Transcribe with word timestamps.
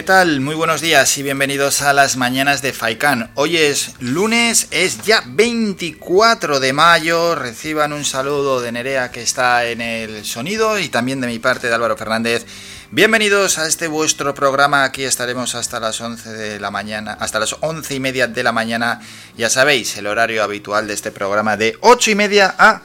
¿Qué 0.00 0.06
tal? 0.06 0.40
Muy 0.40 0.54
buenos 0.54 0.80
días 0.80 1.18
y 1.18 1.22
bienvenidos 1.22 1.82
a 1.82 1.92
las 1.92 2.16
mañanas 2.16 2.62
de 2.62 2.72
Faikan. 2.72 3.30
Hoy 3.34 3.58
es 3.58 3.96
lunes, 4.00 4.66
es 4.70 5.02
ya 5.02 5.22
24 5.26 6.58
de 6.58 6.72
mayo. 6.72 7.34
Reciban 7.34 7.92
un 7.92 8.06
saludo 8.06 8.62
de 8.62 8.72
Nerea 8.72 9.10
que 9.10 9.20
está 9.20 9.66
en 9.66 9.82
el 9.82 10.24
sonido 10.24 10.78
y 10.78 10.88
también 10.88 11.20
de 11.20 11.26
mi 11.26 11.38
parte 11.38 11.68
de 11.68 11.74
Álvaro 11.74 11.98
Fernández. 11.98 12.46
Bienvenidos 12.90 13.58
a 13.58 13.66
este 13.66 13.88
vuestro 13.88 14.34
programa. 14.34 14.84
Aquí 14.84 15.04
estaremos 15.04 15.54
hasta 15.54 15.78
las 15.78 16.00
11 16.00 16.32
de 16.32 16.60
la 16.60 16.70
mañana, 16.70 17.18
hasta 17.20 17.38
las 17.38 17.54
11 17.60 17.94
y 17.94 18.00
media 18.00 18.26
de 18.26 18.42
la 18.42 18.52
mañana. 18.52 19.02
Ya 19.36 19.50
sabéis, 19.50 19.98
el 19.98 20.06
horario 20.06 20.42
habitual 20.42 20.86
de 20.86 20.94
este 20.94 21.10
programa 21.10 21.58
de 21.58 21.76
8 21.82 22.12
y 22.12 22.14
media 22.14 22.54
a 22.58 22.80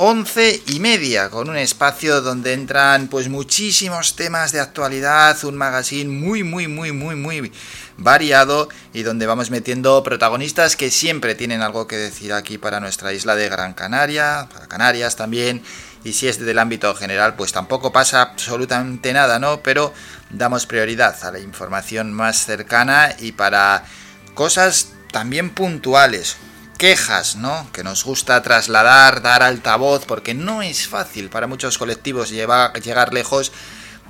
11 0.00 0.62
y 0.68 0.78
media, 0.78 1.28
con 1.28 1.50
un 1.50 1.56
espacio 1.56 2.20
donde 2.20 2.52
entran 2.52 3.08
pues 3.08 3.28
muchísimos 3.28 4.14
temas 4.14 4.52
de 4.52 4.60
actualidad, 4.60 5.36
un 5.44 5.56
magazine 5.56 6.08
muy, 6.08 6.44
muy, 6.44 6.68
muy, 6.68 6.92
muy, 6.92 7.16
muy 7.16 7.52
variado 7.96 8.68
y 8.94 9.02
donde 9.02 9.26
vamos 9.26 9.50
metiendo 9.50 10.00
protagonistas 10.04 10.76
que 10.76 10.92
siempre 10.92 11.34
tienen 11.34 11.62
algo 11.62 11.88
que 11.88 11.96
decir 11.96 12.32
aquí 12.32 12.58
para 12.58 12.78
nuestra 12.78 13.12
isla 13.12 13.34
de 13.34 13.48
Gran 13.48 13.74
Canaria, 13.74 14.48
para 14.54 14.68
Canarias 14.68 15.16
también, 15.16 15.64
y 16.04 16.12
si 16.12 16.28
es 16.28 16.38
del 16.38 16.60
ámbito 16.60 16.94
general, 16.94 17.34
pues 17.34 17.50
tampoco 17.50 17.90
pasa 17.90 18.22
absolutamente 18.22 19.12
nada, 19.12 19.40
¿no? 19.40 19.64
Pero 19.64 19.92
damos 20.30 20.66
prioridad 20.66 21.16
a 21.24 21.32
la 21.32 21.40
información 21.40 22.12
más 22.12 22.46
cercana 22.46 23.16
y 23.18 23.32
para 23.32 23.84
cosas 24.34 24.92
también 25.10 25.50
puntuales, 25.50 26.36
quejas, 26.78 27.36
¿no? 27.36 27.66
Que 27.72 27.84
nos 27.84 28.04
gusta 28.04 28.40
trasladar, 28.40 29.20
dar 29.20 29.42
altavoz, 29.42 30.06
porque 30.06 30.32
no 30.32 30.62
es 30.62 30.88
fácil 30.88 31.28
para 31.28 31.46
muchos 31.46 31.76
colectivos 31.76 32.30
llegar 32.30 33.12
lejos 33.12 33.52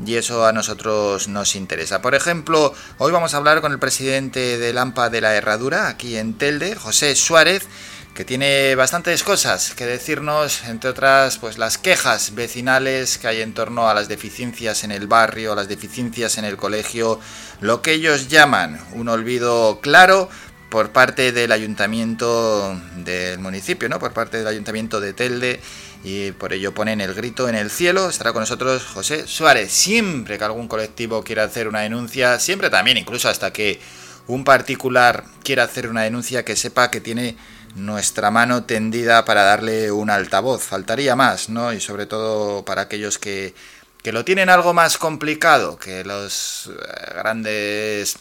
y 0.04 0.14
eso 0.14 0.46
a 0.46 0.52
nosotros 0.52 1.28
nos 1.28 1.56
interesa. 1.56 2.00
Por 2.00 2.14
ejemplo, 2.14 2.72
hoy 2.98 3.10
vamos 3.10 3.34
a 3.34 3.38
hablar 3.38 3.60
con 3.60 3.72
el 3.72 3.78
presidente 3.78 4.58
de 4.58 4.72
Lampa 4.72 5.10
de 5.10 5.20
la 5.20 5.34
Herradura, 5.34 5.88
aquí 5.88 6.16
en 6.16 6.34
Telde, 6.34 6.76
José 6.76 7.16
Suárez, 7.16 7.66
que 8.14 8.24
tiene 8.24 8.74
bastantes 8.74 9.22
cosas 9.22 9.74
que 9.74 9.86
decirnos, 9.86 10.64
entre 10.64 10.90
otras, 10.90 11.38
pues 11.38 11.56
las 11.56 11.78
quejas 11.78 12.34
vecinales 12.34 13.16
que 13.16 13.28
hay 13.28 13.42
en 13.42 13.54
torno 13.54 13.88
a 13.88 13.94
las 13.94 14.08
deficiencias 14.08 14.82
en 14.82 14.90
el 14.90 15.06
barrio, 15.06 15.54
las 15.54 15.68
deficiencias 15.68 16.36
en 16.36 16.44
el 16.44 16.56
colegio, 16.56 17.20
lo 17.60 17.80
que 17.80 17.92
ellos 17.92 18.28
llaman 18.28 18.80
un 18.92 19.08
olvido 19.08 19.80
claro 19.80 20.28
por 20.70 20.90
parte 20.90 21.32
del 21.32 21.52
ayuntamiento 21.52 22.78
del 22.96 23.38
municipio, 23.38 23.88
¿no? 23.88 23.98
Por 23.98 24.12
parte 24.12 24.38
del 24.38 24.46
ayuntamiento 24.46 25.00
de 25.00 25.12
Telde 25.12 25.60
y 26.04 26.32
por 26.32 26.52
ello 26.52 26.74
ponen 26.74 27.00
el 27.00 27.14
grito 27.14 27.48
en 27.48 27.54
el 27.54 27.70
cielo. 27.70 28.08
Estará 28.08 28.32
con 28.32 28.40
nosotros 28.40 28.84
José 28.84 29.26
Suárez. 29.26 29.72
Siempre 29.72 30.36
que 30.36 30.44
algún 30.44 30.68
colectivo 30.68 31.24
quiera 31.24 31.44
hacer 31.44 31.68
una 31.68 31.80
denuncia, 31.80 32.38
siempre 32.38 32.70
también, 32.70 32.98
incluso 32.98 33.28
hasta 33.28 33.52
que 33.52 33.80
un 34.26 34.44
particular 34.44 35.24
quiera 35.42 35.64
hacer 35.64 35.88
una 35.88 36.02
denuncia, 36.02 36.44
que 36.44 36.54
sepa 36.54 36.90
que 36.90 37.00
tiene 37.00 37.36
nuestra 37.74 38.30
mano 38.30 38.64
tendida 38.64 39.24
para 39.24 39.42
darle 39.44 39.90
un 39.90 40.10
altavoz. 40.10 40.62
Faltaría 40.62 41.16
más, 41.16 41.48
¿no? 41.48 41.72
Y 41.72 41.80
sobre 41.80 42.04
todo 42.04 42.64
para 42.64 42.82
aquellos 42.82 43.18
que, 43.18 43.54
que 44.02 44.12
lo 44.12 44.24
tienen 44.24 44.50
algo 44.50 44.74
más 44.74 44.98
complicado, 44.98 45.78
que 45.78 46.04
los 46.04 46.66
eh, 46.66 47.14
grandes 47.14 48.18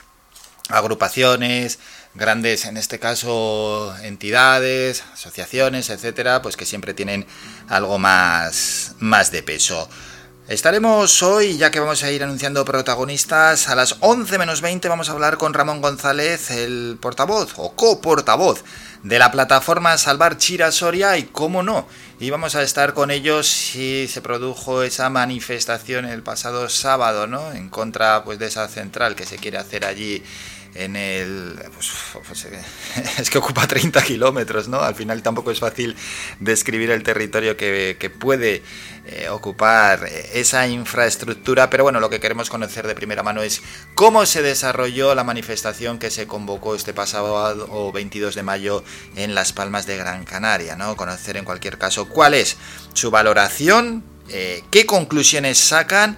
agrupaciones, 0.70 1.80
grandes, 2.18 2.66
en 2.66 2.78
este 2.78 3.00
caso, 3.00 3.96
entidades, 4.02 5.04
asociaciones, 5.14 5.90
etcétera, 5.90 6.42
pues 6.42 6.58
que 6.58 6.66
siempre 6.66 6.94
tienen 6.94 7.26
algo 7.70 8.00
más, 8.00 8.96
más 9.00 9.32
de 9.32 9.44
peso. 9.44 9.88
Estaremos 10.48 11.24
hoy, 11.24 11.58
ya 11.58 11.72
que 11.72 11.82
vamos 11.82 12.04
a 12.04 12.12
ir 12.12 12.24
anunciando 12.24 12.64
protagonistas, 12.64 13.68
a 13.68 13.76
las 13.76 13.98
11 14.00 14.38
menos 14.38 14.62
20 14.62 14.88
vamos 14.88 15.10
a 15.10 15.12
hablar 15.12 15.38
con 15.38 15.54
Ramón 15.54 15.82
González, 15.82 16.52
el 16.52 16.98
portavoz 17.02 17.54
o 17.58 17.76
coportavoz 17.76 18.64
de 19.04 19.20
la 19.20 19.30
plataforma 19.30 19.98
Salvar 19.98 20.38
Chira 20.38 20.72
Soria 20.72 21.18
y 21.18 21.24
cómo 21.24 21.64
no. 21.64 21.86
Y 22.20 22.30
vamos 22.30 22.56
a 22.56 22.64
estar 22.64 22.94
con 22.94 23.12
ellos 23.12 23.46
si 23.46 24.08
se 24.08 24.22
produjo 24.22 24.84
esa 24.84 25.10
manifestación 25.10 26.06
el 26.06 26.24
pasado 26.24 26.70
sábado, 26.70 27.28
¿no? 27.28 27.52
En 27.52 27.68
contra 27.68 28.24
pues 28.24 28.40
de 28.40 28.48
esa 28.48 28.70
central 28.70 29.16
que 29.16 29.26
se 29.26 29.38
quiere 29.38 29.58
hacer 29.58 29.84
allí 29.84 30.24
en 30.78 30.96
el... 30.96 31.60
Pues, 31.74 31.92
pues, 32.28 32.46
eh, 32.46 32.62
es 33.18 33.30
que 33.30 33.38
ocupa 33.38 33.68
30 33.68 34.02
kilómetros, 34.04 34.68
¿no? 34.68 34.80
Al 34.80 34.96
final 34.96 35.22
tampoco 35.22 35.52
es 35.52 35.60
fácil 35.60 35.96
describir 36.40 36.92
el 36.92 37.04
territorio 37.04 37.58
que, 37.58 38.12
puede 38.20 38.64
eh, 39.06 39.30
ocupar 39.30 40.08
esa 40.34 40.68
infraestructura, 40.68 41.70
pero 41.70 41.84
bueno, 41.84 42.00
lo 42.00 42.10
que 42.10 42.20
queremos 42.20 42.50
conocer 42.50 42.88
de 42.88 42.96
primera 42.96 43.24
mano 43.24 43.42
es 43.42 43.62
cómo 43.96 44.26
se 44.26 44.42
desarrolló 44.42 45.14
la 45.14 45.24
manifestación 45.24 46.00
que 46.00 46.10
se 46.10 46.28
convocó 46.28 46.76
este 46.76 46.94
pasado 46.94 47.92
22 47.92 48.36
de 48.36 48.44
mayo 48.44 48.84
en 49.16 49.36
Las 49.36 49.54
Palmas 49.54 49.86
de 49.86 49.98
Gran 49.98 50.24
Canaria, 50.24 50.76
¿no? 50.76 50.96
Conocer 50.96 51.38
en 51.38 51.46
cualquier 51.46 51.78
caso 51.78 52.08
cuál 52.08 52.34
es 52.34 52.58
su 52.94 53.12
valoración, 53.12 54.04
eh, 54.30 54.64
qué 54.72 54.86
conclusiones 54.86 55.58
sacan 55.58 56.18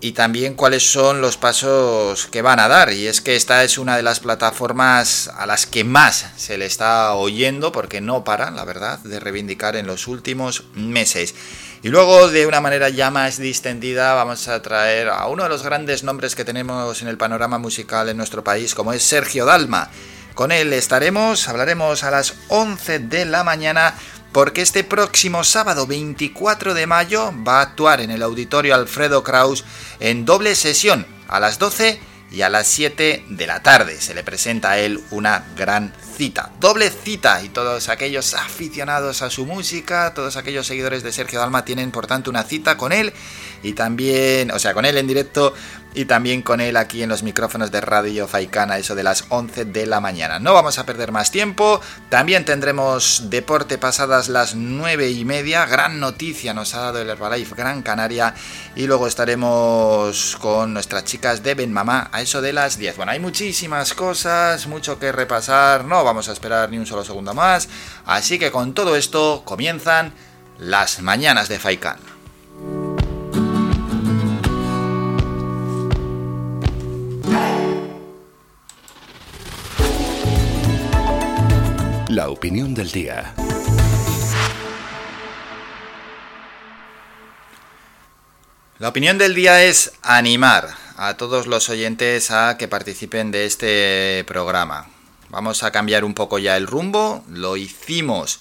y 0.00 0.12
también 0.12 0.54
cuáles 0.54 0.90
son 0.90 1.20
los 1.20 1.36
pasos 1.36 2.26
que 2.26 2.42
van 2.42 2.60
a 2.60 2.68
dar. 2.68 2.92
Y 2.92 3.06
es 3.06 3.20
que 3.20 3.34
esta 3.34 3.64
es 3.64 3.78
una 3.78 3.96
de 3.96 4.02
las 4.02 4.20
plataformas 4.20 5.28
a 5.36 5.46
las 5.46 5.66
que 5.66 5.84
más 5.84 6.26
se 6.36 6.56
le 6.56 6.66
está 6.66 7.14
oyendo, 7.14 7.72
porque 7.72 8.00
no 8.00 8.22
paran, 8.22 8.54
la 8.54 8.64
verdad, 8.64 9.00
de 9.00 9.18
reivindicar 9.18 9.76
en 9.76 9.86
los 9.86 10.06
últimos 10.06 10.64
meses. 10.74 11.34
Y 11.82 11.88
luego, 11.88 12.28
de 12.28 12.46
una 12.46 12.60
manera 12.60 12.88
ya 12.88 13.10
más 13.10 13.38
distendida, 13.38 14.14
vamos 14.14 14.46
a 14.48 14.62
traer 14.62 15.08
a 15.08 15.26
uno 15.26 15.44
de 15.44 15.48
los 15.48 15.62
grandes 15.62 16.04
nombres 16.04 16.34
que 16.34 16.44
tenemos 16.44 17.02
en 17.02 17.08
el 17.08 17.18
panorama 17.18 17.58
musical 17.58 18.08
en 18.08 18.16
nuestro 18.16 18.44
país, 18.44 18.74
como 18.74 18.92
es 18.92 19.02
Sergio 19.02 19.46
Dalma. 19.46 19.90
Con 20.34 20.52
él 20.52 20.72
estaremos, 20.72 21.48
hablaremos 21.48 22.04
a 22.04 22.12
las 22.12 22.34
11 22.46 23.00
de 23.00 23.24
la 23.24 23.42
mañana 23.42 23.94
porque 24.32 24.62
este 24.62 24.84
próximo 24.84 25.44
sábado 25.44 25.86
24 25.86 26.74
de 26.74 26.86
mayo 26.86 27.32
va 27.46 27.58
a 27.58 27.62
actuar 27.62 28.00
en 28.00 28.10
el 28.10 28.22
auditorio 28.22 28.74
Alfredo 28.74 29.22
Kraus 29.22 29.64
en 30.00 30.24
doble 30.24 30.54
sesión 30.54 31.06
a 31.28 31.40
las 31.40 31.58
12 31.58 32.00
y 32.30 32.42
a 32.42 32.50
las 32.50 32.66
7 32.66 33.24
de 33.28 33.46
la 33.46 33.62
tarde. 33.62 34.00
Se 34.00 34.14
le 34.14 34.22
presenta 34.22 34.72
a 34.72 34.78
él 34.78 35.00
una 35.10 35.46
gran 35.56 35.92
cita, 36.16 36.50
doble 36.60 36.90
cita 36.90 37.42
y 37.42 37.48
todos 37.48 37.88
aquellos 37.88 38.34
aficionados 38.34 39.22
a 39.22 39.30
su 39.30 39.46
música, 39.46 40.12
todos 40.14 40.36
aquellos 40.36 40.66
seguidores 40.66 41.02
de 41.02 41.12
Sergio 41.12 41.38
Dalma 41.38 41.64
tienen 41.64 41.90
por 41.90 42.06
tanto 42.06 42.30
una 42.30 42.42
cita 42.42 42.76
con 42.76 42.92
él 42.92 43.12
y 43.62 43.72
también, 43.72 44.50
o 44.50 44.58
sea, 44.58 44.74
con 44.74 44.84
él 44.84 44.96
en 44.96 45.06
directo 45.06 45.54
y 45.94 46.04
también 46.04 46.42
con 46.42 46.60
él 46.60 46.76
aquí 46.76 47.02
en 47.02 47.08
los 47.08 47.22
micrófonos 47.22 47.70
de 47.70 47.80
Radio 47.80 48.28
Faicana, 48.28 48.78
eso 48.78 48.94
de 48.94 49.02
las 49.02 49.24
11 49.30 49.64
de 49.64 49.86
la 49.86 50.00
mañana. 50.00 50.38
No 50.38 50.54
vamos 50.54 50.78
a 50.78 50.86
perder 50.86 51.12
más 51.12 51.30
tiempo, 51.30 51.80
también 52.08 52.44
tendremos 52.44 53.30
deporte 53.30 53.78
pasadas 53.78 54.28
las 54.28 54.54
9 54.54 55.10
y 55.10 55.24
media, 55.24 55.66
gran 55.66 55.98
noticia 55.98 56.54
nos 56.54 56.74
ha 56.74 56.80
dado 56.80 57.00
el 57.00 57.10
Herbalife 57.10 57.54
Gran 57.56 57.82
Canaria 57.82 58.34
y 58.76 58.86
luego 58.86 59.06
estaremos 59.06 60.36
con 60.40 60.72
nuestras 60.72 61.04
chicas 61.04 61.42
de 61.42 61.54
Ben 61.54 61.72
Mamá 61.72 62.10
a 62.12 62.20
eso 62.20 62.40
de 62.40 62.52
las 62.52 62.78
10. 62.78 62.96
Bueno, 62.96 63.12
hay 63.12 63.20
muchísimas 63.20 63.94
cosas, 63.94 64.66
mucho 64.66 64.98
que 64.98 65.10
repasar, 65.10 65.84
no 65.84 66.04
vamos 66.04 66.28
a 66.28 66.32
esperar 66.32 66.70
ni 66.70 66.78
un 66.78 66.86
solo 66.86 67.04
segundo 67.04 67.34
más, 67.34 67.68
así 68.06 68.38
que 68.38 68.50
con 68.50 68.74
todo 68.74 68.94
esto 68.94 69.42
comienzan 69.44 70.12
las 70.58 71.00
mañanas 71.00 71.48
de 71.48 71.58
Faikan. 71.58 71.98
La 82.08 82.30
opinión 82.30 82.74
del 82.74 82.90
día. 82.90 83.34
La 88.78 88.88
opinión 88.88 89.18
del 89.18 89.34
día 89.34 89.62
es 89.62 89.92
animar 90.00 90.70
a 90.96 91.18
todos 91.18 91.46
los 91.46 91.68
oyentes 91.68 92.30
a 92.30 92.56
que 92.56 92.66
participen 92.66 93.30
de 93.30 93.44
este 93.44 94.24
programa. 94.26 94.88
Vamos 95.28 95.62
a 95.62 95.70
cambiar 95.70 96.02
un 96.02 96.14
poco 96.14 96.38
ya 96.38 96.56
el 96.56 96.66
rumbo. 96.66 97.22
Lo 97.28 97.58
hicimos 97.58 98.40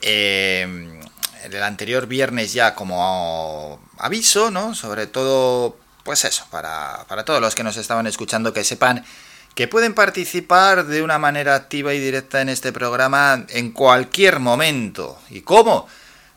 eh, 0.00 1.00
el 1.42 1.62
anterior 1.64 2.06
viernes 2.06 2.52
ya 2.52 2.76
como 2.76 3.80
aviso, 3.98 4.52
¿no? 4.52 4.76
Sobre 4.76 5.08
todo 5.08 5.76
pues 6.04 6.24
eso, 6.24 6.46
para, 6.52 7.04
para 7.08 7.24
todos 7.24 7.40
los 7.40 7.56
que 7.56 7.64
nos 7.64 7.76
estaban 7.76 8.06
escuchando 8.06 8.52
que 8.52 8.62
sepan 8.62 9.04
que 9.54 9.68
pueden 9.68 9.94
participar 9.94 10.86
de 10.86 11.02
una 11.02 11.18
manera 11.18 11.54
activa 11.54 11.94
y 11.94 12.00
directa 12.00 12.40
en 12.40 12.48
este 12.48 12.72
programa 12.72 13.46
en 13.48 13.72
cualquier 13.72 14.40
momento. 14.40 15.18
¿Y 15.28 15.42
cómo? 15.42 15.86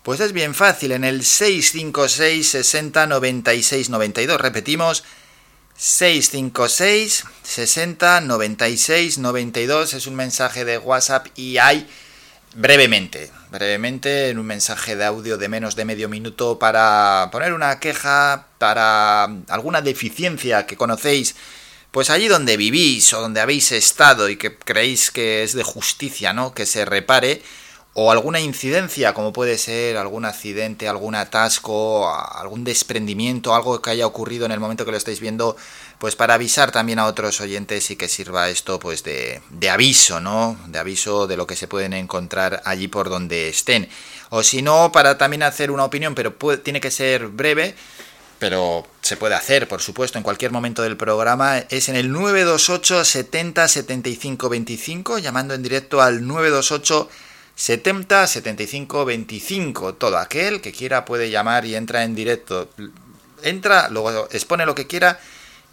Pues 0.04 0.19
es 0.19 0.33
bien 0.33 0.54
fácil, 0.54 0.92
en 0.92 1.06
el 1.06 1.24
656 1.24 2.48
60 2.48 3.07
96 3.07 3.89
92. 3.89 4.42
Repetimos, 4.42 5.04
656 5.77 7.24
60 7.42 8.21
96 8.21 9.18
92 9.18 9.94
es 9.94 10.07
un 10.07 10.15
mensaje 10.15 10.65
de 10.65 10.77
WhatsApp 10.77 11.27
y 11.36 11.57
hay 11.57 11.88
brevemente, 12.56 13.31
brevemente 13.50 14.30
en 14.30 14.38
un 14.38 14.45
mensaje 14.45 14.95
de 14.95 15.06
audio 15.06 15.38
de 15.38 15.50
menos 15.50 15.75
de 15.75 15.86
medio 15.86 16.10
minuto 16.10 16.60
para 16.60 17.30
poner 17.31 17.54
una 17.54 17.80
queja, 17.80 18.48
para 18.57 19.24
alguna 19.48 19.81
deficiencia 19.81 20.65
que 20.65 20.77
conocéis, 20.77 21.36
pues 21.94 22.10
allí 22.10 22.28
donde 22.28 22.57
vivís 22.57 23.13
o 23.13 23.22
donde 23.22 23.40
habéis 23.40 23.72
estado 23.72 24.28
y 24.28 24.36
que 24.36 24.57
creéis 24.57 25.12
que 25.12 25.44
es 25.44 25.54
de 25.54 25.62
justicia, 25.62 26.34
¿no? 26.34 26.51
Que 26.51 26.66
se 26.66 26.86
repare 26.86 27.44
o 27.94 28.12
alguna 28.12 28.40
incidencia, 28.40 29.13
como 29.13 29.31
puede 29.31 29.60
ser 29.60 29.98
algún 29.98 30.25
accidente, 30.25 30.88
algún 30.88 31.13
atasco, 31.13 32.12
algún 32.12 32.63
desprendimiento, 32.63 33.54
algo 33.54 33.80
que 33.80 33.92
haya 33.92 34.07
ocurrido 34.07 34.48
en 34.48 34.51
el 34.51 34.60
momento 34.60 34.86
que 34.86 34.92
lo 34.92 34.98
estáis 34.98 35.19
viendo, 35.19 35.56
pues 36.00 36.16
para 36.16 36.34
avisar 36.34 36.72
también 36.72 36.98
a 36.98 37.06
otros 37.06 37.40
oyentes 37.42 37.92
y 37.92 37.96
que 37.96 38.07
sirva 38.07 38.50
esto 38.50 38.80
pues 38.80 39.04
de, 39.04 39.44
de 39.51 39.69
aviso, 39.69 40.19
¿no? 40.19 40.57
De 40.69 40.80
aviso 40.80 41.28
de 41.28 41.38
lo 41.38 41.46
que 41.46 41.56
se 41.56 41.68
pueden 41.68 41.94
encontrar 41.94 42.63
allí 42.66 42.88
por 42.88 43.12
donde 43.12 43.50
estén. 43.50 43.88
O 44.31 44.42
si 44.42 44.63
no, 44.63 44.92
para 44.92 45.19
también 45.19 45.44
hacer 45.44 45.69
una 45.69 45.86
opinión, 45.86 46.16
pero 46.16 46.34
tiene 46.63 46.81
que 46.81 46.89
ser 46.89 47.28
breve, 47.28 47.75
pero 48.44 48.86
se 49.00 49.16
puede 49.16 49.36
hacer, 49.36 49.69
por 49.69 49.80
supuesto, 49.80 50.18
en 50.18 50.24
cualquier 50.25 50.51
momento 50.51 50.81
del 50.81 50.98
programa, 50.98 51.60
es 51.60 51.88
en 51.88 51.95
el 51.95 52.12
928 52.12 53.06
70 53.06 53.69
75 53.69 54.50
25, 54.50 55.19
llamando 55.19 55.54
en 55.54 55.63
directo 55.63 56.01
al 56.01 56.28
928 56.28 57.10
70 57.56 58.28
75 58.28 59.06
25. 59.06 59.94
Todo 59.94 60.18
aquel 60.18 60.60
que 60.60 60.74
quiera 60.74 61.06
puede 61.06 61.30
llamar 61.30 61.63
y 61.63 61.75
entra 61.75 62.04
en 62.04 62.16
directo. 62.16 62.69
Entra, 63.44 63.88
luego 63.88 64.28
expone 64.30 64.66
lo 64.66 64.75
que 64.75 64.88
quiera 64.88 65.22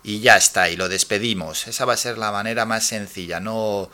y 0.04 0.20
ya 0.20 0.36
está, 0.36 0.70
y 0.70 0.76
lo 0.76 0.88
despedimos. 0.88 1.66
Esa 1.66 1.84
va 1.86 1.94
a 1.94 1.96
ser 1.96 2.18
la 2.18 2.30
manera 2.30 2.66
más 2.66 2.86
sencilla. 2.86 3.40
No, 3.40 3.90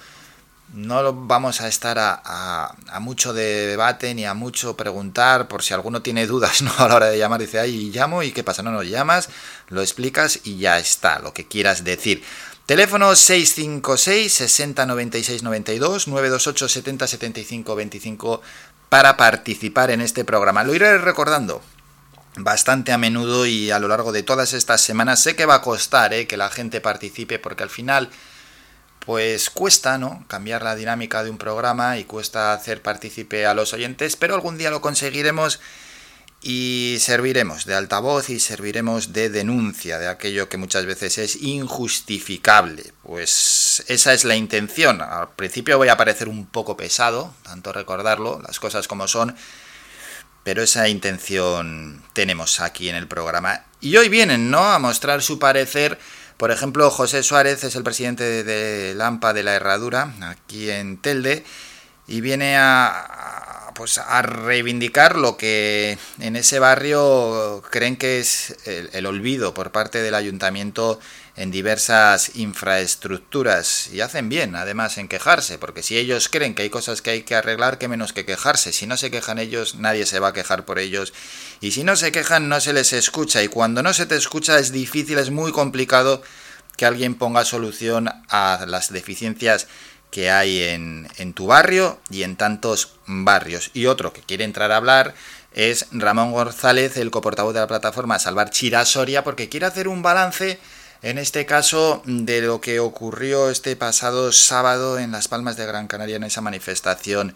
no 0.75 1.13
vamos 1.13 1.61
a 1.61 1.69
estar 1.69 1.97
a, 1.99 2.75
mucho 3.01 3.33
debate 3.33 4.15
ni 4.15 4.25
a 4.25 4.35
mucho 4.35 4.77
preguntar 4.77 5.49
por 5.49 5.63
si 5.63 5.75
alguno 5.75 6.03
tiene 6.03 6.27
dudas 6.27 6.63
¿no? 6.63 6.73
a 6.79 6.89
la 6.89 6.95
hora 6.97 7.07
de 7.07 7.19
llamar. 7.19 7.41
Dice, 7.41 7.59
ay, 7.59 7.91
llamo 7.91 8.23
y 8.23 8.33
qué 8.33 8.45
pasa. 8.45 8.63
No, 8.63 8.71
no, 8.71 8.83
llamas, 8.83 9.29
lo 9.69 9.81
explicas 9.81 10.41
y 10.45 10.59
ya 10.59 10.79
está, 10.79 11.19
lo 11.19 11.33
que 11.33 11.47
quieras 11.47 11.85
decir. 11.85 12.23
Teléfono 12.67 13.15
656 13.15 14.33
60 14.33 14.87
96 14.87 15.43
92 15.45 16.09
928 16.09 16.69
70 16.69 17.07
75 17.07 17.77
25 17.77 18.43
para 18.89 19.17
participar 19.17 19.91
en 19.93 20.01
este 20.01 20.25
programa. 20.25 20.65
Lo 20.65 20.75
iré 20.75 20.99
recordando 20.99 21.63
bastante 22.37 22.93
a 22.93 22.99
menudo 22.99 23.47
y 23.47 23.71
a 23.71 23.79
lo 23.79 23.89
largo 23.89 24.13
de 24.13 24.23
todas 24.23 24.53
estas 24.53 24.81
semanas. 24.81 25.23
Sé 25.23 25.37
que 25.37 25.47
va 25.47 25.55
a 25.55 25.63
costar 25.63 26.13
¿eh? 26.13 26.27
que 26.27 26.37
la 26.37 26.51
gente 26.51 26.81
participe 26.81 27.39
porque 27.39 27.63
al 27.63 27.71
final 27.71 28.11
pues 29.06 29.50
cuesta, 29.50 29.99
¿no? 29.99 30.25
Cambiar 30.26 30.62
la 30.64 30.75
dinámica 30.75 31.23
de 31.23 31.31
un 31.31 31.38
programa 31.38 31.97
y 31.97 32.05
cuesta 32.05 32.53
hacer 32.53 32.82
partícipe 32.82 33.47
a 33.47 33.55
los 33.55 33.73
oyentes, 33.73 34.17
pero 34.17 34.35
algún 34.35 34.58
día 34.58 34.70
lo 34.70 34.81
conseguiremos 34.81 35.61
y 36.43 36.99
serviremos 37.00 37.64
de 37.64 37.75
altavoz 37.75 38.31
y 38.31 38.41
serviremos 38.41 39.12
de 39.12 39.31
denuncia 39.31 39.99
de 39.99 40.08
aquello 40.08 40.49
que 40.49 40.58
muchas 40.58 40.87
veces 40.87 41.19
es 41.19 41.37
injustificable. 41.37 42.93
Pues 43.05 43.85
esa 43.87 44.12
es 44.12 44.25
la 44.25 44.35
intención. 44.35 45.00
Al 45.00 45.31
principio 45.31 45.79
voy 45.79 45.88
a 45.88 45.97
parecer 45.97 46.29
un 46.29 46.44
poco 46.44 46.76
pesado, 46.76 47.32
tanto 47.43 47.73
recordarlo, 47.73 48.43
las 48.47 48.58
cosas 48.58 48.88
como 48.88 49.06
son, 49.06 49.37
pero 50.43 50.62
esa 50.62 50.88
intención 50.88 52.03
tenemos 52.12 52.61
aquí 52.61 52.88
en 52.88 52.97
el 52.97 53.06
programa. 53.06 53.64
Y 53.81 53.97
hoy 53.97 54.08
vienen, 54.08 54.50
¿no?, 54.50 54.64
a 54.64 54.79
mostrar 54.79 55.23
su 55.23 55.38
parecer. 55.38 55.99
Por 56.37 56.50
ejemplo, 56.50 56.91
José 56.91 57.23
Suárez 57.23 57.65
es 57.65 57.77
el 57.77 57.83
presidente 57.83 58.44
de 58.44 58.94
Lampa 58.94 59.33
de 59.33 59.43
la 59.43 59.55
Herradura, 59.55 60.15
aquí 60.21 60.71
en 60.71 60.99
Telde, 60.99 61.44
y 62.06 62.21
viene 62.21 62.56
a, 62.59 63.73
pues 63.75 63.99
a 63.99 64.21
reivindicar 64.23 65.17
lo 65.17 65.37
que 65.37 65.99
en 66.21 66.37
ese 66.37 66.59
barrio 66.59 67.62
creen 67.71 67.97
que 67.97 68.19
es 68.21 68.56
el, 68.65 69.06
olvido 69.06 69.55
por 69.55 69.71
parte 69.71 70.03
del 70.03 70.15
ayuntamiento 70.15 71.00
en 71.37 71.50
diversas 71.50 72.37
infraestructuras 72.37 73.91
y 73.93 74.00
hacen 74.00 74.29
bien 74.29 74.56
además 74.56 74.97
en 74.97 75.06
quejarse 75.06 75.59
porque 75.59 75.83
si 75.83 75.99
ellos 75.99 76.29
creen 76.31 76.55
que 76.55 76.62
hay 76.62 76.71
cosas 76.71 77.03
que 77.03 77.11
hay 77.11 77.23
que 77.23 77.35
arreglar 77.35 77.79
que 77.79 77.88
menos 77.88 78.12
que 78.12 78.25
quejarse. 78.25 78.73
Si 78.73 78.87
no 78.87 78.97
se 78.97 79.11
quejan 79.11 79.38
ellos 79.38 79.75
nadie 79.75 80.06
se 80.06 80.19
va 80.19 80.29
a 80.29 80.33
quejar 80.33 80.65
por 80.65 80.79
ellos. 80.79 81.12
Y 81.61 81.73
si 81.73 81.85
no 81.85 81.97
se 81.97 82.12
quejan 82.12 82.49
no 82.49 82.61
se 82.61 82.73
les 82.73 82.93
escucha. 82.93 83.43
Y 83.43 83.49
cuando 83.49 83.83
no 83.83 83.93
se 83.93 84.06
te 84.06 84.17
escucha 84.17 84.59
es 84.59 84.73
difícil 84.73 85.19
es 85.19 85.31
muy 85.31 85.53
complicado 85.53 86.23
que 86.77 86.87
alguien 86.87 87.15
ponga 87.15 87.44
solución 87.44 88.09
a 88.29 88.65
las 88.67 88.93
deficiencias 88.93 89.67
que 90.11 90.31
hay 90.31 90.62
en, 90.62 91.09
en 91.19 91.35
tu 91.35 91.47
barrio 91.47 92.00
y 92.11 92.23
en 92.23 92.37
tantos 92.37 92.97
barrios. 93.06 93.71
Y 93.75 93.87
otro 93.87 94.12
que 94.12 94.23
quiere 94.23 94.44
entrar 94.44 94.73
a 94.73 94.77
hablar 94.77 95.15
es 95.53 95.87
Ramón 95.91 96.32
González, 96.32 96.97
el 96.99 97.11
coportavoz 97.11 97.55
de 97.55 97.61
la 97.61 97.67
plataforma 97.67 98.19
Salvar 98.19 98.50
Chira 98.50 98.85
Soria, 98.85 99.25
porque 99.25 99.49
quiere 99.49 99.67
hacer 99.67 99.89
un 99.89 100.03
balance, 100.03 100.59
en 101.02 101.19
este 101.19 101.46
caso, 101.46 102.02
de 102.04 102.40
lo 102.40 102.60
que 102.60 102.81
ocurrió 102.81 103.50
este 103.50 103.76
pasado 103.76 104.32
sábado 104.32 104.98
en 104.98 105.12
Las 105.12 105.28
Palmas 105.28 105.56
de 105.56 105.66
Gran 105.66 105.87
Canaria 105.87 106.16
en 106.16 106.25
esa 106.25 106.40
manifestación 106.40 107.34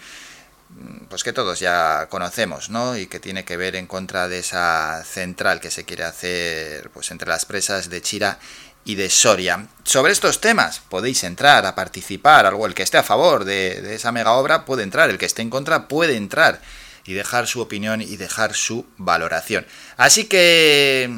pues 1.09 1.25
que 1.25 1.33
todos 1.33 1.59
ya 1.59 2.07
conocemos, 2.09 2.71
¿no? 2.71 2.97
Y 2.97 3.07
que 3.07 3.21
tiene 3.21 3.45
que 3.45 3.57
ver 3.57 3.77
en 3.77 3.87
contra 3.87 4.29
de 4.29 4.39
esa 4.39 5.03
central 5.05 5.61
que 5.61 5.71
se 5.71 5.85
quiere 5.85 6.05
hacer 6.05 6.91
pues 6.91 7.11
entre 7.11 7.29
las 7.29 7.45
presas 7.45 7.91
de 7.91 8.01
Chira 8.01 8.39
y 8.85 8.95
de 8.95 9.11
Soria. 9.11 9.67
Sobre 9.85 10.13
estos 10.13 10.41
temas 10.41 10.81
podéis 10.89 11.25
entrar 11.25 11.67
a 11.67 11.75
participar, 11.75 12.47
algo 12.47 12.67
el 12.67 12.75
que 12.75 12.83
esté 12.83 12.99
a 12.99 13.03
favor 13.03 13.45
de, 13.45 13.95
esa 13.95 14.13
mega 14.13 14.33
obra 14.33 14.65
puede 14.65 14.85
entrar, 14.85 15.11
el 15.11 15.19
que 15.19 15.27
esté 15.27 15.43
en 15.43 15.51
contra 15.51 15.89
puede 15.89 16.17
entrar 16.17 16.61
y 17.05 17.15
dejar 17.15 17.47
su 17.47 17.61
opinión 17.61 18.01
y 18.01 18.17
dejar 18.17 18.55
su 18.55 18.87
valoración. 18.97 19.67
Así 19.97 20.25
que 20.25 21.11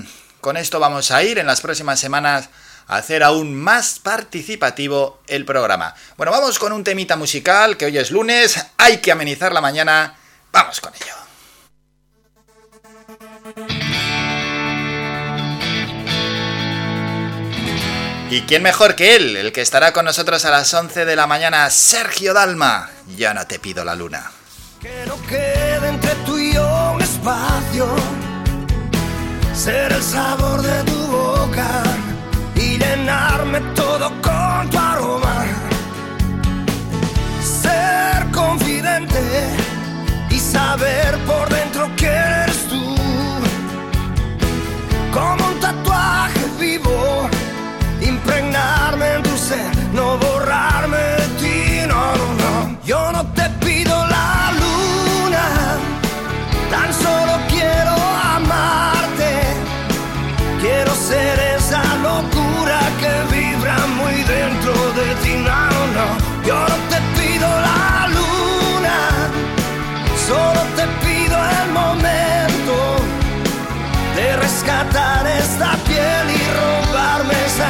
con 0.43 0.57
esto 0.57 0.81
vamos 0.81 1.13
a 1.13 1.23
ir 1.23 1.39
en 1.39 1.47
las 1.47 1.61
próximas 1.61 2.01
semanas 2.01 2.51
a 2.89 2.97
hacer 2.97 3.23
aún 3.23 3.55
más 3.55 4.01
participativo 4.01 5.23
el 5.29 5.45
programa. 5.45 5.95
Bueno, 6.17 6.33
vamos 6.33 6.59
con 6.59 6.73
un 6.73 6.83
temita 6.83 7.17
musical 7.17 7.77
que 7.77 7.87
hoy 7.87 7.97
es 7.97 8.11
lunes, 8.11 8.67
hay 8.77 8.99
que 8.99 9.13
amenizar 9.13 9.53
la 9.53 9.61
mañana, 9.61 10.17
vamos 10.51 10.81
con 10.81 10.93
ello. 10.95 11.15
¿Y 18.29 18.41
quién 18.43 18.65
mejor 18.65 18.97
que 18.97 19.15
él? 19.15 19.37
El 19.37 19.53
que 19.53 19.61
estará 19.61 19.93
con 19.93 20.05
nosotros 20.05 20.45
a 20.45 20.51
las 20.51 20.75
11 20.75 21.05
de 21.05 21.15
la 21.15 21.29
mañana, 21.29 21.71
Sergio 21.71 22.35
Dalma. 22.35 22.91
Ya 23.17 23.33
no 23.33 23.47
te 23.47 23.61
pido 23.61 23.85
la 23.85 23.95
luna. 23.95 24.33
Que 24.81 25.05
no 25.07 25.17
quede 25.29 25.89
entre 25.89 26.13
y 26.27 26.57
un 26.57 27.01
espacio. 27.01 28.32
Ser 29.55 29.93
el 29.93 30.03
sabor 30.03 30.63
de 30.63 30.83
tu 30.85 31.07
boca 31.07 31.83
y 32.57 32.79
llenarme 32.79 33.61
todo 33.75 34.09
con 34.23 34.71
tu 34.71 34.79
aroma. 34.79 35.45
Ser 37.63 38.31
confidente 38.33 39.21
y 40.31 40.39
saber 40.39 41.17
por 41.27 41.49
dentro 41.49 41.95
que 41.97 42.52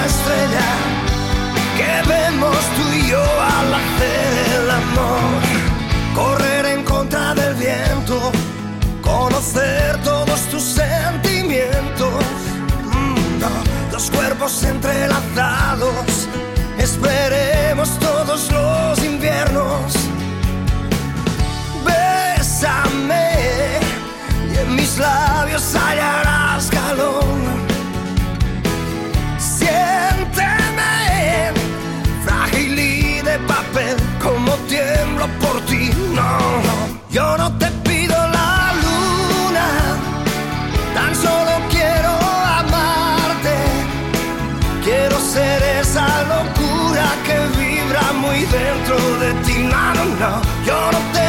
estrella 0.06 0.68
que 1.76 2.08
vemos 2.08 2.58
tú 2.76 2.82
y 2.92 3.08
yo 3.08 3.22
al 3.22 3.74
hacer 3.74 4.32
el 4.56 4.70
amor. 4.70 5.40
Correr 6.14 6.66
en 6.66 6.84
contra 6.84 7.34
del 7.34 7.54
viento, 7.54 8.32
conocer 9.00 10.00
todos 10.02 10.40
tus 10.50 10.62
sentimientos. 10.62 12.24
Mm, 12.92 13.92
los 13.92 14.10
cuerpos 14.10 14.62
entrelazados, 14.64 16.28
esperemos 16.78 17.88
todos 17.98 18.50
los 18.50 19.04
inviernos. 19.04 19.92
Bésame 21.86 23.80
y 24.52 24.58
en 24.58 24.74
mis 24.74 24.98
labios 24.98 25.74
hallarás 25.74 26.68
calor 26.70 27.21
No, 36.14 36.38
yo 37.10 37.36
no 37.38 37.50
te 37.58 37.66
pido 37.88 38.16
la 38.16 38.72
luna, 38.84 39.66
tan 40.94 41.14
solo 41.14 41.52
quiero 41.70 42.10
amarte. 42.60 43.56
Quiero 44.84 45.18
ser 45.20 45.62
esa 45.80 46.06
locura 46.34 47.06
que 47.26 47.36
vibra 47.58 48.02
muy 48.20 48.40
dentro 48.58 48.96
de 49.20 49.32
ti. 49.44 49.56
No, 49.72 49.94
no, 49.94 50.04
no, 50.22 50.42
yo 50.66 50.92
no 50.92 50.98
te 51.12 51.21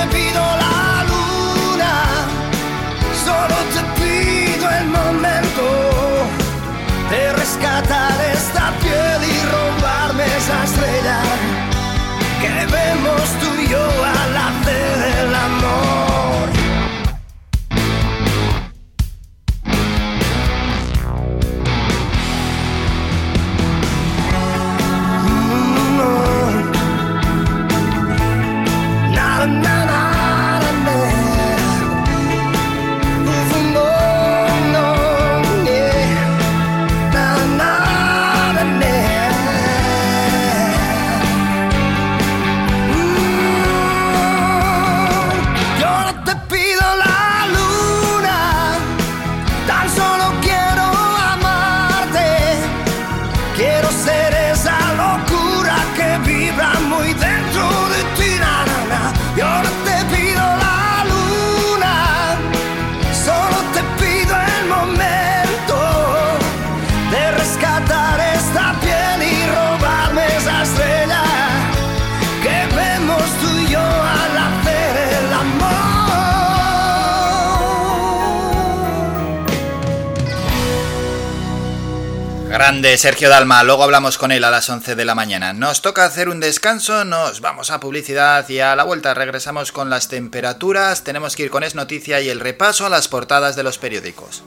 Sergio 82.98 83.30
Dalma, 83.30 83.64
luego 83.64 83.84
hablamos 83.84 84.18
con 84.18 84.32
él 84.32 84.44
a 84.44 84.52
las 84.52 84.70
11 84.70 84.96
de 84.96 85.06
la 85.06 85.16
mañana. 85.16 85.54
Nos 85.54 85.82
toca 85.82 86.06
hacer 86.06 86.30
un 86.30 86.40
descanso, 86.40 87.06
nos 87.06 87.42
vamos 87.42 87.72
a 87.72 87.80
publicidad 87.80 88.48
y 88.50 88.60
a 88.60 88.76
la 88.76 88.84
vuelta 88.84 89.14
regresamos 89.14 89.72
con 89.72 89.90
las 89.90 90.10
temperaturas. 90.10 91.04
Tenemos 91.04 91.36
que 91.36 91.44
ir 91.44 91.50
con 91.50 91.64
Es 91.64 91.76
Noticia 91.76 92.22
y 92.22 92.30
el 92.30 92.40
repaso 92.40 92.86
a 92.86 92.90
las 92.90 93.08
portadas 93.08 93.56
de 93.56 93.64
los 93.64 93.78
periódicos. 93.78 94.44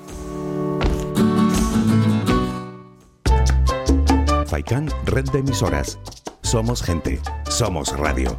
Faikan, 4.48 4.92
red 5.04 5.24
de 5.30 5.40
emisoras. 5.40 5.98
Somos 6.42 6.82
gente, 6.82 7.20
somos 7.48 7.96
radio. 7.96 8.38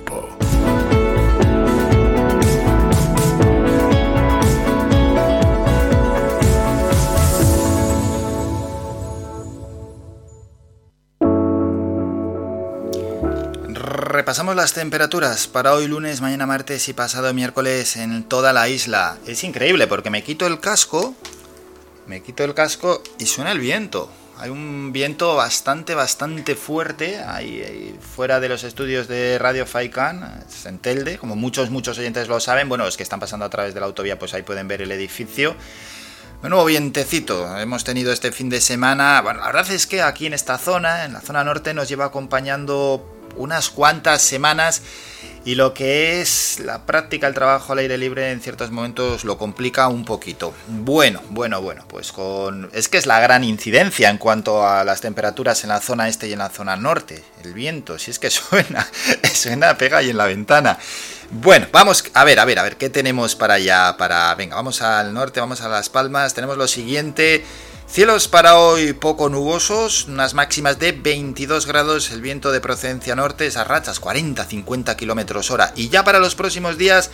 Repasamos 14.21 14.55
las 14.55 14.73
temperaturas 14.73 15.47
para 15.47 15.73
hoy 15.73 15.87
lunes, 15.87 16.21
mañana 16.21 16.45
martes 16.45 16.87
y 16.87 16.93
pasado 16.93 17.33
miércoles 17.33 17.97
en 17.97 18.23
toda 18.23 18.53
la 18.53 18.69
isla. 18.69 19.17
Es 19.25 19.43
increíble 19.43 19.87
porque 19.87 20.11
me 20.11 20.21
quito 20.21 20.45
el 20.45 20.59
casco, 20.59 21.15
me 22.05 22.21
quito 22.21 22.43
el 22.43 22.53
casco 22.53 23.01
y 23.17 23.25
suena 23.25 23.51
el 23.51 23.57
viento. 23.57 24.11
Hay 24.37 24.51
un 24.51 24.91
viento 24.93 25.35
bastante, 25.35 25.95
bastante 25.95 26.53
fuerte 26.53 27.17
ahí, 27.17 27.97
fuera 28.15 28.39
de 28.39 28.49
los 28.49 28.63
estudios 28.63 29.07
de 29.07 29.39
Radio 29.39 29.65
Faikan, 29.65 30.45
en 30.65 30.77
Telde, 30.77 31.17
como 31.17 31.35
muchos, 31.35 31.71
muchos 31.71 31.97
oyentes 31.97 32.27
lo 32.27 32.39
saben. 32.39 32.69
Bueno, 32.69 32.85
los 32.85 32.97
que 32.97 33.03
están 33.03 33.19
pasando 33.19 33.47
a 33.47 33.49
través 33.49 33.73
de 33.73 33.79
la 33.79 33.87
autovía, 33.87 34.19
pues 34.19 34.35
ahí 34.35 34.43
pueden 34.43 34.67
ver 34.67 34.83
el 34.83 34.91
edificio. 34.91 35.55
Nuevo 36.43 36.65
vientecito 36.65 37.57
hemos 37.57 37.83
tenido 37.83 38.13
este 38.13 38.31
fin 38.31 38.49
de 38.49 38.61
semana. 38.61 39.19
Bueno, 39.21 39.39
la 39.39 39.47
verdad 39.47 39.71
es 39.71 39.87
que 39.87 40.03
aquí 40.03 40.27
en 40.27 40.35
esta 40.35 40.59
zona, 40.59 41.05
en 41.05 41.13
la 41.13 41.21
zona 41.21 41.43
norte, 41.43 41.73
nos 41.73 41.89
lleva 41.89 42.05
acompañando 42.05 43.17
unas 43.35 43.69
cuantas 43.69 44.21
semanas 44.21 44.81
y 45.43 45.55
lo 45.55 45.73
que 45.73 46.21
es 46.21 46.59
la 46.59 46.85
práctica, 46.85 47.25
el 47.25 47.33
trabajo 47.33 47.73
al 47.73 47.79
aire 47.79 47.97
libre 47.97 48.31
en 48.31 48.41
ciertos 48.41 48.69
momentos 48.69 49.23
lo 49.23 49.39
complica 49.39 49.87
un 49.87 50.05
poquito. 50.05 50.53
Bueno, 50.67 51.19
bueno, 51.29 51.61
bueno, 51.61 51.83
pues 51.87 52.11
con... 52.11 52.69
Es 52.73 52.89
que 52.89 52.99
es 52.99 53.07
la 53.07 53.19
gran 53.19 53.43
incidencia 53.43 54.09
en 54.09 54.19
cuanto 54.19 54.67
a 54.67 54.83
las 54.83 55.01
temperaturas 55.01 55.63
en 55.63 55.69
la 55.69 55.81
zona 55.81 56.07
este 56.07 56.27
y 56.27 56.33
en 56.33 56.39
la 56.39 56.49
zona 56.49 56.75
norte. 56.75 57.23
El 57.43 57.53
viento, 57.53 57.97
si 57.97 58.11
es 58.11 58.19
que 58.19 58.29
suena, 58.29 58.87
suena, 59.33 59.75
pega 59.77 59.97
ahí 59.97 60.11
en 60.11 60.17
la 60.17 60.27
ventana. 60.27 60.77
Bueno, 61.31 61.67
vamos 61.71 62.03
a 62.13 62.23
ver, 62.23 62.39
a 62.39 62.45
ver, 62.45 62.59
a 62.59 62.63
ver, 62.63 62.77
¿qué 62.77 62.91
tenemos 62.91 63.35
para 63.35 63.55
allá? 63.55 63.95
Para, 63.97 64.35
venga, 64.35 64.57
vamos 64.57 64.83
al 64.83 65.11
norte, 65.11 65.39
vamos 65.39 65.61
a 65.61 65.69
Las 65.69 65.89
Palmas, 65.89 66.33
tenemos 66.33 66.57
lo 66.57 66.67
siguiente... 66.67 67.43
Cielos 67.91 68.29
para 68.29 68.57
hoy 68.57 68.93
poco 68.93 69.27
nubosos, 69.27 70.05
unas 70.05 70.33
máximas 70.33 70.79
de 70.79 70.93
22 70.93 71.65
grados, 71.65 72.11
el 72.11 72.21
viento 72.21 72.53
de 72.53 72.61
procedencia 72.61 73.17
norte, 73.17 73.45
esas 73.45 73.67
rachas 73.67 73.99
40-50 73.99 74.95
kilómetros 74.95 75.51
hora. 75.51 75.73
Y 75.75 75.89
ya 75.89 76.05
para 76.05 76.19
los 76.19 76.33
próximos 76.33 76.77
días, 76.77 77.11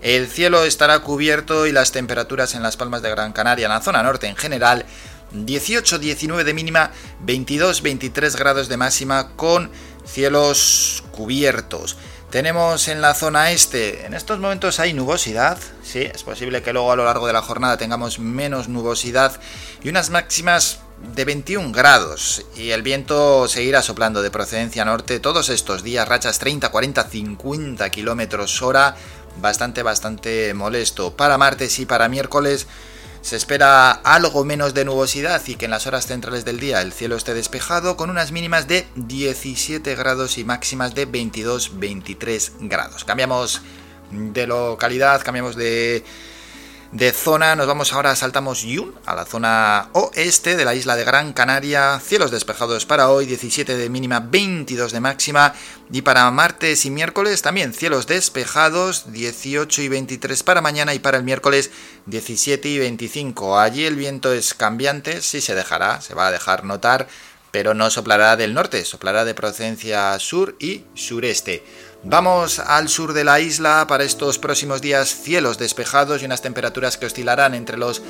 el 0.00 0.28
cielo 0.28 0.62
estará 0.62 1.00
cubierto 1.00 1.66
y 1.66 1.72
las 1.72 1.90
temperaturas 1.90 2.54
en 2.54 2.62
las 2.62 2.76
palmas 2.76 3.02
de 3.02 3.10
Gran 3.10 3.32
Canaria, 3.32 3.66
en 3.66 3.72
la 3.72 3.80
zona 3.80 4.04
norte 4.04 4.28
en 4.28 4.36
general, 4.36 4.86
18-19 5.34 6.44
de 6.44 6.54
mínima, 6.54 6.92
22-23 7.26 8.36
grados 8.36 8.68
de 8.68 8.76
máxima 8.76 9.32
con 9.34 9.72
cielos 10.04 11.02
cubiertos. 11.10 11.96
Tenemos 12.32 12.88
en 12.88 13.02
la 13.02 13.12
zona 13.12 13.50
este, 13.50 14.06
en 14.06 14.14
estos 14.14 14.38
momentos 14.38 14.80
hay 14.80 14.94
nubosidad, 14.94 15.58
sí, 15.82 15.98
es 16.00 16.22
posible 16.22 16.62
que 16.62 16.72
luego 16.72 16.90
a 16.90 16.96
lo 16.96 17.04
largo 17.04 17.26
de 17.26 17.34
la 17.34 17.42
jornada 17.42 17.76
tengamos 17.76 18.18
menos 18.18 18.70
nubosidad 18.70 19.38
y 19.82 19.90
unas 19.90 20.08
máximas 20.08 20.78
de 21.14 21.26
21 21.26 21.72
grados 21.72 22.46
y 22.56 22.70
el 22.70 22.80
viento 22.80 23.46
seguirá 23.48 23.82
soplando 23.82 24.22
de 24.22 24.30
procedencia 24.30 24.86
norte 24.86 25.20
todos 25.20 25.50
estos 25.50 25.82
días, 25.82 26.08
rachas 26.08 26.38
30, 26.38 26.70
40, 26.70 27.04
50 27.04 27.90
kilómetros 27.90 28.62
hora, 28.62 28.96
bastante, 29.38 29.82
bastante 29.82 30.54
molesto. 30.54 31.14
Para 31.14 31.36
martes 31.36 31.78
y 31.80 31.84
para 31.84 32.08
miércoles 32.08 32.66
se 33.22 33.36
espera 33.36 33.92
algo 33.92 34.44
menos 34.44 34.74
de 34.74 34.84
nubosidad 34.84 35.40
y 35.46 35.54
que 35.54 35.64
en 35.66 35.70
las 35.70 35.86
horas 35.86 36.06
centrales 36.06 36.44
del 36.44 36.58
día 36.58 36.82
el 36.82 36.92
cielo 36.92 37.16
esté 37.16 37.34
despejado 37.34 37.96
con 37.96 38.10
unas 38.10 38.32
mínimas 38.32 38.66
de 38.66 38.86
17 38.96 39.94
grados 39.94 40.38
y 40.38 40.44
máximas 40.44 40.94
de 40.94 41.08
22-23 41.08 42.52
grados. 42.68 43.04
Cambiamos 43.04 43.62
de 44.10 44.46
localidad, 44.46 45.22
cambiamos 45.22 45.56
de 45.56 46.04
de 46.92 47.10
zona 47.10 47.56
nos 47.56 47.66
vamos 47.66 47.94
ahora, 47.94 48.14
saltamos 48.14 48.62
Yun, 48.62 48.94
a 49.06 49.14
la 49.14 49.24
zona 49.24 49.88
oeste 49.92 50.56
de 50.56 50.64
la 50.66 50.74
isla 50.74 50.94
de 50.94 51.04
Gran 51.04 51.32
Canaria, 51.32 51.98
cielos 52.00 52.30
despejados 52.30 52.84
para 52.84 53.08
hoy, 53.08 53.24
17 53.24 53.78
de 53.78 53.88
mínima, 53.88 54.20
22 54.20 54.92
de 54.92 55.00
máxima, 55.00 55.54
y 55.90 56.02
para 56.02 56.30
martes 56.30 56.84
y 56.84 56.90
miércoles 56.90 57.40
también 57.40 57.72
cielos 57.72 58.06
despejados, 58.06 59.10
18 59.10 59.80
y 59.80 59.88
23 59.88 60.42
para 60.42 60.60
mañana 60.60 60.92
y 60.92 60.98
para 60.98 61.16
el 61.16 61.24
miércoles 61.24 61.70
17 62.06 62.68
y 62.68 62.78
25. 62.78 63.58
Allí 63.58 63.86
el 63.86 63.96
viento 63.96 64.30
es 64.34 64.52
cambiante, 64.52 65.22
sí 65.22 65.40
se 65.40 65.54
dejará, 65.54 66.02
se 66.02 66.14
va 66.14 66.26
a 66.26 66.32
dejar 66.32 66.64
notar, 66.64 67.08
pero 67.52 67.72
no 67.72 67.88
soplará 67.88 68.36
del 68.36 68.52
norte, 68.52 68.84
soplará 68.84 69.24
de 69.24 69.34
procedencia 69.34 70.18
sur 70.18 70.56
y 70.58 70.84
sureste. 70.94 71.64
Vamos 72.04 72.58
al 72.58 72.88
sur 72.88 73.12
de 73.12 73.22
la 73.22 73.38
isla 73.38 73.86
para 73.86 74.02
estos 74.02 74.40
próximos 74.40 74.82
días 74.82 75.14
cielos 75.14 75.56
despejados 75.56 76.20
y 76.20 76.24
unas 76.24 76.42
temperaturas 76.42 76.96
que 76.96 77.06
oscilarán 77.06 77.54
entre 77.54 77.76
los 77.76 78.02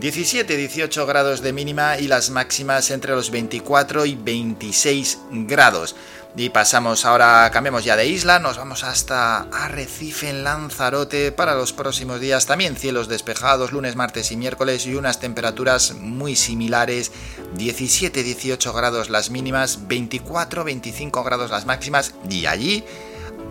17-18 0.00 1.04
grados 1.04 1.42
de 1.42 1.52
mínima 1.52 1.98
y 1.98 2.06
las 2.06 2.30
máximas 2.30 2.92
entre 2.92 3.12
los 3.12 3.32
24 3.32 4.06
y 4.06 4.14
26 4.14 5.18
grados. 5.32 5.96
Y 6.36 6.50
pasamos 6.50 7.04
ahora, 7.04 7.50
cambiamos 7.52 7.84
ya 7.84 7.96
de 7.96 8.06
isla, 8.06 8.38
nos 8.38 8.56
vamos 8.56 8.84
hasta 8.84 9.48
Arrecife 9.52 10.30
en 10.30 10.44
Lanzarote 10.44 11.32
para 11.32 11.56
los 11.56 11.72
próximos 11.72 12.20
días. 12.20 12.46
También 12.46 12.76
cielos 12.76 13.08
despejados 13.08 13.72
lunes, 13.72 13.96
martes 13.96 14.30
y 14.30 14.36
miércoles 14.36 14.86
y 14.86 14.94
unas 14.94 15.18
temperaturas 15.18 15.94
muy 15.94 16.36
similares. 16.36 17.10
17-18 17.56 18.72
grados 18.72 19.10
las 19.10 19.30
mínimas, 19.30 19.88
24-25 19.88 21.24
grados 21.24 21.50
las 21.50 21.66
máximas 21.66 22.14
y 22.30 22.46
allí 22.46 22.84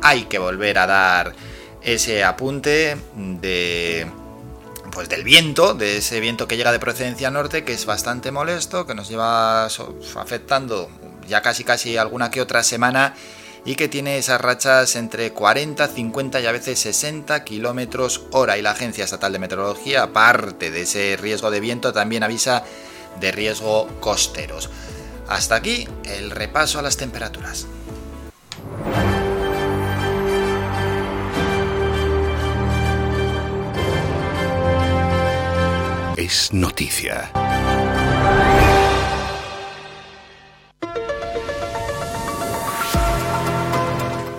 hay 0.03 0.25
que 0.25 0.37
volver 0.37 0.77
a 0.77 0.85
dar 0.85 1.33
ese 1.81 2.23
apunte 2.23 2.97
de 3.15 4.07
pues 4.91 5.09
del 5.09 5.23
viento, 5.23 5.73
de 5.73 5.97
ese 5.97 6.19
viento 6.19 6.47
que 6.47 6.55
llega 6.55 6.71
de 6.71 6.77
procedencia 6.77 7.31
norte, 7.31 7.63
que 7.63 7.73
es 7.73 7.87
bastante 7.87 8.31
molesto, 8.31 8.85
que 8.85 8.93
nos 8.93 9.09
lleva 9.09 9.65
afectando 9.65 10.89
ya 11.27 11.41
casi 11.41 11.63
casi 11.63 11.97
alguna 11.97 12.29
que 12.29 12.41
otra 12.41 12.61
semana 12.61 13.15
y 13.65 13.75
que 13.75 13.87
tiene 13.87 14.17
esas 14.17 14.39
rachas 14.39 14.95
entre 14.95 15.31
40, 15.31 15.87
50 15.87 16.41
y 16.41 16.45
a 16.45 16.51
veces 16.51 16.79
60 16.79 17.43
kilómetros 17.43 18.25
hora. 18.31 18.57
Y 18.57 18.61
la 18.61 18.71
Agencia 18.71 19.05
Estatal 19.05 19.31
de 19.31 19.39
Meteorología, 19.39 20.03
aparte 20.03 20.69
de 20.69 20.81
ese 20.81 21.17
riesgo 21.19 21.49
de 21.49 21.59
viento, 21.59 21.91
también 21.91 22.23
avisa 22.23 22.63
de 23.19 23.31
riesgo 23.31 23.87
costeros. 23.99 24.69
Hasta 25.27 25.55
aquí 25.55 25.87
el 26.03 26.29
repaso 26.29 26.77
a 26.77 26.81
las 26.81 26.97
temperaturas. 26.97 27.65
Es 36.23 36.53
noticia. 36.53 37.33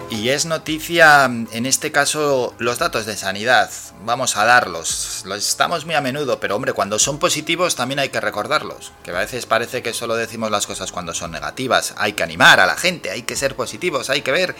Y 0.08 0.30
es 0.30 0.46
noticia, 0.46 1.24
en 1.26 1.66
este 1.66 1.92
caso, 1.92 2.54
los 2.58 2.78
datos 2.78 3.04
de 3.04 3.14
sanidad. 3.18 3.70
Vamos 4.06 4.38
a 4.38 4.46
darlos. 4.46 5.24
Los 5.26 5.46
estamos 5.46 5.84
muy 5.84 5.94
a 5.94 6.00
menudo, 6.00 6.40
pero 6.40 6.56
hombre, 6.56 6.72
cuando 6.72 6.98
son 6.98 7.18
positivos 7.18 7.76
también 7.76 7.98
hay 7.98 8.08
que 8.08 8.20
recordarlos. 8.20 8.92
Que 9.02 9.10
a 9.10 9.18
veces 9.18 9.44
parece 9.44 9.82
que 9.82 9.92
solo 9.92 10.16
decimos 10.16 10.50
las 10.50 10.66
cosas 10.66 10.90
cuando 10.90 11.12
son 11.12 11.32
negativas. 11.32 11.92
Hay 11.98 12.14
que 12.14 12.22
animar 12.22 12.60
a 12.60 12.66
la 12.66 12.76
gente, 12.76 13.10
hay 13.10 13.24
que 13.24 13.36
ser 13.36 13.56
positivos, 13.56 14.08
hay 14.08 14.22
que 14.22 14.32
ver 14.32 14.56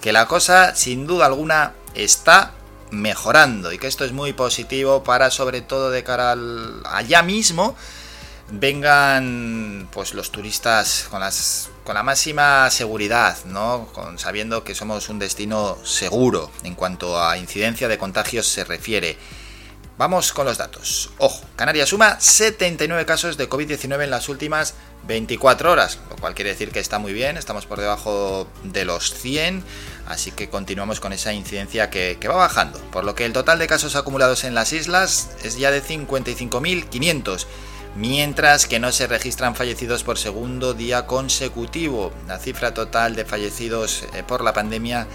que 0.00 0.12
la 0.12 0.26
cosa, 0.26 0.74
sin 0.74 1.06
duda 1.06 1.26
alguna, 1.26 1.74
está 1.94 2.50
mejorando 2.90 3.72
y 3.72 3.78
que 3.78 3.86
esto 3.86 4.04
es 4.04 4.12
muy 4.12 4.32
positivo 4.32 5.02
para 5.02 5.30
sobre 5.30 5.60
todo 5.60 5.90
de 5.90 6.04
cara 6.04 6.32
al 6.32 6.82
allá 6.86 7.22
mismo 7.22 7.76
vengan 8.50 9.88
pues 9.92 10.14
los 10.14 10.30
turistas 10.30 11.06
con 11.10 11.20
las 11.20 11.70
con 11.84 11.94
la 11.94 12.02
máxima 12.02 12.68
seguridad, 12.70 13.36
¿no? 13.44 13.88
Sabiendo 14.16 14.64
que 14.64 14.74
somos 14.74 15.08
un 15.08 15.18
destino 15.18 15.78
seguro 15.84 16.50
en 16.64 16.74
cuanto 16.74 17.22
a 17.22 17.38
incidencia 17.38 17.88
de 17.88 17.96
contagios 17.96 18.46
se 18.46 18.64
refiere. 18.64 19.16
Vamos 19.96 20.32
con 20.32 20.44
los 20.44 20.58
datos. 20.58 21.10
Ojo, 21.18 21.42
Canarias 21.54 21.88
suma 21.88 22.20
79 22.20 23.06
casos 23.06 23.36
de 23.36 23.48
COVID-19 23.48 24.04
en 24.04 24.10
las 24.10 24.28
últimas 24.28 24.74
24 25.06 25.72
horas, 25.72 25.98
lo 26.10 26.16
cual 26.16 26.34
quiere 26.34 26.50
decir 26.50 26.70
que 26.70 26.80
está 26.80 26.98
muy 26.98 27.12
bien, 27.12 27.36
estamos 27.36 27.64
por 27.66 27.80
debajo 27.80 28.46
de 28.64 28.84
los 28.84 29.14
100, 29.14 29.64
así 30.06 30.30
que 30.30 30.48
continuamos 30.48 31.00
con 31.00 31.12
esa 31.12 31.32
incidencia 31.32 31.90
que, 31.90 32.18
va 32.28 32.36
bajando, 32.36 32.78
por 32.92 33.04
lo 33.04 33.14
que 33.14 33.24
el 33.24 33.32
total 33.32 33.58
de 33.58 33.66
casos 33.66 33.96
acumulados 33.96 34.44
en 34.44 34.54
las 34.54 34.72
islas 34.72 35.30
es 35.42 35.58
ya 35.58 35.70
de 35.70 35.82
55.500 35.82 37.46
mientras 37.96 38.66
que 38.66 38.78
no 38.78 38.92
se 38.92 39.06
registran 39.06 39.54
fallecidos 39.54 40.04
por 40.04 40.18
segundo 40.18 40.74
día 40.74 41.06
consecutivo. 41.06 42.12
La 42.28 42.38
cifra 42.38 42.74
total 42.74 43.16
de 43.16 43.24
fallecidos 43.24 44.04
eh, 44.12 44.22
por 44.22 44.44
la 44.44 44.52
pandemia 44.52 45.06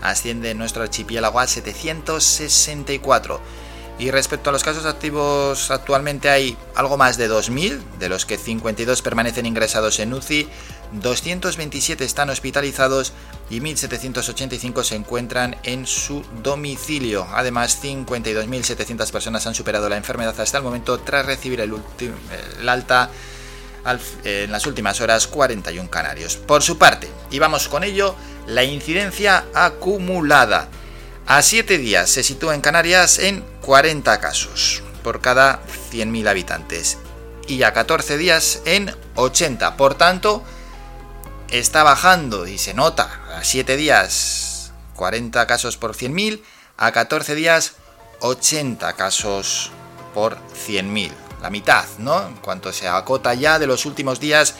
asciende 0.00 0.50
en 0.50 0.58
nuestro 0.58 0.82
archipiélago 0.82 1.38
a 1.38 1.46
764. 1.46 3.40
Y 3.98 4.10
respecto 4.10 4.48
a 4.48 4.52
los 4.54 4.64
casos 4.64 4.86
activos, 4.86 5.70
actualmente 5.70 6.30
hay 6.30 6.56
algo 6.74 6.96
más 6.96 7.18
de 7.18 7.28
2.000, 7.30 7.78
de 7.98 8.08
los 8.08 8.24
que 8.24 8.38
52 8.38 9.02
permanecen 9.02 9.44
ingresados 9.44 10.00
en 10.00 10.14
UCI, 10.14 10.48
227 10.92 12.04
están 12.04 12.30
hospitalizados 12.30 13.12
y 13.48 13.60
1.785 13.60 14.84
se 14.84 14.96
encuentran 14.96 15.56
en 15.62 15.86
su 15.86 16.24
domicilio. 16.42 17.26
Además, 17.32 17.82
52.700 17.82 19.10
personas 19.10 19.46
han 19.46 19.54
superado 19.54 19.88
la 19.88 19.96
enfermedad 19.96 20.38
hasta 20.40 20.58
el 20.58 20.64
momento 20.64 20.98
tras 21.00 21.26
recibir 21.26 21.60
el, 21.60 22.68
alta 22.68 23.10
en 24.24 24.52
las 24.52 24.66
últimas 24.66 25.00
horas 25.00 25.26
41 25.26 25.90
canarios. 25.90 26.36
Por 26.36 26.62
su 26.62 26.78
parte, 26.78 27.08
y 27.30 27.38
vamos 27.38 27.68
con 27.68 27.84
ello, 27.84 28.14
la 28.46 28.64
incidencia 28.64 29.44
acumulada. 29.54 30.68
A 31.26 31.42
7 31.42 31.78
días 31.78 32.10
se 32.10 32.22
sitúa 32.22 32.54
en 32.54 32.60
Canarias 32.60 33.18
en 33.18 33.44
40 33.60 34.18
casos 34.20 34.82
por 35.02 35.20
cada 35.20 35.62
100.000 35.92 36.28
habitantes 36.28 36.98
y 37.46 37.62
a 37.62 37.72
14 37.72 38.16
días 38.18 38.62
en 38.64 38.94
80. 39.14 39.76
Por 39.76 39.94
tanto, 39.94 40.44
está 41.50 41.82
bajando 41.82 42.46
y 42.46 42.58
se 42.58 42.74
nota 42.74 43.20
a 43.36 43.44
7 43.44 43.76
días 43.76 44.72
40 44.96 45.46
casos 45.46 45.76
por 45.76 45.94
100.000, 45.94 46.42
a 46.76 46.92
14 46.92 47.34
días 47.34 47.74
80 48.20 48.92
casos 48.94 49.70
por 50.14 50.38
100.000. 50.66 51.10
La 51.42 51.50
mitad, 51.50 51.86
¿no? 51.98 52.26
En 52.26 52.34
cuanto 52.36 52.72
se 52.72 52.86
acota 52.86 53.32
ya 53.34 53.58
de 53.58 53.66
los 53.66 53.86
últimos 53.86 54.20
días, 54.20 54.54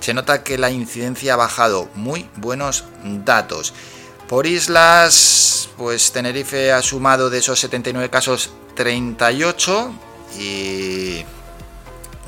se 0.00 0.12
nota 0.12 0.42
que 0.42 0.58
la 0.58 0.70
incidencia 0.70 1.32
ha 1.32 1.36
bajado. 1.36 1.88
Muy 1.94 2.28
buenos 2.36 2.84
datos. 3.02 3.72
Por 4.28 4.46
islas, 4.46 5.70
pues 5.78 6.12
Tenerife 6.12 6.72
ha 6.72 6.82
sumado 6.82 7.30
de 7.30 7.38
esos 7.38 7.58
79 7.60 8.10
casos 8.10 8.50
38 8.74 9.94
y 10.38 11.24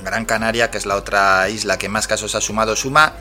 Gran 0.03 0.25
Canaria, 0.25 0.71
que 0.71 0.79
es 0.79 0.87
la 0.87 0.97
otra 0.97 1.51
isla 1.51 1.77
que 1.77 1.91
más 1.91 2.07
casos 2.07 2.35
ha 2.35 2.41
sumado, 2.41 2.77
suma 2.77 3.13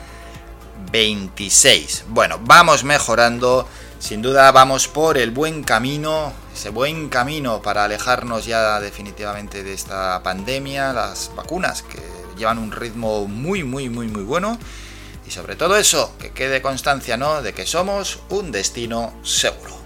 26. 0.90 2.04
Bueno, 2.08 2.40
vamos 2.42 2.84
mejorando, 2.84 3.68
sin 3.98 4.22
duda 4.22 4.50
vamos 4.52 4.88
por 4.88 5.18
el 5.18 5.30
buen 5.30 5.62
camino, 5.64 6.32
ese 6.54 6.70
buen 6.70 7.08
camino 7.08 7.62
para 7.62 7.84
alejarnos 7.84 8.46
ya 8.46 8.80
definitivamente 8.80 9.62
de 9.62 9.74
esta 9.74 10.22
pandemia, 10.22 10.92
las 10.92 11.30
vacunas 11.34 11.82
que 11.82 12.02
llevan 12.36 12.58
un 12.58 12.72
ritmo 12.72 13.26
muy, 13.26 13.64
muy, 13.64 13.88
muy, 13.88 14.08
muy 14.08 14.22
bueno 14.22 14.58
y 15.26 15.30
sobre 15.30 15.56
todo 15.56 15.76
eso, 15.76 16.14
que 16.18 16.30
quede 16.30 16.62
constancia, 16.62 17.16
¿no?, 17.16 17.42
de 17.42 17.52
que 17.52 17.66
somos 17.66 18.20
un 18.30 18.50
destino 18.50 19.12
seguro. 19.22 19.77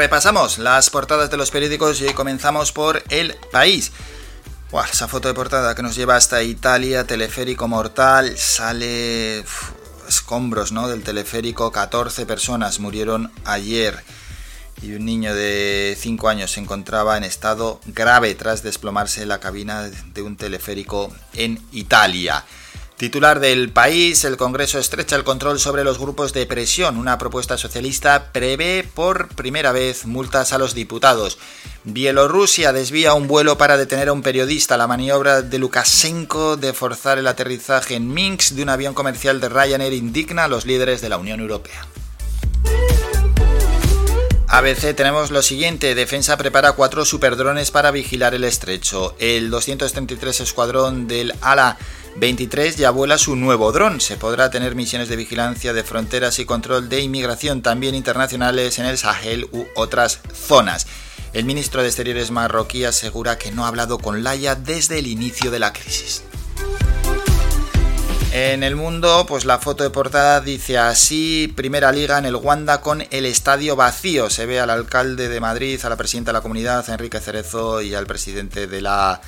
Repasamos 0.00 0.56
las 0.56 0.88
portadas 0.88 1.30
de 1.30 1.36
los 1.36 1.50
periódicos 1.50 2.00
y 2.00 2.14
comenzamos 2.14 2.72
por 2.72 3.02
El 3.10 3.36
País. 3.52 3.92
Buah, 4.70 4.86
esa 4.90 5.08
foto 5.08 5.28
de 5.28 5.34
portada 5.34 5.74
que 5.74 5.82
nos 5.82 5.94
lleva 5.94 6.16
hasta 6.16 6.42
Italia, 6.42 7.04
teleférico 7.04 7.68
mortal, 7.68 8.38
sale 8.38 9.44
escombros 10.08 10.72
¿no? 10.72 10.88
del 10.88 11.02
teleférico, 11.02 11.70
14 11.70 12.24
personas 12.24 12.80
murieron 12.80 13.30
ayer 13.44 14.02
y 14.80 14.94
un 14.94 15.04
niño 15.04 15.34
de 15.34 15.94
5 16.00 16.30
años 16.30 16.52
se 16.52 16.60
encontraba 16.60 17.18
en 17.18 17.24
estado 17.24 17.78
grave 17.84 18.34
tras 18.34 18.62
desplomarse 18.62 19.26
la 19.26 19.38
cabina 19.38 19.82
de 19.82 20.22
un 20.22 20.38
teleférico 20.38 21.12
en 21.34 21.62
Italia. 21.72 22.46
Titular 23.00 23.40
del 23.40 23.70
país, 23.72 24.26
el 24.26 24.36
Congreso 24.36 24.78
estrecha 24.78 25.16
el 25.16 25.24
control 25.24 25.58
sobre 25.58 25.84
los 25.84 25.98
grupos 25.98 26.34
de 26.34 26.44
presión. 26.44 26.98
Una 26.98 27.16
propuesta 27.16 27.56
socialista 27.56 28.30
prevé 28.30 28.86
por 28.92 29.28
primera 29.28 29.72
vez 29.72 30.04
multas 30.04 30.52
a 30.52 30.58
los 30.58 30.74
diputados. 30.74 31.38
Bielorrusia 31.84 32.74
desvía 32.74 33.14
un 33.14 33.26
vuelo 33.26 33.56
para 33.56 33.78
detener 33.78 34.08
a 34.08 34.12
un 34.12 34.20
periodista. 34.20 34.76
La 34.76 34.86
maniobra 34.86 35.40
de 35.40 35.58
Lukashenko 35.58 36.58
de 36.58 36.74
forzar 36.74 37.16
el 37.16 37.26
aterrizaje 37.26 37.94
en 37.94 38.12
Minsk 38.12 38.52
de 38.52 38.64
un 38.64 38.68
avión 38.68 38.92
comercial 38.92 39.40
de 39.40 39.48
Ryanair 39.48 39.94
indigna 39.94 40.44
a 40.44 40.48
los 40.48 40.66
líderes 40.66 41.00
de 41.00 41.08
la 41.08 41.16
Unión 41.16 41.40
Europea. 41.40 41.86
ABC 44.52 44.96
tenemos 44.96 45.30
lo 45.30 45.42
siguiente, 45.42 45.94
Defensa 45.94 46.36
prepara 46.36 46.72
cuatro 46.72 47.04
superdrones 47.04 47.70
para 47.70 47.92
vigilar 47.92 48.34
el 48.34 48.42
estrecho. 48.42 49.14
El 49.20 49.48
233 49.48 50.40
Escuadrón 50.40 51.06
del 51.06 51.32
ALA 51.40 51.78
23 52.16 52.76
ya 52.76 52.90
vuela 52.90 53.16
su 53.16 53.36
nuevo 53.36 53.70
dron. 53.70 54.00
Se 54.00 54.16
podrá 54.16 54.50
tener 54.50 54.74
misiones 54.74 55.08
de 55.08 55.14
vigilancia 55.14 55.72
de 55.72 55.84
fronteras 55.84 56.40
y 56.40 56.46
control 56.46 56.88
de 56.88 57.00
inmigración 57.00 57.62
también 57.62 57.94
internacionales 57.94 58.80
en 58.80 58.86
el 58.86 58.98
Sahel 58.98 59.48
u 59.52 59.66
otras 59.76 60.18
zonas. 60.34 60.88
El 61.32 61.44
ministro 61.44 61.82
de 61.82 61.86
Exteriores 61.86 62.32
marroquí 62.32 62.82
asegura 62.82 63.38
que 63.38 63.52
no 63.52 63.64
ha 63.64 63.68
hablado 63.68 63.98
con 63.98 64.24
Laia 64.24 64.56
desde 64.56 64.98
el 64.98 65.06
inicio 65.06 65.52
de 65.52 65.60
la 65.60 65.72
crisis. 65.72 66.24
En 68.32 68.62
el 68.62 68.76
mundo, 68.76 69.26
pues 69.26 69.44
la 69.44 69.58
foto 69.58 69.82
de 69.82 69.90
portada 69.90 70.40
dice 70.40 70.78
así, 70.78 71.52
primera 71.56 71.90
liga 71.90 72.16
en 72.16 72.26
el 72.26 72.36
Wanda 72.36 72.80
con 72.80 73.04
el 73.10 73.26
estadio 73.26 73.74
vacío. 73.74 74.30
Se 74.30 74.46
ve 74.46 74.60
al 74.60 74.70
alcalde 74.70 75.28
de 75.28 75.40
Madrid, 75.40 75.80
a 75.82 75.88
la 75.88 75.96
presidenta 75.96 76.30
de 76.30 76.34
la 76.34 76.40
comunidad, 76.40 76.88
Enrique 76.90 77.18
Cerezo, 77.18 77.82
y 77.82 77.92
al 77.92 78.06
presidente 78.06 78.68
de 78.68 78.82
la 78.82 79.20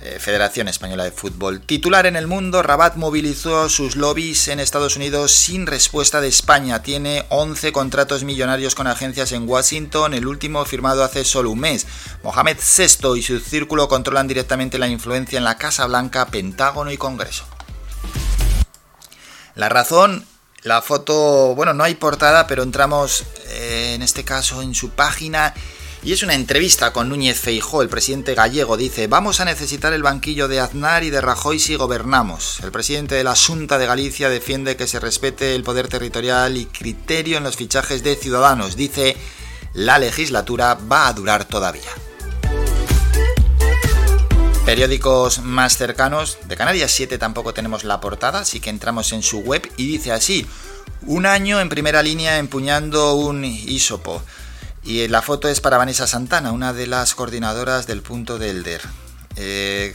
eh, 0.00 0.18
Federación 0.18 0.68
Española 0.68 1.04
de 1.04 1.12
Fútbol. 1.12 1.60
Titular 1.60 2.06
en 2.06 2.16
el 2.16 2.26
mundo, 2.26 2.62
Rabat 2.62 2.96
movilizó 2.96 3.68
sus 3.68 3.94
lobbies 3.94 4.48
en 4.48 4.58
Estados 4.58 4.96
Unidos 4.96 5.30
sin 5.30 5.66
respuesta 5.66 6.22
de 6.22 6.28
España. 6.28 6.82
Tiene 6.82 7.26
11 7.28 7.72
contratos 7.72 8.24
millonarios 8.24 8.74
con 8.74 8.86
agencias 8.86 9.32
en 9.32 9.46
Washington, 9.46 10.14
el 10.14 10.26
último 10.26 10.64
firmado 10.64 11.04
hace 11.04 11.26
solo 11.26 11.50
un 11.50 11.60
mes. 11.60 11.86
Mohamed 12.22 12.56
VI 12.56 13.18
y 13.18 13.22
su 13.22 13.38
círculo 13.38 13.86
controlan 13.86 14.28
directamente 14.28 14.78
la 14.78 14.88
influencia 14.88 15.36
en 15.36 15.44
la 15.44 15.58
Casa 15.58 15.86
Blanca, 15.86 16.26
Pentágono 16.28 16.90
y 16.90 16.96
Congreso. 16.96 17.53
La 19.54 19.68
razón, 19.68 20.26
la 20.62 20.82
foto, 20.82 21.54
bueno, 21.54 21.74
no 21.74 21.84
hay 21.84 21.94
portada, 21.94 22.46
pero 22.46 22.62
entramos 22.62 23.24
eh, 23.48 23.92
en 23.94 24.02
este 24.02 24.24
caso 24.24 24.62
en 24.62 24.74
su 24.74 24.90
página 24.90 25.54
y 26.04 26.12
es 26.12 26.22
una 26.22 26.34
entrevista 26.34 26.92
con 26.92 27.08
Núñez 27.08 27.40
Feijó, 27.40 27.80
el 27.80 27.88
presidente 27.88 28.34
gallego. 28.34 28.76
Dice, 28.76 29.06
vamos 29.06 29.40
a 29.40 29.46
necesitar 29.46 29.94
el 29.94 30.02
banquillo 30.02 30.48
de 30.48 30.60
Aznar 30.60 31.02
y 31.02 31.08
de 31.08 31.22
Rajoy 31.22 31.58
si 31.58 31.76
gobernamos. 31.76 32.60
El 32.62 32.72
presidente 32.72 33.14
de 33.14 33.24
la 33.24 33.34
Junta 33.34 33.78
de 33.78 33.86
Galicia 33.86 34.28
defiende 34.28 34.76
que 34.76 34.86
se 34.86 35.00
respete 35.00 35.54
el 35.54 35.62
poder 35.62 35.88
territorial 35.88 36.58
y 36.58 36.66
criterio 36.66 37.38
en 37.38 37.44
los 37.44 37.56
fichajes 37.56 38.02
de 38.02 38.16
ciudadanos. 38.16 38.76
Dice, 38.76 39.16
la 39.72 39.98
legislatura 39.98 40.74
va 40.74 41.08
a 41.08 41.12
durar 41.14 41.46
todavía. 41.46 41.90
Periódicos 44.64 45.40
más 45.40 45.76
cercanos, 45.76 46.38
de 46.46 46.56
Canarias 46.56 46.90
7 46.90 47.18
tampoco 47.18 47.52
tenemos 47.52 47.84
la 47.84 48.00
portada, 48.00 48.40
así 48.40 48.60
que 48.60 48.70
entramos 48.70 49.12
en 49.12 49.22
su 49.22 49.40
web 49.40 49.70
y 49.76 49.86
dice 49.86 50.10
así, 50.10 50.46
un 51.02 51.26
año 51.26 51.60
en 51.60 51.68
primera 51.68 52.02
línea 52.02 52.38
empuñando 52.38 53.14
un 53.14 53.44
isopo. 53.44 54.22
Y 54.82 55.06
la 55.08 55.20
foto 55.20 55.48
es 55.48 55.60
para 55.60 55.76
Vanessa 55.76 56.06
Santana, 56.06 56.50
una 56.50 56.72
de 56.72 56.86
las 56.86 57.14
coordinadoras 57.14 57.86
del 57.86 58.00
punto 58.00 58.38
de 58.38 58.50
Elder. 58.50 58.80
Eh, 59.36 59.94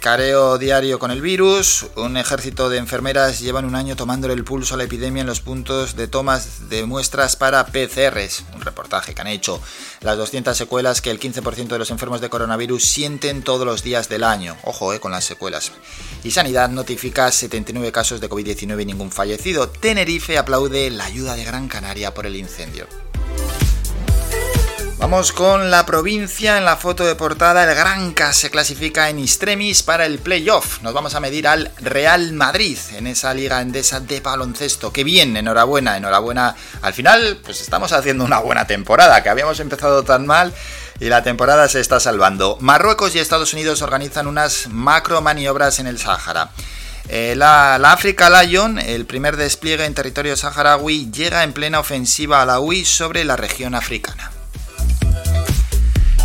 careo 0.00 0.56
diario 0.58 0.98
con 0.98 1.10
el 1.10 1.20
virus, 1.20 1.86
un 1.94 2.16
ejército 2.16 2.70
de 2.70 2.78
enfermeras 2.78 3.38
llevan 3.40 3.66
un 3.66 3.74
año 3.74 3.96
tomándole 3.96 4.34
el 4.34 4.44
pulso 4.44 4.74
a 4.74 4.78
la 4.78 4.84
epidemia 4.84 5.20
en 5.20 5.26
los 5.26 5.40
puntos 5.40 5.94
de 5.94 6.08
tomas 6.08 6.70
de 6.70 6.86
muestras 6.86 7.36
para 7.36 7.66
PCRs, 7.66 8.44
un 8.54 8.62
reportaje 8.62 9.14
que 9.14 9.20
han 9.20 9.26
hecho. 9.26 9.60
Las 10.00 10.16
200 10.16 10.56
secuelas 10.56 11.02
que 11.02 11.10
el 11.10 11.20
15% 11.20 11.68
de 11.68 11.78
los 11.78 11.90
enfermos 11.90 12.20
de 12.20 12.30
coronavirus 12.30 12.82
sienten 12.82 13.42
todos 13.42 13.66
los 13.66 13.82
días 13.82 14.08
del 14.08 14.24
año. 14.24 14.56
Ojo 14.64 14.94
eh, 14.94 15.00
con 15.00 15.12
las 15.12 15.24
secuelas. 15.24 15.72
Y 16.24 16.30
Sanidad 16.30 16.70
notifica 16.70 17.30
79 17.30 17.92
casos 17.92 18.20
de 18.20 18.30
COVID-19 18.30 18.82
y 18.82 18.86
ningún 18.86 19.12
fallecido. 19.12 19.68
Tenerife 19.68 20.38
aplaude 20.38 20.90
la 20.90 21.04
ayuda 21.04 21.36
de 21.36 21.44
Gran 21.44 21.68
Canaria 21.68 22.14
por 22.14 22.26
el 22.26 22.36
incendio. 22.36 22.86
Vamos 25.00 25.32
con 25.32 25.70
la 25.70 25.86
provincia 25.86 26.58
en 26.58 26.66
la 26.66 26.76
foto 26.76 27.06
de 27.06 27.14
portada. 27.14 27.64
El 27.64 27.74
Granca 27.74 28.34
se 28.34 28.50
clasifica 28.50 29.08
en 29.08 29.18
extremis 29.18 29.82
para 29.82 30.04
el 30.04 30.18
playoff. 30.18 30.82
Nos 30.82 30.92
vamos 30.92 31.14
a 31.14 31.20
medir 31.20 31.48
al 31.48 31.72
Real 31.78 32.34
Madrid 32.34 32.76
en 32.94 33.06
esa 33.06 33.32
liga 33.32 33.62
endesa 33.62 34.00
de 34.00 34.20
baloncesto. 34.20 34.92
Qué 34.92 35.02
bien, 35.02 35.38
enhorabuena, 35.38 35.96
enhorabuena. 35.96 36.54
Al 36.82 36.92
final, 36.92 37.38
pues 37.42 37.62
estamos 37.62 37.92
haciendo 37.92 38.24
una 38.24 38.40
buena 38.40 38.66
temporada, 38.66 39.22
que 39.22 39.30
habíamos 39.30 39.58
empezado 39.58 40.02
tan 40.02 40.26
mal 40.26 40.52
y 41.00 41.06
la 41.06 41.22
temporada 41.22 41.66
se 41.70 41.80
está 41.80 41.98
salvando. 41.98 42.58
Marruecos 42.60 43.14
y 43.14 43.20
Estados 43.20 43.54
Unidos 43.54 43.80
organizan 43.80 44.26
unas 44.26 44.68
macro 44.68 45.22
maniobras 45.22 45.78
en 45.78 45.86
el 45.86 45.98
Sáhara. 45.98 46.50
Eh, 47.08 47.32
la, 47.36 47.78
la, 47.80 47.92
Africa 47.92 48.28
Lion, 48.42 48.78
el 48.78 49.06
primer 49.06 49.38
despliegue 49.38 49.86
en 49.86 49.94
territorio 49.94 50.36
saharaui, 50.36 51.10
llega 51.10 51.42
en 51.42 51.54
plena 51.54 51.80
ofensiva 51.80 52.42
a 52.42 52.46
la 52.46 52.60
UI 52.60 52.84
sobre 52.84 53.24
la 53.24 53.36
región 53.36 53.74
africana. 53.74 54.30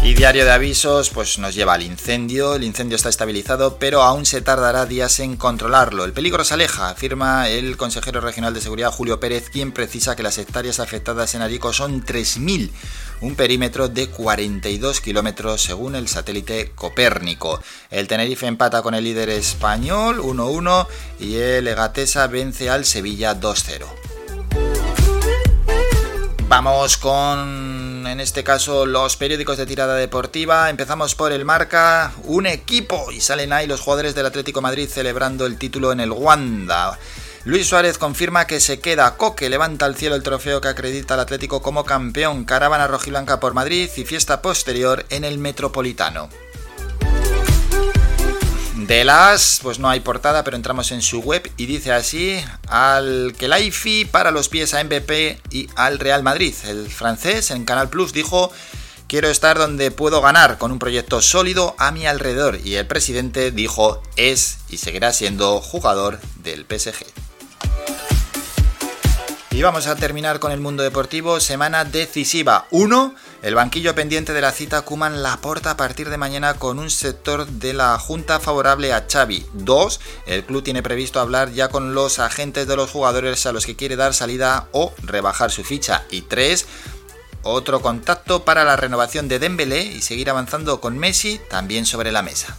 Y 0.06 0.14
diario 0.14 0.46
de 0.46 0.52
avisos 0.52 1.10
pues 1.10 1.40
nos 1.40 1.56
lleva 1.56 1.74
al 1.74 1.82
incendio. 1.82 2.54
El 2.54 2.64
incendio 2.64 2.96
está 2.96 3.10
estabilizado, 3.10 3.78
pero 3.80 4.04
aún 4.04 4.28
se 4.28 4.40
tardará 4.40 4.86
días 4.86 5.20
en 5.20 5.36
controlarlo. 5.36 6.06
El 6.06 6.14
peligro 6.14 6.44
se 6.44 6.54
aleja, 6.54 6.90
afirma 6.90 7.50
el 7.50 7.76
consejero 7.76 8.22
regional 8.22 8.54
de 8.54 8.62
seguridad 8.62 8.92
Julio 8.92 9.20
Pérez, 9.20 9.50
quien 9.50 9.72
precisa 9.72 10.16
que 10.16 10.22
las 10.22 10.38
hectáreas 10.38 10.80
afectadas 10.80 11.34
en 11.34 11.42
Arico 11.42 11.74
son 11.74 12.06
3.000, 12.06 12.70
un 13.22 13.34
perímetro 13.34 13.88
de 13.88 14.06
42 14.06 15.02
kilómetros 15.02 15.64
según 15.64 15.96
el 15.96 16.08
satélite 16.08 16.74
Copérnico. 16.76 17.60
El 17.90 18.08
Tenerife 18.08 18.46
empata 18.46 18.84
con 18.84 18.94
el 18.94 19.06
líder 19.06 19.30
español 19.30 20.20
1-1 20.20 20.86
y 21.20 21.38
el 21.38 21.68
Egatesa 21.68 22.28
vence 22.28 22.70
al 22.70 22.86
Sevilla 22.86 23.34
2-0. 23.34 23.88
Vamos 26.48 26.98
con, 26.98 27.75
en 28.08 28.20
este 28.20 28.44
caso, 28.44 28.86
los 28.86 29.18
periódicos 29.18 29.58
de 29.58 29.66
tirada 29.66 29.96
deportiva. 29.96 30.70
Empezamos 30.70 31.16
por 31.16 31.32
el 31.32 31.46
Marca, 31.46 32.14
un 32.24 32.46
equipo, 32.46 33.12
y 33.12 33.22
salen 33.22 33.54
ahí 33.54 33.68
los 33.68 33.82
jugadores 33.82 34.16
del 34.16 34.26
Atlético 34.26 34.62
Madrid 34.62 34.90
celebrando 34.90 35.46
el 35.46 35.58
título 35.58 35.92
en 35.92 36.00
el 36.00 36.12
Wanda. 36.12 36.98
Luis 37.46 37.68
Suárez 37.68 37.98
confirma 37.98 38.48
que 38.48 38.60
se 38.60 38.80
queda. 38.80 39.18
Coque 39.18 39.50
levanta 39.50 39.86
al 39.86 39.96
cielo 39.96 40.16
el 40.16 40.24
trofeo 40.24 40.62
que 40.62 40.68
acredita 40.68 41.14
al 41.14 41.20
Atlético 41.20 41.62
como 41.62 41.86
campeón. 41.86 42.46
Caravana 42.46 42.88
rojiblanca 42.88 43.40
por 43.40 43.54
Madrid 43.54 43.90
y 43.96 44.04
fiesta 44.04 44.42
posterior 44.42 45.06
en 45.10 45.24
el 45.24 45.38
Metropolitano. 45.38 46.30
De 48.88 49.04
las, 49.04 49.62
pues 49.64 49.80
no 49.80 49.90
hay 49.90 50.02
portada, 50.02 50.44
pero 50.44 50.56
entramos 50.56 50.92
en 50.92 51.02
su 51.02 51.20
web 51.20 51.52
y 51.58 51.66
dice 51.66 51.92
así, 51.92 52.40
al 52.68 53.34
Kelaifi 53.36 54.06
para 54.06 54.30
los 54.30 54.48
pies 54.48 54.76
a 54.76 54.84
MVP 54.84 55.42
y 55.50 55.68
al 55.76 55.98
Real 55.98 56.22
Madrid. 56.22 56.54
El 56.68 56.88
francés 56.92 57.50
en 57.50 57.66
Canal 57.66 57.90
Plus 57.90 58.14
dijo, 58.14 58.52
quiero 59.08 59.28
estar 59.28 59.58
donde 59.58 59.90
puedo 59.90 60.22
ganar 60.22 60.60
con 60.60 60.72
un 60.72 60.78
proyecto 60.78 61.20
sólido 61.24 61.76
a 61.80 61.90
mi 61.92 62.06
alrededor. 62.06 62.60
Y 62.64 62.76
el 62.76 62.86
presidente 62.86 63.50
dijo, 63.50 64.04
es 64.18 64.60
y 64.70 64.78
seguirá 64.78 65.14
siendo 65.14 65.62
jugador 65.62 66.20
del 66.44 66.68
PSG. 66.70 67.25
Y 69.56 69.62
vamos 69.62 69.88
a 69.88 69.96
terminar 69.96 70.42
con 70.42 70.52
el 70.52 70.60
mundo 70.60 70.84
deportivo. 70.84 71.40
Semana 71.40 71.86
decisiva. 71.86 72.68
1. 72.72 73.16
El 73.42 73.56
banquillo 73.56 73.96
pendiente 73.96 74.34
de 74.34 74.42
la 74.42 74.52
cita 74.52 74.82
Kuman 74.82 75.24
Laporta 75.24 75.72
a 75.72 75.78
partir 75.78 76.10
de 76.10 76.18
mañana 76.18 76.56
con 76.56 76.78
un 76.78 76.90
sector 76.90 77.48
de 77.48 77.72
la 77.72 77.98
Junta 77.98 78.42
favorable 78.42 78.92
a 78.92 79.06
Xavi. 79.10 79.46
2. 79.54 80.00
El 80.26 80.44
club 80.44 80.62
tiene 80.62 80.84
previsto 80.84 81.22
hablar 81.22 81.54
ya 81.54 81.70
con 81.70 81.96
los 81.96 82.20
agentes 82.20 82.68
de 82.68 82.76
los 82.76 82.92
jugadores 82.92 83.46
a 83.46 83.54
los 83.54 83.66
que 83.66 83.78
quiere 83.78 83.96
dar 83.96 84.14
salida 84.14 84.68
o 84.74 84.94
rebajar 85.04 85.52
su 85.52 85.64
ficha. 85.64 86.04
Y 86.12 86.24
3. 86.24 86.66
Otro 87.44 87.82
contacto 87.82 88.44
para 88.44 88.66
la 88.66 88.76
renovación 88.76 89.30
de 89.30 89.40
Dembélé 89.40 89.84
y 89.84 90.02
seguir 90.02 90.30
avanzando 90.30 90.82
con 90.82 90.98
Messi 90.98 91.40
también 91.50 91.86
sobre 91.86 92.12
la 92.12 92.24
mesa. 92.24 92.58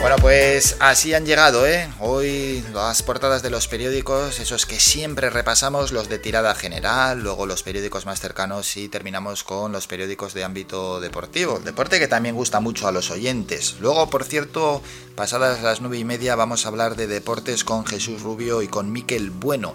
Bueno, 0.00 0.16
pues 0.16 0.76
así 0.80 1.12
han 1.12 1.26
llegado, 1.26 1.66
¿eh? 1.66 1.86
Hoy 1.98 2.64
las 2.72 3.02
portadas 3.02 3.42
de 3.42 3.50
los 3.50 3.68
periódicos, 3.68 4.40
esos 4.40 4.64
que 4.64 4.80
siempre 4.80 5.28
repasamos, 5.28 5.92
los 5.92 6.08
de 6.08 6.18
tirada 6.18 6.54
general, 6.54 7.20
luego 7.20 7.44
los 7.44 7.62
periódicos 7.62 8.06
más 8.06 8.18
cercanos 8.18 8.78
y 8.78 8.88
terminamos 8.88 9.44
con 9.44 9.72
los 9.72 9.86
periódicos 9.86 10.32
de 10.32 10.42
ámbito 10.42 11.00
deportivo. 11.00 11.58
Deporte 11.58 11.98
que 11.98 12.08
también 12.08 12.34
gusta 12.34 12.60
mucho 12.60 12.88
a 12.88 12.92
los 12.92 13.10
oyentes. 13.10 13.76
Luego, 13.80 14.08
por 14.08 14.24
cierto, 14.24 14.82
pasadas 15.16 15.60
las 15.62 15.82
nueve 15.82 15.98
y 15.98 16.04
media 16.04 16.34
vamos 16.34 16.64
a 16.64 16.70
hablar 16.70 16.96
de 16.96 17.06
deportes 17.06 17.62
con 17.62 17.84
Jesús 17.84 18.22
Rubio 18.22 18.62
y 18.62 18.68
con 18.68 18.90
Miquel 18.90 19.30
Bueno. 19.30 19.74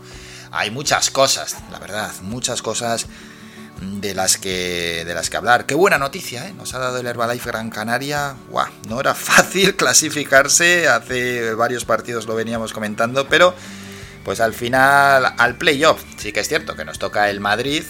Hay 0.51 0.71
muchas 0.71 1.11
cosas, 1.11 1.55
la 1.71 1.77
verdad, 1.77 2.11
muchas 2.21 2.63
cosas 2.63 3.05
de 3.81 4.13
las 4.13 4.37
que 4.37 5.03
de 5.05 5.13
las 5.13 5.29
que 5.29 5.37
hablar. 5.37 5.65
Qué 5.65 5.75
buena 5.75 5.97
noticia, 5.97 6.47
¿eh? 6.47 6.53
Nos 6.53 6.73
ha 6.73 6.79
dado 6.79 6.97
el 6.97 7.07
Herbalife 7.07 7.49
Gran 7.49 7.69
Canaria. 7.69 8.35
¡Guau! 8.49 8.67
No 8.87 8.99
era 8.99 9.13
fácil 9.15 9.75
clasificarse, 9.75 10.87
hace 10.87 11.53
varios 11.53 11.85
partidos 11.85 12.25
lo 12.25 12.35
veníamos 12.35 12.73
comentando, 12.73 13.27
pero 13.27 13.53
pues 14.23 14.39
al 14.39 14.53
final 14.53 15.33
al 15.37 15.57
playoff. 15.57 16.01
Sí 16.17 16.31
que 16.31 16.39
es 16.39 16.47
cierto 16.47 16.75
que 16.75 16.85
nos 16.85 16.99
toca 16.99 17.29
el 17.29 17.39
Madrid. 17.39 17.83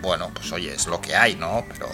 Bueno, 0.00 0.30
pues 0.34 0.50
oye, 0.52 0.74
es 0.74 0.86
lo 0.86 1.00
que 1.00 1.14
hay, 1.14 1.36
¿no? 1.36 1.64
Pero 1.68 1.88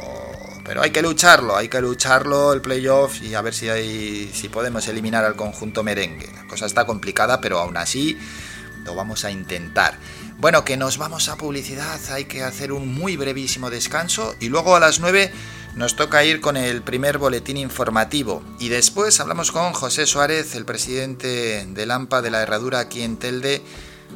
pero 0.68 0.82
hay 0.82 0.90
que 0.90 1.00
lucharlo, 1.00 1.56
hay 1.56 1.68
que 1.68 1.80
lucharlo 1.80 2.52
el 2.52 2.60
playoff 2.60 3.22
y 3.22 3.34
a 3.34 3.40
ver 3.40 3.54
si 3.54 3.70
hay 3.70 4.30
si 4.34 4.50
podemos 4.50 4.86
eliminar 4.86 5.24
al 5.24 5.34
conjunto 5.34 5.82
merengue. 5.82 6.30
La 6.34 6.46
cosa 6.46 6.66
está 6.66 6.84
complicada, 6.84 7.40
pero 7.40 7.58
aún 7.58 7.78
así 7.78 8.18
lo 8.84 8.94
vamos 8.94 9.24
a 9.24 9.30
intentar. 9.30 9.98
Bueno, 10.38 10.64
que 10.64 10.76
nos 10.76 10.98
vamos 10.98 11.28
a 11.28 11.36
publicidad, 11.36 11.98
hay 12.12 12.26
que 12.26 12.44
hacer 12.44 12.70
un 12.70 12.94
muy 12.94 13.16
brevísimo 13.16 13.70
descanso 13.70 14.36
y 14.38 14.48
luego 14.48 14.76
a 14.76 14.80
las 14.80 15.00
9 15.00 15.32
nos 15.74 15.96
toca 15.96 16.24
ir 16.24 16.40
con 16.40 16.56
el 16.56 16.80
primer 16.82 17.18
boletín 17.18 17.56
informativo 17.56 18.44
y 18.60 18.68
después 18.68 19.18
hablamos 19.18 19.50
con 19.50 19.72
José 19.72 20.06
Suárez, 20.06 20.54
el 20.54 20.64
presidente 20.64 21.66
del 21.66 21.90
AMPA 21.90 22.22
de 22.22 22.30
la 22.30 22.40
Herradura 22.40 22.78
aquí 22.78 23.02
en 23.02 23.16
Telde, 23.16 23.62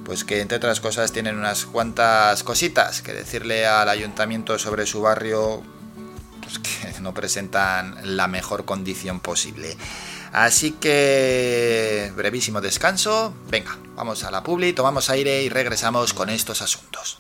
pues 0.04 0.22
que 0.22 0.40
entre 0.40 0.58
otras 0.58 0.78
cosas 0.78 1.10
tienen 1.10 1.36
unas 1.36 1.66
cuantas 1.66 2.44
cositas 2.44 3.02
que 3.02 3.12
decirle 3.12 3.66
al 3.66 3.88
ayuntamiento 3.88 4.60
sobre 4.60 4.86
su 4.86 5.02
barrio, 5.02 5.64
pues 6.40 6.60
que 6.60 7.00
no 7.00 7.12
presentan 7.14 7.96
la 8.16 8.28
mejor 8.28 8.64
condición 8.64 9.18
posible. 9.18 9.76
Así 10.32 10.72
que 10.72 12.10
brevísimo 12.16 12.60
descanso. 12.60 13.34
Venga, 13.50 13.78
vamos 13.94 14.24
a 14.24 14.30
la 14.30 14.42
publi, 14.42 14.72
tomamos 14.72 15.10
aire 15.10 15.42
y 15.42 15.48
regresamos 15.48 16.14
con 16.14 16.30
estos 16.30 16.62
asuntos. 16.62 17.18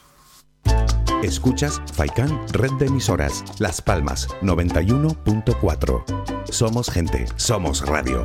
Escuchas 1.22 1.80
Faikan 1.94 2.48
Red 2.52 2.72
de 2.80 2.86
Emisoras, 2.86 3.44
Las 3.58 3.80
Palmas 3.80 4.26
91.4. 4.40 6.50
Somos 6.50 6.90
gente, 6.90 7.26
somos 7.36 7.86
radio. 7.86 8.24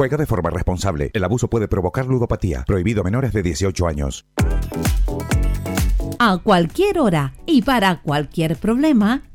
Juega 0.00 0.16
de 0.16 0.24
forma 0.24 0.48
responsable. 0.48 1.10
El 1.12 1.24
abuso 1.24 1.50
puede 1.50 1.68
provocar 1.68 2.06
ludopatía. 2.06 2.64
Prohibido 2.66 3.02
a 3.02 3.04
menores 3.04 3.34
de 3.34 3.42
18 3.42 3.86
años. 3.86 4.24
A 6.18 6.38
cualquier 6.38 6.98
hora 6.98 7.34
y 7.44 7.60
para 7.60 8.00
cualquier 8.00 8.56
problema, 8.56 9.20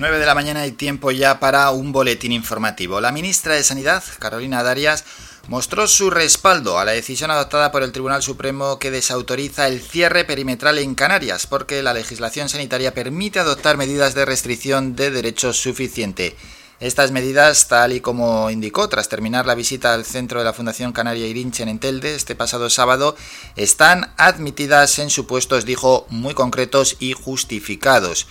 Nueve 0.00 0.18
de 0.18 0.24
la 0.24 0.34
mañana 0.34 0.66
y 0.66 0.72
tiempo 0.72 1.10
ya 1.10 1.40
para 1.40 1.70
un 1.72 1.92
boletín 1.92 2.32
informativo. 2.32 3.02
La 3.02 3.12
ministra 3.12 3.56
de 3.56 3.62
Sanidad, 3.62 4.02
Carolina 4.18 4.62
Darias, 4.62 5.04
mostró 5.46 5.86
su 5.86 6.08
respaldo 6.08 6.78
a 6.78 6.86
la 6.86 6.92
decisión 6.92 7.30
adoptada 7.30 7.70
por 7.70 7.82
el 7.82 7.92
Tribunal 7.92 8.22
Supremo 8.22 8.78
que 8.78 8.90
desautoriza 8.90 9.68
el 9.68 9.82
cierre 9.82 10.24
perimetral 10.24 10.78
en 10.78 10.94
Canarias, 10.94 11.46
porque 11.46 11.82
la 11.82 11.92
legislación 11.92 12.48
sanitaria 12.48 12.94
permite 12.94 13.40
adoptar 13.40 13.76
medidas 13.76 14.14
de 14.14 14.24
restricción 14.24 14.96
de 14.96 15.10
derechos 15.10 15.58
suficiente. 15.58 16.34
Estas 16.80 17.10
medidas, 17.10 17.68
tal 17.68 17.92
y 17.92 18.00
como 18.00 18.50
indicó 18.50 18.88
tras 18.88 19.10
terminar 19.10 19.44
la 19.44 19.54
visita 19.54 19.92
al 19.92 20.06
centro 20.06 20.38
de 20.38 20.46
la 20.46 20.54
Fundación 20.54 20.92
Canaria 20.92 21.26
Irinchen 21.26 21.68
en 21.68 21.78
Telde 21.78 22.14
este 22.14 22.34
pasado 22.34 22.70
sábado, 22.70 23.16
están 23.54 24.14
admitidas 24.16 24.98
en 24.98 25.10
supuestos, 25.10 25.66
dijo, 25.66 26.06
muy 26.08 26.32
concretos 26.32 26.96
y 26.98 27.12
justificados. 27.12 28.26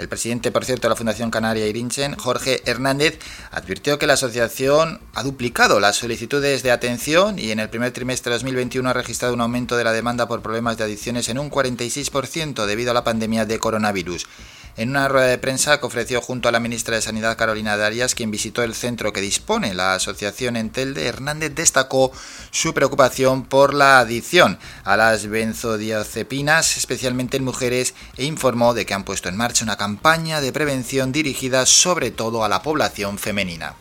El 0.00 0.08
presidente, 0.08 0.50
por 0.50 0.64
cierto, 0.64 0.88
de 0.88 0.88
la 0.88 0.96
Fundación 0.96 1.30
Canaria 1.30 1.66
Irinchen, 1.66 2.16
Jorge 2.16 2.62
Hernández, 2.64 3.18
advirtió 3.50 3.98
que 3.98 4.06
la 4.06 4.14
asociación 4.14 4.98
ha 5.14 5.22
duplicado 5.22 5.78
las 5.78 5.96
solicitudes 5.96 6.62
de 6.62 6.70
atención 6.70 7.38
y 7.38 7.50
en 7.50 7.60
el 7.60 7.68
primer 7.68 7.92
trimestre 7.92 8.30
de 8.30 8.36
2021 8.36 8.88
ha 8.88 8.94
registrado 8.94 9.34
un 9.34 9.42
aumento 9.42 9.76
de 9.76 9.84
la 9.84 9.92
demanda 9.92 10.26
por 10.26 10.40
problemas 10.40 10.78
de 10.78 10.84
adicciones 10.84 11.28
en 11.28 11.38
un 11.38 11.50
46% 11.50 12.64
debido 12.64 12.92
a 12.92 12.94
la 12.94 13.04
pandemia 13.04 13.44
de 13.44 13.58
coronavirus. 13.58 14.26
En 14.76 14.90
una 14.90 15.08
rueda 15.08 15.26
de 15.26 15.38
prensa 15.38 15.78
que 15.78 15.86
ofreció 15.86 16.20
junto 16.20 16.48
a 16.48 16.52
la 16.52 16.60
ministra 16.60 16.96
de 16.96 17.02
Sanidad 17.02 17.36
Carolina 17.36 17.76
Darias, 17.76 18.14
quien 18.14 18.30
visitó 18.30 18.62
el 18.62 18.74
centro 18.74 19.12
que 19.12 19.20
dispone 19.20 19.74
la 19.74 19.94
asociación 19.94 20.56
en 20.56 20.70
Telde, 20.70 21.06
Hernández 21.06 21.54
destacó 21.54 22.12
su 22.50 22.74
preocupación 22.74 23.44
por 23.44 23.74
la 23.74 23.98
adicción 23.98 24.58
a 24.84 24.96
las 24.96 25.26
benzodiazepinas, 25.26 26.76
especialmente 26.76 27.36
en 27.36 27.44
mujeres, 27.44 27.94
e 28.16 28.24
informó 28.24 28.74
de 28.74 28.86
que 28.86 28.94
han 28.94 29.04
puesto 29.04 29.28
en 29.28 29.36
marcha 29.36 29.64
una 29.64 29.76
campaña 29.76 30.40
de 30.40 30.52
prevención 30.52 31.12
dirigida 31.12 31.66
sobre 31.66 32.10
todo 32.10 32.44
a 32.44 32.48
la 32.48 32.62
población 32.62 33.18
femenina. 33.18 33.74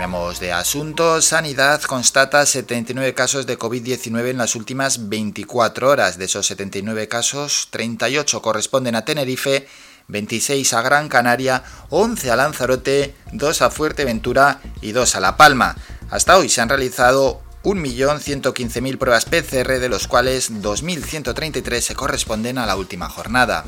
Cambiamos 0.00 0.40
de 0.40 0.50
asunto. 0.50 1.20
Sanidad 1.20 1.82
constata 1.82 2.46
79 2.46 3.12
casos 3.12 3.44
de 3.44 3.58
COVID-19 3.58 4.30
en 4.30 4.38
las 4.38 4.56
últimas 4.56 5.10
24 5.10 5.90
horas. 5.90 6.16
De 6.16 6.24
esos 6.24 6.46
79 6.46 7.06
casos, 7.06 7.68
38 7.68 8.40
corresponden 8.40 8.94
a 8.94 9.04
Tenerife, 9.04 9.68
26 10.08 10.72
a 10.72 10.80
Gran 10.80 11.10
Canaria, 11.10 11.62
11 11.90 12.30
a 12.30 12.36
Lanzarote, 12.36 13.14
2 13.32 13.60
a 13.60 13.68
Fuerteventura 13.68 14.62
y 14.80 14.92
2 14.92 15.16
a 15.16 15.20
La 15.20 15.36
Palma. 15.36 15.76
Hasta 16.08 16.38
hoy 16.38 16.48
se 16.48 16.62
han 16.62 16.70
realizado 16.70 17.42
1.115.000 17.64 18.96
pruebas 18.96 19.26
PCR, 19.26 19.80
de 19.80 19.88
los 19.90 20.08
cuales 20.08 20.50
2.133 20.50 21.80
se 21.82 21.94
corresponden 21.94 22.56
a 22.56 22.64
la 22.64 22.76
última 22.76 23.10
jornada. 23.10 23.66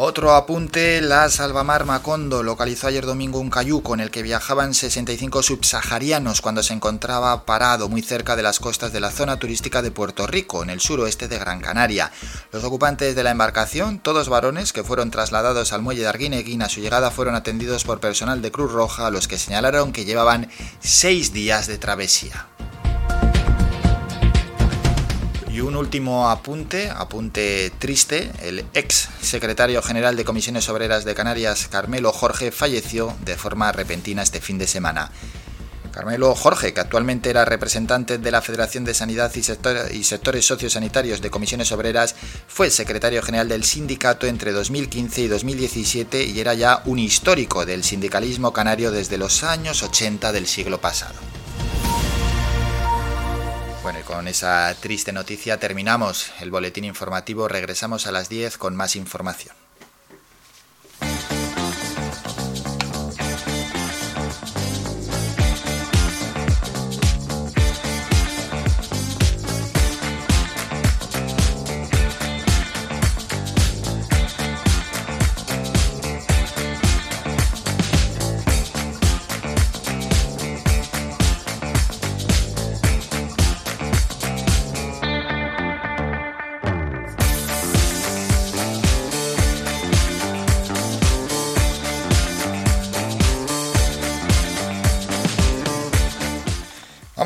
Otro 0.00 0.32
apunte, 0.36 1.00
la 1.00 1.28
Salvamar 1.28 1.84
Macondo 1.84 2.44
localizó 2.44 2.86
ayer 2.86 3.04
domingo 3.04 3.40
un 3.40 3.50
cayuco 3.50 3.94
en 3.94 4.00
el 4.00 4.12
que 4.12 4.22
viajaban 4.22 4.72
65 4.72 5.42
subsaharianos 5.42 6.40
cuando 6.40 6.62
se 6.62 6.72
encontraba 6.72 7.44
parado 7.44 7.88
muy 7.88 8.02
cerca 8.02 8.36
de 8.36 8.44
las 8.44 8.60
costas 8.60 8.92
de 8.92 9.00
la 9.00 9.10
zona 9.10 9.40
turística 9.40 9.82
de 9.82 9.90
Puerto 9.90 10.28
Rico, 10.28 10.62
en 10.62 10.70
el 10.70 10.78
suroeste 10.78 11.26
de 11.26 11.40
Gran 11.40 11.60
Canaria. 11.60 12.12
Los 12.52 12.62
ocupantes 12.62 13.16
de 13.16 13.24
la 13.24 13.32
embarcación, 13.32 13.98
todos 13.98 14.28
varones 14.28 14.72
que 14.72 14.84
fueron 14.84 15.10
trasladados 15.10 15.72
al 15.72 15.82
muelle 15.82 16.02
de 16.02 16.06
Arguineguín 16.06 16.62
a 16.62 16.68
su 16.68 16.80
llegada 16.80 17.10
fueron 17.10 17.34
atendidos 17.34 17.82
por 17.82 17.98
personal 17.98 18.40
de 18.40 18.52
Cruz 18.52 18.70
Roja, 18.70 19.10
los 19.10 19.26
que 19.26 19.36
señalaron 19.36 19.92
que 19.92 20.04
llevaban 20.04 20.48
seis 20.78 21.32
días 21.32 21.66
de 21.66 21.76
travesía. 21.76 22.46
Y 25.58 25.60
un 25.60 25.74
último 25.74 26.30
apunte, 26.30 26.88
apunte 26.88 27.72
triste, 27.80 28.30
el 28.42 28.64
ex 28.74 29.08
secretario 29.20 29.82
general 29.82 30.14
de 30.14 30.24
Comisiones 30.24 30.68
Obreras 30.68 31.04
de 31.04 31.16
Canarias, 31.16 31.66
Carmelo 31.66 32.12
Jorge, 32.12 32.52
falleció 32.52 33.12
de 33.24 33.36
forma 33.36 33.72
repentina 33.72 34.22
este 34.22 34.40
fin 34.40 34.56
de 34.56 34.68
semana. 34.68 35.10
Carmelo 35.90 36.32
Jorge, 36.36 36.72
que 36.72 36.78
actualmente 36.78 37.28
era 37.28 37.44
representante 37.44 38.18
de 38.18 38.30
la 38.30 38.40
Federación 38.40 38.84
de 38.84 38.94
Sanidad 38.94 39.32
y, 39.34 39.40
y, 39.98 40.04
Sectores 40.04 40.46
Sociosanitarios 40.46 41.20
de 41.20 41.30
Comisiones 41.30 41.72
Obreras, 41.72 42.14
fue 42.46 42.70
secretario 42.70 43.20
general 43.20 43.48
del 43.48 43.64
sindicato 43.64 44.28
entre 44.28 44.52
2015 44.52 45.22
y 45.22 45.26
2017 45.26 46.22
y 46.22 46.38
era 46.38 46.54
ya 46.54 46.82
un 46.84 47.00
histórico 47.00 47.66
del 47.66 47.82
sindicalismo 47.82 48.52
canario 48.52 48.92
desde 48.92 49.18
los 49.18 49.42
años 49.42 49.82
80 49.82 50.30
del 50.30 50.46
siglo 50.46 50.80
pasado. 50.80 51.16
Bueno, 53.82 54.00
y 54.00 54.02
con 54.02 54.26
esa 54.28 54.74
triste 54.80 55.12
noticia 55.12 55.58
terminamos 55.58 56.32
el 56.40 56.50
boletín 56.50 56.84
informativo. 56.84 57.48
Regresamos 57.48 58.06
a 58.06 58.12
las 58.12 58.28
10 58.28 58.58
con 58.58 58.76
más 58.76 58.96
información. 58.96 59.54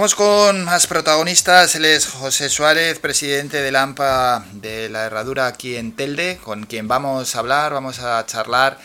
Vamos 0.02 0.16
con 0.16 0.64
más 0.64 0.88
protagonistas. 0.88 1.76
Él 1.76 1.84
es 1.84 2.08
José 2.08 2.48
Suárez, 2.48 2.98
presidente 2.98 3.62
del 3.62 3.76
AMPA 3.76 4.44
de 4.54 4.88
la 4.88 5.04
Herradura 5.04 5.46
aquí 5.46 5.76
en 5.76 5.94
Telde, 5.94 6.40
con 6.42 6.66
quien 6.66 6.88
vamos 6.88 7.36
a 7.36 7.38
hablar, 7.38 7.72
vamos 7.72 8.00
a 8.00 8.26
charlar, 8.26 8.80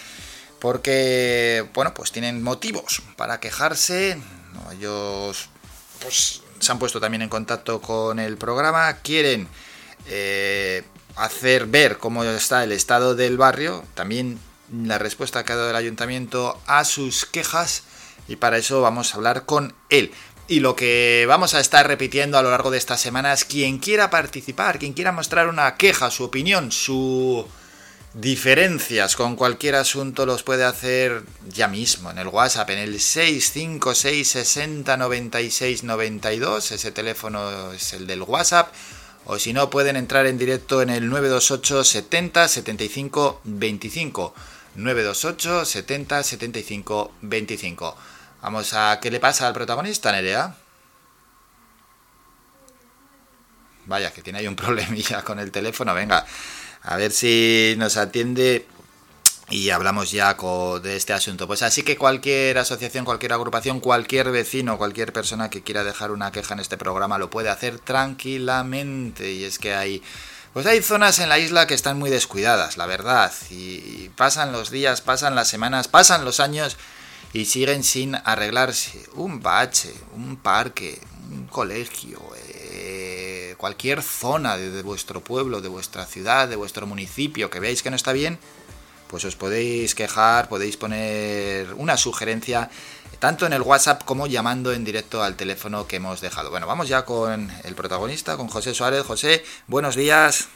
porque, 0.59 1.65
bueno, 1.73 1.95
pues 1.95 2.11
tienen 2.11 2.43
motivos 2.43 3.01
para 3.15 3.39
quejarse. 3.39 4.21
Ellos 4.71 5.49
pues, 6.03 6.43
se 6.59 6.71
han 6.71 6.77
puesto 6.77 6.99
también 6.99 7.23
en 7.23 7.29
contacto 7.29 7.81
con 7.81 8.19
el 8.19 8.37
programa, 8.37 8.97
quieren 8.97 9.47
eh, 10.05 10.83
hacer 11.15 11.65
ver 11.65 11.97
cómo 11.97 12.25
está 12.25 12.63
el 12.63 12.71
estado 12.71 13.15
del 13.15 13.37
barrio, 13.37 13.83
también 13.95 14.39
la 14.71 14.99
respuesta 14.99 15.43
que 15.43 15.53
ha 15.53 15.55
dado 15.55 15.71
el 15.71 15.77
ayuntamiento 15.77 16.61
a 16.67 16.85
sus 16.85 17.25
quejas, 17.25 17.85
y 18.27 18.35
para 18.35 18.59
eso 18.59 18.81
vamos 18.81 19.13
a 19.13 19.17
hablar 19.17 19.45
con 19.47 19.73
él. 19.89 20.13
Y 20.49 20.61
lo 20.61 20.77
que 20.77 21.25
vamos 21.27 21.53
a 21.53 21.59
estar 21.59 21.85
repitiendo 21.85 22.37
a 22.37 22.41
lo 22.41 22.51
largo 22.51 22.71
de 22.71 22.77
estas 22.77 23.01
semanas, 23.01 23.43
quien 23.43 23.79
quiera 23.79 24.09
participar, 24.09 24.79
quien 24.79 24.93
quiera 24.93 25.11
mostrar 25.11 25.49
una 25.49 25.75
queja, 25.75 26.09
su 26.09 26.23
opinión, 26.23 26.71
sus 26.71 27.45
diferencias 28.13 29.17
con 29.17 29.35
cualquier 29.35 29.75
asunto, 29.75 30.25
los 30.25 30.43
puede 30.43 30.63
hacer 30.63 31.23
ya 31.49 31.67
mismo 31.67 32.11
en 32.11 32.17
el 32.17 32.29
WhatsApp, 32.29 32.69
en 32.69 32.79
el 32.79 33.01
656 33.01 34.25
60 34.25 34.95
96 34.95 35.83
92, 35.83 36.71
ese 36.71 36.91
teléfono 36.93 37.73
es 37.73 37.91
el 37.91 38.07
del 38.07 38.21
WhatsApp, 38.21 38.73
o 39.25 39.37
si 39.39 39.51
no 39.51 39.69
pueden 39.69 39.97
entrar 39.97 40.27
en 40.27 40.37
directo 40.37 40.81
en 40.81 40.89
el 40.89 41.09
928 41.09 41.83
70 41.83 42.47
75 42.47 43.41
25, 43.43 44.33
928 44.75 45.65
70 45.65 46.23
75 46.23 47.11
25. 47.21 47.97
Vamos 48.41 48.73
a... 48.73 48.99
¿Qué 48.99 49.11
le 49.11 49.19
pasa 49.19 49.47
al 49.47 49.53
protagonista, 49.53 50.11
Nerea? 50.11 50.55
Vaya, 53.85 54.11
que 54.11 54.21
tiene 54.21 54.39
ahí 54.39 54.47
un 54.47 54.55
problemilla 54.55 55.23
con 55.23 55.39
el 55.39 55.51
teléfono. 55.51 55.93
Venga, 55.93 56.25
a 56.83 56.97
ver 56.97 57.11
si 57.11 57.75
nos 57.77 57.97
atiende 57.97 58.67
y 59.49 59.69
hablamos 59.69 60.11
ya 60.11 60.33
de 60.33 60.97
este 60.97 61.13
asunto. 61.13 61.47
Pues 61.47 61.63
así 61.63 61.83
que 61.83 61.97
cualquier 61.97 62.57
asociación, 62.57 63.05
cualquier 63.05 63.31
agrupación, 63.33 63.79
cualquier 63.79 64.29
vecino, 64.29 64.77
cualquier 64.77 65.13
persona 65.13 65.49
que 65.49 65.63
quiera 65.63 65.85
dejar 65.85 66.11
una 66.11 66.31
queja 66.31 66.53
en 66.53 66.59
este 66.59 66.77
programa 66.77 67.17
lo 67.17 67.29
puede 67.29 67.49
hacer 67.49 67.79
tranquilamente. 67.79 69.31
Y 69.31 69.45
es 69.45 69.57
que 69.57 69.73
hay... 69.73 70.03
Pues 70.53 70.65
hay 70.65 70.81
zonas 70.81 71.19
en 71.19 71.29
la 71.29 71.37
isla 71.39 71.67
que 71.67 71.75
están 71.75 71.99
muy 71.99 72.09
descuidadas, 72.09 72.77
la 72.77 72.87
verdad. 72.87 73.31
Y 73.49 74.09
pasan 74.15 74.51
los 74.51 74.69
días, 74.69 75.01
pasan 75.01 75.35
las 75.35 75.47
semanas, 75.47 75.87
pasan 75.87 76.25
los 76.25 76.39
años 76.39 76.77
y 77.33 77.45
siguen 77.45 77.83
sin 77.83 78.15
arreglarse. 78.15 79.03
Un 79.15 79.41
bache, 79.41 79.93
un 80.15 80.37
parque, 80.37 80.99
un 81.31 81.47
colegio, 81.47 82.21
eh, 82.59 83.55
cualquier 83.57 84.01
zona 84.01 84.57
de, 84.57 84.71
de, 84.71 84.81
vuestro 84.81 85.21
pueblo, 85.21 85.61
de 85.61 85.69
vuestra 85.69 86.05
ciudad, 86.05 86.47
de 86.47 86.55
vuestro 86.55 86.87
municipio 86.87 87.49
que 87.49 87.59
veáis 87.59 87.83
que 87.83 87.89
no 87.89 87.95
está 87.95 88.13
bien, 88.13 88.39
pues 89.07 89.25
os 89.25 89.35
podéis 89.35 89.95
quejar, 89.95 90.49
podéis 90.49 90.77
poner 90.77 91.73
una 91.75 91.97
sugerencia 91.97 92.69
tanto 93.19 93.45
en 93.45 93.53
el 93.53 93.61
WhatsApp 93.61 94.03
como 94.03 94.27
llamando 94.27 94.73
en 94.73 94.83
directo 94.83 95.23
al 95.23 95.35
teléfono 95.35 95.87
que 95.87 95.95
hemos 95.95 96.21
dejado. 96.21 96.51
Bueno, 96.51 96.67
vamos 96.67 96.87
ya 96.87 97.05
con 97.05 97.49
el 97.63 97.75
protagonista, 97.75 98.37
con 98.37 98.47
José 98.47 98.73
Suárez. 98.73 99.05
José, 99.05 99.43
buenos 99.67 99.95
días. 99.95 100.49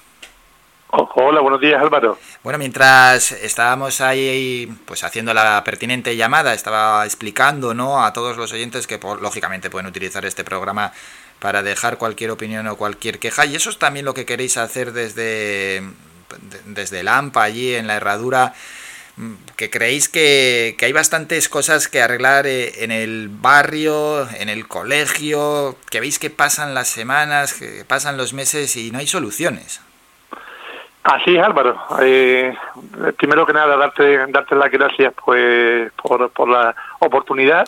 Hola, 0.94 1.40
buenos 1.40 1.62
días 1.62 1.82
Álvaro. 1.82 2.20
Bueno, 2.44 2.60
mientras 2.60 3.32
estábamos 3.32 4.02
ahí 4.02 4.70
pues 4.86 5.06
haciendo 5.06 5.34
la 5.34 5.64
pertinente 5.64 6.18
llamada, 6.18 6.54
estaba 6.54 7.06
explicando 7.06 7.74
¿no? 7.74 8.04
a 8.04 8.12
todos 8.12 8.36
los 8.36 8.52
oyentes 8.52 8.88
que 8.88 9.00
lógicamente 9.22 9.70
pueden 9.70 9.88
utilizar 9.88 10.26
este 10.26 10.44
programa 10.44 10.92
para 11.40 11.64
dejar 11.64 11.98
cualquier 11.98 12.32
opinión 12.32 12.68
o 12.68 12.76
cualquier 12.76 13.20
queja 13.20 13.46
y 13.46 13.56
eso 13.56 13.70
es 13.70 13.80
también 13.80 14.06
lo 14.06 14.14
que 14.14 14.26
queréis 14.26 14.58
hacer 14.58 14.92
desde, 14.92 15.82
desde 16.66 17.00
el 17.00 17.08
AMPA 17.08 17.44
allí 17.44 17.74
en 17.74 17.88
la 17.88 17.96
herradura 17.96 18.54
que 19.56 19.70
creéis 19.70 20.10
que, 20.10 20.76
que, 20.78 20.86
hay 20.86 20.94
bastantes 20.94 21.48
cosas 21.48 21.88
que 21.88 22.02
arreglar 22.02 22.48
eh, 22.48 22.84
en 22.84 22.92
el 22.92 23.30
barrio, 23.30 24.28
en 24.32 24.50
el 24.50 24.68
colegio, 24.68 25.78
que 25.90 26.00
veis 26.00 26.18
que 26.18 26.30
pasan 26.30 26.74
las 26.74 26.88
semanas, 26.88 27.54
que 27.54 27.86
pasan 27.86 28.18
los 28.18 28.34
meses 28.34 28.76
y 28.78 28.90
no 28.90 29.00
hay 29.00 29.08
soluciones. 29.08 29.82
Así 31.04 31.36
es, 31.36 31.44
Álvaro. 31.44 31.76
Eh, 32.02 32.56
primero 33.18 33.46
que 33.46 33.54
nada, 33.54 33.76
darte, 33.76 34.28
darte 34.28 34.56
las 34.56 34.72
gracias 34.72 35.14
pues, 35.26 35.92
por, 35.94 36.30
por 36.32 36.48
la 36.48 36.76
oportunidad. 37.00 37.68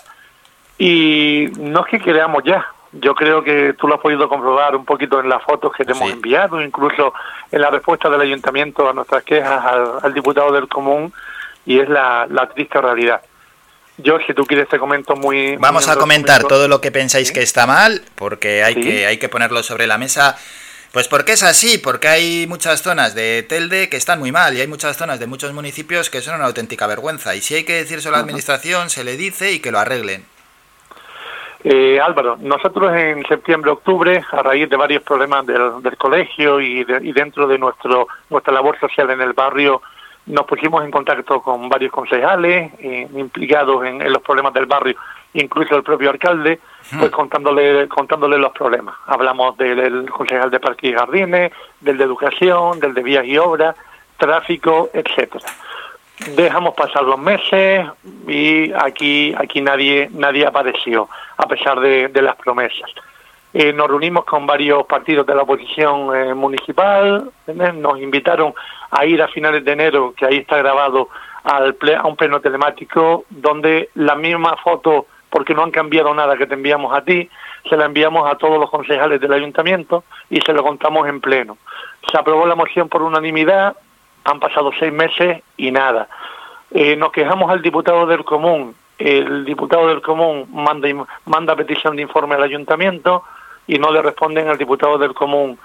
Y 0.77 1.47
no 1.59 1.81
es 1.81 1.87
que 1.87 1.99
queramos 1.99 2.43
ya, 2.43 2.65
Yo 2.91 3.15
creo 3.15 3.43
que 3.43 3.73
tú 3.73 3.87
lo 3.87 3.95
has 3.95 4.01
podido 4.01 4.27
comprobar 4.27 4.75
un 4.75 4.85
poquito 4.85 5.19
en 5.19 5.29
las 5.29 5.41
fotos 5.43 5.71
que 5.75 5.85
te 5.85 5.93
hemos 5.93 6.11
enviado, 6.11 6.61
incluso 6.61 7.13
en 7.51 7.61
la 7.61 7.69
respuesta 7.69 8.09
del 8.09 8.21
ayuntamiento 8.21 8.87
a 8.87 8.93
nuestras 8.93 9.23
quejas 9.23 9.63
al, 10.03 10.13
diputado 10.13 10.51
del 10.51 10.67
común, 10.67 11.13
y 11.65 11.79
es 11.79 11.89
la, 11.89 12.27
triste 12.53 12.81
realidad. 12.81 13.21
Yo, 13.97 14.17
si 14.25 14.33
tú 14.33 14.45
quieres, 14.45 14.67
te 14.67 14.79
comento 14.79 15.15
muy... 15.15 15.55
Vamos 15.57 15.87
a 15.87 15.95
comentar 15.95 16.43
todo 16.43 16.67
lo 16.67 16.81
que 16.81 16.91
pensáis 16.91 17.31
que 17.31 17.41
está 17.41 17.67
mal, 17.67 18.01
porque 18.15 18.63
hay, 18.63 18.75
que, 18.75 19.05
hay 19.05 19.17
que 19.17 19.29
ponerlo 19.29 19.61
sobre 19.61 19.85
la 19.85 19.99
mesa. 19.99 20.35
Pues 20.93 21.07
porque 21.07 21.31
es 21.31 21.41
así, 21.41 21.79
porque 21.79 22.07
hay 22.07 22.45
muchas 22.47 22.83
zonas 22.83 23.15
de 23.15 23.41
Telde 23.41 23.89
que 23.89 23.97
están 23.97 24.19
muy 24.19 24.31
mal 24.31 24.55
y 24.55 24.61
hay 24.61 24.67
muchas 24.67 24.95
zonas 24.95 25.19
de 25.19 25.25
muchos 25.25 25.51
municipios 25.51 26.11
que 26.11 26.21
son 26.21 26.35
una 26.35 26.45
auténtica 26.45 26.85
vergüenza. 26.85 27.33
Y 27.33 27.41
si 27.41 27.55
hay 27.55 27.63
que 27.65 27.73
decirse 27.73 28.09
a 28.09 28.11
la 28.11 28.19
administración, 28.19 28.91
se 28.91 29.03
le 29.03 29.17
dice 29.17 29.53
y 29.53 29.59
que 29.59 29.71
lo 29.71 29.79
arreglen. 29.79 30.23
Eh, 31.63 31.99
Álvaro, 31.99 32.37
nosotros 32.39 32.95
en 32.95 33.25
septiembre-octubre, 33.25 34.21
a 34.33 34.43
raíz 34.43 34.69
de 34.69 34.75
varios 34.75 35.01
problemas 35.01 35.47
del, 35.47 35.97
colegio 35.97 36.61
y, 36.61 36.83
dentro 36.83 37.47
de 37.47 37.57
nuestro 37.57 38.07
nuestra 38.29 38.53
labor 38.53 38.79
social 38.79 39.09
en 39.09 39.21
el 39.21 39.33
barrio, 39.33 39.81
nos 40.27 40.45
pusimos 40.45 40.85
en 40.85 40.91
contacto 40.91 41.41
con 41.41 41.69
varios 41.69 41.91
concejales 41.91 42.71
eh, 42.77 43.07
implicados 43.15 43.83
en, 43.83 44.13
los 44.13 44.21
problemas 44.21 44.53
del 44.53 44.67
barrio, 44.67 44.95
incluso 45.33 45.75
el 45.75 45.83
propio 45.83 46.09
alcalde, 46.09 46.59
pues 46.99 47.11
contándole, 47.11 47.87
contándole 47.87 48.37
los 48.37 48.51
problemas. 48.51 48.95
Hablamos 49.07 49.57
del, 49.57 50.09
concejal 50.09 50.51
de 50.51 50.59
Parques 50.59 50.91
y 50.91 50.93
Jardines, 50.93 51.51
del 51.79 51.97
de 51.97 52.03
Educación, 52.03 52.79
del 52.79 52.93
de 52.93 53.03
Vías 53.03 53.25
y 53.25 53.37
Obras, 53.37 53.75
tráfico, 54.17 54.89
etcétera. 54.93 55.45
Dejamos 56.35 56.75
pasar 56.75 57.03
los 57.03 57.19
meses 57.19 57.85
y 58.27 58.71
aquí 58.73 59.33
aquí 59.35 59.61
nadie 59.61 60.09
nadie 60.13 60.45
apareció 60.45 61.09
a 61.37 61.47
pesar 61.47 61.79
de, 61.79 62.21
las 62.21 62.35
promesas. 62.35 62.89
Eh, 63.53 63.73
nos 63.73 63.87
reunimos 63.87 64.23
con 64.23 64.45
varios 64.45 64.85
partidos 64.85 65.25
de 65.25 65.35
la 65.35 65.41
oposición 65.41 66.15
eh, 66.15 66.33
municipal 66.33 67.29
nos 67.75 67.99
invitaron 67.99 68.53
a 68.91 69.05
ir 69.05 69.21
a 69.21 69.27
finales 69.27 69.65
de 69.65 69.71
enero 69.71 70.13
que 70.15 70.25
ahí 70.25 70.37
está 70.37 70.57
grabado 70.57 71.09
al 71.43 71.75
a 71.97 72.07
un 72.07 72.15
pleno 72.15 72.39
telemático 72.39 73.25
donde 73.29 73.89
la 73.95 74.15
misma 74.15 74.55
foto 74.57 75.07
porque 75.33 75.53
no 75.53 75.63
han 75.63 75.71
cambiado 75.71 76.13
nada 76.13 76.37
que 76.37 76.45
te 76.45 76.53
enviamos 76.53 76.95
a 76.95 77.03
ti 77.03 77.27
se 77.67 77.75
la 77.75 77.85
enviamos 77.85 78.31
a 78.31 78.35
todos 78.35 78.59
los 78.59 78.69
concejales 78.69 79.19
del 79.19 79.33
ayuntamiento 79.33 80.03
y 80.29 80.39
se 80.41 80.53
lo 80.53 80.63
contamos 80.63 81.07
en 81.09 81.19
pleno 81.19 81.57
se 82.09 82.17
aprobó 82.17 82.45
la 82.45 82.55
moción 82.55 82.87
por 82.87 83.01
unanimidad 83.01 83.75
han 84.23 84.39
pasado 84.39 84.71
seis 84.79 84.93
meses 84.93 85.41
y 85.57 85.71
nada. 85.71 86.07
Eh, 86.71 86.95
nos 86.95 87.11
quejamos 87.11 87.51
al 87.51 87.61
diputado 87.61 88.05
del 88.05 88.23
común. 88.23 88.75
El 88.97 89.43
diputado 89.45 89.87
del 89.87 90.01
común 90.01 90.47
manda, 90.51 90.87
manda 91.25 91.55
petición 91.55 91.95
de 91.95 92.03
informe 92.03 92.35
al 92.35 92.43
ayuntamiento 92.43 93.23
y 93.67 93.79
no 93.79 93.91
le 93.91 94.01
responden 94.01 94.47
al 94.47 94.57
diputado 94.57 94.97
del 94.97 95.13
común. 95.13 95.57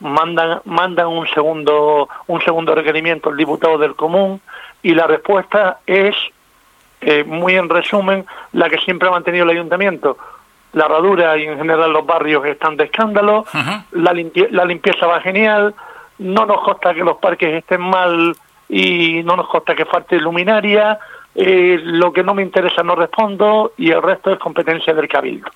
Mandan, 0.00 0.60
mandan 0.64 1.08
un 1.08 1.26
segundo, 1.28 2.08
un 2.26 2.40
segundo 2.42 2.74
requerimiento 2.74 3.30
al 3.30 3.36
diputado 3.36 3.78
del 3.78 3.94
común 3.94 4.40
y 4.82 4.94
la 4.94 5.06
respuesta 5.06 5.80
es, 5.86 6.14
eh, 7.00 7.24
muy 7.24 7.56
en 7.56 7.68
resumen, 7.68 8.26
la 8.52 8.68
que 8.68 8.78
siempre 8.78 9.08
ha 9.08 9.12
mantenido 9.12 9.44
el 9.44 9.50
ayuntamiento. 9.50 10.18
La 10.72 10.86
herradura 10.86 11.36
y 11.38 11.44
en 11.44 11.56
general 11.56 11.92
los 11.92 12.04
barrios 12.04 12.44
están 12.44 12.76
de 12.76 12.84
escándalo, 12.84 13.46
la, 13.92 14.14
la 14.50 14.64
limpieza 14.64 15.06
va 15.06 15.20
genial, 15.20 15.74
no 16.18 16.46
nos 16.46 16.60
consta 16.62 16.94
que 16.94 17.04
los 17.04 17.16
parques 17.18 17.54
estén 17.54 17.80
mal 17.80 18.34
y 18.68 19.22
no 19.22 19.36
nos 19.36 19.48
consta 19.48 19.74
que 19.74 19.84
falte 19.84 20.18
luminaria, 20.18 20.98
eh, 21.34 21.78
lo 21.82 22.12
que 22.12 22.22
no 22.22 22.34
me 22.34 22.42
interesa 22.42 22.82
no 22.82 22.94
respondo 22.94 23.72
y 23.76 23.90
el 23.90 24.02
resto 24.02 24.30
es 24.30 24.38
competencia 24.38 24.94
del 24.94 25.08
cabildo. 25.08 25.50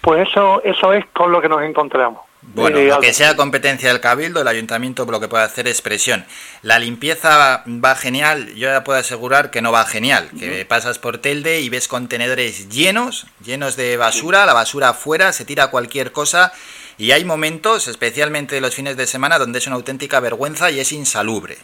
Pues 0.00 0.28
eso, 0.28 0.62
eso 0.64 0.92
es 0.92 1.06
con 1.12 1.30
lo 1.30 1.40
que 1.40 1.48
nos 1.48 1.62
encontramos. 1.62 2.20
Bueno, 2.52 2.78
lo 2.78 3.00
que 3.00 3.12
sea 3.12 3.36
competencia 3.36 3.88
del 3.88 4.00
cabildo, 4.00 4.42
el 4.42 4.48
ayuntamiento 4.48 5.06
lo 5.06 5.18
que 5.18 5.28
puede 5.28 5.44
hacer 5.44 5.66
es 5.66 5.82
presión. 5.82 6.24
La 6.62 6.78
limpieza 6.78 7.64
va 7.66 7.94
genial, 7.94 8.54
yo 8.54 8.68
ya 8.68 8.84
puedo 8.84 8.98
asegurar 8.98 9.50
que 9.50 9.62
no 9.62 9.72
va 9.72 9.84
genial, 9.84 10.30
que 10.38 10.64
pasas 10.64 10.98
por 10.98 11.18
Telde 11.18 11.60
y 11.60 11.68
ves 11.68 11.88
contenedores 11.88 12.68
llenos, 12.68 13.26
llenos 13.44 13.76
de 13.76 13.96
basura, 13.96 14.46
la 14.46 14.52
basura 14.52 14.90
afuera, 14.90 15.32
se 15.32 15.44
tira 15.44 15.70
cualquier 15.70 16.12
cosa 16.12 16.52
y 16.96 17.10
hay 17.10 17.24
momentos, 17.24 17.88
especialmente 17.88 18.60
los 18.60 18.74
fines 18.74 18.96
de 18.96 19.06
semana, 19.06 19.38
donde 19.38 19.58
es 19.58 19.66
una 19.66 19.76
auténtica 19.76 20.20
vergüenza 20.20 20.70
y 20.70 20.80
es 20.80 20.92
insalubre. 20.92 21.56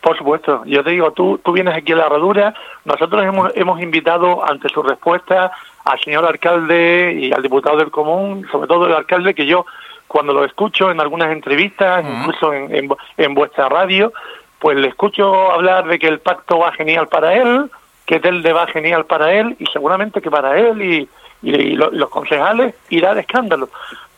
Por 0.00 0.18
supuesto, 0.18 0.64
yo 0.66 0.82
te 0.82 0.90
digo, 0.90 1.12
tú, 1.12 1.38
tú 1.42 1.52
vienes 1.52 1.74
aquí 1.74 1.92
a 1.92 1.96
la 1.96 2.06
herradura, 2.06 2.54
nosotros 2.84 3.24
hemos, 3.24 3.52
hemos 3.54 3.80
invitado 3.80 4.44
ante 4.46 4.68
su 4.68 4.82
respuesta 4.82 5.52
al 5.84 6.00
señor 6.00 6.24
alcalde 6.24 7.14
y 7.18 7.32
al 7.32 7.42
diputado 7.42 7.76
del 7.76 7.90
común, 7.90 8.46
sobre 8.50 8.66
todo 8.66 8.86
el 8.86 8.94
alcalde, 8.94 9.34
que 9.34 9.46
yo 9.46 9.66
cuando 10.06 10.32
lo 10.32 10.44
escucho 10.44 10.90
en 10.90 11.00
algunas 11.00 11.32
entrevistas, 11.32 12.04
incluso 12.04 12.52
en, 12.52 12.88
en, 13.16 13.34
vuestra 13.34 13.68
radio, 13.68 14.12
pues 14.58 14.76
le 14.78 14.88
escucho 14.88 15.50
hablar 15.50 15.86
de 15.86 15.98
que 15.98 16.06
el 16.06 16.20
pacto 16.20 16.58
va 16.58 16.72
genial 16.72 17.08
para 17.08 17.34
él, 17.34 17.70
que 18.06 18.20
Telde 18.20 18.52
va 18.52 18.66
genial 18.66 19.06
para 19.06 19.32
él 19.32 19.56
y 19.58 19.66
seguramente 19.66 20.20
que 20.20 20.30
para 20.30 20.58
él 20.58 20.82
y, 20.82 21.08
y, 21.42 21.74
los 21.74 22.08
concejales 22.10 22.74
irá 22.90 23.14
de 23.14 23.22
escándalo. 23.22 23.68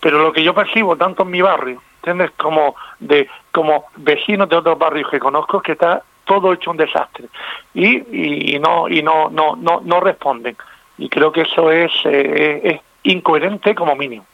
Pero 0.01 0.23
lo 0.23 0.33
que 0.33 0.43
yo 0.43 0.55
percibo 0.55 0.97
tanto 0.97 1.23
en 1.23 1.31
mi 1.31 1.41
barrio, 1.41 1.81
¿entiendes? 1.97 2.33
Como 2.37 2.77
de 3.01 3.29
como 3.51 3.87
vecinos 3.97 4.49
de 4.49 4.57
otros 4.57 4.79
barrios 4.79 5.11
que 5.11 5.19
conozco, 5.19 5.63
que 5.63 5.73
está 5.73 6.03
todo 6.25 6.53
hecho 6.53 6.73
un 6.73 6.77
desastre 6.77 7.27
y, 7.73 8.55
y 8.55 8.59
no 8.59 8.89
y 8.89 9.03
no 9.03 9.31
no 9.31 9.57
no 9.57 9.81
no 9.83 10.01
responden 10.01 10.57
y 10.99 11.09
creo 11.09 11.33
que 11.33 11.43
eso 11.43 11.71
es, 11.71 11.93
eh, 12.05 12.61
es 12.65 12.81
incoherente 13.03 13.75
como 13.75 13.95
mínimo. 13.97 14.27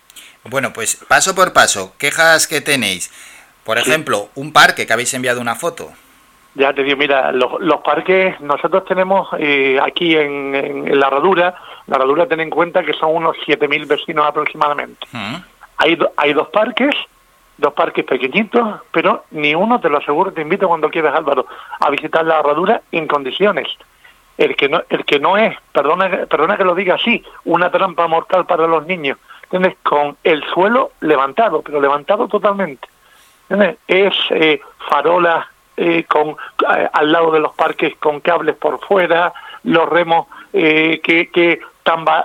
Bueno, 0.44 0.72
pues 0.72 0.96
paso 1.08 1.34
por 1.34 1.52
paso, 1.52 1.94
quejas 1.98 2.46
que 2.46 2.60
tenéis. 2.60 3.10
Por 3.64 3.78
ejemplo, 3.78 4.28
un 4.34 4.52
parque 4.52 4.86
que 4.86 4.92
habéis 4.92 5.14
enviado 5.14 5.40
una 5.40 5.54
foto. 5.54 5.92
Ya 6.54 6.72
te 6.74 6.82
digo, 6.82 6.96
mira, 6.96 7.32
los, 7.32 7.60
los 7.60 7.80
parques, 7.80 8.38
nosotros 8.40 8.84
tenemos 8.84 9.28
eh, 9.38 9.78
aquí 9.82 10.16
en, 10.16 10.54
en, 10.54 11.00
la 11.00 11.06
Herradura, 11.06 11.54
la 11.86 11.96
Herradura 11.96 12.26
ten 12.26 12.40
en 12.40 12.50
cuenta 12.50 12.82
que 12.82 12.92
son 12.92 13.14
unos 13.14 13.36
7.000 13.46 13.86
vecinos 13.86 14.26
aproximadamente. 14.26 15.06
Mm. 15.12 15.36
Hay, 15.78 15.98
hay 16.16 16.32
dos 16.34 16.48
parques, 16.48 16.94
dos 17.56 17.72
parques 17.72 18.04
pequeñitos, 18.04 18.80
pero 18.90 19.24
ni 19.30 19.54
uno, 19.54 19.80
te 19.80 19.88
lo 19.88 19.98
aseguro, 19.98 20.32
te 20.32 20.42
invito 20.42 20.68
cuando 20.68 20.90
quieras, 20.90 21.14
Álvaro, 21.14 21.46
a 21.80 21.88
visitar 21.88 22.24
la 22.26 22.40
Herradura 22.40 22.82
en 22.92 23.06
condiciones. 23.06 23.68
El 24.38 24.56
que 24.56 24.68
no, 24.68 24.82
el 24.88 25.04
que 25.04 25.20
no 25.20 25.36
es, 25.36 25.56
perdona, 25.72 26.08
perdona 26.26 26.56
que 26.56 26.64
lo 26.64 26.74
diga 26.74 26.94
así, 26.94 27.22
una 27.44 27.70
trampa 27.70 28.06
mortal 28.06 28.46
para 28.46 28.66
los 28.66 28.86
niños, 28.86 29.18
¿entiendes? 29.44 29.76
Con 29.82 30.16
el 30.24 30.42
suelo 30.44 30.92
levantado, 31.00 31.62
pero 31.62 31.80
levantado 31.80 32.28
totalmente. 32.28 32.88
¿entiendes? 33.48 33.78
Es 33.86 34.14
eh, 34.30 34.60
farolas 34.88 35.46
eh, 35.76 36.04
con 36.04 36.30
eh, 36.30 36.88
al 36.92 37.10
lado 37.10 37.30
de 37.30 37.40
los 37.40 37.54
parques 37.54 37.94
con 37.96 38.20
cables 38.20 38.56
por 38.56 38.78
fuera, 38.80 39.32
los 39.64 39.88
remos 39.88 40.26
eh, 40.52 41.00
que, 41.02 41.30
que 41.30 41.60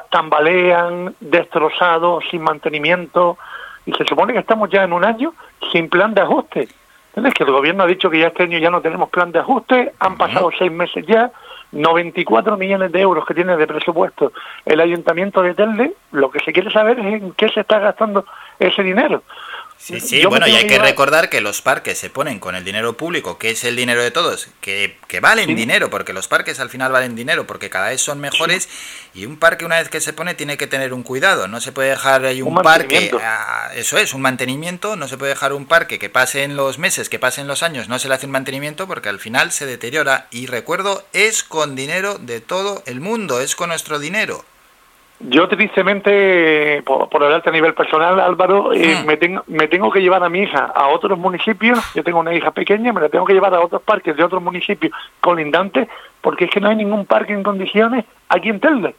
tambalean, 0.10 1.16
destrozados, 1.20 2.26
sin 2.30 2.42
mantenimiento, 2.42 3.38
y 3.86 3.94
se 3.94 4.06
supone 4.06 4.34
que 4.34 4.40
estamos 4.40 4.70
ya 4.70 4.84
en 4.84 4.92
un 4.92 5.06
año 5.06 5.34
sin 5.72 5.90
plan 5.90 6.14
de 6.14 6.22
ajuste. 6.22 6.68
¿Entiendes? 7.08 7.34
Que 7.34 7.44
el 7.46 7.52
gobierno 7.52 7.84
ha 7.84 7.88
dicho 7.88 8.10
que 8.10 8.20
ya 8.20 8.28
este 8.28 8.44
año 8.44 8.60
ya 8.60 8.70
no 8.70 8.82
tenemos 8.82 9.10
plan 9.10 9.32
de 9.32 9.40
ajuste, 9.40 9.94
han 10.00 10.18
pasado 10.18 10.52
seis 10.58 10.72
meses 10.72 11.06
ya, 11.08 11.32
94 11.72 12.58
millones 12.58 12.92
de 12.92 13.02
euros 13.02 13.26
que 13.26 13.34
tiene 13.34 13.58
de 13.58 13.68
presupuesto 13.68 14.32
el 14.66 14.80
ayuntamiento 14.80 15.42
de 15.42 15.54
Telde, 15.54 15.94
lo 16.12 16.32
que 16.32 16.40
se 16.40 16.54
quiere 16.54 16.72
saber 16.72 17.00
es 17.00 17.22
en 17.22 17.32
qué 17.34 17.50
se 17.50 17.62
está 17.62 17.80
gastando 17.80 18.26
ese 18.60 18.84
dinero. 18.84 19.24
Sí, 19.80 20.00
sí, 20.02 20.26
bueno, 20.26 20.48
y 20.48 20.56
hay 20.56 20.68
que, 20.68 20.80
recordar 20.80 21.30
que 21.30 21.40
los 21.40 21.62
parques 21.62 21.98
se 21.98 22.10
ponen 22.10 22.40
con 22.40 22.56
el 22.56 22.64
dinero 22.64 22.98
público, 22.98 23.38
que 23.38 23.52
es 23.52 23.64
el 23.64 23.76
dinero 23.76 24.02
de 24.04 24.12
todos, 24.12 24.50
que, 24.60 24.98
que 25.08 25.20
valen 25.20 25.56
dinero, 25.56 25.90
porque 25.90 26.14
los 26.14 26.28
parques 26.28 26.60
al 26.60 26.70
final 26.70 26.92
valen 26.92 27.16
dinero, 27.16 27.48
porque 27.48 27.70
cada 27.70 27.90
vez 27.90 28.02
son 28.02 28.20
mejores, 28.20 28.68
y 29.14 29.26
un 29.26 29.38
parque 29.38 29.66
una 29.66 29.78
vez 29.78 29.90
que 29.90 30.02
se 30.02 30.14
pone 30.14 30.34
tiene 30.34 30.58
que 30.58 30.68
tener 30.68 30.94
un 30.94 31.04
cuidado, 31.04 31.48
no 31.48 31.62
se 31.62 31.72
puede 31.72 31.92
dejar 31.92 32.26
ahí 32.26 32.42
un, 32.42 32.56
parque, 32.56 33.12
ah, 33.22 33.70
eso 33.76 33.98
es, 33.98 34.14
un 34.14 34.22
mantenimiento, 34.22 34.96
no 34.96 35.08
se 35.08 35.18
puede 35.18 35.34
dejar 35.34 35.54
un 35.54 35.66
parque 35.68 36.00
que 36.00 36.10
pasen 36.10 36.56
los 36.56 36.80
meses, 36.80 37.08
que 37.08 37.20
pasen 37.20 37.48
los 37.48 37.64
años, 37.64 37.88
no 37.88 38.00
se 38.00 38.10
le 38.10 38.16
hace 38.16 38.26
un 38.26 38.32
mantenimiento, 38.32 38.88
porque 38.88 39.10
al 39.10 39.20
final 39.20 39.52
se 39.52 39.66
deteriora, 39.68 40.28
y 40.32 40.48
recuerdo, 40.48 41.08
es 41.14 41.44
con 41.44 41.76
dinero 41.76 42.18
de 42.18 42.42
todo 42.42 42.84
el 42.88 43.00
mundo, 43.00 43.42
es 43.42 43.56
con 43.56 43.70
nuestro 43.70 44.00
dinero. 44.00 44.44
Yo 45.20 45.48
tristemente, 45.48 46.84
por, 46.86 47.10
por 47.10 47.24
hablarte 47.24 47.50
a 47.50 47.54
nivel 47.54 47.74
personal, 47.74 48.20
Álvaro, 48.20 48.72
eh, 48.72 49.04
me, 49.06 49.18
tengo, 49.18 49.44
me 49.48 49.68
tengo 49.68 49.90
que 49.90 50.00
llevar 50.00 50.24
a 50.24 50.30
mi 50.30 50.42
hija 50.42 50.72
a 50.76 50.90
otros 50.90 51.18
municipios, 51.18 51.80
yo 51.96 52.04
tengo 52.04 52.20
una 52.20 52.36
hija 52.36 52.52
pequeña, 52.52 52.94
me 52.94 53.02
la 53.02 53.10
tengo 53.10 53.26
que 53.26 53.34
llevar 53.34 53.56
a 53.56 53.62
otros 53.62 53.82
parques 53.82 54.16
de 54.16 54.24
otros 54.24 54.44
municipios 54.44 54.94
colindantes, 55.20 55.88
porque 56.22 56.46
es 56.46 56.52
que 56.52 56.62
no 56.62 56.70
hay 56.70 56.76
ningún 56.76 57.08
parque 57.08 57.34
en 57.34 57.42
condiciones 57.42 58.06
aquí 58.30 58.50
en 58.50 58.60
Telde. 58.60 58.96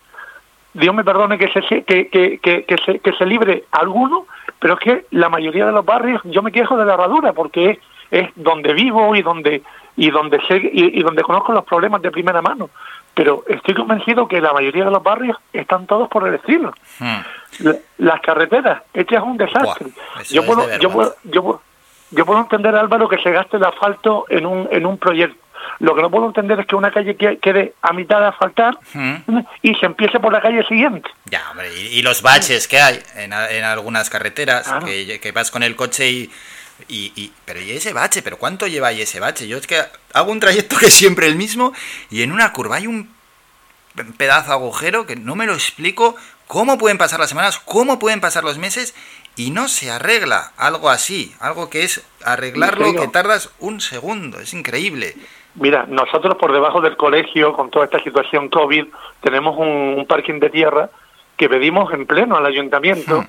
Dios 0.75 0.93
me 0.93 1.05
perdone 1.05 1.39
que 1.39 1.49
se, 1.53 1.63
que, 1.85 2.09
que, 2.09 2.39
que, 2.41 2.65
que, 2.65 2.77
se, 2.85 2.99
que 2.99 3.13
se 3.13 3.25
libre 3.25 3.65
alguno, 3.71 4.27
pero 4.59 4.75
es 4.75 4.81
que 4.81 5.07
la 5.13 5.29
mayoría 5.29 5.67
de 5.67 5.73
los 5.73 5.85
barrios, 5.85 6.21
yo 6.25 6.43
me 6.43 6.51
quejo 6.51 6.77
de 6.77 6.85
la 6.85 6.95
herradura, 6.95 7.33
porque 7.33 7.71
es, 7.71 7.79
es 8.11 8.31
donde 8.35 8.73
vivo 8.75 9.15
y 9.15 9.23
donde 9.23 9.63
y 9.95 10.11
donde 10.11 10.41
sé, 10.47 10.61
y 10.73 11.03
donde 11.03 11.23
conozco 11.23 11.53
los 11.53 11.65
problemas 11.65 12.01
de 12.03 12.13
primera 12.13 12.41
mano 12.41 12.71
pero 13.19 13.43
estoy 13.49 13.75
convencido 13.75 14.29
que 14.29 14.41
la 14.41 14.53
mayoría 14.53 14.85
de 14.85 14.93
los 14.93 15.03
barrios 15.03 15.37
están 15.53 15.87
todos 15.89 16.09
por 16.09 16.29
el 16.29 16.35
estilo. 16.37 16.73
Hmm. 17.01 17.17
La- 17.59 17.75
las 17.99 18.21
carreteras, 18.21 18.83
este 18.95 19.17
es 19.17 19.21
un 19.23 19.37
desastre. 19.37 19.87
Buah, 20.15 20.23
yo, 20.31 20.47
puedo, 20.47 20.67
de 20.69 20.79
yo, 20.79 20.89
puedo, 20.89 21.17
yo, 21.25 21.43
puedo, 21.43 21.63
yo 22.13 22.25
puedo 22.25 22.39
entender, 22.39 22.77
Álvaro, 22.77 23.09
que 23.09 23.19
se 23.19 23.33
gaste 23.33 23.57
el 23.57 23.65
asfalto 23.65 24.27
en 24.29 24.47
un, 24.47 24.69
en 24.71 24.87
un 24.87 24.99
proyecto. 24.99 25.37
Lo 25.81 25.97
que 25.97 26.03
no 26.03 26.11
puedo 26.13 26.27
entender 26.27 26.61
es 26.61 26.67
que 26.69 26.77
una 26.77 26.93
calle 26.93 27.17
que- 27.17 27.39
quede 27.39 27.75
a 27.83 27.93
mitad 27.93 28.21
de 28.21 28.27
asfaltar 28.27 28.79
Hmm. 28.95 29.41
y 29.63 29.75
se 29.75 29.87
empiece 29.87 30.21
por 30.21 30.33
la 30.33 30.41
calle 30.41 30.63
siguiente. 30.69 31.11
Ya, 31.25 31.43
hombre, 31.51 31.69
y, 31.77 31.99
y 31.99 32.03
los 32.03 32.23
baches 32.23 32.69
que 32.69 32.81
hay 32.81 33.01
en, 33.17 33.33
en 33.33 33.65
algunas 33.65 34.11
carreteras, 34.11 34.69
Claro. 34.69 34.87
que, 34.87 35.19
que 35.19 35.33
vas 35.33 35.51
con 35.51 35.65
el 35.65 35.75
coche 35.75 36.09
y, 36.09 36.31
y, 36.89 37.13
y- 37.17 37.33
Pero 37.45 37.61
¿y 37.61 37.73
ese 37.73 37.93
bache? 37.93 38.23
¿Pero 38.23 38.37
cuánto 38.39 38.67
lleva 38.67 38.89
ahí 38.89 39.03
ese 39.03 39.21
bache? 39.21 39.49
Yo 39.49 39.57
es 39.59 39.67
que 39.67 39.83
hago 40.13 40.31
un 40.33 40.41
trayecto 40.41 40.77
que 40.79 40.87
es 40.87 40.95
siempre 40.95 41.27
el 41.27 41.37
mismo 41.37 41.73
y 42.11 42.23
en 42.23 42.33
una 42.33 42.53
curva 42.53 42.77
hay 42.77 42.87
un 42.87 43.11
pedazo 44.17 44.49
de 44.49 44.53
agujero 44.55 45.07
que 45.07 45.17
no 45.17 45.35
me 45.35 45.47
lo 45.47 45.55
explico 45.55 46.15
cómo 46.47 46.79
pueden 46.79 46.99
pasar 46.99 47.19
las 47.21 47.29
semanas, 47.31 47.59
cómo 47.59 47.99
pueden 47.99 48.21
pasar 48.21 48.45
los 48.45 48.59
meses 48.59 48.95
y 49.37 49.51
no 49.51 49.69
se 49.69 49.91
arregla 49.91 50.53
algo 50.57 50.89
así, 50.91 51.35
algo 51.41 51.69
que 51.69 51.83
es 51.83 52.03
arreglarlo 52.25 52.93
que 52.95 53.09
tardas 53.09 53.51
un 53.59 53.81
segundo, 53.81 54.41
es 54.41 54.53
increíble. 54.55 55.15
Mira, 55.55 55.87
nosotros 55.89 56.37
por 56.37 56.53
debajo 56.53 56.81
del 56.81 56.97
colegio, 56.97 57.53
con 57.55 57.71
toda 57.71 57.85
esta 57.87 58.03
situación 58.03 58.49
COVID, 58.49 58.87
tenemos 59.21 59.57
un, 59.59 59.67
un 59.99 60.07
parking 60.07 60.39
de 60.39 60.51
tierra 60.51 60.91
que 61.37 61.49
pedimos 61.49 61.93
en 61.93 62.07
pleno 62.07 62.37
al 62.37 62.47
ayuntamiento, 62.47 63.25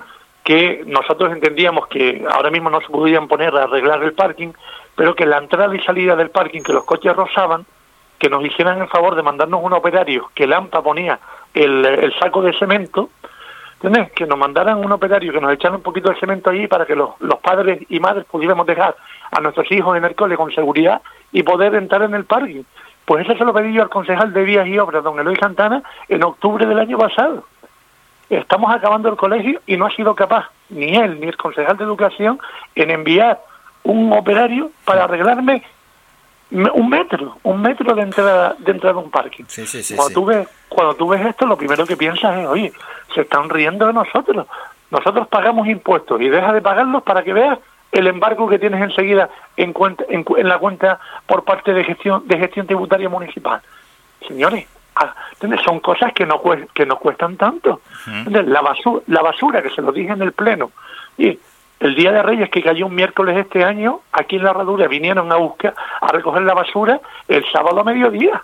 que 0.49 0.81
nosotros 0.87 1.31
entendíamos 1.31 1.85
que 1.89 2.25
ahora 2.27 2.49
mismo 2.49 2.71
no 2.71 2.81
se 2.81 2.87
podían 2.87 3.27
poner 3.27 3.55
a 3.55 3.65
arreglar 3.65 4.01
el 4.01 4.13
parking, 4.13 4.51
pero 4.95 5.13
que 5.13 5.27
la 5.27 5.37
entrada 5.37 5.75
y 5.75 5.79
salida 5.81 6.15
del 6.15 6.31
parking, 6.31 6.61
que 6.61 6.73
los 6.73 6.85
coches 6.85 7.15
rozaban, 7.15 7.67
que 8.17 8.29
nos 8.29 8.43
hicieran 8.43 8.81
el 8.81 8.87
favor 8.87 9.13
de 9.13 9.21
mandarnos 9.21 9.61
un 9.61 9.73
operario 9.73 10.31
que 10.33 10.47
Lampa 10.47 10.81
ponía 10.81 11.19
el, 11.53 12.11
saco 12.19 12.41
de 12.41 12.53
cemento. 12.53 13.11
Que 14.15 14.25
nos 14.25 14.39
mandaran 14.39 14.83
un 14.83 14.91
operario, 14.91 15.31
que 15.31 15.39
nos 15.39 15.53
echaran 15.53 15.75
un 15.75 15.83
poquito 15.83 16.09
de 16.09 16.19
cemento 16.19 16.49
allí 16.49 16.65
para 16.65 16.87
que 16.87 16.95
los, 16.95 17.11
los 17.19 17.39
padres 17.41 17.83
y 17.87 17.99
madres 17.99 18.25
pudiéramos 18.25 18.65
dejar 18.65 18.95
a 19.31 19.39
nuestros 19.41 19.71
hijos 19.71 19.95
en 19.97 20.05
el 20.05 20.15
cole 20.15 20.35
con 20.35 20.51
seguridad 20.51 21.03
y 21.31 21.43
poder 21.43 21.75
entrar 21.75 22.01
en 22.01 22.15
el 22.15 22.25
parking. 22.25 22.63
Pues 23.05 23.23
eso 23.23 23.37
se 23.37 23.45
lo 23.45 23.53
pedí 23.53 23.71
yo 23.71 23.83
al 23.83 23.89
concejal 23.89 24.33
de 24.33 24.43
Vías 24.43 24.65
y 24.65 24.79
Obras, 24.79 25.03
don 25.03 25.19
Eloy 25.19 25.35
Santana, 25.35 25.83
en 26.07 26.23
octubre 26.23 26.65
del 26.65 26.79
año 26.79 26.97
pasado. 26.97 27.43
Estamos 28.30 28.73
acabando 28.73 29.09
el 29.09 29.15
colegio 29.15 29.61
y 29.65 29.75
no 29.77 29.86
ha 29.88 29.91
sido 29.91 30.13
capaz, 30.15 30.47
ni 30.69 30.95
él 30.95 31.19
ni 31.19 31.27
el 31.27 31.38
concejal 31.38 31.77
de 31.77 31.84
Educación, 31.84 32.39
en 32.75 32.91
enviar 32.91 33.39
un 33.84 34.13
operario 34.13 34.71
para 34.86 35.05
arreglarme 35.05 35.63
me- 36.51 36.69
un 36.71 36.89
metro, 36.89 37.38
un 37.43 37.61
metro 37.61 37.95
de 37.95 38.01
entrada, 38.03 38.55
de 38.59 38.71
entrada 38.71 38.95
a 38.95 39.03
un 39.03 39.09
parking. 39.11 39.45
Sí, 39.47 39.65
sí, 39.65 39.82
sí. 39.84 39.95
Cuando. 39.95 40.13
Tú 40.13 40.25
ves, 40.25 40.47
cuando 40.67 40.93
tú 40.95 41.07
ves 41.09 41.25
esto, 41.25 41.45
lo 41.47 41.57
primero 41.57 41.86
que 41.86 41.97
piensas 41.97 42.38
es, 42.38 42.47
oye, 42.47 42.71
se 43.15 43.21
están 43.21 43.49
riendo 43.49 43.88
de 43.88 43.93
nosotros. 43.93 44.45
Nosotros 44.91 45.27
pagamos 45.27 45.67
impuestos 45.67 46.19
y 46.21 46.30
deja 46.30 46.51
de 46.53 46.61
pagarlos 46.61 47.03
para 47.03 47.23
que 47.23 47.34
veas 47.34 47.57
el 47.91 48.05
embargo 48.07 48.47
que 48.47 48.59
tienes 48.59 48.82
enseguida 48.82 49.30
en, 49.57 49.73
cuenta, 49.73 50.03
en, 50.09 50.23
en 50.38 50.47
la 50.47 50.57
cuenta 50.59 50.99
por 51.25 51.43
parte 51.43 51.73
de 51.73 51.84
gestión 51.84 52.27
de 52.27 52.38
gestión 52.38 52.67
tributaria 52.67 53.09
municipal. 53.09 53.61
Señores, 54.27 54.67
¿entiendes? 55.33 55.61
son 55.65 55.79
cosas 55.79 56.13
que 56.13 56.25
no, 56.25 56.41
que 56.73 56.85
nos 56.85 56.99
cuestan 56.99 57.37
tanto. 57.37 57.81
¿Entiendes? 58.07 58.47
La, 58.47 58.61
basura, 58.61 59.01
la 59.07 59.21
basura, 59.21 59.61
que 59.61 59.69
se 59.69 59.81
lo 59.81 59.91
dije 59.91 60.11
en 60.11 60.21
el 60.21 60.31
Pleno, 60.33 60.71
y 61.17 61.37
el 61.79 61.95
Día 61.95 62.11
de 62.11 62.21
Reyes 62.23 62.49
que 62.49 62.61
cayó 62.61 62.87
un 62.87 62.95
miércoles 62.95 63.37
este 63.37 63.63
año, 63.63 64.01
aquí 64.11 64.35
en 64.35 64.43
la 64.43 64.49
Herradura 64.51 64.87
vinieron 64.87 65.31
a 65.31 65.35
buscar, 65.35 65.73
a 66.01 66.07
recoger 66.07 66.41
la 66.43 66.53
basura 66.53 66.99
el 67.27 67.45
sábado 67.51 67.79
a 67.79 67.83
mediodía. 67.83 68.43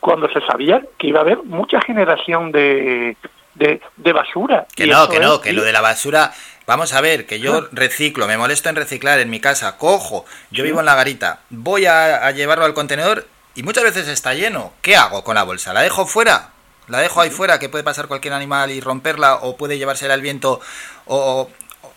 Cuando 0.00 0.28
se 0.30 0.40
sabía 0.46 0.80
que 0.96 1.08
iba 1.08 1.18
a 1.18 1.22
haber 1.22 1.42
mucha 1.44 1.80
generación 1.82 2.50
de, 2.50 3.14
de, 3.54 3.82
de 3.96 4.12
basura. 4.14 4.66
Que 4.74 4.86
Y 4.86 4.90
no, 4.90 5.06
que 5.08 5.20
no, 5.20 5.34
es- 5.34 5.40
que 5.40 5.52
lo 5.52 5.62
de 5.64 5.72
la 5.72 5.82
basura. 5.82 6.32
Vamos 6.66 6.94
a 6.94 7.00
ver, 7.02 7.26
que 7.26 7.38
yo 7.40 7.66
reciclo, 7.72 8.26
me 8.26 8.38
molesto 8.38 8.68
en 8.70 8.76
reciclar 8.76 9.18
en 9.20 9.28
mi 9.30 9.38
casa, 9.38 9.76
cojo, 9.76 10.24
yo 10.50 10.64
vivo 10.64 10.80
en 10.80 10.86
la 10.86 10.96
garita, 10.96 11.40
voy 11.50 11.86
a, 11.86 12.26
a 12.26 12.30
llevarlo 12.32 12.64
al 12.64 12.74
contenedor 12.74 13.24
y 13.56 13.62
muchas 13.62 13.84
veces 13.84 14.06
está 14.08 14.34
lleno. 14.34 14.72
¿Qué 14.82 14.96
hago 14.96 15.24
con 15.24 15.34
la 15.34 15.42
bolsa? 15.42 15.72
¿La 15.72 15.80
dejo 15.82 16.06
fuera? 16.06 16.50
¿La 16.88 16.98
dejo 17.00 17.20
ahí 17.20 17.30
fuera 17.30 17.58
que 17.58 17.68
puede 17.68 17.82
pasar 17.82 18.06
cualquier 18.06 18.32
animal 18.34 18.70
y 18.70 18.80
romperla 18.80 19.36
o 19.36 19.56
puede 19.56 19.76
llevársela 19.78 20.14
al 20.14 20.20
viento 20.20 20.60
o, 21.06 21.16
o- 21.16 21.50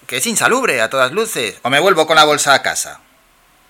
que 0.08 0.18
es 0.18 0.26
insalubre 0.26 0.82
a 0.82 0.90
todas 0.90 1.12
luces? 1.12 1.60
¿O 1.62 1.70
me 1.70 1.80
vuelvo 1.80 2.08
con 2.08 2.16
la 2.16 2.24
bolsa 2.24 2.54
a 2.56 2.62
casa? 2.64 3.02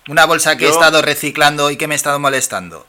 Una 0.07 0.25
bolsa 0.25 0.55
que 0.55 0.65
he 0.65 0.69
estado 0.69 1.01
reciclando 1.01 1.69
y 1.71 1.75
que 1.77 1.87
me 1.87 1.95
he 1.95 1.97
estado 1.97 2.19
molestando. 2.19 2.87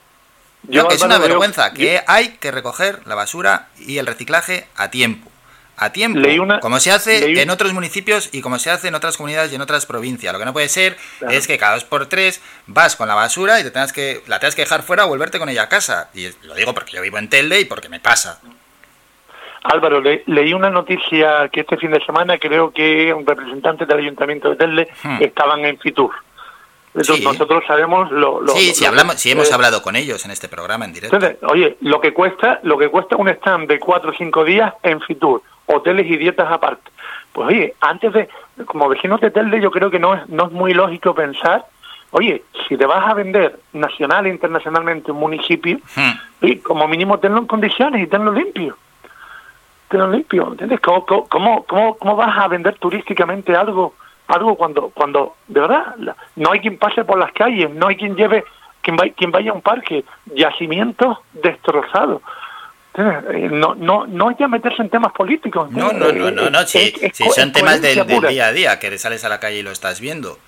Yo, 0.63 0.83
No, 0.85 0.89
que 0.89 0.95
es 0.95 1.03
una 1.03 1.17
vergüenza, 1.29 1.73
que 1.73 2.05
hay 2.07 2.37
que 2.37 2.51
recoger 2.51 3.01
la 3.07 3.15
basura 3.15 3.69
y 3.79 3.99
el 3.99 4.07
reciclaje 4.07 4.69
a 4.77 4.91
tiempo. 4.91 5.31
A 5.83 5.91
tiempo, 5.93 6.19
Leí 6.21 6.39
una- 6.39 6.61
como 6.61 6.79
se 6.79 6.93
hace 6.93 7.21
leí- 7.27 7.39
en 7.41 7.49
otros 7.51 7.73
municipios 7.73 8.29
y 8.33 8.43
como 8.43 8.59
se 8.59 8.71
hace 8.71 8.89
en 8.89 8.95
otras 8.95 9.17
comunidades 9.17 9.51
y 9.51 9.55
en 9.55 9.63
otras 9.63 9.87
provincias. 9.87 10.31
Lo 10.33 10.39
que 10.39 10.45
no 10.45 10.53
puede 10.53 10.69
ser 10.69 10.97
Claro. 11.19 11.35
es 11.35 11.47
que 11.47 11.57
cada 11.57 11.75
dos 11.75 11.85
por 11.85 12.05
tres 12.07 12.43
vas 12.67 12.97
con 12.97 13.09
la 13.09 13.15
basura 13.15 13.59
y 13.59 13.63
te 13.63 13.71
tengas 13.71 13.93
que, 13.93 14.21
la 14.27 14.39
tengas 14.39 14.55
que 14.55 14.63
dejar 14.63 14.83
fuera 14.83 15.07
o 15.07 15.09
volverte 15.09 15.39
con 15.39 15.49
ella 15.49 15.63
a 15.63 15.69
casa. 15.71 16.11
Y 16.13 16.29
lo 16.47 16.55
digo 16.55 16.75
porque 16.75 16.93
yo 16.93 17.01
vivo 17.03 17.17
en 17.19 17.29
Telde 17.31 17.61
y 17.61 17.65
porque 17.65 17.89
me 17.89 17.99
pasa. 17.99 18.41
Álvaro, 19.63 20.01
le- 20.01 20.23
leí 20.27 20.55
una 20.55 20.71
noticia 20.71 21.49
que 21.53 21.61
este 21.61 21.77
fin 21.77 21.91
de 21.91 22.05
semana 22.05 22.39
creo 22.39 22.73
que 22.73 23.13
un 23.13 23.27
representante 23.27 23.85
del 23.85 23.99
Ayuntamiento 23.99 24.49
de 24.51 24.57
Telde 24.57 24.89
Hmm. 25.03 25.23
estaban 25.23 25.65
en 25.65 25.79
Fitur. 25.79 26.13
Entonces, 26.95 27.17
Sí. 27.17 27.23
Nosotros 27.25 27.63
sabemos 27.67 28.11
lo... 28.11 28.41
lo- 28.41 28.53
sí, 28.55 28.69
lo- 28.69 28.75
sí, 28.75 28.85
hablamos, 28.85 29.15
sí 29.21 29.31
hemos 29.31 29.51
eh, 29.51 29.55
hablado 29.55 29.81
con 29.83 29.95
ellos 29.97 30.25
en 30.25 30.31
este 30.33 30.49
programa 30.49 30.87
en 30.87 30.93
directo. 30.93 31.15
Entonces, 31.17 31.39
oye, 31.49 31.77
lo 31.83 32.01
que 32.01 32.13
cuesta, 32.13 32.59
lo 32.65 32.77
que 32.79 32.89
cuesta 32.89 33.17
un 33.17 33.29
stand 33.29 33.69
de 33.69 33.79
cuatro 33.79 34.11
o 34.11 34.15
cinco 34.17 34.45
días 34.45 34.75
en 34.83 35.01
Fitur, 35.03 35.43
hoteles 35.75 36.07
y 36.07 36.17
dietas 36.17 36.51
aparte. 36.51 36.91
Pues 37.33 37.49
oye, 37.49 37.75
antes 37.81 38.13
de, 38.13 38.29
como 38.67 38.89
vecinos 38.89 39.21
de 39.21 39.31
Telde, 39.31 39.61
yo 39.61 39.71
creo 39.71 39.91
que 39.91 39.99
no 39.99 40.15
es, 40.15 40.29
no 40.29 40.47
es 40.47 40.53
muy 40.53 40.75
lógico 40.75 41.15
pensar, 41.15 41.65
oye, 42.11 42.43
si 42.69 42.77
te 42.77 42.87
vas 42.87 43.09
a 43.09 43.15
vender 43.15 43.59
nacional 43.73 44.27
e 44.27 44.31
internacionalmente 44.31 45.13
un 45.13 45.21
municipio, 45.21 45.79
Hmm. 45.95 46.53
como 46.63 46.89
mínimo 46.89 47.19
tenlo 47.19 47.39
en 47.39 47.47
condiciones 47.47 48.03
y 48.03 48.07
tenlo 48.07 48.33
limpio. 48.33 48.77
Tenlo 49.89 50.11
limpio, 50.11 50.49
¿entiendes? 50.49 50.81
¿Cómo, 50.81 51.05
cómo, 51.05 51.65
cómo, 51.65 51.97
cómo, 51.97 52.17
vas 52.17 52.37
a 52.39 52.49
vender 52.49 52.77
turísticamente 52.79 53.55
algo 53.57 53.95
algo 54.31 54.55
cuando, 54.55 54.91
cuando 54.91 55.35
de 55.49 55.61
verdad, 55.61 55.97
no 56.37 56.53
hay 56.53 56.61
quien 56.61 56.79
pase 56.79 57.05
por 57.05 57.19
las 57.19 57.33
calles, 57.33 57.69
no 57.71 57.89
hay 57.89 57.97
quien 57.97 58.15
lleve, 58.15 58.45
quien, 58.81 58.97
vaya, 58.97 59.13
quien 59.15 59.33
vaya 59.33 59.51
a 59.51 59.55
un 59.55 59.61
parque, 59.61 60.05
yacimientos 60.35 61.19
destrozados. 61.33 62.23
Eh, 63.33 63.49
No, 63.51 63.75
no, 63.75 64.07
no 64.07 64.29
hay 64.29 64.35
que 64.37 64.47
meterse 64.49 64.83
en 64.83 64.91
temas 64.91 65.13
políticos. 65.13 65.71
No, 65.71 65.93
no, 65.93 66.13
no, 66.13 66.31
no, 66.31 66.51
no, 66.51 66.67
si, 66.67 66.79
Es- 66.79 67.03
es 67.03 67.17
si 67.17 67.25
son 67.31 67.49
es 67.49 67.53
temas 67.55 67.81
del, 67.81 68.07
del 68.07 68.29
día 68.29 68.47
a 68.49 68.53
día, 68.53 68.79
que 68.79 68.97
sales 68.99 69.25
a 69.25 69.29
la 69.29 69.41
calle 69.41 69.59
y 69.59 69.63
lo 69.63 69.71
estás 69.71 70.01
viendo. 70.01 70.39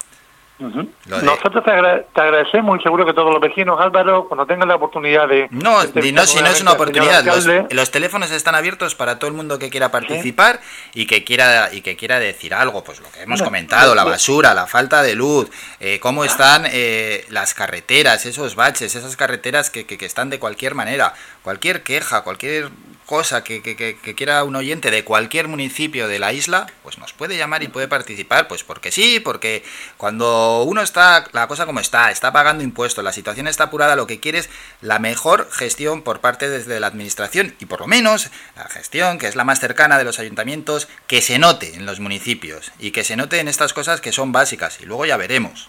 De- 0.71 1.23
Nosotros 1.23 1.65
te, 1.65 1.71
agra- 1.71 2.03
te 2.15 2.21
agradecemos 2.21 2.79
y 2.79 2.83
seguro 2.83 3.05
que 3.05 3.13
todos 3.13 3.33
los 3.33 3.41
vecinos, 3.41 3.81
Álvaro, 3.81 4.27
cuando 4.29 4.47
tengan 4.47 4.69
la 4.69 4.77
oportunidad 4.77 5.29
de... 5.29 5.49
No, 5.51 5.83
de 5.85 6.13
no, 6.13 6.25
si 6.27 6.41
no 6.41 6.47
es 6.49 6.61
una 6.61 6.73
oportunidad. 6.73 7.25
Los, 7.71 7.91
teléfonos 7.91 8.31
están 8.31 8.55
abiertos 8.55 8.95
para 8.95 9.19
todo 9.19 9.29
el 9.29 9.35
mundo 9.37 9.59
que 9.59 9.71
quiera 9.71 9.91
participar 9.91 10.61
y 10.95 11.07
que 11.07 11.25
quiera 11.25 11.73
y 11.73 11.81
que 11.83 11.97
quiera 11.97 12.19
decir 12.19 12.55
algo. 12.55 12.85
Pues 12.85 13.01
lo 13.01 13.11
que 13.11 13.23
hemos 13.23 13.43
comentado, 13.43 13.95
la 13.95 14.05
basura, 14.05 14.55
la 14.55 14.67
falta 14.67 15.03
de 15.03 15.15
luz, 15.15 15.51
eh, 15.81 15.99
cómo 16.01 16.25
están 16.25 16.65
eh, 16.71 17.25
las 17.29 17.55
carreteras, 17.55 18.27
esos 18.27 18.55
baches, 18.55 18.95
esas 18.95 19.17
carreteras 19.17 19.71
que, 19.71 19.87
que- 19.87 19.99
que 19.99 20.07
están 20.07 20.31
de 20.31 20.39
cualquier 20.39 20.75
manera. 20.75 21.15
Cualquier 21.43 21.83
queja, 21.83 22.23
cualquier 22.23 22.71
cosa 23.07 23.45
que, 23.45 23.63
que- 23.63 23.77
que- 23.77 24.15
quiera 24.15 24.45
un 24.45 24.57
oyente 24.57 24.91
de 24.91 25.05
cualquier 25.05 25.49
municipio 25.49 26.09
de 26.09 26.19
la 26.19 26.33
isla, 26.33 26.67
pues 26.83 26.99
nos 26.99 27.13
puede 27.13 27.37
llamar 27.37 27.63
y 27.63 27.69
puede 27.69 27.89
participar. 27.89 28.49
Pues 28.49 28.65
porque 28.65 28.91
sí, 28.91 29.21
porque 29.21 29.63
cuando 29.97 30.63
uno 30.63 30.81
está, 30.83 31.25
la 31.33 31.47
cosa 31.49 31.67
como 31.67 31.81
está, 31.81 32.11
está 32.11 32.33
pagando 32.33 32.63
impuestos, 32.65 33.03
la 33.05 33.13
situación 33.13 33.47
está 33.49 33.65
apurada, 33.65 33.97
lo 33.97 34.07
que 34.07 34.21
quiere 34.21 34.39
es 34.39 34.51
la 34.81 34.99
mejor 34.99 35.49
gestión 35.51 36.03
por 36.03 36.21
parte 36.21 36.49
desde 36.49 36.81
la 36.81 36.87
administración 36.87 37.55
y 37.61 37.67
por 37.67 37.81
lo 37.81 37.87
menos 37.87 38.31
la 38.57 38.65
gestión 38.69 39.19
que 39.19 39.27
es 39.27 39.37
la 39.37 39.45
más 39.45 39.61
cercana 39.61 39.99
de 39.99 40.05
los 40.05 40.19
ayuntamientos, 40.19 40.89
que 41.07 41.21
se 41.21 41.39
note 41.39 41.75
en 41.75 41.87
los 41.87 42.01
municipios 42.01 42.73
y 42.79 42.91
que 42.93 43.05
se 43.05 43.17
note 43.17 43.41
en 43.41 43.49
estas 43.49 43.73
cosas 43.73 44.01
que 44.01 44.13
son 44.13 44.33
básicas 44.33 44.81
y 44.81 44.87
luego 44.87 45.07
ya 45.07 45.17
veremos. 45.17 45.69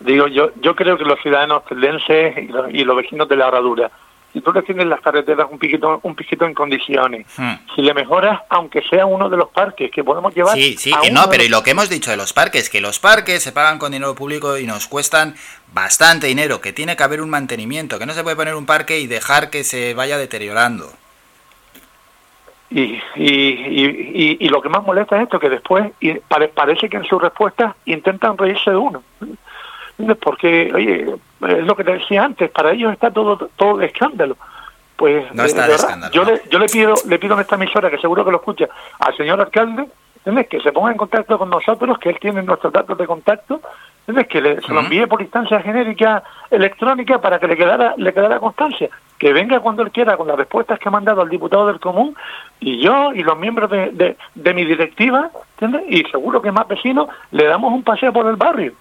Digo, 0.00 0.28
yo, 0.28 0.52
yo 0.60 0.76
creo 0.76 0.96
que 0.96 1.04
los 1.04 1.20
ciudadanos 1.20 1.64
teldenses 1.64 2.38
y 2.38 2.46
los, 2.46 2.72
y 2.72 2.84
los 2.84 2.96
vecinos 2.96 3.28
de 3.28 3.36
la 3.36 3.48
herradura, 3.48 3.90
si 4.32 4.40
tú 4.42 4.52
le 4.52 4.62
tienes 4.62 4.86
las 4.86 5.00
carreteras 5.00 5.46
un 5.50 5.58
piquito, 5.58 6.00
un 6.02 6.14
piquito 6.14 6.44
en 6.44 6.54
condiciones, 6.54 7.26
Hmm. 7.36 7.54
si 7.74 7.82
le 7.82 7.94
mejoras, 7.94 8.40
aunque 8.50 8.82
sea 8.82 9.06
uno 9.06 9.28
de 9.28 9.36
los 9.36 9.48
parques 9.48 9.90
que 9.90 10.04
podemos 10.04 10.34
llevar... 10.34 10.54
Sí, 10.56 10.76
sí, 10.78 10.92
a 10.92 11.00
que 11.00 11.10
no, 11.10 11.28
pero 11.30 11.42
y 11.44 11.48
lo 11.48 11.62
que 11.62 11.70
hemos 11.70 11.88
dicho 11.88 12.10
de 12.10 12.16
los 12.18 12.32
parques, 12.32 12.68
que 12.68 12.80
los 12.80 12.98
parques 12.98 13.42
se 13.42 13.52
pagan 13.52 13.78
con 13.78 13.92
dinero 13.92 14.14
público 14.14 14.58
y 14.58 14.66
nos 14.66 14.86
cuestan 14.86 15.34
bastante 15.72 16.26
dinero, 16.26 16.60
que 16.60 16.72
tiene 16.72 16.96
que 16.96 17.02
haber 17.02 17.20
un 17.22 17.30
mantenimiento, 17.30 17.98
que 17.98 18.06
no 18.06 18.12
se 18.12 18.22
puede 18.22 18.36
poner 18.36 18.54
un 18.54 18.66
parque 18.66 18.98
y 19.00 19.06
dejar 19.06 19.50
que 19.50 19.64
se 19.64 19.94
vaya 19.94 20.18
deteriorando. 20.18 20.92
Y, 22.70 22.80
y, 22.82 23.00
y, 23.16 24.10
y- 24.14 24.36
y 24.40 24.48
lo 24.50 24.60
que 24.60 24.68
más 24.68 24.82
molesta 24.84 25.16
es 25.16 25.22
esto, 25.22 25.40
que 25.40 25.48
después 25.48 25.90
y 26.00 26.12
pare- 26.20 26.48
parece 26.48 26.90
que 26.90 26.98
en 26.98 27.04
sus 27.04 27.20
respuestas 27.20 27.74
intentan 27.86 28.36
reírse 28.36 28.70
de 28.70 28.76
uno. 28.76 29.02
Porque, 30.20 30.70
oye, 30.74 31.06
es 31.48 31.66
lo 31.66 31.74
que 31.74 31.84
te 31.84 31.92
decía 31.92 32.24
antes, 32.24 32.50
para 32.50 32.72
ellos 32.72 32.92
está 32.92 33.10
todo 33.10 33.50
todo 33.56 33.78
de 33.78 33.86
escándalo. 33.86 34.36
Pues 34.96 35.32
no 35.34 35.44
está 35.44 35.62
de 35.62 35.66
de 35.68 35.72
verdad, 35.72 35.86
escándalo, 35.86 36.12
yo 36.12 36.24
no. 36.24 36.30
le, 36.32 36.42
yo 36.50 36.58
le 36.58 36.66
pido 36.66 36.94
le 37.06 37.18
pido 37.18 37.34
en 37.34 37.40
esta 37.40 37.54
emisora 37.56 37.90
que 37.90 37.98
seguro 37.98 38.24
que 38.24 38.30
lo 38.30 38.38
escucha 38.38 38.68
al 38.98 39.16
señor 39.16 39.40
alcalde 39.40 39.86
¿entiendes? 40.16 40.48
que 40.48 40.60
se 40.60 40.72
ponga 40.72 40.90
en 40.90 40.96
contacto 40.96 41.38
con 41.38 41.50
nosotros 41.50 41.98
que 41.98 42.10
él 42.10 42.18
tiene 42.20 42.42
nuestros 42.42 42.72
datos 42.72 42.98
de 42.98 43.06
contacto 43.06 43.60
¿entiendes? 44.00 44.26
que 44.26 44.40
le, 44.40 44.60
se 44.60 44.72
lo 44.72 44.80
envíe 44.80 45.06
por 45.06 45.22
instancia 45.22 45.60
genérica 45.60 46.24
electrónica 46.50 47.20
para 47.20 47.38
que 47.38 47.46
le 47.46 47.56
quedara 47.56 47.94
le 47.96 48.12
quedara 48.12 48.40
constancia 48.40 48.90
que 49.18 49.32
venga 49.32 49.60
cuando 49.60 49.82
él 49.82 49.92
quiera 49.92 50.16
con 50.16 50.26
las 50.26 50.36
respuestas 50.36 50.80
que 50.80 50.88
ha 50.88 50.92
mandado 50.92 51.20
al 51.20 51.28
diputado 51.28 51.68
del 51.68 51.78
común 51.78 52.16
y 52.58 52.80
yo 52.80 53.12
y 53.12 53.22
los 53.22 53.38
miembros 53.38 53.70
de, 53.70 54.16
de, 54.34 54.54
mi 54.54 54.64
directiva 54.64 55.30
¿entiendes? 55.60 55.82
y 55.88 56.10
seguro 56.10 56.42
que 56.42 56.50
más 56.50 56.66
vecinos 56.66 57.08
le 57.30 57.44
damos 57.44 57.72
un 57.72 57.84
paseo 57.84 58.12
por 58.12 58.26
el 58.26 58.36
barrio. 58.36 58.72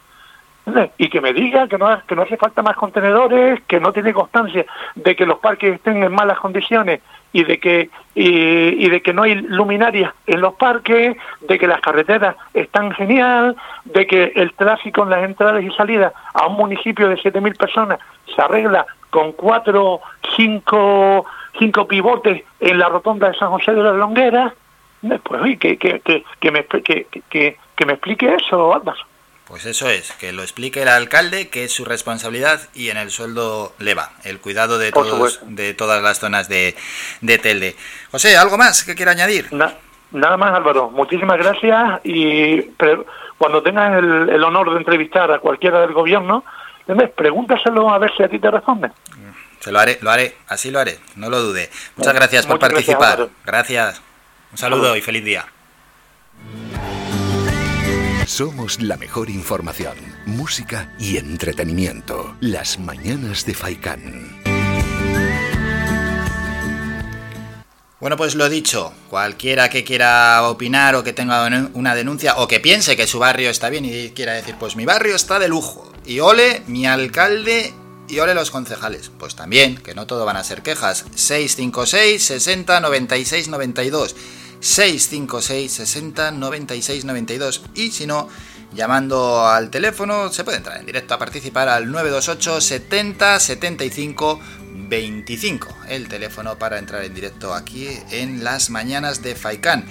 Y 0.97 1.09
que 1.09 1.21
me 1.21 1.33
diga 1.33 1.67
que 1.67 1.77
no, 1.77 1.87
que 2.05 2.15
no 2.15 2.23
hace 2.23 2.37
falta 2.37 2.61
más 2.61 2.75
contenedores, 2.75 3.61
que 3.67 3.79
no 3.79 3.93
tiene 3.93 4.13
constancia 4.13 4.65
de 4.95 5.15
que 5.15 5.25
los 5.25 5.39
parques 5.39 5.75
estén 5.75 6.03
en 6.03 6.11
malas 6.11 6.39
condiciones 6.39 7.01
y 7.31 7.43
de 7.43 7.59
que 7.59 7.89
y, 8.15 8.89
de 8.89 9.01
que 9.01 9.13
no 9.13 9.23
hay 9.23 9.35
luminarias 9.35 10.13
en 10.25 10.41
los 10.41 10.55
parques, 10.55 11.15
de 11.41 11.57
que 11.57 11.67
las 11.67 11.79
carreteras 11.81 12.35
están 12.53 12.91
genial, 12.91 13.55
de 13.85 14.07
que 14.07 14.33
el 14.35 14.53
tráfico 14.53 15.03
en 15.03 15.11
las 15.11 15.23
entradas 15.23 15.63
y 15.63 15.71
salidas 15.71 16.13
a 16.33 16.47
un 16.47 16.57
municipio 16.57 17.07
de 17.07 17.17
7.000 17.17 17.57
personas 17.57 17.99
se 18.35 18.41
arregla 18.41 18.85
con 19.09 19.31
cuatro, 19.33 20.01
cinco, 20.35 21.25
cinco 21.57 21.87
pivotes 21.87 22.43
en 22.59 22.79
la 22.79 22.89
rotonda 22.89 23.29
de 23.29 23.37
San 23.37 23.51
José 23.51 23.73
de 23.73 23.83
las 23.83 23.95
Longueras. 23.95 24.53
Pues 25.23 25.41
oye, 25.41 25.57
que, 25.57 25.77
me, 26.51 26.65
que, 26.65 27.07
que 27.75 27.85
me 27.85 27.93
explique 27.93 28.35
eso, 28.35 28.73
Álvaro. 28.73 28.99
Pues 29.47 29.65
eso 29.65 29.89
es, 29.89 30.11
que 30.13 30.33
lo 30.33 30.41
explique 30.43 30.81
el 30.81 30.89
alcalde, 30.89 31.47
que 31.47 31.63
es 31.63 31.71
su 31.71 31.85
responsabilidad 31.85 32.59
y 32.73 32.89
en 32.89 32.97
el 32.97 33.11
sueldo 33.11 33.73
le 33.79 33.93
va, 33.93 34.11
el 34.25 34.39
cuidado 34.39 34.77
de, 34.77 34.91
todos, 34.91 35.39
de 35.43 35.73
todas 35.73 36.03
las 36.03 36.19
zonas 36.19 36.49
de, 36.49 36.75
de 37.21 37.37
Telde. 37.37 37.75
José, 38.11 38.35
¿algo 38.35 38.57
más 38.57 38.83
que 38.83 38.93
quiera 38.93 39.11
añadir? 39.13 39.47
Na- 39.53 39.73
nada 40.11 40.35
más, 40.35 40.53
Álvaro. 40.53 40.89
Muchísimas 40.89 41.37
gracias 41.37 42.01
y 42.03 42.61
pre- 42.61 42.99
cuando 43.37 43.63
tengas 43.63 43.97
el, 43.99 44.29
el 44.29 44.43
honor 44.43 44.71
de 44.71 44.77
entrevistar 44.79 45.31
a 45.31 45.39
cualquiera 45.39 45.79
del 45.79 45.93
gobierno, 45.93 46.43
pregúntaselo 47.15 47.89
a 47.89 47.97
ver 47.99 48.11
si 48.17 48.23
a 48.23 48.27
ti 48.29 48.39
te 48.39 48.51
responden. 48.51 48.91
Se 49.61 49.71
lo 49.71 49.79
haré, 49.79 49.97
lo 50.01 50.11
haré, 50.11 50.35
así 50.49 50.71
lo 50.71 50.79
haré, 50.79 50.99
no 51.15 51.29
lo 51.29 51.41
dude. 51.41 51.69
Muchas 51.95 52.13
gracias 52.13 52.45
por 52.45 52.55
Muchas 52.55 52.69
participar. 52.69 53.29
Gracias. 53.45 54.01
Un 54.51 54.57
saludo 54.57 54.95
y 54.95 55.01
feliz 55.01 55.23
día. 55.23 55.45
Somos 58.27 58.81
la 58.81 58.97
mejor 58.97 59.29
información, 59.29 59.95
música 60.25 60.93
y 60.99 61.15
entretenimiento. 61.15 62.35
Las 62.41 62.77
mañanas 62.77 63.45
de 63.45 63.53
Faikán. 63.53 64.41
Bueno, 68.01 68.17
pues 68.17 68.35
lo 68.35 68.49
dicho, 68.49 68.91
cualquiera 69.09 69.69
que 69.69 69.85
quiera 69.85 70.43
opinar 70.43 70.95
o 70.95 71.05
que 71.05 71.13
tenga 71.13 71.47
una 71.73 71.95
denuncia 71.95 72.35
o 72.35 72.49
que 72.49 72.59
piense 72.59 72.97
que 72.97 73.07
su 73.07 73.17
barrio 73.17 73.49
está 73.49 73.69
bien 73.69 73.85
y 73.85 74.09
quiera 74.09 74.33
decir, 74.33 74.55
pues 74.59 74.75
mi 74.75 74.83
barrio 74.83 75.15
está 75.15 75.39
de 75.39 75.47
lujo 75.47 75.89
y 76.05 76.19
ole 76.19 76.63
mi 76.67 76.85
alcalde 76.85 77.73
y 78.09 78.19
ole 78.19 78.33
los 78.33 78.51
concejales, 78.51 79.09
pues 79.17 79.35
también, 79.35 79.77
que 79.77 79.95
no 79.95 80.05
todo 80.05 80.25
van 80.25 80.35
a 80.35 80.43
ser 80.43 80.63
quejas, 80.63 81.05
656 81.15 82.21
60 82.21 82.81
96 82.81 83.47
92, 83.47 84.15
656 84.59 85.71
60 85.71 86.31
96 86.31 87.05
92 87.05 87.61
y 87.75 87.91
si 87.91 88.07
no, 88.07 88.29
llamando 88.73 89.47
al 89.47 89.69
teléfono 89.69 90.31
se 90.31 90.43
puede 90.43 90.57
entrar 90.57 90.79
en 90.79 90.85
directo 90.85 91.13
a 91.13 91.19
participar 91.19 91.69
al 91.69 91.91
928 91.91 92.61
70 92.61 93.39
75 93.39 94.39
25, 94.89 95.67
el 95.89 96.07
teléfono 96.07 96.57
para 96.57 96.79
entrar 96.79 97.03
en 97.03 97.13
directo 97.13 97.53
aquí 97.53 97.89
en 98.11 98.43
las 98.43 98.69
mañanas 98.69 99.21
de 99.21 99.35
Faikán. 99.35 99.85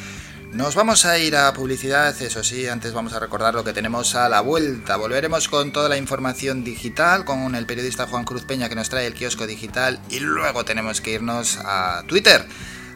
Nos 0.52 0.74
vamos 0.74 1.04
a 1.04 1.18
ir 1.18 1.36
a 1.36 1.52
publicidad, 1.52 2.20
eso 2.22 2.42
sí, 2.42 2.66
antes 2.66 2.94
vamos 2.94 3.12
a 3.12 3.18
recordar 3.18 3.52
lo 3.54 3.62
que 3.62 3.74
tenemos 3.74 4.14
a 4.14 4.28
la 4.28 4.40
vuelta. 4.40 4.96
Volveremos 4.96 5.48
con 5.48 5.70
toda 5.70 5.88
la 5.90 5.98
información 5.98 6.64
digital, 6.64 7.26
con 7.26 7.54
el 7.54 7.66
periodista 7.66 8.06
Juan 8.06 8.24
Cruz 8.24 8.44
Peña 8.44 8.68
que 8.68 8.74
nos 8.74 8.88
trae 8.88 9.06
el 9.06 9.12
kiosco 9.12 9.46
digital 9.46 10.00
y 10.08 10.20
luego 10.20 10.64
tenemos 10.64 11.00
que 11.00 11.10
irnos 11.10 11.58
a 11.62 12.04
Twitter. 12.06 12.46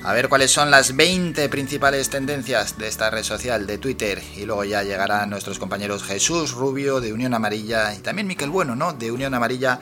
A 0.02 0.14
ver 0.14 0.30
cuáles 0.30 0.50
son 0.50 0.70
las 0.70 0.96
20 0.96 1.50
principales 1.50 2.08
tendencias 2.08 2.78
de 2.78 2.88
esta 2.88 3.10
red 3.10 3.22
social 3.22 3.66
de 3.66 3.76
Twitter. 3.76 4.22
Y 4.34 4.46
luego 4.46 4.64
ya 4.64 4.82
llegarán 4.82 5.28
nuestros 5.28 5.58
compañeros 5.58 6.04
Jesús 6.04 6.52
Rubio 6.52 7.00
de 7.00 7.12
Unión 7.12 7.34
Amarilla 7.34 7.94
y 7.94 7.98
también 7.98 8.26
Miquel 8.26 8.48
Bueno, 8.48 8.74
¿no? 8.74 8.94
De 8.94 9.12
Unión 9.12 9.34
Amarilla 9.34 9.78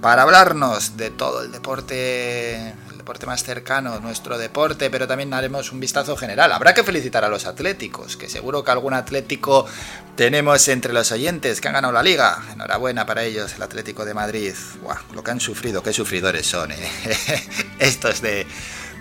para 0.00 0.22
hablarnos 0.22 0.96
de 0.96 1.10
todo 1.10 1.42
el 1.42 1.50
deporte, 1.50 2.74
el 2.90 2.98
deporte 2.98 3.26
más 3.26 3.42
cercano, 3.42 3.98
nuestro 3.98 4.38
deporte, 4.38 4.88
pero 4.88 5.08
también 5.08 5.34
haremos 5.34 5.72
un 5.72 5.80
vistazo 5.80 6.16
general. 6.16 6.52
Habrá 6.52 6.72
que 6.72 6.84
felicitar 6.84 7.24
a 7.24 7.28
los 7.28 7.46
atléticos, 7.46 8.16
que 8.16 8.28
seguro 8.28 8.62
que 8.62 8.70
algún 8.70 8.94
atlético 8.94 9.66
tenemos 10.14 10.68
entre 10.68 10.92
los 10.92 11.10
oyentes 11.10 11.60
que 11.60 11.66
han 11.66 11.74
ganado 11.74 11.92
la 11.92 12.04
liga. 12.04 12.40
Enhorabuena 12.52 13.04
para 13.04 13.24
ellos, 13.24 13.54
el 13.54 13.62
Atlético 13.62 14.04
de 14.04 14.14
Madrid. 14.14 14.54
Buah, 14.82 14.98
lo 15.12 15.24
que 15.24 15.30
han 15.32 15.40
sufrido, 15.40 15.82
qué 15.82 15.92
sufridores 15.92 16.46
son, 16.46 16.70
¿eh? 16.70 16.90
Estos 17.78 18.22
de, 18.22 18.46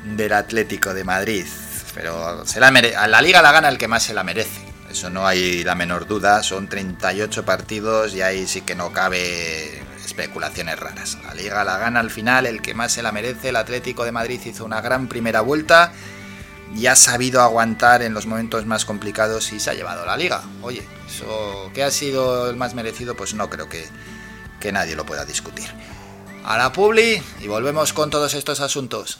del 0.06 0.34
Atlético 0.34 0.93
de 0.93 1.03
Madrid. 1.03 1.45
Pero 1.93 2.45
se 2.45 2.60
la, 2.60 2.72
mere- 2.72 2.95
a 2.95 3.08
la 3.08 3.22
liga 3.22 3.41
la 3.41 3.51
gana 3.51 3.70
el 3.70 3.78
que 3.78 3.88
más 3.88 4.03
se 4.03 4.14
la 4.14 4.24
merece. 4.24 4.62
Eso 4.89 5.10
no 5.10 5.26
hay 5.28 5.64
la 5.64 5.76
menor 5.76 6.08
duda. 6.08 6.43
Son 6.43 6.68
38 6.68 7.45
partidos 7.45 8.14
y 8.14 8.22
ahí 8.22 8.47
sí 8.47 8.62
que 8.62 8.76
no 8.76 8.91
cabe 8.91 9.82
especulaciones 10.06 10.80
raras. 10.80 11.18
La 11.26 11.34
liga 11.34 11.64
la 11.64 11.78
gana 11.78 11.99
al 11.99 12.12
final 12.12 12.45
el 12.45 12.62
que 12.62 12.74
más 12.74 12.91
se 12.93 13.01
la 13.03 13.12
merece. 13.12 13.49
El 13.49 13.56
Atlético 13.56 14.03
de 14.06 14.12
Madrid 14.12 14.39
hizo 14.45 14.64
una 14.66 14.82
gran 14.82 15.08
primera 15.08 15.41
vuelta 15.41 15.91
y 16.76 16.88
ha 16.88 16.95
sabido 16.95 17.41
aguantar 17.41 18.01
en 18.01 18.14
los 18.14 18.26
momentos 18.26 18.66
más 18.66 18.86
complicados 18.86 19.51
y 19.53 19.60
se 19.60 19.70
ha 19.70 19.74
llevado 19.74 20.06
la 20.06 20.18
liga. 20.18 20.43
Oye, 20.62 20.84
eso 21.08 21.72
que 21.74 21.84
ha 21.84 21.91
sido 21.91 22.49
el 22.49 22.56
más 22.58 22.74
merecido, 22.74 23.16
pues 23.16 23.34
no 23.34 23.49
creo 23.49 23.70
que, 23.70 23.86
que 24.60 24.72
nadie 24.72 24.95
lo 24.95 25.06
pueda 25.06 25.26
discutir. 25.26 25.70
A 26.43 26.58
la 26.58 26.72
publi 26.74 27.22
y 27.41 27.47
volvemos 27.47 27.93
con 27.93 28.10
todos 28.10 28.34
estos 28.34 28.60
asuntos. 28.60 29.20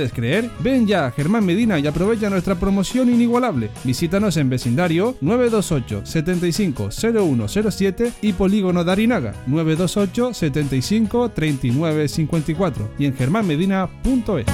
creer? 0.09 0.49
Ven 0.59 0.87
ya 0.87 1.05
a 1.05 1.11
Germán 1.11 1.45
Medina 1.45 1.77
y 1.77 1.87
aprovecha 1.87 2.29
nuestra 2.29 2.55
promoción 2.55 3.09
inigualable. 3.09 3.69
Visítanos 3.83 4.37
en 4.37 4.49
vecindario 4.49 5.15
928 5.21 6.05
75 6.05 6.89
0107 6.91 8.13
y 8.21 8.33
Polígono 8.33 8.83
de 8.83 8.91
Arinaga 8.91 9.33
928 9.47 10.33
75 10.33 11.29
39 11.29 12.07
54 12.07 12.89
y 12.97 13.05
en 13.05 13.15
germánmedina.es. 13.15 14.45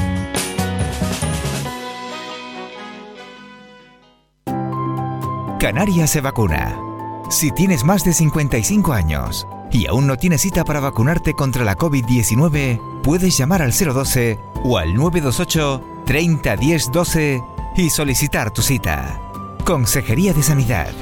Canarias 5.60 6.12
se 6.12 6.22
vacuna. 6.22 6.78
Si 7.30 7.52
tienes 7.52 7.84
más 7.84 8.04
de 8.04 8.14
55 8.14 8.94
años 8.94 9.46
y 9.72 9.88
aún 9.88 10.08
no 10.08 10.18
tienes 10.18 10.42
cita 10.42 10.64
para 10.64 10.80
vacunarte 10.80 11.34
contra 11.34 11.64
la 11.64 11.76
COVID-19, 11.76 13.02
puedes 13.04 13.38
llamar 13.38 13.62
al 13.62 13.72
012 13.72 14.38
o 14.64 14.78
al 14.78 14.94
928 14.94 16.04
30 16.06 16.56
10 16.56 16.92
12 16.92 17.42
y 17.76 17.90
solicitar 17.90 18.52
tu 18.52 18.62
cita. 18.62 19.20
Consejería 19.66 20.34
de 20.34 20.44
Sanidad. 20.44 20.94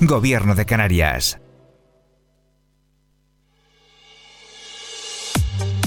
Gobierno 0.00 0.54
de 0.54 0.64
Canarias. 0.66 1.41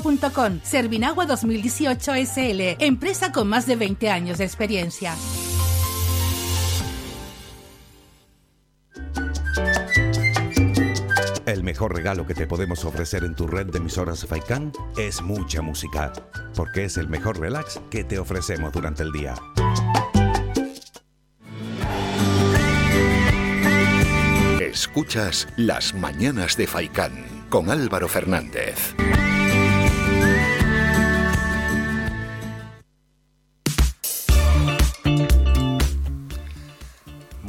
servinagua.com. 0.00 0.60
Servinagua 0.62 1.26
2018 1.26 2.12
SL, 2.26 2.84
empresa 2.84 3.32
con 3.32 3.48
más 3.48 3.66
de 3.66 3.76
20 3.76 4.10
años 4.10 4.38
de 4.38 4.44
experiencia. 4.44 5.14
El 11.46 11.64
mejor 11.64 11.94
regalo 11.96 12.26
que 12.26 12.34
te 12.34 12.46
podemos 12.46 12.84
ofrecer 12.84 13.24
en 13.24 13.34
tu 13.34 13.46
red 13.46 13.66
de 13.66 13.78
emisoras 13.78 14.24
Faikan 14.24 14.72
es 14.96 15.20
mucha 15.20 15.62
música, 15.62 16.12
porque 16.54 16.84
es 16.84 16.96
el 16.96 17.08
mejor 17.08 17.40
relax 17.40 17.80
que 17.90 18.04
te 18.04 18.20
ofrecemos 18.20 18.72
durante 18.72 19.02
el 19.02 19.10
día. 19.10 19.34
Escuchas 24.60 25.48
Las 25.56 25.92
Mañanas 25.92 26.56
de 26.56 26.68
Faicán 26.68 27.24
con 27.50 27.68
Álvaro 27.68 28.06
Fernández. 28.06 28.94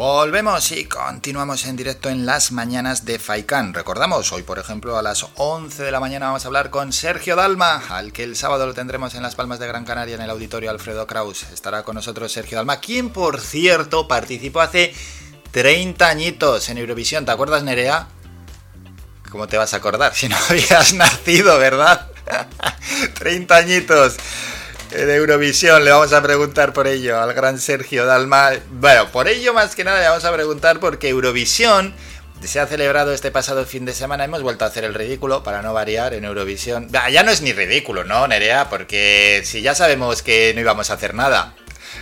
Volvemos 0.03 0.71
y 0.71 0.85
continuamos 0.85 1.63
en 1.67 1.75
directo 1.75 2.09
en 2.09 2.25
las 2.25 2.51
mañanas 2.51 3.05
de 3.05 3.19
Faikán. 3.19 3.71
Recordamos, 3.71 4.31
hoy 4.31 4.41
por 4.41 4.57
ejemplo 4.57 4.97
a 4.97 5.03
las 5.03 5.27
11 5.35 5.83
de 5.83 5.91
la 5.91 5.99
mañana 5.99 6.25
vamos 6.25 6.43
a 6.43 6.47
hablar 6.47 6.71
con 6.71 6.91
Sergio 6.91 7.35
Dalma, 7.35 7.83
al 7.87 8.11
que 8.11 8.23
el 8.23 8.35
sábado 8.35 8.65
lo 8.65 8.73
tendremos 8.73 9.13
en 9.13 9.21
Las 9.21 9.35
Palmas 9.35 9.59
de 9.59 9.67
Gran 9.67 9.85
Canaria 9.85 10.15
en 10.15 10.23
el 10.23 10.31
auditorio 10.31 10.71
Alfredo 10.71 11.05
Kraus. 11.05 11.43
Estará 11.53 11.83
con 11.83 11.93
nosotros 11.93 12.31
Sergio 12.31 12.57
Dalma, 12.57 12.79
quien 12.79 13.11
por 13.11 13.39
cierto 13.39 14.07
participó 14.07 14.61
hace 14.61 14.91
30 15.51 16.09
añitos 16.09 16.67
en 16.69 16.79
Eurovisión. 16.79 17.23
¿Te 17.23 17.33
acuerdas, 17.33 17.61
Nerea? 17.61 18.07
¿Cómo 19.29 19.47
te 19.47 19.57
vas 19.57 19.75
a 19.75 19.77
acordar 19.77 20.15
si 20.15 20.27
no 20.27 20.35
habías 20.49 20.95
nacido, 20.95 21.59
verdad? 21.59 22.09
30 23.19 23.55
añitos 23.55 24.15
de 24.91 25.15
Eurovisión. 25.15 25.85
Le 25.85 25.91
vamos 25.91 26.13
a 26.13 26.21
preguntar 26.21 26.73
por 26.73 26.87
ello 26.87 27.19
al 27.19 27.33
gran 27.33 27.59
Sergio 27.59 28.05
Dalma. 28.05 28.51
Bueno, 28.71 29.09
por 29.11 29.27
ello 29.27 29.53
más 29.53 29.75
que 29.75 29.83
nada 29.83 29.99
le 30.01 30.07
vamos 30.07 30.25
a 30.25 30.33
preguntar 30.33 30.79
porque 30.79 31.09
Eurovisión 31.09 31.93
se 32.43 32.59
ha 32.59 32.67
celebrado 32.67 33.13
este 33.13 33.31
pasado 33.31 33.65
fin 33.65 33.85
de 33.85 33.93
semana. 33.93 34.25
Hemos 34.25 34.41
vuelto 34.41 34.65
a 34.65 34.67
hacer 34.67 34.83
el 34.83 34.93
ridículo 34.93 35.43
para 35.43 35.61
no 35.61 35.73
variar 35.73 36.13
en 36.13 36.25
Eurovisión. 36.25 36.89
Ya 36.89 37.23
no 37.23 37.31
es 37.31 37.41
ni 37.41 37.53
ridículo, 37.53 38.03
¿no, 38.03 38.27
Nerea? 38.27 38.69
Porque 38.69 39.41
si 39.45 39.61
ya 39.61 39.75
sabemos 39.75 40.21
que 40.21 40.53
no 40.53 40.61
íbamos 40.61 40.89
a 40.89 40.95
hacer 40.95 41.13
nada. 41.13 41.55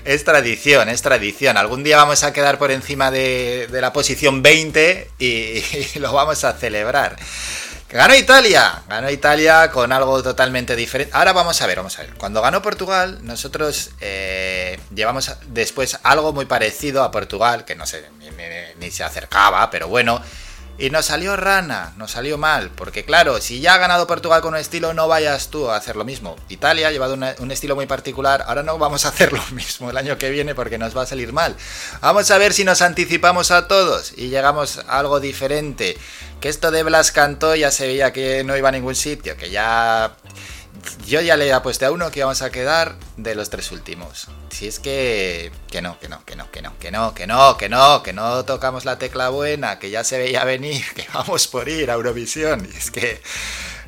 Es 0.06 0.24
tradición, 0.24 0.90
es 0.90 1.02
tradición. 1.02 1.58
Algún 1.58 1.84
día 1.84 1.98
vamos 1.98 2.24
a 2.24 2.34
quedar 2.34 2.58
por 2.58 2.72
encima 2.72 3.12
de, 3.12 3.68
la 3.72 3.94
posición 3.94 4.42
20 4.42 5.12
y, 5.20 5.26
y 5.96 6.00
lo 6.00 6.12
vamos 6.14 6.44
a 6.44 6.54
celebrar. 6.54 7.18
Ganó 7.92 8.16
Italia, 8.16 8.84
ganó 8.88 9.10
Italia 9.10 9.72
con 9.72 9.92
algo 9.92 10.22
totalmente 10.22 10.76
diferente. 10.76 11.12
Ahora 11.16 11.34
vamos 11.34 11.60
a 11.60 11.66
ver, 11.66 11.78
vamos 11.78 11.98
a 11.98 12.04
ver. 12.04 12.14
Cuando 12.16 12.40
ganó 12.40 12.62
Portugal, 12.62 13.18
nosotros 13.24 13.90
eh, 14.00 14.80
llevamos 14.94 15.36
después 15.48 15.98
algo 16.04 16.32
muy 16.32 16.46
parecido 16.46 17.04
a 17.04 17.10
Portugal, 17.10 17.66
que 17.66 17.74
no 17.76 17.88
sé, 17.88 18.08
ni, 18.20 18.30
ni, 18.30 18.44
ni, 18.80 18.92
se 18.92 19.04
acercaba, 19.04 19.72
pero 19.72 19.88
bueno. 19.88 20.22
Y 20.80 20.92
nos 20.92 21.08
salió 21.08 21.36
rana, 21.36 21.92
nos 21.98 22.12
salió 22.12 22.38
mal, 22.38 22.72
porque 22.74 23.04
claro, 23.04 23.42
si 23.42 23.60
ya 23.60 23.74
ha 23.74 23.78
ganado 23.78 24.08
Portugal 24.08 24.42
con 24.42 24.54
un 24.54 24.60
estilo, 24.62 24.94
no 24.94 25.10
vayas 25.10 25.50
tú 25.50 25.70
a 25.70 25.76
hacer 25.76 25.98
lo 25.98 26.06
mismo. 26.06 26.38
Italia 26.48 26.88
ha 26.88 26.92
llevado 26.92 27.16
un 27.16 27.52
estilo 27.52 27.76
muy 27.76 27.86
particular, 27.86 28.46
ahora 28.48 28.64
no 28.64 28.78
vamos 28.78 29.04
a 29.06 29.10
hacer 29.10 29.34
lo 29.34 29.46
mismo 29.52 29.90
el 29.90 29.98
año 29.98 30.18
que 30.18 30.30
viene 30.30 30.56
porque 30.56 30.78
nos 30.78 30.96
va 30.96 31.02
a 31.02 31.06
salir 31.06 31.34
mal. 31.34 31.54
Vamos 32.00 32.32
a 32.32 32.38
ver 32.38 32.54
si 32.54 32.64
nos 32.64 32.82
anticipamos 32.82 33.52
a 33.52 33.68
todos 33.68 34.14
y 34.16 34.30
llegamos 34.30 34.80
a 34.88 35.00
algo 35.00 35.20
diferente. 35.20 35.98
Que 36.40 36.48
esto 36.48 36.72
de 36.72 36.84
Blas 36.84 37.12
cantó 37.12 37.56
ya 37.56 37.72
se 37.72 37.86
veía 37.86 38.14
que 38.14 38.46
no 38.46 38.56
iba 38.56 38.70
a 38.70 38.72
ningún 38.72 38.96
sitio, 38.96 39.36
que 39.36 39.50
ya... 39.50 40.14
Yo 41.06 41.22
ya 41.22 41.38
le 41.38 41.52
apuesté 41.54 41.86
a 41.86 41.92
uno 41.92 42.12
que 42.12 42.24
vamos 42.24 42.42
a 42.42 42.50
quedar 42.50 42.96
de 43.18 43.36
los 43.36 43.50
tres 43.50 43.72
últimos. 43.72 44.28
Si 44.50 44.68
es 44.68 44.80
que... 44.80 45.52
Que 45.70 45.82
no, 45.82 46.00
que 46.00 46.10
no, 46.10 46.24
que 46.26 46.36
no, 46.36 46.50
que 46.52 46.62
no, 46.62 46.78
que 46.80 46.92
no, 46.92 47.14
que 47.14 47.28
no, 47.28 47.58
que 47.58 47.70
no, 47.70 48.04
que 48.04 48.14
no 48.14 48.46
tocamos 48.46 48.86
la 48.86 48.98
tecla 48.98 49.30
buena, 49.30 49.80
que 49.80 49.90
ya 49.90 50.04
se 50.04 50.18
veía 50.18 50.44
venir, 50.44 50.84
que 50.96 51.06
vamos 51.14 51.48
por 51.48 51.68
ir 51.70 51.92
a 51.92 51.96
Eurovisión. 51.96 52.68
Y 52.72 52.78
es 52.78 52.92
que... 52.92 53.22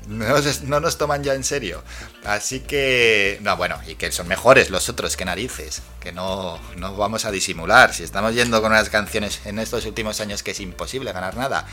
No, 0.08 0.36
no, 0.64 0.80
nos 0.80 0.98
toman 0.98 1.24
ya 1.24 1.36
en 1.36 1.44
serio. 1.44 1.84
Así 2.26 2.62
que, 2.62 3.38
no, 3.42 3.56
bueno, 3.56 3.80
y 3.88 3.96
que 3.96 4.12
son 4.12 4.28
mejores 4.28 4.72
los 4.72 4.89
otros 4.89 5.16
que 5.16 5.26
narices, 5.26 5.84
que 6.00 6.12
no, 6.12 6.60
no 6.76 6.96
vamos 6.96 7.26
a 7.26 7.32
disimular. 7.32 7.94
Si 7.94 8.04
estamos 8.04 8.34
yendo 8.34 8.62
con 8.62 8.72
unas 8.72 8.89
canciones 8.89 9.42
en 9.46 9.60
estos 9.60 9.86
últimos 9.86 10.20
años 10.20 10.42
que 10.42 10.52
es 10.52 10.60
imposible 10.60 11.14
ganar 11.14 11.38
nada. 11.38 11.68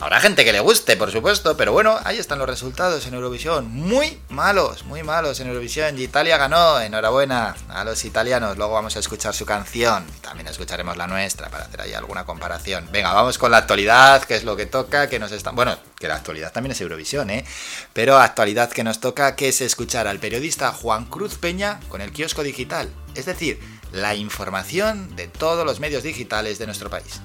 Habrá 0.00 0.20
gente 0.20 0.44
que 0.44 0.52
le 0.52 0.60
guste, 0.60 0.96
por 0.96 1.10
supuesto, 1.10 1.56
pero 1.56 1.72
bueno, 1.72 1.98
ahí 2.04 2.18
están 2.18 2.38
los 2.38 2.48
resultados 2.48 3.04
en 3.08 3.14
Eurovisión. 3.14 3.68
Muy 3.68 4.20
malos, 4.28 4.84
muy 4.84 5.02
malos 5.02 5.40
en 5.40 5.48
Eurovisión. 5.48 5.98
Y 5.98 6.04
Italia 6.04 6.36
ganó, 6.36 6.80
enhorabuena 6.80 7.56
a 7.68 7.82
los 7.82 8.04
italianos. 8.04 8.56
Luego 8.56 8.74
vamos 8.74 8.94
a 8.94 9.00
escuchar 9.00 9.34
su 9.34 9.44
canción. 9.44 10.06
También 10.20 10.46
escucharemos 10.46 10.96
la 10.96 11.08
nuestra 11.08 11.48
para 11.48 11.64
hacer 11.64 11.80
ahí 11.80 11.94
alguna 11.94 12.24
comparación. 12.24 12.88
Venga, 12.92 13.12
vamos 13.12 13.38
con 13.38 13.50
la 13.50 13.56
actualidad, 13.56 14.22
que 14.22 14.36
es 14.36 14.44
lo 14.44 14.54
que 14.56 14.66
toca, 14.66 15.08
que 15.08 15.18
nos 15.18 15.32
están... 15.32 15.56
Bueno, 15.56 15.76
que 15.98 16.06
la 16.06 16.14
actualidad 16.14 16.52
también 16.52 16.70
es 16.70 16.80
Eurovisión, 16.80 17.28
¿eh? 17.30 17.44
Pero 17.92 18.18
actualidad 18.18 18.70
que 18.70 18.84
nos 18.84 19.00
toca, 19.00 19.34
que 19.34 19.48
es 19.48 19.60
escuchar 19.60 20.06
al 20.06 20.20
periodista 20.20 20.70
Juan 20.70 21.06
Cruz 21.06 21.34
Peña 21.38 21.80
con 21.88 22.02
el 22.02 22.12
kiosco 22.12 22.44
digital. 22.44 22.88
Es 23.16 23.26
decir, 23.26 23.58
la 23.90 24.14
información 24.14 25.16
de 25.16 25.26
todos 25.26 25.66
los 25.66 25.80
medios 25.80 26.04
digitales 26.04 26.60
de 26.60 26.66
nuestro 26.66 26.88
país. 26.88 27.20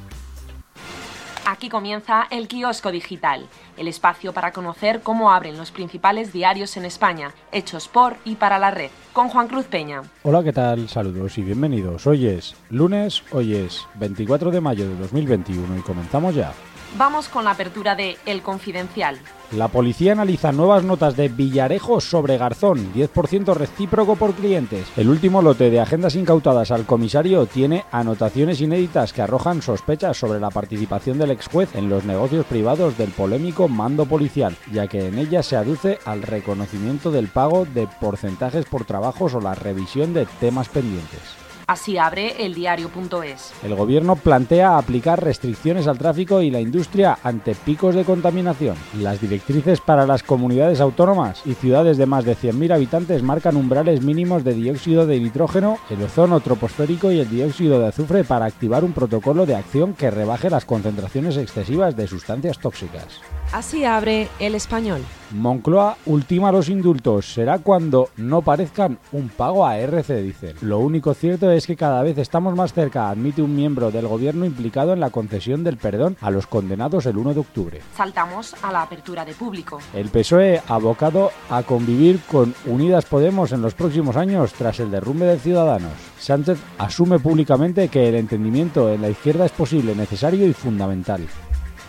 Aquí 1.46 1.68
comienza 1.68 2.26
el 2.32 2.48
kiosco 2.48 2.90
digital, 2.90 3.48
el 3.76 3.90
espacio 3.90 4.32
para 4.32 4.54
conocer 4.54 5.02
cómo 5.02 5.30
abren 5.30 5.58
los 5.58 5.72
principales 5.72 6.32
diarios 6.32 6.78
en 6.78 6.86
España, 6.86 7.34
hechos 7.52 7.90
por 7.90 8.16
y 8.24 8.36
para 8.36 8.60
la 8.60 8.72
red, 8.72 8.90
con 9.12 9.28
Juan 9.28 9.50
Cruz 9.50 9.66
Peña. 9.66 10.04
Hola, 10.24 10.42
¿qué 10.42 10.54
tal? 10.54 10.88
Saludos 10.88 11.38
y 11.38 11.42
bienvenidos. 11.42 12.08
Hoy 12.08 12.28
es 12.28 12.56
lunes, 12.70 13.24
hoy 13.32 13.56
es 13.56 13.86
24 13.96 14.52
de 14.52 14.62
mayo 14.62 14.88
de 14.88 14.96
2021 14.96 15.78
y 15.78 15.82
comenzamos 15.82 16.34
ya. 16.34 16.54
Vamos 16.98 17.28
con 17.28 17.44
la 17.44 17.52
apertura 17.52 17.96
de 17.96 18.18
El 18.26 18.42
Confidencial. 18.42 19.20
La 19.56 19.68
policía 19.68 20.14
analiza 20.14 20.52
nuevas 20.52 20.84
notas 20.84 21.16
de 21.16 21.30
Villarejo 21.30 22.02
sobre 22.02 22.40
Garzón, 22.40 22.92
10% 22.92 23.54
recíproco 23.54 24.16
por 24.16 24.34
clientes. 24.34 24.88
El 24.98 25.10
último 25.10 25.44
lote 25.44 25.70
de 25.70 25.80
agendas 25.80 26.16
incautadas 26.16 26.72
al 26.72 26.88
comisario 26.88 27.46
tiene 27.46 27.86
anotaciones 27.92 28.62
inéditas 28.62 29.14
que 29.14 29.22
arrojan 29.22 29.62
sospechas 29.62 30.18
sobre 30.18 30.40
la 30.40 30.50
participación 30.50 31.20
del 31.20 31.30
ex 31.30 31.48
juez 31.50 31.76
en 31.76 31.88
los 31.88 32.04
negocios 32.04 32.48
privados 32.48 32.98
del 32.98 33.12
polémico 33.12 33.68
mando 33.68 34.08
policial, 34.08 34.56
ya 34.72 34.88
que 34.88 35.08
en 35.08 35.20
ellas 35.20 35.46
se 35.46 35.56
aduce 35.56 36.00
al 36.04 36.24
reconocimiento 36.24 37.12
del 37.12 37.28
pago 37.28 37.66
de 37.66 37.88
porcentajes 38.02 38.66
por 38.66 38.86
trabajos 38.86 39.36
o 39.36 39.40
la 39.40 39.54
revisión 39.54 40.16
de 40.16 40.26
temas 40.40 40.68
pendientes. 40.68 41.43
Así 41.68 41.98
abre 41.98 42.46
el 42.46 42.54
diario.es. 42.54 43.54
El 43.64 43.76
gobierno 43.76 44.16
plantea 44.16 44.78
aplicar 44.78 45.24
restricciones 45.24 45.88
al 45.88 45.98
tráfico 45.98 46.42
y 46.42 46.52
la 46.52 46.60
industria 46.60 47.18
ante 47.24 47.56
picos 47.56 47.96
de 47.96 48.04
contaminación. 48.04 48.76
Las 49.00 49.22
directrices 49.22 49.80
para 49.80 50.06
las 50.06 50.24
comunidades 50.24 50.82
autónomas 50.82 51.42
y 51.46 51.54
ciudades 51.54 51.98
de 51.98 52.06
más 52.06 52.26
de 52.26 52.36
100.000 52.36 52.74
habitantes 52.74 53.24
marcan 53.24 53.56
umbrales 53.56 54.02
mínimos 54.02 54.44
de 54.44 54.54
dióxido 54.54 55.06
de 55.06 55.20
nitrógeno, 55.20 55.78
el 55.90 56.04
ozono 56.04 56.40
troposférico 56.40 57.12
y 57.12 57.20
el 57.20 57.30
dióxido 57.30 57.80
de 57.80 57.88
azufre 57.88 58.24
para 58.24 58.46
activar 58.46 58.84
un 58.84 58.94
protocolo 58.94 59.46
de 59.46 59.56
acción 59.56 59.94
que 59.94 60.12
rebaje 60.12 60.50
las 60.50 60.66
concentraciones 60.66 61.38
excesivas 61.38 61.96
de 61.96 62.08
sustancias 62.08 62.60
tóxicas. 62.60 63.22
Así 63.54 63.86
abre 63.86 64.30
el 64.40 64.56
español. 64.56 65.02
Moncloa 65.30 65.98
ultima 66.08 66.52
los 66.52 66.70
indultos. 66.70 67.32
Será 67.34 67.60
cuando 67.60 68.10
no 68.18 68.42
parezcan 68.42 68.98
un 69.12 69.30
pago 69.30 69.64
a 69.64 69.78
RC, 69.78 70.24
dicen. 70.24 70.56
Lo 70.62 70.80
único 70.80 71.14
cierto 71.14 71.52
es 71.52 71.68
que 71.68 71.76
cada 71.76 72.02
vez 72.02 72.18
estamos 72.18 72.56
más 72.56 72.74
cerca, 72.74 73.12
admite 73.12 73.44
un 73.44 73.56
miembro 73.56 73.92
del 73.92 74.08
gobierno 74.08 74.46
implicado 74.46 74.92
en 74.92 75.00
la 75.00 75.12
concesión 75.12 75.64
del 75.64 75.78
perdón 75.78 76.18
a 76.22 76.32
los 76.32 76.48
condenados 76.48 77.06
el 77.06 77.16
1 77.16 77.36
de 77.36 77.40
octubre. 77.42 77.82
Saltamos 77.96 78.56
a 78.64 78.72
la 78.72 78.82
apertura 78.82 79.24
de 79.24 79.36
público. 79.36 79.80
El 79.94 80.10
PSOE 80.10 80.60
abocado 80.68 81.30
a 81.52 81.62
convivir 81.62 82.22
con 82.32 82.56
Unidas 82.66 83.06
Podemos 83.06 83.52
en 83.52 83.62
los 83.62 83.76
próximos 83.76 84.16
años 84.16 84.52
tras 84.54 84.80
el 84.80 84.90
derrumbe 84.90 85.28
de 85.28 85.38
Ciudadanos. 85.38 85.94
Sánchez 86.18 86.58
asume 86.80 87.20
públicamente 87.20 87.88
que 87.90 88.10
el 88.10 88.16
entendimiento 88.16 88.92
en 88.92 89.04
la 89.04 89.10
izquierda 89.10 89.46
es 89.46 89.52
posible, 89.52 89.96
necesario 89.96 90.48
y 90.48 90.54
fundamental. 90.54 91.28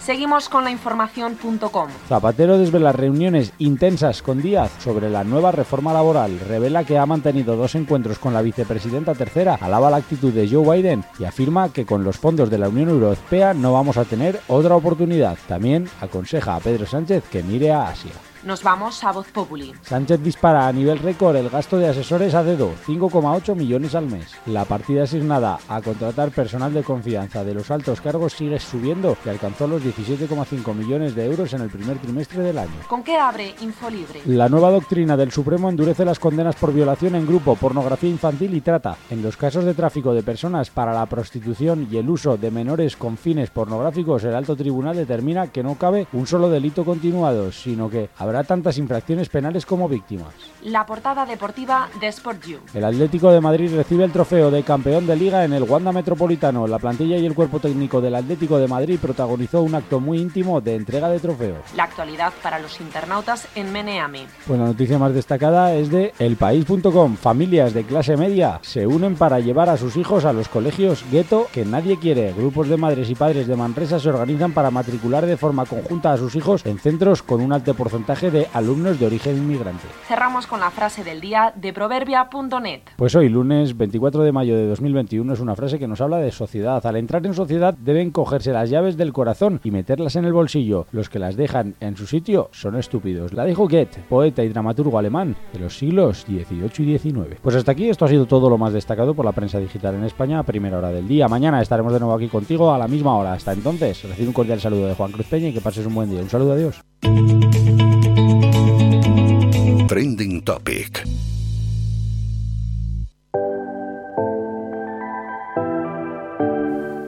Seguimos 0.04 0.50
con 0.50 0.64
la 0.64 0.70
información.com. 0.70 1.88
Zapatero 2.08 2.58
desvela 2.58 2.92
reuniones 2.92 3.54
intensas 3.58 4.20
con 4.20 4.42
Díaz 4.42 4.70
sobre 4.78 5.08
la 5.08 5.24
nueva 5.24 5.50
reforma 5.50 5.94
laboral. 5.94 6.38
Revela 6.40 6.84
que 6.84 6.98
ha 6.98 7.06
mantenido 7.06 7.56
dos 7.56 7.74
encuentros 7.74 8.18
con 8.18 8.34
la 8.34 8.42
vicepresidenta 8.42 9.14
tercera, 9.14 9.54
alaba 9.58 9.88
la 9.88 9.96
actitud 9.96 10.30
de 10.30 10.46
Joe 10.46 10.76
Biden 10.76 11.06
y 11.18 11.24
afirma 11.24 11.72
que 11.72 11.86
con 11.86 12.04
los 12.04 12.18
fondos 12.18 12.50
de 12.50 12.58
la 12.58 12.68
Unión 12.68 12.90
Europea 12.90 13.54
no 13.54 13.72
vamos 13.72 13.96
a 13.96 14.04
tener 14.04 14.38
otra 14.46 14.76
oportunidad. 14.76 15.38
También 15.48 15.88
aconseja 16.02 16.54
a 16.54 16.60
Pedro 16.60 16.84
Sánchez 16.84 17.24
que 17.30 17.42
mire 17.42 17.72
a 17.72 17.88
Asia. 17.88 18.12
Nos 18.44 18.62
vamos 18.62 19.02
a 19.02 19.10
Voz 19.10 19.28
Populi. 19.32 19.72
Sánchez 19.80 20.20
dispara 20.22 20.68
a 20.68 20.72
nivel 20.72 20.98
récord 20.98 21.34
el 21.34 21.48
gasto 21.48 21.78
de 21.78 21.88
asesores 21.88 22.34
a 22.34 22.44
dedo, 22.44 22.72
5,8 22.86 23.54
millones 23.54 23.94
al 23.94 24.04
mes. 24.04 24.34
La 24.44 24.66
partida 24.66 25.04
asignada 25.04 25.58
a 25.66 25.80
contratar 25.80 26.30
personal 26.30 26.74
de 26.74 26.82
confianza 26.82 27.42
de 27.42 27.54
los 27.54 27.70
altos 27.70 28.02
cargos 28.02 28.34
sigue 28.34 28.58
subiendo 28.58 29.16
y 29.24 29.30
alcanzó 29.30 29.66
los 29.66 29.82
17,5 29.82 30.74
millones 30.74 31.14
de 31.14 31.24
euros 31.24 31.54
en 31.54 31.62
el 31.62 31.70
primer 31.70 31.96
trimestre 31.96 32.42
del 32.42 32.58
año. 32.58 32.74
¿Con 32.86 33.02
qué 33.02 33.16
abre 33.16 33.54
Infolibre? 33.62 34.20
La 34.26 34.50
nueva 34.50 34.70
doctrina 34.70 35.16
del 35.16 35.32
Supremo 35.32 35.70
endurece 35.70 36.04
las 36.04 36.18
condenas 36.18 36.56
por 36.56 36.74
violación 36.74 37.14
en 37.14 37.26
grupo, 37.26 37.56
pornografía 37.56 38.10
infantil 38.10 38.52
y 38.52 38.60
trata. 38.60 38.98
En 39.08 39.22
los 39.22 39.38
casos 39.38 39.64
de 39.64 39.72
tráfico 39.72 40.12
de 40.12 40.22
personas 40.22 40.68
para 40.68 40.92
la 40.92 41.06
prostitución 41.06 41.88
y 41.90 41.96
el 41.96 42.10
uso 42.10 42.36
de 42.36 42.50
menores 42.50 42.94
con 42.98 43.16
fines 43.16 43.48
pornográficos, 43.48 44.22
el 44.24 44.34
alto 44.34 44.54
tribunal 44.54 44.96
determina 44.96 45.46
que 45.46 45.62
no 45.62 45.76
cabe 45.76 46.06
un 46.12 46.26
solo 46.26 46.50
delito 46.50 46.84
continuado, 46.84 47.50
sino 47.50 47.88
que 47.88 48.10
habrá 48.18 48.33
tantas 48.42 48.78
infracciones 48.78 49.28
penales 49.28 49.66
como 49.66 49.88
víctimas. 49.88 50.34
La 50.62 50.84
portada 50.86 51.26
deportiva 51.26 51.88
de 52.00 52.08
Sport 52.08 52.46
You. 52.46 52.58
El 52.74 52.84
Atlético 52.84 53.30
de 53.30 53.40
Madrid 53.40 53.76
recibe 53.76 54.04
el 54.04 54.12
trofeo 54.12 54.50
de 54.50 54.62
campeón 54.62 55.06
de 55.06 55.14
liga 55.14 55.44
en 55.44 55.52
el 55.52 55.62
Wanda 55.62 55.92
Metropolitano. 55.92 56.66
La 56.66 56.78
plantilla 56.78 57.16
y 57.16 57.26
el 57.26 57.34
cuerpo 57.34 57.60
técnico 57.60 58.00
del 58.00 58.14
Atlético 58.14 58.58
de 58.58 58.66
Madrid 58.66 58.98
protagonizó 59.00 59.62
un 59.62 59.74
acto 59.74 60.00
muy 60.00 60.18
íntimo 60.18 60.60
de 60.60 60.74
entrega 60.74 61.08
de 61.08 61.20
trofeos. 61.20 61.60
La 61.76 61.84
actualidad 61.84 62.32
para 62.42 62.58
los 62.58 62.80
internautas 62.80 63.46
en 63.54 63.72
Meneami. 63.72 64.26
Pues 64.46 64.58
la 64.58 64.66
noticia 64.66 64.98
más 64.98 65.14
destacada 65.14 65.74
es 65.74 65.90
de 65.90 66.12
elpaís.com. 66.18 67.16
Familias 67.16 67.74
de 67.74 67.84
clase 67.84 68.16
media 68.16 68.58
se 68.62 68.86
unen 68.86 69.16
para 69.16 69.40
llevar 69.40 69.68
a 69.68 69.76
sus 69.76 69.96
hijos 69.96 70.24
a 70.24 70.32
los 70.32 70.48
colegios 70.48 71.04
gueto 71.10 71.46
que 71.52 71.64
nadie 71.64 71.98
quiere. 71.98 72.32
Grupos 72.32 72.68
de 72.68 72.76
madres 72.76 73.10
y 73.10 73.14
padres 73.14 73.46
de 73.46 73.56
Manresa 73.56 73.98
se 73.98 74.08
organizan 74.08 74.52
para 74.52 74.70
matricular 74.70 75.26
de 75.26 75.36
forma 75.36 75.66
conjunta 75.66 76.12
a 76.12 76.16
sus 76.16 76.34
hijos 76.34 76.64
en 76.64 76.78
centros 76.78 77.22
con 77.22 77.40
un 77.40 77.52
alto 77.52 77.74
porcentaje 77.74 78.23
de 78.30 78.48
alumnos 78.52 78.98
de 78.98 79.06
origen 79.06 79.36
inmigrante. 79.36 79.86
Cerramos 80.06 80.46
con 80.46 80.60
la 80.60 80.70
frase 80.70 81.04
del 81.04 81.20
día 81.20 81.52
de 81.56 81.72
proverbia.net. 81.72 82.80
Pues 82.96 83.14
hoy, 83.14 83.28
lunes 83.28 83.76
24 83.76 84.22
de 84.22 84.32
mayo 84.32 84.56
de 84.56 84.66
2021, 84.66 85.32
es 85.32 85.40
una 85.40 85.56
frase 85.56 85.78
que 85.78 85.88
nos 85.88 86.00
habla 86.00 86.18
de 86.18 86.32
sociedad. 86.32 86.84
Al 86.86 86.96
entrar 86.96 87.24
en 87.26 87.34
sociedad 87.34 87.74
deben 87.74 88.10
cogerse 88.10 88.52
las 88.52 88.70
llaves 88.70 88.96
del 88.96 89.12
corazón 89.12 89.60
y 89.64 89.70
meterlas 89.70 90.16
en 90.16 90.24
el 90.24 90.32
bolsillo. 90.32 90.86
Los 90.92 91.08
que 91.08 91.18
las 91.18 91.36
dejan 91.36 91.74
en 91.80 91.96
su 91.96 92.06
sitio 92.06 92.48
son 92.52 92.76
estúpidos. 92.76 93.32
La 93.32 93.44
dijo 93.44 93.68
Goethe, 93.68 94.02
poeta 94.08 94.42
y 94.42 94.48
dramaturgo 94.48 94.98
alemán 94.98 95.36
de 95.52 95.58
los 95.60 95.76
siglos 95.76 96.22
XVIII 96.22 96.70
y 96.78 96.98
XIX. 96.98 97.40
Pues 97.42 97.56
hasta 97.56 97.72
aquí 97.72 97.88
esto 97.88 98.04
ha 98.04 98.08
sido 98.08 98.26
todo 98.26 98.48
lo 98.50 98.58
más 98.58 98.72
destacado 98.72 99.14
por 99.14 99.24
la 99.24 99.32
prensa 99.32 99.58
digital 99.58 99.94
en 99.94 100.04
España 100.04 100.38
a 100.38 100.42
primera 100.42 100.78
hora 100.78 100.90
del 100.90 101.08
día. 101.08 101.28
Mañana 101.28 101.60
estaremos 101.60 101.92
de 101.92 102.00
nuevo 102.00 102.14
aquí 102.14 102.28
contigo 102.28 102.72
a 102.72 102.78
la 102.78 102.88
misma 102.88 103.16
hora. 103.16 103.32
Hasta 103.32 103.52
entonces, 103.52 104.02
recibe 104.02 104.28
un 104.28 104.34
cordial 104.34 104.60
saludo 104.60 104.86
de 104.86 104.94
Juan 104.94 105.12
Cruz 105.12 105.26
Peña 105.26 105.48
y 105.48 105.52
que 105.52 105.60
pases 105.60 105.86
un 105.86 105.94
buen 105.94 106.10
día. 106.10 106.20
Un 106.20 106.30
saludo, 106.30 106.52
adiós. 106.52 107.63
Trending 109.88 110.42
Topic. 110.42 111.04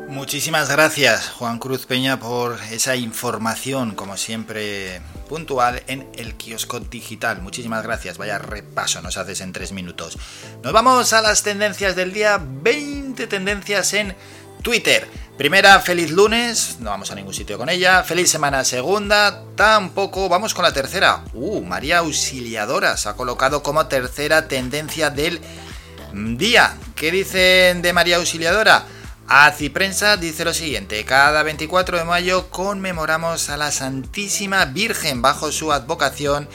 Muchísimas 0.08 0.68
gracias 0.70 1.30
Juan 1.30 1.58
Cruz 1.58 1.86
Peña 1.86 2.20
por 2.20 2.58
esa 2.70 2.94
información, 2.96 3.94
como 3.94 4.18
siempre 4.18 5.00
puntual 5.26 5.82
en 5.86 6.06
el 6.16 6.34
kiosco 6.34 6.80
digital. 6.80 7.40
Muchísimas 7.40 7.82
gracias, 7.82 8.18
vaya 8.18 8.38
repaso 8.38 9.00
nos 9.00 9.16
haces 9.16 9.40
en 9.40 9.52
tres 9.52 9.72
minutos. 9.72 10.18
Nos 10.62 10.74
vamos 10.74 11.14
a 11.14 11.22
las 11.22 11.42
tendencias 11.42 11.96
del 11.96 12.12
día, 12.12 12.38
20 12.42 13.26
tendencias 13.26 13.94
en 13.94 14.14
Twitter. 14.62 15.08
Primera, 15.36 15.78
feliz 15.80 16.10
lunes, 16.12 16.78
no 16.80 16.88
vamos 16.88 17.10
a 17.10 17.14
ningún 17.14 17.34
sitio 17.34 17.58
con 17.58 17.68
ella. 17.68 18.02
Feliz 18.04 18.30
semana 18.30 18.64
segunda, 18.64 19.42
tampoco. 19.54 20.30
Vamos 20.30 20.54
con 20.54 20.62
la 20.62 20.72
tercera. 20.72 21.24
Uh, 21.34 21.60
María 21.60 21.98
Auxiliadora 21.98 22.96
se 22.96 23.10
ha 23.10 23.16
colocado 23.16 23.62
como 23.62 23.86
tercera 23.86 24.48
tendencia 24.48 25.10
del 25.10 25.42
día. 26.14 26.78
¿Qué 26.94 27.10
dicen 27.10 27.82
de 27.82 27.92
María 27.92 28.16
Auxiliadora? 28.16 28.86
Aciprensa 29.28 30.16
dice 30.16 30.44
lo 30.44 30.54
siguiente, 30.54 31.04
cada 31.04 31.42
24 31.42 31.98
de 31.98 32.04
mayo 32.04 32.48
conmemoramos 32.48 33.50
a 33.50 33.58
la 33.58 33.72
Santísima 33.72 34.64
Virgen 34.64 35.20
bajo 35.20 35.52
su 35.52 35.70
advocación 35.70 36.48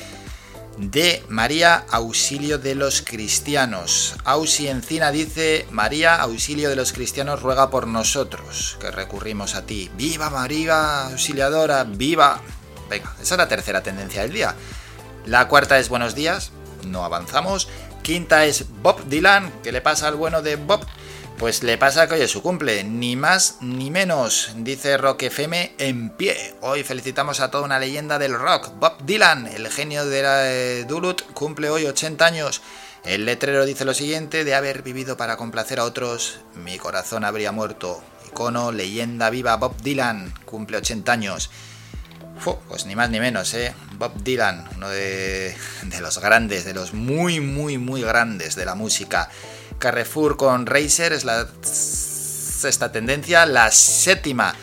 de 0.78 1.24
María 1.30 1.86
Auxilio 1.92 2.58
de 2.58 2.76
los 2.76 3.02
Cristianos. 3.02 4.16
Ausi 4.24 4.68
Encina 4.68 5.12
dice, 5.12 5.68
María 5.72 6.16
Auxilio 6.16 6.70
de 6.70 6.76
los 6.76 6.94
Cristianos 6.94 7.42
ruega 7.42 7.70
por 7.70 7.88
nosotros, 7.88 8.78
que 8.80 8.92
recurrimos 8.92 9.56
a 9.56 9.66
ti. 9.66 9.92
¡Viva 9.96 10.30
María 10.30 11.08
Auxiliadora! 11.08 11.84
¡Viva! 11.84 12.42
Venga, 12.90 13.14
esa 13.22 13.36
es 13.36 13.38
la 13.38 13.48
tercera 13.48 13.84
tendencia 13.84 14.24
del 14.24 14.34
día. 14.34 14.56
La 15.26 15.48
cuarta 15.48 15.78
es 15.78 15.90
buenos 15.90 16.16
días, 16.16 16.52
no 16.86 17.06
avanzamos. 17.06 17.70
Quinta 18.02 18.46
es 18.46 18.66
Bob 18.82 19.06
Dylan, 19.08 19.52
¿qué 19.64 19.72
le 19.72 19.82
pasa 19.82 20.08
al 20.08 20.16
bueno 20.16 20.42
de 20.42 20.56
Bob? 20.56 20.86
Pues 21.42 21.64
le 21.64 21.80
pasa 21.80 22.08
que 22.08 22.14
hoy 22.14 22.22
es 22.22 22.30
su 22.30 22.44
cumple, 22.44 22.84
ni 22.84 23.16
más 23.16 23.58
ni 23.62 23.90
menos, 23.90 24.52
dice 24.58 24.96
Rock 24.98 25.24
FM 25.24 25.74
en 25.80 26.12
pie. 26.12 26.54
Hoy 26.62 26.84
felicitamos 26.84 27.40
a 27.40 27.50
toda 27.50 27.64
una 27.64 27.80
leyenda 27.80 28.20
del 28.20 28.36
rock, 28.36 28.74
Bob 28.80 29.04
Dylan, 29.04 29.48
el 29.48 29.68
genio 29.70 30.06
de 30.06 30.22
la, 30.22 30.52
eh, 30.52 30.86
Duluth, 30.88 31.24
cumple 31.34 31.72
hoy 31.72 31.88
80 31.88 32.24
años. 32.24 32.62
El 33.04 33.26
letrero 33.26 33.66
dice 33.66 33.86
lo 33.86 33.96
siguiente, 33.96 34.44
de 34.44 34.54
haber 34.54 34.84
vivido 34.84 35.18
para 35.18 35.36
complacer 35.36 35.80
a 35.80 35.86
otros, 35.86 36.42
mi 36.54 36.78
corazón 36.78 37.26
habría 37.26 37.52
muerto. 37.52 38.04
Icono, 38.28 38.72
leyenda 38.72 39.32
viva, 39.32 39.56
Bob 39.56 39.76
Dylan, 39.82 40.36
cumple 40.46 40.78
80 40.78 41.12
años. 41.12 41.50
Pues 42.68 42.86
ni 42.86 42.96
más 42.96 43.10
ni 43.10 43.20
menos, 43.20 43.52
¿eh? 43.56 43.74
Bob 43.94 44.14
Dylan, 44.22 44.70
uno 44.76 44.90
de, 44.90 45.56
de 45.86 46.02
los 46.02 46.20
grandes, 46.20 46.66
de 46.66 46.76
los 46.76 46.94
muy, 46.94 47.40
muy, 47.40 47.80
muy 47.80 48.04
grandes 48.04 48.56
de 48.56 48.66
la 48.66 48.76
música. 48.76 49.32
Carrefour 49.82 50.38
con 50.38 50.68
Racer 50.68 51.12
es 51.12 51.26
la 51.26 51.48
sexta 51.64 52.92
tendencia. 52.92 53.48
La 53.48 53.72
séptima, 53.72 54.54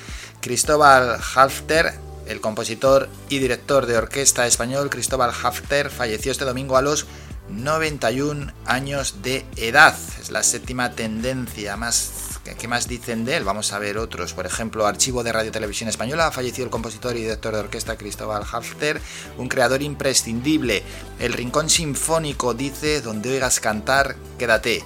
Cristóbal 0.40 1.18
Halfter, 1.34 1.92
el 2.28 2.40
compositor 2.40 3.08
y 3.28 3.40
director 3.40 3.86
de 3.86 3.96
orquesta 3.96 4.46
español 4.46 4.90
Cristóbal 4.90 5.32
Halfter, 5.42 5.90
falleció 5.90 6.30
este 6.30 6.44
domingo 6.44 6.76
a 6.76 6.82
los 6.82 7.06
91 7.50 8.52
años 8.64 9.16
de 9.22 9.44
edad. 9.56 9.96
Es 10.20 10.30
la 10.30 10.44
séptima 10.44 10.92
tendencia 10.92 11.76
más 11.76 12.28
¿Qué 12.56 12.68
más 12.68 12.88
dicen 12.88 13.24
de 13.24 13.36
él? 13.36 13.44
Vamos 13.44 13.72
a 13.72 13.78
ver 13.78 13.98
otros. 13.98 14.32
Por 14.32 14.46
ejemplo, 14.46 14.86
Archivo 14.86 15.22
de 15.22 15.32
Radio 15.32 15.52
Televisión 15.52 15.88
Española. 15.88 16.30
Falleció 16.30 16.64
el 16.64 16.70
compositor 16.70 17.16
y 17.16 17.20
director 17.20 17.52
de 17.52 17.60
orquesta 17.60 17.96
Cristóbal 17.96 18.44
Halfter, 18.50 19.00
un 19.36 19.48
creador 19.48 19.82
imprescindible. 19.82 20.82
El 21.18 21.34
Rincón 21.34 21.68
Sinfónico 21.68 22.54
dice: 22.54 23.02
Donde 23.02 23.30
oigas 23.30 23.60
cantar, 23.60 24.16
quédate. 24.38 24.82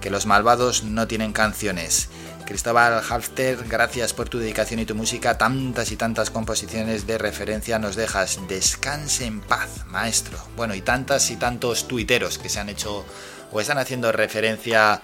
Que 0.00 0.10
los 0.10 0.26
malvados 0.26 0.84
no 0.84 1.06
tienen 1.06 1.32
canciones. 1.32 2.08
Cristóbal 2.46 3.02
Halfter, 3.08 3.64
gracias 3.68 4.12
por 4.12 4.28
tu 4.28 4.38
dedicación 4.38 4.80
y 4.80 4.86
tu 4.86 4.94
música. 4.94 5.36
Tantas 5.36 5.90
y 5.90 5.96
tantas 5.96 6.30
composiciones 6.30 7.06
de 7.06 7.18
referencia 7.18 7.78
nos 7.78 7.96
dejas. 7.96 8.38
Descanse 8.48 9.26
en 9.26 9.40
paz, 9.40 9.84
maestro. 9.86 10.38
Bueno, 10.56 10.74
y 10.74 10.80
tantas 10.80 11.30
y 11.30 11.36
tantos 11.36 11.88
tuiteros 11.88 12.38
que 12.38 12.48
se 12.48 12.60
han 12.60 12.68
hecho 12.68 13.04
o 13.50 13.60
están 13.60 13.78
haciendo 13.78 14.12
referencia 14.12 15.02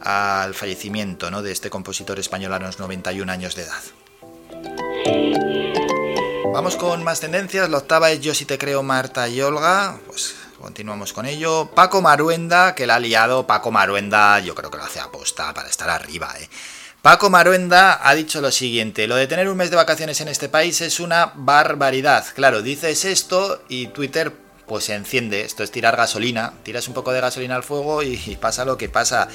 al 0.00 0.54
fallecimiento 0.54 1.30
¿no? 1.30 1.42
de 1.42 1.52
este 1.52 1.70
compositor 1.70 2.18
español 2.18 2.52
a 2.52 2.58
los 2.58 2.78
91 2.78 3.30
años 3.30 3.54
de 3.54 3.62
edad. 3.62 3.82
Vamos 6.52 6.76
con 6.76 7.02
más 7.02 7.20
tendencias. 7.20 7.70
La 7.70 7.78
octava 7.78 8.10
es 8.10 8.20
Yo 8.20 8.34
si 8.34 8.44
te 8.44 8.58
creo 8.58 8.82
Marta 8.82 9.26
y 9.28 9.40
Olga. 9.40 9.98
Pues 10.06 10.34
continuamos 10.62 11.12
con 11.12 11.26
ello. 11.26 11.70
Paco 11.74 12.00
Maruenda, 12.00 12.74
que 12.74 12.86
la 12.86 12.94
ha 12.94 13.00
liado. 13.00 13.46
Paco 13.46 13.70
Maruenda, 13.70 14.38
yo 14.38 14.54
creo 14.54 14.70
que 14.70 14.78
lo 14.78 14.84
hace 14.84 15.00
aposta 15.00 15.52
para 15.52 15.68
estar 15.68 15.90
arriba. 15.90 16.32
¿eh? 16.40 16.48
Paco 17.02 17.28
Maruenda 17.28 18.00
ha 18.08 18.14
dicho 18.14 18.40
lo 18.40 18.52
siguiente, 18.52 19.08
lo 19.08 19.16
de 19.16 19.26
tener 19.26 19.48
un 19.48 19.56
mes 19.56 19.70
de 19.70 19.76
vacaciones 19.76 20.20
en 20.20 20.28
este 20.28 20.48
país 20.48 20.80
es 20.80 21.00
una 21.00 21.32
barbaridad. 21.34 22.24
Claro, 22.34 22.62
dices 22.62 23.04
esto 23.04 23.62
y 23.68 23.88
Twitter 23.88 24.32
pues 24.66 24.84
se 24.84 24.94
enciende, 24.94 25.42
esto 25.42 25.64
es 25.64 25.72
tirar 25.72 25.96
gasolina, 25.96 26.54
tiras 26.62 26.86
un 26.86 26.94
poco 26.94 27.12
de 27.12 27.20
gasolina 27.20 27.56
al 27.56 27.64
fuego 27.64 28.02
y, 28.04 28.22
y 28.24 28.36
pasa 28.36 28.64
lo 28.64 28.78
que 28.78 28.88
pasa. 28.88 29.28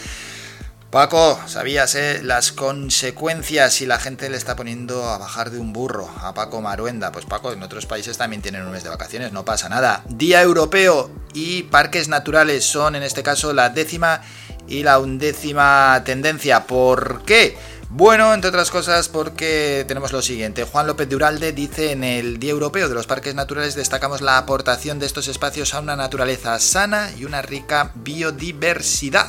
Paco, 0.91 1.37
¿sabías 1.47 1.95
eh, 1.95 2.21
las 2.23 2.53
consecuencias 2.53 3.73
si 3.73 3.85
la 3.85 3.99
gente 3.99 4.29
le 4.29 4.37
está 4.37 4.55
poniendo 4.55 5.03
a 5.03 5.17
bajar 5.17 5.51
de 5.51 5.59
un 5.59 5.73
burro 5.73 6.09
a 6.21 6.33
Paco 6.33 6.61
Maruenda? 6.61 7.11
Pues 7.11 7.25
Paco, 7.25 7.51
en 7.51 7.61
otros 7.61 7.85
países 7.85 8.17
también 8.17 8.41
tienen 8.41 8.63
un 8.63 8.71
mes 8.71 8.85
de 8.85 8.89
vacaciones, 8.89 9.33
no 9.33 9.43
pasa 9.43 9.67
nada. 9.67 10.03
Día 10.07 10.41
Europeo 10.41 11.11
y 11.33 11.63
parques 11.63 12.07
naturales 12.07 12.63
son 12.63 12.95
en 12.95 13.03
este 13.03 13.21
caso 13.21 13.51
la 13.51 13.69
décima 13.69 14.21
y 14.65 14.83
la 14.83 14.99
undécima 14.99 16.01
tendencia. 16.05 16.65
¿Por 16.65 17.23
qué? 17.25 17.57
Bueno, 17.89 18.33
entre 18.33 18.49
otras 18.49 18.69
cosas 18.69 19.09
porque 19.09 19.85
tenemos 19.87 20.11
lo 20.11 20.21
siguiente. 20.21 20.63
Juan 20.63 20.87
López 20.87 21.07
Duralde 21.07 21.53
dice 21.53 21.91
en 21.91 22.03
el 22.03 22.37
Día 22.37 22.51
Europeo 22.51 22.89
de 22.89 22.95
los 22.95 23.07
Parques 23.07 23.35
Naturales 23.35 23.75
destacamos 23.75 24.21
la 24.21 24.37
aportación 24.37 24.99
de 24.99 25.05
estos 25.05 25.27
espacios 25.29 25.73
a 25.73 25.79
una 25.79 25.95
naturaleza 25.95 26.59
sana 26.59 27.11
y 27.17 27.23
una 27.23 27.41
rica 27.41 27.91
biodiversidad. 27.95 29.27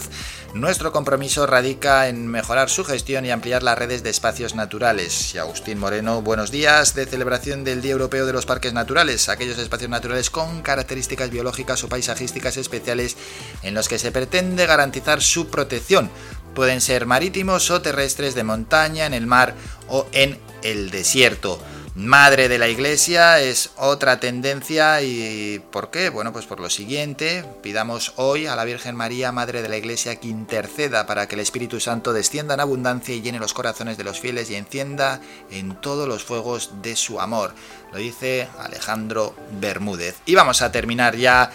Nuestro 0.54 0.92
compromiso 0.92 1.46
radica 1.46 2.08
en 2.08 2.26
mejorar 2.26 2.70
su 2.70 2.82
gestión 2.82 3.26
y 3.26 3.30
ampliar 3.30 3.62
las 3.62 3.78
redes 3.78 4.02
de 4.02 4.08
espacios 4.08 4.54
naturales. 4.54 5.34
Y 5.34 5.38
Agustín 5.38 5.78
Moreno, 5.78 6.22
buenos 6.22 6.50
días 6.50 6.94
de 6.94 7.04
celebración 7.04 7.64
del 7.64 7.82
Día 7.82 7.92
Europeo 7.92 8.24
de 8.24 8.32
los 8.32 8.46
Parques 8.46 8.72
Naturales, 8.72 9.28
aquellos 9.28 9.58
espacios 9.58 9.90
naturales 9.90 10.30
con 10.30 10.62
características 10.62 11.28
biológicas 11.28 11.84
o 11.84 11.88
paisajísticas 11.88 12.56
especiales 12.56 13.16
en 13.62 13.74
los 13.74 13.88
que 13.88 13.98
se 13.98 14.10
pretende 14.10 14.64
garantizar 14.64 15.20
su 15.20 15.48
protección. 15.48 16.10
Pueden 16.54 16.80
ser 16.80 17.04
marítimos 17.04 17.70
o 17.70 17.82
terrestres 17.82 18.34
de 18.34 18.42
montaña, 18.42 19.04
en 19.04 19.12
el 19.14 19.26
mar 19.26 19.54
o 19.86 20.06
en 20.12 20.38
el 20.62 20.90
desierto. 20.90 21.60
Madre 21.98 22.48
de 22.48 22.58
la 22.58 22.68
Iglesia 22.68 23.40
es 23.40 23.70
otra 23.76 24.20
tendencia 24.20 25.02
y 25.02 25.60
¿por 25.72 25.90
qué? 25.90 26.10
Bueno, 26.10 26.32
pues 26.32 26.46
por 26.46 26.60
lo 26.60 26.70
siguiente, 26.70 27.44
pidamos 27.60 28.12
hoy 28.14 28.46
a 28.46 28.54
la 28.54 28.64
Virgen 28.64 28.94
María, 28.94 29.32
Madre 29.32 29.62
de 29.62 29.68
la 29.68 29.78
Iglesia, 29.78 30.14
que 30.14 30.28
interceda 30.28 31.06
para 31.06 31.26
que 31.26 31.34
el 31.34 31.40
Espíritu 31.40 31.80
Santo 31.80 32.12
descienda 32.12 32.54
en 32.54 32.60
abundancia 32.60 33.16
y 33.16 33.20
llene 33.20 33.40
los 33.40 33.52
corazones 33.52 33.98
de 33.98 34.04
los 34.04 34.20
fieles 34.20 34.48
y 34.48 34.54
encienda 34.54 35.20
en 35.50 35.74
todos 35.80 36.06
los 36.06 36.22
fuegos 36.22 36.70
de 36.82 36.94
su 36.94 37.20
amor. 37.20 37.52
Lo 37.90 37.98
dice 37.98 38.46
Alejandro 38.60 39.34
Bermúdez. 39.60 40.18
Y 40.24 40.36
vamos 40.36 40.62
a 40.62 40.70
terminar 40.70 41.16
ya 41.16 41.50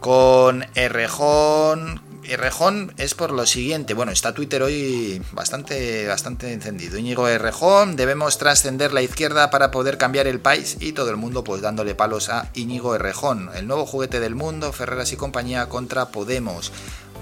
con 0.00 0.64
Errejón, 0.74 2.00
y 2.28 2.36
Rejón 2.36 2.92
es 2.96 3.14
por 3.14 3.30
lo 3.30 3.46
siguiente. 3.46 3.94
Bueno, 3.94 4.10
está 4.10 4.34
Twitter 4.34 4.62
hoy 4.62 5.22
bastante, 5.32 6.06
bastante 6.06 6.52
encendido. 6.52 6.98
Íñigo 6.98 7.26
Rejón, 7.26 7.94
debemos 7.94 8.38
trascender 8.38 8.92
la 8.92 9.02
izquierda 9.02 9.50
para 9.50 9.70
poder 9.70 9.96
cambiar 9.96 10.26
el 10.26 10.40
país 10.40 10.76
y 10.80 10.92
todo 10.92 11.10
el 11.10 11.16
mundo 11.16 11.44
pues 11.44 11.62
dándole 11.62 11.94
palos 11.94 12.28
a 12.28 12.50
Íñigo 12.54 12.98
Rejón. 12.98 13.50
El 13.54 13.68
nuevo 13.68 13.86
juguete 13.86 14.18
del 14.18 14.34
mundo, 14.34 14.72
Ferreras 14.72 15.12
y 15.12 15.16
compañía 15.16 15.68
contra 15.68 16.06
Podemos. 16.06 16.72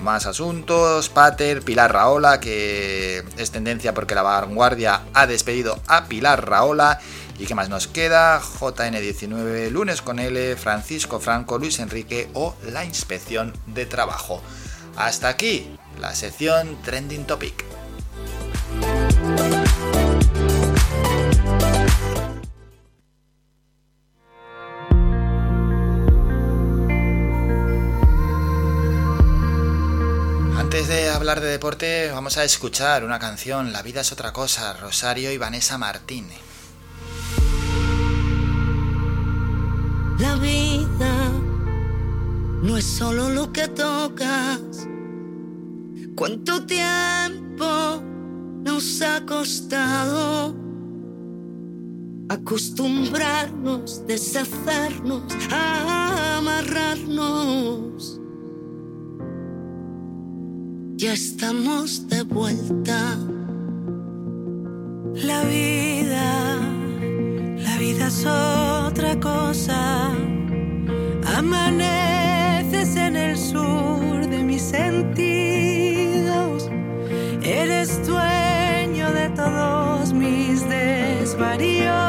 Más 0.03 0.27
asuntos, 0.27 1.09
Pater, 1.09 1.63
Pilar 1.63 1.93
Raola, 1.93 2.41
que 2.41 3.23
es 3.37 3.51
tendencia 3.51 3.95
porque 3.95 4.15
la 4.15 4.23
vanguardia 4.23 5.03
ha 5.13 5.27
despedido 5.27 5.81
a 5.87 6.07
Pilar 6.07 6.49
Raola. 6.49 6.99
¿Y 7.39 7.47
qué 7.47 7.55
más 7.55 7.69
nos 7.69 7.89
queda? 7.89 8.41
JN19 8.41 9.71
lunes 9.71 10.03
con 10.03 10.19
L, 10.19 10.57
Francisco 10.57 11.21
Franco, 11.21 11.59
Luis 11.59 11.79
Enrique 11.81 12.29
o 12.33 12.55
la 12.71 12.85
inspección 12.85 13.53
de 13.67 13.87
trabajo. 13.87 14.41
Hasta 14.97 15.29
aquí 15.29 15.77
la 16.01 16.15
sección 16.15 16.81
Trending 16.83 17.27
Topic. 17.27 17.65
Antes 30.57 30.89
de 30.89 31.11
hablar 31.11 31.41
de 31.41 31.49
deporte, 31.49 32.11
vamos 32.13 32.37
a 32.37 32.45
escuchar 32.45 33.05
una 33.05 33.19
canción, 33.19 33.73
La 33.73 33.83
vida 33.83 34.03
es 34.03 34.13
otra 34.13 34.33
cosa, 34.33 34.75
Rosario 34.75 35.33
y 35.33 35.39
Vanessa 35.39 35.77
Martínez. 35.77 36.39
La 40.19 40.37
vida 40.37 41.33
no 42.65 42.77
es 42.79 42.87
solo 42.87 43.29
lo 43.29 43.53
que 43.53 43.69
tocas. 43.69 44.89
¿Cuánto 46.17 46.65
tiempo 46.65 48.03
nos 48.65 49.03
ha 49.03 49.27
costado 49.27 50.57
acostumbrarnos, 52.31 54.07
deshacernos, 54.07 55.25
amarrarnos? 55.51 58.19
Ya 60.97 61.13
estamos 61.13 62.09
de 62.09 62.23
vuelta. 62.23 63.19
La 65.15 65.45
vida, 65.45 66.57
la 67.59 67.77
vida 67.79 68.07
es 68.07 68.25
otra 68.25 69.21
cosa. 69.21 70.11
Amaneces 71.37 72.05
en 72.05 72.14
el 73.35 73.41
sur 73.41 74.27
de 74.29 74.39
mis 74.45 74.63
sentidos. 74.63 75.11
Eres 77.43 78.07
dueño 78.07 79.11
de 79.13 79.29
todos 79.31 80.13
mis 80.13 80.69
desvaríos, 80.69 82.04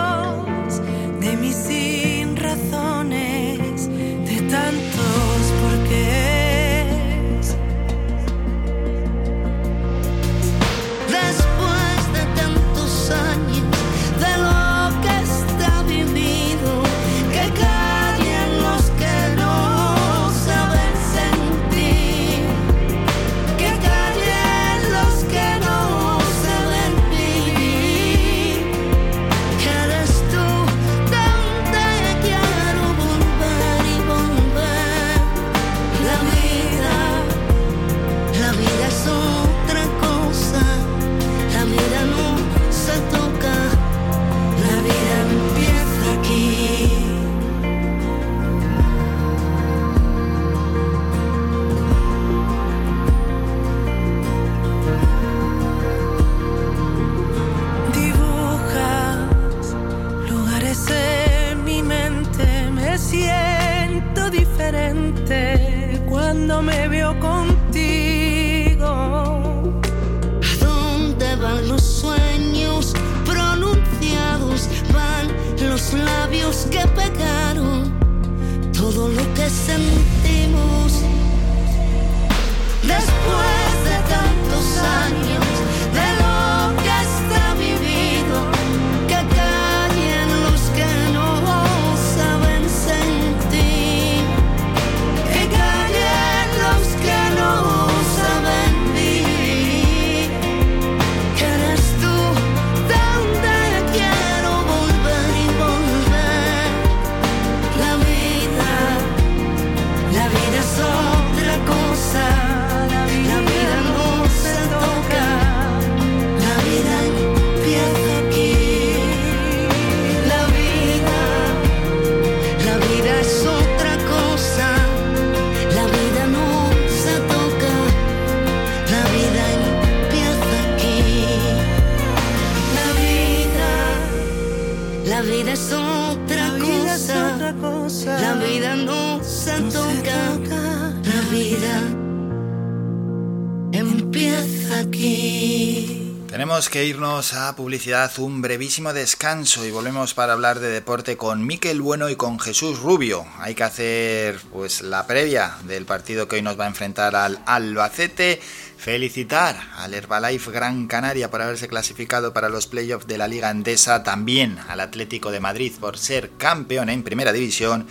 que 146.76 146.84
irnos 146.84 147.34
a 147.34 147.56
publicidad, 147.56 148.12
un 148.20 148.42
brevísimo 148.42 148.92
descanso 148.92 149.66
y 149.66 149.72
volvemos 149.72 150.14
para 150.14 150.34
hablar 150.34 150.60
de 150.60 150.68
deporte 150.68 151.16
con 151.16 151.48
Miquel 151.48 151.82
Bueno 151.82 152.10
y 152.10 152.18
con 152.18 152.38
Jesús 152.38 152.80
Rubio. 152.80 153.26
Hay 153.40 153.56
que 153.56 153.64
hacer 153.64 154.42
pues 154.52 154.82
la 154.82 155.08
previa 155.08 155.56
del 155.68 155.86
partido 155.86 156.28
que 156.28 156.36
hoy 156.36 156.42
nos 156.42 156.60
va 156.60 156.66
a 156.66 156.68
enfrentar 156.68 157.16
al 157.16 157.40
Albacete. 157.46 158.42
Felicitar 158.78 159.58
al 159.78 159.94
Herbalife 159.94 160.52
Gran 160.52 160.88
Canaria 160.88 161.32
por 161.32 161.42
haberse 161.42 161.70
clasificado 161.70 162.34
para 162.34 162.50
los 162.50 162.68
playoffs 162.68 163.08
de 163.08 163.20
la 163.20 163.30
Liga 163.30 163.48
Andesa, 163.48 164.04
también 164.04 164.60
al 164.68 164.82
Atlético 164.82 165.32
de 165.32 165.40
Madrid 165.40 165.72
por 165.80 165.98
ser 165.98 166.32
campeón 166.32 166.90
en 166.90 167.04
Primera 167.04 167.32
División. 167.32 167.88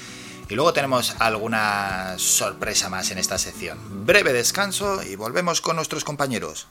Y 0.50 0.56
luego 0.56 0.74
tenemos 0.74 1.14
alguna 1.20 2.16
sorpresa 2.18 2.90
más 2.90 3.10
en 3.10 3.16
esta 3.16 3.38
sección. 3.38 3.78
Breve 4.04 4.34
descanso 4.34 5.02
y 5.02 5.16
volvemos 5.16 5.62
con 5.62 5.76
nuestros 5.76 6.04
compañeros. 6.04 6.66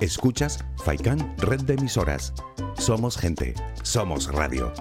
Escuchas 0.00 0.64
Faikan 0.84 1.34
Red 1.38 1.62
de 1.62 1.74
Emisoras. 1.74 2.32
Somos 2.78 3.16
gente, 3.16 3.54
somos 3.82 4.32
radio. 4.32 4.72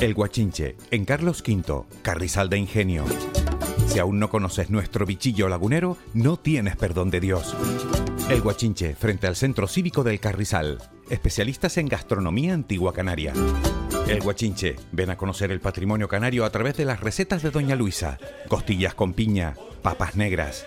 El 0.00 0.14
Guachinche, 0.14 0.76
en 0.90 1.04
Carlos 1.04 1.44
V, 1.46 1.84
Carrizal 2.02 2.48
de 2.48 2.58
Ingenio. 2.58 3.04
Si 3.86 4.00
aún 4.00 4.18
no 4.18 4.28
conoces 4.28 4.70
nuestro 4.70 5.06
bichillo 5.06 5.48
lagunero, 5.48 5.96
no 6.14 6.36
tienes 6.36 6.74
perdón 6.74 7.10
de 7.10 7.20
Dios. 7.20 7.54
El 8.28 8.40
Guachinche, 8.40 8.96
frente 8.96 9.28
al 9.28 9.36
Centro 9.36 9.68
Cívico 9.68 10.02
del 10.02 10.18
Carrizal. 10.18 10.78
Especialistas 11.10 11.76
en 11.76 11.86
gastronomía 11.86 12.54
antigua 12.54 12.92
canaria. 12.92 13.34
El 14.08 14.20
Guachinche, 14.20 14.74
ven 14.90 15.10
a 15.10 15.16
conocer 15.16 15.52
el 15.52 15.60
patrimonio 15.60 16.08
canario 16.08 16.44
a 16.44 16.50
través 16.50 16.76
de 16.76 16.86
las 16.86 16.98
recetas 16.98 17.42
de 17.42 17.52
Doña 17.52 17.76
Luisa. 17.76 18.18
Costillas 18.48 18.94
con 18.94 19.12
piña, 19.12 19.54
papas 19.82 20.16
negras, 20.16 20.66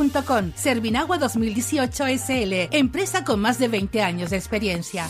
Servinagua 0.55 1.17
2018 1.19 2.05
SL, 2.17 2.69
empresa 2.71 3.23
con 3.23 3.39
más 3.39 3.59
de 3.59 3.67
20 3.67 4.01
años 4.01 4.31
de 4.31 4.37
experiencia. 4.37 5.05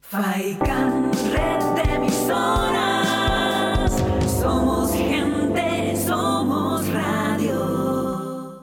Faikan, 0.00 1.12
red 1.32 1.62
de 1.76 1.82
emisoras. 1.94 3.92
Somos 4.40 4.92
gente, 4.92 5.96
somos 6.04 6.88
radio. 6.88 8.60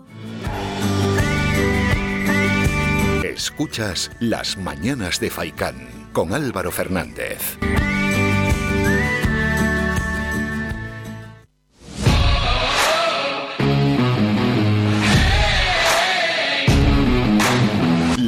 Escuchas 3.23 4.11
Las 4.19 4.57
Mañanas 4.57 5.19
de 5.19 5.29
Faicán 5.29 6.09
con 6.11 6.33
Álvaro 6.33 6.71
Fernández. 6.71 7.57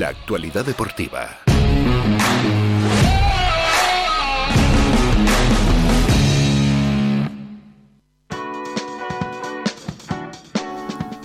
La 0.01 0.07
actualidad 0.07 0.65
deportiva. 0.65 1.29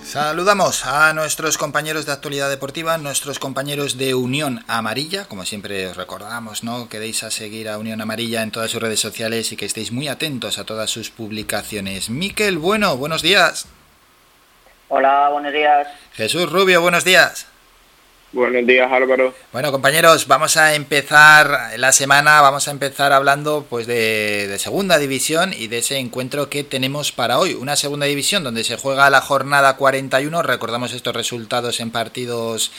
Saludamos 0.03 0.85
a 0.85 1.11
nuestros 1.13 1.57
compañeros 1.57 2.05
de 2.05 2.11
actualidad 2.11 2.51
deportiva, 2.51 2.99
nuestros 2.99 3.39
compañeros 3.39 3.97
de 3.97 4.13
Unión 4.13 4.63
Amarilla, 4.67 5.25
como 5.25 5.43
siempre 5.43 5.87
os 5.87 5.97
recordamos, 5.97 6.63
¿no? 6.63 6.87
Que 6.87 6.99
deis 6.99 7.23
a 7.23 7.31
seguir 7.31 7.69
a 7.69 7.79
Unión 7.79 7.99
Amarilla 7.99 8.43
en 8.43 8.51
todas 8.51 8.69
sus 8.69 8.79
redes 8.79 8.99
sociales 8.99 9.51
y 9.51 9.57
que 9.57 9.65
estéis 9.65 9.91
muy 9.91 10.07
atentos 10.07 10.59
a 10.59 10.65
todas 10.65 10.91
sus 10.91 11.09
publicaciones. 11.09 12.11
Miquel, 12.11 12.59
bueno, 12.59 12.95
buenos 12.95 13.23
días. 13.23 13.65
Hola, 14.89 15.29
buenos 15.29 15.51
días. 15.51 15.87
Jesús 16.13 16.51
Rubio, 16.51 16.79
buenos 16.79 17.03
días. 17.03 17.47
Buenos 18.33 18.67
días, 18.67 18.91
Álvaro. 18.91 19.33
Bueno, 19.53 19.71
compañeros, 19.71 20.27
vamos 20.27 20.57
a 20.57 20.75
empezar 20.75 21.71
la 21.77 21.93
semana, 21.93 22.41
vamos 22.41 22.67
a 22.67 22.71
empezar 22.71 23.13
hablando 23.13 23.65
pues 23.69 23.87
de, 23.87 24.47
de, 24.49 24.59
segunda 24.59 24.97
división 24.97 25.53
y 25.53 25.67
de 25.67 25.77
ese 25.77 25.97
encuentro 25.97 26.49
que 26.49 26.65
tenemos 26.65 27.13
para 27.13 27.39
hoy. 27.39 27.53
Una 27.53 27.77
segunda 27.77 28.05
división 28.05 28.43
donde 28.43 28.65
se 28.65 28.75
juega 28.75 29.09
la 29.09 29.21
jornada 29.21 29.77
41. 29.77 30.43
Recordamos 30.43 30.91
estos 30.91 31.15
resultados 31.15 31.79
en 31.79 31.91
partidos 31.91 32.71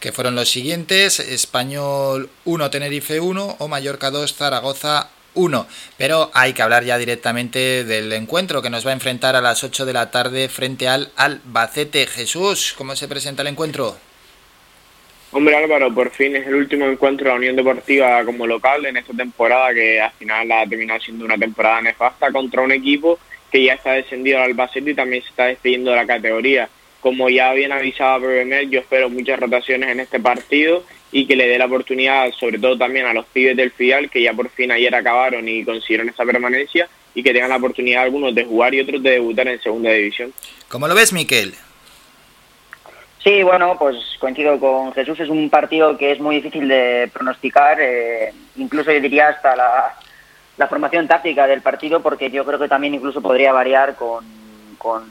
que 0.00 0.10
fueron 0.10 0.34
los 0.34 0.50
siguientes: 0.50 1.20
Español 1.20 2.28
1, 2.44 2.70
Tenerife 2.70 3.20
1 3.20 3.56
o 3.60 3.68
Mallorca 3.68 4.10
2, 4.10 4.34
Zaragoza 4.34 5.10
1. 5.34 5.68
Pero 5.98 6.32
hay 6.34 6.52
que 6.52 6.62
hablar 6.62 6.82
ya 6.82 6.98
directamente 6.98 7.84
del 7.84 8.12
encuentro 8.12 8.60
que 8.60 8.70
nos 8.70 8.84
va 8.84 8.90
a 8.90 8.94
enfrentar 8.94 9.36
a 9.36 9.40
las 9.40 9.62
8 9.62 9.86
de 9.86 9.92
la 9.92 10.10
tarde 10.10 10.48
frente 10.48 10.88
al 10.88 11.12
Albacete. 11.14 12.08
Jesús, 12.08 12.74
¿cómo 12.76 12.96
se 12.96 13.06
presenta 13.06 13.42
el 13.42 13.48
encuentro? 13.48 14.09
Hombre 15.32 15.54
Álvaro, 15.54 15.94
por 15.94 16.10
fin 16.10 16.34
es 16.34 16.44
el 16.48 16.56
último 16.56 16.86
encuentro 16.86 17.26
de 17.26 17.30
la 17.30 17.36
Unión 17.36 17.54
Deportiva 17.54 18.24
como 18.24 18.48
local 18.48 18.84
en 18.86 18.96
esta 18.96 19.12
temporada 19.12 19.72
que 19.72 20.00
al 20.00 20.10
final 20.12 20.50
ha 20.50 20.66
terminado 20.66 21.00
siendo 21.00 21.24
una 21.24 21.38
temporada 21.38 21.80
nefasta 21.80 22.32
contra 22.32 22.62
un 22.62 22.72
equipo 22.72 23.16
que 23.50 23.62
ya 23.62 23.74
está 23.74 23.92
descendido 23.92 24.38
al 24.38 24.46
Albacete 24.46 24.90
y 24.90 24.94
también 24.94 25.22
se 25.22 25.28
está 25.28 25.44
despidiendo 25.46 25.92
de 25.92 25.96
la 25.98 26.06
categoría. 26.06 26.68
Como 27.00 27.28
ya 27.28 27.52
bien 27.52 27.70
avisaba 27.70 28.18
Brevemer, 28.18 28.68
yo 28.68 28.80
espero 28.80 29.08
muchas 29.08 29.38
rotaciones 29.38 29.90
en 29.90 30.00
este 30.00 30.18
partido 30.18 30.84
y 31.12 31.26
que 31.26 31.36
le 31.36 31.46
dé 31.46 31.58
la 31.58 31.66
oportunidad, 31.66 32.32
sobre 32.32 32.58
todo 32.58 32.76
también 32.76 33.06
a 33.06 33.14
los 33.14 33.26
pibes 33.26 33.56
del 33.56 33.70
filial 33.70 34.10
que 34.10 34.22
ya 34.22 34.32
por 34.32 34.50
fin 34.50 34.72
ayer 34.72 34.92
acabaron 34.92 35.48
y 35.48 35.64
consiguieron 35.64 36.08
esa 36.08 36.24
permanencia 36.24 36.88
y 37.14 37.22
que 37.22 37.32
tengan 37.32 37.50
la 37.50 37.56
oportunidad 37.56 38.02
algunos 38.02 38.34
de 38.34 38.44
jugar 38.44 38.74
y 38.74 38.80
otros 38.80 39.00
de 39.00 39.10
debutar 39.10 39.46
en 39.46 39.62
segunda 39.62 39.92
división. 39.92 40.32
¿Cómo 40.68 40.88
lo 40.88 40.94
ves, 40.96 41.12
Miquel? 41.12 41.54
Sí, 43.22 43.42
bueno, 43.42 43.76
pues 43.78 43.96
coincido 44.18 44.58
con 44.58 44.92
Jesús, 44.94 45.20
es 45.20 45.28
un 45.28 45.50
partido 45.50 45.96
que 45.98 46.12
es 46.12 46.20
muy 46.20 46.36
difícil 46.36 46.68
de 46.68 47.10
pronosticar, 47.12 47.78
eh, 47.78 48.32
incluso 48.56 48.90
yo 48.90 49.00
diría 49.00 49.28
hasta 49.28 49.54
la, 49.54 50.66
formación 50.68 51.06
táctica 51.06 51.46
del 51.46 51.62
partido, 51.62 52.00
porque 52.00 52.30
yo 52.30 52.44
creo 52.44 52.58
que 52.58 52.68
también 52.68 52.94
incluso 52.94 53.20
podría 53.20 53.52
variar 53.52 53.94
con, 53.94 54.24
con 54.78 55.04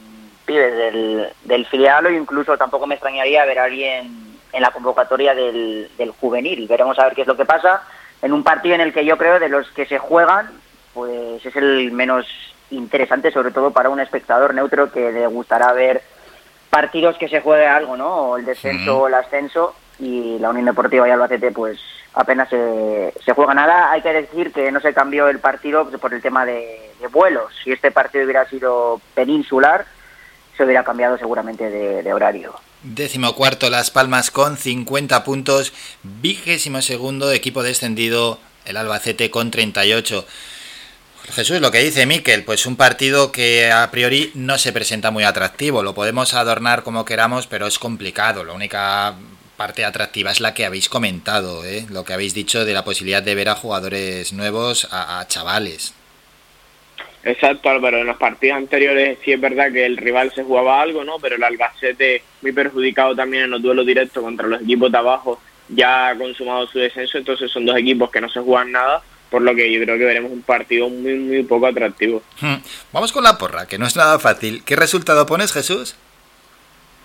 pibes 0.44 0.76
del, 0.76 1.28
del, 1.44 1.66
filial 1.66 2.06
o 2.06 2.10
incluso 2.10 2.56
tampoco 2.56 2.86
me 2.86 2.94
extrañaría 2.94 3.44
ver 3.44 3.58
a 3.58 3.64
alguien 3.64 4.36
en 4.52 4.62
la 4.62 4.70
convocatoria 4.70 5.34
del 5.34 6.12
juvenil. 6.20 6.66
Veremos 6.68 6.98
a 6.98 7.04
ver 7.04 7.14
qué 7.14 7.22
es 7.22 7.26
lo 7.26 7.36
que 7.36 7.44
pasa 7.44 7.82
en 8.22 8.32
un 8.32 8.42
partido 8.42 8.74
en 8.74 8.80
el 8.80 8.92
que 8.92 9.04
yo 9.04 9.16
creo 9.16 9.38
de 9.38 9.48
los 9.48 9.70
que 9.72 9.86
se 9.86 9.98
juegan, 9.98 10.50
pues 10.94 11.44
es 11.44 11.56
el 11.56 11.90
menos 11.92 12.26
interesante, 12.70 13.32
sobre 13.32 13.50
todo 13.50 13.72
para 13.72 13.90
un 13.90 14.00
espectador 14.00 14.54
neutro 14.54 14.92
que 14.92 15.12
le 15.12 15.26
gustará 15.26 15.72
ver 15.72 16.02
partidos 16.70 17.18
que 17.18 17.28
se 17.28 17.40
juegue 17.40 17.66
algo, 17.66 17.96
¿no? 17.96 18.08
O 18.08 18.36
el 18.36 18.44
descenso 18.44 19.00
o 19.00 19.08
el 19.08 19.14
ascenso. 19.14 19.74
y 19.98 20.38
la 20.38 20.48
Unión 20.50 20.64
Deportiva 20.66 21.06
y 21.06 21.10
Albacete 21.10 21.50
pues 21.52 21.78
apenas 22.14 22.48
se, 22.48 23.12
se 23.24 23.32
juega 23.34 23.52
nada. 23.54 23.90
Hay 23.90 24.00
que 24.00 24.12
decir 24.12 24.52
que 24.52 24.72
no 24.72 24.80
se 24.80 24.94
cambió 24.94 25.28
el 25.28 25.40
partido 25.40 25.88
por 26.00 26.14
el 26.14 26.22
tema 26.22 26.46
de, 26.46 26.90
de 27.00 27.06
vuelos. 27.08 27.52
Si 27.62 27.70
este 27.70 27.90
partido 27.90 28.24
hubiera 28.24 28.48
sido 28.48 29.00
peninsular, 29.14 29.84
se 30.56 30.64
hubiera 30.64 30.84
cambiado 30.84 31.18
seguramente 31.18 31.68
de, 31.68 32.02
de 32.02 32.12
horario. 32.12 32.54
Décimo 32.82 33.34
cuarto 33.34 33.68
Las 33.68 33.90
Palmas 33.90 34.30
con 34.30 34.56
50 34.56 35.22
puntos. 35.22 35.72
Vigésimo 36.02 36.80
segundo 36.80 37.30
equipo 37.32 37.62
descendido 37.62 38.38
el 38.64 38.76
Albacete 38.78 39.30
con 39.30 39.50
38. 39.50 40.24
Jesús, 41.32 41.60
lo 41.60 41.70
que 41.70 41.78
dice 41.78 42.06
Miquel, 42.06 42.44
pues 42.44 42.66
un 42.66 42.76
partido 42.76 43.30
que 43.32 43.70
a 43.70 43.90
priori 43.90 44.30
no 44.34 44.58
se 44.58 44.72
presenta 44.72 45.10
muy 45.10 45.24
atractivo. 45.24 45.82
Lo 45.82 45.94
podemos 45.94 46.34
adornar 46.34 46.82
como 46.82 47.04
queramos, 47.04 47.46
pero 47.46 47.66
es 47.66 47.78
complicado. 47.78 48.44
La 48.44 48.52
única 48.52 49.14
parte 49.56 49.84
atractiva 49.84 50.30
es 50.30 50.40
la 50.40 50.54
que 50.54 50.64
habéis 50.64 50.88
comentado, 50.88 51.64
¿eh? 51.66 51.84
lo 51.90 52.02
que 52.02 52.14
habéis 52.14 52.32
dicho 52.32 52.64
de 52.64 52.72
la 52.72 52.82
posibilidad 52.82 53.22
de 53.22 53.34
ver 53.34 53.50
a 53.50 53.54
jugadores 53.54 54.32
nuevos, 54.32 54.88
a, 54.90 55.22
chavales. 55.28 55.94
Exacto, 57.22 57.68
Álvaro. 57.68 57.98
En 57.98 58.06
los 58.06 58.16
partidos 58.16 58.56
anteriores 58.56 59.18
sí 59.22 59.32
es 59.32 59.40
verdad 59.40 59.70
que 59.70 59.84
el 59.84 59.98
rival 59.98 60.32
se 60.32 60.44
jugaba 60.44 60.80
algo, 60.80 61.04
¿no? 61.04 61.18
Pero 61.18 61.36
el 61.36 61.44
Albacete, 61.44 62.22
muy 62.40 62.52
perjudicado 62.52 63.14
también 63.14 63.44
en 63.44 63.50
los 63.50 63.60
duelos 63.60 63.84
directos 63.84 64.22
contra 64.22 64.46
los 64.46 64.62
equipos 64.62 64.90
de 64.90 64.96
abajo, 64.96 65.38
ya 65.68 66.08
ha 66.08 66.16
consumado 66.16 66.66
su 66.66 66.78
descenso. 66.78 67.18
Entonces 67.18 67.50
son 67.50 67.66
dos 67.66 67.76
equipos 67.76 68.10
que 68.10 68.22
no 68.22 68.30
se 68.30 68.40
juegan 68.40 68.72
nada, 68.72 69.02
por 69.30 69.42
lo 69.42 69.54
que 69.54 69.72
yo 69.72 69.82
creo 69.82 69.96
que 69.96 70.04
veremos 70.04 70.32
un 70.32 70.42
partido 70.42 70.88
muy, 70.88 71.14
muy 71.14 71.42
poco 71.44 71.66
atractivo. 71.66 72.22
Hmm. 72.40 72.56
Vamos 72.92 73.12
con 73.12 73.24
la 73.24 73.38
porra, 73.38 73.66
que 73.66 73.78
no 73.78 73.86
es 73.86 73.96
nada 73.96 74.18
fácil. 74.18 74.62
¿Qué 74.64 74.76
resultado 74.76 75.24
pones, 75.26 75.52
Jesús? 75.52 75.96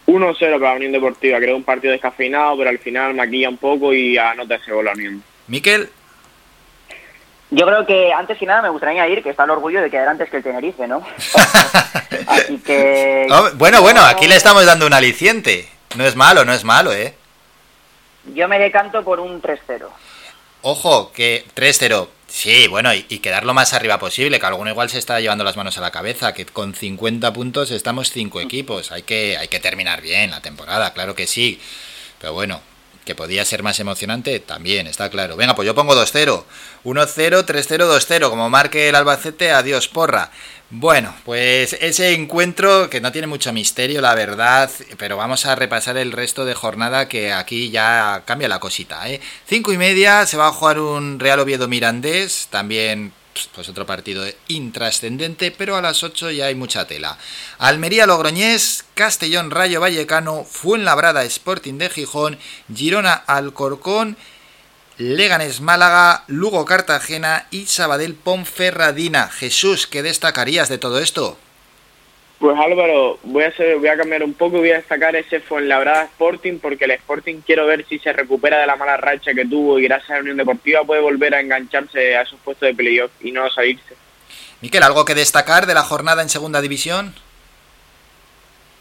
1-0 0.07 0.37
para 0.59 0.71
la 0.71 0.75
Unión 0.75 0.91
Deportiva. 0.91 1.37
Creo 1.39 1.55
un 1.55 1.63
partido 1.63 1.91
descafeinado, 1.91 2.57
pero 2.57 2.69
al 2.69 2.79
final 2.79 3.13
maquilla 3.13 3.49
un 3.49 3.57
poco 3.57 3.93
y 3.93 4.17
anota 4.17 4.55
ese 4.55 4.71
gol 4.71 4.85
la 4.85 4.93
Unión. 4.93 5.23
Miquel. 5.47 5.89
Yo 7.51 7.65
creo 7.65 7.85
que 7.85 8.11
antes 8.11 8.37
que 8.37 8.45
nada 8.45 8.63
me 8.63 8.69
gustaría 8.69 9.03
añadir 9.03 9.23
que 9.23 9.29
está 9.29 9.43
el 9.43 9.51
orgullo 9.51 9.81
de 9.81 9.89
quedar 9.89 10.07
antes 10.07 10.29
que 10.29 10.37
el 10.37 10.43
Tenerife, 10.43 10.87
¿no? 10.87 11.03
Así 12.27 12.57
que... 12.57 13.27
Oh, 13.29 13.51
bueno, 13.53 13.81
bueno, 13.81 14.01
aquí 14.01 14.27
le 14.27 14.35
estamos 14.35 14.65
dando 14.65 14.87
un 14.87 14.93
aliciente. 14.93 15.69
No 15.95 16.05
es 16.05 16.15
malo, 16.15 16.43
no 16.43 16.53
es 16.53 16.63
malo, 16.63 16.91
¿eh? 16.91 17.13
Yo 18.33 18.47
me 18.47 18.57
decanto 18.57 19.03
por 19.03 19.19
un 19.19 19.41
3-0. 19.41 19.87
Ojo, 20.67 21.11
que 21.11 21.45
3-0. 21.55 22.07
Sí, 22.27 22.67
bueno, 22.67 22.91
y, 22.91 23.05
y, 23.07 23.19
quedar 23.19 23.45
lo 23.45 23.53
más 23.53 23.73
arriba 23.73 23.99
posible, 23.99 24.39
que 24.39 24.45
alguno 24.47 24.71
igual 24.71 24.89
se 24.89 24.97
está 24.97 25.19
llevando 25.19 25.43
las 25.43 25.57
manos 25.57 25.77
a 25.77 25.81
la 25.81 25.91
cabeza, 25.91 26.33
que 26.33 26.43
con 26.47 26.73
50 26.73 27.31
puntos 27.33 27.69
estamos 27.69 28.09
cinco 28.09 28.41
equipos. 28.41 28.91
Hay 28.91 29.03
que, 29.03 29.37
hay 29.37 29.47
que 29.47 29.59
terminar 29.59 30.01
bien 30.01 30.31
la 30.31 30.41
temporada, 30.41 30.91
claro 30.93 31.13
que 31.13 31.27
sí. 31.27 31.61
Pero 32.19 32.33
bueno, 32.33 32.61
que 33.05 33.13
podía 33.13 33.45
ser 33.45 33.61
más 33.61 33.79
emocionante, 33.79 34.39
también, 34.39 34.87
está 34.87 35.11
claro. 35.11 35.37
Venga, 35.37 35.53
pues 35.53 35.67
yo 35.67 35.75
pongo 35.75 35.93
2-0. 35.93 36.43
1-0, 36.83 37.45
3-0, 37.45 37.77
2-0. 37.87 38.29
Como 38.31 38.49
marque 38.49 38.89
el 38.89 38.95
Albacete, 38.95 39.51
adiós, 39.51 39.87
porra. 39.87 40.31
Bueno, 40.77 41.15
pues 41.23 41.71
ese 41.79 42.13
encuentro 42.13 42.89
que 42.89 42.99
no 42.99 43.13
tiene 43.13 43.27
mucho 43.27 43.53
misterio, 43.53 44.01
la 44.01 44.13
verdad, 44.13 44.69
pero 44.97 45.15
vamos 45.15 45.45
a 45.45 45.55
repasar 45.55 45.95
el 45.95 46.11
resto 46.11 46.43
de 46.43 46.53
jornada 46.53 47.07
que 47.07 47.31
aquí 47.31 47.69
ya 47.69 48.23
cambia 48.25 48.49
la 48.49 48.59
cosita. 48.59 49.09
¿eh? 49.09 49.21
Cinco 49.47 49.71
y 49.71 49.77
media 49.77 50.25
se 50.25 50.35
va 50.35 50.47
a 50.47 50.51
jugar 50.51 50.79
un 50.79 51.17
Real 51.17 51.39
Oviedo 51.39 51.69
Mirandés, 51.69 52.49
también 52.49 53.13
pues 53.53 53.69
otro 53.69 53.85
partido 53.85 54.25
intrascendente, 54.49 55.51
pero 55.51 55.77
a 55.77 55.81
las 55.81 56.03
8 56.03 56.31
ya 56.31 56.47
hay 56.47 56.55
mucha 56.55 56.87
tela. 56.87 57.17
Almería 57.57 58.05
Logroñés, 58.05 58.83
Castellón 58.95 59.51
Rayo 59.51 59.79
Vallecano, 59.79 60.43
Fuenlabrada 60.43 61.23
Sporting 61.23 61.77
de 61.77 61.89
Gijón, 61.89 62.37
Girona 62.73 63.13
Alcorcón, 63.13 64.17
Leganés 64.97 65.59
Málaga, 65.59 66.23
Lugo 66.27 66.63
Cartagena 66.63 67.47
y 67.51 67.65
Sabadell 67.65 68.15
Ponferradina. 68.15 69.27
Jesús, 69.27 69.87
¿qué 69.87 70.01
destacarías 70.01 70.69
de 70.69 70.77
todo 70.77 70.99
esto? 70.99 71.37
Pues 72.39 72.57
Álvaro, 72.57 73.19
voy 73.23 73.43
a, 73.43 73.49
hacer, 73.49 73.77
voy 73.77 73.89
a 73.89 73.97
cambiar 73.97 74.23
un 74.23 74.33
poco 74.33 74.57
y 74.57 74.59
voy 74.59 74.71
a 74.71 74.77
destacar 74.77 75.15
ese 75.15 75.41
Fuenlabrada 75.41 76.03
Sporting 76.03 76.59
porque 76.59 76.85
el 76.85 76.91
Sporting 76.91 77.41
quiero 77.45 77.65
ver 77.65 77.85
si 77.87 77.99
se 77.99 78.13
recupera 78.13 78.59
de 78.59 78.67
la 78.67 78.75
mala 78.77 78.95
racha 78.97 79.33
que 79.33 79.45
tuvo 79.45 79.79
y 79.79 79.83
gracias 79.83 80.11
a 80.11 80.13
la 80.15 80.19
Unión 80.21 80.37
Deportiva 80.37 80.83
puede 80.83 81.01
volver 81.01 81.35
a 81.35 81.41
engancharse 81.41 82.15
a 82.15 82.21
esos 82.21 82.39
puestos 82.39 82.67
de 82.67 82.75
playoff 82.75 83.11
y 83.21 83.31
no 83.31 83.49
salirse. 83.49 83.95
Miquel, 84.61 84.83
¿algo 84.83 85.03
que 85.05 85.15
destacar 85.15 85.65
de 85.65 85.73
la 85.73 85.83
jornada 85.83 86.21
en 86.21 86.29
segunda 86.29 86.61
división? 86.61 87.13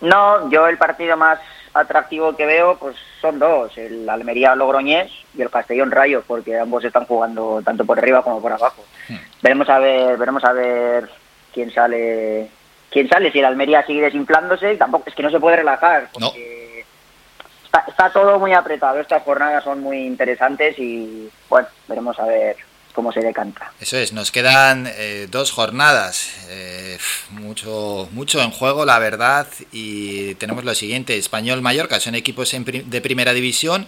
No, 0.01 0.51
yo 0.51 0.69
el 0.69 0.79
partido 0.79 1.17
más 1.17 1.39
atractivo 1.75 2.37
que 2.37 2.47
veo 2.47 2.77
pues 2.79 2.97
son 3.21 3.39
dos, 3.39 3.77
el 3.77 4.09
Almería 4.09 4.55
Logroñés 4.55 5.11
y 5.37 5.43
el 5.43 5.51
Castellón 5.51 5.91
Rayo, 5.91 6.23
porque 6.27 6.59
ambos 6.59 6.85
están 6.85 7.05
jugando 7.05 7.61
tanto 7.65 7.85
por 7.85 7.99
arriba 7.99 8.23
como 8.23 8.41
por 8.41 8.53
abajo. 8.53 8.85
Hmm. 9.09 9.17
Veremos 9.43 9.69
a 9.69 9.79
ver, 9.79 10.17
veremos 10.17 10.45
a 10.45 10.53
ver 10.53 11.11
quién 11.53 11.71
sale 11.73 12.49
quién 12.91 13.09
sale, 13.09 13.33
si 13.33 13.41
el 13.41 13.45
Almería 13.45 13.85
sigue 13.85 14.03
desinflándose, 14.03 14.77
tampoco 14.77 15.09
es 15.09 15.17
que 15.17 15.23
no 15.25 15.31
se 15.31 15.41
puede 15.41 15.57
relajar, 15.57 16.09
porque 16.13 16.85
no. 16.87 17.65
está, 17.65 17.85
está, 17.89 18.11
todo 18.11 18.39
muy 18.39 18.53
apretado, 18.53 19.01
estas 19.01 19.25
jornadas 19.25 19.65
son 19.65 19.81
muy 19.81 20.07
interesantes 20.07 20.79
y 20.79 21.29
bueno, 21.49 21.67
veremos 21.89 22.17
a 22.21 22.27
ver 22.27 22.57
cómo 22.95 23.13
se 23.13 23.21
decanta. 23.21 23.73
Eso 23.81 23.99
es, 23.99 24.13
nos 24.13 24.31
quedan 24.31 24.89
eh, 24.97 25.29
dos 25.31 25.51
jornadas, 25.51 26.31
eh, 26.49 26.99
mucho, 27.31 28.09
mucho 28.13 28.41
en 28.41 28.51
juego, 28.51 28.87
la 28.87 28.99
verdad, 28.99 29.47
y 29.73 30.35
tenemos 30.37 30.65
lo 30.65 30.75
siguiente, 30.75 31.19
Español 31.19 31.61
Mallorca, 31.61 32.01
son 32.01 32.15
equipos 32.15 32.55
en 32.55 32.65
de 32.65 33.01
primera 33.01 33.35
división, 33.35 33.87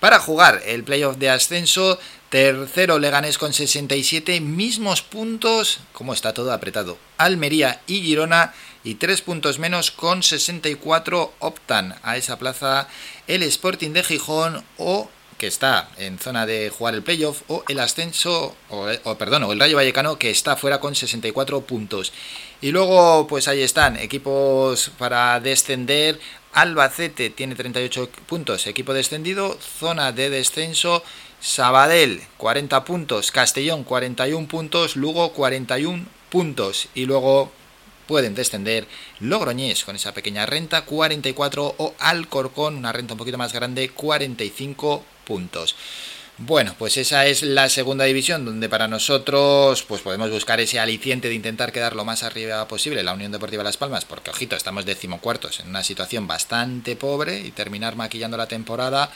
para 0.00 0.18
jugar 0.18 0.62
el 0.66 0.82
playoff 0.82 1.16
de 1.18 1.30
ascenso, 1.30 1.98
tercero 2.30 2.98
Leganés 2.98 3.38
con 3.38 3.52
67, 3.52 4.40
mismos 4.40 5.02
puntos, 5.02 5.80
como 5.92 6.12
está 6.12 6.32
todo 6.32 6.52
apretado, 6.52 6.98
Almería 7.18 7.80
y 7.86 8.02
Girona, 8.02 8.52
y 8.82 8.94
tres 8.94 9.20
puntos 9.20 9.58
menos 9.58 9.90
con 9.90 10.22
64 10.22 11.34
optan 11.38 11.96
a 12.02 12.16
esa 12.16 12.38
plaza 12.38 12.88
el 13.26 13.42
Sporting 13.42 13.90
de 13.90 14.02
Gijón 14.02 14.64
o 14.78 15.10
que 15.40 15.46
está 15.46 15.88
en 15.96 16.18
zona 16.18 16.44
de 16.44 16.68
jugar 16.68 16.92
el 16.92 17.02
playoff, 17.02 17.40
o 17.48 17.64
el 17.66 17.80
ascenso, 17.80 18.54
o, 18.68 19.14
perdón, 19.16 19.44
o 19.44 19.52
el 19.52 19.58
Rayo 19.58 19.74
Vallecano, 19.74 20.18
que 20.18 20.28
está 20.28 20.54
fuera 20.54 20.80
con 20.80 20.94
64 20.94 21.62
puntos. 21.62 22.12
Y 22.60 22.72
luego, 22.72 23.26
pues 23.26 23.48
ahí 23.48 23.62
están, 23.62 23.96
equipos 23.96 24.90
para 24.98 25.40
descender. 25.40 26.20
Albacete 26.52 27.30
tiene 27.30 27.54
38 27.54 28.10
puntos, 28.26 28.66
equipo 28.66 28.92
descendido, 28.92 29.56
zona 29.78 30.12
de 30.12 30.28
descenso. 30.28 31.02
Sabadell 31.40 32.20
40 32.36 32.84
puntos, 32.84 33.30
Castellón 33.30 33.84
41 33.84 34.46
puntos, 34.46 34.94
Lugo 34.94 35.32
41 35.32 36.04
puntos. 36.28 36.88
Y 36.94 37.06
luego 37.06 37.50
pueden 38.06 38.34
descender 38.34 38.86
Logroñés 39.20 39.86
con 39.86 39.96
esa 39.96 40.12
pequeña 40.12 40.44
renta 40.44 40.84
44 40.84 41.76
o 41.78 41.94
Alcorcón, 41.98 42.76
una 42.76 42.92
renta 42.92 43.14
un 43.14 43.18
poquito 43.18 43.38
más 43.38 43.54
grande 43.54 43.88
45 43.88 45.02
puntos. 45.30 45.76
Bueno, 46.38 46.74
pues 46.76 46.96
esa 46.96 47.26
es 47.26 47.44
la 47.44 47.68
segunda 47.68 48.04
división 48.04 48.44
donde 48.44 48.68
para 48.68 48.88
nosotros 48.88 49.84
pues 49.84 50.00
podemos 50.00 50.28
buscar 50.28 50.58
ese 50.58 50.80
aliciente 50.80 51.28
de 51.28 51.34
intentar 51.34 51.70
quedar 51.70 51.94
lo 51.94 52.04
más 52.04 52.24
arriba 52.24 52.66
posible 52.66 53.04
la 53.04 53.12
Unión 53.12 53.30
Deportiva 53.30 53.62
Las 53.62 53.76
Palmas, 53.76 54.04
porque 54.04 54.30
ojito, 54.30 54.56
estamos 54.56 54.84
decimocuartos 54.86 55.60
en 55.60 55.68
una 55.68 55.84
situación 55.84 56.26
bastante 56.26 56.96
pobre 56.96 57.38
y 57.38 57.52
terminar 57.52 57.94
maquillando 57.94 58.36
la 58.36 58.48
temporada 58.48 59.10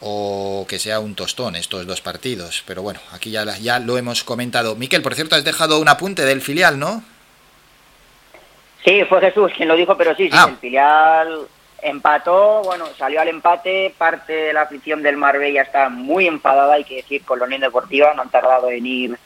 o 0.00 0.66
que 0.68 0.78
sea 0.78 1.00
un 1.00 1.14
tostón 1.14 1.56
estos 1.56 1.86
dos 1.86 2.02
partidos, 2.02 2.62
pero 2.66 2.82
bueno, 2.82 3.00
aquí 3.12 3.30
ya, 3.30 3.44
ya 3.58 3.78
lo 3.78 3.96
hemos 3.96 4.24
comentado. 4.24 4.76
Miquel, 4.76 5.00
por 5.00 5.14
cierto, 5.14 5.36
has 5.36 5.44
dejado 5.44 5.80
un 5.80 5.88
apunte 5.88 6.26
del 6.26 6.42
filial, 6.42 6.78
¿no? 6.78 7.02
Sí, 8.84 9.02
fue 9.08 9.20
Jesús 9.20 9.50
quien 9.56 9.68
lo 9.68 9.76
dijo, 9.76 9.96
pero 9.96 10.14
sí, 10.14 10.24
sí, 10.24 10.36
ah. 10.36 10.48
el 10.50 10.56
filial 10.58 11.48
empató, 11.84 12.62
bueno, 12.64 12.86
salió 12.96 13.20
al 13.20 13.28
empate, 13.28 13.94
parte 13.96 14.32
de 14.32 14.52
la 14.52 14.62
afición 14.62 15.02
del 15.02 15.16
Marbella 15.18 15.62
está 15.62 15.88
muy 15.90 16.26
enfadada, 16.26 16.74
hay 16.74 16.84
que 16.84 16.96
decir, 16.96 17.24
con 17.24 17.38
la 17.38 17.44
Unión 17.44 17.60
Deportiva, 17.60 18.12
no 18.14 18.22
han 18.22 18.30
tardado 18.30 18.70
en 18.70 18.86
ir 18.86 19.18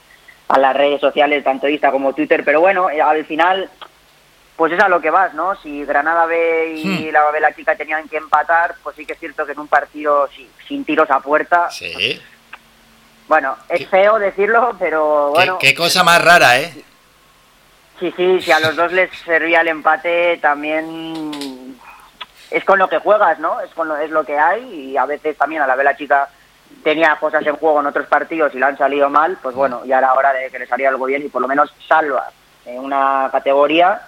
a 0.49 0.59
las 0.59 0.77
redes 0.77 1.01
sociales, 1.01 1.45
tanto 1.45 1.69
Insta 1.69 1.91
como 1.93 2.13
Twitter, 2.15 2.43
pero 2.45 2.61
bueno, 2.61 2.91
eh, 2.91 3.01
al 3.01 3.25
final, 3.27 3.71
pues 4.57 4.73
es 4.73 4.81
a 4.81 4.89
lo 4.89 5.01
que 5.01 5.11
vas, 5.11 5.35
¿no? 5.35 5.55
Si 5.57 5.85
Granada 5.85 6.27
B 6.27 6.75
y 6.77 6.85
Hmm. 7.09 7.13
la 7.13 7.23
Babela 7.23 7.55
Chica 7.55 7.77
tenían 7.77 8.09
que 8.09 8.17
empatar, 8.17 8.75
pues 8.83 8.97
sí 8.97 9.07
que 9.07 9.13
es 9.13 9.19
cierto 9.21 9.47
que 9.47 9.53
en 9.53 9.61
un 9.61 9.69
partido 9.69 10.29
sí, 10.35 10.49
sin 10.67 10.85
tiros 10.85 11.09
a 11.11 11.21
puerta, 11.21 11.71
Sí. 11.71 12.21
bueno, 13.29 13.57
es 13.69 13.87
feo 13.89 14.19
decirlo, 14.19 14.75
pero 14.81 15.31
bueno... 15.31 15.59
Qué, 15.59 15.69
qué 15.69 15.75
cosa 15.75 16.03
más 16.03 16.23
rara, 16.25 16.59
¿eh? 16.59 16.73
Sí, 18.01 18.13
sí, 18.17 18.41
si 18.43 18.51
a 18.53 18.61
los 18.61 18.75
dos 18.77 18.93
les 18.93 19.11
servía 19.25 19.61
el 19.61 19.69
empate, 19.69 20.39
también 20.39 21.33
es 22.51 22.65
con 22.65 22.79
lo 22.79 22.89
que 22.89 22.99
juegas, 22.99 23.39
¿no? 23.39 23.61
Es, 23.61 23.73
con 23.75 23.89
lo, 23.89 23.97
es 23.97 24.11
lo 24.11 24.25
que 24.25 24.39
hay 24.39 24.63
y 24.63 24.97
a 24.97 25.07
veces 25.07 25.37
también 25.37 25.63
a 25.63 25.67
la 25.67 25.77
vela 25.77 25.97
chica 25.97 26.29
tenía 26.83 27.17
cosas 27.17 27.47
en 27.47 27.57
juego 27.57 27.81
en 27.81 27.87
otros 27.87 28.07
partidos 28.07 28.55
y 28.55 28.59
le 28.59 28.67
han 28.67 28.79
salido 28.79 29.09
mal, 29.11 29.39
pues 29.43 29.55
bueno, 29.55 29.85
ya 29.85 29.99
era 29.99 30.15
hora 30.15 30.33
de 30.33 30.51
que 30.51 30.59
le 30.59 30.67
saliera 30.67 30.91
algo 30.91 31.07
bien 31.07 31.25
y 31.25 31.29
por 31.29 31.43
lo 31.43 31.49
menos 31.49 31.73
salva 31.87 32.31
en 32.65 32.79
una 32.79 33.29
categoría 33.33 34.03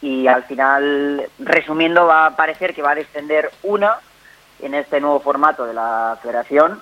y 0.00 0.26
al 0.26 0.42
final, 0.44 1.28
resumiendo, 1.38 2.06
va 2.06 2.26
a 2.26 2.36
parecer 2.36 2.74
que 2.74 2.82
va 2.82 2.90
a 2.90 2.96
descender 2.96 3.50
una 3.62 3.98
en 4.60 4.74
este 4.74 5.00
nuevo 5.00 5.20
formato 5.20 5.64
de 5.64 5.74
la 5.74 6.18
federación. 6.20 6.80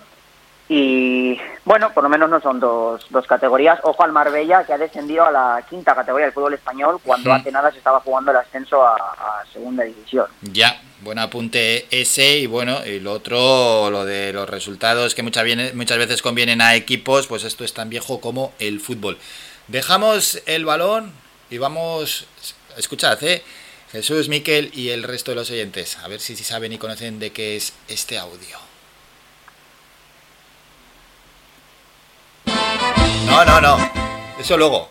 Y 0.72 1.36
bueno, 1.64 1.92
por 1.92 2.04
lo 2.04 2.08
menos 2.08 2.30
no 2.30 2.40
son 2.40 2.60
dos, 2.60 3.04
dos 3.10 3.26
categorías. 3.26 3.80
Ojo 3.82 4.04
al 4.04 4.12
Marbella, 4.12 4.64
que 4.64 4.72
ha 4.72 4.78
descendido 4.78 5.24
a 5.24 5.32
la 5.32 5.66
quinta 5.68 5.96
categoría 5.96 6.26
del 6.26 6.32
fútbol 6.32 6.54
español 6.54 7.00
cuando 7.02 7.32
hace 7.32 7.50
nada 7.50 7.72
se 7.72 7.78
estaba 7.78 7.98
jugando 7.98 8.30
el 8.30 8.36
ascenso 8.36 8.80
a, 8.86 8.94
a 8.94 9.44
segunda 9.52 9.82
división. 9.82 10.26
Ya, 10.42 10.80
buen 11.00 11.18
apunte 11.18 11.88
ese 11.90 12.38
y 12.38 12.46
bueno, 12.46 12.86
y 12.86 13.00
lo 13.00 13.14
otro, 13.14 13.90
lo 13.90 14.04
de 14.04 14.32
los 14.32 14.48
resultados 14.48 15.16
que 15.16 15.24
muchas, 15.24 15.42
viene- 15.42 15.72
muchas 15.72 15.98
veces 15.98 16.22
convienen 16.22 16.60
a 16.62 16.76
equipos, 16.76 17.26
pues 17.26 17.42
esto 17.42 17.64
es 17.64 17.74
tan 17.74 17.90
viejo 17.90 18.20
como 18.20 18.52
el 18.60 18.78
fútbol. 18.78 19.18
Dejamos 19.66 20.40
el 20.46 20.64
balón 20.64 21.12
y 21.50 21.58
vamos, 21.58 22.28
escuchad, 22.76 23.20
¿eh? 23.24 23.42
Jesús, 23.90 24.28
Miquel 24.28 24.70
y 24.72 24.90
el 24.90 25.02
resto 25.02 25.32
de 25.32 25.34
los 25.34 25.50
oyentes, 25.50 25.98
a 25.98 26.06
ver 26.06 26.20
si, 26.20 26.36
si 26.36 26.44
saben 26.44 26.72
y 26.72 26.78
conocen 26.78 27.18
de 27.18 27.32
qué 27.32 27.56
es 27.56 27.72
este 27.88 28.18
audio. 28.18 28.69
No, 33.30 33.44
no, 33.44 33.60
no, 33.60 33.90
eso 34.38 34.56
luego. 34.56 34.88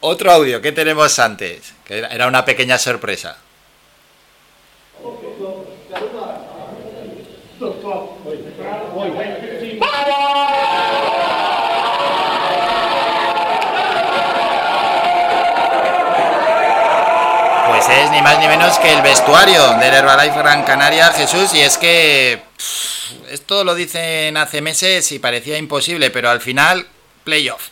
Otro 0.00 0.30
audio 0.30 0.60
que 0.62 0.72
tenemos 0.72 1.18
antes, 1.18 1.74
que 1.84 1.98
era- 1.98 2.26
una 2.28 2.44
pequeña 2.44 2.78
sorpresa. 2.78 3.36
Pues 17.68 17.88
es 17.90 18.10
ni 18.10 18.22
más 18.22 18.38
ni 18.38 18.48
menos 18.48 18.78
que 18.78 18.92
el 18.92 19.02
vestuario 19.02 19.74
del 19.74 19.92
Herbalife 19.94 20.38
Gran 20.38 20.64
Canaria, 20.64 21.12
Jesús, 21.12 21.52
y 21.54 21.60
es 21.60 21.76
que 21.76 22.40
pff, 22.56 23.30
esto 23.30 23.62
lo 23.62 23.74
dicen 23.74 24.36
hace 24.36 24.62
meses 24.62 25.12
y 25.12 25.18
parecía 25.18 25.58
imposible, 25.58 26.10
pero 26.10 26.30
al 26.30 26.40
final, 26.40 26.86
playoff. 27.28 27.68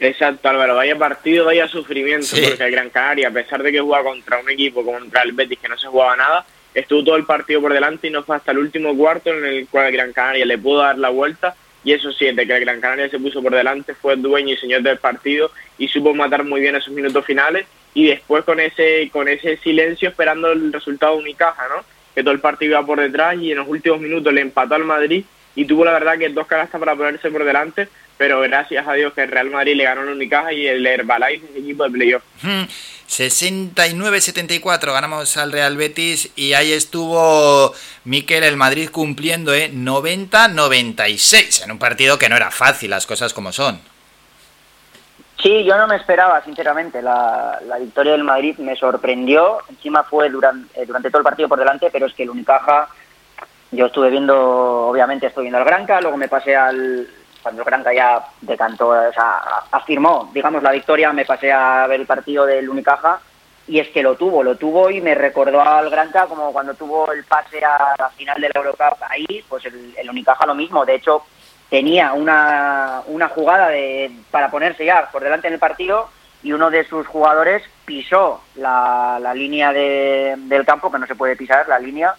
Exacto, 0.00 0.48
Álvaro, 0.48 0.76
vaya 0.76 0.96
partido, 0.96 1.44
vaya 1.44 1.68
sufrimiento, 1.68 2.24
Sí. 2.26 2.40
porque 2.42 2.64
el 2.64 2.70
Gran 2.70 2.88
Canaria, 2.88 3.28
a 3.28 3.32
pesar 3.32 3.62
de 3.62 3.70
que 3.70 3.80
jugaba 3.80 4.04
contra 4.04 4.38
un 4.38 4.48
equipo 4.48 4.82
como 4.82 4.98
contra 4.98 5.20
el 5.22 5.32
Betis, 5.32 5.58
que 5.58 5.68
no 5.68 5.76
se 5.76 5.88
jugaba 5.88 6.16
nada, 6.16 6.46
estuvo 6.72 7.04
todo 7.04 7.16
el 7.16 7.26
partido 7.26 7.60
por 7.60 7.74
delante 7.74 8.06
y 8.06 8.10
no 8.10 8.22
fue 8.22 8.36
hasta 8.36 8.52
el 8.52 8.58
último 8.58 8.96
cuarto 8.96 9.28
en 9.30 9.44
el 9.44 9.68
cual 9.68 9.86
el 9.88 9.92
Gran 9.92 10.12
Canaria 10.14 10.46
le 10.46 10.56
pudo 10.56 10.78
dar 10.80 10.96
la 10.98 11.10
vuelta. 11.10 11.54
Y 11.84 11.92
eso 11.92 12.12
sí, 12.12 12.30
de 12.32 12.46
que 12.46 12.54
el 12.56 12.60
Gran 12.64 12.80
Canaria 12.80 13.10
se 13.10 13.18
puso 13.18 13.42
por 13.42 13.54
delante, 13.54 13.94
fue 13.94 14.16
dueño 14.16 14.54
y 14.54 14.56
señor 14.56 14.80
del 14.82 14.96
partido 14.98 15.50
y 15.76 15.88
supo 15.88 16.14
matar 16.14 16.44
muy 16.44 16.60
bien 16.62 16.76
esos 16.76 16.94
minutos 16.94 17.24
finales. 17.26 17.66
Y 17.92 18.06
después 18.06 18.44
con 18.44 18.58
ese 18.58 19.10
con 19.12 19.28
ese 19.28 19.58
silencio 19.58 20.08
esperando 20.08 20.50
el 20.52 20.72
resultado 20.72 21.16
de 21.16 21.22
Unicaja, 21.24 21.64
¿no? 21.68 21.84
Que 22.14 22.22
todo 22.22 22.32
el 22.32 22.40
partido 22.40 22.72
iba 22.72 22.86
por 22.86 23.00
detrás 23.00 23.36
y 23.38 23.52
en 23.52 23.58
los 23.58 23.68
últimos 23.68 24.00
minutos 24.00 24.32
le 24.32 24.40
empató 24.40 24.76
al 24.76 24.84
Madrid 24.84 25.24
y 25.56 25.64
tuvo 25.66 25.84
la 25.84 25.92
verdad 25.92 26.16
que 26.16 26.28
dos 26.30 26.46
canastas 26.46 26.78
para 26.78 26.94
ponerse 26.94 27.30
por 27.30 27.44
delante, 27.44 27.88
pero 28.20 28.40
gracias 28.42 28.86
a 28.86 28.92
Dios 28.92 29.14
que 29.14 29.22
el 29.22 29.30
Real 29.30 29.48
Madrid 29.48 29.74
le 29.74 29.84
ganó 29.84 30.02
al 30.02 30.10
Unicaja 30.10 30.52
y 30.52 30.66
el 30.66 30.86
Herbalife 30.86 31.46
es 31.52 31.56
equipo 31.56 31.84
de 31.84 31.90
playoff. 31.90 32.22
Hmm, 32.42 32.64
69-74 33.08 34.92
ganamos 34.92 35.38
al 35.38 35.50
Real 35.50 35.74
Betis 35.78 36.30
y 36.36 36.52
ahí 36.52 36.70
estuvo 36.70 37.72
Miquel 38.04 38.44
el 38.44 38.58
Madrid 38.58 38.90
cumpliendo 38.90 39.54
¿eh? 39.54 39.70
90-96 39.72 41.64
en 41.64 41.70
un 41.70 41.78
partido 41.78 42.18
que 42.18 42.28
no 42.28 42.36
era 42.36 42.50
fácil, 42.50 42.90
las 42.90 43.06
cosas 43.06 43.32
como 43.32 43.52
son. 43.52 43.80
Sí, 45.42 45.64
yo 45.64 45.78
no 45.78 45.86
me 45.86 45.96
esperaba, 45.96 46.44
sinceramente. 46.44 47.00
La, 47.00 47.58
la 47.66 47.78
victoria 47.78 48.12
del 48.12 48.24
Madrid 48.24 48.58
me 48.58 48.76
sorprendió. 48.76 49.60
Encima 49.70 50.02
fue 50.02 50.28
durante, 50.28 50.84
durante 50.84 51.08
todo 51.08 51.20
el 51.20 51.24
partido 51.24 51.48
por 51.48 51.58
delante, 51.58 51.88
pero 51.90 52.04
es 52.04 52.12
que 52.12 52.24
el 52.24 52.30
Unicaja, 52.30 52.86
yo 53.70 53.86
estuve 53.86 54.10
viendo, 54.10 54.88
obviamente 54.88 55.28
estoy 55.28 55.44
viendo 55.44 55.56
al 55.56 55.64
Granca, 55.64 56.02
luego 56.02 56.18
me 56.18 56.28
pasé 56.28 56.54
al. 56.54 57.08
Cuando 57.42 57.62
el 57.62 57.66
Granca 57.66 57.92
ya 57.92 58.24
decantó, 58.40 58.88
o 58.88 59.12
sea, 59.12 59.40
afirmó, 59.70 60.30
digamos, 60.32 60.62
la 60.62 60.72
victoria, 60.72 61.12
me 61.12 61.24
pasé 61.24 61.52
a 61.52 61.86
ver 61.86 62.00
el 62.00 62.06
partido 62.06 62.44
del 62.46 62.68
Unicaja 62.68 63.20
y 63.66 63.78
es 63.78 63.88
que 63.88 64.02
lo 64.02 64.16
tuvo, 64.16 64.42
lo 64.42 64.56
tuvo 64.56 64.90
y 64.90 65.00
me 65.00 65.14
recordó 65.14 65.62
al 65.62 65.90
Granca 65.90 66.26
como 66.26 66.52
cuando 66.52 66.74
tuvo 66.74 67.12
el 67.12 67.24
pase 67.24 67.64
a 67.64 67.94
la 67.98 68.08
final 68.10 68.40
de 68.40 68.48
la 68.48 68.60
Eurocup 68.60 69.02
ahí, 69.08 69.44
pues 69.48 69.64
el, 69.64 69.94
el 69.96 70.10
Unicaja 70.10 70.44
lo 70.46 70.54
mismo. 70.54 70.84
De 70.84 70.96
hecho, 70.96 71.22
tenía 71.68 72.12
una, 72.12 73.02
una 73.06 73.28
jugada 73.28 73.68
de, 73.68 74.10
para 74.30 74.50
ponerse 74.50 74.84
ya 74.84 75.08
por 75.10 75.22
delante 75.22 75.46
en 75.46 75.54
el 75.54 75.60
partido 75.60 76.10
y 76.42 76.52
uno 76.52 76.70
de 76.70 76.84
sus 76.84 77.06
jugadores 77.06 77.62
pisó 77.84 78.40
la, 78.56 79.18
la 79.20 79.34
línea 79.34 79.72
de- 79.72 80.34
del 80.38 80.64
campo, 80.64 80.90
que 80.90 80.98
no 80.98 81.06
se 81.06 81.14
puede 81.14 81.36
pisar 81.36 81.68
la 81.68 81.78
línea, 81.78 82.14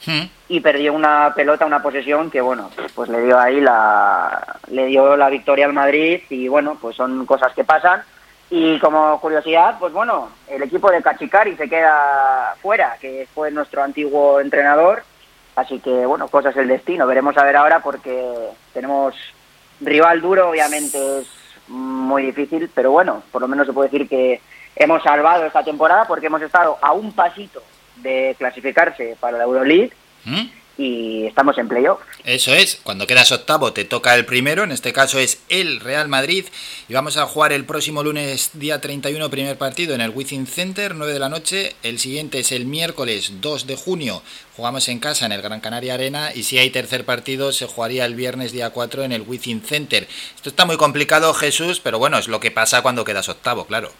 y 0.48 0.60
perdió 0.60 0.94
una 0.94 1.34
pelota, 1.36 1.66
una 1.66 1.82
posesión 1.82 2.30
que, 2.30 2.42
bueno, 2.42 2.70
pues 2.94 3.10
le 3.10 3.22
dio 3.22 3.40
ahí 3.40 3.62
la, 3.62 4.58
le 4.68 4.86
dio 4.88 5.16
la 5.18 5.30
victoria 5.30 5.66
al 5.66 5.74
Madrid 5.74 6.22
y, 6.30 6.48
bueno, 6.48 6.78
pues 6.82 6.96
son 6.96 7.26
cosas 7.26 7.54
que 7.54 7.64
pasan. 7.64 8.02
Y 8.50 8.78
como 8.80 9.18
curiosidad, 9.22 9.78
pues 9.80 9.94
bueno, 9.94 10.30
el 10.50 10.62
equipo 10.64 10.92
de 10.92 11.02
Cachicari 11.02 11.56
se 11.56 11.70
queda 11.70 12.54
fuera, 12.62 12.98
que 13.00 13.28
fue 13.34 13.50
nuestro 13.52 13.82
antiguo 13.84 14.40
entrenador, 14.40 15.04
Así 15.54 15.80
que, 15.80 16.06
bueno, 16.06 16.30
cosas 16.30 16.56
del 16.56 16.70
destino. 16.70 17.06
Veremos 17.06 17.38
a 17.38 17.44
ver 17.44 17.58
ahora 17.58 17.82
porque 17.82 18.34
tenemos 18.74 19.14
rival 19.82 20.22
duro, 20.22 20.50
obviamente 20.50 21.20
es 21.20 21.28
muy 21.72 22.24
difícil, 22.24 22.70
pero 22.74 22.92
bueno, 22.92 23.24
por 23.32 23.42
lo 23.42 23.48
menos 23.48 23.66
se 23.66 23.74
puede 23.74 23.90
decir 23.90 24.08
que 24.08 24.42
hemos 24.76 25.02
salvado 25.04 25.46
esta 25.46 25.64
temporada 25.64 26.06
porque 26.06 26.28
hemos 26.28 26.42
estado 26.42 26.78
a 26.82 26.92
un 26.94 27.12
pasito 27.14 27.64
de 27.98 28.36
clasificarse 28.38 29.16
para 29.20 29.38
la 29.38 29.44
Euroleague 29.44 29.92
¿Mm? 30.26 30.61
Y 30.82 31.28
estamos 31.28 31.58
en 31.60 31.68
playoff. 31.68 32.00
Eso 32.24 32.54
es, 32.54 32.80
cuando 32.84 33.06
quedas 33.06 33.32
octavo 33.32 33.72
te 33.72 33.86
toca 33.86 34.16
el 34.16 34.26
primero, 34.26 34.64
en 34.64 34.72
este 34.72 34.94
caso 34.94 35.20
es 35.20 35.40
el 35.50 35.80
Real 35.80 36.08
Madrid 36.08 36.46
y 36.90 36.94
vamos 36.94 37.18
a 37.18 37.28
jugar 37.28 37.54
el 37.54 37.66
próximo 37.66 38.04
lunes 38.04 38.52
día 38.54 38.82
31 38.82 39.30
primer 39.30 39.58
partido 39.58 39.94
en 39.94 40.02
el 40.02 40.10
Wizzing 40.10 40.48
Center, 40.48 40.96
9 40.96 41.14
de 41.14 41.20
la 41.20 41.30
noche, 41.30 41.76
el 41.84 42.00
siguiente 42.00 42.40
es 42.40 42.52
el 42.52 42.66
miércoles 42.66 43.34
2 43.42 43.68
de 43.68 43.76
junio, 43.76 44.24
jugamos 44.56 44.88
en 44.88 45.00
casa 45.00 45.28
en 45.28 45.34
el 45.34 45.42
Gran 45.44 45.62
Canaria 45.62 45.94
Arena 45.94 46.32
y 46.34 46.44
si 46.44 46.58
hay 46.58 46.72
tercer 46.72 47.06
partido 47.06 47.52
se 47.52 47.68
jugaría 47.68 48.06
el 48.06 48.16
viernes 48.16 48.52
día 48.52 48.72
4 48.72 49.04
en 49.04 49.12
el 49.12 49.22
Wizzing 49.22 49.62
Center. 49.62 50.08
Esto 50.36 50.50
está 50.50 50.66
muy 50.66 50.78
complicado 50.78 51.34
Jesús, 51.36 51.80
pero 51.80 52.00
bueno, 52.00 52.18
es 52.18 52.28
lo 52.28 52.40
que 52.40 52.50
pasa 52.50 52.82
cuando 52.82 53.06
quedas 53.06 53.30
octavo, 53.30 53.66
claro. 53.66 53.92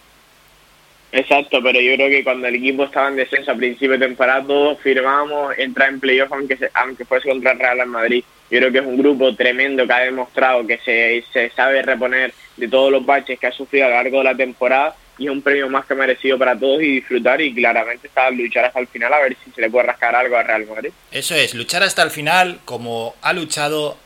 Exacto, 1.12 1.62
pero 1.62 1.80
yo 1.82 1.96
creo 1.96 2.10
que 2.10 2.24
cuando 2.24 2.48
el 2.48 2.56
equipo 2.56 2.86
estaba 2.86 3.10
en 3.10 3.18
descenso 3.18 3.52
a 3.52 3.56
principio 3.56 3.92
de 3.92 4.08
temporada, 4.08 4.44
todos 4.46 4.80
firmábamos 4.80 5.58
entrar 5.58 5.90
en 5.90 6.00
playoff 6.00 6.32
aunque, 6.32 6.58
aunque 6.74 7.06
fuese 7.06 7.30
contra 7.30 7.54
Real 7.54 7.86
Madrid. 7.88 8.24
Yo 8.50 8.60
creo 8.60 8.72
que 8.72 8.80
es 8.80 8.86
un 8.86 8.98
grupo 8.98 9.34
tremendo 9.36 9.86
que 9.86 9.94
ha 9.94 10.00
demostrado 10.00 10.66
que 10.66 10.78
se, 10.80 11.24
se 11.32 11.50
sabe 11.52 11.82
reponer 11.82 12.34
de 12.58 12.68
todos 12.68 12.92
los 12.92 13.06
baches 13.06 13.40
que 13.40 13.48
ha 13.48 13.52
sufrido 13.52 13.86
a 13.86 13.90
lo 13.90 13.96
largo 13.96 14.18
de 14.20 14.24
la 14.26 14.36
temporada 14.36 14.96
y 15.18 15.26
es 15.26 15.32
un 15.32 15.42
premio 15.42 15.70
más 15.70 15.86
que 15.86 15.96
merecido 15.96 16.38
para 16.38 16.58
todos 16.58 16.82
y 16.82 16.96
disfrutar 16.96 17.40
y 17.42 17.54
claramente 17.54 18.08
está 18.08 18.28
a 18.28 18.32
luchar 18.32 18.66
hasta 18.66 18.80
el 18.80 18.88
final 18.88 19.14
a 19.14 19.20
ver 19.20 19.38
si 19.44 19.52
se 19.52 19.62
le 19.62 19.70
puede 19.70 19.86
rascar 19.86 20.16
algo 20.16 20.36
al 20.36 20.46
Real 20.46 20.66
Madrid. 20.68 20.92
Eso 21.12 21.36
es, 21.36 21.54
luchar 21.54 21.84
hasta 21.84 22.04
el 22.04 22.10
final 22.10 22.60
como 22.66 23.16
ha 23.22 23.32
luchado 23.34 23.98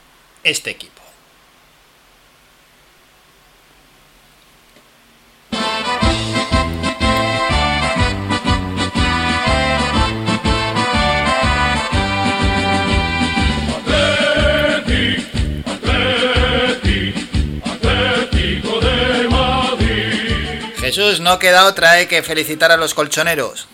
este 0.44 0.72
equipo. 0.72 0.94
Jesús, 20.95 21.19
no 21.19 21.39
queda 21.39 21.67
otra 21.67 21.91
hay 21.91 22.05
que 22.05 22.23
felicitar 22.23 22.72
a 22.72 22.77
los 22.77 22.93
colchoneros. 22.93 23.67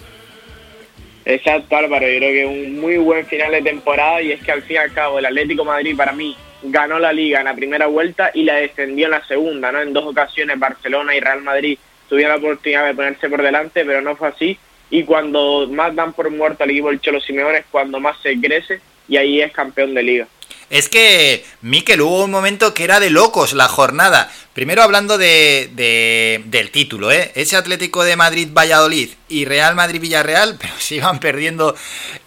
Exacto, 1.23 1.75
Álvaro. 1.75 2.07
Yo 2.07 2.17
creo 2.17 2.31
que 2.31 2.45
un 2.47 2.79
muy 2.79 2.97
buen 2.97 3.27
final 3.27 3.51
de 3.51 3.61
temporada 3.61 4.23
y 4.23 4.31
es 4.31 4.41
que 4.41 4.51
al 4.51 4.63
fin 4.63 4.77
y 4.77 4.79
al 4.79 4.91
cabo 4.91 5.19
el 5.19 5.27
Atlético 5.27 5.63
Madrid 5.63 5.95
para 5.95 6.13
mí 6.13 6.35
ganó 6.63 6.97
la 6.97 7.13
liga 7.13 7.37
en 7.37 7.45
la 7.45 7.53
primera 7.53 7.85
vuelta 7.85 8.31
y 8.33 8.43
la 8.43 8.55
descendió 8.55 9.05
en 9.05 9.11
la 9.11 9.23
segunda, 9.27 9.71
¿no? 9.71 9.81
En 9.81 9.93
dos 9.93 10.05
ocasiones 10.05 10.57
Barcelona 10.57 11.13
y 11.13 11.19
Real 11.19 11.43
Madrid 11.43 11.77
tuvieron 12.09 12.31
la 12.31 12.39
oportunidad 12.39 12.87
de 12.87 12.95
ponerse 12.95 13.29
por 13.29 13.43
delante, 13.43 13.85
pero 13.85 14.01
no 14.01 14.15
fue 14.15 14.29
así. 14.29 14.57
Y 14.89 15.03
cuando 15.03 15.67
más 15.69 15.93
dan 15.93 16.13
por 16.13 16.27
muerto 16.31 16.63
al 16.63 16.71
equipo 16.71 16.89
del 16.89 17.01
Cholo 17.01 17.21
Simeone 17.21 17.59
es 17.59 17.65
cuando 17.69 17.99
más 17.99 18.19
se 18.23 18.35
crece 18.41 18.81
y 19.07 19.17
ahí 19.17 19.41
es 19.41 19.51
campeón 19.51 19.93
de 19.93 20.01
liga. 20.01 20.27
Es 20.71 20.87
que, 20.89 21.43
Miquel, 21.61 22.01
hubo 22.01 22.23
un 22.23 22.31
momento 22.31 22.73
que 22.73 22.85
era 22.85 22.99
de 22.99 23.09
locos 23.09 23.51
la 23.53 23.67
jornada. 23.67 24.31
Primero 24.53 24.81
hablando 24.81 25.17
de, 25.17 25.69
de- 25.73 26.41
del 26.45 26.71
título, 26.71 27.11
¿eh? 27.11 27.31
Ese 27.35 27.57
Atlético 27.57 28.03
de 28.05 28.15
Madrid-Valladolid 28.15 29.09
y 29.27 29.43
Real 29.45 29.75
Madrid-Villarreal, 29.75 30.57
pero 30.61 30.73
se 30.79 30.95
iban 30.95 31.19
perdiendo 31.19 31.75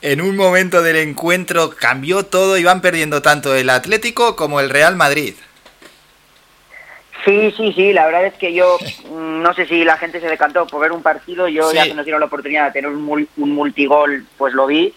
en 0.03 0.21
un 0.21 0.37
momento 0.37 0.83
del 0.83 0.97
encuentro, 0.97 1.71
cambió 1.71 2.23
todo, 2.27 2.59
iban 2.59 2.83
perdiendo 2.83 3.23
tanto 3.23 3.55
el 3.57 3.71
Atlético 3.71 4.37
como 4.37 4.61
el 4.61 4.69
Real 4.71 4.95
Madrid. 4.95 5.35
Sí, 7.25 7.55
sí, 7.57 7.73
sí, 7.73 7.93
la 7.95 8.05
verdad 8.05 8.27
es 8.27 8.35
que 8.35 8.53
yo 8.53 8.77
mm, 9.11 9.41
no 9.43 9.55
sé 9.55 9.67
si 9.67 9.85
la 9.85 9.97
gente 9.97 10.21
se 10.21 10.27
decantó 10.29 10.67
por 10.67 10.83
ver 10.83 10.93
un 10.93 11.03
partido, 11.03 11.49
yo 11.49 11.71
Sí. 11.71 11.77
ya 11.77 11.85
que 11.85 11.95
nos 11.95 12.05
dieron 12.05 12.21
la 12.21 12.27
oportunidad 12.27 12.67
de 12.67 12.73
tener 12.73 12.91
un, 12.91 13.27
un 13.39 13.51
multigol, 13.53 14.27
pues 14.37 14.53
lo 14.53 14.67
vi. 14.67 14.93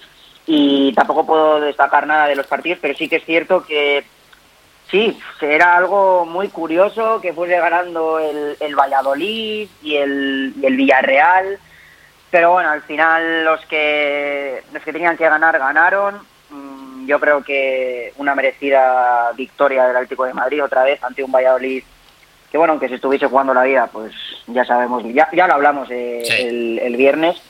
Y 0.47 0.93
tampoco 0.93 1.25
puedo 1.25 1.59
destacar 1.59 2.07
nada 2.07 2.27
de 2.27 2.35
los 2.35 2.47
partidos, 2.47 2.79
pero 2.81 2.95
sí 2.97 3.07
que 3.09 3.17
es 3.17 3.25
cierto 3.25 3.65
que 3.65 4.03
sí, 4.89 5.19
era 5.41 5.75
algo 5.75 6.25
muy 6.25 6.47
curioso 6.47 7.19
que 7.21 7.33
fuese 7.33 7.57
ganando 7.59 8.17
el, 8.19 8.55
el 8.59 8.75
Valladolid 8.75 9.67
y 9.83 9.95
el, 9.97 10.53
y 10.59 10.65
el 10.65 10.75
Villarreal, 10.77 11.59
pero 12.31 12.51
bueno, 12.53 12.69
al 12.69 12.81
final 12.83 13.43
los 13.45 13.59
que, 13.65 14.63
los 14.73 14.81
que 14.83 14.93
tenían 14.93 15.17
que 15.17 15.27
ganar 15.29 15.59
ganaron. 15.59 16.19
Mm, 16.49 17.05
Yo 17.07 17.19
creo 17.19 17.43
que 17.43 18.13
una 18.17 18.33
merecida 18.35 19.31
victoria 19.35 19.85
del 19.85 19.95
Atlético 19.97 20.25
de 20.25 20.33
Madrid 20.33 20.63
otra 20.63 20.83
vez 20.83 21.03
ante 21.03 21.23
un 21.23 21.31
Valladolid 21.31 21.83
que 22.49 22.57
bueno, 22.57 22.71
aunque 22.71 22.87
se 22.87 22.95
estuviese 22.95 23.27
jugando 23.27 23.53
la 23.53 23.63
vida, 23.63 23.89
pues 23.91 24.13
ya 24.47 24.63
sabemos, 24.63 25.03
ya, 25.13 25.27
ya 25.33 25.47
lo 25.47 25.55
hablamos 25.55 25.89
eh, 25.91 26.21
Sí. 26.23 26.43
el, 26.43 26.79
el 26.79 26.95
viernes. 26.95 27.41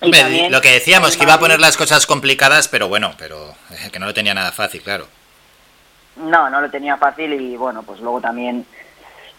Y 0.00 0.06
Hombre, 0.06 0.20
también 0.20 0.52
lo 0.52 0.60
que 0.60 0.72
decíamos, 0.72 1.16
que 1.16 1.24
iba 1.24 1.34
a 1.34 1.40
poner 1.40 1.60
las 1.60 1.76
cosas 1.76 2.06
complicadas, 2.06 2.68
pero 2.68 2.88
bueno, 2.88 3.14
pero 3.18 3.54
eh, 3.70 3.90
que 3.90 3.98
no 3.98 4.06
lo 4.06 4.14
tenía 4.14 4.34
nada 4.34 4.52
fácil, 4.52 4.82
claro. 4.82 5.06
No, 6.16 6.48
no 6.50 6.60
lo 6.60 6.70
tenía 6.70 6.96
fácil 6.96 7.32
y 7.32 7.56
bueno, 7.56 7.82
pues 7.82 8.00
luego 8.00 8.20
también 8.20 8.64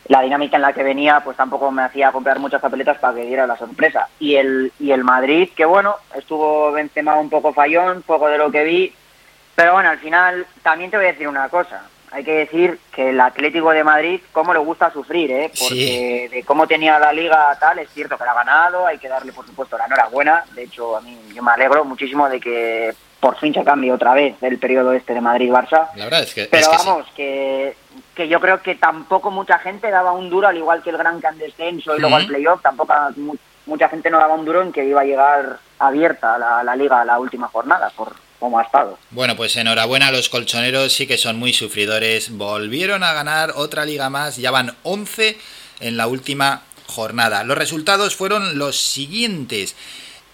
la 0.08 0.22
dinámica 0.22 0.56
en 0.56 0.64
la 0.64 0.74
que 0.74 0.84
venía 0.84 1.20
pues 1.22 1.38
tampoco 1.38 1.72
me 1.72 1.84
hacía 1.84 2.12
comprar 2.12 2.40
muchas 2.40 2.62
papeletas 2.62 2.98
para 2.98 3.16
que 3.16 3.26
diera 3.26 3.48
la 3.48 3.58
sorpresa. 3.58 4.08
Y 4.20 4.36
el, 4.36 4.72
y 4.80 4.92
el 4.92 5.04
Madrid, 5.04 5.50
que 5.56 5.66
bueno, 5.66 5.96
estuvo 6.16 6.72
Benzema 6.72 7.16
un 7.16 7.30
poco 7.30 7.54
fallón, 7.54 8.02
poco 8.02 8.28
de 8.28 8.38
lo 8.38 8.52
que 8.52 8.64
vi, 8.64 8.94
pero 9.56 9.74
bueno, 9.74 9.90
al 9.90 10.00
final 10.00 10.48
también 10.64 10.90
te 10.90 10.98
voy 10.98 11.06
a 11.06 11.12
decir 11.12 11.28
una 11.28 11.50
cosa. 11.50 11.84
Hay 12.12 12.24
que 12.24 12.32
decir 12.34 12.80
que 12.92 13.10
el 13.12 13.22
Atlético 13.22 13.70
de 13.72 13.84
Madrid, 13.84 14.20
cómo 14.32 14.52
le 14.54 14.60
gusta 14.60 14.92
sufrir, 14.92 15.32
¿eh? 15.32 15.52
Porque 15.60 16.28
de 16.32 16.44
cómo 16.44 16.66
tenía 16.68 16.98
la 16.98 17.14
liga 17.14 17.56
tal, 17.60 17.78
es 17.80 17.90
cierto 17.92 18.18
que 18.18 18.24
la 18.26 18.32
ha 18.32 18.36
ganado, 18.44 18.88
hay 18.88 18.98
que 18.98 19.08
darle 19.08 19.32
por 19.32 19.46
supuesto 19.46 19.78
la 19.78 19.86
enhorabuena. 19.86 20.44
De 20.56 20.64
hecho, 20.64 20.98
a 20.98 21.02
mí 21.02 21.18
yo 21.34 21.44
me 21.44 21.52
alegro 21.52 21.86
muchísimo 21.86 22.28
de 22.28 22.40
que 22.40 22.96
por 23.20 23.38
fin 23.38 23.54
se 23.54 23.64
cambie 23.64 23.92
otra 23.92 24.14
vez 24.14 24.36
el 24.42 24.58
periodo 24.58 24.94
este 24.94 25.14
de 25.14 25.22
Madrid-Barça. 25.22 25.90
La 25.96 26.06
verdad 26.06 26.24
es 26.24 26.34
que, 26.34 26.46
Pero 26.46 26.64
es 26.64 26.70
que 26.70 26.78
sí. 26.80 26.88
vamos, 26.88 27.06
que, 27.16 27.76
que 28.16 28.28
yo 28.28 28.40
creo 28.40 28.62
que 28.62 28.76
tampoco 28.76 29.30
mucha 29.30 29.60
gente 29.60 29.92
daba 29.92 30.12
un 30.14 30.30
duro, 30.30 30.48
al 30.48 30.58
igual 30.58 30.82
que 30.82 30.90
el 30.90 30.98
Gran 30.98 31.20
Can 31.22 31.38
descenso 31.38 31.96
y 31.96 32.00
luego 32.00 32.16
Ujú. 32.16 32.24
al 32.24 32.28
playoff, 32.28 32.62
tampoco 32.62 32.94
mu- 33.18 33.36
mucha 33.66 33.88
gente 33.90 34.10
no 34.10 34.18
daba 34.18 34.34
un 34.34 34.46
duro 34.46 34.62
en 34.64 34.72
que 34.72 34.86
iba 34.86 35.02
a 35.02 35.06
llegar 35.06 35.60
abierta 35.78 36.38
la, 36.38 36.64
la 36.64 36.76
liga 36.76 37.02
a 37.02 37.06
la 37.06 37.20
última 37.20 37.48
jornada, 37.50 37.92
por 37.96 38.14
cómo 38.40 38.60
ha 38.60 38.64
estado. 38.64 38.98
Bueno, 39.12 39.36
pues 39.36 39.56
enhorabuena 39.56 40.08
a 40.08 40.12
los 40.12 40.30
colchoneros, 40.30 40.94
sí 40.94 41.08
que 41.08 41.18
son 41.18 41.38
muy 41.38 41.54
sufridores. 41.54 42.32
Volvieron 42.38 43.04
a 43.04 43.14
ganar 43.14 43.54
otra 43.56 43.86
liga 43.86 44.10
más, 44.10 44.38
ya 44.38 44.52
van 44.52 44.76
11 44.84 45.38
en 45.82 45.98
la 45.98 46.08
última 46.08 46.64
jornada. 46.88 47.44
Los 47.44 47.58
resultados 47.58 48.16
fueron 48.16 48.58
los 48.58 48.80
siguientes. 48.80 49.76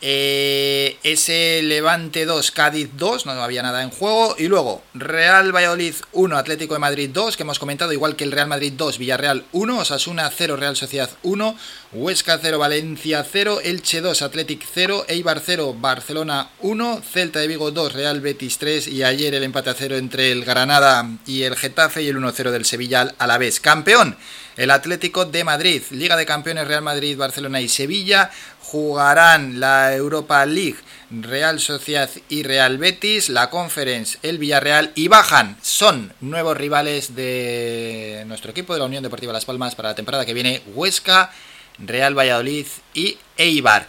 Eh, 0.07 0.99
ese 1.01 1.63
Levante 1.63 2.25
2, 2.25 2.51
Cádiz 2.51 2.89
2, 2.95 3.25
no 3.25 3.31
había 3.31 3.63
nada 3.63 3.81
en 3.81 3.89
juego. 3.89 4.35
Y 4.37 4.47
luego 4.47 4.83
Real 4.93 5.51
Valladolid 5.51 5.95
1, 6.11 6.37
Atlético 6.37 6.75
de 6.75 6.79
Madrid 6.79 7.09
2, 7.11 7.35
que 7.35 7.41
hemos 7.41 7.57
comentado, 7.57 7.91
igual 7.91 8.15
que 8.15 8.23
el 8.23 8.31
Real 8.31 8.47
Madrid 8.47 8.73
2, 8.77 8.99
Villarreal 8.99 9.45
1, 9.51 9.79
Osasuna 9.79 10.29
0, 10.29 10.57
Real 10.57 10.75
Sociedad 10.75 11.09
1, 11.23 11.57
Huesca 11.93 12.37
0, 12.39 12.59
Valencia 12.59 13.25
0, 13.27 13.61
Elche 13.63 14.01
2, 14.01 14.21
Athletic 14.21 14.63
0, 14.71 15.05
Eibar 15.07 15.41
0, 15.43 15.75
Barcelona 15.79 16.51
1, 16.59 17.01
Celta 17.01 17.39
de 17.39 17.47
Vigo 17.47 17.71
2, 17.71 17.93
Real 17.93 18.21
Betis 18.21 18.59
3 18.59 18.87
y 18.87 19.01
ayer 19.01 19.33
el 19.33 19.41
empate 19.41 19.71
a 19.71 19.73
0 19.73 19.97
entre 19.97 20.31
el 20.31 20.45
Granada 20.45 21.09
y 21.25 21.43
el 21.43 21.55
Getafe 21.55 22.03
y 22.03 22.09
el 22.09 22.17
1-0 22.17 22.51
del 22.51 22.65
Sevilla 22.65 23.11
a 23.17 23.25
la 23.25 23.39
vez. 23.39 23.59
Campeón, 23.59 24.17
el 24.57 24.71
Atlético 24.71 25.25
de 25.25 25.43
Madrid, 25.43 25.81
Liga 25.91 26.15
de 26.15 26.25
Campeones 26.25 26.67
Real 26.67 26.81
Madrid, 26.81 27.17
Barcelona 27.17 27.59
y 27.59 27.67
Sevilla 27.67 28.31
jugarán 28.65 29.59
la 29.59 29.93
Europa 29.95 30.45
League 30.45 30.77
Real 31.11 31.59
Sociedad 31.59 32.09
y 32.29 32.43
Real 32.43 32.77
Betis, 32.77 33.29
la 33.29 33.49
Conference 33.49 34.17
el 34.23 34.39
Villarreal 34.39 34.91
y 34.95 35.07
bajan, 35.07 35.57
son 35.61 36.13
nuevos 36.19 36.57
rivales 36.57 37.15
de 37.15 38.23
nuestro 38.25 38.51
equipo 38.51 38.73
de 38.73 38.79
la 38.79 38.85
Unión 38.85 39.03
Deportiva 39.03 39.33
Las 39.33 39.45
Palmas 39.45 39.75
para 39.75 39.89
la 39.89 39.95
temporada 39.95 40.25
que 40.25 40.33
viene 40.33 40.63
Huesca, 40.73 41.31
Real 41.77 42.17
Valladolid 42.17 42.65
y 42.93 43.17
Eibar. 43.37 43.87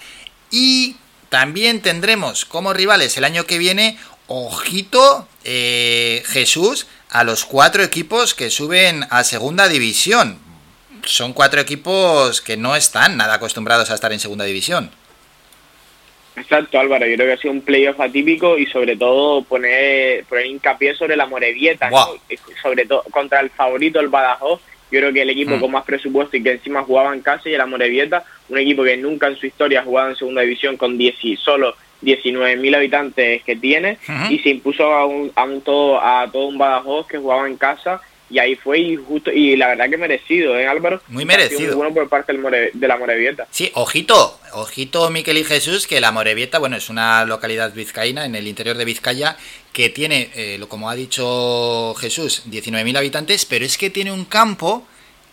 Y 0.50 0.96
también 1.30 1.80
tendremos 1.80 2.44
como 2.44 2.74
rivales 2.74 3.16
el 3.16 3.24
año 3.24 3.46
que 3.46 3.58
viene, 3.58 3.98
ojito, 4.26 5.26
eh, 5.44 6.22
Jesús, 6.26 6.86
a 7.08 7.24
los 7.24 7.44
cuatro 7.44 7.82
equipos 7.82 8.34
que 8.34 8.50
suben 8.50 9.06
a 9.10 9.24
segunda 9.24 9.68
división. 9.68 10.45
Son 11.06 11.32
cuatro 11.32 11.60
equipos 11.60 12.40
que 12.40 12.56
no 12.56 12.76
están 12.76 13.16
nada 13.16 13.34
acostumbrados 13.34 13.90
a 13.90 13.94
estar 13.94 14.12
en 14.12 14.20
segunda 14.20 14.44
división. 14.44 14.90
Exacto, 16.36 16.78
Álvaro. 16.78 17.06
Yo 17.06 17.14
creo 17.14 17.28
que 17.28 17.32
ha 17.32 17.38
sido 17.38 17.52
un 17.52 17.62
playoff 17.62 17.98
atípico 17.98 18.58
y 18.58 18.66
sobre 18.66 18.96
todo 18.96 19.42
poner, 19.42 20.24
poner 20.24 20.46
hincapié 20.46 20.94
sobre 20.94 21.16
la 21.16 21.26
Morevieta, 21.26 21.88
sobre 22.62 22.84
todo 22.84 23.02
contra 23.10 23.40
el 23.40 23.50
favorito, 23.50 24.00
el 24.00 24.08
Badajoz. 24.08 24.60
Yo 24.90 25.00
creo 25.00 25.12
que 25.12 25.22
el 25.22 25.30
equipo 25.30 25.56
Mm. 25.56 25.60
con 25.60 25.70
más 25.72 25.84
presupuesto 25.84 26.36
y 26.36 26.42
que 26.42 26.52
encima 26.52 26.82
jugaba 26.82 27.14
en 27.14 27.20
casa 27.22 27.48
y 27.48 27.54
el 27.54 27.60
Amorebieta, 27.60 28.24
un 28.48 28.58
equipo 28.58 28.84
que 28.84 28.96
nunca 28.96 29.26
en 29.28 29.36
su 29.36 29.46
historia 29.46 29.80
ha 29.80 29.84
jugado 29.84 30.10
en 30.10 30.16
segunda 30.16 30.42
división 30.42 30.76
con 30.76 30.96
10 30.98 31.16
y 31.24 31.36
solo 31.36 31.74
19.000 32.02 32.74
habitantes 32.76 33.42
que 33.42 33.56
tiene 33.56 33.98
y 34.30 34.38
se 34.40 34.50
impuso 34.50 34.84
a 34.92 35.06
un, 35.06 35.32
a 35.34 35.44
un 35.44 35.62
todo 35.62 35.98
a 36.00 36.28
todo 36.30 36.46
un 36.46 36.58
Badajoz 36.58 37.06
que 37.08 37.18
jugaba 37.18 37.48
en 37.48 37.56
casa 37.56 38.00
y 38.28 38.38
ahí 38.38 38.56
fue 38.56 38.78
y 38.80 38.96
justo 38.96 39.30
y 39.30 39.56
la 39.56 39.68
verdad 39.68 39.88
que 39.88 39.96
merecido, 39.96 40.58
¿eh, 40.58 40.66
Álvaro? 40.66 41.00
Muy 41.08 41.24
merecido. 41.24 41.60
Muy 41.60 41.74
bueno 41.76 41.94
por 41.94 42.08
parte 42.08 42.32
del 42.32 42.42
More- 42.42 42.70
de 42.74 42.88
la 42.88 42.96
Morevieta. 42.96 43.46
Sí, 43.50 43.70
ojito, 43.74 44.38
ojito 44.52 45.08
Miquel 45.10 45.38
y 45.38 45.44
Jesús, 45.44 45.86
que 45.86 46.00
la 46.00 46.10
Morevieta, 46.12 46.58
bueno, 46.58 46.76
es 46.76 46.88
una 46.88 47.24
localidad 47.24 47.72
vizcaína 47.72 48.24
en 48.26 48.34
el 48.34 48.46
interior 48.48 48.76
de 48.76 48.84
Vizcaya 48.84 49.36
que 49.72 49.88
tiene, 49.90 50.30
eh, 50.34 50.56
lo- 50.58 50.68
como 50.68 50.90
ha 50.90 50.94
dicho 50.94 51.94
Jesús, 52.00 52.42
19.000 52.46 52.96
habitantes, 52.96 53.44
pero 53.44 53.64
es 53.64 53.78
que 53.78 53.90
tiene 53.90 54.10
un 54.12 54.24
campo 54.24 54.86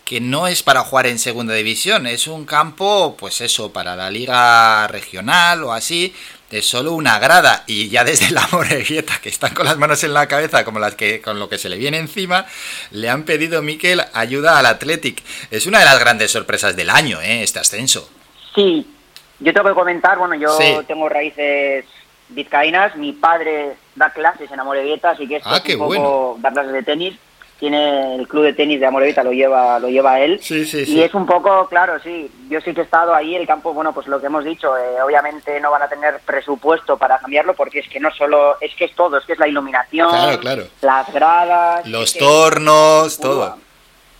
que 0.04 0.20
no 0.20 0.46
es 0.46 0.62
para 0.62 0.80
jugar 0.80 1.06
en 1.06 1.18
segunda 1.18 1.54
división, 1.54 2.06
es 2.06 2.26
un 2.26 2.44
campo, 2.44 3.16
pues 3.18 3.40
eso, 3.40 3.72
para 3.72 3.96
la 3.96 4.10
liga 4.10 4.86
regional 4.88 5.64
o 5.64 5.72
así, 5.72 6.12
es 6.58 6.66
solo 6.66 6.92
una 6.92 7.18
grada 7.18 7.64
y 7.66 7.88
ya 7.88 8.04
desde 8.04 8.30
la 8.30 8.46
Morevieta, 8.52 9.14
que 9.20 9.28
están 9.28 9.54
con 9.54 9.66
las 9.66 9.76
manos 9.76 10.04
en 10.04 10.14
la 10.14 10.28
cabeza 10.28 10.64
como 10.64 10.78
las 10.78 10.94
que 10.94 11.20
con 11.20 11.38
lo 11.38 11.48
que 11.48 11.58
se 11.58 11.68
le 11.68 11.76
viene 11.76 11.98
encima, 11.98 12.46
le 12.92 13.10
han 13.10 13.24
pedido 13.24 13.60
Miquel 13.62 14.02
ayuda 14.12 14.58
al 14.58 14.66
Athletic. 14.66 15.22
Es 15.50 15.66
una 15.66 15.80
de 15.80 15.84
las 15.84 15.98
grandes 15.98 16.30
sorpresas 16.30 16.76
del 16.76 16.90
año, 16.90 17.20
¿eh? 17.20 17.42
este 17.42 17.58
ascenso. 17.58 18.08
Sí, 18.54 18.86
yo 19.40 19.52
tengo 19.52 19.68
que 19.68 19.74
comentar, 19.74 20.16
bueno, 20.18 20.34
yo 20.36 20.56
Sí. 20.56 20.76
tengo 20.86 21.08
raíces 21.08 21.84
vizcaínas, 22.28 22.94
mi 22.96 23.12
padre 23.12 23.74
da 23.96 24.10
clases 24.10 24.50
en 24.50 24.60
Amorebieta, 24.60 25.10
así 25.10 25.26
que 25.26 25.36
esto 25.36 25.48
Ah, 25.50 25.60
es 25.64 25.74
un 25.74 25.78
poco 25.80 25.86
bueno. 25.86 26.36
dar 26.38 26.52
clases 26.52 26.72
de 26.72 26.82
tenis. 26.82 27.14
Tiene 27.58 28.16
el 28.16 28.26
club 28.28 28.42
de 28.44 28.52
tenis 28.52 28.80
de 28.80 28.86
Amorebieta, 28.86 29.22
lo 29.22 29.32
lleva, 29.32 29.78
lo 29.78 29.88
lleva 29.88 30.20
él. 30.20 30.38
Sí, 30.42 30.64
sí, 30.64 30.80
y 30.80 30.86
sí. 30.86 31.02
es 31.02 31.14
un 31.14 31.24
poco, 31.24 31.66
claro, 31.68 31.98
sí, 32.02 32.30
yo 32.48 32.60
sí 32.60 32.74
que 32.74 32.80
he 32.80 32.84
estado 32.84 33.14
ahí, 33.14 33.34
el 33.36 33.46
campo, 33.46 33.72
bueno, 33.72 33.92
pues 33.94 34.06
lo 34.08 34.20
que 34.20 34.26
hemos 34.26 34.44
dicho, 34.44 34.76
eh, 34.76 35.00
obviamente 35.02 35.58
no 35.60 35.70
van 35.70 35.82
a 35.82 35.88
tener 35.88 36.18
presupuesto 36.26 36.96
para 36.98 37.18
cambiarlo 37.18 37.54
porque 37.54 37.78
es 37.78 37.88
que 37.88 38.00
no 38.00 38.10
solo, 38.10 38.56
es 38.60 38.74
que 38.74 38.86
es 38.86 38.94
todo, 38.96 39.16
es 39.18 39.24
que 39.24 39.34
es 39.34 39.38
la 39.38 39.46
iluminación, 39.48 40.08
Claro, 40.10 40.40
claro. 40.40 40.64
las 40.82 41.12
gradas, 41.12 41.86
Los 41.86 42.02
es 42.04 42.12
que- 42.14 42.18
tornos, 42.18 43.18
todo. 43.20 43.56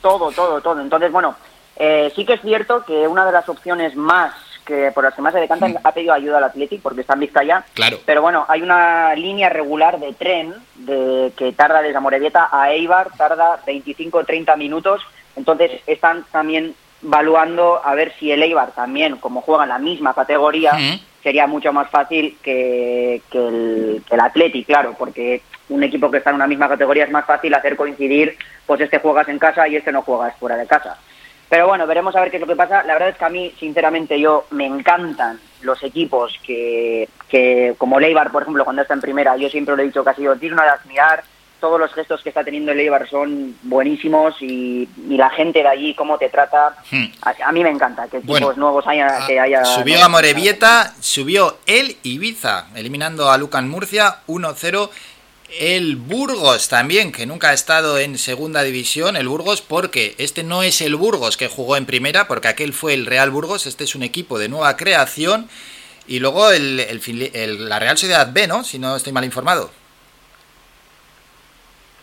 todo, 0.00 0.30
todo, 0.32 0.60
todo. 0.60 0.80
Entonces, 0.80 1.10
bueno, 1.10 1.34
eh, 1.76 2.12
sí 2.14 2.24
que 2.24 2.34
es 2.34 2.40
cierto 2.40 2.84
que 2.84 3.08
una 3.08 3.26
de 3.26 3.32
las 3.32 3.48
opciones 3.48 3.96
más 3.96 4.32
que 4.64 4.90
por 4.92 5.04
las 5.04 5.14
que 5.14 5.22
más 5.22 5.32
se 5.32 5.40
decantan 5.40 5.78
ha 5.82 5.92
pedido 5.92 6.12
ayuda 6.12 6.38
al 6.38 6.44
Athletic 6.44 6.80
porque 6.82 7.02
está 7.02 7.14
en 7.14 7.20
Vizcaya. 7.20 7.64
Claro. 7.74 7.98
Pero 8.04 8.22
bueno, 8.22 8.44
hay 8.48 8.62
una 8.62 9.14
línea 9.14 9.48
regular 9.48 9.98
de 10.00 10.12
tren 10.12 10.54
de, 10.76 11.32
que 11.36 11.52
tarda 11.52 11.82
desde 11.82 11.96
Amorebieta 11.96 12.48
a 12.50 12.72
Eibar, 12.72 13.10
tarda 13.16 13.60
25-30 13.66 14.56
minutos. 14.56 15.02
Entonces 15.36 15.80
están 15.86 16.24
también 16.30 16.74
evaluando 17.02 17.80
a 17.84 17.94
ver 17.94 18.12
si 18.18 18.30
el 18.32 18.42
Eibar 18.42 18.72
también, 18.72 19.16
como 19.16 19.42
juega 19.42 19.64
en 19.64 19.70
la 19.70 19.78
misma 19.78 20.14
categoría, 20.14 20.72
Ujú. 20.72 21.00
sería 21.22 21.46
mucho 21.46 21.72
más 21.72 21.90
fácil 21.90 22.38
que, 22.42 23.20
que 23.30 23.38
el, 23.38 24.02
que 24.08 24.14
el 24.14 24.20
Athletic, 24.20 24.66
claro, 24.66 24.94
porque 24.98 25.42
un 25.68 25.82
equipo 25.82 26.10
que 26.10 26.18
está 26.18 26.30
en 26.30 26.36
una 26.36 26.46
misma 26.46 26.68
categoría 26.68 27.04
es 27.04 27.10
más 27.10 27.26
fácil 27.26 27.54
hacer 27.54 27.76
coincidir, 27.76 28.36
pues 28.66 28.80
este 28.80 28.98
juegas 28.98 29.28
en 29.28 29.38
casa 29.38 29.66
y 29.68 29.76
este 29.76 29.92
no 29.92 30.02
juegas 30.02 30.34
fuera 30.38 30.56
de 30.56 30.66
casa. 30.66 30.98
Pero 31.48 31.68
bueno, 31.68 31.86
veremos 31.86 32.16
a 32.16 32.20
ver 32.20 32.30
qué 32.30 32.38
es 32.38 32.40
lo 32.40 32.46
que 32.46 32.56
pasa. 32.56 32.82
La 32.84 32.94
verdad 32.94 33.10
es 33.10 33.16
que 33.16 33.24
a 33.24 33.28
mí, 33.28 33.52
sinceramente, 33.58 34.18
yo 34.18 34.46
me 34.50 34.66
encantan 34.66 35.38
los 35.62 35.82
equipos 35.82 36.38
que, 36.44 37.08
que 37.28 37.74
como 37.78 38.00
Leibar, 38.00 38.30
por 38.30 38.42
ejemplo, 38.42 38.64
cuando 38.64 38.82
está 38.82 38.94
en 38.94 39.00
primera, 39.00 39.36
yo 39.36 39.48
siempre 39.48 39.76
lo 39.76 39.82
he 39.82 39.86
dicho 39.86 40.02
que 40.04 40.10
ha 40.10 40.14
sido 40.14 40.34
digno 40.34 40.62
de 40.62 40.68
admirar. 40.68 41.22
Todos 41.60 41.80
los 41.80 41.94
gestos 41.94 42.22
que 42.22 42.28
está 42.28 42.44
teniendo 42.44 42.72
el 42.72 42.80
Eibar 42.80 43.08
son 43.08 43.56
buenísimos 43.62 44.34
y, 44.42 44.86
y 45.08 45.16
la 45.16 45.30
gente 45.30 45.60
de 45.60 45.68
allí, 45.68 45.94
cómo 45.94 46.18
te 46.18 46.28
trata. 46.28 46.76
Hmm. 46.90 47.06
A, 47.22 47.34
a 47.48 47.52
mí 47.52 47.62
me 47.62 47.70
encanta 47.70 48.06
que 48.08 48.18
equipos 48.18 48.40
Bueno, 48.40 48.52
nuevos 48.56 48.86
haya, 48.86 49.26
que 49.26 49.40
haya. 49.40 49.64
Subió 49.64 50.04
a 50.04 50.08
Morevieta, 50.08 50.92
subió 51.00 51.58
el 51.66 51.96
Ibiza, 52.02 52.66
eliminando 52.74 53.30
a 53.30 53.38
Lucan 53.38 53.68
Murcia 53.68 54.16
1-0. 54.26 54.90
El 55.50 55.96
Burgos 55.96 56.68
también, 56.68 57.12
que 57.12 57.26
nunca 57.26 57.50
ha 57.50 57.52
estado 57.52 57.98
en 57.98 58.18
segunda 58.18 58.62
división, 58.62 59.16
el 59.16 59.28
Burgos, 59.28 59.60
porque 59.62 60.14
este 60.18 60.42
no 60.42 60.62
es 60.62 60.80
el 60.80 60.96
Burgos 60.96 61.36
que 61.36 61.46
jugó 61.48 61.76
en 61.76 61.86
primera, 61.86 62.26
porque 62.26 62.48
aquel 62.48 62.72
fue 62.72 62.94
el 62.94 63.06
Real 63.06 63.30
Burgos, 63.30 63.66
este 63.66 63.84
es 63.84 63.94
un 63.94 64.02
equipo 64.02 64.38
de 64.38 64.48
nueva 64.48 64.76
creación. 64.76 65.48
Y 66.06 66.18
luego 66.18 66.50
el, 66.50 66.80
el 66.80 67.00
fili- 67.00 67.30
el- 67.32 67.68
la 67.68 67.78
Real 67.78 67.96
Sociedad 67.96 68.30
B, 68.32 68.46
¿no? 68.46 68.62
Si 68.64 68.78
no 68.78 68.96
estoy 68.96 69.12
mal 69.12 69.24
informado. 69.24 69.70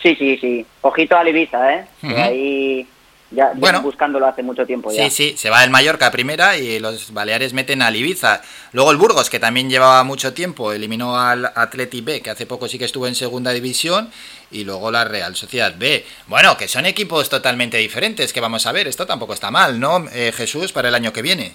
Sí, 0.01 0.15
sí, 0.15 0.38
sí. 0.38 0.65
Ojito 0.81 1.15
al 1.18 1.27
Ibiza, 1.27 1.73
¿eh? 1.76 1.85
Ujú. 2.01 2.15
ahí 2.18 2.88
ya 3.32 3.52
Bueno. 3.56 3.82
buscándolo 3.82 4.28
hace 4.28 4.44
mucho 4.44 4.66
tiempo 4.66 4.91
ya. 4.91 5.10
Sí, 5.10 5.32
sí, 5.32 5.38
se 5.38 5.49
va 5.49 5.64
el 5.64 5.70
Mallorca 5.70 6.08
a 6.08 6.12
primera 6.12 6.58
y 6.58 6.80
los 6.80 7.14
Baleares 7.14 7.53
meten 7.53 7.82
al 7.82 7.95
Ibiza. 7.95 8.41
Luego 8.74 8.91
el 8.91 8.98
Burgos, 8.98 9.30
que 9.30 9.40
también 9.40 9.70
llevaba 9.70 10.03
mucho 10.03 10.34
tiempo, 10.34 10.72
eliminó 10.72 11.20
al 11.20 11.45
Atleti 11.45 12.02
B, 12.02 12.22
que 12.22 12.30
hace 12.30 12.45
poco 12.45 12.68
sí 12.68 12.78
que 12.78 12.86
estuvo 12.86 13.08
en 13.08 13.16
segunda 13.16 13.52
división, 13.52 14.10
y 14.52 14.64
luego 14.64 14.91
la 14.91 15.06
Real 15.06 15.36
Sociedad 15.36 15.74
B. 15.78 16.06
Bueno, 16.28 16.58
que 16.58 16.68
son 16.68 16.86
equipos 16.86 17.30
totalmente 17.30 17.78
diferentes, 17.78 18.34
que 18.34 18.41
vamos 18.41 18.66
a 18.66 18.72
ver, 18.72 18.88
esto 18.88 19.06
tampoco 19.06 19.34
está 19.34 19.49
mal, 19.49 19.80
¿no, 19.80 20.06
eh, 20.14 20.32
Jesús, 20.36 20.72
para 20.72 20.90
el 20.90 20.95
año 20.95 21.14
que 21.14 21.22
viene? 21.22 21.53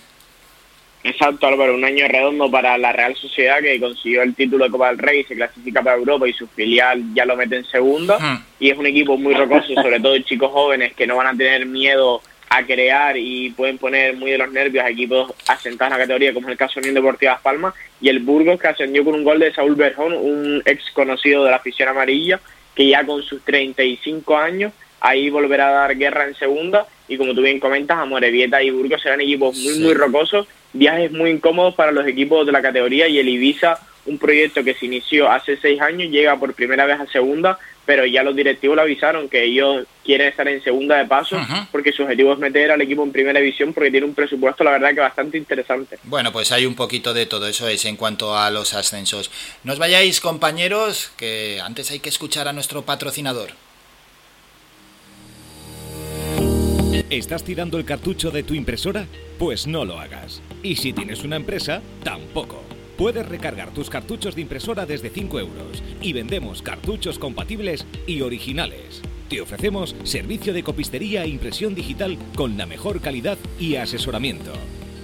Exacto, 1.06 1.46
Álvaro, 1.46 1.76
un 1.76 1.84
año 1.84 2.08
redondo 2.08 2.50
para 2.50 2.76
la 2.76 2.90
Real 2.90 3.14
Sociedad 3.14 3.60
que 3.60 3.78
consiguió 3.78 4.22
el 4.22 4.34
título 4.34 4.64
de 4.64 4.72
Copa 4.72 4.88
del 4.88 4.98
Rey, 4.98 5.22
se 5.22 5.36
clasifica 5.36 5.80
para 5.80 5.96
Europa 5.96 6.26
y 6.26 6.32
su 6.32 6.48
filial 6.48 7.00
ya 7.14 7.24
lo 7.24 7.36
mete 7.36 7.58
en 7.58 7.64
segunda. 7.64 8.42
Y 8.58 8.70
es 8.70 8.76
un 8.76 8.86
equipo 8.86 9.16
muy 9.16 9.32
rocoso, 9.32 9.72
sobre 9.74 10.00
todo 10.00 10.18
chicos 10.18 10.50
jóvenes 10.50 10.94
que 10.94 11.06
no 11.06 11.14
van 11.14 11.28
a 11.28 11.36
tener 11.36 11.64
miedo 11.64 12.20
a 12.48 12.64
crear 12.64 13.16
y 13.16 13.50
pueden 13.50 13.78
poner 13.78 14.16
muy 14.16 14.32
de 14.32 14.38
los 14.38 14.50
nervios 14.50 14.84
a 14.84 14.90
equipos 14.90 15.32
asentados 15.46 15.92
en 15.92 15.98
la 15.98 16.04
categoría, 16.04 16.34
como 16.34 16.48
es 16.48 16.52
el 16.52 16.58
caso 16.58 16.74
de 16.74 16.88
Unión 16.88 16.94
Deportiva 16.96 17.32
Las 17.34 17.40
Palmas. 17.40 17.74
Y 18.00 18.08
el 18.08 18.18
Burgos 18.18 18.60
que 18.60 18.66
ascendió 18.66 19.04
con 19.04 19.14
un 19.14 19.22
gol 19.22 19.38
de 19.38 19.52
Saúl 19.52 19.76
Berjón, 19.76 20.12
un 20.12 20.60
ex 20.64 20.90
conocido 20.90 21.44
de 21.44 21.52
la 21.52 21.58
afición 21.58 21.88
amarilla, 21.88 22.40
que 22.74 22.88
ya 22.88 23.06
con 23.06 23.22
sus 23.22 23.44
35 23.44 24.36
años 24.36 24.72
ahí 25.00 25.30
volverá 25.30 25.68
a 25.68 25.72
dar 25.72 25.96
guerra 25.96 26.26
en 26.26 26.34
segunda 26.34 26.86
y 27.08 27.16
como 27.16 27.34
tú 27.34 27.42
bien 27.42 27.60
comentas, 27.60 27.98
Amorebieta 27.98 28.62
y 28.62 28.70
Burgos 28.70 29.00
serán 29.02 29.20
equipos 29.20 29.56
muy 29.56 29.74
Sí. 29.74 29.80
muy 29.80 29.94
rocosos, 29.94 30.46
viajes 30.72 31.12
muy 31.12 31.30
incómodos 31.30 31.74
para 31.74 31.92
los 31.92 32.06
equipos 32.06 32.44
de 32.46 32.52
la 32.52 32.62
categoría 32.62 33.06
y 33.08 33.18
el 33.18 33.28
Ibiza, 33.28 33.78
un 34.06 34.18
proyecto 34.18 34.62
que 34.64 34.74
se 34.74 34.86
inició 34.86 35.30
hace 35.30 35.56
seis 35.56 35.80
años, 35.80 36.10
llega 36.10 36.36
por 36.38 36.54
primera 36.54 36.86
vez 36.86 36.98
a 37.00 37.06
segunda, 37.06 37.58
pero 37.84 38.04
ya 38.04 38.22
los 38.24 38.34
directivos 38.34 38.74
le 38.76 38.82
avisaron 38.82 39.28
que 39.28 39.44
ellos 39.44 39.86
quieren 40.04 40.28
estar 40.28 40.46
en 40.48 40.62
segunda 40.62 40.96
de 40.98 41.04
paso 41.06 41.38
porque 41.70 41.92
su 41.92 42.02
objetivo 42.02 42.32
es 42.32 42.38
meter 42.40 42.72
al 42.72 42.80
equipo 42.80 43.04
en 43.04 43.12
primera 43.12 43.38
división 43.38 43.72
porque 43.72 43.90
tiene 43.92 44.06
un 44.06 44.14
presupuesto 44.14 44.64
la 44.64 44.72
verdad 44.72 44.92
que 44.94 45.00
bastante 45.00 45.38
interesante. 45.38 45.98
Bueno, 46.04 46.32
pues 46.32 46.50
hay 46.50 46.66
un 46.66 46.74
poquito 46.74 47.14
de 47.14 47.26
todo 47.26 47.46
eso 47.46 47.68
es 47.68 47.84
en 47.84 47.96
cuanto 47.96 48.36
a 48.36 48.50
los 48.50 48.74
ascensos. 48.74 49.30
No 49.62 49.72
os 49.72 49.78
vayáis, 49.78 50.20
compañeros, 50.20 51.12
que 51.16 51.60
antes 51.62 51.90
hay 51.92 52.00
que 52.00 52.08
escuchar 52.08 52.48
a 52.48 52.52
nuestro 52.52 52.82
patrocinador. 52.82 53.50
¿Estás 57.10 57.44
tirando 57.44 57.76
el 57.76 57.84
cartucho 57.84 58.30
de 58.30 58.42
tu 58.42 58.54
impresora? 58.54 59.06
Pues 59.38 59.66
no 59.66 59.84
lo 59.84 60.00
hagas. 60.00 60.40
Y 60.62 60.76
si 60.76 60.94
tienes 60.94 61.24
una 61.24 61.36
empresa, 61.36 61.82
tampoco. 62.02 62.62
Puedes 62.96 63.28
recargar 63.28 63.70
tus 63.74 63.90
cartuchos 63.90 64.34
de 64.34 64.40
impresora 64.40 64.86
desde 64.86 65.10
5 65.10 65.38
euros 65.38 65.82
y 66.00 66.14
vendemos 66.14 66.62
cartuchos 66.62 67.18
compatibles 67.18 67.86
y 68.06 68.22
originales. 68.22 69.02
Te 69.28 69.42
ofrecemos 69.42 69.94
servicio 70.04 70.54
de 70.54 70.62
copistería 70.62 71.24
e 71.24 71.28
impresión 71.28 71.74
digital 71.74 72.16
con 72.34 72.56
la 72.56 72.64
mejor 72.64 73.02
calidad 73.02 73.36
y 73.60 73.76
asesoramiento. 73.76 74.52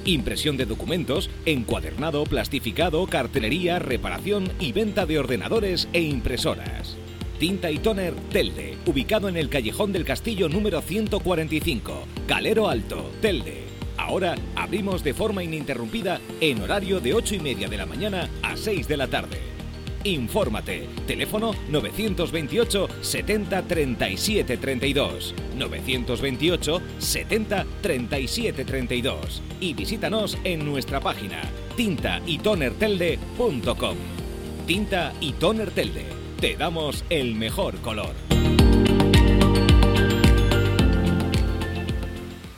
Impresión 0.06 0.56
de 0.56 0.64
documentos, 0.64 1.28
encuadernado, 1.44 2.24
plastificado, 2.24 3.06
cartelería, 3.06 3.78
reparación 3.78 4.50
y 4.58 4.72
venta 4.72 5.04
de 5.04 5.18
ordenadores 5.18 5.88
e 5.92 6.00
impresoras. 6.00 6.96
Tinta 7.42 7.70
y 7.72 7.78
Toner 7.78 8.14
Telde, 8.30 8.76
ubicado 8.86 9.28
en 9.28 9.36
el 9.36 9.48
Callejón 9.48 9.90
del 9.90 10.04
Castillo 10.04 10.48
número 10.48 10.80
145, 10.80 12.06
Calero 12.28 12.68
Alto, 12.68 13.10
Telde. 13.20 13.64
Ahora 13.96 14.36
abrimos 14.54 15.02
de 15.02 15.12
forma 15.12 15.42
ininterrumpida 15.42 16.20
en 16.40 16.60
horario 16.60 17.00
de 17.00 17.14
8 17.14 17.34
y 17.34 17.40
media 17.40 17.68
de 17.68 17.78
la 17.78 17.84
mañana 17.84 18.28
a 18.44 18.56
6 18.56 18.86
de 18.86 18.96
la 18.96 19.08
tarde. 19.08 19.40
Infórmate. 20.04 20.86
Teléfono 21.04 21.52
928 21.68 22.88
70 23.00 23.62
37 23.62 24.56
32. 24.58 25.34
928 25.56 26.80
70 26.98 27.66
37 27.82 28.64
32. 28.64 29.42
Y 29.58 29.74
visítanos 29.74 30.38
en 30.44 30.64
nuestra 30.64 31.00
página 31.00 31.42
tintaytonertelde.com. 31.76 33.96
Tinta 34.64 35.12
y 35.20 35.32
Toner 35.32 35.72
Telde. 35.72 36.21
Te 36.42 36.56
damos 36.56 37.04
el 37.08 37.36
mejor 37.36 37.80
color. 37.82 38.10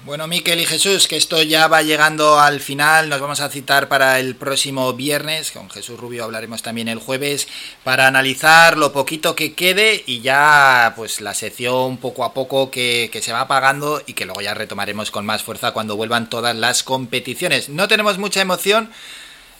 Bueno, 0.06 0.26
Miquel 0.26 0.58
y 0.58 0.64
Jesús, 0.64 1.06
que 1.06 1.18
esto 1.18 1.42
ya 1.42 1.68
va 1.68 1.82
llegando 1.82 2.40
al 2.40 2.60
final. 2.60 3.10
Nos 3.10 3.20
vamos 3.20 3.40
a 3.40 3.50
citar 3.50 3.88
para 3.88 4.18
el 4.20 4.36
próximo 4.36 4.94
viernes. 4.94 5.50
Con 5.50 5.68
Jesús 5.68 6.00
Rubio 6.00 6.24
hablaremos 6.24 6.62
también 6.62 6.88
el 6.88 6.98
jueves 6.98 7.46
para 7.82 8.06
analizar 8.06 8.78
lo 8.78 8.90
poquito 8.90 9.36
que 9.36 9.52
quede 9.52 10.02
y 10.06 10.22
ya 10.22 10.94
pues 10.96 11.20
la 11.20 11.34
sección 11.34 11.98
poco 11.98 12.24
a 12.24 12.32
poco 12.32 12.70
que, 12.70 13.10
que 13.12 13.20
se 13.20 13.34
va 13.34 13.42
apagando 13.42 14.02
y 14.06 14.14
que 14.14 14.24
luego 14.24 14.40
ya 14.40 14.54
retomaremos 14.54 15.10
con 15.10 15.26
más 15.26 15.42
fuerza 15.42 15.72
cuando 15.72 15.94
vuelvan 15.94 16.30
todas 16.30 16.56
las 16.56 16.84
competiciones. 16.84 17.68
No 17.68 17.86
tenemos 17.86 18.16
mucha 18.16 18.40
emoción 18.40 18.88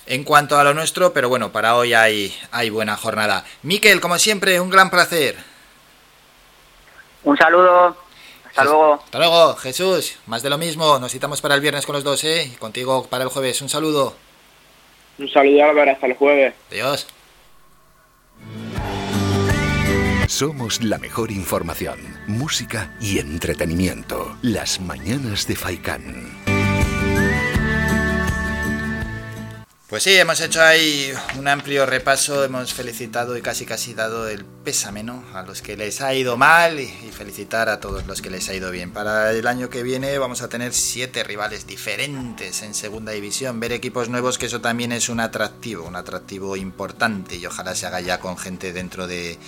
en 0.06 0.24
cuanto 0.24 0.58
a 0.58 0.64
lo 0.64 0.74
nuestro, 0.74 1.12
pero 1.12 1.28
bueno, 1.28 1.52
para 1.52 1.76
hoy 1.76 1.94
hay, 1.94 2.34
hay 2.50 2.70
buena 2.70 2.96
jornada. 2.96 3.44
Miquel, 3.62 4.00
como 4.00 4.18
siempre, 4.18 4.60
un 4.60 4.70
gran 4.70 4.90
placer. 4.90 5.36
Un 7.24 7.36
saludo. 7.36 7.96
Hasta 8.46 8.64
luego. 8.64 8.94
Hasta 8.94 9.18
luego, 9.18 9.56
Jesús. 9.56 10.18
Más 10.26 10.42
de 10.42 10.50
lo 10.50 10.58
mismo. 10.58 10.98
Nos 10.98 11.12
citamos 11.12 11.40
para 11.40 11.54
el 11.54 11.60
viernes 11.60 11.86
con 11.86 11.94
los 11.94 12.04
dos, 12.04 12.22
¿eh? 12.24 12.50
Y 12.52 12.56
contigo 12.56 13.06
para 13.06 13.24
el 13.24 13.30
jueves. 13.30 13.60
Un 13.62 13.68
saludo. 13.68 14.14
Un 15.18 15.28
saludo 15.28 15.64
Álvaro, 15.64 15.90
hasta 15.90 16.06
el 16.06 16.14
jueves. 16.14 16.54
Adiós. 16.70 17.06
Somos 20.28 20.82
la 20.82 20.98
mejor 20.98 21.30
información, 21.30 21.98
música 22.26 22.96
y 23.00 23.18
entretenimiento. 23.18 24.36
Las 24.42 24.80
mañanas 24.80 25.46
de 25.46 25.54
Faikán. 25.54 26.43
Pues 29.94 30.02
sí, 30.02 30.16
hemos 30.16 30.40
hecho 30.40 30.60
ahí 30.60 31.12
un 31.38 31.46
amplio 31.46 31.86
repaso, 31.86 32.42
hemos 32.42 32.74
felicitado 32.74 33.36
y 33.36 33.42
casi 33.42 33.64
casi 33.64 33.94
dado 33.94 34.28
el 34.28 34.44
pésame, 34.44 35.04
¿no? 35.04 35.24
A 35.34 35.42
los 35.42 35.62
que 35.62 35.76
les 35.76 36.00
ha 36.00 36.12
ido 36.12 36.36
mal 36.36 36.80
y, 36.80 36.88
felicitar 37.16 37.68
a 37.68 37.78
todos 37.78 38.04
los 38.04 38.20
que 38.20 38.28
les 38.28 38.48
ha 38.48 38.54
ido 38.54 38.72
bien. 38.72 38.90
Para 38.90 39.30
el 39.30 39.46
año 39.46 39.70
que 39.70 39.84
viene 39.84 40.18
vamos 40.18 40.42
a 40.42 40.48
tener 40.48 40.74
siete 40.74 41.22
rivales 41.22 41.68
diferentes 41.68 42.62
en 42.62 42.74
segunda 42.74 43.12
división, 43.12 43.60
ver 43.60 43.70
equipos 43.70 44.08
nuevos 44.08 44.36
que 44.36 44.46
eso 44.46 44.60
también 44.60 44.90
es 44.90 45.08
un 45.08 45.20
atractivo, 45.20 45.84
un 45.84 45.94
atractivo 45.94 46.56
importante 46.56 47.36
y 47.36 47.46
ojalá 47.46 47.76
se 47.76 47.86
haga 47.86 48.00
ya 48.00 48.18
con 48.18 48.36
gente 48.36 48.72
dentro 48.72 49.06
de 49.06 49.38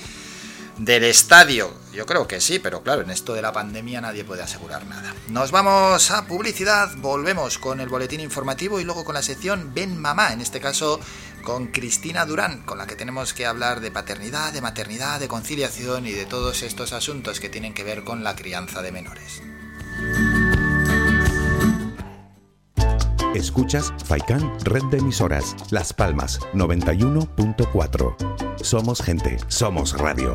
del 0.78 1.05
estadio. 1.05 1.73
Yo 1.93 2.05
creo 2.07 2.27
que 2.27 2.40
sí, 2.40 2.59
pero 2.59 2.82
claro, 2.82 3.03
en 3.03 3.11
esto 3.11 3.32
de 3.32 3.43
la 3.43 3.53
pandemia 3.53 4.01
nadie 4.01 4.24
puede 4.24 4.43
asegurar 4.43 4.86
nada. 4.86 5.15
Nos 5.28 5.51
vamos 5.51 6.11
a 6.11 6.27
publicidad, 6.27 6.90
volvemos 6.97 7.59
con 7.59 7.81
el 7.81 7.89
boletín 7.89 8.20
informativo 8.20 8.78
y 8.81 8.85
luego 8.85 9.05
con 9.05 9.15
la 9.15 9.23
sección 9.23 9.73
Ven 9.74 9.97
Mamá, 9.98 10.32
en 10.32 10.40
este 10.40 10.61
caso 10.61 11.01
con 11.43 11.69
Cristina 11.69 12.27
Durán, 12.27 12.62
con 12.62 12.77
la 12.77 12.86
que 12.86 12.97
tenemos 12.97 13.32
que 13.32 13.47
hablar 13.47 13.81
de 13.81 13.90
paternidad, 13.90 14.53
de 14.53 14.61
maternidad, 14.61 15.20
de 15.20 15.28
conciliación 15.28 16.07
y 16.07 16.12
de 16.12 16.27
todos 16.27 16.62
estos 16.62 16.93
asuntos 16.93 17.40
que 17.40 17.48
tienen 17.48 17.73
que 17.73 17.85
ver 17.85 18.05
con 18.05 18.24
la 18.24 18.36
crianza 18.36 18.82
de 18.82 18.93
menores. 18.93 19.43
Escuchas 23.36 23.92
Faikan 24.06 24.50
Red 24.64 24.84
de 24.90 24.96
Emisoras, 24.96 25.54
Las 25.70 25.92
Palmas 25.92 26.40
91.4. 26.54 28.16
Somos 28.62 29.02
gente, 29.02 29.36
somos 29.48 29.92
radio. 29.98 30.34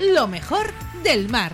Lo 0.01 0.27
mejor 0.27 0.73
del 1.03 1.29
mar. 1.29 1.53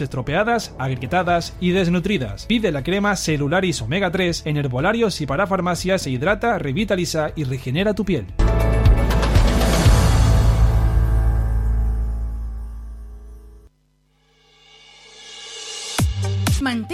estropeadas, 0.00 0.74
agrietadas 0.78 1.54
y 1.60 1.70
desnutridas. 1.70 2.46
Pide 2.46 2.72
la 2.72 2.82
crema 2.82 3.16
Celularis 3.16 3.82
Omega 3.82 4.10
3 4.10 4.42
en 4.46 4.56
herbolarios 4.56 5.20
y 5.20 5.26
para 5.26 5.46
farmacias 5.46 6.06
e 6.06 6.10
hidrata, 6.10 6.58
revitaliza 6.58 7.32
y 7.36 7.44
regenera 7.44 7.94
tu 7.94 8.04
piel. 8.04 8.26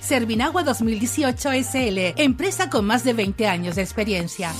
Servinagua 0.00 0.62
2018 0.62 1.50
SL, 1.52 2.14
empresa 2.16 2.70
con 2.70 2.84
más 2.84 3.04
de 3.04 3.12
20 3.12 3.46
años 3.46 3.76
de 3.76 3.82
experiencia. 3.82 4.52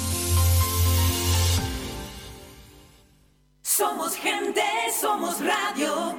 Somos 3.62 4.14
gente, 4.16 4.62
somos 5.00 5.40
radio. 5.40 6.14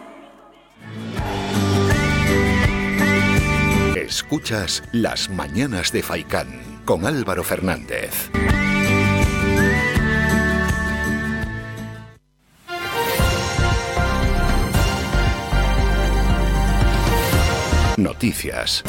Escuchas 3.96 4.84
Las 4.92 5.30
Mañanas 5.30 5.92
de 5.92 6.04
Faicán 6.04 6.82
con 6.86 7.06
Álvaro 7.06 7.44
Fernández. 7.44 8.30
Noticias. 17.98 18.84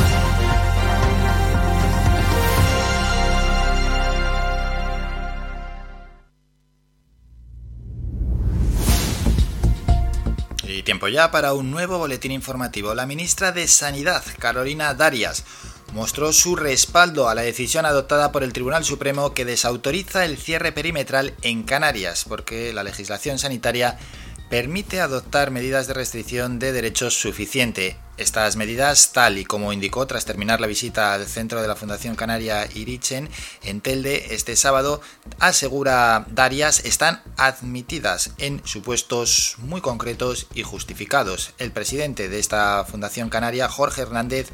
Y 10.64 10.82
tiempo 10.82 11.08
ya 11.08 11.30
para 11.30 11.52
un 11.52 11.70
nuevo 11.70 11.98
boletín 11.98 12.32
informativo. 12.32 12.94
La 12.94 13.06
ministra 13.06 13.52
de 13.52 13.68
Sanidad, 13.68 14.24
Carolina 14.38 14.92
Darias, 14.94 15.44
mostró 15.92 16.32
su 16.32 16.56
respaldo 16.56 17.28
a 17.28 17.34
la 17.34 17.42
decisión 17.42 17.86
adoptada 17.86 18.32
por 18.32 18.42
el 18.42 18.52
Tribunal 18.52 18.84
Supremo 18.84 19.32
que 19.32 19.44
desautoriza 19.44 20.24
el 20.24 20.36
cierre 20.36 20.72
perimetral 20.72 21.34
en 21.42 21.62
Canarias, 21.62 22.24
porque 22.28 22.72
la 22.72 22.82
legislación 22.82 23.38
sanitaria 23.38 23.98
permite 24.48 25.00
adoptar 25.00 25.50
medidas 25.50 25.86
de 25.86 25.94
restricción 25.94 26.58
de 26.58 26.72
derechos 26.72 27.14
suficiente. 27.14 27.96
Estas 28.16 28.56
medidas, 28.56 29.12
tal 29.12 29.36
y 29.36 29.44
como 29.44 29.72
indicó 29.72 30.06
tras 30.06 30.24
terminar 30.24 30.60
la 30.60 30.66
visita 30.66 31.12
al 31.12 31.26
centro 31.26 31.60
de 31.60 31.68
la 31.68 31.76
Fundación 31.76 32.16
Canaria 32.16 32.66
Irichen 32.74 33.28
en 33.62 33.80
Telde 33.82 34.34
este 34.34 34.56
sábado, 34.56 35.02
asegura 35.38 36.24
Darias, 36.30 36.84
están 36.84 37.22
admitidas 37.36 38.30
en 38.38 38.62
supuestos 38.64 39.56
muy 39.58 39.82
concretos 39.82 40.46
y 40.54 40.62
justificados. 40.62 41.52
El 41.58 41.72
presidente 41.72 42.28
de 42.30 42.38
esta 42.38 42.84
Fundación 42.84 43.28
Canaria, 43.28 43.68
Jorge 43.68 44.02
Hernández, 44.02 44.48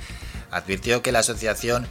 advirtió 0.51 1.03
que 1.03 1.13
la 1.13 1.21
asociación 1.21 1.87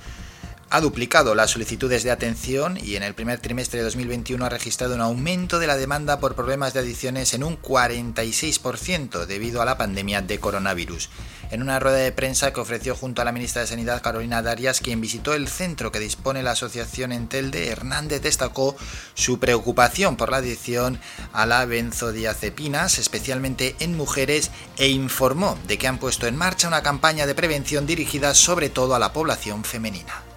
ha 0.73 0.80
duplicado 0.80 1.35
las 1.35 1.52
solicitudes 1.52 2.03
de 2.03 2.11
atención 2.11 2.80
y 2.81 2.95
en 2.95 3.03
el 3.03 3.14
primer 3.14 3.39
trimestre 3.39 3.80
de 3.80 3.84
2021 3.84 4.45
ha 4.45 4.49
registrado 4.49 4.95
un 4.95 5.02
aumento 5.02 5.60
de 5.60 5.68
la 5.68 5.76
demanda 5.76 6.22
por 6.22 6.34
problemas 6.34 6.73
de 6.73 6.80
adicciones 6.80 7.34
en 7.34 7.43
un 7.43 7.61
46% 7.61 9.26
debido 9.26 9.61
a 9.61 9.65
la 9.65 9.77
pandemia 9.77 10.22
de 10.22 10.39
coronavirus. 10.39 11.10
En 11.52 11.61
una 11.61 11.77
rueda 11.81 11.98
de 11.98 12.14
prensa 12.14 12.53
que 12.53 12.61
ofreció 12.61 12.95
junto 12.95 13.22
a 13.22 13.26
la 13.26 13.34
ministra 13.34 13.61
de 13.61 13.68
Sanidad 13.68 14.02
Carolina 14.02 14.41
Darias, 14.41 14.80
quien 14.80 15.02
visitó 15.02 15.34
el 15.34 15.49
centro 15.49 15.91
que 15.91 15.99
dispone 15.99 16.41
la 16.41 16.52
asociación 16.52 17.11
en 17.11 17.27
Telde, 17.27 17.68
Hernández 17.68 18.22
destacó 18.22 18.77
su 19.14 19.39
preocupación 19.39 20.15
por 20.15 20.31
la 20.31 20.38
adicción 20.38 21.02
a 21.34 21.45
la 21.45 21.65
benzodiazepinas, 21.65 22.98
especialmente 22.98 23.76
en 23.80 23.98
mujeres, 23.98 24.52
e 24.77 24.88
informó 24.88 25.60
de 25.68 25.77
que 25.77 25.89
han 25.89 25.98
puesto 25.98 26.27
en 26.27 26.38
marcha 26.38 26.69
una 26.69 26.81
campaña 26.81 27.26
de 27.26 27.35
prevención 27.35 27.85
dirigida 27.85 28.34
sobre 28.34 28.69
todo 28.69 28.95
a 28.95 28.99
la 28.99 29.11
población 29.11 29.65
femenina. 29.65 30.31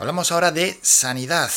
Hablamos 0.00 0.32
ahora 0.32 0.50
de 0.50 0.78
sanidad. 0.80 1.50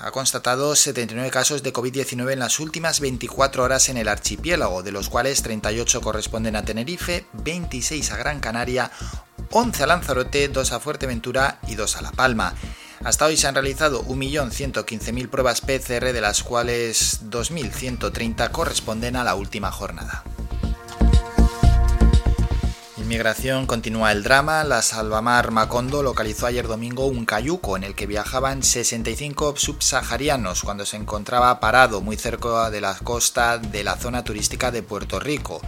Ha 0.00 0.10
constatado 0.10 0.74
79 0.74 1.30
casos 1.30 1.62
de 1.62 1.70
COVID-19 1.70 2.32
en 2.32 2.38
las 2.38 2.58
últimas 2.58 2.98
24 2.98 3.62
horas 3.62 3.90
en 3.90 3.98
el 3.98 4.08
archipiélago, 4.08 4.82
de 4.82 4.90
los 4.90 5.10
cuales 5.10 5.42
38 5.42 6.00
corresponden 6.00 6.56
a 6.56 6.64
Tenerife, 6.64 7.26
26 7.34 8.10
a 8.12 8.16
Gran 8.16 8.40
Canaria, 8.40 8.90
11 9.50 9.82
a 9.82 9.86
Lanzarote, 9.86 10.48
2 10.48 10.72
a 10.72 10.80
Fuerteventura 10.80 11.58
y 11.68 11.74
2 11.74 11.96
a 11.96 12.00
La 12.00 12.12
Palma. 12.12 12.54
Hasta 13.04 13.26
hoy 13.26 13.36
se 13.36 13.48
han 13.48 13.54
realizado 13.54 14.02
1.115.000 14.06 15.28
pruebas 15.28 15.60
PCR, 15.60 16.14
de 16.14 16.20
las 16.22 16.42
cuales 16.42 17.20
2.130 17.28 18.50
corresponden 18.50 19.16
a 19.16 19.24
la 19.24 19.34
última 19.34 19.70
jornada. 19.70 20.24
Inmigración 23.00 23.66
continúa 23.66 24.12
el 24.12 24.22
drama. 24.22 24.62
La 24.62 24.82
Salvamar 24.82 25.52
Macondo 25.52 26.02
localizó 26.02 26.46
ayer 26.46 26.68
domingo 26.68 27.06
un 27.06 27.24
cayuco 27.24 27.78
en 27.78 27.82
el 27.82 27.94
que 27.94 28.06
viajaban 28.06 28.62
65 28.62 29.54
subsaharianos 29.56 30.62
cuando 30.62 30.84
se 30.84 30.98
encontraba 30.98 31.60
parado 31.60 32.02
muy 32.02 32.16
cerca 32.16 32.68
de 32.68 32.82
la 32.82 32.94
costa 32.98 33.56
de 33.56 33.84
la 33.84 33.96
zona 33.96 34.22
turística 34.22 34.70
de 34.70 34.82
Puerto 34.82 35.18
Rico. 35.18 35.62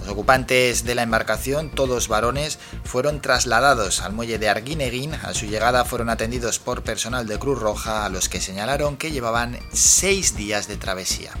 Los 0.00 0.08
ocupantes 0.08 0.84
de 0.84 0.94
la 0.94 1.02
embarcación, 1.02 1.68
todos 1.68 2.08
varones, 2.08 2.58
fueron 2.84 3.20
trasladados 3.20 4.00
al 4.00 4.14
muelle 4.14 4.38
de 4.38 4.48
Arguineguín. 4.48 5.14
A 5.14 5.34
su 5.34 5.44
llegada 5.44 5.84
fueron 5.84 6.08
atendidos 6.08 6.58
por 6.58 6.82
personal 6.82 7.26
de 7.26 7.38
Cruz 7.38 7.58
Roja, 7.58 8.06
a 8.06 8.08
los 8.08 8.30
que 8.30 8.40
señalaron 8.40 8.96
que 8.96 9.10
llevaban 9.10 9.58
seis 9.72 10.36
días 10.36 10.68
de 10.68 10.78
travesía. 10.78 11.32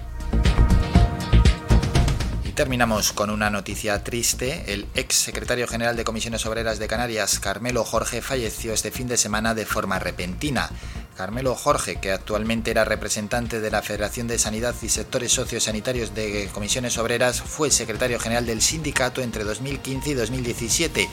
Terminamos 2.54 3.14
con 3.14 3.30
una 3.30 3.48
noticia 3.48 4.04
triste. 4.04 4.64
El 4.74 4.86
ex 4.94 5.14
secretario 5.14 5.66
general 5.66 5.96
de 5.96 6.04
Comisiones 6.04 6.44
Obreras 6.44 6.78
de 6.78 6.86
Canarias, 6.86 7.40
Carmelo 7.40 7.82
Jorge, 7.82 8.20
falleció 8.20 8.74
este 8.74 8.90
fin 8.90 9.08
de 9.08 9.16
semana 9.16 9.54
de 9.54 9.64
forma 9.64 9.98
repentina. 9.98 10.68
Carmelo 11.16 11.54
Jorge, 11.54 11.98
que 11.98 12.12
actualmente 12.12 12.70
era 12.70 12.84
representante 12.84 13.60
de 13.60 13.70
la 13.70 13.80
Federación 13.80 14.26
de 14.28 14.38
Sanidad 14.38 14.74
y 14.82 14.90
Sectores 14.90 15.32
Sociosanitarios 15.32 16.14
de 16.14 16.50
Comisiones 16.52 16.98
Obreras, 16.98 17.40
fue 17.40 17.70
secretario 17.70 18.20
general 18.20 18.44
del 18.44 18.60
sindicato 18.60 19.22
entre 19.22 19.44
2015 19.44 20.10
y 20.10 20.14
2017 20.14 21.08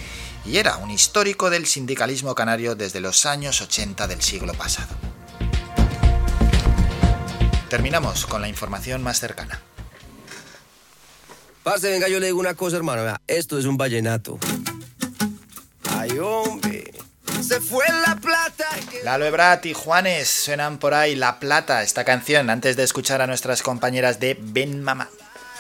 y 0.45 0.57
era 0.57 0.75
un 0.77 0.91
histórico 0.91 1.49
del 1.49 1.67
sindicalismo 1.67 2.35
canario 2.35 2.75
desde 2.75 2.99
los 2.99 3.25
años 3.25 3.61
80 3.61 4.07
del 4.07 4.21
siglo 4.21 4.53
pasado. 4.55 4.93
Terminamos 7.69 8.25
con 8.25 8.41
la 8.41 8.49
información 8.49 9.01
más 9.03 9.21
cercana. 9.21 9.61
Parce, 11.69 11.87
venga, 11.91 12.07
yo 12.07 12.19
le 12.19 12.25
digo 12.25 12.39
una 12.39 12.55
cosa, 12.55 12.77
hermano. 12.77 13.15
esto 13.27 13.59
es 13.59 13.65
un 13.65 13.77
vallenato. 13.77 14.39
Ay, 15.91 16.17
hombre. 16.17 16.91
Se 17.43 17.61
fue 17.61 17.85
la 18.07 18.15
plata. 18.15 18.65
Lalo 19.03 19.25
Ebrat 19.25 19.67
y 19.67 19.73
Juanes 19.75 20.27
suenan 20.27 20.79
por 20.79 20.95
ahí 20.95 21.15
La 21.15 21.39
Plata, 21.39 21.83
esta 21.83 22.03
canción, 22.03 22.49
antes 22.49 22.75
de 22.75 22.81
escuchar 22.81 23.21
a 23.21 23.27
nuestras 23.27 23.61
compañeras 23.61 24.19
de 24.19 24.35
Ben 24.41 24.81
Mamá. 24.81 25.09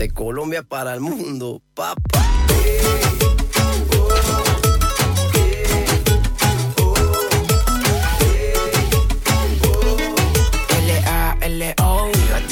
De 0.00 0.08
Colombia 0.08 0.62
para 0.62 0.94
el 0.94 1.02
mundo, 1.02 1.60
papá. 1.74 2.24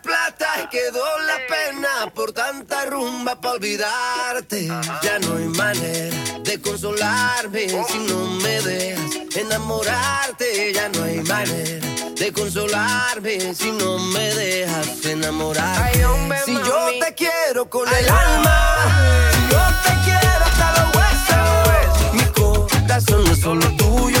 la 0.00 0.02
plata 0.02 0.68
quedó 0.70 1.04
la 1.26 1.36
pena 1.48 2.10
por 2.14 2.32
tanta 2.32 2.86
rumba 2.86 3.40
para 3.40 3.54
olvidarte. 3.54 4.66
Ya 5.02 5.18
no 5.18 5.36
hay 5.36 5.44
manera 5.44 6.16
de 6.42 6.60
consolarme 6.60 7.68
si 7.68 7.98
no 8.08 8.26
me 8.42 8.60
dejas 8.62 9.36
enamorarte. 9.36 10.72
Ya 10.72 10.88
no 10.88 11.04
hay 11.04 11.20
manera 11.22 11.86
de 12.16 12.32
consolarme 12.32 13.54
si 13.54 13.72
no 13.72 13.98
me 13.98 14.34
dejas 14.34 15.04
enamorarte. 15.04 16.04
Si 16.44 16.54
yo 16.54 16.88
te 17.04 17.14
quiero 17.14 17.68
con 17.68 17.88
el 17.88 18.08
alma, 18.08 19.30
si 19.32 19.52
yo 19.52 19.62
te 19.84 19.92
quiero 20.04 20.44
hasta 20.44 20.68
los 20.78 20.96
huesos, 20.96 22.14
mi 22.14 22.24
corazón 22.32 23.24
no 23.24 23.32
es 23.32 23.40
solo 23.40 23.76
tuyo, 23.76 24.20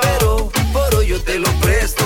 pero 0.00 0.50
por 0.72 0.94
hoy 0.96 1.08
yo 1.08 1.22
te 1.22 1.38
lo 1.38 1.50
presto. 1.60 1.97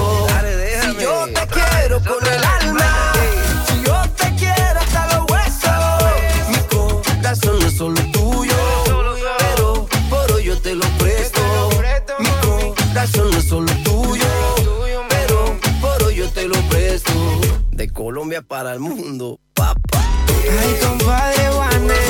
Colombia 18.02 18.42
para 18.42 18.72
el 18.72 18.80
mundo, 18.80 19.38
papá. 19.54 20.04
Ay, 20.28 20.76
compadre 20.82 21.48
Juanes 21.50 22.00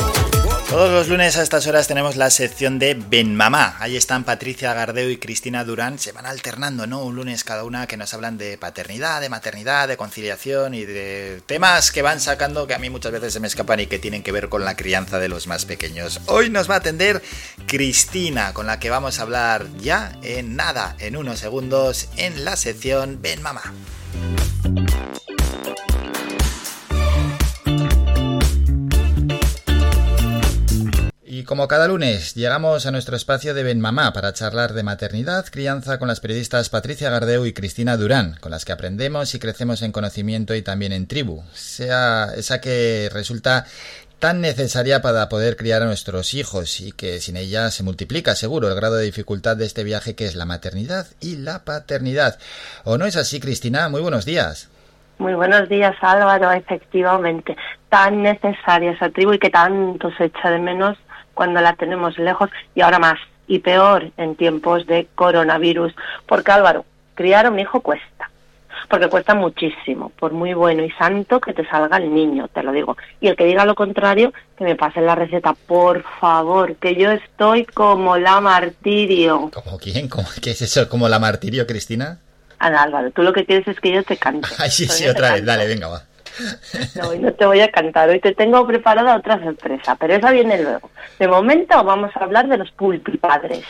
Todos 0.71 0.91
los 0.91 1.09
lunes 1.09 1.37
a 1.37 1.43
estas 1.43 1.67
horas 1.67 1.87
tenemos 1.87 2.17
la 2.17 2.31
sección 2.31 2.79
de 2.79 2.95
Ben 2.95 3.37
Mamá. 3.37 3.77
Ahí 3.79 3.99
están 3.99 4.25
Patricia 4.25 4.73
Gardeo 4.73 5.11
y 5.11 5.19
Cristina 5.19 5.65
Durán. 5.65 5.99
Se 5.99 6.13
van 6.13 6.25
alternando, 6.25 6.87
¿no? 6.87 7.05
Un 7.05 7.17
lunes 7.17 7.45
cada 7.45 7.65
una 7.65 7.87
que 7.87 7.99
nos 7.99 8.15
hablan 8.15 8.39
de 8.39 8.57
paternidad, 8.57 9.21
de 9.21 9.29
maternidad, 9.29 9.87
de 9.87 9.99
conciliación 9.99 10.73
y 10.73 10.87
de 10.87 11.43
temas 11.45 11.93
que 11.93 12.01
van 12.01 12.21
sacando 12.21 12.67
que 12.67 12.73
a 12.73 12.79
mí 12.79 12.89
muchas 12.89 13.13
veces 13.13 13.35
se 13.35 13.41
me 13.41 13.47
escapan 13.47 13.81
y 13.81 13.87
que 13.87 13.99
tienen 13.99 14.23
que 14.23 14.33
ver 14.33 14.49
con 14.49 14.65
la 14.65 14.77
crianza 14.77 15.19
de 15.19 15.29
los 15.29 15.47
más 15.47 15.67
pequeños. 15.67 16.23
Hoy 16.25 16.49
nos 16.49 16.71
va 16.71 16.77
a 16.77 16.79
atender 16.79 17.23
Cristina, 17.67 18.55
con 18.55 18.67
la 18.67 18.81
que 18.81 18.89
vamos 18.89 19.19
a 19.19 19.23
hablar 19.25 19.67
ya 19.77 20.19
en 20.23 20.57
nada, 20.57 20.97
en 21.01 21.19
unos 21.19 21.41
segundos, 21.41 22.09
en 22.17 22.47
la 22.47 22.57
sección 22.57 23.19
Ben 23.21 23.43
Mamá. 23.43 23.75
Y 31.43 31.45
como 31.45 31.67
cada 31.67 31.89
lunes, 31.89 32.37
llegamos 32.37 32.87
a 32.87 32.93
nuestro 32.93 33.17
espacio 33.17 33.53
de 33.53 33.65
Ben 33.65 33.81
Mamá 33.81 34.13
para 34.13 34.33
charlar 34.33 34.75
de 34.75 34.85
maternidad, 34.85 35.45
crianza 35.51 35.99
con 35.99 36.07
las 36.07 36.21
periodistas 36.21 36.69
Patricia 36.69 37.11
Gardeu 37.11 37.47
y 37.47 37.53
Cristina 37.53 37.97
Durán, 37.97 38.37
con 38.41 38.53
las 38.53 38.65
que 38.65 38.71
aprendemos 38.71 39.35
y 39.35 39.41
crecemos 39.41 39.83
en 39.83 39.91
conocimiento 39.91 40.55
y 40.55 40.63
también 40.63 40.93
en 40.93 41.09
tribu, 41.09 41.43
sea 41.53 42.29
esa 42.37 42.61
que 42.61 43.11
resulta 43.13 43.65
tan 44.21 44.41
necesaria 44.41 45.03
para 45.03 45.29
poder 45.29 45.57
criar 45.57 45.83
a 45.83 45.87
nuestros 45.87 46.33
hijos 46.35 46.81
y 46.81 46.93
que 46.93 47.19
sin 47.19 47.37
ella 47.37 47.73
se 47.73 47.83
multiplica 47.83 48.37
seguro 48.37 48.69
el 48.69 48.77
grado 48.77 48.95
de 48.95 49.05
dificultad 49.05 49.57
de 49.57 49.65
este 49.65 49.83
viaje 49.83 50.15
que 50.15 50.27
es 50.27 50.37
la 50.37 50.45
maternidad 50.45 51.09
y 51.21 51.39
la 51.39 51.65
paternidad. 51.65 52.39
¿O 52.85 52.99
no 52.99 53.05
es 53.05 53.17
así, 53.17 53.41
Cristina? 53.41 53.89
Muy 53.89 54.01
buenos 54.01 54.25
días. 54.25 54.71
Muy 55.19 55.35
buenos 55.35 55.69
días, 55.69 55.97
Álvaro. 56.03 56.53
Efectivamente, 56.53 57.57
tan 57.89 58.23
necesaria 58.23 58.93
esa 58.93 59.11
tribu 59.11 59.33
y 59.33 59.41
que 59.41 59.51
tanto 59.51 60.09
se 60.17 60.27
echa 60.27 60.49
de 60.49 60.61
menos 60.61 60.97
cuando 61.35 61.61
la 61.61 61.75
tenemos 61.75 62.19
lejos 62.19 62.51
y 62.75 62.81
ahora 62.83 62.99
más 62.99 63.19
y 63.47 63.59
peor 63.59 64.11
en 64.17 64.37
tiempos 64.37 64.87
de 64.87 65.09
coronavirus. 65.15 65.93
Porque 66.27 66.53
Álvaro, 66.53 66.85
criar 67.15 67.47
a 67.47 67.51
un 67.51 67.59
hijo 67.59 67.81
cuesta. 67.81 68.31
Porque 68.89 69.09
cuesta 69.09 69.35
muchísimo, 69.35 70.11
por 70.19 70.33
muy 70.33 70.55
bueno 70.55 70.83
y 70.85 70.91
santo 70.93 71.41
que 71.41 71.53
te 71.55 71.67
salga 71.69 71.97
el 71.99 72.13
niño, 72.13 72.49
te 72.49 72.63
lo 72.63 72.73
digo. 72.73 72.97
Y 73.21 73.29
el 73.29 73.37
que 73.37 73.45
diga 73.45 73.65
lo 73.65 73.75
contrario, 73.75 74.33
que 74.59 74.65
me 74.65 74.75
pase 74.77 75.01
la 75.01 75.15
receta, 75.15 75.55
por 75.55 76.03
favor, 76.21 76.75
que 76.77 76.95
yo 76.97 77.11
estoy 77.11 77.65
como 77.65 78.17
la 78.19 78.41
martirio. 78.41 79.51
¿Como 79.53 79.79
quién? 79.79 80.09
¿Cómo- 80.09 80.29
¿Qué 80.43 80.51
es 80.51 80.63
eso? 80.63 80.89
¿Como 80.89 81.09
la 81.09 81.19
martirio, 81.19 81.67
Cristina? 81.67 82.19
Ana 82.59 82.83
Álvaro, 82.83 83.11
tú 83.13 83.23
lo 83.23 83.33
que 83.33 83.45
quieres 83.45 83.67
es 83.69 83.79
que 83.81 83.93
yo 83.93 84.03
te 84.03 84.17
cante. 84.17 84.49
Ay, 84.59 84.71
sí, 84.71 84.87
sí, 84.89 85.07
otra 85.09 85.33
vez. 85.35 85.45
Dale, 85.45 85.67
venga, 85.67 85.89
va. 85.89 86.03
No, 86.95 87.09
hoy 87.09 87.19
no 87.19 87.33
te 87.33 87.45
voy 87.47 87.61
a 87.61 87.71
cantar, 87.71 88.09
hoy 88.09 88.21
te 88.21 88.35
tengo 88.35 88.67
preparada 88.67 89.17
otra 89.17 89.43
sorpresa, 89.43 89.97
pero 89.97 90.15
esa 90.15 90.31
viene 90.31 90.61
luego. 90.63 90.91
De 91.19 91.29
momento 91.29 91.83
vamos 91.85 92.11
a 92.17 92.21
hablar 92.25 92.49
de 92.49 92.59
los 92.59 92.71
pulpipadres. 92.73 93.65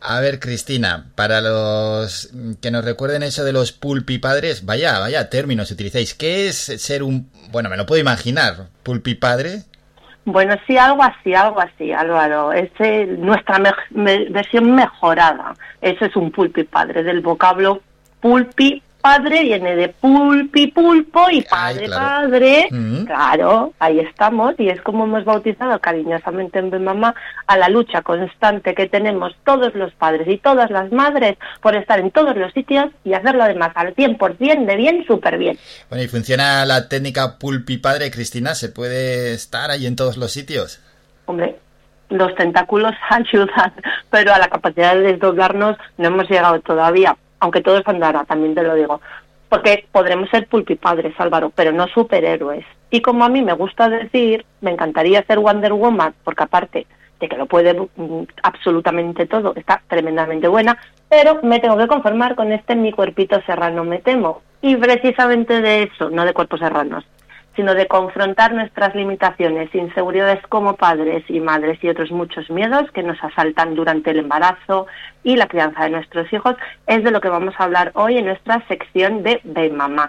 A 0.00 0.20
ver, 0.20 0.38
Cristina, 0.38 1.06
para 1.16 1.40
los 1.40 2.30
que 2.62 2.70
nos 2.70 2.84
recuerden 2.84 3.22
eso 3.24 3.44
de 3.44 3.52
los 3.52 3.72
pulpipadres, 3.72 4.64
vaya, 4.64 4.98
vaya 5.00 5.28
términos 5.28 5.70
utilizáis. 5.72 6.14
¿Qué 6.14 6.46
es 6.48 6.56
ser 6.56 7.02
un... 7.02 7.30
Bueno, 7.50 7.68
me 7.68 7.76
lo 7.76 7.84
puedo 7.84 8.00
imaginar. 8.00 8.68
¿Pulpipadre? 8.84 9.62
Bueno, 10.24 10.54
sí, 10.66 10.76
algo 10.76 11.02
así, 11.02 11.34
algo 11.34 11.60
así, 11.60 11.90
Álvaro. 11.92 12.52
Es 12.52 12.70
nuestra 13.18 13.58
me- 13.58 13.72
me- 13.90 14.28
versión 14.30 14.70
mejorada. 14.72 15.54
Eso 15.80 16.04
es 16.04 16.14
un 16.14 16.30
pulpipadre, 16.30 17.02
del 17.02 17.20
vocablo 17.20 17.82
pulpi 18.20 18.82
padre 19.00 19.42
viene 19.42 19.76
de 19.76 19.88
pulpi 19.88 20.68
pulpo 20.68 21.30
y 21.30 21.42
padre 21.42 21.86
claro. 21.86 22.30
padre. 22.30 22.68
Mm. 22.70 23.04
Claro, 23.04 23.72
ahí 23.78 24.00
estamos 24.00 24.54
y 24.58 24.68
es 24.68 24.80
como 24.82 25.04
hemos 25.04 25.24
bautizado 25.24 25.78
cariñosamente 25.80 26.58
en 26.58 26.70
Ben 26.70 26.84
Mamá 26.84 27.14
a 27.46 27.56
la 27.56 27.68
lucha 27.68 28.02
constante 28.02 28.74
que 28.74 28.88
tenemos 28.88 29.34
todos 29.44 29.74
los 29.74 29.92
padres 29.94 30.28
y 30.28 30.38
todas 30.38 30.70
las 30.70 30.92
madres 30.92 31.36
por 31.60 31.76
estar 31.76 32.00
en 32.00 32.10
todos 32.10 32.36
los 32.36 32.52
sitios 32.52 32.86
y 33.04 33.14
hacerlo 33.14 33.44
además 33.44 33.72
al 33.74 33.94
100% 33.94 34.66
de 34.66 34.76
bien, 34.76 35.04
súper 35.06 35.38
bien. 35.38 35.58
Bueno, 35.88 36.04
¿y 36.04 36.08
funciona 36.08 36.64
la 36.66 36.88
técnica 36.88 37.38
pulpipadre, 37.38 38.10
Cristina? 38.10 38.54
¿Se 38.54 38.68
puede 38.68 39.32
estar 39.32 39.70
ahí 39.70 39.86
en 39.86 39.96
todos 39.96 40.16
los 40.16 40.32
sitios? 40.32 40.80
Hombre, 41.26 41.56
los 42.10 42.34
tentáculos 42.34 42.92
ayudan, 43.10 43.72
pero 44.10 44.32
a 44.32 44.38
la 44.38 44.48
capacidad 44.48 44.94
de 44.94 45.12
desdoblarnos 45.12 45.76
no 45.96 46.08
hemos 46.08 46.28
llegado 46.28 46.60
todavía. 46.60 47.16
Aunque 47.40 47.60
todo 47.60 47.78
es 47.78 47.88
andará, 47.88 48.24
también 48.24 48.54
te 48.54 48.62
lo 48.62 48.74
digo. 48.74 49.00
Porque 49.48 49.86
podremos 49.92 50.28
ser 50.30 50.46
pulpipadres, 50.46 51.18
Álvaro, 51.18 51.50
pero 51.54 51.72
no 51.72 51.86
superhéroes. 51.88 52.66
Y 52.90 53.00
como 53.00 53.24
a 53.24 53.28
mí 53.28 53.42
me 53.42 53.54
gusta 53.54 53.88
decir, 53.88 54.44
me 54.60 54.70
encantaría 54.70 55.22
ser 55.24 55.38
Wonder 55.38 55.72
Woman, 55.72 56.14
porque 56.24 56.42
aparte 56.42 56.86
de 57.20 57.28
que 57.28 57.36
lo 57.36 57.46
puede 57.46 57.74
mm, 57.74 58.22
absolutamente 58.42 59.26
todo, 59.26 59.54
está 59.56 59.82
tremendamente 59.88 60.48
buena, 60.48 60.78
pero 61.08 61.40
me 61.42 61.58
tengo 61.58 61.76
que 61.76 61.86
conformar 61.86 62.34
con 62.34 62.52
este 62.52 62.76
mi 62.76 62.92
cuerpito 62.92 63.40
serrano, 63.46 63.84
me 63.84 63.98
temo. 63.98 64.42
Y 64.60 64.76
precisamente 64.76 65.60
de 65.60 65.84
eso, 65.84 66.10
no 66.10 66.24
de 66.24 66.34
cuerpos 66.34 66.60
serranos, 66.60 67.04
sino 67.58 67.74
de 67.74 67.88
confrontar 67.88 68.54
nuestras 68.54 68.94
limitaciones, 68.94 69.74
inseguridades 69.74 70.40
como 70.46 70.76
padres 70.76 71.24
y 71.28 71.40
madres 71.40 71.82
y 71.82 71.88
otros 71.88 72.12
muchos 72.12 72.48
miedos 72.50 72.88
que 72.92 73.02
nos 73.02 73.18
asaltan 73.20 73.74
durante 73.74 74.12
el 74.12 74.20
embarazo 74.20 74.86
y 75.24 75.34
la 75.34 75.48
crianza 75.48 75.82
de 75.82 75.90
nuestros 75.90 76.32
hijos, 76.32 76.54
es 76.86 77.02
de 77.02 77.10
lo 77.10 77.20
que 77.20 77.28
vamos 77.28 77.56
a 77.58 77.64
hablar 77.64 77.90
hoy 77.94 78.16
en 78.16 78.26
nuestra 78.26 78.64
sección 78.68 79.24
de 79.24 79.40
Ve 79.42 79.70
Mamá. 79.70 80.08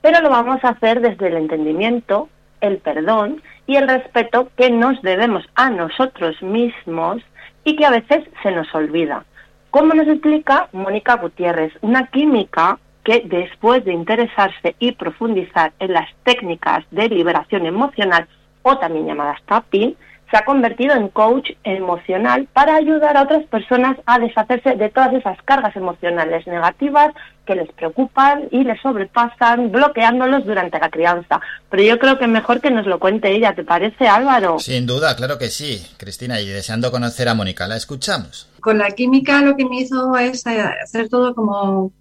Pero 0.00 0.22
lo 0.22 0.30
vamos 0.30 0.64
a 0.64 0.70
hacer 0.70 1.02
desde 1.02 1.26
el 1.26 1.36
entendimiento, 1.36 2.30
el 2.62 2.78
perdón 2.78 3.42
y 3.66 3.76
el 3.76 3.88
respeto 3.88 4.48
que 4.56 4.70
nos 4.70 5.02
debemos 5.02 5.44
a 5.54 5.68
nosotros 5.68 6.40
mismos 6.40 7.22
y 7.64 7.76
que 7.76 7.84
a 7.84 7.90
veces 7.90 8.24
se 8.42 8.52
nos 8.52 8.74
olvida. 8.74 9.26
Como 9.68 9.92
nos 9.92 10.08
explica 10.08 10.70
Mónica 10.72 11.16
Gutiérrez, 11.16 11.74
una 11.82 12.06
química 12.06 12.78
que 13.06 13.22
después 13.24 13.84
de 13.84 13.92
interesarse 13.92 14.74
y 14.80 14.90
profundizar 14.90 15.72
en 15.78 15.92
las 15.92 16.08
técnicas 16.24 16.84
de 16.90 17.08
liberación 17.08 17.64
emocional 17.64 18.26
o 18.62 18.76
también 18.78 19.06
llamadas 19.06 19.38
tapping, 19.46 19.96
se 20.28 20.36
ha 20.36 20.44
convertido 20.44 20.92
en 20.96 21.06
coach 21.10 21.50
emocional 21.62 22.48
para 22.52 22.74
ayudar 22.74 23.16
a 23.16 23.22
otras 23.22 23.44
personas 23.44 23.96
a 24.06 24.18
deshacerse 24.18 24.74
de 24.74 24.88
todas 24.88 25.14
esas 25.14 25.40
cargas 25.44 25.76
emocionales 25.76 26.48
negativas 26.48 27.14
que 27.46 27.54
les 27.54 27.70
preocupan 27.70 28.48
y 28.50 28.64
les 28.64 28.82
sobrepasan, 28.82 29.70
bloqueándolos 29.70 30.44
durante 30.44 30.80
la 30.80 30.90
crianza. 30.90 31.40
Pero 31.70 31.84
yo 31.84 32.00
creo 32.00 32.18
que 32.18 32.26
mejor 32.26 32.60
que 32.60 32.72
nos 32.72 32.86
lo 32.86 32.98
cuente 32.98 33.30
ella, 33.30 33.54
¿te 33.54 33.62
parece 33.62 34.08
Álvaro? 34.08 34.58
Sin 34.58 34.84
duda, 34.84 35.14
claro 35.14 35.38
que 35.38 35.46
sí, 35.50 35.80
Cristina, 35.96 36.40
y 36.40 36.48
deseando 36.48 36.90
conocer 36.90 37.28
a 37.28 37.34
Mónica, 37.34 37.68
la 37.68 37.76
escuchamos. 37.76 38.48
Con 38.58 38.78
la 38.78 38.90
química 38.90 39.42
lo 39.42 39.56
que 39.56 39.64
me 39.64 39.82
hizo 39.82 40.16
es 40.16 40.44
eh, 40.46 40.60
hacer 40.82 41.08
todo 41.08 41.36
como 41.36 41.92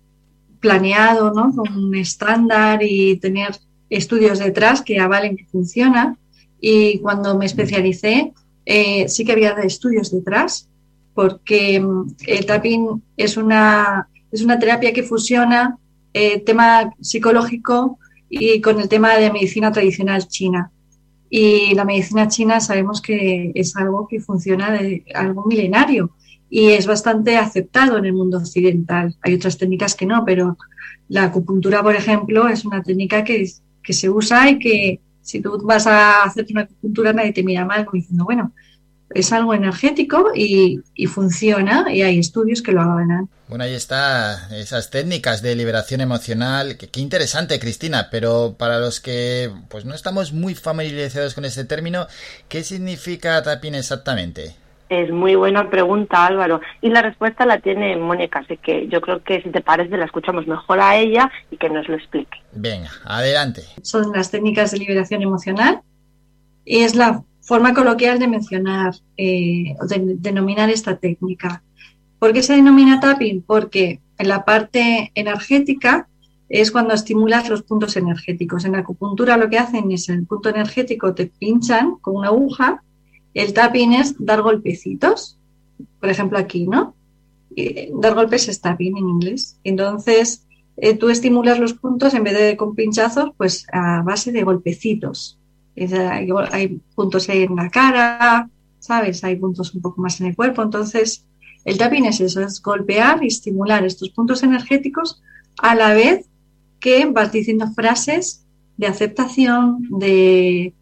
planeado, 0.66 1.32
¿no? 1.32 1.54
Con 1.56 1.78
un 1.78 1.96
estándar 1.96 2.82
y 2.82 3.18
tener 3.18 3.52
estudios 3.88 4.40
detrás 4.40 4.82
que 4.82 5.00
avalen 5.00 5.38
que 5.38 5.46
funciona. 5.46 6.18
Y 6.60 6.98
cuando 7.00 7.38
me 7.38 7.46
especialicé, 7.46 8.34
eh, 8.66 9.08
sí 9.08 9.24
que 9.24 9.34
había 9.34 9.52
estudios 9.52 10.12
detrás, 10.12 10.68
porque 11.14 11.80
mm, 11.80 12.16
el 12.26 12.46
tapping 12.48 13.04
es 13.16 13.38
una, 13.38 14.10
es 14.32 14.42
una 14.42 14.58
terapia 14.58 14.92
que 14.92 15.04
fusiona 15.04 15.78
el 16.14 16.44
tema 16.44 16.92
psicológico 17.00 18.00
y 18.28 18.60
con 18.60 18.82
el 18.82 18.90
tema 18.90 19.16
de 19.18 19.32
medicina 19.32 19.72
tradicional 19.72 20.28
china. 20.28 20.72
Y 21.30 21.76
la 21.76 21.86
medicina 21.86 22.28
china 22.28 22.60
sabemos 22.60 23.02
que 23.02 23.52
es 23.54 23.76
algo 23.76 24.08
que 24.08 24.20
funciona 24.20 24.72
de 24.72 25.06
algo 25.14 25.46
milenario 25.46 26.16
y 26.56 26.72
es 26.72 26.88
bastante 26.88 27.36
aceptado 27.36 27.98
en 27.98 28.06
el 28.06 28.14
mundo 28.14 28.38
occidental. 28.38 29.14
Hay 29.22 29.34
otras 29.34 29.58
técnicas 29.58 29.94
que 29.94 30.06
no, 30.06 30.24
pero 30.24 30.58
la 31.10 31.24
acupuntura, 31.24 31.84
por 31.84 31.98
ejemplo, 31.98 32.48
es 32.48 32.64
una 32.64 32.82
técnica 32.82 33.26
que, 33.26 33.46
que 33.84 33.92
se 33.92 34.10
usa 34.10 34.50
y 34.50 34.58
que 34.58 35.02
si 35.22 35.42
tú 35.42 35.62
vas 35.66 35.86
a 35.86 36.24
hacer 36.24 36.46
una 36.52 36.62
acupuntura 36.62 37.12
nadie 37.12 37.34
te 37.34 37.44
mira 37.44 37.66
mal 37.66 37.86
diciendo, 37.92 38.24
bueno, 38.24 38.54
es 39.10 39.34
algo 39.34 39.54
energético 39.54 40.32
y, 40.34 40.80
y 40.94 41.08
funciona 41.08 41.94
y 41.94 42.04
hay 42.04 42.20
estudios 42.20 42.62
que 42.62 42.72
lo 42.72 42.84
avalan. 42.84 43.28
Bueno, 43.50 43.66
ahí 43.66 43.74
está, 43.74 44.48
esas 44.56 44.90
técnicas 44.92 45.42
de 45.42 45.58
liberación 45.58 46.00
emocional. 46.00 46.78
Qué, 46.78 47.02
interesante, 47.02 47.60
Cristina, 47.60 48.08
pero 48.10 48.56
para 48.58 48.80
los 48.80 49.02
que 49.02 49.52
pues 49.68 49.84
no 49.84 49.94
estamos 49.94 50.32
muy 50.32 50.56
familiarizados 50.56 51.34
con 51.34 51.44
ese 51.44 51.66
término, 51.66 52.08
¿qué 52.48 52.64
significa 52.64 53.44
tapping 53.44 53.76
exactamente? 53.76 54.56
Es 54.88 55.12
muy 55.12 55.36
buena 55.36 55.70
pregunta, 55.70 56.26
Álvaro. 56.26 56.62
Y 56.82 56.90
la 56.90 57.02
respuesta 57.02 57.46
la 57.46 57.60
tiene 57.60 57.98
Mónica, 57.98 58.40
así 58.40 58.58
que 58.58 58.88
yo 58.88 59.02
creo 59.02 59.24
que 59.24 59.42
si 59.42 59.50
te 59.50 59.62
parece 59.62 59.98
la 59.98 60.06
escuchamos 60.06 60.46
mejor 60.48 60.80
a 60.80 60.96
ella 60.96 61.32
y 61.50 61.58
que 61.58 61.70
nos 61.70 61.88
lo 61.88 61.96
explique. 61.96 62.38
Venga, 62.54 62.90
adelante. 63.04 63.64
Son 63.82 64.12
las 64.14 64.30
técnicas 64.30 64.72
de 64.72 64.78
liberación 64.78 65.24
emocional 65.24 65.82
y 66.64 66.82
es 66.82 66.96
la 66.96 67.24
forma 67.42 67.74
coloquial 67.74 68.20
de 68.20 68.28
mencionar 68.28 68.94
eh, 69.18 69.76
o 69.82 69.86
de 69.86 70.16
denominar 70.18 70.70
esta 70.70 70.98
técnica. 70.98 71.64
¿Por 72.20 72.34
qué 72.34 72.44
se 72.44 72.54
denomina 72.54 73.00
tapping? 73.00 73.42
Porque 73.42 74.02
en 74.18 74.28
la 74.28 74.46
parte 74.46 75.12
energética 75.16 76.08
es 76.50 76.72
cuando 76.72 76.94
estimulas 76.94 77.50
los 77.50 77.64
puntos 77.64 77.96
energéticos. 77.98 78.66
En 78.66 78.74
la 78.74 78.80
acupuntura 78.80 79.38
lo 79.38 79.50
que 79.50 79.60
hacen 79.60 79.92
es 79.92 80.10
en 80.10 80.20
el 80.20 80.26
punto 80.26 80.50
energético 80.50 81.14
te 81.14 81.28
pinchan 81.28 81.96
con 82.02 82.16
una 82.16 82.30
aguja. 82.30 82.82
El 83.36 83.54
tapping 83.54 83.94
es 83.94 84.16
dar 84.18 84.42
golpecitos, 84.42 85.38
por 86.00 86.10
ejemplo 86.10 86.40
aquí, 86.40 86.66
¿no? 86.66 86.96
Eh, 87.56 87.92
dar 88.02 88.16
golpes 88.16 88.48
es 88.48 88.62
tapping 88.62 88.98
en 88.98 89.10
inglés. 89.10 89.60
Entonces 89.66 90.48
eh, 90.78 90.96
tú 90.96 91.10
estimulas 91.10 91.60
los 91.60 91.74
puntos 91.74 92.14
en 92.14 92.24
vez 92.24 92.34
de 92.34 92.56
con 92.56 92.76
pinchazos, 92.76 93.32
pues 93.38 93.68
a 93.74 94.02
base 94.04 94.32
de 94.32 94.44
golpecitos. 94.44 95.38
Es, 95.76 95.92
hay, 95.92 96.30
hay 96.52 96.80
puntos 96.96 97.28
en 97.28 97.58
la 97.58 97.70
cara, 97.70 98.50
¿sabes? 98.80 99.22
Hay 99.26 99.36
puntos 99.36 99.76
un 99.76 99.82
poco 99.82 100.02
más 100.02 100.22
en 100.22 100.28
el 100.28 100.36
cuerpo. 100.36 100.64
Entonces, 100.64 101.26
el 101.66 101.78
tapping 101.78 102.06
es 102.06 102.22
eso, 102.22 102.42
es 102.42 102.62
golpear 102.62 103.22
y 103.22 103.28
estimular 103.28 103.86
estos 103.86 104.12
puntos 104.12 104.44
energéticos 104.44 105.22
a 105.58 105.76
la 105.76 105.94
vez 105.94 106.26
que 106.80 107.06
vas 107.08 107.34
diciendo 107.34 107.68
frases 107.74 108.46
de 108.78 108.88
aceptación, 108.88 109.88
de 110.00 110.74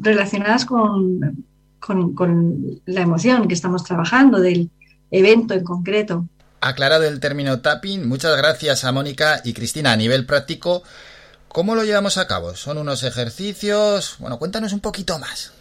relacionadas 0.00 0.64
con, 0.64 1.44
con, 1.84 2.14
con 2.14 2.80
la 2.86 3.02
emoción 3.02 3.48
que 3.48 3.54
estamos 3.54 3.84
trabajando, 3.84 4.40
del 4.40 4.70
evento 5.10 5.54
en 5.54 5.64
concreto. 5.64 6.24
Aclarado 6.60 7.04
el 7.04 7.20
término 7.20 7.60
tapping, 7.60 8.08
muchas 8.08 8.36
gracias 8.36 8.84
a 8.84 8.92
Mónica 8.92 9.40
y 9.44 9.52
Cristina. 9.52 9.92
A 9.92 9.96
nivel 9.96 10.24
práctico, 10.26 10.82
¿cómo 11.48 11.74
lo 11.74 11.84
llevamos 11.84 12.18
a 12.18 12.28
cabo? 12.28 12.54
¿Son 12.54 12.78
unos 12.78 13.02
ejercicios? 13.02 14.16
Bueno, 14.20 14.38
cuéntanos 14.38 14.72
un 14.72 14.80
poquito 14.80 15.18
más. 15.18 15.52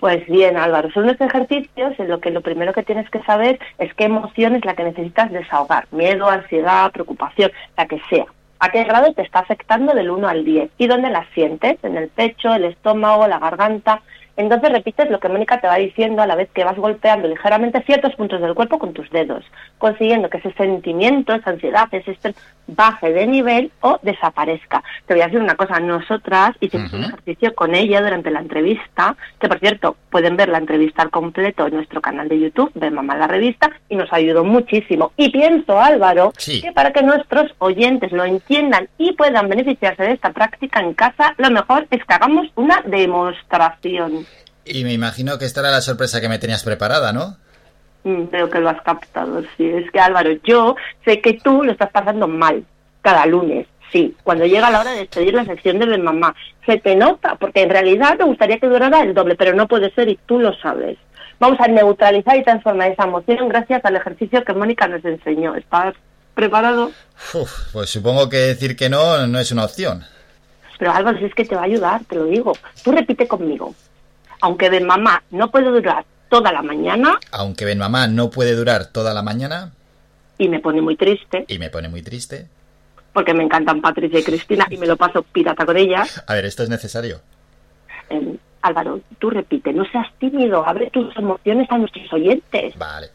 Pues 0.00 0.26
bien, 0.26 0.56
Álvaro, 0.56 0.90
son 0.92 1.04
unos 1.04 1.20
ejercicios 1.20 1.92
en 1.98 2.08
lo 2.08 2.20
que 2.20 2.30
lo 2.30 2.40
primero 2.40 2.72
que 2.72 2.84
tienes 2.84 3.10
que 3.10 3.22
saber 3.24 3.58
es 3.78 3.92
qué 3.94 4.04
emoción 4.04 4.54
es 4.54 4.64
la 4.64 4.74
que 4.74 4.84
necesitas 4.84 5.30
desahogar. 5.32 5.86
Miedo, 5.90 6.28
ansiedad, 6.28 6.92
preocupación, 6.92 7.50
la 7.76 7.86
que 7.86 8.00
sea. 8.08 8.26
¿A 8.60 8.70
qué 8.70 8.84
grado 8.84 9.12
te 9.12 9.22
está 9.22 9.40
afectando 9.40 9.94
del 9.94 10.10
1 10.10 10.28
al 10.28 10.44
10? 10.44 10.70
¿Y 10.78 10.86
dónde 10.86 11.10
la 11.10 11.26
sientes? 11.34 11.76
¿En 11.82 11.96
el 11.96 12.08
pecho, 12.08 12.54
el 12.54 12.64
estómago, 12.64 13.28
la 13.28 13.38
garganta? 13.38 14.02
Entonces 14.38 14.70
repites 14.70 15.10
lo 15.10 15.18
que 15.18 15.28
Mónica 15.28 15.60
te 15.60 15.66
va 15.66 15.76
diciendo 15.76 16.22
a 16.22 16.26
la 16.26 16.36
vez 16.36 16.48
que 16.54 16.62
vas 16.62 16.76
golpeando 16.76 17.26
ligeramente 17.26 17.82
ciertos 17.82 18.14
puntos 18.14 18.40
del 18.40 18.54
cuerpo 18.54 18.78
con 18.78 18.92
tus 18.92 19.10
dedos, 19.10 19.44
consiguiendo 19.78 20.30
que 20.30 20.38
ese 20.38 20.52
sentimiento, 20.52 21.34
esa 21.34 21.50
ansiedad, 21.50 21.88
ese 21.90 22.12
estrés 22.12 22.36
baje 22.68 23.12
de 23.12 23.26
nivel 23.26 23.72
o 23.80 23.98
desaparezca. 24.02 24.84
Te 25.06 25.14
voy 25.14 25.22
a 25.22 25.26
decir 25.26 25.40
una 25.40 25.56
cosa, 25.56 25.80
nosotras 25.80 26.54
hicimos 26.60 26.92
un 26.92 27.04
ejercicio 27.04 27.52
con 27.54 27.74
ella 27.74 28.00
durante 28.00 28.30
la 28.30 28.38
entrevista, 28.38 29.16
que 29.40 29.48
por 29.48 29.58
cierto 29.58 29.96
pueden 30.10 30.36
ver 30.36 30.50
la 30.50 30.58
entrevista 30.58 31.02
al 31.02 31.10
completo 31.10 31.66
en 31.66 31.74
nuestro 31.74 32.00
canal 32.00 32.28
de 32.28 32.38
YouTube, 32.38 32.70
de 32.74 32.90
Mamá 32.90 33.16
la 33.16 33.26
Revista, 33.26 33.70
y 33.88 33.96
nos 33.96 34.12
ayudó 34.12 34.44
muchísimo. 34.44 35.12
Y 35.16 35.30
pienso, 35.30 35.80
Álvaro, 35.80 36.32
Sí. 36.36 36.62
que 36.62 36.70
para 36.70 36.92
que 36.92 37.02
nuestros 37.02 37.52
oyentes 37.58 38.12
lo 38.12 38.24
entiendan 38.24 38.88
y 38.98 39.14
puedan 39.14 39.48
beneficiarse 39.48 40.04
de 40.04 40.12
esta 40.12 40.30
práctica 40.30 40.80
en 40.80 40.94
casa, 40.94 41.34
lo 41.38 41.50
mejor 41.50 41.88
es 41.90 42.04
que 42.04 42.14
hagamos 42.14 42.46
una 42.54 42.82
demostración. 42.84 44.27
Y 44.64 44.84
me 44.84 44.92
imagino 44.92 45.38
que 45.38 45.44
esta 45.44 45.60
era 45.60 45.70
la 45.70 45.80
sorpresa 45.80 46.20
que 46.20 46.28
me 46.28 46.38
tenías 46.38 46.62
preparada, 46.62 47.12
¿no? 47.12 47.36
Mm, 48.04 48.24
Creo 48.24 48.50
que 48.50 48.60
lo 48.60 48.68
has 48.70 48.82
captado, 48.82 49.42
sí. 49.56 49.68
Es 49.68 49.90
que 49.90 50.00
Álvaro, 50.00 50.30
yo 50.44 50.76
sé 51.04 51.20
que 51.20 51.34
tú 51.34 51.62
lo 51.62 51.72
estás 51.72 51.90
pasando 51.90 52.28
mal 52.28 52.64
cada 53.02 53.26
lunes, 53.26 53.66
sí. 53.92 54.14
Cuando 54.22 54.46
llega 54.46 54.70
la 54.70 54.80
hora 54.80 54.92
de 54.92 55.00
despedir 55.00 55.34
la 55.34 55.44
sección 55.44 55.78
de 55.78 55.98
Mamá, 55.98 56.34
se 56.66 56.78
te 56.78 56.94
nota, 56.94 57.36
porque 57.36 57.62
en 57.62 57.70
realidad 57.70 58.18
me 58.18 58.24
gustaría 58.24 58.58
que 58.58 58.66
durara 58.66 59.02
el 59.02 59.14
doble, 59.14 59.36
pero 59.36 59.54
no 59.54 59.66
puede 59.66 59.90
ser 59.94 60.08
y 60.08 60.18
tú 60.26 60.38
lo 60.38 60.54
sabes. 60.58 60.98
Vamos 61.40 61.60
a 61.60 61.68
neutralizar 61.68 62.36
y 62.36 62.42
transformar 62.42 62.90
esa 62.90 63.04
emoción 63.04 63.48
gracias 63.48 63.84
al 63.84 63.96
ejercicio 63.96 64.44
que 64.44 64.52
Mónica 64.52 64.88
nos 64.88 65.04
enseñó. 65.04 65.54
¿Estás 65.54 65.94
preparado? 66.34 66.90
Uf, 67.34 67.72
pues 67.72 67.90
supongo 67.90 68.28
que 68.28 68.38
decir 68.38 68.76
que 68.76 68.88
no 68.88 69.26
no 69.26 69.38
es 69.38 69.52
una 69.52 69.64
opción. 69.64 70.04
Pero 70.78 70.92
Álvaro, 70.92 71.18
si 71.18 71.24
es 71.24 71.34
que 71.34 71.44
te 71.44 71.54
va 71.54 71.62
a 71.62 71.64
ayudar, 71.64 72.02
te 72.08 72.16
lo 72.16 72.24
digo. 72.24 72.52
Tú 72.84 72.92
repite 72.92 73.26
conmigo. 73.26 73.74
Aunque 74.40 74.70
Ven 74.70 74.86
Mamá 74.86 75.22
no 75.30 75.50
puede 75.50 75.70
durar 75.70 76.04
toda 76.28 76.52
la 76.52 76.62
mañana 76.62 77.18
Aunque 77.32 77.64
ven 77.64 77.78
mamá 77.78 78.06
no 78.06 78.30
puede 78.30 78.54
durar 78.54 78.86
toda 78.86 79.14
la 79.14 79.22
mañana 79.22 79.72
y 80.40 80.48
me 80.48 80.60
pone 80.60 80.80
muy 80.80 80.94
triste, 80.94 81.44
y 81.48 81.58
me 81.58 81.68
pone 81.68 81.88
muy 81.88 82.00
triste. 82.02 82.46
porque 83.12 83.34
me 83.34 83.42
encantan 83.42 83.80
Patricia 83.80 84.20
y 84.20 84.22
Cristina 84.22 84.68
y 84.70 84.76
me 84.76 84.86
lo 84.86 84.96
paso 84.96 85.24
pirata 85.24 85.66
con 85.66 85.76
ellas. 85.76 86.22
A 86.28 86.34
ver, 86.34 86.44
esto 86.44 86.62
es 86.62 86.68
necesario. 86.68 87.20
Eh, 88.08 88.36
Álvaro, 88.62 89.00
tú 89.18 89.30
repite, 89.30 89.72
no 89.72 89.84
seas 89.90 90.06
tímido, 90.20 90.64
abre 90.64 90.90
tus 90.90 91.16
emociones 91.16 91.66
a 91.72 91.78
nuestros 91.78 92.12
oyentes. 92.12 92.78
Vale. 92.78 93.08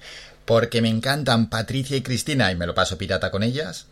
Porque 0.43 0.81
me 0.81 0.89
encantan 0.89 1.49
Patricia 1.49 1.95
y 1.95 2.01
Cristina 2.03 2.51
y 2.51 2.55
me 2.55 2.65
lo 2.67 2.73
paso 2.73 2.97
pirata 2.97 3.31
con 3.31 3.43
ellas. 3.43 3.87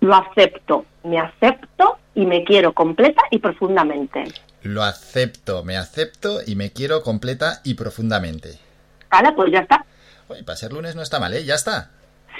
Lo 0.00 0.16
acepto, 0.16 0.86
me 1.04 1.20
acepto 1.20 1.99
y 2.14 2.26
me 2.26 2.44
quiero 2.44 2.72
completa 2.72 3.22
y 3.30 3.38
profundamente. 3.38 4.24
Lo 4.62 4.82
acepto, 4.82 5.64
me 5.64 5.76
acepto 5.76 6.40
y 6.46 6.54
me 6.54 6.70
quiero 6.70 7.02
completa 7.02 7.60
y 7.64 7.74
profundamente. 7.74 8.58
Vale, 9.10 9.32
pues 9.32 9.50
ya 9.52 9.60
está. 9.60 9.84
Oye, 10.28 10.44
para 10.44 10.56
ser 10.56 10.72
lunes 10.72 10.94
no 10.94 11.02
está 11.02 11.18
mal, 11.18 11.32
¿eh? 11.34 11.44
Ya 11.44 11.54
está. 11.54 11.90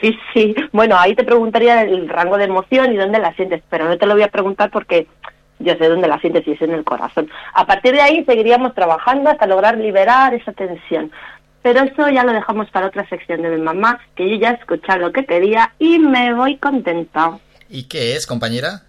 Sí, 0.00 0.16
sí. 0.32 0.54
Bueno, 0.72 0.96
ahí 0.98 1.14
te 1.14 1.24
preguntaría 1.24 1.82
el 1.82 2.08
rango 2.08 2.38
de 2.38 2.44
emoción 2.44 2.92
y 2.92 2.96
dónde 2.96 3.18
la 3.18 3.34
sientes, 3.34 3.62
pero 3.68 3.88
no 3.88 3.98
te 3.98 4.06
lo 4.06 4.14
voy 4.14 4.22
a 4.22 4.28
preguntar 4.28 4.70
porque 4.70 5.06
yo 5.58 5.74
sé 5.76 5.88
dónde 5.88 6.08
la 6.08 6.20
sientes 6.20 6.46
y 6.46 6.52
es 6.52 6.62
en 6.62 6.72
el 6.72 6.84
corazón. 6.84 7.30
A 7.52 7.66
partir 7.66 7.92
de 7.92 8.00
ahí 8.00 8.24
seguiríamos 8.24 8.74
trabajando 8.74 9.30
hasta 9.30 9.46
lograr 9.46 9.76
liberar 9.76 10.34
esa 10.34 10.52
tensión. 10.52 11.10
Pero 11.62 11.80
eso 11.80 12.08
ya 12.08 12.24
lo 12.24 12.32
dejamos 12.32 12.70
para 12.70 12.86
otra 12.86 13.06
sección 13.08 13.42
de 13.42 13.50
mi 13.50 13.60
mamá, 13.60 14.00
que 14.14 14.30
yo 14.30 14.36
ya 14.36 14.52
he 14.52 14.54
escuchado 14.54 15.00
lo 15.00 15.12
que 15.12 15.26
quería 15.26 15.74
y 15.78 15.98
me 15.98 16.32
voy 16.32 16.56
contenta. 16.56 17.38
¿Y 17.68 17.84
qué 17.84 18.16
es, 18.16 18.26
compañera? 18.26 18.82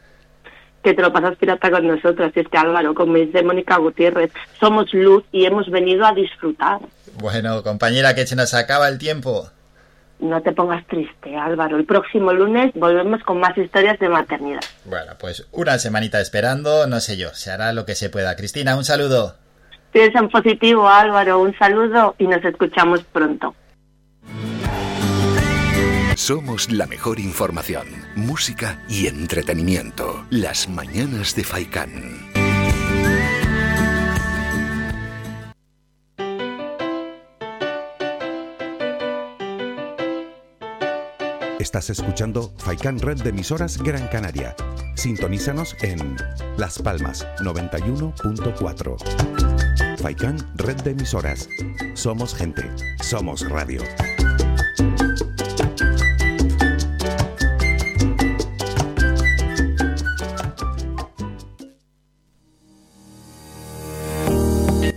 Que 0.84 0.94
te 0.94 1.02
lo 1.02 1.14
pasas 1.14 1.38
pirata 1.38 1.70
con 1.70 1.88
nosotros, 1.88 2.32
este 2.34 2.58
Álvaro, 2.58 2.96
como 2.96 3.16
dice 3.16 3.44
Mónica 3.44 3.78
Gutiérrez. 3.78 4.32
Somos 4.60 4.94
luz 4.94 5.24
y 5.32 5.46
hemos 5.46 5.70
venido 5.70 6.06
a 6.06 6.14
disfrutar. 6.14 6.80
Bueno, 7.20 7.62
compañera, 7.64 8.16
que 8.16 8.26
se 8.26 8.36
nos 8.36 8.54
acaba 8.54 8.88
el 8.88 8.98
tiempo. 8.98 9.50
No 10.20 10.40
te 10.42 10.52
pongas 10.52 10.86
triste, 10.88 11.36
Álvaro. 11.36 11.78
El 11.78 11.86
próximo 11.86 12.32
lunes 12.32 12.72
volvemos 12.76 13.24
con 13.24 13.40
más 13.40 13.58
historias 13.58 13.98
de 14.00 14.08
maternidad. 14.08 14.62
Bueno, 14.86 15.14
pues 15.20 15.48
una 15.52 15.80
semanita 15.80 16.22
esperando, 16.22 16.86
no 16.86 17.00
sé 17.00 17.18
yo, 17.18 17.34
se 17.34 17.52
hará 17.52 17.74
lo 17.74 17.86
que 17.86 17.96
se 17.96 18.10
pueda. 18.10 18.36
Cristina, 18.36 18.76
un 18.76 18.84
saludo. 18.84 19.36
Piensa 19.92 20.20
en 20.20 20.30
positivo, 20.30 20.88
Álvaro. 20.88 21.40
Un 21.40 21.58
saludo 21.58 22.16
y 22.18 22.28
nos 22.28 22.44
escuchamos 22.46 23.04
pronto. 23.12 23.56
Somos 26.16 26.70
la 26.70 26.86
mejor 26.88 27.20
información, 27.20 27.88
música 28.16 28.84
y 28.90 29.08
entretenimiento. 29.08 30.26
Las 30.30 30.68
mañanas 30.68 31.36
de 31.36 31.44
Faikán. 31.44 32.30
Estás 41.60 41.90
escuchando 41.90 42.54
Faikan 42.58 43.00
Red 43.00 43.24
de 43.24 43.30
emisoras 43.30 43.78
Gran 43.78 44.08
Canaria. 44.10 44.56
Sintonízanos 44.96 45.76
en 45.82 46.18
Las 46.58 46.78
Palmas 46.80 47.26
91.4. 47.40 49.98
Faikan 49.98 50.38
Red 50.56 50.82
de 50.82 50.92
emisoras. 50.92 51.48
Somos 51.94 52.36
gente, 52.36 52.70
somos 53.02 53.50
radio. 53.50 53.82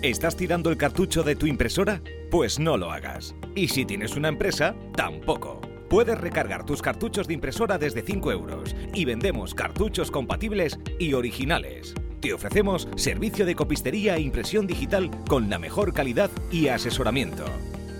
¿Estás 0.04 0.36
tirando 0.36 0.68
el 0.68 0.76
cartucho 0.76 1.22
de 1.22 1.34
tu 1.34 1.46
impresora? 1.46 2.02
Pues 2.30 2.58
no 2.58 2.76
lo 2.76 2.92
hagas. 2.92 3.34
Y 3.54 3.68
si 3.68 3.86
tienes 3.86 4.16
una 4.16 4.28
empresa, 4.28 4.74
tampoco. 4.94 5.62
Puedes 5.88 6.18
recargar 6.18 6.66
tus 6.66 6.82
cartuchos 6.82 7.26
de 7.26 7.32
impresora 7.32 7.78
desde 7.78 8.02
5 8.02 8.30
euros 8.30 8.76
y 8.92 9.06
vendemos 9.06 9.54
cartuchos 9.54 10.10
compatibles 10.10 10.78
y 10.98 11.14
originales. 11.14 11.94
Te 12.20 12.34
ofrecemos 12.34 12.86
servicio 12.96 13.46
de 13.46 13.54
copistería 13.54 14.16
e 14.16 14.20
impresión 14.20 14.66
digital 14.66 15.10
con 15.26 15.48
la 15.48 15.58
mejor 15.58 15.94
calidad 15.94 16.30
y 16.52 16.68
asesoramiento. 16.68 17.46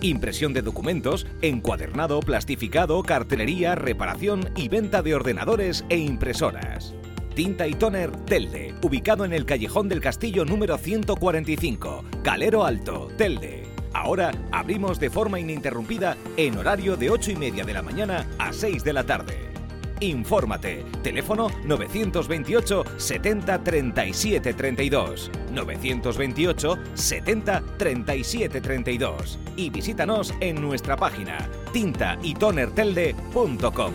Impresión 0.03 0.53
de 0.53 0.61
documentos, 0.61 1.27
encuadernado, 1.41 2.21
plastificado, 2.21 3.03
cartelería, 3.03 3.77
reparación 3.77 4.51
y 4.57 4.69
venta 4.69 5.01
de 5.01 5.15
ordenadores 5.15 5.87
e 5.89 5.97
impresoras. 5.97 6.95
Tinta 7.35 7.67
y 7.67 7.75
Toner 7.75 8.13
Telde, 8.25 8.75
ubicado 8.83 9.25
en 9.25 9.33
el 9.33 9.45
Callejón 9.45 9.89
del 9.89 10.01
Castillo 10.01 10.45
número 10.45 10.79
145, 10.79 12.05
Calero 12.23 12.65
Alto, 12.65 13.09
Telde. 13.19 13.65
Ahora 13.93 14.31
abrimos 14.53 15.01
de 15.01 15.11
forma 15.11 15.41
ininterrumpida 15.41 16.17
en 16.37 16.57
horario 16.57 16.97
de 16.97 17.11
8 17.11 17.33
y 17.33 17.37
media 17.37 17.65
de 17.65 17.75
la 17.75 17.83
mañana 17.83 18.29
a 18.39 18.53
6 18.53 18.85
de 18.85 18.93
la 18.93 19.03
tarde. 19.05 19.51
Infórmate. 19.99 20.85
Teléfono 21.03 21.49
928 21.65 22.85
70 22.97 23.65
37 23.65 24.55
32. 24.55 25.33
928 25.53 26.79
70 26.95 27.63
37 27.79 28.61
32. 28.61 29.41
Y 29.57 29.71
visítanos 29.71 30.33
en 30.41 30.61
nuestra 30.61 30.97
página 30.97 31.49
tintaytonertelde.com. 31.73 33.93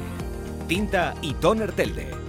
Tinta 0.67 1.13
y 1.21 1.33
Toner 1.35 1.71
Telde. 1.73 2.28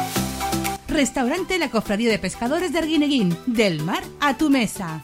Restaurante 0.91 1.57
La 1.57 1.69
Cofradía 1.69 2.11
de 2.11 2.19
Pescadores 2.19 2.73
de 2.73 2.79
Arguineguín. 2.79 3.37
Del 3.45 3.81
mar 3.81 4.03
a 4.19 4.37
tu 4.37 4.49
mesa. 4.49 5.03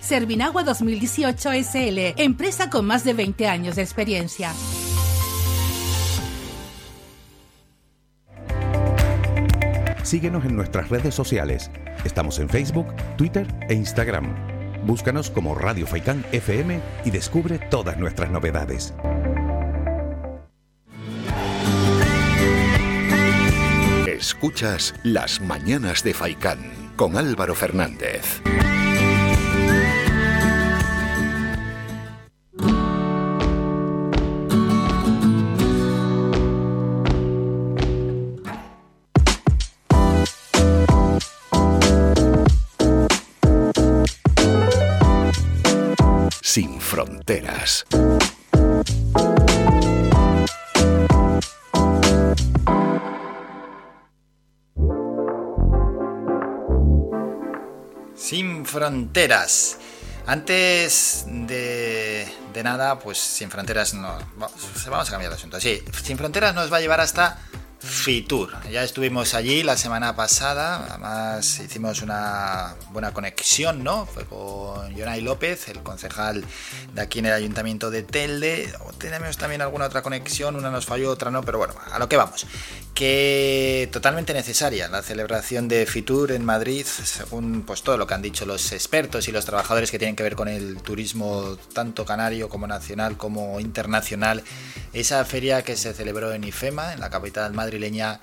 Servinagua 0.00 0.62
2018 0.62 1.50
SL, 1.52 2.14
empresa 2.16 2.70
con 2.70 2.86
más 2.86 3.04
de 3.04 3.14
20 3.14 3.46
años 3.46 3.76
de 3.76 3.82
experiencia. 3.82 4.52
Síguenos 10.02 10.44
en 10.44 10.56
nuestras 10.56 10.88
redes 10.88 11.14
sociales. 11.14 11.70
Estamos 12.04 12.38
en 12.38 12.48
Facebook, 12.48 12.86
Twitter 13.16 13.46
e 13.68 13.74
Instagram. 13.74 14.34
Búscanos 14.84 15.30
como 15.30 15.54
Radio 15.54 15.86
Faikán 15.86 16.24
FM 16.32 16.80
y 17.04 17.10
descubre 17.10 17.58
todas 17.70 17.96
nuestras 17.98 18.30
novedades. 18.30 18.94
Escuchas 24.06 24.94
Las 25.02 25.40
Mañanas 25.40 26.02
de 26.02 26.14
Faikán 26.14 26.58
con 26.96 27.16
Álvaro 27.16 27.54
Fernández. 27.54 28.42
Sin 58.14 58.66
fronteras. 58.66 59.78
Antes 60.26 61.24
de, 61.26 62.28
de 62.52 62.62
nada, 62.62 62.98
pues 62.98 63.18
Sin 63.18 63.50
Fronteras 63.50 63.94
no. 63.94 64.16
Vamos 64.36 65.08
a 65.08 65.10
cambiar 65.10 65.30
de 65.30 65.36
asunto. 65.36 65.58
Sí, 65.60 65.82
Sin 66.02 66.18
Fronteras 66.18 66.54
nos 66.54 66.72
va 66.72 66.76
a 66.76 66.80
llevar 66.80 67.00
hasta 67.00 67.38
Fitur. 67.84 68.50
Ya 68.70 68.84
estuvimos 68.84 69.34
allí 69.34 69.64
la 69.64 69.76
semana 69.76 70.14
pasada, 70.14 70.86
además 70.88 71.58
hicimos 71.58 72.00
una 72.00 72.76
buena 72.90 73.12
conexión, 73.12 73.82
¿no? 73.82 74.06
Fue 74.06 74.24
con 74.24 74.96
Jonay 74.96 75.20
López, 75.20 75.68
el 75.68 75.82
concejal 75.82 76.44
de 76.94 77.02
aquí 77.02 77.18
en 77.18 77.26
el 77.26 77.32
Ayuntamiento 77.32 77.90
de 77.90 78.04
Telde. 78.04 78.72
Tenemos 78.98 79.36
también 79.36 79.62
alguna 79.62 79.86
otra 79.86 80.02
conexión, 80.02 80.54
una 80.54 80.70
nos 80.70 80.86
falló, 80.86 81.10
otra 81.10 81.32
no, 81.32 81.42
pero 81.42 81.58
bueno, 81.58 81.74
a 81.90 81.98
lo 81.98 82.08
que 82.08 82.16
vamos. 82.16 82.46
Que 82.94 83.88
totalmente 83.90 84.34
necesaria 84.34 84.86
la 84.88 85.02
celebración 85.02 85.66
de 85.66 85.86
Fitur 85.86 86.30
en 86.30 86.44
Madrid, 86.44 86.84
según 86.84 87.62
pues 87.62 87.82
todo 87.82 87.96
lo 87.96 88.06
que 88.06 88.14
han 88.14 88.20
dicho 88.22 88.44
los 88.44 88.70
expertos 88.72 89.28
y 89.28 89.32
los 89.32 89.46
trabajadores 89.46 89.90
que 89.90 89.98
tienen 89.98 90.14
que 90.14 90.22
ver 90.22 90.36
con 90.36 90.46
el 90.46 90.76
turismo 90.82 91.56
tanto 91.72 92.04
canario 92.04 92.50
como 92.50 92.66
nacional 92.66 93.16
como 93.16 93.60
internacional. 93.60 94.44
Esa 94.92 95.24
feria 95.24 95.62
que 95.62 95.76
se 95.76 95.94
celebró 95.94 96.32
en 96.32 96.44
IFEMA, 96.44 96.92
en 96.92 97.00
la 97.00 97.08
capital 97.08 97.54
madrileña, 97.54 98.20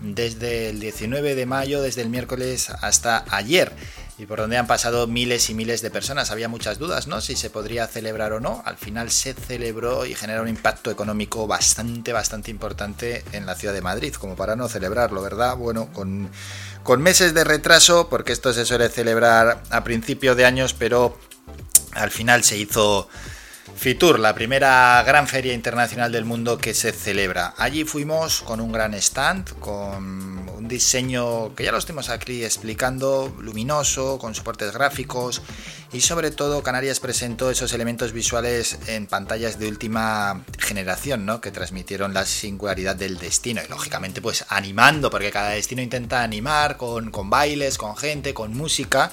desde 0.00 0.70
el 0.70 0.80
19 0.80 1.34
de 1.34 1.46
mayo, 1.46 1.82
desde 1.82 2.02
el 2.02 2.08
miércoles 2.08 2.70
hasta 2.70 3.24
ayer, 3.28 3.72
y 4.18 4.26
por 4.26 4.38
donde 4.38 4.58
han 4.58 4.66
pasado 4.66 5.06
miles 5.06 5.48
y 5.48 5.54
miles 5.54 5.80
de 5.80 5.90
personas. 5.90 6.30
Había 6.30 6.48
muchas 6.48 6.78
dudas, 6.78 7.06
¿no? 7.06 7.20
Si 7.20 7.36
se 7.36 7.48
podría 7.48 7.86
celebrar 7.86 8.32
o 8.32 8.40
no. 8.40 8.62
Al 8.66 8.76
final 8.76 9.10
se 9.10 9.32
celebró 9.32 10.04
y 10.04 10.14
genera 10.14 10.42
un 10.42 10.48
impacto 10.48 10.90
económico 10.90 11.46
bastante, 11.46 12.12
bastante 12.12 12.50
importante 12.50 13.24
en 13.32 13.46
la 13.46 13.54
ciudad 13.54 13.72
de 13.72 13.80
Madrid, 13.80 14.14
como 14.14 14.36
para 14.36 14.56
no 14.56 14.68
celebrarlo, 14.68 15.22
¿verdad? 15.22 15.56
Bueno, 15.56 15.90
con, 15.92 16.30
con 16.82 17.00
meses 17.00 17.32
de 17.32 17.44
retraso, 17.44 18.08
porque 18.10 18.32
esto 18.32 18.52
se 18.52 18.66
suele 18.66 18.90
celebrar 18.90 19.62
a 19.70 19.84
principio 19.84 20.34
de 20.34 20.44
años, 20.44 20.74
pero 20.74 21.18
al 21.92 22.10
final 22.10 22.44
se 22.44 22.58
hizo 22.58 23.08
Fitur, 23.80 24.18
la 24.18 24.34
primera 24.34 25.02
gran 25.06 25.26
feria 25.26 25.54
internacional 25.54 26.12
del 26.12 26.26
mundo 26.26 26.58
que 26.58 26.74
se 26.74 26.92
celebra. 26.92 27.54
Allí 27.56 27.84
fuimos 27.84 28.42
con 28.42 28.60
un 28.60 28.72
gran 28.72 28.92
stand, 28.92 29.58
con 29.58 30.50
un 30.50 30.68
diseño 30.68 31.54
que 31.54 31.64
ya 31.64 31.72
lo 31.72 31.78
estuvimos 31.78 32.10
aquí 32.10 32.44
explicando, 32.44 33.34
luminoso, 33.38 34.18
con 34.18 34.34
soportes 34.34 34.74
gráficos 34.74 35.40
y 35.94 36.02
sobre 36.02 36.30
todo 36.30 36.62
Canarias 36.62 37.00
presentó 37.00 37.50
esos 37.50 37.72
elementos 37.72 38.12
visuales 38.12 38.78
en 38.86 39.06
pantallas 39.06 39.58
de 39.58 39.68
última 39.68 40.44
generación, 40.58 41.24
¿no? 41.24 41.40
Que 41.40 41.50
transmitieron 41.50 42.12
la 42.12 42.26
singularidad 42.26 42.96
del 42.96 43.16
destino 43.16 43.62
y 43.64 43.70
lógicamente 43.70 44.20
pues 44.20 44.44
animando, 44.50 45.08
porque 45.08 45.30
cada 45.30 45.52
destino 45.52 45.80
intenta 45.80 46.22
animar 46.22 46.76
con, 46.76 47.10
con 47.10 47.30
bailes, 47.30 47.78
con 47.78 47.96
gente, 47.96 48.34
con 48.34 48.54
música 48.54 49.10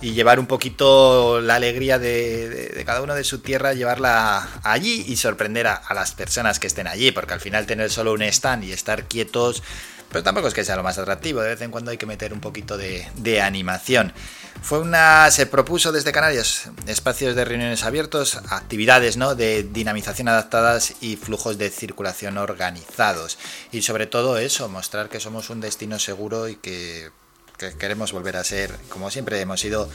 y 0.00 0.12
llevar 0.12 0.38
un 0.38 0.46
poquito 0.46 1.40
la 1.40 1.56
alegría 1.56 1.98
de, 1.98 2.82
cada 2.86 3.02
uno 3.02 3.14
de 3.14 3.24
su 3.24 3.40
tierra, 3.40 3.74
llevarla 3.74 4.48
allí 4.62 5.04
y 5.08 5.16
sorprender 5.16 5.66
a, 5.66 5.74
a, 5.74 5.94
las 5.94 6.12
personas 6.12 6.58
que 6.58 6.66
estén 6.66 6.86
allí, 6.86 7.10
porque 7.10 7.34
al 7.34 7.40
final 7.40 7.66
tener 7.66 7.90
solo 7.90 8.12
un 8.12 8.22
stand 8.22 8.64
y 8.64 8.72
estar 8.72 9.04
quietos, 9.04 9.62
pues 10.10 10.24
tampoco 10.24 10.48
es 10.48 10.54
que 10.54 10.64
sea 10.64 10.76
lo 10.76 10.82
más 10.82 10.98
atractivo, 10.98 11.42
de 11.42 11.50
vez 11.50 11.60
en 11.60 11.70
cuando 11.70 11.90
hay 11.90 11.98
que 11.98 12.06
meter 12.06 12.32
un 12.32 12.40
poquito 12.40 12.78
de, 12.78 13.06
de 13.16 13.42
animación. 13.42 14.12
Fue 14.62 14.80
una, 14.80 15.30
se 15.30 15.46
propuso 15.46 15.92
desde 15.92 16.12
Canarias 16.12 16.70
espacios 16.86 17.36
de 17.36 17.44
reuniones 17.44 17.84
abiertos, 17.84 18.36
actividades 18.48 19.16
¿no? 19.16 19.34
de 19.34 19.62
dinamización 19.62 20.28
adaptadas 20.28 20.94
y 21.00 21.16
flujos 21.16 21.58
de 21.58 21.70
circulación 21.70 22.38
organizados. 22.38 23.38
Y 23.70 23.82
sobre 23.82 24.06
todo 24.06 24.38
eso, 24.38 24.68
mostrar 24.68 25.08
que 25.08 25.20
somos 25.20 25.50
un 25.50 25.60
destino 25.60 25.98
seguro 25.98 26.48
y 26.48 26.56
que 26.56 27.10
que 27.58 27.72
queremos 27.72 28.12
volver 28.12 28.36
a 28.36 28.44
ser, 28.44 28.74
como 28.88 29.10
siempre 29.10 29.40
hemos 29.40 29.60
sido, 29.60 29.90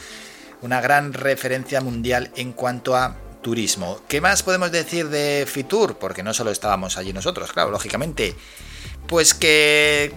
una 0.60 0.80
gran 0.80 1.12
referencia 1.12 1.80
mundial 1.80 2.30
en 2.36 2.52
cuanto 2.52 2.94
a 2.94 3.16
turismo. 3.42 4.00
¿Qué 4.06 4.20
más 4.20 4.42
podemos 4.42 4.70
decir 4.70 5.08
de 5.08 5.46
Fitur? 5.50 5.98
Porque 5.98 6.22
no 6.22 6.34
solo 6.34 6.50
estábamos 6.50 6.96
allí 6.96 7.12
nosotros, 7.12 7.52
claro, 7.52 7.70
lógicamente. 7.70 8.36
Pues 9.06 9.34
que, 9.34 10.14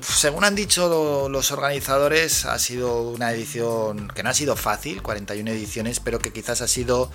según 0.00 0.44
han 0.44 0.54
dicho 0.54 1.28
los 1.28 1.50
organizadores, 1.52 2.44
ha 2.44 2.58
sido 2.58 3.02
una 3.10 3.32
edición 3.32 4.08
que 4.08 4.22
no 4.22 4.30
ha 4.30 4.34
sido 4.34 4.56
fácil, 4.56 5.02
41 5.02 5.50
ediciones, 5.50 6.00
pero 6.00 6.18
que 6.18 6.32
quizás 6.32 6.62
ha 6.62 6.68
sido 6.68 7.10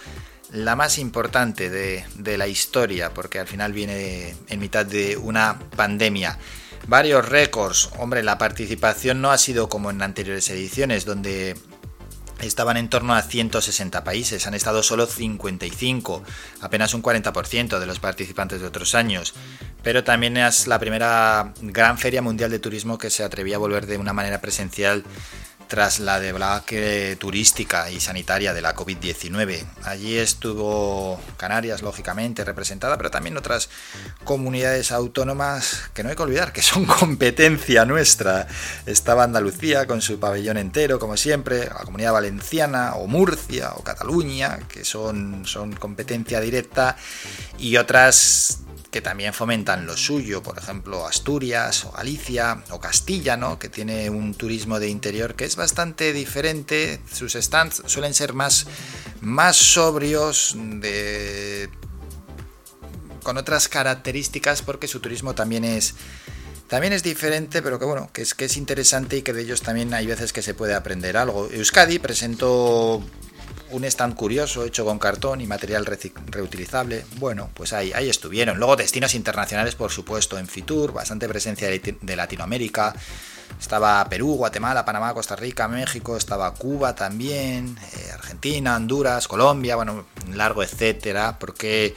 la 0.51 0.75
más 0.75 0.97
importante 0.97 1.69
de, 1.69 2.05
de 2.15 2.37
la 2.37 2.47
historia, 2.47 3.13
porque 3.13 3.39
al 3.39 3.47
final 3.47 3.71
viene 3.71 4.35
en 4.47 4.59
mitad 4.59 4.85
de 4.85 5.15
una 5.17 5.59
pandemia 5.75 6.37
varios 6.87 7.27
récords. 7.27 7.89
Hombre, 7.97 8.23
la 8.23 8.37
participación 8.37 9.21
no 9.21 9.31
ha 9.31 9.37
sido 9.37 9.69
como 9.69 9.89
en 9.89 10.01
anteriores 10.01 10.49
ediciones, 10.49 11.05
donde 11.05 11.55
estaban 12.39 12.77
en 12.77 12.89
torno 12.89 13.13
a 13.13 13.21
160 13.21 14.03
países, 14.03 14.47
han 14.47 14.53
estado 14.53 14.83
solo 14.83 15.05
55, 15.05 16.23
apenas 16.61 16.93
un 16.93 17.03
40% 17.03 17.79
de 17.79 17.85
los 17.85 17.99
participantes 17.99 18.61
de 18.61 18.67
otros 18.67 18.95
años. 18.95 19.33
Pero 19.83 20.03
también 20.03 20.37
es 20.37 20.67
la 20.67 20.79
primera 20.79 21.53
gran 21.61 21.97
feria 21.97 22.21
mundial 22.21 22.51
de 22.51 22.59
turismo 22.59 22.97
que 22.97 23.09
se 23.09 23.23
atrevía 23.23 23.55
a 23.55 23.59
volver 23.59 23.85
de 23.85 23.97
una 23.97 24.13
manera 24.13 24.41
presencial 24.41 25.03
tras 25.71 26.01
la 26.01 26.19
debacle 26.19 27.15
turística 27.15 27.89
y 27.89 28.01
sanitaria 28.01 28.53
de 28.53 28.61
la 28.61 28.75
COVID-19. 28.75 29.63
Allí 29.85 30.17
estuvo 30.17 31.17
Canarias, 31.37 31.81
lógicamente, 31.81 32.43
representada, 32.43 32.97
pero 32.97 33.09
también 33.09 33.37
otras 33.37 33.69
comunidades 34.25 34.91
autónomas 34.91 35.89
que 35.93 36.03
no 36.03 36.09
hay 36.09 36.17
que 36.17 36.23
olvidar 36.23 36.51
que 36.51 36.61
son 36.61 36.83
competencia 36.99 37.85
nuestra. 37.85 38.49
Estaba 38.85 39.23
Andalucía 39.23 39.87
con 39.87 40.01
su 40.01 40.19
pabellón 40.19 40.57
entero, 40.57 40.99
como 40.99 41.15
siempre, 41.15 41.67
la 41.67 41.85
comunidad 41.85 42.11
valenciana, 42.11 42.95
o 42.95 43.07
Murcia, 43.07 43.71
o 43.77 43.81
Cataluña, 43.81 44.59
que 44.67 44.83
son, 44.83 45.45
son 45.45 45.71
competencia 45.71 46.41
directa, 46.41 46.97
y 47.57 47.77
otras 47.77 48.59
que 48.91 49.01
también 49.01 49.33
fomentan 49.33 49.85
lo 49.85 49.95
suyo, 49.95 50.43
por 50.43 50.57
ejemplo 50.57 51.07
Asturias 51.07 51.85
o 51.85 51.91
Galicia 51.93 52.61
o 52.71 52.79
Castilla, 52.79 53.37
¿no? 53.37 53.57
que 53.57 53.69
tiene 53.69 54.09
un 54.09 54.33
turismo 54.33 54.79
de 54.79 54.89
interior 54.89 55.35
que 55.35 55.45
es 55.45 55.55
bastante 55.55 56.11
diferente, 56.11 56.99
sus 57.11 57.33
stands 57.33 57.81
suelen 57.85 58.13
ser 58.13 58.33
más, 58.33 58.67
más 59.21 59.55
sobrios, 59.55 60.55
de... 60.57 61.69
con 63.23 63.37
otras 63.37 63.69
características 63.69 64.61
porque 64.61 64.89
su 64.89 64.99
turismo 64.99 65.33
también 65.33 65.63
es 65.63 65.95
también 66.67 66.93
es 66.93 67.03
diferente, 67.03 67.61
pero 67.61 67.79
que 67.79 67.83
bueno, 67.85 68.09
que 68.13 68.21
es 68.21 68.33
que 68.33 68.45
es 68.45 68.55
interesante 68.55 69.17
y 69.17 69.21
que 69.23 69.33
de 69.33 69.41
ellos 69.41 69.61
también 69.61 69.93
hay 69.93 70.07
veces 70.07 70.31
que 70.31 70.41
se 70.41 70.53
puede 70.53 70.73
aprender 70.73 71.17
algo. 71.17 71.49
Euskadi 71.51 71.99
presentó 71.99 73.03
un 73.71 73.85
stand 73.85 74.15
curioso 74.15 74.63
hecho 74.65 74.85
con 74.85 74.99
cartón 74.99 75.41
y 75.41 75.47
material 75.47 75.85
reutilizable. 75.85 77.05
Bueno, 77.17 77.49
pues 77.53 77.73
ahí, 77.73 77.91
ahí 77.93 78.09
estuvieron. 78.09 78.57
Luego 78.57 78.75
destinos 78.75 79.15
internacionales, 79.15 79.75
por 79.75 79.91
supuesto, 79.91 80.37
en 80.37 80.47
Fitur, 80.47 80.93
bastante 80.93 81.27
presencia 81.27 81.67
de, 81.69 82.15
Latinoamérica. 82.15 82.93
Estaba 83.59 84.07
Perú, 84.09 84.35
Guatemala, 84.35 84.85
Panamá, 84.85 85.13
Costa 85.13 85.35
Rica, 85.35 85.67
México, 85.67 86.17
estaba 86.17 86.53
Cuba 86.53 86.95
también, 86.95 87.77
eh, 87.93 88.11
Argentina, 88.13 88.75
Honduras, 88.75 89.27
Colombia, 89.27 89.75
bueno, 89.75 90.05
largo 90.33 90.63
etcétera, 90.63 91.37
porque 91.37 91.93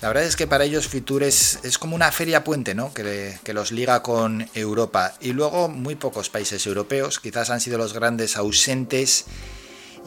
la 0.00 0.08
verdad 0.08 0.24
es 0.24 0.36
que 0.36 0.46
para 0.46 0.64
ellos 0.64 0.88
Fitur 0.88 1.22
es, 1.22 1.58
es 1.64 1.78
como 1.78 1.96
una 1.96 2.12
feria 2.12 2.44
puente, 2.44 2.74
¿no? 2.74 2.94
Que, 2.94 3.38
que, 3.42 3.52
los 3.52 3.72
liga 3.72 4.02
con 4.02 4.48
Europa. 4.54 5.14
Y 5.20 5.32
luego 5.32 5.68
muy 5.68 5.96
pocos 5.96 6.30
países 6.30 6.66
europeos, 6.66 7.18
quizás 7.18 7.50
han 7.50 7.60
sido 7.60 7.78
los 7.78 7.92
grandes 7.92 8.36
ausentes 8.36 9.26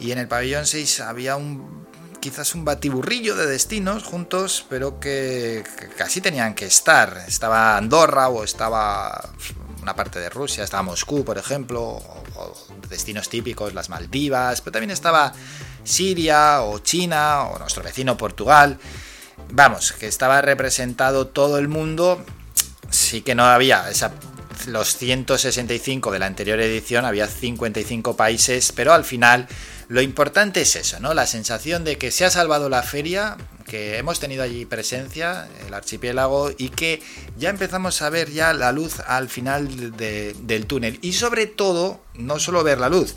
y 0.00 0.12
en 0.12 0.18
el 0.18 0.28
pabellón 0.28 0.66
6 0.66 1.00
había 1.00 1.36
un 1.36 1.80
quizás 2.20 2.54
un 2.54 2.64
batiburrillo 2.64 3.34
de 3.34 3.46
destinos 3.46 4.04
juntos, 4.04 4.66
pero 4.68 5.00
que, 5.00 5.64
casi 5.96 6.20
tenían 6.20 6.54
que 6.54 6.66
estar. 6.66 7.24
Estaba 7.26 7.76
Andorra 7.76 8.28
o 8.28 8.44
estaba 8.44 9.30
una 9.82 9.96
parte 9.96 10.20
de 10.20 10.28
Rusia, 10.28 10.62
estaba 10.62 10.82
Moscú, 10.82 11.24
por 11.24 11.38
ejemplo, 11.38 11.80
o, 11.82 12.22
o 12.36 12.54
destinos 12.88 13.30
típicos, 13.30 13.72
las 13.72 13.88
Maldivas, 13.88 14.60
pero 14.60 14.72
también 14.72 14.90
estaba 14.90 15.32
Siria 15.82 16.62
o 16.62 16.78
China 16.80 17.44
o 17.44 17.58
nuestro 17.58 17.82
vecino 17.82 18.16
Portugal. 18.16 18.78
Vamos, 19.52 19.92
que 19.92 20.06
estaba 20.06 20.42
representado 20.42 21.28
todo 21.28 21.58
el 21.58 21.68
mundo, 21.68 22.22
sí 22.90 23.22
que 23.22 23.34
no 23.34 23.44
había 23.44 23.88
esa 23.88 24.12
los 24.66 24.96
165 24.96 26.10
de 26.10 26.18
la 26.18 26.26
anterior 26.26 26.60
edición, 26.60 27.06
había 27.06 27.26
55 27.26 28.14
países, 28.16 28.72
pero 28.72 28.92
al 28.92 29.04
final 29.04 29.48
lo 29.90 30.00
importante 30.02 30.60
es 30.60 30.76
eso, 30.76 31.00
¿no? 31.00 31.14
La 31.14 31.26
sensación 31.26 31.82
de 31.82 31.98
que 31.98 32.12
se 32.12 32.24
ha 32.24 32.30
salvado 32.30 32.68
la 32.68 32.84
feria, 32.84 33.36
que 33.66 33.98
hemos 33.98 34.20
tenido 34.20 34.44
allí 34.44 34.64
presencia, 34.64 35.48
el 35.66 35.74
archipiélago, 35.74 36.52
y 36.56 36.68
que 36.68 37.02
ya 37.36 37.50
empezamos 37.50 38.00
a 38.00 38.08
ver 38.08 38.30
ya 38.30 38.52
la 38.52 38.70
luz 38.70 39.00
al 39.00 39.28
final 39.28 39.96
de, 39.96 40.36
del 40.42 40.66
túnel. 40.66 41.00
Y 41.02 41.14
sobre 41.14 41.48
todo, 41.48 42.00
no 42.14 42.38
solo 42.38 42.62
ver 42.62 42.78
la 42.78 42.88
luz, 42.88 43.16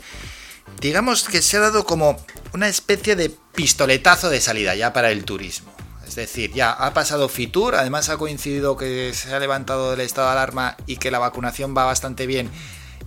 digamos 0.80 1.22
que 1.22 1.42
se 1.42 1.58
ha 1.58 1.60
dado 1.60 1.86
como 1.86 2.16
una 2.52 2.66
especie 2.66 3.14
de 3.14 3.30
pistoletazo 3.54 4.28
de 4.28 4.40
salida 4.40 4.74
ya 4.74 4.92
para 4.92 5.12
el 5.12 5.24
turismo. 5.24 5.72
Es 6.08 6.16
decir, 6.16 6.52
ya 6.54 6.72
ha 6.72 6.92
pasado 6.92 7.28
Fitur, 7.28 7.76
además 7.76 8.08
ha 8.08 8.16
coincidido 8.16 8.76
que 8.76 9.14
se 9.14 9.32
ha 9.32 9.38
levantado 9.38 9.94
el 9.94 10.00
estado 10.00 10.26
de 10.26 10.32
alarma 10.32 10.76
y 10.88 10.96
que 10.96 11.12
la 11.12 11.20
vacunación 11.20 11.72
va 11.76 11.84
bastante 11.84 12.26
bien 12.26 12.50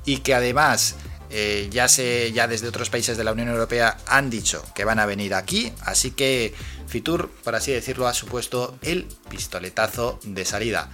y 0.05 0.19
que 0.19 0.33
además 0.33 0.95
eh, 1.29 1.67
ya, 1.71 1.87
se, 1.87 2.31
ya 2.31 2.47
desde 2.47 2.67
otros 2.67 2.89
países 2.89 3.17
de 3.17 3.23
la 3.23 3.31
Unión 3.31 3.49
Europea 3.49 3.97
han 4.07 4.29
dicho 4.29 4.63
que 4.73 4.85
van 4.85 4.99
a 4.99 5.05
venir 5.05 5.33
aquí, 5.33 5.73
así 5.81 6.11
que 6.11 6.53
Fitur, 6.87 7.29
por 7.43 7.55
así 7.55 7.71
decirlo, 7.71 8.07
ha 8.07 8.13
supuesto 8.13 8.77
el 8.81 9.07
pistoletazo 9.29 10.19
de 10.23 10.45
salida. 10.45 10.89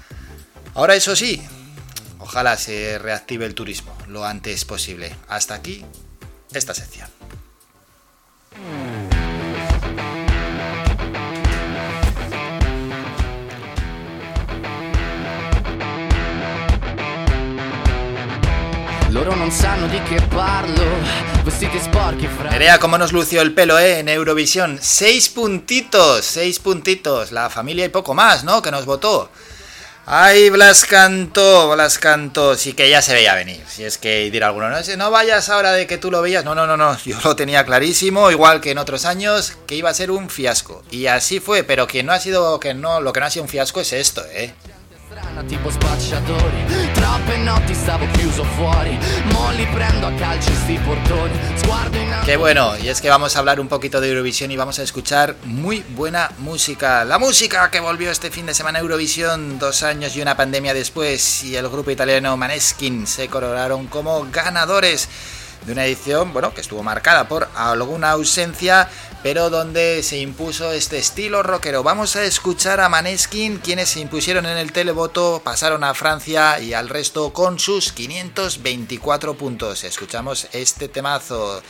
Ahora 0.73 0.95
eso 0.95 1.15
sí, 1.15 1.41
ojalá 2.19 2.57
se 2.57 2.97
reactive 2.97 3.45
el 3.45 3.53
turismo 3.53 3.95
lo 4.07 4.25
antes 4.25 4.65
posible. 4.65 5.15
Hasta 5.27 5.55
aquí 5.55 5.85
esta 6.53 6.73
sección. 6.73 7.09
Loro 19.13 19.35
cómo 22.79 22.97
nos 22.97 23.11
lució 23.13 23.43
el 23.43 23.53
pelo, 23.53 23.77
¿eh? 23.77 23.99
En 23.99 24.09
Eurovisión. 24.09 24.79
Seis 24.81 25.29
puntitos, 25.29 26.25
seis 26.25 26.57
puntitos. 26.57 27.31
La 27.31 27.51
familia 27.51 27.85
y 27.85 27.89
poco 27.89 28.15
más, 28.15 28.43
¿no? 28.43 28.63
Que 28.63 28.71
nos 28.71 28.87
votó. 28.87 29.29
Ay, 30.07 30.49
Blas 30.49 30.85
cantó, 30.85 31.75
Blas 31.75 31.99
cantó. 31.99 32.55
Sí 32.55 32.73
que 32.73 32.89
ya 32.89 33.03
se 33.03 33.13
veía 33.13 33.35
venir. 33.35 33.63
Si 33.69 33.83
es 33.83 33.99
que 33.99 34.31
dirá 34.31 34.47
alguno, 34.47 34.71
no, 34.71 34.77
no 34.97 35.11
vayas 35.11 35.47
ahora 35.49 35.73
de 35.73 35.85
que 35.85 35.99
tú 35.99 36.09
lo 36.09 36.23
veías. 36.23 36.43
No, 36.43 36.55
no, 36.55 36.65
no, 36.65 36.75
no. 36.75 36.97
Yo 37.05 37.19
lo 37.23 37.35
tenía 37.35 37.63
clarísimo, 37.65 38.31
igual 38.31 38.61
que 38.61 38.71
en 38.71 38.79
otros 38.79 39.05
años, 39.05 39.53
que 39.67 39.75
iba 39.75 39.91
a 39.91 39.93
ser 39.93 40.09
un 40.09 40.31
fiasco. 40.31 40.81
Y 40.89 41.05
así 41.05 41.39
fue, 41.39 41.63
pero 41.63 41.85
quien 41.85 42.07
no 42.07 42.13
ha 42.13 42.19
sido, 42.19 42.59
que 42.59 42.73
no, 42.73 42.99
lo 42.99 43.13
que 43.13 43.19
no 43.19 43.27
ha 43.27 43.29
sido 43.29 43.43
un 43.43 43.49
fiasco 43.49 43.79
es 43.79 43.93
esto, 43.93 44.25
¿eh? 44.31 44.55
Qué 52.25 52.37
bueno, 52.37 52.77
y 52.77 52.87
es 52.87 53.01
que 53.01 53.09
vamos 53.09 53.35
a 53.35 53.39
hablar 53.39 53.59
un 53.59 53.67
poquito 53.67 53.99
de 53.99 54.09
Eurovisión 54.09 54.51
y 54.51 54.57
vamos 54.57 54.79
a 54.79 54.83
escuchar 54.83 55.35
muy 55.43 55.83
buena 55.89 56.31
música. 56.39 57.03
La 57.05 57.19
música 57.19 57.69
que 57.69 57.79
volvió 57.79 58.11
este 58.11 58.31
fin 58.31 58.45
de 58.45 58.53
semana 58.53 58.79
a 58.79 58.81
Eurovisión, 58.81 59.59
dos 59.59 59.83
años 59.83 60.15
y 60.15 60.21
una 60.21 60.37
pandemia 60.37 60.73
después, 60.73 61.43
y 61.43 61.55
el 61.55 61.67
grupo 61.69 61.91
italiano 61.91 62.35
Maneskin 62.37 63.05
se 63.05 63.27
coronaron 63.27 63.87
como 63.87 64.25
ganadores 64.31 65.09
de 65.65 65.71
una 65.71 65.85
edición, 65.85 66.33
bueno, 66.33 66.53
que 66.53 66.61
estuvo 66.61 66.83
marcada 66.83 67.27
por 67.27 67.49
alguna 67.55 68.11
ausencia, 68.11 68.89
pero 69.21 69.49
donde 69.49 70.03
se 70.03 70.17
impuso 70.17 70.71
este 70.71 70.97
estilo 70.97 71.43
rockero. 71.43 71.83
Vamos 71.83 72.15
a 72.15 72.23
escuchar 72.23 72.79
a 72.79 72.89
Maneskin, 72.89 73.57
quienes 73.57 73.89
se 73.89 74.01
impusieron 74.01 74.45
en 74.45 74.57
el 74.57 74.71
televoto, 74.71 75.41
pasaron 75.43 75.83
a 75.83 75.93
Francia 75.93 76.59
y 76.59 76.73
al 76.73 76.89
resto 76.89 77.31
con 77.33 77.59
sus 77.59 77.91
524 77.93 79.35
puntos. 79.35 79.83
Escuchamos 79.83 80.47
este 80.51 80.89
temazo, 80.89 81.61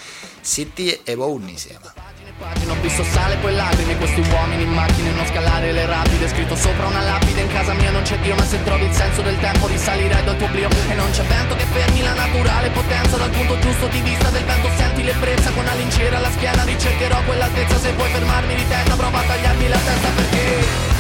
City 0.41 0.99
Ebony 1.05 1.57
se 1.57 1.73
llama. 1.73 1.93
Pagine 2.37 2.71
Ho 2.71 2.75
visto 2.81 3.03
sale 3.03 3.35
poi 3.37 3.53
lacrime. 3.53 3.97
Questi 3.97 4.21
uomini 4.21 4.63
in 4.63 4.71
macchine 4.71 5.11
non 5.11 5.25
scalare 5.25 5.71
le 5.71 5.85
rapide. 5.85 6.27
Scritto 6.27 6.55
sopra 6.55 6.87
una 6.87 7.01
lapide 7.01 7.41
In 7.41 7.47
casa 7.47 7.73
mia 7.73 7.91
non 7.91 8.01
c'è 8.03 8.17
Dio 8.19 8.35
Ma 8.35 8.45
se 8.45 8.63
trovi 8.63 8.85
il 8.85 8.93
senso 8.93 9.21
del 9.21 9.39
tempo 9.39 9.67
Risalirai 9.67 10.23
dal 10.23 10.37
tuo 10.37 10.47
oblio. 10.47 10.69
E 10.89 10.93
non 10.93 11.09
c'è 11.11 11.23
vento 11.23 11.55
che 11.55 11.65
fermi 11.65 12.01
la 12.01 12.13
naturale 12.13 12.69
potenza. 12.69 13.17
Dal 13.17 13.29
punto 13.29 13.59
giusto 13.59 13.87
di 13.87 14.01
vista 14.01 14.29
del 14.29 14.43
vento 14.43 14.69
Senti 14.75 15.03
l'ebbrezza. 15.03 15.51
Con 15.51 15.63
una 15.63 15.73
lincera 15.75 16.17
alla 16.17 16.31
schiena 16.31 16.63
Ricercherò 16.63 17.21
quell'altezza. 17.23 17.77
Se 17.79 17.91
vuoi 17.93 18.09
fermarmi 18.09 18.55
di 18.55 18.67
testa 18.67 18.95
Prova 18.95 19.19
a 19.19 19.23
tagliarmi 19.23 19.67
la 19.67 19.77
testa 19.77 20.09
perché 20.15 20.92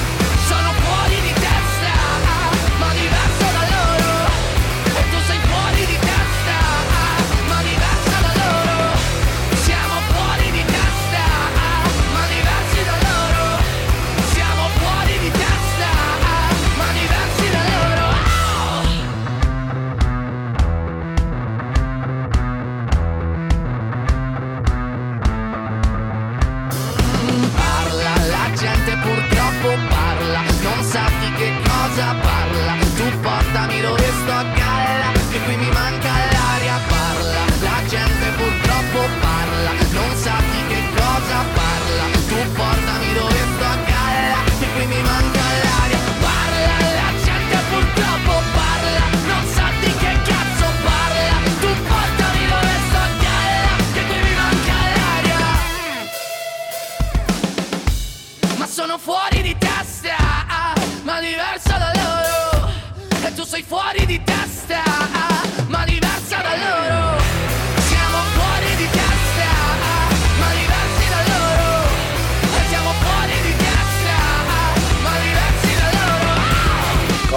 E. 63.95 64.23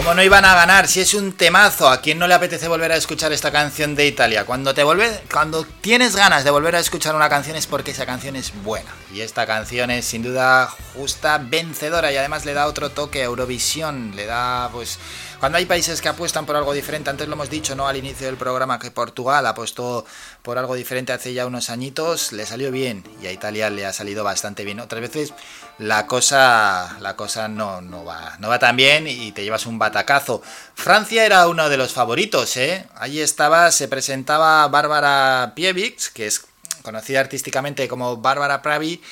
Como 0.07 0.15
no 0.15 0.23
iban 0.23 0.45
a 0.45 0.55
ganar, 0.55 0.87
si 0.87 1.01
es 1.01 1.15
un 1.15 1.33
temazo, 1.33 1.89
¿a 1.89 2.01
quién 2.01 2.21
no 2.21 2.29
le 2.29 2.35
apetece 2.35 2.69
volver 2.69 2.93
a 2.93 2.97
escuchar 2.97 3.33
esta 3.33 3.51
canción 3.51 3.97
de 3.97 4.07
Italia? 4.07 4.45
Cuando 4.45 4.73
te 4.73 4.85
vuelve, 4.85 5.21
cuando 5.33 5.65
tienes 5.81 6.15
ganas 6.15 6.45
de 6.45 6.51
volver 6.53 6.77
a 6.77 6.79
escuchar 6.79 7.17
una 7.17 7.29
canción 7.29 7.57
es 7.57 7.67
porque 7.67 7.91
esa 7.91 8.07
canción 8.07 8.37
es 8.37 8.53
buena. 8.63 8.91
Y 9.13 9.23
esta 9.23 9.47
canción 9.47 9.91
es 9.91 10.05
sin 10.05 10.23
duda 10.23 10.73
justa, 10.95 11.39
vencedora 11.39 12.13
y 12.13 12.17
además 12.19 12.45
le 12.45 12.55
da 12.55 12.69
otro 12.69 12.91
toque 12.91 13.23
a 13.23 13.25
Eurovisión, 13.25 14.15
le 14.15 14.27
da 14.27 14.69
pues 14.71 15.01
cuando 15.41 15.59
hay 15.59 15.67
países 15.67 16.01
que 16.01 16.09
apuestan 16.09 16.47
por 16.47 16.57
algo 16.57 16.73
diferente, 16.73 17.11
antes 17.11 17.29
lo 17.29 17.35
hemos 17.35 17.51
dicho, 17.51 17.75
¿no? 17.75 17.87
Al 17.87 17.97
inicio 17.97 18.27
del 18.27 18.37
programa 18.37 18.79
que 18.79 18.91
Portugal 18.91 19.47
apostó 19.47 20.07
por 20.43 20.57
algo 20.57 20.75
diferente 20.75 21.13
hace 21.13 21.35
ya 21.35 21.47
unos 21.47 21.69
añitos, 21.69 22.33
le 22.33 22.47
salió 22.47 22.71
bien 22.71 23.05
y 23.23 23.27
a 23.27 23.33
Italia 23.33 23.69
le 23.69 23.85
ha 23.85 23.93
salido 23.93 24.25
bastante 24.25 24.65
bien. 24.65 24.81
Otras 24.81 25.03
veces 25.03 25.35
la 25.79 26.07
cosa 26.07 26.97
la 27.01 27.17
cosa 27.17 27.49
no, 27.49 27.83
no 27.83 28.05
va 28.05 28.37
no 28.39 28.49
va 28.49 28.59
tan 28.59 28.77
bien 28.77 29.07
y 29.07 29.33
te 29.33 29.45
llevas 29.45 29.67
un 29.67 29.79
batacazo. 29.79 30.43
Francia 30.75 31.27
era 31.27 31.49
uno 31.49 31.69
de 31.69 31.77
los 31.77 31.93
favoritos, 31.93 32.57
¿eh? 32.57 32.87
Allí 32.95 33.21
estaba, 33.21 33.71
se 33.73 33.89
presentaba 33.89 34.67
Bárbara 34.69 35.53
Pievix, 35.55 36.09
que 36.09 36.27
es 36.27 36.47
conocida 36.83 37.21
artísticamente 37.21 37.89
como 37.89 38.17
Bárbara 38.17 38.63
Pravi. 38.63 39.03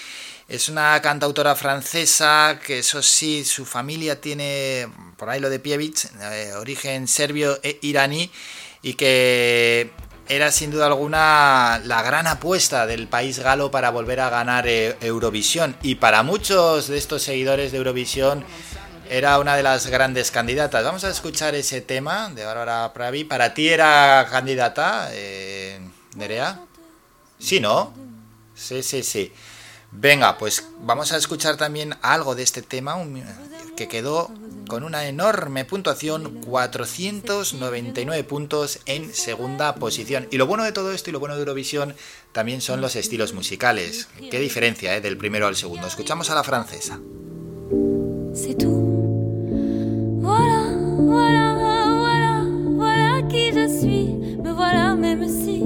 Es 0.46 0.68
una 0.68 1.00
cantautora 1.00 1.54
francesa 1.54 2.60
que 2.64 2.80
eso 2.80 3.02
sí, 3.02 3.44
su 3.44 3.64
familia 3.64 4.20
tiene, 4.20 4.88
por 5.16 5.30
ahí 5.30 5.40
lo 5.40 5.48
de 5.48 5.58
Pievich, 5.58 6.06
eh, 6.20 6.52
origen 6.54 7.08
serbio 7.08 7.58
e 7.62 7.78
iraní 7.80 8.30
y 8.82 8.92
que 8.92 9.90
era 10.28 10.52
sin 10.52 10.70
duda 10.70 10.86
alguna 10.86 11.80
la 11.84 12.02
gran 12.02 12.26
apuesta 12.26 12.86
del 12.86 13.08
país 13.08 13.38
galo 13.38 13.70
para 13.70 13.90
volver 13.90 14.20
a 14.20 14.28
ganar 14.28 14.68
eh, 14.68 14.96
Eurovisión. 15.00 15.76
Y 15.82 15.94
para 15.94 16.22
muchos 16.22 16.88
de 16.88 16.98
estos 16.98 17.22
seguidores 17.22 17.72
de 17.72 17.78
Eurovisión 17.78 18.44
era 19.08 19.38
una 19.38 19.56
de 19.56 19.62
las 19.62 19.86
grandes 19.86 20.30
candidatas. 20.30 20.84
Vamos 20.84 21.04
a 21.04 21.10
escuchar 21.10 21.54
ese 21.54 21.80
tema 21.80 22.28
de 22.28 22.44
Bárbara 22.44 22.92
Pravi. 22.92 23.24
¿Para 23.24 23.54
ti 23.54 23.68
era 23.68 24.26
candidata, 24.30 25.08
eh, 25.12 25.80
Nerea? 26.16 26.60
Sí, 27.38 27.60
¿no? 27.60 27.94
Sí, 28.54 28.82
sí, 28.82 29.02
sí. 29.02 29.32
Venga, 29.94 30.36
pues 30.38 30.66
vamos 30.80 31.12
a 31.12 31.16
escuchar 31.16 31.56
también 31.56 31.94
algo 32.02 32.34
de 32.34 32.42
este 32.42 32.62
tema 32.62 32.96
que 33.76 33.88
quedó 33.88 34.30
con 34.68 34.82
una 34.82 35.06
enorme 35.06 35.64
puntuación, 35.64 36.40
499 36.46 38.24
puntos 38.24 38.80
en 38.86 39.14
segunda 39.14 39.74
posición. 39.76 40.26
Y 40.30 40.38
lo 40.38 40.46
bueno 40.46 40.64
de 40.64 40.72
todo 40.72 40.92
esto 40.92 41.10
y 41.10 41.12
lo 41.12 41.20
bueno 41.20 41.34
de 41.36 41.40
Eurovisión 41.40 41.94
también 42.32 42.60
son 42.60 42.80
los 42.80 42.96
estilos 42.96 43.32
musicales. 43.32 44.08
Qué 44.30 44.40
diferencia, 44.40 44.96
¿eh? 44.96 45.00
Del 45.00 45.16
primero 45.16 45.46
al 45.46 45.56
segundo. 45.56 45.86
Escuchamos 45.86 46.30
a 46.30 46.34
la 46.34 46.44
francesa. 46.44 46.98
Voilà, 54.56 54.94
même 54.94 55.28
si, 55.28 55.62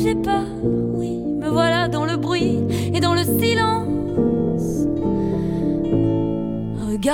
j'ai. 0.00 0.77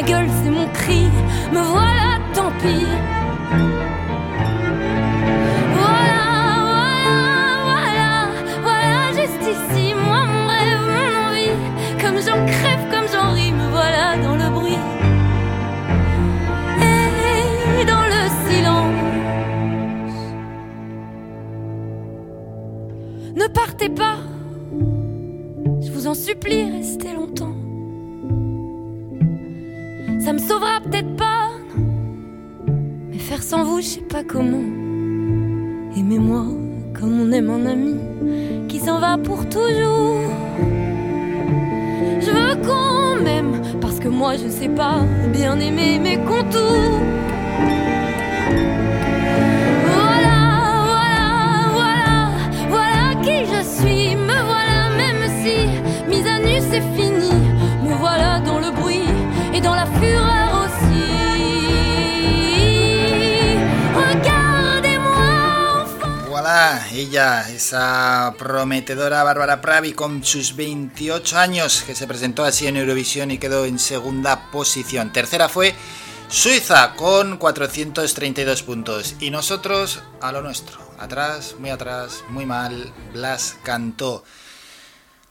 ma 0.00 0.06
gueule, 0.06 0.28
c'est 0.42 0.50
mon 0.50 0.68
cri. 0.68 1.06
Me 1.52 1.60
voilà, 1.60 2.18
tant 2.34 2.52
pis. 2.60 2.86
Voilà, 5.80 6.22
voilà, 6.72 7.18
voilà, 7.68 8.12
voilà, 8.62 9.00
juste 9.18 9.44
ici, 9.54 9.94
moi, 9.94 10.20
mon 10.32 10.46
rêve, 10.54 10.84
mon 10.94 11.12
envie. 11.26 11.56
Comme 12.00 12.18
j'en 12.24 12.40
crève, 12.46 12.84
comme 12.92 13.08
j'en 13.12 13.32
ris, 13.32 13.52
me 13.52 13.68
voilà 13.70 14.16
dans 14.22 14.36
le 14.36 14.48
bruit. 14.50 14.82
Et 17.80 17.84
dans 17.84 18.06
le 18.14 18.22
silence. 18.46 19.04
Ne 23.34 23.46
partez 23.48 23.88
pas, 23.88 24.18
je 25.82 25.90
vous 25.90 26.06
en 26.06 26.14
supplie, 26.14 26.70
restez 26.70 27.14
longtemps. 27.14 27.57
Sauvera 30.48 30.80
peut-être 30.80 31.14
pas, 31.16 31.50
mais 33.10 33.18
faire 33.18 33.42
sans 33.42 33.64
vous, 33.64 33.82
je 33.82 33.86
sais 33.86 34.00
pas 34.00 34.24
comment. 34.24 34.64
Aimez-moi 35.94 36.46
comme 36.98 37.20
on 37.20 37.32
aime 37.32 37.50
un 37.50 37.66
ami 37.66 37.96
qui 38.66 38.78
s'en 38.78 38.98
va 38.98 39.18
pour 39.18 39.46
toujours. 39.50 40.22
Je 42.20 42.30
veux 42.30 42.56
qu'on 42.66 43.22
m'aime 43.22 43.60
parce 43.78 44.00
que 44.00 44.08
moi 44.08 44.36
je 44.38 44.48
sais 44.48 44.70
pas 44.70 45.00
bien 45.34 45.60
aimer 45.60 45.98
mes 45.98 46.16
contours. 46.16 47.02
Voilà, 49.92 50.38
voilà, 50.94 51.28
voilà, 51.74 52.30
voilà 52.70 53.20
qui 53.22 53.44
je 53.52 53.62
suis. 53.82 54.16
Me 54.16 54.38
voilà, 54.52 54.88
même 54.96 55.28
si 55.42 55.68
mise 56.08 56.26
à 56.26 56.38
nu 56.38 56.58
c'est 56.70 56.86
fini. 56.96 57.17
Et 59.58 59.60
dans 59.60 59.74
la 59.74 59.86
ella, 66.92 67.48
esa 67.48 68.34
prometedora 68.36 69.22
Bárbara 69.22 69.60
Pravi 69.60 69.92
con 69.92 70.24
sus 70.24 70.56
28 70.56 71.38
años, 71.38 71.82
que 71.86 71.94
se 71.94 72.06
presentó 72.06 72.44
así 72.44 72.66
en 72.66 72.76
Eurovisión 72.76 73.30
y 73.30 73.38
quedó 73.38 73.64
en 73.64 73.78
segunda 73.78 74.50
posición. 74.50 75.12
Tercera 75.12 75.48
fue 75.48 75.74
Suiza 76.28 76.94
con 76.96 77.38
432 77.38 78.62
puntos. 78.62 79.14
Y 79.20 79.30
nosotros 79.30 80.02
a 80.20 80.32
lo 80.32 80.42
nuestro. 80.42 80.78
Atrás, 80.98 81.54
muy 81.58 81.70
atrás, 81.70 82.24
muy 82.30 82.46
mal. 82.46 82.92
Blas 83.12 83.56
cantó. 83.62 84.24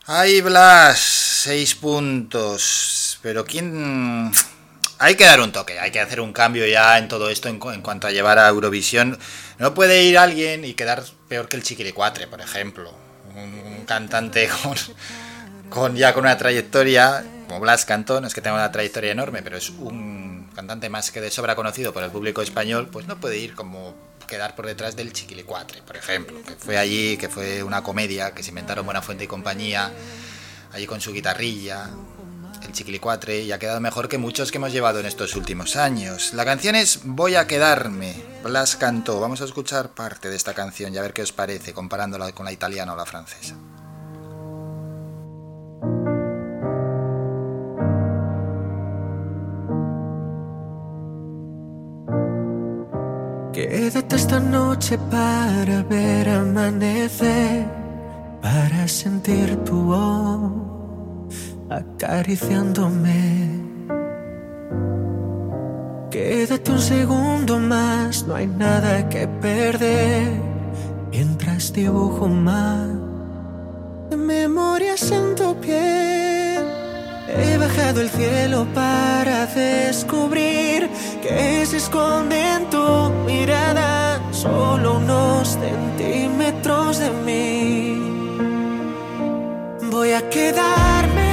Ay, 0.05 0.41
Blas, 0.41 0.99
6 1.43 1.75
puntos. 1.75 3.06
Pero 3.22 3.45
¿quién...? 3.45 4.31
Hay 4.99 5.14
que 5.14 5.26
dar 5.26 5.41
un 5.41 5.52
toque, 5.52 5.80
hay 5.80 5.91
que 5.91 5.99
hacer 5.99 6.19
un 6.22 6.34
cambio 6.34 6.65
ya 6.65 6.98
en 6.98 7.07
todo 7.07 7.30
esto 7.30 7.49
en, 7.49 7.60
en 7.72 7.81
cuanto 7.84 8.07
a 8.07 8.11
llevar 8.11 8.39
a 8.39 8.48
Eurovisión. 8.48 9.19
No 9.60 9.76
puede 9.76 10.03
ir 10.03 10.18
alguien 10.18 10.65
y 10.65 10.73
quedar 10.73 11.03
peor 11.27 11.48
que 11.48 11.56
el 11.56 11.61
Chiquilicuatre, 11.61 12.26
por 12.26 12.41
ejemplo. 12.41 12.91
Un, 13.35 13.85
cantante 13.85 14.49
con, 14.64 14.76
con 15.69 15.95
ya 15.95 16.14
con 16.14 16.23
una 16.23 16.38
trayectoria, 16.38 17.23
como 17.48 17.60
Blas 17.60 17.85
Cantó, 17.85 18.19
no 18.22 18.27
es 18.27 18.34
que 18.34 18.41
tenga 18.41 18.56
una 18.56 18.72
trayectoria 18.72 19.11
enorme, 19.11 19.44
pero 19.44 19.57
es 19.57 19.69
un 19.69 20.49
cantante 20.56 20.89
más 20.89 21.11
que 21.11 21.22
de 21.22 21.30
sobra 21.30 21.56
conocido 21.56 21.94
por 21.94 22.03
el 22.03 22.10
público 22.10 22.41
español, 22.41 22.89
pues 22.91 23.06
no 23.06 23.19
puede 23.19 23.38
ir 23.38 23.53
como 23.53 23.95
quedar 24.27 24.56
por 24.56 24.65
detrás 24.65 24.95
del 24.95 25.14
Chiquilicuatre, 25.14 25.81
por 25.84 25.95
ejemplo, 25.95 26.41
que 26.45 26.56
fue 26.56 26.77
allí, 26.77 27.18
que 27.18 27.30
fue 27.30 27.64
una 27.64 27.84
comedia, 27.84 28.31
que 28.31 28.44
se 28.44 28.49
inventaron 28.49 28.85
Buenafuente 28.85 29.23
y 29.23 29.27
compañía, 29.27 29.91
allí 30.73 30.85
con 30.85 30.99
su 30.99 31.14
guitarrilla, 31.14 31.89
el 32.68 32.73
Chiquilicuatre, 32.73 33.41
y 33.41 33.52
ha 33.52 33.60
quedado 33.60 33.80
mejor 33.80 34.07
que 34.07 34.18
muchos 34.18 34.52
que 34.52 34.57
hemos 34.57 34.72
llevado 34.72 34.99
en 34.99 35.06
estos 35.06 35.35
últimos 35.35 35.76
años. 35.76 36.34
La 36.34 36.45
canción 36.45 36.76
es 36.76 37.02
Voy 37.03 37.35
a 37.35 37.48
quedarme, 37.48 38.15
Blas 38.44 38.76
Cantó. 38.76 39.19
Vamos 39.19 39.41
a 39.41 39.45
escuchar 39.45 39.89
parte 39.89 40.30
de 40.30 40.35
esta 40.35 40.53
canción 40.53 40.94
y 40.94 40.98
a 40.98 41.02
ver 41.02 41.14
qué 41.14 41.22
os 41.22 41.31
parece, 41.31 41.73
comparándola 41.73 42.31
con 42.34 42.45
la 42.45 42.52
italiana 42.52 42.94
o 42.94 42.98
la 42.98 43.06
francesa. 43.06 43.56
Quédate 53.53 54.15
esta 54.15 54.39
noche 54.39 54.99
para 55.10 55.81
ver 55.84 56.30
amanecer, 56.30 57.65
para 58.41 58.88
sentir 58.88 59.57
tu 59.64 59.81
voz 59.81 60.66
acariciándome. 61.69 63.65
Quédate 66.10 66.72
un 66.72 66.80
segundo 66.80 67.60
más, 67.60 68.26
no 68.27 68.35
hay 68.35 68.48
nada 68.48 69.07
que 69.10 69.27
perder. 69.27 70.31
Mientras 71.11 71.73
dibujo 71.73 72.27
más 72.27 72.88
de 74.10 74.18
memorias 74.18 75.11
en 75.11 75.35
tu 75.35 75.56
piel. 75.60 76.64
He 77.30 77.57
bajado 77.57 78.02
el 78.02 78.10
cielo 78.10 78.65
para 78.73 79.45
descubrir 79.48 80.89
que 81.22 81.65
se 81.65 81.77
esconde 81.77 82.39
en 82.56 82.69
tu 82.69 83.10
mirada 83.26 84.19
solo 84.31 84.98
unos 84.98 85.57
centímetros 85.60 86.99
de 86.99 87.10
mí. 87.26 88.02
Voy 89.91 90.11
a 90.11 90.30
quedarme, 90.30 91.26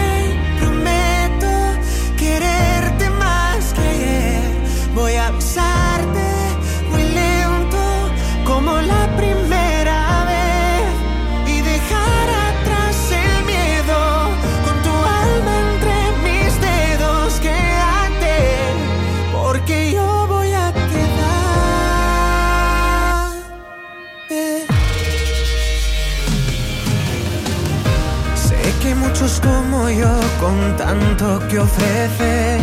yo 29.90 30.08
con 30.40 30.76
tanto 30.76 31.40
que 31.48 31.58
ofrecer, 31.58 32.60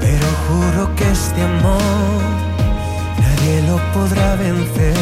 pero 0.00 0.26
juro 0.46 0.94
que 0.96 1.10
este 1.10 1.42
amor 1.42 2.20
nadie 3.20 3.62
lo 3.62 3.76
podrá 3.94 4.36
vencer. 4.36 4.94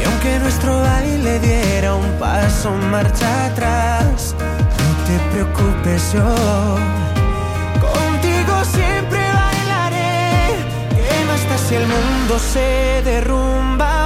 Y 0.00 0.04
aunque 0.04 0.38
nuestro 0.38 0.80
baile 0.80 1.40
diera 1.40 1.94
un 1.94 2.10
paso 2.18 2.70
marcha 2.90 3.46
atrás, 3.46 4.34
no 4.82 4.90
te 5.06 5.16
preocupes 5.32 6.12
yo. 6.12 6.34
Contigo 7.80 8.54
siempre 8.64 9.20
bailaré. 9.40 10.54
¿Qué 10.90 11.24
más 11.28 11.48
da 11.48 11.58
si 11.58 11.74
el 11.74 11.86
mundo 11.86 12.38
se 12.38 13.02
derrumba 13.04 14.01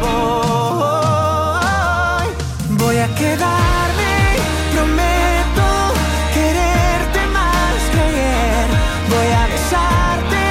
voy. 0.00 0.28
A 2.98 3.14
quedarme, 3.14 4.16
prometo 4.72 5.94
quererte 6.34 7.26
más 7.32 7.80
que. 7.92 8.06
Voy 9.08 9.30
a 9.32 9.46
besarte 9.46 10.44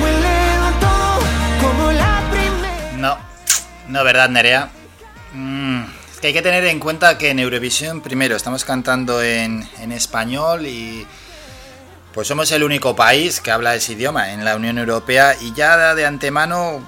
muy 0.00 0.12
lento 0.22 0.92
como 1.60 1.92
la 1.92 2.14
primera. 2.30 2.96
No, 2.96 3.18
no, 3.88 4.04
¿verdad, 4.04 4.30
Nerea? 4.30 4.70
Mm, 5.34 5.82
es 6.12 6.20
que 6.20 6.28
hay 6.28 6.32
que 6.32 6.40
tener 6.40 6.64
en 6.64 6.78
cuenta 6.80 7.18
que 7.18 7.28
en 7.28 7.40
Eurovisión, 7.40 8.00
primero, 8.00 8.36
estamos 8.36 8.64
cantando 8.64 9.22
en 9.22 9.68
español 9.92 10.66
y 10.66 11.06
pues 12.12 12.28
somos 12.28 12.50
el 12.52 12.62
único 12.62 12.94
país 12.94 13.40
que 13.40 13.50
habla 13.50 13.74
ese 13.74 13.94
idioma 13.94 14.32
en 14.32 14.44
la 14.44 14.54
Unión 14.56 14.78
Europea 14.78 15.34
y 15.40 15.52
ya 15.54 15.94
de 15.94 16.04
antemano 16.04 16.82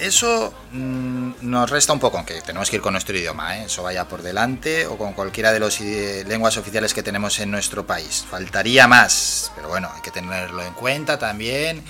eso 0.00 0.52
mm, 0.72 1.30
nos 1.42 1.70
resta 1.70 1.92
un 1.92 2.00
poco, 2.00 2.16
aunque 2.16 2.40
tenemos 2.42 2.70
que 2.70 2.76
ir 2.76 2.82
con 2.82 2.92
nuestro 2.92 3.16
idioma, 3.16 3.58
¿eh? 3.58 3.64
eso 3.66 3.82
vaya 3.82 4.06
por 4.06 4.22
delante 4.22 4.86
o 4.86 4.96
con 4.96 5.12
cualquiera 5.12 5.52
de 5.52 5.60
las 5.60 5.80
lenguas 5.80 6.56
oficiales 6.56 6.94
que 6.94 7.02
tenemos 7.02 7.38
en 7.40 7.50
nuestro 7.50 7.86
país. 7.86 8.24
Faltaría 8.28 8.86
más, 8.86 9.52
pero 9.54 9.68
bueno, 9.68 9.90
hay 9.94 10.02
que 10.02 10.10
tenerlo 10.10 10.62
en 10.62 10.74
cuenta 10.74 11.18
también. 11.18 11.84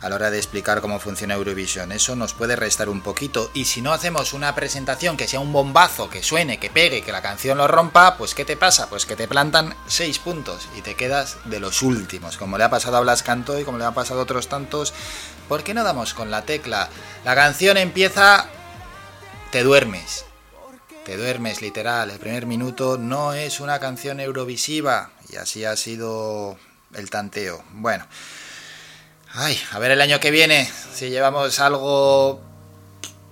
a 0.00 0.08
la 0.08 0.14
hora 0.14 0.30
de 0.30 0.38
explicar 0.38 0.80
cómo 0.80 1.00
funciona 1.00 1.34
Eurovisión. 1.34 1.90
Eso 1.90 2.14
nos 2.14 2.32
puede 2.32 2.54
restar 2.54 2.88
un 2.88 3.00
poquito. 3.00 3.50
Y 3.54 3.64
si 3.64 3.82
no 3.82 3.92
hacemos 3.92 4.32
una 4.32 4.54
presentación 4.54 5.16
que 5.16 5.26
sea 5.26 5.40
un 5.40 5.52
bombazo, 5.52 6.08
que 6.08 6.22
suene, 6.22 6.58
que 6.58 6.70
pegue, 6.70 7.02
que 7.02 7.12
la 7.12 7.22
canción 7.22 7.58
lo 7.58 7.66
rompa, 7.66 8.16
pues 8.16 8.34
¿qué 8.34 8.44
te 8.44 8.56
pasa? 8.56 8.88
Pues 8.88 9.06
que 9.06 9.16
te 9.16 9.26
plantan 9.26 9.74
seis 9.86 10.20
puntos 10.20 10.68
y 10.76 10.82
te 10.82 10.94
quedas 10.94 11.38
de 11.46 11.58
los 11.60 11.82
últimos, 11.82 12.36
como 12.36 12.58
le 12.58 12.64
ha 12.64 12.70
pasado 12.70 12.96
a 12.96 13.00
Blas 13.00 13.22
Canto 13.22 13.58
y 13.58 13.64
como 13.64 13.78
le 13.78 13.84
ha 13.84 13.90
pasado 13.92 14.20
a 14.20 14.22
otros 14.22 14.48
tantos. 14.48 14.94
¿Por 15.48 15.64
qué 15.64 15.72
no 15.72 15.82
damos 15.82 16.12
con 16.12 16.30
la 16.30 16.42
tecla? 16.42 16.90
La 17.24 17.34
canción 17.34 17.76
empieza, 17.78 18.46
te 19.50 19.62
duermes. 19.62 20.26
Te 21.06 21.16
duermes, 21.16 21.62
literal. 21.62 22.10
El 22.10 22.18
primer 22.18 22.44
minuto 22.44 22.98
no 22.98 23.32
es 23.32 23.60
una 23.60 23.78
canción 23.80 24.20
eurovisiva. 24.20 25.10
Y 25.30 25.36
así 25.36 25.64
ha 25.64 25.74
sido 25.76 26.58
el 26.94 27.08
tanteo. 27.08 27.64
Bueno. 27.72 28.06
Ay, 29.32 29.58
a 29.72 29.78
ver 29.78 29.90
el 29.90 30.00
año 30.00 30.20
que 30.20 30.30
viene 30.30 30.70
si 30.92 31.10
llevamos 31.10 31.60
algo 31.60 32.40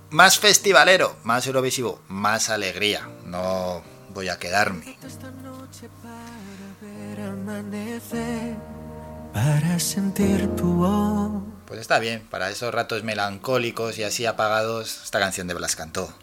más 0.09 0.39
festivalero, 0.39 1.15
más 1.23 1.45
eurovisivo, 1.47 2.01
más 2.07 2.49
alegría. 2.49 3.07
No 3.25 3.83
voy 4.09 4.29
a 4.29 4.39
quedarme. 4.39 4.97
Para 9.33 9.79
sentir 9.79 10.55
tu 10.55 10.73
voz. 10.73 11.56
Pues 11.67 11.81
está 11.81 11.99
bien, 11.99 12.21
para 12.31 12.49
esos 12.49 12.73
ratos 12.73 13.03
melancólicos 13.03 13.97
y 13.97 14.03
así 14.03 14.25
apagados, 14.25 15.01
esta 15.03 15.19
canción 15.19 15.47
de 15.47 15.53
Blas 15.53 15.75
cantó. 15.75 16.13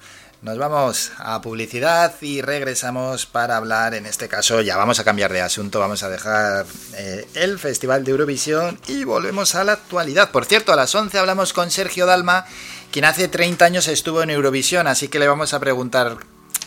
Nos 0.40 0.56
vamos 0.56 1.12
a 1.18 1.42
publicidad 1.42 2.14
y 2.22 2.40
regresamos 2.40 3.26
para 3.26 3.58
hablar, 3.58 3.92
en 3.92 4.06
este 4.06 4.26
caso 4.26 4.62
ya 4.62 4.78
vamos 4.78 5.00
a 5.00 5.04
cambiar 5.04 5.34
de 5.34 5.42
asunto, 5.42 5.80
vamos 5.80 6.02
a 6.02 6.08
dejar 6.08 6.64
eh, 6.96 7.26
el 7.34 7.58
Festival 7.58 8.04
de 8.04 8.12
Eurovisión 8.12 8.80
y 8.88 9.04
volvemos 9.04 9.54
a 9.54 9.64
la 9.64 9.72
actualidad. 9.72 10.30
Por 10.30 10.46
cierto, 10.46 10.72
a 10.72 10.76
las 10.76 10.94
11 10.94 11.18
hablamos 11.18 11.52
con 11.52 11.70
Sergio 11.70 12.06
Dalma, 12.06 12.46
quien 12.90 13.04
hace 13.04 13.28
30 13.28 13.66
años 13.66 13.86
estuvo 13.88 14.22
en 14.22 14.30
Eurovisión, 14.30 14.86
así 14.86 15.08
que 15.08 15.18
le 15.18 15.28
vamos 15.28 15.52
a 15.52 15.60
preguntar 15.60 16.16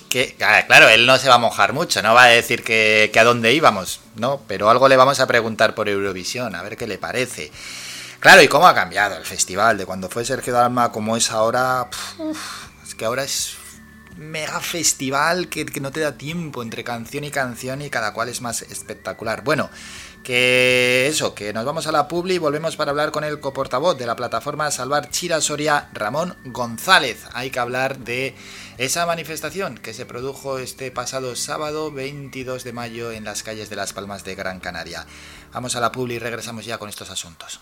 que, 0.08 0.36
ah, 0.40 0.64
claro, 0.68 0.88
él 0.88 1.08
no 1.08 1.18
se 1.18 1.30
va 1.30 1.36
a 1.36 1.40
mojar 1.40 1.74
mucho, 1.74 2.04
no 2.04 2.14
va 2.14 2.26
a 2.26 2.28
decir 2.28 2.64
que, 2.64 3.10
que 3.12 3.20
a 3.20 3.24
dónde 3.24 3.54
íbamos, 3.54 4.02
¿no? 4.18 4.40
Pero 4.48 4.70
algo 4.70 4.88
le 4.88 4.98
vamos 4.98 5.20
a 5.20 5.26
preguntar 5.26 5.74
por 5.74 5.90
Eurovisión, 5.90 6.54
a 6.54 6.62
ver 6.62 6.78
qué 6.78 6.86
le 6.86 7.00
parece. 7.00 7.52
Claro, 8.20 8.42
y 8.42 8.48
cómo 8.48 8.68
ha 8.68 8.74
cambiado 8.74 9.16
el 9.16 9.26
festival 9.26 9.78
de 9.78 9.86
cuando 9.86 10.10
fue 10.10 10.26
Sergio 10.26 10.54
Dalma 10.54 10.92
como 10.92 11.16
es 11.16 11.32
ahora. 11.32 11.88
Es 12.86 12.96
que 12.96 13.06
ahora 13.06 13.24
es 13.24 13.56
mega 14.18 14.60
festival 14.60 15.48
que, 15.50 15.66
que, 15.66 15.80
no 15.80 15.92
te 15.92 16.00
da 16.00 16.18
tiempo 16.18 16.64
entre 16.64 16.84
canción 16.84 17.24
y 17.24 17.30
canción 17.30 17.84
y 17.84 17.92
cada 17.92 18.14
cual 18.14 18.30
es 18.30 18.42
más 18.42 18.64
espectacular. 18.64 19.44
Bueno, 19.44 19.70
que 20.24 21.08
eso, 21.08 21.36
que 21.36 21.54
nos 21.54 21.64
vamos 21.64 21.86
a 21.88 21.92
la 21.92 22.08
publi 22.08 22.34
y 22.34 22.38
volvemos 22.38 22.76
para 22.76 22.92
hablar 22.92 23.12
con 23.12 23.24
el 23.24 23.40
coportavoz 23.40 23.98
de 23.98 24.08
la 24.08 24.16
plataforma 24.16 24.72
Salvar 24.72 25.10
Chira 25.10 25.40
Soria, 25.40 25.90
Ramón 25.94 26.36
González. 26.46 27.24
Hay 27.34 27.52
que 27.52 27.60
hablar 27.60 28.00
de 28.00 28.36
esa 28.78 29.06
manifestación 29.06 29.78
que 29.78 29.94
se 29.94 30.06
produjo 30.06 30.58
este 30.58 30.92
pasado 30.92 31.36
sábado 31.36 31.92
22 31.92 32.64
de 32.64 32.74
mayo 32.74 33.12
en 33.12 33.24
las 33.24 33.44
calles 33.44 33.70
de 33.70 33.76
Las 33.76 33.94
Palmas 33.94 34.24
de 34.24 34.36
Gran 34.36 34.60
Canaria. 34.60 35.06
Vamos 35.54 35.76
a 35.76 35.80
la 35.80 35.92
publi 35.92 36.16
y 36.16 36.20
regresamos 36.20 36.66
ya 36.66 36.78
con 36.78 36.90
estos 36.90 37.10
asuntos. 37.10 37.62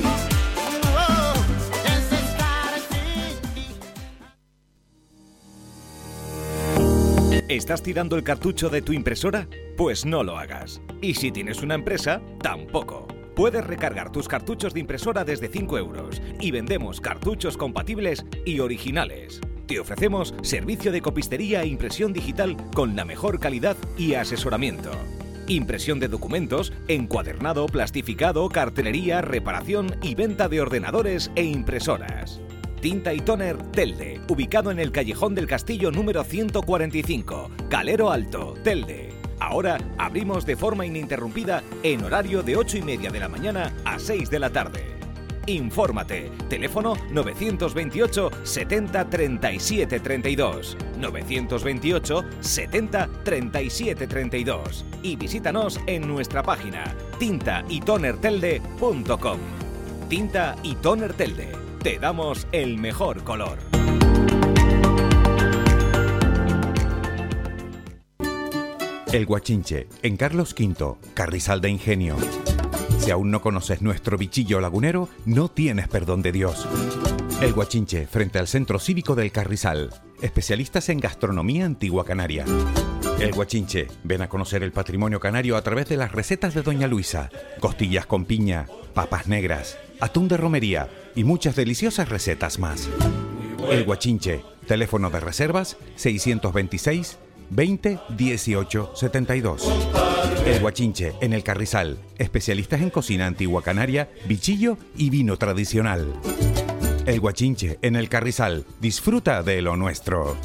¿Estás 7.47 7.83
tirando 7.83 8.15
el 8.15 8.23
cartucho 8.23 8.69
de 8.69 8.81
tu 8.81 8.93
impresora? 8.93 9.47
Pues 9.75 10.05
no 10.05 10.23
lo 10.23 10.37
hagas. 10.37 10.81
Y 11.01 11.15
si 11.15 11.31
tienes 11.31 11.61
una 11.61 11.75
empresa, 11.75 12.21
tampoco. 12.41 13.07
Puedes 13.35 13.65
recargar 13.65 14.11
tus 14.11 14.27
cartuchos 14.27 14.73
de 14.73 14.79
impresora 14.81 15.23
desde 15.23 15.49
5 15.49 15.77
euros 15.77 16.21
y 16.39 16.51
vendemos 16.51 17.01
cartuchos 17.01 17.57
compatibles 17.57 18.25
y 18.45 18.59
originales. 18.59 19.41
Te 19.67 19.79
ofrecemos 19.79 20.33
servicio 20.43 20.91
de 20.91 21.01
copistería 21.01 21.63
e 21.63 21.67
impresión 21.67 22.13
digital 22.13 22.55
con 22.73 22.95
la 22.95 23.05
mejor 23.05 23.39
calidad 23.39 23.77
y 23.97 24.13
asesoramiento. 24.13 24.91
Impresión 25.47 25.99
de 25.99 26.07
documentos, 26.07 26.71
encuadernado, 26.87 27.65
plastificado, 27.65 28.47
cartelería, 28.49 29.21
reparación 29.21 29.95
y 30.01 30.15
venta 30.15 30.47
de 30.47 30.61
ordenadores 30.61 31.31
e 31.35 31.43
impresoras. 31.43 32.41
Tinta 32.81 33.13
y 33.13 33.19
Toner 33.19 33.57
Telde, 33.71 34.19
ubicado 34.27 34.71
en 34.71 34.79
el 34.79 34.91
Callejón 34.91 35.35
del 35.35 35.45
Castillo 35.45 35.91
número 35.91 36.23
145, 36.23 37.51
Calero 37.69 38.09
Alto, 38.09 38.55
Telde. 38.63 39.13
Ahora 39.39 39.77
abrimos 39.99 40.47
de 40.47 40.55
forma 40.55 40.87
ininterrumpida 40.87 41.61
en 41.83 42.03
horario 42.03 42.41
de 42.41 42.57
8 42.57 42.77
y 42.77 42.81
media 42.81 43.11
de 43.11 43.19
la 43.19 43.29
mañana 43.29 43.71
a 43.85 43.99
6 43.99 44.31
de 44.31 44.39
la 44.39 44.49
tarde. 44.49 44.97
Infórmate. 45.45 46.31
Teléfono 46.49 46.95
928 47.11 48.31
70 48.43 49.09
37 49.09 49.99
32. 49.99 50.75
928 50.97 52.23
70 52.39 53.09
37 53.23 54.07
32. 54.07 54.85
Y 55.03 55.17
visítanos 55.17 55.79
en 55.85 56.07
nuestra 56.07 56.41
página 56.41 56.95
tintaytonertelde.com. 57.19 59.37
Tinta 60.09 60.55
y 60.63 60.73
Toner 60.75 61.13
Telde. 61.13 61.60
Te 61.83 61.97
damos 61.97 62.45
el 62.51 62.77
mejor 62.77 63.23
color. 63.23 63.57
El 69.11 69.25
Guachinche, 69.25 69.87
en 70.03 70.15
Carlos 70.15 70.53
V, 70.53 70.97
Carrizal 71.15 71.59
de 71.59 71.69
Ingenio. 71.69 72.17
Si 72.99 73.09
aún 73.09 73.31
no 73.31 73.41
conoces 73.41 73.81
nuestro 73.81 74.19
bichillo 74.19 74.61
lagunero, 74.61 75.09
no 75.25 75.49
tienes 75.49 75.87
perdón 75.87 76.21
de 76.21 76.31
Dios. 76.31 76.67
El 77.41 77.51
Guachinche, 77.53 78.05
frente 78.05 78.37
al 78.37 78.47
Centro 78.47 78.77
Cívico 78.77 79.15
del 79.15 79.31
Carrizal. 79.31 79.89
Especialistas 80.21 80.87
en 80.89 80.99
gastronomía 80.99 81.65
antigua 81.65 82.05
canaria. 82.05 82.45
El 83.21 83.33
Guachinche, 83.33 83.87
ven 84.03 84.23
a 84.23 84.29
conocer 84.29 84.63
el 84.63 84.71
patrimonio 84.71 85.19
canario 85.19 85.55
a 85.55 85.61
través 85.61 85.87
de 85.87 85.95
las 85.95 86.11
recetas 86.11 86.55
de 86.55 86.63
Doña 86.63 86.87
Luisa. 86.87 87.29
Costillas 87.59 88.07
con 88.07 88.25
piña, 88.25 88.65
papas 88.95 89.27
negras, 89.27 89.77
atún 89.99 90.27
de 90.27 90.37
romería 90.37 90.89
y 91.15 91.23
muchas 91.23 91.55
deliciosas 91.55 92.09
recetas 92.09 92.57
más. 92.57 92.89
El 93.69 93.83
Guachinche, 93.83 94.41
teléfono 94.65 95.11
de 95.11 95.19
reservas 95.19 95.77
626 95.97 97.19
20 97.51 97.99
18 98.09 98.91
72. 98.95 99.71
El 100.47 100.59
Guachinche, 100.59 101.13
en 101.21 101.33
el 101.33 101.43
Carrizal. 101.43 101.99
Especialistas 102.17 102.81
en 102.81 102.89
cocina 102.89 103.27
antigua 103.27 103.61
canaria, 103.61 104.09
bichillo 104.25 104.79
y 104.97 105.11
vino 105.11 105.37
tradicional. 105.37 106.11
El 107.05 107.19
Guachinche, 107.19 107.77
en 107.83 107.97
el 107.97 108.09
Carrizal. 108.09 108.65
Disfruta 108.79 109.43
de 109.43 109.61
lo 109.61 109.77
nuestro. 109.77 110.37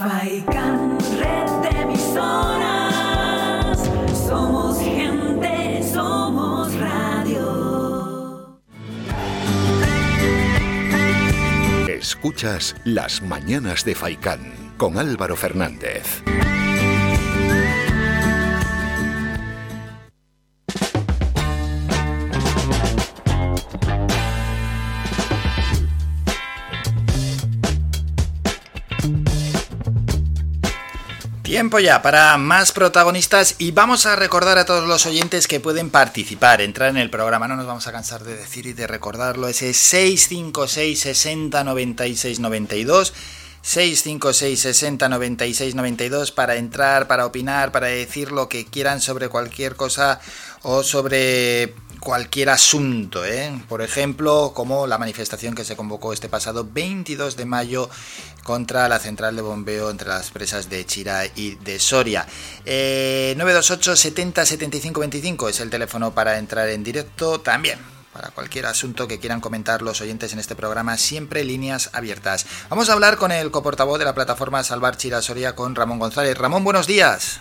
Faikan, 0.00 0.96
red 1.18 1.50
de 1.60 1.68
emisoras. 1.82 3.76
Somos 4.26 4.80
gente, 4.80 5.82
somos 5.92 6.74
radio. 6.76 8.58
Escuchas 11.86 12.74
Las 12.84 13.20
Mañanas 13.20 13.84
de 13.84 13.94
Faicán 13.94 14.72
con 14.78 14.96
Álvaro 14.96 15.36
Fernández. 15.36 16.22
Tiempo 31.60 31.78
ya 31.78 32.00
para 32.00 32.38
más 32.38 32.72
protagonistas 32.72 33.56
y 33.58 33.72
vamos 33.72 34.06
a 34.06 34.16
recordar 34.16 34.56
a 34.56 34.64
todos 34.64 34.88
los 34.88 35.04
oyentes 35.04 35.46
que 35.46 35.60
pueden 35.60 35.90
participar, 35.90 36.62
entrar 36.62 36.88
en 36.88 36.96
el 36.96 37.10
programa, 37.10 37.48
no 37.48 37.56
nos 37.56 37.66
vamos 37.66 37.86
a 37.86 37.92
cansar 37.92 38.24
de 38.24 38.34
decir 38.34 38.64
y 38.64 38.72
de 38.72 38.86
recordarlo, 38.86 39.46
ese 39.46 39.74
656 39.74 40.98
60 40.98 41.62
96 41.62 42.40
92 42.40 43.12
656 43.60 44.58
60 44.58 45.08
96 45.10 45.74
92 45.74 46.32
para 46.32 46.56
entrar, 46.56 47.06
para 47.06 47.26
opinar, 47.26 47.72
para 47.72 47.88
decir 47.88 48.32
lo 48.32 48.48
que 48.48 48.64
quieran 48.64 49.02
sobre 49.02 49.28
cualquier 49.28 49.76
cosa 49.76 50.18
o 50.62 50.82
sobre 50.82 51.74
cualquier 52.00 52.48
asunto, 52.48 53.24
¿eh? 53.24 53.62
por 53.68 53.82
ejemplo, 53.82 54.52
como 54.54 54.86
la 54.86 54.98
manifestación 54.98 55.54
que 55.54 55.64
se 55.64 55.76
convocó 55.76 56.12
este 56.12 56.28
pasado 56.28 56.66
22 56.70 57.36
de 57.36 57.44
mayo 57.44 57.88
contra 58.42 58.88
la 58.88 58.98
central 58.98 59.36
de 59.36 59.42
bombeo 59.42 59.90
entre 59.90 60.08
las 60.08 60.30
presas 60.30 60.70
de 60.70 60.84
Chira 60.86 61.26
y 61.26 61.56
de 61.56 61.78
Soria. 61.78 62.26
Eh, 62.64 63.34
928 63.36 63.96
70 63.96 64.46
75 64.46 65.00
25 65.00 65.48
es 65.50 65.60
el 65.60 65.70
teléfono 65.70 66.12
para 66.12 66.38
entrar 66.38 66.68
en 66.70 66.82
directo 66.82 67.40
también. 67.40 67.78
Para 68.12 68.30
cualquier 68.30 68.66
asunto 68.66 69.06
que 69.06 69.20
quieran 69.20 69.40
comentar 69.40 69.82
los 69.82 70.00
oyentes 70.00 70.32
en 70.32 70.40
este 70.40 70.56
programa, 70.56 70.96
siempre 70.96 71.44
líneas 71.44 71.90
abiertas. 71.92 72.44
Vamos 72.68 72.88
a 72.88 72.94
hablar 72.94 73.18
con 73.18 73.30
el 73.30 73.52
coportavoz 73.52 74.00
de 74.00 74.04
la 74.04 74.14
plataforma 74.16 74.64
Salvar 74.64 74.96
Chira 74.96 75.22
Soria, 75.22 75.54
con 75.54 75.76
Ramón 75.76 76.00
González. 76.00 76.36
Ramón, 76.36 76.64
buenos 76.64 76.88
días. 76.88 77.38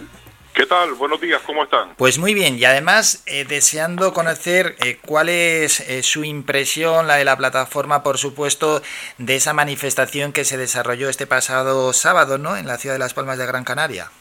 ¿Qué 0.60 0.66
tal? 0.66 0.92
Buenos 0.96 1.22
días, 1.22 1.42
¿cómo 1.44 1.64
están? 1.64 1.96
Pues 1.96 2.18
muy 2.18 2.34
bien, 2.34 2.58
y 2.60 2.66
además 2.66 3.24
eh, 3.28 3.46
deseando 3.46 4.12
conocer 4.12 4.76
eh, 4.86 4.98
cuál 5.02 5.30
es 5.30 5.80
eh, 5.90 6.04
su 6.04 6.26
impresión, 6.26 7.08
la 7.08 7.16
de 7.16 7.24
la 7.24 7.38
plataforma, 7.38 8.04
por 8.04 8.18
supuesto, 8.18 8.82
de 9.18 9.38
esa 9.38 9.54
manifestación 9.54 10.34
que 10.34 10.44
se 10.44 10.58
desarrolló 10.58 11.08
este 11.08 11.26
pasado 11.28 11.94
sábado, 11.94 12.38
¿no? 12.38 12.58
En 12.58 12.68
la 12.68 12.78
ciudad 12.78 12.96
de 12.96 13.00
Las 13.00 13.14
Palmas 13.14 13.38
de 13.38 13.46
Gran 13.46 13.64
Canaria. 13.64 14.12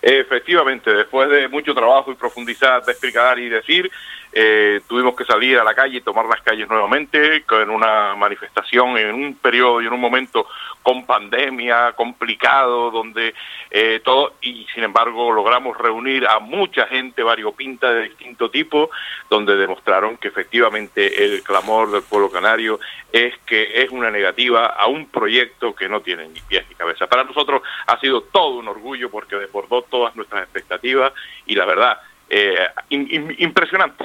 Efectivamente, 0.00 0.90
después 0.90 1.28
de 1.28 1.48
mucho 1.48 1.74
trabajo 1.74 2.10
y 2.10 2.14
profundizar, 2.14 2.82
de 2.82 2.92
explicar 2.92 3.38
y 3.38 3.50
decir, 3.50 3.90
eh, 4.36 4.80
tuvimos 4.88 5.14
que 5.14 5.24
salir 5.24 5.56
a 5.60 5.64
la 5.64 5.74
calle 5.74 5.98
y 5.98 6.00
tomar 6.00 6.26
las 6.26 6.42
calles 6.42 6.68
nuevamente 6.68 7.44
con 7.44 7.70
una 7.70 8.16
manifestación 8.16 8.98
en 8.98 9.14
un 9.14 9.34
periodo 9.36 9.80
y 9.80 9.86
en 9.86 9.92
un 9.92 10.00
momento 10.00 10.48
con 10.82 11.06
pandemia, 11.06 11.92
complicado, 11.92 12.90
donde 12.90 13.32
eh, 13.70 14.00
todo, 14.04 14.34
y 14.42 14.66
sin 14.74 14.82
embargo 14.82 15.30
logramos 15.30 15.78
reunir 15.78 16.26
a 16.26 16.40
mucha 16.40 16.86
gente 16.88 17.22
variopinta 17.22 17.92
de 17.92 18.08
distinto 18.08 18.50
tipo, 18.50 18.90
donde 19.30 19.56
demostraron 19.56 20.16
que 20.16 20.28
efectivamente 20.28 21.24
el 21.24 21.42
clamor 21.44 21.92
del 21.92 22.02
pueblo 22.02 22.28
canario 22.28 22.80
es 23.12 23.38
que 23.46 23.82
es 23.82 23.90
una 23.90 24.10
negativa 24.10 24.66
a 24.66 24.88
un 24.88 25.06
proyecto 25.06 25.76
que 25.76 25.88
no 25.88 26.00
tiene 26.00 26.26
ni 26.26 26.40
pies 26.40 26.66
ni 26.68 26.74
cabeza. 26.74 27.06
Para 27.06 27.22
nosotros 27.22 27.62
ha 27.86 28.00
sido 28.00 28.22
todo 28.22 28.56
un 28.56 28.66
orgullo 28.66 29.10
porque 29.10 29.36
desbordó 29.36 29.82
todas 29.82 30.16
nuestras 30.16 30.42
expectativas 30.42 31.12
y 31.46 31.54
la 31.54 31.66
verdad, 31.66 32.00
eh, 32.30 32.56
im- 32.90 33.08
im- 33.10 33.34
impresionante. 33.38 34.04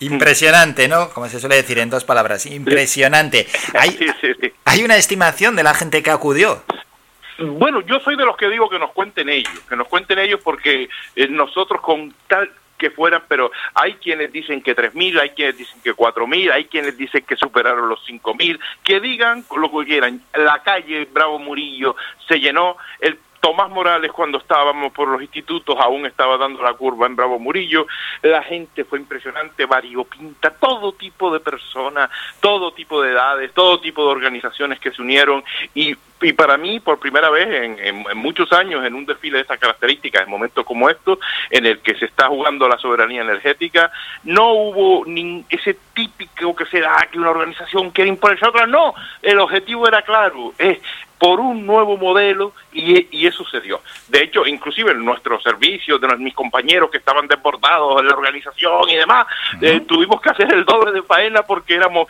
Impresionante, 0.00 0.88
¿no? 0.88 1.08
Como 1.10 1.28
se 1.28 1.38
suele 1.40 1.56
decir 1.56 1.78
en 1.78 1.88
dos 1.88 2.04
palabras, 2.04 2.46
impresionante. 2.46 3.46
Hay, 3.78 3.96
hay 4.64 4.82
una 4.84 4.96
estimación 4.96 5.56
de 5.56 5.62
la 5.62 5.72
gente 5.74 6.02
que 6.02 6.10
acudió. 6.10 6.62
Bueno, 7.38 7.80
yo 7.82 8.00
soy 8.00 8.16
de 8.16 8.24
los 8.24 8.36
que 8.36 8.48
digo 8.48 8.68
que 8.68 8.78
nos 8.78 8.92
cuenten 8.92 9.28
ellos, 9.28 9.52
que 9.68 9.76
nos 9.76 9.88
cuenten 9.88 10.18
ellos 10.18 10.40
porque 10.42 10.88
eh, 11.16 11.28
nosotros 11.28 11.80
con 11.80 12.14
tal 12.28 12.50
que 12.78 12.90
fueran, 12.90 13.22
pero 13.28 13.50
hay 13.74 13.94
quienes 13.94 14.32
dicen 14.32 14.60
que 14.60 14.74
3.000, 14.76 15.20
hay 15.20 15.30
quienes 15.30 15.56
dicen 15.56 15.80
que 15.82 15.94
4.000, 15.94 16.50
hay 16.52 16.64
quienes 16.66 16.96
dicen 16.98 17.24
que 17.26 17.36
superaron 17.36 17.88
los 17.88 18.00
5.000, 18.06 18.58
que 18.82 19.00
digan 19.00 19.44
lo 19.56 19.70
que 19.70 19.86
quieran. 19.86 20.20
La 20.34 20.60
calle 20.62 21.08
Bravo 21.10 21.38
Murillo 21.38 21.94
se 22.28 22.38
llenó, 22.40 22.76
el 23.00 23.18
Tomás 23.44 23.68
Morales 23.68 24.10
cuando 24.10 24.38
estábamos 24.38 24.90
por 24.94 25.06
los 25.06 25.20
institutos 25.20 25.76
aún 25.78 26.06
estaba 26.06 26.38
dando 26.38 26.62
la 26.62 26.72
curva 26.72 27.06
en 27.06 27.14
Bravo 27.14 27.38
Murillo, 27.38 27.86
la 28.22 28.42
gente 28.42 28.84
fue 28.84 28.98
impresionante, 28.98 29.66
variopinta, 29.66 30.48
todo 30.48 30.92
tipo 30.92 31.30
de 31.30 31.40
personas, 31.40 32.08
todo 32.40 32.72
tipo 32.72 33.02
de 33.02 33.10
edades, 33.10 33.52
todo 33.52 33.80
tipo 33.80 34.02
de 34.06 34.12
organizaciones 34.12 34.80
que 34.80 34.92
se 34.92 35.02
unieron. 35.02 35.44
Y, 35.74 35.94
y 36.22 36.32
para 36.32 36.56
mí 36.56 36.80
por 36.80 36.98
primera 36.98 37.28
vez 37.28 37.76
en, 37.82 38.02
muchos 38.16 38.50
años 38.50 38.82
en 38.82 38.94
un 38.94 39.04
desfile 39.04 39.36
de 39.36 39.42
estas 39.42 39.58
características, 39.58 40.22
en 40.22 40.30
momentos 40.30 40.64
como 40.64 40.88
estos, 40.88 41.18
en 41.50 41.66
el 41.66 41.80
que 41.80 41.96
se 41.96 42.06
está 42.06 42.28
jugando 42.28 42.66
la 42.66 42.78
soberanía 42.78 43.20
energética, 43.20 43.92
no 44.22 44.54
hubo 44.54 45.04
ni 45.04 45.44
ese 45.50 45.76
típico 45.92 46.56
que 46.56 46.64
se 46.64 46.80
da 46.80 47.08
que 47.12 47.18
una 47.18 47.28
organización 47.28 47.90
quiere 47.90 48.08
imponerse 48.08 48.46
a 48.46 48.48
otra, 48.48 48.66
no, 48.66 48.94
el 49.20 49.38
objetivo 49.38 49.86
era 49.86 50.00
claro, 50.00 50.54
es 50.56 50.78
por 51.24 51.40
un 51.40 51.64
nuevo 51.64 51.96
modelo 51.96 52.52
y, 52.70 53.06
y 53.18 53.26
eso 53.26 53.44
se 53.48 53.58
dio. 53.62 53.80
De 54.08 54.22
hecho, 54.24 54.46
inclusive 54.46 54.90
en 54.90 55.02
nuestros 55.02 55.42
servicios, 55.42 55.98
de 55.98 56.06
los- 56.06 56.18
mis 56.18 56.34
compañeros 56.34 56.90
que 56.90 56.98
estaban 56.98 57.26
desbordados 57.26 57.98
en 58.00 58.08
la 58.08 58.14
organización 58.14 58.90
y 58.90 58.96
demás, 58.96 59.26
eh, 59.62 59.80
tuvimos 59.88 60.20
que 60.20 60.28
hacer 60.28 60.52
el 60.52 60.66
doble 60.66 60.92
de 60.92 61.02
faena 61.02 61.42
porque 61.42 61.74
éramos 61.76 62.08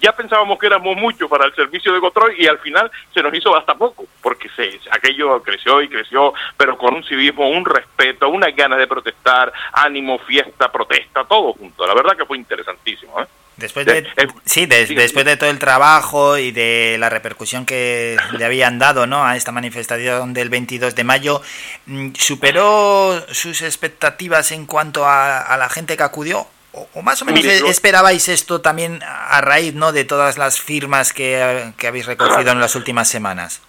ya 0.00 0.10
pensábamos 0.16 0.58
que 0.58 0.68
éramos 0.68 0.96
muchos 0.96 1.28
para 1.28 1.44
el 1.44 1.54
servicio 1.54 1.92
de 1.92 2.00
control 2.00 2.32
y 2.38 2.46
al 2.46 2.58
final 2.60 2.90
se 3.12 3.22
nos 3.22 3.32
hizo 3.34 3.54
hasta 3.54 3.74
poco, 3.74 4.06
porque 4.22 4.48
se, 4.56 4.80
aquello 4.90 5.42
creció 5.42 5.82
y 5.82 5.88
creció, 5.88 6.32
pero 6.56 6.78
con 6.78 6.94
un 6.94 7.04
civismo, 7.04 7.46
un 7.50 7.62
respeto, 7.66 8.30
unas 8.30 8.56
ganas 8.56 8.78
de 8.78 8.86
protestar, 8.86 9.52
ánimo, 9.74 10.18
fiesta, 10.20 10.72
protesta, 10.72 11.24
todo 11.24 11.52
junto. 11.52 11.86
La 11.86 11.92
verdad 11.92 12.16
que 12.16 12.24
fue 12.24 12.38
interesantísimo. 12.38 13.20
¿eh? 13.20 13.26
Después 13.56 13.86
de, 13.86 14.06
sí, 14.44 14.66
des- 14.66 14.90
después 14.94 15.24
de 15.24 15.38
todo 15.38 15.48
el 15.48 15.58
trabajo 15.58 16.36
y 16.36 16.50
de 16.52 16.96
la 16.98 17.08
repercusión 17.08 17.64
que 17.64 18.18
le 18.32 18.44
habían 18.44 18.78
dado 18.78 19.06
¿no? 19.06 19.24
a 19.24 19.34
esta 19.36 19.50
manifestación 19.50 20.34
del 20.34 20.50
22 20.50 20.94
de 20.94 21.04
mayo, 21.04 21.40
mm, 21.86 22.10
¿superó 22.18 23.24
sus 23.32 23.62
expectativas 23.62 24.52
en 24.52 24.66
cuanto 24.66 25.06
a, 25.06 25.40
a 25.40 25.56
la 25.56 25.70
gente 25.70 25.96
que 25.96 26.02
acudió? 26.02 26.46
¿O, 26.72 26.86
o 26.92 27.00
más 27.02 27.22
o 27.22 27.24
menos 27.24 27.42
Mire, 27.42 27.56
esperabais 27.70 28.28
esto 28.28 28.60
también 28.60 29.00
a 29.02 29.40
raíz 29.40 29.72
¿no? 29.72 29.92
de 29.92 30.04
todas 30.04 30.36
las 30.36 30.60
firmas 30.60 31.14
que, 31.14 31.72
que 31.78 31.86
habéis 31.86 32.04
recogido 32.04 32.52
en 32.52 32.60
las 32.60 32.74
últimas 32.74 33.08
semanas? 33.08 33.62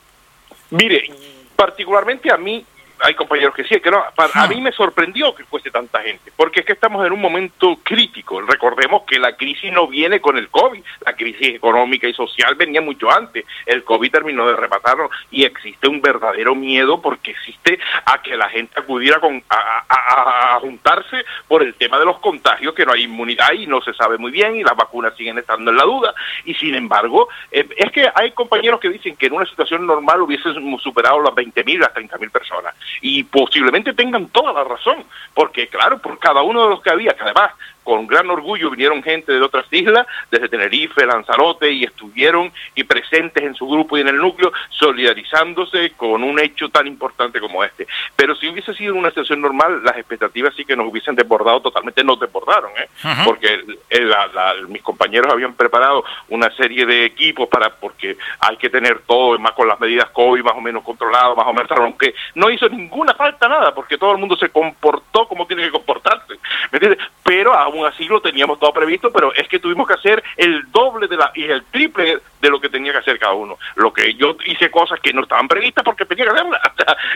Mire, 0.69 1.09
particularmente 1.55 2.29
a 2.29 2.35
mí, 2.35 2.65
hay 3.01 3.13
compañeros 3.15 3.53
que 3.55 3.63
sí, 3.63 3.79
que 3.79 3.91
no, 3.91 4.03
pa- 4.15 4.29
a 4.33 4.47
mí 4.47 4.59
me 4.61 4.71
sorprendió 4.71 5.33
que 5.35 5.43
fuese 5.45 5.71
tanta 5.71 6.01
gente, 6.01 6.31
porque 6.35 6.61
es 6.61 6.65
que 6.65 6.73
estamos 6.73 7.05
en 7.05 7.13
un 7.13 7.21
momento 7.21 7.77
crítico. 7.83 8.41
Recordemos 8.41 9.03
que 9.03 9.19
la 9.19 9.35
crisis 9.35 9.71
no 9.71 9.87
viene 9.87 10.19
con 10.21 10.37
el 10.37 10.49
COVID, 10.49 10.81
la 11.05 11.13
crisis 11.13 11.55
económica 11.55 12.07
y 12.07 12.13
social 12.13 12.55
venía 12.55 12.81
mucho 12.81 13.11
antes. 13.11 13.45
El 13.65 13.83
COVID 13.83 14.11
terminó 14.11 14.47
de 14.47 14.55
rematarnos 14.55 15.09
y 15.31 15.43
existe 15.43 15.87
un 15.87 16.01
verdadero 16.01 16.55
miedo 16.55 17.01
porque 17.01 17.31
existe 17.31 17.79
a 18.05 18.21
que 18.21 18.35
la 18.35 18.49
gente 18.49 18.79
acudiera 18.79 19.19
con, 19.19 19.43
a, 19.49 19.83
a- 19.87 20.55
a 20.55 20.59
juntarse 20.59 21.23
por 21.47 21.61
el 21.63 21.75
tema 21.75 21.99
de 21.99 22.05
los 22.05 22.19
contagios, 22.19 22.73
que 22.73 22.85
no 22.85 22.93
hay 22.93 23.03
inmunidad 23.03 23.51
y 23.53 23.67
no 23.67 23.81
se 23.81 23.93
sabe 23.93 24.17
muy 24.17 24.31
bien 24.31 24.55
y 24.55 24.63
las 24.63 24.75
vacunas 24.75 25.15
siguen 25.15 25.37
estando 25.37 25.71
en 25.71 25.77
la 25.77 25.83
duda. 25.83 26.13
Y 26.45 26.53
sin 26.55 26.75
embargo, 26.75 27.27
eh, 27.51 27.67
es 27.75 27.91
que 27.91 28.09
hay 28.15 28.31
compañeros 28.31 28.79
que 28.79 28.89
dicen 28.89 29.15
que 29.15 29.27
en 29.27 29.33
una 29.33 29.45
situación 29.45 29.85
normal 29.85 30.21
hubiésemos 30.21 30.81
superado 30.81 31.21
las 31.21 31.33
20.000, 31.33 31.79
las 31.79 31.93
30.000 31.93 32.31
personas. 32.31 32.73
Y 33.01 33.23
posiblemente 33.23 33.93
tengan 33.93 34.27
toda 34.29 34.53
la 34.53 34.63
razón, 34.63 35.03
porque 35.33 35.67
claro, 35.67 35.99
por 35.99 36.19
cada 36.19 36.41
uno 36.41 36.63
de 36.63 36.69
los 36.69 36.81
que 36.81 36.89
había, 36.89 37.13
que 37.13 37.23
además 37.23 37.51
con 37.87 38.05
gran 38.05 38.29
orgullo 38.29 38.69
vinieron 38.69 39.01
gente 39.01 39.31
de 39.31 39.41
otras 39.41 39.65
islas, 39.71 40.05
desde 40.29 40.49
Tenerife, 40.49 41.05
Lanzarote, 41.05 41.71
y 41.71 41.85
estuvieron 41.85 42.51
y 42.75 42.83
presentes 42.83 43.41
en 43.41 43.55
su 43.55 43.65
grupo 43.65 43.97
y 43.97 44.01
en 44.01 44.09
el 44.09 44.17
núcleo, 44.17 44.51
solidarizándose 44.71 45.91
con 45.91 46.21
un 46.21 46.37
hecho 46.37 46.67
tan 46.67 46.85
importante 46.85 47.39
como 47.39 47.63
este. 47.63 47.87
Pero 48.17 48.35
si 48.35 48.49
hubiese 48.49 48.73
sido 48.73 48.93
una 48.95 49.07
situación 49.07 49.39
normal, 49.39 49.81
las 49.85 49.95
expectativas 49.95 50.53
sí 50.55 50.65
que 50.65 50.75
nos 50.75 50.87
hubiesen 50.91 51.15
desbordado 51.15 51.61
totalmente, 51.61 52.03
nos 52.03 52.19
desbordaron, 52.19 52.71
¿eh? 52.77 52.89
Porque 53.23 53.53
el- 53.53 53.79
el- 53.89 54.09
la- 54.09 54.27
la- 54.27 54.55
mis 54.67 54.81
compañeros 54.81 55.31
habían 55.31 55.53
preparado 55.53 56.03
una 56.27 56.51
serie 56.57 56.85
de 56.85 57.05
equipos 57.05 57.47
para, 57.47 57.69
porque 57.69 58.17
hay 58.39 58.57
que 58.57 58.69
tener 58.69 58.99
todo, 59.07 59.39
más 59.39 59.53
con 59.53 59.65
las 59.69 59.79
medidas 59.79 60.09
COVID 60.09 60.43
más 60.43 60.55
o 60.57 60.61
menos 60.61 60.83
controlado, 60.83 61.37
más 61.37 61.47
o 61.47 61.53
menos, 61.53 61.71
aunque 61.71 62.13
no 62.35 62.49
hizo 62.49 62.67
ninguna 62.67 63.13
falta 63.13 63.47
nada, 63.47 63.73
porque 63.73 63.97
todo 63.97 64.11
el 64.11 64.17
mundo 64.17 64.35
se 64.35 64.49
comportó 64.49 65.25
como 65.27 65.47
tiene 65.47 65.63
que 65.63 65.71
comportarse, 65.71 66.33
¿me 66.71 66.79
entiendes? 66.79 66.99
Pero 67.23 67.53
aún 67.53 67.76
así 67.85 68.05
lo 68.05 68.21
teníamos 68.21 68.59
todo 68.59 68.73
previsto, 68.73 69.11
pero 69.11 69.33
es 69.33 69.47
que 69.47 69.59
tuvimos 69.59 69.87
que 69.87 69.93
hacer 69.93 70.23
el 70.35 70.71
doble 70.71 71.07
de 71.07 71.17
la 71.17 71.31
y 71.35 71.43
el 71.43 71.63
triple 71.65 72.19
de 72.41 72.49
lo 72.49 72.59
que 72.59 72.69
tenía 72.69 72.91
que 72.91 72.99
hacer 72.99 73.19
cada 73.19 73.33
uno. 73.33 73.57
Lo 73.75 73.91
que 73.93 74.13
yo 74.15 74.35
hice 74.45 74.69
cosas 74.71 74.99
que 74.99 75.13
no 75.13 75.23
estaban 75.23 75.47
previstas 75.47 75.83
porque 75.83 76.05
tenía 76.05 76.25
que 76.25 76.31
hacerlas. 76.31 76.61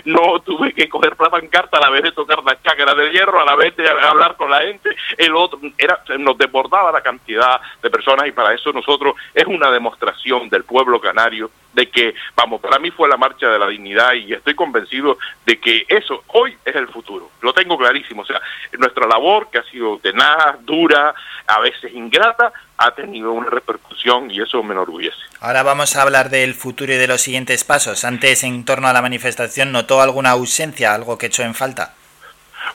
No 0.06 0.40
tuve 0.40 0.74
que 0.74 0.90
coger 0.90 1.16
plata 1.16 1.38
en 1.38 1.48
carta 1.48 1.78
a 1.78 1.82
la 1.82 1.90
vez 1.90 2.04
de 2.04 2.12
tocar 2.12 2.44
la 2.44 2.60
chácara 2.62 2.96
de 2.96 3.12
hierro, 3.12 3.40
a 3.40 3.46
la 3.46 3.56
vez 3.56 3.76
de 3.76 3.88
hablar 3.88 4.36
con 4.36 4.50
la 4.50 4.62
gente. 4.62 4.90
El 5.18 5.36
otro 5.36 5.60
era 5.78 6.02
nos 6.18 6.38
desbordaba 6.38 6.92
la 6.92 7.02
cantidad 7.02 7.62
de 7.82 7.90
personas 7.90 8.28
y 8.28 8.32
para 8.32 8.54
eso 8.54 8.72
nosotros 8.72 9.16
es 9.34 9.46
una 9.46 9.70
demostración 9.70 10.50
del 10.50 10.64
pueblo 10.64 11.00
canario 11.00 11.52
de 11.74 11.90
que, 11.90 12.14
vamos, 12.36 12.60
para 12.60 12.80
mí 12.80 12.92
fue 12.92 13.08
la 13.08 13.18
marcha 13.18 13.50
de 13.50 13.60
la 13.60 13.68
dignidad 13.68 14.14
y 14.14 14.34
estoy 14.34 14.56
convencido 14.56 15.18
de 15.46 15.60
que 15.60 15.86
eso 15.88 16.24
hoy 16.28 16.58
es 16.66 16.76
el 16.76 16.88
futuro. 16.88 17.32
Lo 17.42 17.54
tengo 17.54 17.78
clarísimo. 17.78 18.24
O 18.24 18.26
sea, 18.26 18.42
nuestra 18.78 19.08
labor, 19.08 19.50
que 19.50 19.60
ha 19.60 19.64
sido 19.64 19.98
tenaz, 20.00 20.64
dura, 20.66 21.14
a 21.48 21.60
veces 21.60 21.94
ingrata, 21.94 22.52
ha 22.84 22.92
tenido 22.96 23.32
una 23.32 23.50
repercusión 23.50 24.30
y 24.32 24.42
eso 24.42 24.62
me 24.64 24.74
enorgullece. 24.74 25.18
Ahora 25.40 25.64
vamos 25.64 25.96
a 25.96 26.02
hablar 26.02 26.30
del 26.30 26.54
futuro 26.56 26.92
y 26.94 26.98
de 26.98 27.08
los 27.08 27.22
siguientes 27.22 27.64
pasos. 27.64 28.04
Antes, 28.04 28.44
en 28.44 28.66
torno 28.66 28.88
a 28.88 28.94
la 28.94 29.02
manifestación, 29.02 29.72
¿notó 29.72 30.02
alguna 30.02 30.32
ausencia, 30.32 30.94
algo 30.94 31.18
que 31.18 31.28
echó 31.28 31.44
en 31.44 31.54
falta? 31.56 31.94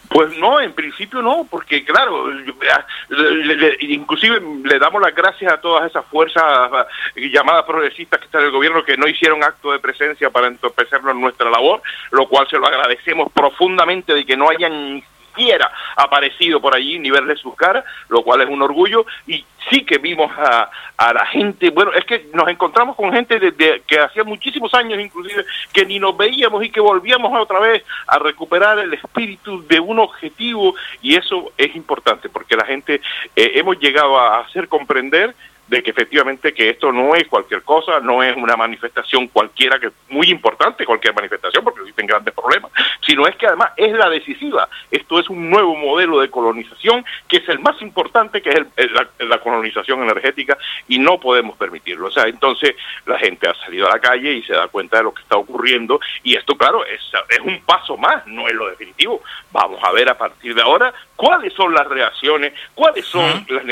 Pues 0.09 0.37
no, 0.39 0.61
en 0.61 0.73
principio 0.73 1.23
no, 1.23 1.47
porque 1.49 1.85
claro, 1.85 2.29
le- 2.31 3.57
le- 3.57 3.77
inclusive 3.81 4.41
le 4.65 4.79
damos 4.79 5.01
las 5.01 5.15
gracias 5.15 5.53
a 5.53 5.61
todas 5.61 5.89
esas 5.89 6.05
fuerzas 6.07 6.43
ah, 6.45 6.87
llamadas 7.17 7.65
progresistas 7.65 8.19
que 8.21 8.27
están 8.27 8.41
en 8.43 8.47
el 8.49 8.53
gobierno 8.53 8.85
que 8.85 8.97
no 8.97 9.07
hicieron 9.07 9.43
acto 9.45 9.71
de 9.73 9.79
presencia 9.79 10.31
para 10.31 10.49
entorpecernos 10.49 11.13
en 11.15 11.21
nuestra 11.21 11.51
labor, 11.51 11.83
lo 12.11 12.29
cual 12.29 12.47
se 12.49 12.59
lo 12.59 12.67
agradecemos 12.67 13.31
profundamente 13.33 14.13
de 14.15 14.27
que 14.27 14.37
no 14.37 14.49
hayan 14.51 15.03
siquiera 15.37 15.71
aparecido 15.97 16.61
por 16.61 16.75
allí 16.75 16.99
ni 16.99 17.11
verle 17.11 17.37
sus 17.37 17.55
caras, 17.55 17.85
lo 18.09 18.23
cual 18.23 18.43
es 18.43 18.49
un 18.49 18.63
orgullo. 18.63 19.07
Y 19.27 19.45
sí 19.71 19.85
que 19.85 19.99
vimos 19.99 20.31
a, 20.37 20.71
a 20.97 21.13
la 21.13 21.27
gente, 21.27 21.71
bueno, 21.71 21.93
es 21.93 22.05
que 22.05 22.29
nos 22.33 22.49
encontramos 22.49 22.97
con 22.97 23.13
gente 23.13 23.39
desde 23.39 23.83
que 23.83 23.99
hacía 23.99 24.25
muchísimos 24.25 24.73
años 24.75 25.01
inclusive 25.01 25.45
que 25.73 25.85
ni 25.85 25.99
nos 25.99 26.17
veíamos 26.17 26.65
y 26.65 26.71
que 26.71 26.81
volvíamos 26.81 27.33
otra 27.39 27.61
vez 27.61 27.85
a 28.07 28.19
recuperar 28.19 28.79
el 28.79 28.95
espíritu 28.95 29.67
de 29.67 29.81
un 29.81 29.99
objetivo. 29.99 30.75
Y 31.03 31.17
eso 31.17 31.53
es 31.57 31.75
importante 31.77 32.29
porque 32.29 32.57
la 32.57 32.65
gente 32.65 33.01
eh, 33.35 33.53
hemos 33.55 33.79
llegado 33.79 34.19
a 34.19 34.41
hacer 34.41 34.69
comprender 34.69 35.35
de 35.69 35.83
que 35.83 35.91
efectivamente 35.91 36.55
que 36.55 36.71
esto 36.71 36.93
no 36.93 37.15
es 37.15 37.27
cualquier 37.29 37.63
cosa, 37.63 38.01
no 38.01 38.23
es 38.23 38.37
una 38.37 38.57
manifestación 38.57 39.27
cualquiera 39.29 39.79
que 39.81 39.91
muy 40.11 40.29
importante 40.31 40.85
cualquier 40.87 41.15
manifestación 41.15 41.65
porque 41.65 41.81
existen 41.81 42.07
grandes 42.07 42.33
problemas, 42.35 42.71
sino 43.05 43.27
es 43.27 43.35
que 43.37 43.47
además 43.47 43.71
es 43.77 43.93
la 43.93 44.09
decisiva. 44.09 44.69
Esto 44.91 45.19
es 45.19 45.29
un 45.29 45.51
nuevo 45.51 45.75
modelo 45.75 46.21
de 46.21 46.31
colonización 46.31 47.05
que 47.29 47.39
es 47.39 47.49
el 47.49 47.59
más 47.59 47.81
importante, 47.83 48.41
que 48.43 48.51
es 48.51 48.57
el- 48.77 48.95
la, 48.95 49.09
la 49.27 49.39
colonización 49.39 50.03
energética 50.03 50.57
y 50.89 50.99
no 50.99 51.19
podemos 51.19 51.57
permitirlo. 51.57 52.07
O 52.09 52.11
sea, 52.13 52.25
entonces 52.25 52.75
la 53.05 53.19
gente 53.19 53.49
ha 53.49 53.55
salido 53.55 53.87
a 53.89 53.91
la 53.95 53.99
calle 54.01 54.33
y 54.35 54.43
se 54.43 54.53
da 54.53 54.69
cuenta 54.69 54.99
de 54.99 55.05
lo 55.05 55.15
que 55.15 55.23
está 55.23 55.37
ocurriendo 55.37 56.01
y 56.23 56.37
esto, 56.37 56.57
claro, 56.57 56.85
es, 56.87 57.01
es 57.31 57.41
un 57.41 57.61
paso 57.63 57.97
más, 57.97 58.27
no 58.27 58.47
es 58.47 58.55
lo 58.55 58.69
definitivo. 58.71 59.23
Vamos 59.53 59.81
a 59.83 59.91
ver 59.93 60.09
a 60.09 60.17
partir 60.17 60.55
de 60.55 60.63
ahora 60.63 60.93
cuáles 61.17 61.53
son 61.55 61.73
las 61.75 61.87
reacciones, 61.89 62.53
cuáles 62.75 63.05
son 63.07 63.47
las 63.49 63.65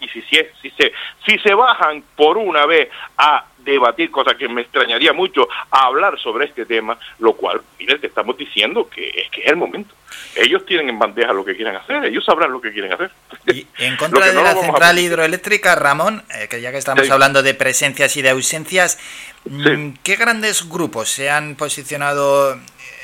y 0.00 0.08
si, 0.08 0.22
si, 0.22 0.36
es- 0.38 0.48
si 0.62 0.70
se 0.70 0.92
si 1.26 1.38
se 1.38 1.54
bajan 1.54 2.02
por 2.16 2.36
una 2.38 2.66
vez 2.66 2.88
a 3.16 3.44
debatir, 3.58 4.10
cosa 4.10 4.34
que 4.36 4.48
me 4.48 4.62
extrañaría 4.62 5.12
mucho, 5.12 5.46
a 5.70 5.86
hablar 5.86 6.18
sobre 6.18 6.46
este 6.46 6.64
tema, 6.64 6.98
lo 7.18 7.34
cual, 7.34 7.60
mire, 7.78 7.98
te 7.98 8.06
estamos 8.06 8.36
diciendo 8.38 8.88
que 8.88 9.08
es 9.10 9.28
que 9.30 9.42
es 9.42 9.48
el 9.48 9.56
momento. 9.56 9.94
Ellos 10.34 10.64
tienen 10.64 10.88
en 10.88 10.98
bandeja 10.98 11.32
lo 11.32 11.44
que 11.44 11.54
quieren 11.54 11.76
hacer, 11.76 12.04
ellos 12.04 12.24
sabrán 12.24 12.50
lo 12.52 12.60
que 12.60 12.72
quieren 12.72 12.92
hacer. 12.92 13.10
En 13.78 13.96
contra 13.96 14.26
de 14.26 14.32
no 14.34 14.42
la 14.42 14.54
central 14.54 14.98
hidroeléctrica, 14.98 15.74
Ramón, 15.74 16.22
eh, 16.34 16.48
que 16.48 16.60
ya 16.60 16.70
que 16.72 16.78
estamos 16.78 17.06
Sí. 17.06 17.12
hablando 17.12 17.42
de 17.42 17.54
presencias 17.54 18.16
y 18.16 18.22
de 18.22 18.30
ausencias, 18.30 18.98
mm, 19.44 19.90
¿qué 20.02 20.16
grandes 20.16 20.68
grupos 20.68 21.10
se 21.10 21.28
han 21.30 21.54
posicionado 21.56 22.58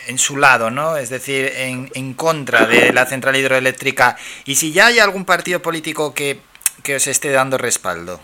en 0.06 0.18
su 0.18 0.36
lado, 0.36 0.70
¿no? 0.70 0.96
Es 0.96 1.10
decir, 1.10 1.52
en, 1.56 1.90
en 1.94 2.14
contra 2.14 2.66
de 2.66 2.92
la 2.92 3.06
central 3.06 3.36
hidroeléctrica. 3.36 4.16
Y 4.44 4.56
si 4.56 4.72
ya 4.72 4.86
hay 4.86 4.98
algún 4.98 5.24
partido 5.24 5.60
político 5.60 6.14
que, 6.14 6.40
que 6.82 6.96
os 6.96 7.06
esté 7.06 7.30
dando 7.30 7.58
respaldo. 7.58 8.20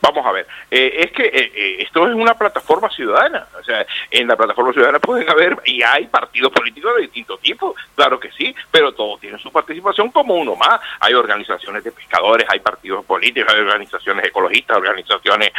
Vamos 0.00 0.24
a 0.26 0.32
ver, 0.32 0.46
eh, 0.70 0.92
es 1.00 1.12
que 1.12 1.24
eh, 1.24 1.52
eh, 1.54 1.76
esto 1.80 2.06
es 2.08 2.14
una 2.14 2.34
plataforma 2.34 2.88
ciudadana, 2.90 3.46
o 3.58 3.62
sea, 3.64 3.86
en 4.10 4.28
la 4.28 4.36
plataforma 4.36 4.72
ciudadana 4.72 4.98
pueden 5.00 5.28
haber, 5.28 5.56
y 5.64 5.82
hay 5.82 6.06
partidos 6.06 6.52
políticos 6.52 6.94
de 6.96 7.02
distintos 7.02 7.40
tipos, 7.40 7.74
claro 7.94 8.18
que 8.20 8.30
sí, 8.32 8.54
pero 8.70 8.92
todos 8.92 9.20
tienen 9.20 9.38
su 9.38 9.50
participación 9.52 10.10
como 10.10 10.34
uno 10.34 10.56
más. 10.56 10.80
Hay 11.00 11.14
organizaciones 11.14 11.84
de 11.84 11.92
pescadores, 11.92 12.46
hay 12.48 12.60
partidos 12.60 13.04
políticos, 13.04 13.52
hay 13.52 13.60
organizaciones 13.60 14.24
ecologistas, 14.26 14.76
organizaciones 14.76 15.50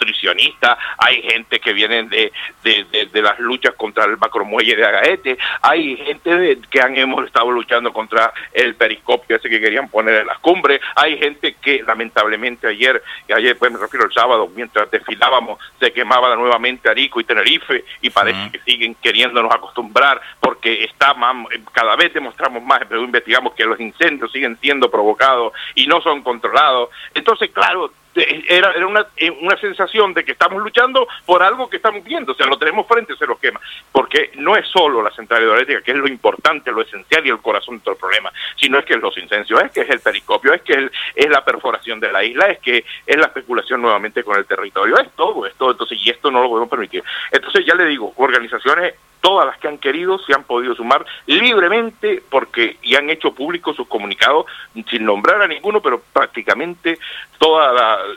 nutricionistas, 0.00 0.78
hay 0.98 1.22
gente 1.22 1.58
que 1.60 1.72
viene 1.72 2.02
de, 2.04 2.32
de, 2.62 2.84
de- 2.90 3.06
de 3.06 3.22
las 3.22 3.38
luchas 3.38 3.74
contra 3.74 4.04
el 4.04 4.16
macromuelle 4.18 4.76
de 4.76 4.84
Agaete, 4.84 5.38
hay 5.62 5.96
gente 5.96 6.58
que 6.70 6.80
han, 6.80 6.96
hemos 6.96 7.24
estado 7.24 7.50
luchando 7.50 7.92
contra 7.92 8.32
el 8.52 8.74
periscopio 8.74 9.36
ese 9.36 9.48
que 9.48 9.60
querían 9.60 9.88
poner 9.88 10.16
en 10.22 10.26
las 10.26 10.38
cumbres, 10.40 10.80
hay 10.94 11.16
gente 11.18 11.54
que 11.54 11.82
lamentablemente 11.86 12.66
ayer, 12.66 13.02
ayer 13.34 13.56
pues 13.56 13.72
me 13.76 13.82
refiero 13.82 14.06
al 14.06 14.12
sábado, 14.12 14.48
mientras 14.54 14.90
desfilábamos, 14.90 15.58
se 15.78 15.92
quemaba 15.92 16.34
nuevamente 16.36 16.88
Arico 16.88 17.20
y 17.20 17.24
Tenerife 17.24 17.84
y 18.00 18.10
parece 18.10 18.50
que 18.50 18.60
siguen 18.60 18.94
queriéndonos 18.96 19.54
acostumbrar 19.54 20.20
porque 20.40 20.84
está 20.84 21.14
más, 21.14 21.46
cada 21.72 21.96
vez 21.96 22.12
demostramos 22.12 22.62
más, 22.62 22.80
pero 22.88 23.02
investigamos 23.02 23.54
que 23.54 23.64
los 23.64 23.78
incendios 23.80 24.32
siguen 24.32 24.58
siendo 24.60 24.90
provocados 24.90 25.52
y 25.74 25.86
no 25.86 26.00
son 26.00 26.22
controlados. 26.22 26.90
Entonces, 27.14 27.50
claro, 27.50 27.90
era, 28.16 28.72
era 28.72 28.86
una, 28.86 29.06
eh, 29.16 29.30
una 29.30 29.56
sensación 29.58 30.14
de 30.14 30.24
que 30.24 30.32
estamos 30.32 30.62
luchando 30.62 31.06
por 31.24 31.42
algo 31.42 31.68
que 31.68 31.76
estamos 31.76 32.02
viendo, 32.04 32.32
o 32.32 32.34
sea, 32.34 32.46
lo 32.46 32.58
tenemos 32.58 32.86
frente, 32.86 33.16
se 33.16 33.26
nos 33.26 33.38
quema, 33.38 33.60
porque 33.92 34.32
no 34.36 34.56
es 34.56 34.66
solo 34.68 35.02
la 35.02 35.10
central 35.10 35.42
hidroeléctrica, 35.42 35.82
que 35.82 35.90
es 35.92 35.96
lo 35.96 36.08
importante, 36.08 36.72
lo 36.72 36.82
esencial 36.82 37.26
y 37.26 37.30
el 37.30 37.38
corazón 37.38 37.78
de 37.78 37.82
todo 37.82 37.94
el 37.94 38.00
problema, 38.00 38.32
sino 38.56 38.78
es 38.78 38.84
que 38.84 38.96
los 38.96 39.16
incendios, 39.18 39.62
es 39.62 39.72
que 39.72 39.80
es 39.82 39.90
el 39.90 40.00
periscopio, 40.00 40.54
es 40.54 40.62
que 40.62 40.72
es, 40.72 40.90
es 41.14 41.28
la 41.28 41.44
perforación 41.44 42.00
de 42.00 42.12
la 42.12 42.24
isla, 42.24 42.46
es 42.46 42.58
que 42.60 42.84
es 43.06 43.16
la 43.16 43.26
especulación 43.26 43.82
nuevamente 43.82 44.24
con 44.24 44.36
el 44.38 44.46
territorio, 44.46 44.98
es 44.98 45.10
todo, 45.12 45.46
es 45.46 45.54
todo, 45.56 45.72
entonces, 45.72 45.98
y 46.04 46.10
esto 46.10 46.30
no 46.30 46.42
lo 46.42 46.48
podemos 46.48 46.70
permitir. 46.70 47.02
Entonces, 47.30 47.64
ya 47.66 47.74
le 47.74 47.86
digo, 47.86 48.12
organizaciones 48.16 48.94
todas 49.26 49.44
las 49.46 49.58
que 49.58 49.66
han 49.66 49.78
querido 49.78 50.20
se 50.20 50.32
han 50.32 50.44
podido 50.44 50.72
sumar 50.76 51.04
libremente 51.26 52.22
porque 52.30 52.76
y 52.82 52.94
han 52.94 53.10
hecho 53.10 53.32
públicos 53.34 53.74
sus 53.74 53.88
comunicados 53.88 54.46
sin 54.88 55.04
nombrar 55.04 55.42
a 55.42 55.48
ninguno, 55.48 55.80
pero 55.80 56.00
prácticamente 56.12 56.96
todo 57.38 57.60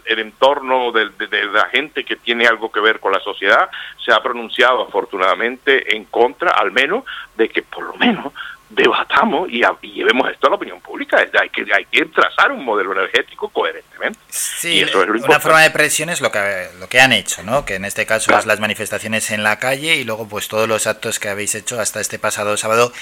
el 0.05 0.19
entorno 0.19 0.91
de- 0.91 1.09
de 1.09 1.45
la 1.45 1.65
gente 1.69 2.03
que 2.03 2.15
tiene 2.15 2.45
algo 2.45 2.71
que 2.71 2.79
ver 2.79 2.99
con 2.99 3.11
la 3.11 3.19
sociedad 3.21 3.71
se 4.05 4.11
ha 4.13 4.21
pronunciado 4.21 4.83
afortunadamente 4.83 5.95
en 5.95 6.05
contra, 6.05 6.51
al 6.51 6.71
menos, 6.71 7.03
de 7.35 7.49
que 7.49 7.63
por 7.63 7.85
lo 7.85 7.93
menos 7.95 8.31
debatamos 8.69 9.49
y, 9.49 9.63
llevemos 9.81 10.29
esto 10.31 10.47
a 10.47 10.51
la 10.51 10.55
opinión 10.55 10.79
pública. 10.79 11.17
Hay 11.17 11.49
que, 11.49 11.65
hay 11.73 11.85
que 11.85 12.05
trazar 12.05 12.51
un 12.51 12.63
modelo 12.63 12.93
energético 12.93 13.49
coherentemente. 13.49 14.19
Sí, 14.29 14.73
y 14.73 14.79
eso 14.81 15.01
es 15.01 15.07
lo 15.07 15.13
una 15.13 15.17
importante. 15.17 15.43
forma 15.43 15.61
de 15.61 15.71
presión 15.71 16.09
es 16.09 16.21
lo 16.21 16.31
que, 16.31 16.67
lo 16.79 16.87
que 16.87 17.01
han 17.01 17.11
hecho, 17.11 17.41
¿no? 17.43 17.65
Que 17.65 17.75
en 17.75 17.85
este 17.85 18.05
caso 18.05 18.37
es 18.37 18.45
las 18.45 18.59
manifestaciones 18.59 19.31
en 19.31 19.43
la 19.43 19.57
calle 19.57 19.95
y 19.95 20.03
luego 20.03 20.27
pues 20.27 20.47
todos 20.47 20.67
los 20.67 20.85
actos 20.87 21.19
que 21.19 21.29
habéis 21.29 21.55
hecho 21.55 21.79
hasta 21.79 21.99
este 21.99 22.19
pasado 22.19 22.55
sábado, 22.57 22.93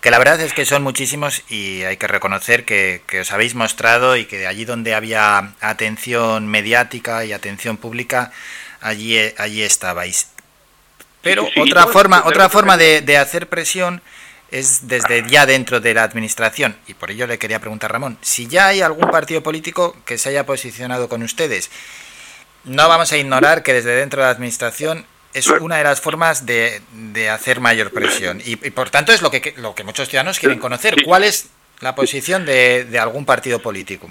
que 0.00 0.10
la 0.10 0.18
verdad 0.18 0.40
es 0.40 0.52
que 0.52 0.64
son 0.64 0.82
muchísimos 0.82 1.42
y 1.50 1.82
hay 1.82 1.96
que 1.96 2.06
reconocer 2.06 2.64
que, 2.64 3.02
que 3.06 3.20
os 3.20 3.32
habéis 3.32 3.54
mostrado 3.54 4.16
y 4.16 4.26
que 4.26 4.46
allí 4.46 4.64
donde 4.64 4.94
había 4.94 5.52
atención 5.60 6.46
mediática 6.46 7.24
y 7.24 7.32
atención 7.32 7.76
pública, 7.76 8.32
allí, 8.80 9.18
allí 9.38 9.62
estabais. 9.62 10.30
Pero 11.22 11.44
Sí, 11.46 11.50
sí, 11.54 11.60
otra 11.60 11.86
no, 11.86 11.88
forma, 11.88 12.22
otra 12.24 12.48
forma 12.48 12.76
de, 12.76 13.00
de 13.00 13.18
hacer 13.18 13.48
presión 13.48 14.00
es 14.50 14.88
desde 14.88 15.28
ya 15.28 15.46
dentro 15.46 15.80
de 15.80 15.94
la 15.94 16.02
administración. 16.04 16.76
Y 16.86 16.94
por 16.94 17.10
ello 17.10 17.26
le 17.26 17.38
quería 17.38 17.60
preguntar, 17.60 17.92
Ramón, 17.92 18.18
si 18.22 18.46
ya 18.46 18.68
hay 18.68 18.80
algún 18.80 19.10
partido 19.10 19.42
político 19.42 19.96
que 20.04 20.18
se 20.18 20.28
haya 20.30 20.46
posicionado 20.46 21.08
con 21.08 21.22
ustedes, 21.22 21.70
no 22.64 22.88
vamos 22.88 23.12
a 23.12 23.16
ignorar 23.16 23.62
que 23.62 23.72
desde 23.72 23.94
dentro 23.94 24.20
de 24.20 24.26
la 24.26 24.32
administración 24.32 25.06
es 25.32 25.48
una 25.48 25.76
de 25.76 25.84
las 25.84 26.00
formas 26.00 26.46
de, 26.46 26.80
de 26.92 27.28
hacer 27.28 27.60
mayor 27.60 27.90
presión. 27.92 28.40
Y, 28.40 28.52
y 28.52 28.70
por 28.70 28.88
tanto 28.88 29.12
es 29.12 29.20
lo 29.20 29.30
que, 29.30 29.54
lo 29.58 29.74
que 29.74 29.84
muchos 29.84 30.08
ciudadanos 30.08 30.38
quieren 30.38 30.58
conocer. 30.58 30.96
¿Cuál 31.04 31.24
es 31.24 31.50
la 31.80 31.94
posición 31.94 32.44
de, 32.44 32.84
de 32.84 32.98
algún 32.98 33.24
partido 33.24 33.58
político? 33.60 34.08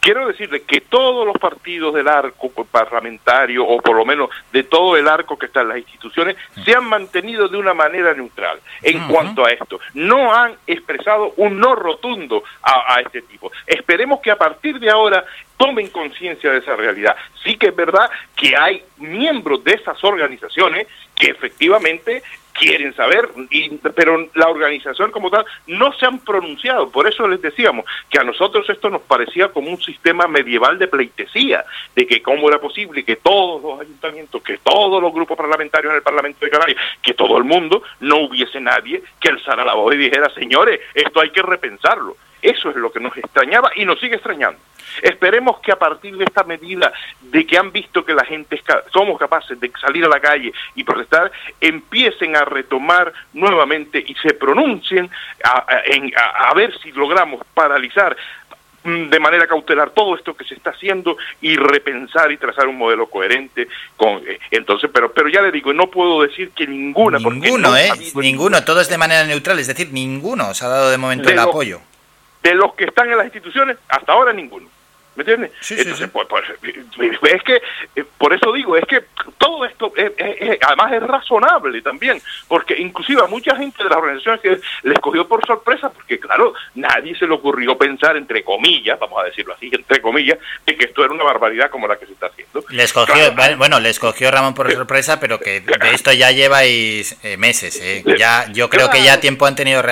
Quiero 0.00 0.28
decirle 0.28 0.62
que 0.62 0.82
todos 0.82 1.26
los 1.26 1.36
partidos 1.36 1.92
del 1.92 2.06
arco 2.06 2.48
parlamentario, 2.70 3.66
o 3.66 3.80
por 3.82 3.96
lo 3.96 4.04
menos 4.04 4.30
de 4.52 4.62
todo 4.62 4.96
el 4.96 5.08
arco 5.08 5.36
que 5.36 5.46
está 5.46 5.62
en 5.62 5.68
las 5.70 5.78
instituciones, 5.78 6.36
se 6.64 6.76
han 6.76 6.84
mantenido 6.84 7.48
de 7.48 7.56
una 7.56 7.74
manera 7.74 8.14
neutral 8.14 8.60
en 8.82 9.02
Ujú. 9.02 9.12
cuanto 9.12 9.44
a 9.44 9.50
esto. 9.50 9.80
No 9.94 10.32
han 10.32 10.54
expresado 10.64 11.34
un 11.38 11.58
no 11.58 11.74
rotundo 11.74 12.44
a, 12.62 12.94
a 12.94 13.00
este 13.00 13.22
tipo. 13.22 13.50
Esperemos 13.66 14.20
que 14.20 14.30
a 14.30 14.36
partir 14.38 14.78
de 14.78 14.88
ahora 14.88 15.24
tomen 15.56 15.88
conciencia 15.88 16.52
de 16.52 16.58
esa 16.58 16.76
realidad. 16.76 17.16
Sí 17.42 17.56
que 17.56 17.68
es 17.68 17.74
verdad 17.74 18.08
que 18.36 18.56
hay 18.56 18.84
miembros 18.98 19.64
de 19.64 19.72
esas 19.72 20.02
organizaciones 20.04 20.86
que 21.16 21.30
efectivamente 21.30 22.22
quieren 22.58 22.94
saber, 22.94 23.28
y- 23.50 23.70
pero 23.94 24.28
la 24.34 24.48
organización 24.48 25.10
como 25.10 25.30
tal 25.30 25.44
no 25.66 25.92
se 25.94 26.06
han 26.06 26.18
pronunciado. 26.20 26.90
Por 26.90 27.06
eso 27.06 27.26
les 27.28 27.40
decíamos 27.42 27.84
que 28.10 28.18
a 28.18 28.24
nosotros 28.24 28.68
esto 28.68 28.90
nos 28.90 29.02
parecía 29.02 29.48
como 29.48 29.70
un 29.70 29.80
sistema 29.80 30.26
medieval 30.26 30.78
de 30.78 30.88
pleitesía, 30.88 31.64
de 31.94 32.06
que 32.06 32.22
cómo 32.22 32.48
era 32.48 32.58
posible 32.60 33.04
que 33.04 33.16
todos 33.16 33.62
los 33.62 33.80
ayuntamientos, 33.80 34.42
que 34.42 34.58
todos 34.58 35.02
los 35.02 35.12
grupos 35.12 35.36
parlamentarios 35.36 35.90
en 35.90 35.96
el 35.96 36.02
Parlamento 36.02 36.44
de 36.44 36.50
Canarias, 36.50 36.78
que 37.02 37.14
todo 37.14 37.38
el 37.38 37.44
mundo, 37.44 37.82
no 38.00 38.18
hubiese 38.18 38.60
nadie 38.60 39.02
que 39.20 39.28
alzara 39.28 39.64
la 39.64 39.74
voz 39.74 39.94
y 39.94 39.98
dijera, 39.98 40.28
señores, 40.30 40.80
esto 40.94 41.20
hay 41.20 41.30
que 41.30 41.42
repensarlo. 41.42 42.16
Eso 42.42 42.70
es 42.70 42.76
lo 42.76 42.92
que 42.92 43.00
nos 43.00 43.16
extrañaba 43.16 43.70
y 43.74 43.84
nos 43.84 43.98
sigue 43.98 44.14
extrañando. 44.16 44.58
Esperemos 45.02 45.58
que 45.60 45.72
a 45.72 45.76
partir 45.78 46.16
de 46.16 46.24
esta 46.24 46.44
medida 46.44 46.92
de 47.20 47.44
que 47.46 47.58
han 47.58 47.72
visto 47.72 48.04
que 48.04 48.14
la 48.14 48.24
gente 48.24 48.62
somos 48.92 49.18
capaces 49.18 49.58
de 49.58 49.70
salir 49.80 50.04
a 50.04 50.08
la 50.08 50.20
calle 50.20 50.52
y 50.74 50.84
protestar, 50.84 51.30
empiecen 51.60 52.36
a 52.36 52.44
retomar 52.44 53.12
nuevamente 53.32 53.98
y 54.06 54.14
se 54.16 54.34
pronuncien 54.34 55.10
a, 55.44 55.50
a- 55.66 55.82
en- 55.86 56.12
a- 56.16 56.54
ver 56.54 56.72
si 56.82 56.92
logramos 56.92 57.40
paralizar 57.52 58.16
mm, 58.84 59.08
de 59.08 59.20
manera 59.20 59.46
cautelar 59.46 59.90
todo 59.90 60.14
esto 60.16 60.34
que 60.36 60.44
se 60.44 60.54
está 60.54 60.70
haciendo 60.70 61.16
y 61.40 61.56
repensar 61.56 62.30
y 62.32 62.36
trazar 62.38 62.68
un 62.68 62.78
modelo 62.78 63.06
coherente 63.10 63.66
con 63.96 64.18
eh, 64.26 64.38
entonces 64.52 64.88
pero 64.94 65.12
pero 65.12 65.28
ya 65.28 65.42
le 65.42 65.50
digo 65.50 65.72
no 65.72 65.88
puedo 65.90 66.22
decir 66.22 66.50
que 66.52 66.66
ninguna 66.66 67.18
porque 67.18 67.40
Ninguno, 67.40 67.70
no 67.70 67.76
¿eh? 67.76 67.90
Ninguno, 68.14 68.64
todo 68.64 68.80
es 68.80 68.88
de 68.88 68.96
manera 68.98 69.24
neutral, 69.24 69.58
es 69.58 69.66
decir, 69.66 69.88
ninguno 69.92 70.54
se 70.54 70.64
ha 70.64 70.68
dado 70.68 70.90
de 70.90 70.96
momento 70.98 71.24
De 71.24 71.30
el 71.32 71.36
lo- 71.36 71.42
apoyo. 71.50 71.80
De 72.46 72.54
los 72.54 72.74
que 72.74 72.84
están 72.84 73.10
en 73.10 73.16
las 73.16 73.26
instituciones, 73.26 73.76
hasta 73.88 74.12
ahora 74.12 74.32
ninguno. 74.32 74.68
¿Me 75.16 75.22
entiendes? 75.22 75.50
Entonces, 75.80 76.10
pues, 76.10 76.26
pues, 76.28 77.32
es 77.34 77.42
que, 77.42 77.62
eh, 77.96 78.04
por 78.18 78.32
eso 78.34 78.52
digo, 78.52 78.76
es 78.76 78.84
que 78.84 79.02
todo 79.38 79.64
esto, 79.64 79.92
es- 79.96 80.12
es- 80.16 80.36
es- 80.40 80.58
además 80.60 80.92
es 80.92 81.02
razonable 81.02 81.80
también, 81.82 82.20
porque 82.48 82.76
inclusive 82.78 83.22
a 83.22 83.26
mucha 83.26 83.56
gente 83.56 83.82
de 83.82 83.88
las 83.88 83.98
organizaciones 83.98 84.40
que 84.42 84.60
les 84.82 84.98
cogió 85.00 85.26
por 85.26 85.44
sorpresa, 85.46 85.90
porque 85.90 86.20
claro, 86.20 86.52
nadie 86.74 87.16
se 87.18 87.26
le 87.26 87.32
ocurrió 87.34 87.76
pensar, 87.78 88.16
entre 88.16 88.44
comillas, 88.44 88.98
vamos 89.00 89.20
a 89.22 89.24
decirlo 89.24 89.54
así, 89.54 89.70
entre 89.72 90.00
comillas, 90.02 90.38
de 90.66 90.76
que 90.76 90.84
esto 90.84 91.02
era 91.04 91.14
una 91.14 91.24
barbaridad 91.24 91.70
como 91.70 91.88
la 91.88 91.96
que 91.98 92.06
se 92.06 92.12
está 92.12 92.26
haciendo. 92.26 92.62
Les 92.68 92.92
cogió, 92.92 93.14
Claro, 93.14 93.34
vale, 93.34 93.56
bueno, 93.56 93.80
les 93.80 93.98
cogió 93.98 94.30
Ramón 94.30 94.52
por 94.54 94.70
sorpresa, 94.70 95.18
pero 95.18 95.40
que 95.40 95.60
de 95.62 95.90
esto 95.94 96.12
ya 96.12 96.30
lleváis 96.30 97.16
eh, 97.22 97.36
meses, 97.38 97.80
¿eh? 97.82 98.04
Ya, 98.18 98.46
yo 98.52 98.68
creo 98.68 98.90
que 98.90 99.02
ya 99.02 99.18
tiempo 99.20 99.46
han 99.46 99.56
tenido 99.56 99.82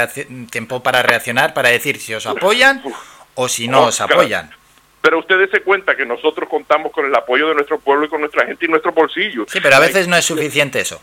tiempo 0.50 0.82
para 0.82 1.02
reaccionar, 1.02 1.54
para 1.54 1.70
decir 1.70 1.98
si 1.98 2.12
os 2.14 2.26
apoyan 2.26 2.82
o 3.34 3.48
si 3.48 3.68
no 3.68 3.84
os 3.84 3.96
claro. 3.96 4.20
Pero 5.05 5.18
ustedes 5.18 5.50
se 5.50 5.60
cuenta 5.60 5.94
que 5.94 6.07
nosotros 6.07 6.49
contamos 6.49 6.91
con 6.91 7.05
el 7.05 7.15
apoyo 7.15 7.49
de 7.49 7.55
nuestro 7.57 7.78
pueblo 7.78 8.07
y 8.07 8.08
con 8.08 8.20
nuestra 8.20 8.47
gente 8.47 8.65
y 8.65 8.68
nuestro 8.68 8.91
bolsillo. 8.91 9.44
Sí, 9.47 9.60
pero 9.60 9.76
a 9.76 9.81
veces 9.81 10.08
no 10.08 10.16
es 10.16 10.24
suficiente 10.24 10.81
eso. 10.81 10.99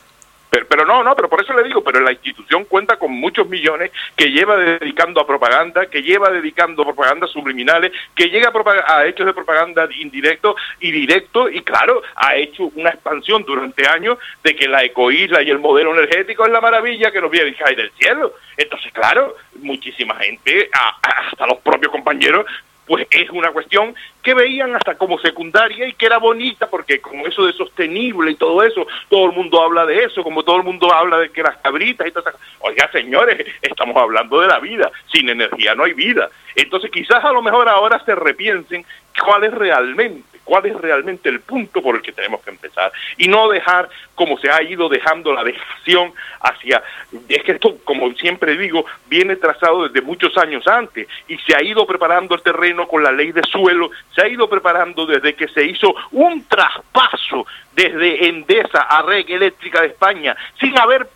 Pero, 0.49 0.65
pero 0.67 0.85
no, 0.87 1.03
no, 1.03 1.15
pero 1.15 1.29
por 1.29 1.39
eso 1.39 1.53
le 1.53 1.61
digo, 1.61 1.83
pero 1.83 1.99
la 1.99 2.11
institución 2.11 2.65
cuenta 2.65 2.97
con 2.97 3.11
muchos 3.11 3.47
millones 3.47 3.91
que 4.15 4.31
lleva 4.31 4.57
dedicando 4.57 5.21
a 5.21 5.27
propaganda, 5.27 5.85
que 5.85 6.01
lleva 6.01 6.31
dedicando 6.31 6.81
a 6.81 6.85
propaganda 6.85 7.27
subliminales, 7.27 7.91
que 8.15 8.29
llega 8.29 8.51
a, 8.51 8.97
a 8.97 9.05
hechos 9.05 9.27
de 9.27 9.35
propaganda 9.35 9.87
indirecto 9.95 10.55
y 10.79 10.91
directo, 10.91 11.47
y 11.47 11.61
claro, 11.61 12.01
ha 12.15 12.35
hecho 12.35 12.71
una 12.73 12.89
expansión 12.89 13.43
durante 13.43 13.87
años 13.87 14.17
de 14.43 14.55
que 14.55 14.67
la 14.67 14.83
ecoisla 14.83 15.43
y 15.43 15.51
el 15.51 15.59
modelo 15.59 15.95
energético 15.95 16.43
es 16.43 16.51
la 16.51 16.59
maravilla 16.59 17.11
que 17.11 17.21
nos 17.21 17.29
viene 17.29 17.55
caer 17.55 17.77
del 17.77 17.91
cielo. 17.91 18.33
Entonces, 18.57 18.91
claro, 18.93 19.35
muchísima 19.59 20.15
gente, 20.15 20.71
hasta 20.73 21.45
los 21.45 21.59
propios 21.59 21.91
compañeros, 21.91 22.47
pues 22.91 23.07
es 23.09 23.29
una 23.29 23.51
cuestión 23.51 23.95
que 24.21 24.33
veían 24.33 24.75
hasta 24.75 24.95
como 24.95 25.17
secundaria 25.17 25.87
y 25.87 25.93
que 25.93 26.07
era 26.07 26.17
bonita 26.17 26.69
porque 26.69 26.99
como 26.99 27.25
eso 27.25 27.45
de 27.45 27.53
sostenible 27.53 28.31
y 28.31 28.35
todo 28.35 28.61
eso, 28.63 28.85
todo 29.07 29.27
el 29.27 29.31
mundo 29.31 29.61
habla 29.63 29.85
de 29.85 30.03
eso, 30.03 30.21
como 30.25 30.43
todo 30.43 30.57
el 30.57 30.63
mundo 30.63 30.93
habla 30.93 31.19
de 31.19 31.29
que 31.29 31.41
las 31.41 31.55
cabritas 31.59 32.05
y 32.05 32.11
todas 32.11 32.35
esas. 32.35 32.41
Oiga, 32.59 32.91
señores, 32.91 33.47
estamos 33.61 33.95
hablando 33.95 34.41
de 34.41 34.47
la 34.49 34.59
vida, 34.59 34.91
sin 35.09 35.29
energía 35.29 35.73
no 35.73 35.85
hay 35.85 35.93
vida. 35.93 36.29
Entonces 36.53 36.91
quizás 36.91 37.23
a 37.23 37.31
lo 37.31 37.41
mejor 37.41 37.69
ahora 37.69 38.03
se 38.03 38.13
repiensen 38.13 38.85
cuál 39.23 39.45
es 39.45 39.53
realmente, 39.53 40.30
cuál 40.51 40.65
es 40.65 40.75
realmente 40.75 41.29
el 41.29 41.39
punto 41.39 41.81
por 41.81 41.95
el 41.95 42.01
que 42.01 42.11
tenemos 42.11 42.41
que 42.41 42.49
empezar. 42.49 42.91
Y 43.15 43.29
no 43.29 43.47
dejar 43.47 43.87
como 44.15 44.37
se 44.37 44.51
ha 44.51 44.61
ido 44.61 44.89
dejando 44.89 45.31
la 45.31 45.45
dejación 45.45 46.11
hacia 46.41 46.83
es 47.29 47.41
que 47.43 47.53
esto 47.53 47.77
como 47.85 48.11
siempre 48.15 48.57
digo 48.57 48.83
viene 49.07 49.37
trazado 49.37 49.87
desde 49.87 50.05
muchos 50.05 50.37
años 50.37 50.67
antes 50.67 51.07
y 51.29 51.37
se 51.37 51.55
ha 51.55 51.63
ido 51.63 51.87
preparando 51.87 52.35
el 52.35 52.41
terreno 52.41 52.85
con 52.85 53.01
la 53.01 53.13
ley 53.13 53.31
de 53.31 53.43
suelo 53.43 53.91
se 54.13 54.23
ha 54.23 54.27
ido 54.27 54.49
preparando 54.49 55.05
desde 55.05 55.35
que 55.35 55.47
se 55.47 55.63
hizo 55.63 55.95
un 56.11 56.43
traspaso 56.45 57.47
desde 57.73 58.27
Endesa 58.27 58.81
a 58.81 59.03
Red 59.03 59.29
Eléctrica 59.29 59.79
de 59.79 59.87
España 59.87 60.35
sin 60.59 60.77
haber 60.77 61.07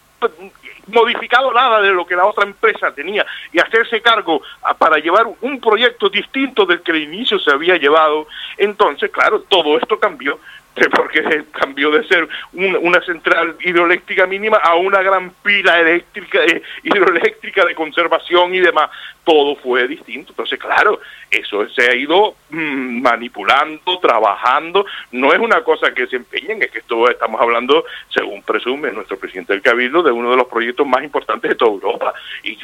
modificado 0.88 1.52
nada 1.54 1.82
de 1.82 1.92
lo 1.92 2.06
que 2.06 2.16
la 2.16 2.26
otra 2.26 2.44
empresa 2.46 2.94
tenía 2.94 3.26
y 3.52 3.60
hacerse 3.60 4.02
cargo 4.02 4.42
a- 4.62 4.74
para 4.74 4.98
llevar 4.98 5.26
un 5.42 5.60
proyecto 5.60 6.10
distinto 6.10 6.66
del 6.66 6.82
que 6.82 6.92
al 6.92 7.02
inicio 7.02 7.40
se 7.40 7.52
había 7.52 7.78
llevado. 7.78 8.28
Entonces, 8.58 9.10
claro, 9.12 9.42
todo 9.42 9.78
esto 9.78 10.00
cambió 10.00 10.40
porque 10.96 11.46
cambió 11.52 11.90
de 11.92 12.06
ser 12.08 12.28
un- 12.54 12.78
una 12.82 13.02
central 13.02 13.56
hidroeléctrica 13.62 14.26
mínima 14.28 14.58
a 14.58 14.76
una 14.76 15.02
gran 15.02 15.32
pila 15.44 15.80
eléctrica 15.80 16.44
eh, 16.44 16.62
hidroeléctrica 16.84 17.66
de 17.66 17.76
conservación 17.76 18.54
y 18.54 18.60
demás. 18.60 18.90
Todo 19.24 19.56
fue 19.56 19.88
distinto. 19.88 20.34
Entonces, 20.34 20.60
claro, 20.60 21.00
eso 21.32 21.68
se 21.70 21.90
ha 21.90 21.96
ido 21.96 22.36
mm, 22.50 23.02
manipulando, 23.02 23.98
trabajando. 24.00 24.86
No 25.12 25.34
es 25.34 25.40
una 25.40 25.62
cosa 25.64 25.94
que 25.94 26.06
se 26.08 26.18
empeñen, 26.18 26.62
es 26.62 26.70
que 26.70 26.80
esto 26.80 27.10
estamos 27.10 27.42
hablando, 27.42 27.86
según 28.10 28.44
presume 28.44 28.92
nuestro 28.92 29.18
presidente 29.18 29.54
del 29.54 29.64
Cabildo, 29.64 30.04
de 30.04 30.12
uno 30.12 30.30
de 30.30 30.38
los 30.38 30.48
proyectos 30.48 30.86
más 30.86 31.04
importantes 31.04 31.50
de 31.50 31.56
toda 31.56 31.72
Europa. 31.72 32.14
Y, 32.44 32.56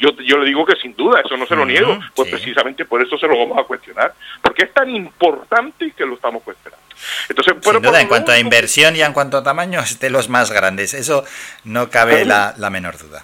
yo 0.00 0.38
le 0.38 0.44
digo 0.46 0.64
que 0.64 0.76
sin 0.76 0.94
duda, 0.96 1.20
eso 1.20 1.36
no 1.36 1.46
se 1.46 1.54
lo 1.56 1.64
niego, 1.64 1.98
pues 2.14 2.28
precisamente 2.30 2.84
por 2.84 3.02
eso 3.02 3.16
se 3.18 3.26
lo 3.28 3.38
vamos 3.38 3.58
a 3.58 3.64
cuestionar, 3.64 4.12
porque 4.42 4.64
es 4.64 4.72
tan 4.72 4.90
importante 4.90 5.92
que 5.92 6.04
lo 6.06 6.14
estamos 6.14 6.42
cuestionando. 6.42 6.84
Entonces, 7.28 7.54
pero 7.62 7.74
Sin 7.74 7.82
duda, 7.82 8.00
en 8.00 8.08
cuanto 8.08 8.32
a 8.32 8.38
inversión 8.38 8.96
y 8.96 9.02
en 9.02 9.12
cuanto 9.12 9.38
a 9.38 9.42
tamaño, 9.42 9.80
es 9.80 9.98
de 10.00 10.10
los 10.10 10.28
más 10.28 10.50
grandes. 10.50 10.94
Eso 10.94 11.24
no 11.64 11.90
cabe 11.90 12.24
la, 12.24 12.54
la 12.56 12.70
menor 12.70 12.98
duda. 12.98 13.22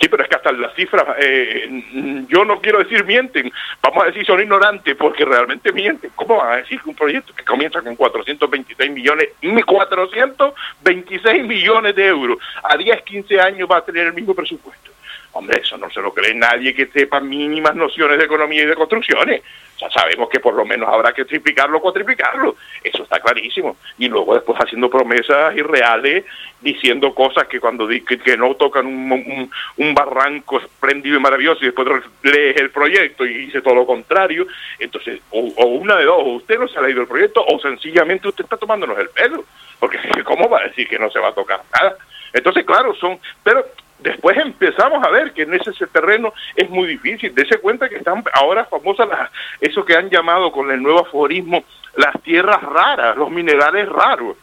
Sí, 0.00 0.08
pero 0.08 0.22
es 0.22 0.30
que 0.30 0.36
hasta 0.36 0.50
las 0.52 0.74
cifras, 0.74 1.04
eh, 1.18 2.24
yo 2.26 2.42
no 2.46 2.58
quiero 2.62 2.78
decir 2.78 3.04
mienten, 3.04 3.52
vamos 3.82 4.02
a 4.02 4.06
decir 4.06 4.24
son 4.24 4.40
ignorantes 4.40 4.96
porque 4.96 5.26
realmente 5.26 5.72
mienten. 5.72 6.10
¿Cómo 6.16 6.38
van 6.38 6.54
a 6.54 6.56
decir 6.56 6.80
que 6.80 6.88
un 6.88 6.96
proyecto 6.96 7.34
que 7.34 7.44
comienza 7.44 7.82
con 7.82 7.94
426 7.96 8.90
millones, 8.90 9.28
mm, 9.42 9.60
426 9.60 11.44
millones 11.44 11.94
de 11.94 12.06
euros, 12.06 12.38
a 12.62 12.78
10, 12.78 13.02
15 13.02 13.40
años 13.42 13.68
va 13.70 13.76
a 13.76 13.84
tener 13.84 14.06
el 14.06 14.14
mismo 14.14 14.34
presupuesto? 14.34 14.90
Hombre, 15.32 15.60
eso 15.62 15.76
no 15.78 15.88
se 15.90 16.00
lo 16.00 16.12
cree 16.12 16.34
nadie 16.34 16.74
que 16.74 16.86
sepa 16.86 17.20
mínimas 17.20 17.76
nociones 17.76 18.18
de 18.18 18.24
economía 18.24 18.62
y 18.64 18.66
de 18.66 18.74
construcciones. 18.74 19.42
Ya 19.78 19.88
sabemos 19.88 20.28
que 20.28 20.40
por 20.40 20.54
lo 20.54 20.64
menos 20.66 20.88
habrá 20.92 21.12
que 21.12 21.24
triplicarlo 21.24 21.78
o 21.78 21.80
cuatriplicarlo. 21.80 22.56
Eso 22.82 23.04
está 23.04 23.20
clarísimo. 23.20 23.76
Y 23.98 24.08
luego 24.08 24.34
después 24.34 24.58
haciendo 24.60 24.90
promesas 24.90 25.56
irreales, 25.56 26.24
diciendo 26.60 27.14
cosas 27.14 27.46
que 27.46 27.60
cuando 27.60 27.86
que, 27.88 28.36
no 28.36 28.54
tocan 28.56 28.86
un, 28.86 29.50
un- 29.76 29.94
barranco 29.94 30.58
espléndido 30.60 31.16
y 31.16 31.20
maravilloso 31.20 31.62
y 31.62 31.66
después 31.66 31.88
lees 32.22 32.56
el 32.56 32.70
proyecto 32.70 33.24
y 33.24 33.32
dice 33.46 33.62
todo 33.62 33.76
lo 33.76 33.86
contrario. 33.86 34.46
Entonces, 34.78 35.20
o, 35.30 35.38
o 35.56 35.66
una 35.66 35.96
de 35.96 36.04
dos, 36.04 36.18
o 36.18 36.28
usted 36.34 36.58
no 36.58 36.68
se 36.68 36.78
ha 36.78 36.82
leído 36.82 37.02
el 37.02 37.08
proyecto 37.08 37.42
o 37.46 37.58
sencillamente 37.60 38.28
usted 38.28 38.44
está 38.44 38.56
tomándonos 38.56 38.98
el 38.98 39.08
pelo. 39.10 39.44
Porque 39.78 39.98
¿cómo 40.24 40.48
va 40.48 40.58
a 40.60 40.64
decir 40.64 40.88
que 40.88 40.98
no 40.98 41.08
se 41.10 41.20
va 41.20 41.28
a 41.28 41.34
tocar 41.34 41.62
nada? 41.72 41.96
Entonces, 42.32 42.64
claro, 42.64 42.94
son... 42.96 43.18
Pero 43.42 43.64
después 44.02 44.36
empezamos 44.38 45.04
a 45.04 45.10
ver 45.10 45.32
que 45.32 45.42
en 45.42 45.54
ese, 45.54 45.72
terreno 45.86 46.32
es 46.56 46.68
muy 46.70 46.88
difícil. 46.88 47.34
Dese 47.34 47.58
cuenta 47.58 47.88
que 47.88 47.96
están 47.96 48.22
ahora 48.34 48.64
famosas 48.64 49.08
las, 49.08 49.30
eso 49.60 49.84
que 49.84 49.96
han 49.96 50.10
llamado 50.10 50.52
con 50.52 50.70
el 50.70 50.82
nuevo 50.82 51.00
aforismo 51.00 51.64
las 51.96 52.20
tierras 52.22 52.62
raras, 52.62 53.16
los 53.16 53.30
minerales 53.30 53.88
raros. 53.88 54.36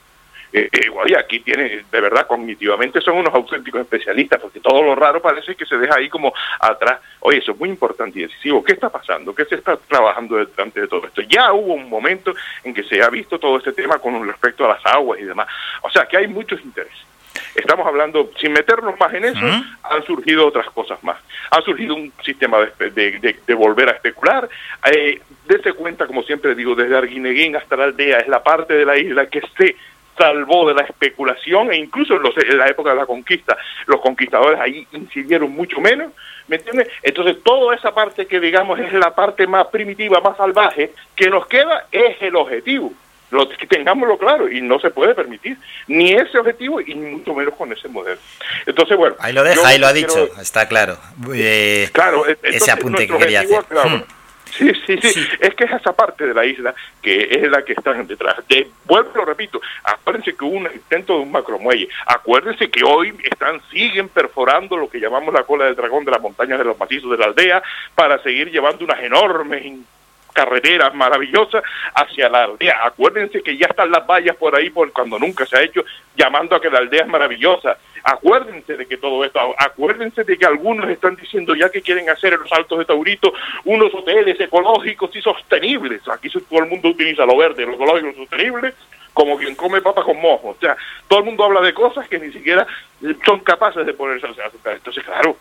Eh, 0.53 0.69
eh, 0.71 0.89
oye, 0.89 1.17
aquí 1.17 1.41
tiene, 1.41 1.83
de 1.91 2.01
verdad, 2.01 2.25
cognitivamente 2.25 3.01
son 3.01 3.17
unos 3.17 3.33
auténticos 3.33 3.81
especialistas, 3.81 4.39
porque 4.39 4.61
todo 4.61 4.81
lo 4.81 4.95
raro 4.95 5.21
parece 5.21 5.55
que 5.55 5.65
se 5.65 5.77
deja 5.77 5.95
ahí 5.97 6.09
como 6.09 6.33
atrás. 6.59 7.01
Oye, 7.19 7.39
eso 7.39 7.51
es 7.51 7.59
muy 7.59 7.69
importante 7.69 8.19
y 8.19 8.23
decisivo. 8.23 8.63
¿Qué 8.63 8.73
está 8.73 8.89
pasando? 8.89 9.35
¿Qué 9.35 9.45
se 9.45 9.55
está 9.55 9.75
trabajando 9.75 10.37
delante 10.37 10.81
de 10.81 10.87
todo 10.87 11.05
esto? 11.05 11.21
Ya 11.21 11.51
hubo 11.51 11.73
un 11.73 11.89
momento 11.89 12.33
en 12.63 12.73
que 12.73 12.83
se 12.83 13.01
ha 13.03 13.09
visto 13.09 13.37
todo 13.37 13.57
este 13.57 13.73
tema 13.73 13.99
con 13.99 14.25
respecto 14.25 14.65
a 14.65 14.69
las 14.69 14.85
aguas 14.85 15.19
y 15.19 15.25
demás. 15.25 15.47
O 15.81 15.89
sea, 15.89 16.05
que 16.05 16.17
hay 16.17 16.27
muchos 16.27 16.61
intereses. 16.61 17.07
Estamos 17.55 17.85
hablando, 17.87 18.31
sin 18.39 18.53
meternos 18.53 18.99
más 18.99 19.13
en 19.13 19.25
eso, 19.25 19.39
han 19.83 20.03
surgido 20.05 20.47
otras 20.47 20.69
cosas 20.71 21.03
más. 21.03 21.17
Ha 21.51 21.61
surgido 21.61 21.95
un 21.95 22.11
sistema 22.23 22.59
de, 22.59 22.73
espe- 22.73 22.91
de- 22.93 23.19
de- 23.19 23.39
de 23.45 23.53
volver 23.53 23.89
a 23.89 23.93
especular. 23.93 24.47
Eh, 24.91 25.21
dese 25.47 25.73
cuenta, 25.73 26.05
como 26.07 26.23
siempre 26.23 26.55
digo, 26.55 26.75
desde 26.75 26.97
Arguineguín 26.97 27.55
hasta 27.55 27.75
la 27.77 27.85
aldea, 27.85 28.19
es 28.19 28.27
la 28.27 28.43
parte 28.43 28.73
de 28.73 28.85
la 28.85 28.97
isla 28.97 29.27
que 29.27 29.41
se 29.57 29.75
salvó 30.17 30.67
de 30.67 30.73
la 30.73 30.81
especulación 30.81 31.71
e 31.71 31.77
incluso 31.77 32.15
en, 32.15 32.23
los- 32.23 32.37
en 32.37 32.57
la 32.57 32.67
época 32.67 32.89
de 32.89 32.95
la 32.95 33.05
conquista 33.05 33.55
los 33.85 34.01
conquistadores 34.01 34.59
ahí 34.59 34.87
incidieron 34.93 35.51
mucho 35.51 35.79
menos, 35.79 36.11
¿me 36.47 36.55
entiendes? 36.55 36.87
Entonces 37.03 37.37
toda 37.43 37.75
esa 37.75 37.93
parte 37.93 38.25
que 38.25 38.39
digamos 38.39 38.79
es 38.79 38.91
la 38.93 39.13
parte 39.13 39.45
más 39.45 39.67
primitiva, 39.67 40.19
más 40.21 40.35
salvaje, 40.37 40.91
que 41.15 41.29
nos 41.29 41.45
queda 41.47 41.85
es 41.91 42.19
el 42.21 42.35
objetivo. 42.35 42.91
Lo, 43.29 43.47
tengámoslo 43.47 44.17
claro 44.17 44.49
y 44.49 44.61
no 44.61 44.79
se 44.79 44.89
puede 44.89 45.13
permitir 45.13 45.57
ni 45.87 46.11
ese 46.13 46.37
objetivo 46.37 46.79
y 46.79 46.95
mucho 46.95 47.33
menos 47.33 47.53
con 47.55 47.71
ese 47.73 47.87
modelo. 47.89 48.19
Entonces, 48.65 48.95
bueno. 48.95 49.15
Ahí 49.19 49.33
lo 49.33 49.43
deja, 49.43 49.67
ahí 49.67 49.77
lo 49.77 49.87
ha 49.87 49.91
quiero- 49.93 50.07
dicho, 50.27 50.41
está 50.41 50.67
claro. 50.67 50.97
Eh, 51.33 51.89
Claro, 51.91 52.25
entonces, 52.27 52.61
ese 52.61 52.71
apunte 52.71 53.05
que 53.07 53.17
quería 53.17 53.41
hacer. 53.41 53.63
claro, 53.65 53.89
Hmm. 53.89 54.03
Sí, 54.49 54.71
sí, 54.87 54.97
sí, 55.01 55.27
Es 55.41 55.53
que 55.55 55.65
es 55.65 55.71
esa 55.71 55.91
parte 55.91 56.25
de 56.25 56.33
la 56.33 56.45
isla 56.45 56.73
que 57.01 57.27
es 57.31 57.51
la 57.51 57.63
que 57.65 57.73
están 57.73 58.07
detrás. 58.07 58.37
De, 58.47 58.65
vuelvo, 58.85 59.11
lo 59.13 59.25
repito, 59.25 59.59
acuérdense 59.83 60.33
que 60.35 60.45
hubo 60.45 60.55
un 60.55 60.69
intento 60.73 61.15
de 61.15 61.19
un 61.19 61.31
macromuelle. 61.33 61.89
Acuérdense 62.05 62.71
que 62.71 62.81
hoy 62.85 63.13
están 63.29 63.59
siguen 63.69 64.07
perforando 64.07 64.77
lo 64.77 64.89
que 64.89 64.99
llamamos 65.01 65.33
la 65.33 65.43
cola 65.43 65.65
del 65.65 65.75
dragón 65.75 66.05
de 66.05 66.11
las 66.11 66.21
montañas 66.21 66.57
de 66.59 66.63
los 66.63 66.79
macizos 66.79 67.11
de 67.11 67.17
la 67.17 67.25
aldea 67.25 67.61
para 67.93 68.23
seguir 68.23 68.49
llevando 68.49 68.85
unas 68.85 69.01
enormes 69.03 69.65
carreteras 70.37 70.93
maravillosas 70.93 71.63
hacia 71.95 72.29
la 72.29 72.43
aldea. 72.43 72.81
Acuérdense 72.83 73.41
que 73.41 73.57
ya 73.57 73.65
están 73.65 73.89
las 73.89 74.05
vallas 74.05 74.35
por 74.35 74.55
ahí, 74.55 74.69
por 74.69 74.91
cuando 74.91 75.17
nunca 75.17 75.47
se 75.47 75.57
ha 75.57 75.63
hecho, 75.63 75.83
llamando 76.15 76.55
a 76.55 76.61
que 76.61 76.69
la 76.69 76.77
aldea 76.77 77.01
es 77.01 77.07
maravillosa. 77.07 77.75
Acuérdense 78.03 78.77
de 78.77 78.85
que 78.85 78.97
todo 78.97 79.25
esto, 79.25 79.39
acuérdense 79.57 80.23
de 80.23 80.37
que 80.37 80.45
algunos 80.45 80.87
están 80.91 81.15
diciendo 81.15 81.55
ya 81.55 81.71
que 81.71 81.81
quieren 81.81 82.07
hacer 82.11 82.33
en 82.33 82.41
los 82.41 82.53
Altos 82.53 82.77
de 82.77 82.85
Taurito 82.85 83.33
unos 83.65 83.91
hoteles 83.95 84.39
ecológicos 84.39 85.15
y 85.15 85.21
sostenibles. 85.23 86.07
Aquí 86.07 86.29
todo 86.29 86.59
el 86.59 86.69
mundo 86.69 86.89
utiliza 86.89 87.25
lo 87.25 87.35
verde, 87.35 87.65
lo 87.65 87.73
ecológico, 87.73 88.13
sostenible, 88.13 88.75
como 89.11 89.39
quien 89.39 89.55
come 89.55 89.81
papa 89.81 90.03
con 90.03 90.21
mojo. 90.21 90.49
O 90.49 90.57
sea, 90.61 90.77
todo 91.07 91.19
el 91.19 91.25
mundo 91.25 91.45
habla 91.45 91.61
de 91.61 91.73
cosas 91.73 92.07
que 92.07 92.19
ni 92.19 92.31
siquiera 92.31 92.67
son 93.25 93.39
capaces 93.39 93.83
de 93.87 93.93
ponerse 93.93 94.27
a 94.27 94.29
hacer. 94.29 94.51
Entonces, 94.65 95.03
claro, 95.03 95.35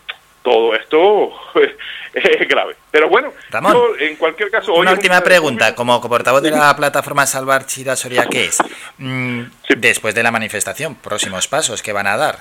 todo 0.47 0.76
esto 0.76 1.33
es 2.15 2.49
grave. 2.49 2.76
Pero 2.92 3.08
bueno, 3.08 3.33
Ramón, 3.50 3.73
yo, 3.73 3.97
en 3.99 4.15
cualquier 4.15 4.49
caso... 4.49 4.73
hoy 4.73 4.83
Una 4.83 4.92
última 4.92 5.20
pregunta, 5.20 5.75
como 5.75 6.00
portavoz 6.00 6.41
de 6.41 6.52
la 6.52 6.76
plataforma 6.76 7.26
Salvar 7.26 7.66
Chira 7.66 7.97
Soria, 7.97 8.26
¿qué 8.26 8.44
es? 8.44 8.58
Mm, 8.99 9.42
Después 9.76 10.15
de 10.15 10.23
la 10.23 10.31
manifestación, 10.31 10.94
próximos 10.94 11.49
pasos 11.49 11.83
que 11.83 11.92
van 11.92 12.07
a 12.07 12.16
dar. 12.16 12.39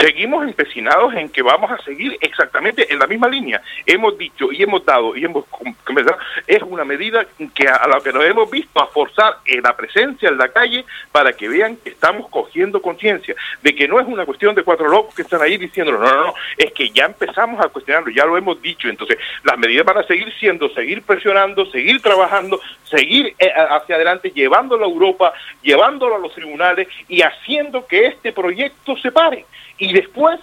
Seguimos 0.00 0.44
empecinados 0.44 1.14
en 1.14 1.28
que 1.28 1.42
vamos 1.42 1.70
a 1.70 1.78
seguir 1.82 2.16
exactamente 2.20 2.92
en 2.92 2.98
la 2.98 3.06
misma 3.06 3.28
línea. 3.28 3.62
Hemos 3.86 4.16
dicho 4.18 4.52
y 4.52 4.62
hemos 4.62 4.84
dado 4.84 5.16
y 5.16 5.24
hemos 5.24 5.44
conversado, 5.84 6.18
es 6.46 6.62
una 6.62 6.84
medida 6.84 7.26
que 7.54 7.68
a, 7.68 7.86
la 7.86 8.00
que 8.00 8.12
nos 8.12 8.24
hemos 8.24 8.50
visto 8.50 8.80
a 8.80 8.86
forzar 8.88 9.38
en 9.44 9.62
la 9.62 9.76
presencia 9.76 10.28
en 10.28 10.38
la 10.38 10.48
calle 10.48 10.84
para 11.12 11.32
que 11.32 11.48
vean 11.48 11.76
que 11.76 11.90
estamos 11.90 12.28
cogiendo 12.28 12.80
conciencia 12.82 13.34
de 13.62 13.74
que 13.74 13.88
no 13.88 14.00
es 14.00 14.06
una 14.06 14.24
cuestión 14.24 14.54
de 14.54 14.62
cuatro 14.62 14.88
locos 14.88 15.14
que 15.14 15.22
están 15.22 15.42
ahí 15.42 15.56
diciéndolo, 15.56 15.98
no, 15.98 16.06
no, 16.06 16.26
no, 16.26 16.34
es 16.56 16.72
que 16.72 16.90
ya 16.90 17.06
empezamos 17.06 17.64
a 17.64 17.68
cuestionarlo, 17.68 18.10
ya 18.10 18.24
lo 18.24 18.36
hemos 18.36 18.60
dicho, 18.60 18.88
entonces 18.88 19.18
las 19.42 19.58
medidas 19.58 19.84
van 19.84 19.98
a 19.98 20.06
seguir 20.06 20.32
siendo, 20.38 20.68
seguir 20.70 21.02
presionando, 21.02 21.66
seguir 21.66 22.00
trabajando, 22.00 22.60
seguir 22.84 23.34
eh, 23.38 23.52
hacia 23.70 23.96
adelante, 23.96 24.30
llevándolo 24.30 24.84
a 24.84 24.88
Europa, 24.88 25.32
llevándolo 25.62 26.16
a 26.16 26.18
los 26.18 26.34
tribunales 26.34 26.88
y 27.08 27.22
haciendo 27.22 27.86
que 27.86 28.06
este 28.06 28.32
proyecto 28.32 28.96
se 28.96 29.12
pare 29.12 29.46
y 29.78 29.92
después 29.92 30.40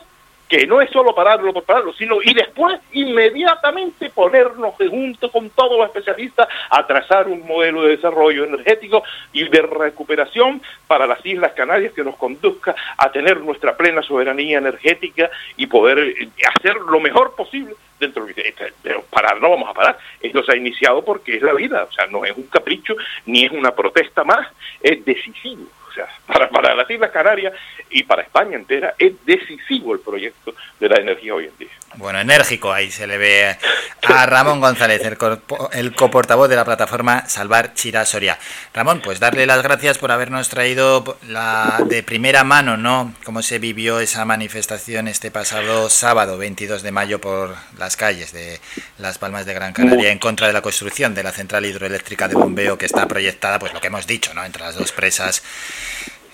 que 0.51 0.67
no 0.67 0.81
es 0.81 0.89
solo 0.89 1.15
pararlo 1.15 1.53
por 1.53 1.63
pararlo, 1.63 1.93
sino 1.93 2.21
y 2.21 2.33
después 2.33 2.77
inmediatamente 2.91 4.09
ponernos 4.09 4.75
junto 4.75 5.31
con 5.31 5.49
todos 5.51 5.77
los 5.77 5.87
especialistas 5.87 6.45
a 6.69 6.85
trazar 6.85 7.29
un 7.29 7.47
modelo 7.47 7.83
de 7.83 7.95
desarrollo 7.95 8.43
energético 8.43 9.01
y 9.31 9.47
de 9.47 9.61
recuperación 9.61 10.61
para 10.87 11.07
las 11.07 11.25
Islas 11.25 11.53
Canarias 11.53 11.93
que 11.93 12.03
nos 12.03 12.17
conduzca 12.17 12.75
a 12.97 13.09
tener 13.13 13.39
nuestra 13.39 13.77
plena 13.77 14.01
soberanía 14.01 14.57
energética 14.57 15.31
y 15.55 15.67
poder 15.67 15.99
eh, 15.99 16.29
hacer 16.53 16.75
lo 16.75 16.99
mejor 16.99 17.33
posible 17.33 17.73
dentro 17.97 18.25
de 18.25 18.53
pero 18.81 19.03
parar 19.03 19.39
no 19.39 19.51
vamos 19.51 19.69
a 19.69 19.73
parar. 19.73 19.97
Esto 20.19 20.43
se 20.43 20.51
ha 20.51 20.57
iniciado 20.57 21.05
porque 21.05 21.37
es 21.37 21.41
la 21.41 21.53
vida 21.53 21.87
o 21.89 21.91
sea 21.93 22.07
no 22.07 22.25
es 22.25 22.35
un 22.35 22.47
capricho 22.47 22.95
ni 23.25 23.45
es 23.45 23.51
una 23.51 23.73
protesta 23.73 24.25
más 24.25 24.49
es 24.81 25.05
decisivo 25.05 25.63
o 25.91 25.93
sea, 25.93 26.07
para, 26.27 26.49
para 26.49 26.73
las 26.75 26.89
Islas 26.89 27.11
Canarias 27.11 27.53
y 27.89 28.03
para 28.03 28.21
España 28.23 28.55
entera 28.55 28.95
es 28.97 29.13
decisivo 29.25 29.93
el 29.93 29.99
proyecto 29.99 30.53
de 30.79 30.89
la 30.89 30.97
energía 30.99 31.35
hoy 31.35 31.45
en 31.45 31.57
día. 31.59 31.69
Bueno, 31.95 32.21
enérgico 32.21 32.71
ahí 32.71 32.89
se 32.89 33.05
le 33.05 33.17
ve 33.17 33.57
a 34.03 34.25
Ramón 34.25 34.61
González, 34.61 35.03
el, 35.03 35.17
corpo- 35.17 35.69
el 35.73 35.93
coportavoz 35.93 36.47
de 36.49 36.55
la 36.55 36.63
plataforma 36.63 37.27
Salvar 37.27 37.73
Chira 37.73 38.05
Soria. 38.05 38.39
Ramón, 38.73 39.01
pues 39.03 39.19
darle 39.19 39.45
las 39.45 39.61
gracias 39.61 39.97
por 39.97 40.11
habernos 40.11 40.47
traído 40.47 41.17
la 41.27 41.81
de 41.85 42.01
primera 42.01 42.45
mano, 42.45 42.77
¿no? 42.77 43.13
Cómo 43.25 43.41
se 43.41 43.59
vivió 43.59 43.99
esa 43.99 44.23
manifestación 44.23 45.09
este 45.09 45.31
pasado 45.31 45.89
sábado, 45.89 46.37
22 46.37 46.81
de 46.81 46.91
mayo, 46.93 47.19
por 47.19 47.55
las 47.77 47.97
calles 47.97 48.31
de 48.31 48.59
Las 48.97 49.17
Palmas 49.17 49.45
de 49.45 49.53
Gran 49.53 49.73
Canaria 49.73 50.11
en 50.11 50.19
contra 50.19 50.47
de 50.47 50.53
la 50.53 50.61
construcción 50.61 51.13
de 51.13 51.23
la 51.23 51.31
central 51.33 51.65
hidroeléctrica 51.65 52.29
de 52.29 52.35
bombeo 52.35 52.77
que 52.77 52.85
está 52.85 53.05
proyectada, 53.07 53.59
pues 53.59 53.73
lo 53.73 53.81
que 53.81 53.87
hemos 53.87 54.07
dicho, 54.07 54.33
¿no? 54.33 54.45
Entre 54.45 54.63
las 54.63 54.75
dos 54.75 54.93
presas 54.93 55.43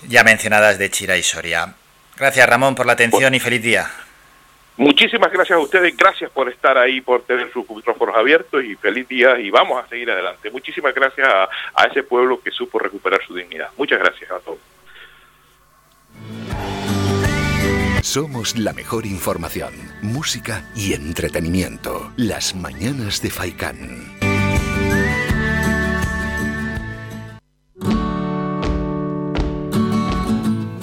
ya 0.08 0.24
mencionadas 0.24 0.77
de 0.77 0.90
Chira 0.90 1.17
y 1.17 1.24
Soria. 1.24 1.74
Gracias, 2.17 2.50
Ramón, 2.50 2.76
por 2.76 2.85
la 2.85 2.93
atención 2.93 3.34
y 3.35 3.40
feliz 3.40 3.61
día. 3.61 3.92
Muchísimas 4.77 5.32
gracias 5.32 5.58
a 5.58 5.61
ustedes, 5.61 5.98
gracias 5.98 6.30
por 6.30 6.50
estar 6.50 6.77
ahí, 6.77 7.01
por 7.01 7.24
tener 7.24 7.51
sus 7.51 7.67
micrófonos 7.67 8.16
abiertos 8.16 8.64
y 8.64 8.76
feliz 8.76 9.08
día 9.08 9.40
y 9.40 9.50
vamos 9.50 9.84
a 9.84 9.88
seguir 9.88 10.11
adelante. 10.11 10.51
Muchísimas 10.51 10.93
gracias 10.93 11.27
a, 11.27 11.50
a 11.74 11.85
ese 11.88 12.03
pueblo 12.03 12.40
que 12.42 12.51
supo 12.51 12.77
recuperar 12.77 13.19
su 13.26 13.34
dignidad. 13.34 13.69
Muchas 13.76 13.98
gracias 13.98 14.30
a 14.30 14.40
todos. 14.40 14.59
Somos 18.03 18.56
la 18.56 18.72
mejor 18.72 19.06
información, 19.06 19.74
música 20.01 20.64
y 20.76 20.93
entretenimiento. 20.93 22.11
Las 22.16 22.56
mañanas 22.56 23.22
de 23.22 23.32
Faikán. 23.32 24.27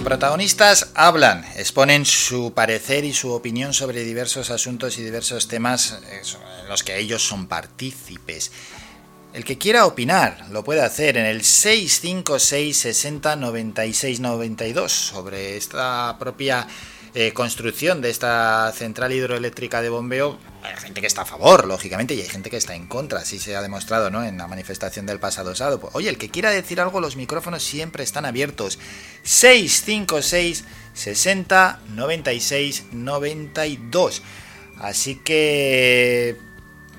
Protagonistas 0.04 0.90
hablan, 0.94 1.46
exponen 1.56 2.04
su 2.04 2.52
parecer 2.52 3.06
y 3.06 3.14
su 3.14 3.32
opinión 3.32 3.72
sobre 3.72 4.04
diversos 4.04 4.50
asuntos 4.50 4.98
y 4.98 5.02
diversos 5.02 5.48
temas 5.48 5.98
eh, 6.10 6.20
en 6.62 6.68
los 6.68 6.84
que 6.84 6.98
ellos 6.98 7.26
son 7.26 7.46
partícipes. 7.46 8.52
El 9.32 9.46
que 9.46 9.56
quiera 9.56 9.86
opinar 9.86 10.44
lo 10.50 10.62
puede 10.62 10.82
hacer 10.82 11.16
en 11.16 11.24
el 11.24 11.42
656 11.42 12.76
60 12.76 13.36
96 13.36 14.20
92 14.20 14.92
sobre 14.92 15.56
esta 15.56 16.16
propia 16.18 16.66
eh, 17.16 17.32
construcción 17.32 18.00
de 18.00 18.10
esta 18.10 18.72
central 18.72 19.12
hidroeléctrica 19.12 19.80
de 19.82 19.88
bombeo. 19.88 20.36
Hay 20.62 20.74
gente 20.76 21.00
que 21.00 21.06
está 21.06 21.22
a 21.22 21.24
favor, 21.26 21.66
lógicamente, 21.66 22.14
y 22.14 22.20
hay 22.20 22.26
gente 22.26 22.50
que 22.50 22.56
está 22.56 22.74
en 22.74 22.88
contra, 22.88 23.20
así 23.20 23.38
se 23.38 23.54
ha 23.54 23.62
demostrado 23.62 24.10
¿no? 24.10 24.24
en 24.24 24.36
la 24.36 24.48
manifestación 24.48 25.06
del 25.06 25.20
pasado 25.20 25.54
sábado. 25.54 25.78
Pues, 25.78 25.94
oye, 25.94 26.08
el 26.08 26.18
que 26.18 26.30
quiera 26.30 26.50
decir 26.50 26.80
algo, 26.80 27.00
los 27.00 27.14
micrófonos 27.16 27.62
siempre 27.62 28.02
están 28.02 28.24
abiertos. 28.24 28.80
656 29.22 30.64
60 30.92 31.80
96 31.90 32.84
92. 32.92 34.22
Así 34.80 35.14
que 35.14 36.36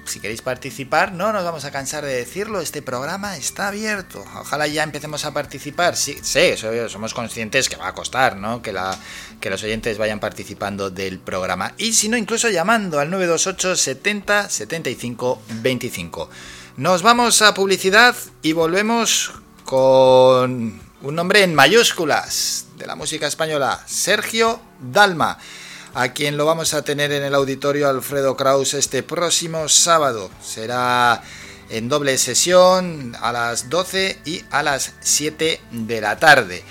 si 0.06 0.20
queréis 0.20 0.42
participar, 0.42 1.12
no 1.12 1.34
nos 1.34 1.44
vamos 1.44 1.66
a 1.66 1.72
cansar 1.72 2.06
de 2.06 2.16
decirlo, 2.16 2.62
este 2.62 2.82
programa 2.82 3.38
está 3.38 3.68
abierto. 3.70 4.24
Ojalá 4.40 4.68
ya 4.68 4.84
empecemos 4.84 5.26
a 5.26 5.34
participar. 5.34 5.96
Sí, 5.96 6.18
sí, 6.22 6.56
so- 6.58 6.90
somos 6.90 7.14
conscientes 7.14 7.70
que 7.70 7.76
va 7.76 7.88
a 7.88 7.94
costar, 7.94 8.38
¿no? 8.38 8.62
Que, 8.62 8.72
la, 8.72 8.98
que 9.40 9.50
los 9.50 9.64
oyentes 9.64 9.98
vayan 9.98 10.20
participando 10.20 10.90
del 10.90 11.20
programa. 11.20 11.74
Y 11.78 11.94
si 11.94 12.08
no, 12.10 12.18
incluso 12.18 12.50
llamando 12.50 13.00
al 13.00 13.10
928 13.10 13.76
70 13.76 14.50
75 14.50 15.42
25. 15.62 16.30
Nos 16.78 17.02
vamos 17.02 17.42
a 17.42 17.54
publicidad 17.54 18.16
y 18.42 18.54
volvemos 18.54 19.32
con 19.64 20.80
un 21.02 21.16
nombre 21.16 21.44
en 21.44 21.54
mayúsculas 21.56 22.66
de 22.78 22.86
la 22.86 22.96
música 22.96 23.28
española, 23.28 23.82
Sergio 23.86 24.60
Dalma 24.80 25.38
a 25.96 26.10
quien 26.10 26.36
lo 26.36 26.46
vamos 26.46 26.74
a 26.74 26.84
tener 26.84 27.12
en 27.14 27.24
el 27.24 27.34
auditorio 27.34 27.88
Alfredo 27.90 28.36
Kraus 28.36 28.74
este 28.74 29.02
próximo 29.02 29.70
sábado. 29.70 30.30
Será 30.44 31.24
en 31.70 31.88
doble 31.88 32.18
sesión 32.18 33.16
a 33.22 33.32
las 33.32 33.70
12 33.70 34.20
y 34.26 34.44
a 34.52 34.62
las 34.62 34.94
7 35.00 35.62
de 35.72 36.02
la 36.02 36.20
tarde. 36.20 36.64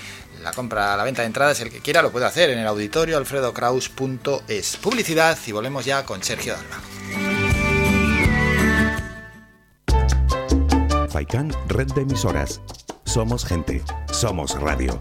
La 0.43 0.53
compra, 0.53 0.94
la 0.94 1.05
venta 1.05 1.23
de 1.23 1.27
entradas, 1.27 1.59
el 1.61 1.70
que 1.70 1.81
quiera 1.81 2.03
lo 2.03 2.12
puede 2.12 2.27
hacer 2.27 2.51
en 2.51 2.59
el 2.59 2.67
auditorio 2.67 3.17
alfredokraus.es. 3.17 4.77
Publicidad 4.77 5.39
y 5.47 5.53
volvemos 5.53 5.86
ya 5.86 6.05
con 6.05 6.23
Sergio 6.23 6.55
Dalma. 6.55 6.83
Faikán, 11.09 11.51
red 11.69 11.86
de 11.94 12.03
emisoras. 12.03 12.61
Somos 13.07 13.47
gente, 13.47 13.83
somos 14.12 14.61
radio. 14.61 15.01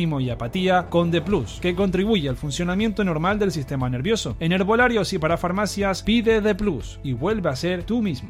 y 0.01 0.29
apatía 0.29 0.87
con 0.89 1.11
The 1.11 1.21
Plus, 1.21 1.59
que 1.61 1.75
contribuye 1.75 2.27
al 2.27 2.35
funcionamiento 2.35 3.03
normal 3.03 3.37
del 3.37 3.51
sistema 3.51 3.89
nervioso. 3.89 4.35
En 4.39 4.51
herbolarios 4.51 5.13
y 5.13 5.19
para 5.19 5.37
farmacias 5.37 6.03
pide 6.03 6.41
The 6.41 6.55
Plus 6.55 6.99
y 7.03 7.13
vuelve 7.13 7.49
a 7.49 7.55
ser 7.55 7.83
tú 7.83 8.01
mismo. 8.01 8.29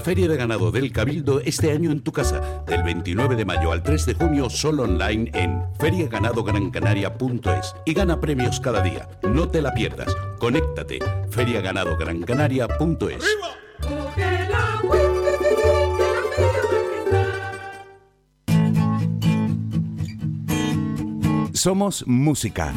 La 0.00 0.04
Feria 0.04 0.28
de 0.28 0.36
Ganado 0.38 0.70
del 0.70 0.92
Cabildo 0.92 1.40
este 1.40 1.72
año 1.72 1.90
en 1.90 2.00
tu 2.00 2.10
casa, 2.10 2.64
del 2.66 2.82
29 2.82 3.36
de 3.36 3.44
mayo 3.44 3.70
al 3.70 3.82
3 3.82 4.06
de 4.06 4.14
junio, 4.14 4.48
solo 4.48 4.84
online 4.84 5.30
en 5.34 5.62
feriaganadograncanaria.es 5.78 7.76
y 7.84 7.92
gana 7.92 8.18
premios 8.18 8.60
cada 8.60 8.80
día. 8.80 9.06
No 9.22 9.50
te 9.50 9.60
la 9.60 9.74
pierdas. 9.74 10.16
Conéctate. 10.38 11.00
feriaganadograncanaria.es. 11.28 13.24
Somos 21.52 22.06
música. 22.06 22.72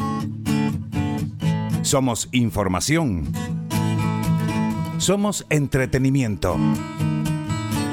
Somos 1.80 2.28
información. 2.32 3.32
Somos 4.98 5.46
entretenimiento. 5.48 6.58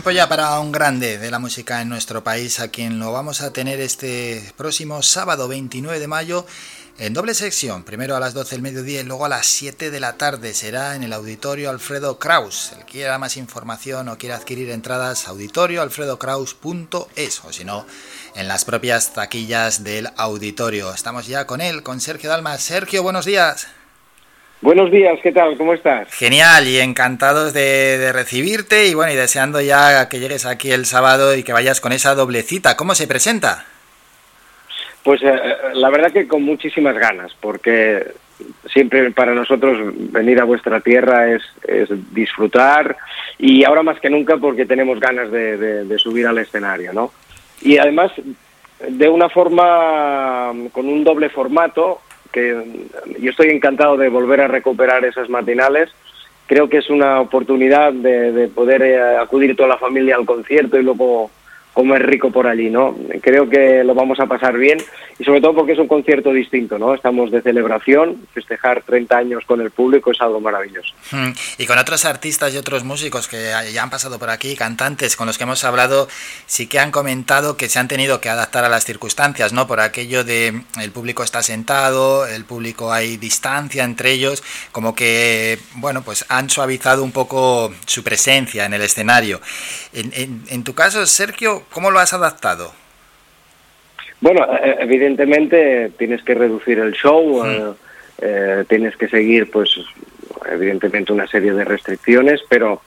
Tiempo 0.00 0.12
ya 0.12 0.30
para 0.30 0.58
un 0.60 0.72
grande 0.72 1.18
de 1.18 1.30
la 1.30 1.38
música 1.38 1.82
en 1.82 1.90
nuestro 1.90 2.24
país, 2.24 2.58
a 2.58 2.68
quien 2.68 2.98
lo 2.98 3.12
vamos 3.12 3.42
a 3.42 3.52
tener 3.52 3.80
este 3.80 4.54
próximo 4.56 5.02
sábado 5.02 5.46
29 5.46 6.00
de 6.00 6.08
mayo 6.08 6.46
en 6.96 7.12
doble 7.12 7.34
sección, 7.34 7.84
primero 7.84 8.16
a 8.16 8.20
las 8.20 8.32
12 8.32 8.54
del 8.54 8.62
mediodía 8.62 9.02
y 9.02 9.04
luego 9.04 9.26
a 9.26 9.28
las 9.28 9.44
7 9.44 9.90
de 9.90 10.00
la 10.00 10.14
tarde. 10.14 10.54
Será 10.54 10.96
en 10.96 11.02
el 11.02 11.12
auditorio 11.12 11.68
Alfredo 11.68 12.18
Kraus. 12.18 12.72
El 12.72 12.86
que 12.86 12.92
quiera 12.92 13.18
más 13.18 13.36
información 13.36 14.08
o 14.08 14.16
quiera 14.16 14.36
adquirir 14.36 14.70
entradas, 14.70 15.28
auditorioalfredokraus.es 15.28 17.44
o 17.44 17.52
si 17.52 17.66
no, 17.66 17.84
en 18.34 18.48
las 18.48 18.64
propias 18.64 19.12
taquillas 19.12 19.84
del 19.84 20.08
auditorio. 20.16 20.94
Estamos 20.94 21.26
ya 21.26 21.46
con 21.46 21.60
él, 21.60 21.82
con 21.82 22.00
Sergio 22.00 22.30
Dalma. 22.30 22.56
Sergio, 22.56 23.02
buenos 23.02 23.26
días. 23.26 23.66
Buenos 24.62 24.90
días, 24.90 25.18
¿qué 25.22 25.32
tal? 25.32 25.56
¿Cómo 25.56 25.72
estás? 25.72 26.12
Genial 26.12 26.68
y 26.68 26.78
encantados 26.80 27.54
de, 27.54 27.96
de 27.96 28.12
recibirte 28.12 28.88
y 28.88 28.94
bueno, 28.94 29.10
y 29.12 29.16
deseando 29.16 29.60
ya 29.62 30.08
que 30.10 30.20
llegues 30.20 30.44
aquí 30.44 30.70
el 30.70 30.84
sábado 30.84 31.34
y 31.34 31.42
que 31.42 31.54
vayas 31.54 31.80
con 31.80 31.92
esa 31.92 32.14
doble 32.14 32.42
cita. 32.42 32.76
¿Cómo 32.76 32.94
se 32.94 33.06
presenta? 33.06 33.64
Pues 35.02 35.22
eh, 35.22 35.34
la 35.74 35.88
verdad 35.88 36.12
que 36.12 36.28
con 36.28 36.42
muchísimas 36.42 36.94
ganas, 36.98 37.32
porque 37.40 38.12
siempre 38.70 39.10
para 39.12 39.32
nosotros 39.34 39.78
venir 40.12 40.38
a 40.40 40.44
vuestra 40.44 40.80
tierra 40.80 41.30
es, 41.32 41.42
es 41.66 41.88
disfrutar 42.14 42.98
y 43.38 43.64
ahora 43.64 43.82
más 43.82 43.98
que 43.98 44.10
nunca 44.10 44.36
porque 44.36 44.66
tenemos 44.66 45.00
ganas 45.00 45.30
de, 45.30 45.56
de- 45.56 45.84
de 45.84 45.98
subir 45.98 46.26
al 46.26 46.36
escenario, 46.36 46.92
¿no? 46.92 47.12
Y 47.62 47.78
además 47.78 48.12
de 48.86 49.08
una 49.08 49.30
forma 49.30 50.52
con 50.72 50.86
un 50.86 51.02
doble 51.02 51.30
formato 51.30 52.02
que 52.32 52.86
yo 53.18 53.30
estoy 53.30 53.50
encantado 53.50 53.96
de 53.96 54.08
volver 54.08 54.40
a 54.40 54.48
recuperar 54.48 55.04
esas 55.04 55.28
matinales. 55.28 55.90
Creo 56.46 56.68
que 56.68 56.78
es 56.78 56.90
una 56.90 57.20
oportunidad 57.20 57.92
de, 57.92 58.32
de 58.32 58.48
poder 58.48 58.82
eh, 58.82 59.16
acudir 59.16 59.56
toda 59.56 59.68
la 59.68 59.78
familia 59.78 60.16
al 60.16 60.26
concierto 60.26 60.78
y 60.78 60.82
luego 60.82 61.30
comer 61.80 62.06
rico 62.06 62.30
por 62.30 62.46
allí, 62.46 62.68
¿no? 62.70 62.94
Creo 63.22 63.48
que 63.48 63.82
lo 63.84 63.94
vamos 63.94 64.20
a 64.20 64.26
pasar 64.26 64.56
bien 64.58 64.78
y 65.18 65.24
sobre 65.24 65.40
todo 65.40 65.54
porque 65.54 65.72
es 65.72 65.78
un 65.78 65.88
concierto 65.88 66.32
distinto, 66.32 66.78
¿no? 66.78 66.94
Estamos 66.94 67.30
de 67.30 67.40
celebración, 67.42 68.26
festejar 68.34 68.82
30 68.82 69.16
años 69.16 69.44
con 69.46 69.60
el 69.60 69.70
público 69.70 70.10
es 70.12 70.20
algo 70.20 70.40
maravilloso. 70.40 70.92
Mm, 71.12 71.30
Y 71.58 71.66
con 71.66 71.78
otros 71.78 72.04
artistas 72.04 72.52
y 72.54 72.58
otros 72.58 72.84
músicos 72.84 73.28
que 73.28 73.52
ya 73.72 73.82
han 73.82 73.90
pasado 73.90 74.18
por 74.18 74.30
aquí, 74.30 74.56
cantantes 74.56 75.16
con 75.16 75.26
los 75.26 75.38
que 75.38 75.44
hemos 75.44 75.64
hablado, 75.64 76.08
sí 76.46 76.66
que 76.66 76.78
han 76.78 76.90
comentado 76.90 77.56
que 77.56 77.68
se 77.68 77.78
han 77.78 77.88
tenido 77.88 78.20
que 78.20 78.28
adaptar 78.28 78.64
a 78.64 78.68
las 78.68 78.84
circunstancias, 78.84 79.52
¿no? 79.52 79.66
Por 79.66 79.80
aquello 79.80 80.22
de 80.24 80.62
el 80.80 80.90
público 80.90 81.22
está 81.22 81.42
sentado, 81.42 82.26
el 82.26 82.44
público 82.44 82.92
hay 82.92 83.16
distancia 83.16 83.84
entre 83.84 84.12
ellos, 84.12 84.42
como 84.72 84.94
que, 84.94 85.58
bueno, 85.76 86.02
pues 86.02 86.24
han 86.28 86.50
suavizado 86.50 87.02
un 87.02 87.12
poco 87.12 87.72
su 87.86 88.02
presencia 88.02 88.64
en 88.66 88.74
el 88.74 88.82
escenario. 88.82 89.40
En, 89.92 90.12
en- 90.14 90.44
en 90.48 90.64
tu 90.64 90.74
caso, 90.74 91.04
Sergio, 91.06 91.62
¿cómo 91.72 91.90
lo 91.90 91.98
has 91.98 92.12
adaptado? 92.12 92.72
Bueno, 94.20 94.46
eh, 94.62 94.76
evidentemente 94.80 95.92
tienes 95.98 96.22
que 96.22 96.34
reducir 96.34 96.78
el 96.78 96.92
show, 96.92 97.44
eh, 97.44 97.72
eh, 98.20 98.64
tienes 98.68 98.96
que 98.96 99.08
seguir, 99.08 99.50
pues, 99.50 99.70
evidentemente 100.50 101.12
una 101.12 101.26
serie 101.26 101.52
de 101.52 101.64
restricciones, 101.64 102.42
pero 102.48 102.82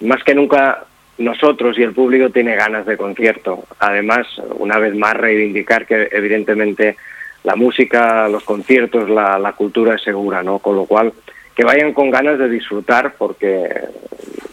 más 0.00 0.22
que 0.24 0.34
nunca 0.34 0.84
nosotros 1.16 1.78
y 1.78 1.82
el 1.82 1.92
público 1.92 2.30
tiene 2.30 2.56
ganas 2.56 2.86
de 2.86 2.96
concierto. 2.96 3.64
Además, 3.78 4.26
una 4.56 4.78
vez 4.78 4.96
más 4.96 5.14
reivindicar 5.16 5.86
que 5.86 6.08
evidentemente 6.10 6.96
la 7.44 7.54
música, 7.54 8.28
los 8.28 8.42
conciertos, 8.42 9.08
la, 9.08 9.38
la 9.38 9.52
cultura 9.52 9.94
es 9.94 10.02
segura, 10.02 10.42
¿no? 10.42 10.58
Con 10.58 10.74
lo 10.74 10.86
cual, 10.86 11.12
que 11.54 11.62
vayan 11.62 11.92
con 11.92 12.10
ganas 12.10 12.36
de 12.38 12.48
disfrutar, 12.48 13.14
porque 13.16 13.68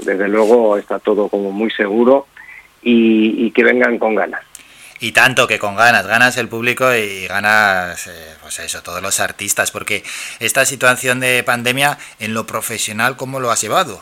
desde 0.06 0.28
luego 0.28 0.78
está 0.78 1.00
todo 1.00 1.30
como 1.30 1.52
muy 1.52 1.72
seguro 1.72 2.28
y, 2.82 3.46
y 3.46 3.52
que 3.52 3.64
vengan 3.64 3.98
con 3.98 4.16
ganas. 4.16 4.42
Y 5.00 5.14
tanto 5.14 5.48
que 5.48 5.58
con 5.58 5.76
ganas, 5.76 6.06
ganas 6.06 6.38
el 6.38 6.48
público 6.48 6.94
y 6.94 7.26
ganas, 7.26 8.06
eh, 8.06 8.36
pues 8.40 8.60
eso, 8.60 8.84
todos 8.84 9.02
los 9.02 9.20
artistas, 9.20 9.72
porque 9.72 10.04
esta 10.40 10.64
situación 10.64 11.20
de 11.20 11.42
pandemia 11.44 11.98
en 12.20 12.36
lo 12.36 12.46
profesional, 12.46 13.18
¿cómo 13.18 13.40
lo 13.40 13.50
has 13.50 13.62
llevado? 13.62 14.00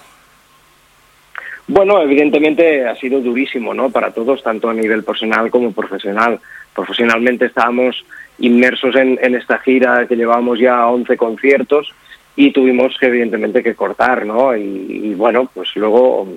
Bueno, 1.67 2.01
evidentemente 2.01 2.85
ha 2.85 2.95
sido 2.95 3.22
durísimo, 3.22 3.74
¿no? 3.74 3.90
Para 3.91 4.11
todos, 4.11 4.43
tanto 4.43 4.69
a 4.69 4.74
nivel 4.74 5.03
personal 5.03 5.49
como 5.49 5.72
profesional. 5.72 6.40
Profesionalmente 6.75 7.45
estábamos 7.45 8.03
inmersos 8.40 8.95
en, 8.95 9.17
en 9.22 9.35
esta 9.35 9.59
gira 9.59 10.06
que 10.06 10.16
llevamos 10.16 10.59
ya 10.59 10.85
11 10.88 11.16
conciertos 11.16 11.93
y 12.35 12.51
tuvimos 12.51 12.98
que 12.99 13.06
evidentemente 13.06 13.64
que 13.64 13.75
cortar, 13.75 14.25
¿no? 14.25 14.53
Y, 14.58 14.61
y 14.61 15.14
bueno, 15.14 15.49
pues 15.53 15.69
luego, 15.75 16.27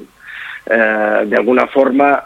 eh, 0.67 1.23
de 1.27 1.37
alguna 1.37 1.67
forma, 1.67 2.23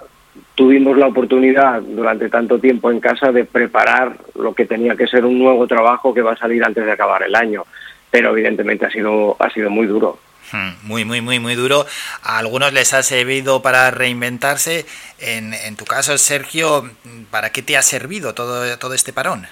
tuvimos 0.55 0.97
la 0.97 1.07
oportunidad 1.09 1.81
durante 1.83 2.29
tanto 2.29 2.59
tiempo 2.59 2.91
en 2.91 3.01
casa 3.01 3.31
de 3.33 3.45
preparar 3.45 4.17
lo 4.35 4.55
que 4.55 4.65
tenía 4.67 4.97
que 4.97 5.07
ser 5.07 5.25
un 5.25 5.39
nuevo 5.39 5.67
trabajo 5.67 6.15
que 6.15 6.23
va 6.23 6.33
a 6.33 6.37
salir 6.37 6.65
antes 6.65 6.85
de 6.85 6.93
acabar 6.93 7.23
el 7.23 7.35
año. 7.35 7.65
Pero 8.11 8.31
evidentemente 8.31 8.87
ha 8.87 8.91
sido, 8.91 9.37
ha 9.39 9.51
sido 9.51 9.69
muy 9.71 9.87
duro. 9.87 10.19
Hmm, 10.53 10.87
Muy, 10.87 11.05
muy, 11.05 11.21
muy, 11.21 11.41
muy 11.41 11.55
duro. 11.57 11.85
A 12.23 12.39
algunos 12.39 12.73
les 12.73 12.95
ha 12.95 13.03
servido 13.03 13.63
para 13.63 13.91
reinventarse. 13.91 14.87
En, 15.19 15.53
en 15.53 15.77
tu 15.77 15.85
caso, 15.85 16.17
Sergio, 16.19 16.89
¿para 17.31 17.51
qué 17.51 17.63
te 17.63 17.77
ha 17.77 17.83
servido 17.83 18.33
todo, 18.33 18.79
todo 18.79 18.95
este 18.95 19.13
parón? 19.13 19.47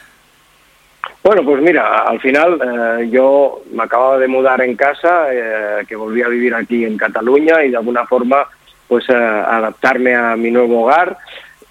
Bueno, 1.22 1.42
pues 1.42 1.62
mira, 1.62 2.02
al 2.02 2.20
final 2.20 2.60
eh, 2.62 3.08
yo 3.10 3.62
me 3.72 3.82
acababa 3.84 4.18
de 4.18 4.28
mudar 4.28 4.60
en 4.60 4.76
casa, 4.76 5.26
eh, 5.32 5.84
que 5.88 5.96
volví 5.96 6.22
a 6.22 6.28
vivir 6.28 6.54
aquí 6.54 6.84
en 6.84 6.96
Cataluña 6.96 7.64
y 7.64 7.70
de 7.70 7.76
alguna 7.76 8.06
forma 8.06 8.46
pues 8.88 9.04
eh, 9.08 9.14
adaptarme 9.14 10.14
a 10.14 10.36
mi 10.36 10.50
nuevo 10.50 10.82
hogar 10.82 11.16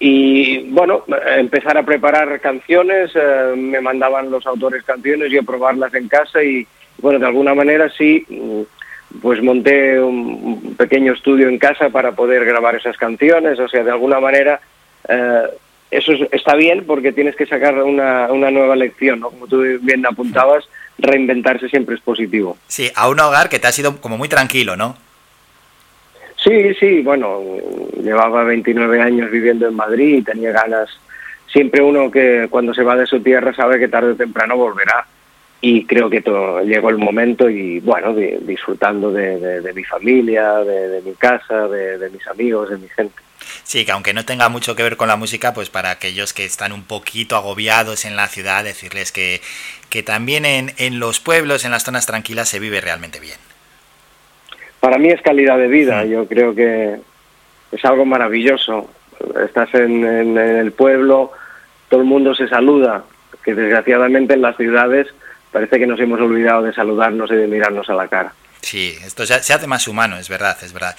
y 0.00 0.68
bueno, 0.70 1.04
empezar 1.36 1.78
a 1.78 1.84
preparar 1.84 2.40
canciones, 2.40 3.12
eh, 3.14 3.54
me 3.56 3.80
mandaban 3.80 4.30
los 4.30 4.46
autores 4.46 4.82
canciones 4.82 5.32
y 5.32 5.38
a 5.38 5.42
probarlas 5.42 5.94
en 5.94 6.08
casa 6.08 6.42
y 6.42 6.66
bueno, 6.98 7.18
de 7.18 7.26
alguna 7.26 7.54
manera 7.54 7.88
sí, 7.96 8.24
mm, 8.28 9.18
pues 9.22 9.40
monté 9.42 10.00
un 10.00 10.74
pequeño 10.76 11.12
estudio 11.12 11.48
en 11.48 11.58
casa 11.58 11.88
para 11.90 12.12
poder 12.12 12.44
grabar 12.44 12.74
esas 12.74 12.96
canciones, 12.96 13.58
o 13.60 13.68
sea, 13.68 13.84
de 13.84 13.90
alguna 13.92 14.18
manera 14.20 14.60
eh, 15.08 15.42
eso 15.90 16.12
es- 16.12 16.28
está 16.32 16.56
bien 16.56 16.84
porque 16.86 17.12
tienes 17.12 17.36
que 17.36 17.46
sacar 17.46 17.80
una, 17.82 18.26
una 18.32 18.50
nueva 18.50 18.74
lección, 18.74 19.20
¿no? 19.20 19.30
Como 19.30 19.46
tú 19.46 19.62
bien 19.80 20.04
apuntabas, 20.04 20.64
reinventarse 20.98 21.68
siempre 21.68 21.94
es 21.94 22.00
positivo. 22.00 22.56
Sí, 22.66 22.90
a 22.96 23.08
un 23.08 23.20
hogar 23.20 23.48
que 23.48 23.60
te 23.60 23.68
ha 23.68 23.72
sido 23.72 24.00
como 24.00 24.18
muy 24.18 24.28
tranquilo, 24.28 24.76
¿no? 24.76 24.96
Sí, 26.44 26.74
sí, 26.78 27.00
bueno, 27.00 27.40
llevaba 28.02 28.44
29 28.44 29.00
años 29.00 29.30
viviendo 29.30 29.66
en 29.66 29.74
Madrid 29.74 30.18
y 30.18 30.22
tenía 30.22 30.52
ganas. 30.52 30.90
Siempre 31.50 31.80
uno 31.80 32.10
que 32.10 32.48
cuando 32.50 32.74
se 32.74 32.82
va 32.82 32.96
de 32.96 33.06
su 33.06 33.20
tierra 33.20 33.54
sabe 33.54 33.78
que 33.78 33.88
tarde 33.88 34.12
o 34.12 34.16
temprano 34.16 34.56
volverá. 34.56 35.06
Y 35.62 35.86
creo 35.86 36.10
que 36.10 36.20
llegó 36.66 36.90
el 36.90 36.98
momento 36.98 37.48
y 37.48 37.80
bueno, 37.80 38.14
di- 38.14 38.36
disfrutando 38.42 39.10
de, 39.10 39.38
de- 39.62 39.72
mi 39.72 39.82
familia, 39.84 40.56
de, 40.58 41.00
mi 41.00 41.14
casa, 41.14 41.66
de, 41.68 41.96
de 41.96 42.10
mis 42.10 42.26
amigos, 42.26 42.68
de 42.68 42.76
mi 42.76 42.88
gente. 42.88 43.14
Sí, 43.62 43.86
que 43.86 43.92
aunque 43.92 44.12
no 44.12 44.26
tenga 44.26 44.50
mucho 44.50 44.76
que 44.76 44.82
ver 44.82 44.98
con 44.98 45.08
la 45.08 45.16
música, 45.16 45.54
pues 45.54 45.70
para 45.70 45.90
aquellos 45.90 46.34
que 46.34 46.44
están 46.44 46.72
un 46.72 46.82
poquito 46.84 47.36
agobiados 47.36 48.04
en 48.04 48.16
la 48.16 48.28
ciudad, 48.28 48.62
decirles 48.64 49.10
que, 49.10 49.40
que 49.88 50.02
también 50.02 50.44
en, 50.44 50.72
en 50.76 50.98
los 51.00 51.20
pueblos, 51.20 51.64
en 51.64 51.70
las 51.70 51.84
zonas 51.84 52.04
tranquilas, 52.04 52.50
se 52.50 52.58
vive 52.58 52.82
realmente 52.82 53.18
bien. 53.20 53.38
Para 54.84 54.98
mí 54.98 55.08
es 55.08 55.22
calidad 55.22 55.56
de 55.56 55.66
vida, 55.66 56.04
yo 56.04 56.28
creo 56.28 56.54
que 56.54 56.96
es 57.72 57.84
algo 57.86 58.04
maravilloso. 58.04 58.90
Estás 59.42 59.72
en, 59.74 60.04
en- 60.04 60.36
en 60.36 60.56
el 60.58 60.72
pueblo, 60.72 61.32
todo 61.88 62.00
el 62.00 62.06
mundo 62.06 62.34
se 62.34 62.48
saluda, 62.48 63.02
que 63.42 63.54
desgraciadamente 63.54 64.34
en 64.34 64.42
las 64.42 64.58
ciudades 64.58 65.06
parece 65.52 65.78
que 65.78 65.86
nos 65.86 65.98
hemos 66.00 66.20
olvidado 66.20 66.64
de 66.64 66.74
saludarnos 66.74 67.30
y 67.30 67.34
de 67.34 67.46
mirarnos 67.46 67.88
a 67.88 67.94
la 67.94 68.08
cara. 68.08 68.34
Sí, 68.60 68.94
esto 69.02 69.24
se, 69.24 69.32
hace 69.32 69.66
más 69.66 69.88
humano, 69.88 70.18
es 70.18 70.28
verdad, 70.28 70.58
es 70.62 70.74
verdad. 70.74 70.94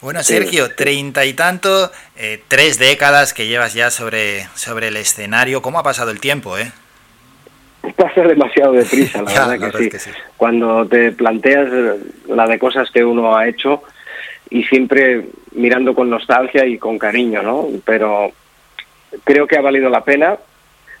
Bueno. 0.00 0.22
Sergio, 0.22 0.72
treinta 0.76 1.24
y 1.24 1.32
tanto, 1.32 1.90
eh, 2.16 2.40
tres 2.46 2.78
décadas 2.78 3.34
que 3.34 3.48
llevas 3.48 3.74
ya 3.74 3.90
sobre, 3.90 4.46
sobre 4.54 4.88
el 4.88 4.96
escenario. 4.96 5.60
¿Cómo 5.60 5.80
ha 5.80 5.82
pasado 5.82 6.12
el 6.12 6.20
tiempo, 6.20 6.56
eh? 6.56 6.70
Pasa 7.96 8.22
demasiado 8.22 8.72
deprisa, 8.72 9.22
la 9.22 9.30
Ya, 9.32 9.46
verdad, 9.46 9.48
la 9.48 9.58
que, 9.58 9.64
verdad 9.64 9.78
sí. 9.80 9.90
que 9.90 9.98
sí. 9.98 10.10
Cuando 10.36 10.86
te 10.86 11.12
planteas 11.12 11.68
la 12.28 12.46
de 12.46 12.58
cosas 12.58 12.90
que 12.90 13.04
uno 13.04 13.36
ha 13.36 13.46
hecho 13.48 13.82
y 14.50 14.62
siempre 14.64 15.26
mirando 15.52 15.94
con 15.94 16.10
nostalgia 16.10 16.66
y 16.66 16.78
con 16.78 16.98
cariño, 16.98 17.42
¿no? 17.42 17.66
Pero 17.84 18.32
creo 19.24 19.46
que 19.46 19.56
ha 19.56 19.60
valido 19.62 19.88
la 19.90 20.04
pena, 20.04 20.36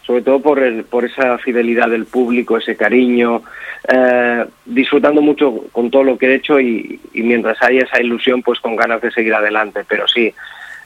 sobre 0.06 0.22
todo 0.22 0.40
por, 0.40 0.60
el, 0.62 0.84
por 0.84 1.04
esa 1.04 1.38
fidelidad 1.38 1.88
del 1.88 2.06
público, 2.06 2.56
ese 2.58 2.76
cariño, 2.76 3.42
eh, 3.88 4.44
disfrutando 4.64 5.20
mucho 5.22 5.64
con 5.72 5.90
todo 5.90 6.04
lo 6.04 6.18
que 6.18 6.26
he 6.28 6.34
hecho 6.36 6.60
y, 6.60 7.00
y 7.12 7.22
mientras 7.22 7.60
haya 7.62 7.84
esa 7.84 8.00
ilusión, 8.00 8.42
pues 8.42 8.60
con 8.60 8.76
ganas 8.76 9.00
de 9.00 9.10
seguir 9.10 9.34
adelante. 9.34 9.84
Pero 9.88 10.06
sí, 10.06 10.34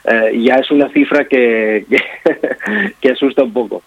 eh, 0.05 0.41
ya 0.41 0.57
es 0.57 0.71
una 0.71 0.89
cifra 0.91 1.25
que, 1.25 1.85
que, 1.89 2.95
que 3.01 3.11
asusta 3.11 3.43
un 3.43 3.53
poco. 3.53 3.83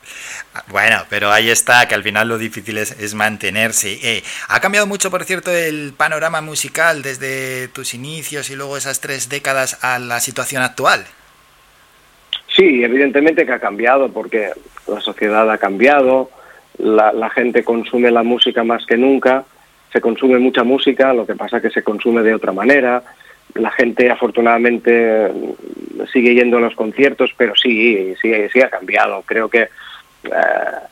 Bueno, 0.69 0.98
pero 1.09 1.31
ahí 1.31 1.49
está, 1.49 1.88
que 1.88 1.95
al 1.95 2.03
final 2.03 2.27
lo 2.27 2.38
difícil 2.38 2.77
es, 2.77 2.91
es 2.99 3.14
mantenerse. 3.14 3.93
Eh, 4.03 4.23
ha 4.49 4.59
cambiado 4.59 4.85
mucho, 4.85 5.09
por 5.09 5.23
cierto, 5.23 5.51
el 5.51 5.93
panorama 5.95 6.41
musical 6.41 7.01
desde 7.01 7.69
tus 7.69 7.93
inicios 7.93 8.49
y 8.49 8.56
luego 8.56 8.77
esas 8.77 8.99
tres 8.99 9.30
décadas 9.30 9.83
a 9.83 9.99
la 9.99 10.19
situación 10.19 10.61
actual. 10.61 11.06
Sí, 12.56 12.83
evidentemente 12.83 13.45
que 13.45 13.53
ha 13.53 13.59
cambiado 13.59 14.11
porque 14.11 14.51
la 14.88 14.99
sociedad 14.99 15.49
ha 15.49 15.57
cambiado, 15.57 16.30
la, 16.77 17.14
la 17.14 17.30
gente 17.30 17.64
consume 17.64 18.11
la 18.11 18.23
música 18.23 18.64
más 18.64 18.85
que 18.85 18.98
nunca, 18.98 19.45
se 19.91 20.01
consume 20.01 20.38
mucha 20.38 20.64
música, 20.64 21.14
lo 21.14 21.25
que 21.25 21.35
pasa 21.35 21.57
es 21.57 21.64
que 21.64 21.69
se 21.69 21.83
consume 21.83 22.23
de 22.23 22.35
otra 22.35 22.51
manera. 22.51 23.03
La 23.55 23.71
gente 23.71 24.09
afortunadamente 24.09 25.31
sigue 26.11 26.35
yendo 26.35 26.57
a 26.57 26.61
los 26.61 26.75
conciertos, 26.75 27.31
pero 27.35 27.55
sí, 27.55 28.15
sí, 28.21 28.33
sí 28.51 28.61
ha 28.61 28.69
cambiado. 28.69 29.23
Creo 29.25 29.49
que 29.49 29.61
eh, 29.61 29.69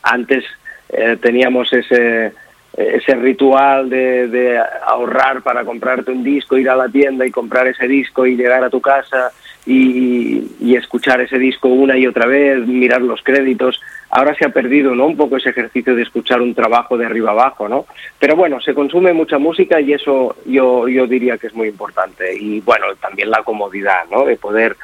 antes 0.02 0.44
eh, 0.88 1.16
teníamos 1.20 1.72
ese 1.72 2.32
ese 2.76 3.14
ritual 3.16 3.90
de 3.90 4.62
ahorrar 4.86 5.42
para 5.42 5.64
comprarte 5.64 6.12
un 6.12 6.22
disco, 6.22 6.56
ir 6.56 6.70
a 6.70 6.76
la 6.76 6.88
tienda 6.88 7.26
y 7.26 7.30
comprar 7.30 7.66
ese 7.66 7.88
disco 7.88 8.24
y 8.26 8.36
llegar 8.36 8.62
a 8.62 8.70
tu 8.70 8.80
casa 8.80 9.32
y, 9.66 10.52
y 10.60 10.76
escuchar 10.76 11.20
ese 11.20 11.38
disco 11.38 11.68
una 11.68 11.96
y 11.96 12.06
otra 12.06 12.26
vez, 12.26 12.66
mirar 12.66 13.02
los 13.02 13.22
créditos. 13.22 13.80
Ahora 14.10 14.34
se 14.34 14.44
ha 14.44 14.48
perdido 14.48 14.94
¿no? 14.94 15.06
un 15.06 15.16
poco 15.16 15.36
ese 15.36 15.50
ejercicio 15.50 15.94
de 15.94 16.02
escuchar 16.02 16.40
un 16.40 16.54
trabajo 16.54 16.98
de 16.98 17.06
arriba 17.06 17.30
abajo, 17.30 17.68
¿no? 17.68 17.86
Pero 18.18 18.34
bueno, 18.36 18.60
se 18.60 18.74
consume 18.74 19.12
mucha 19.12 19.38
música 19.38 19.80
y 19.80 19.92
eso 19.92 20.36
yo, 20.46 20.88
yo 20.88 21.06
diría 21.06 21.38
que 21.38 21.46
es 21.46 21.54
muy 21.54 21.68
importante. 21.68 22.34
Y 22.36 22.60
bueno, 22.60 22.86
también 23.00 23.30
la 23.30 23.42
comodidad, 23.42 24.04
¿no? 24.10 24.24
De 24.24 24.36
poder 24.36 24.76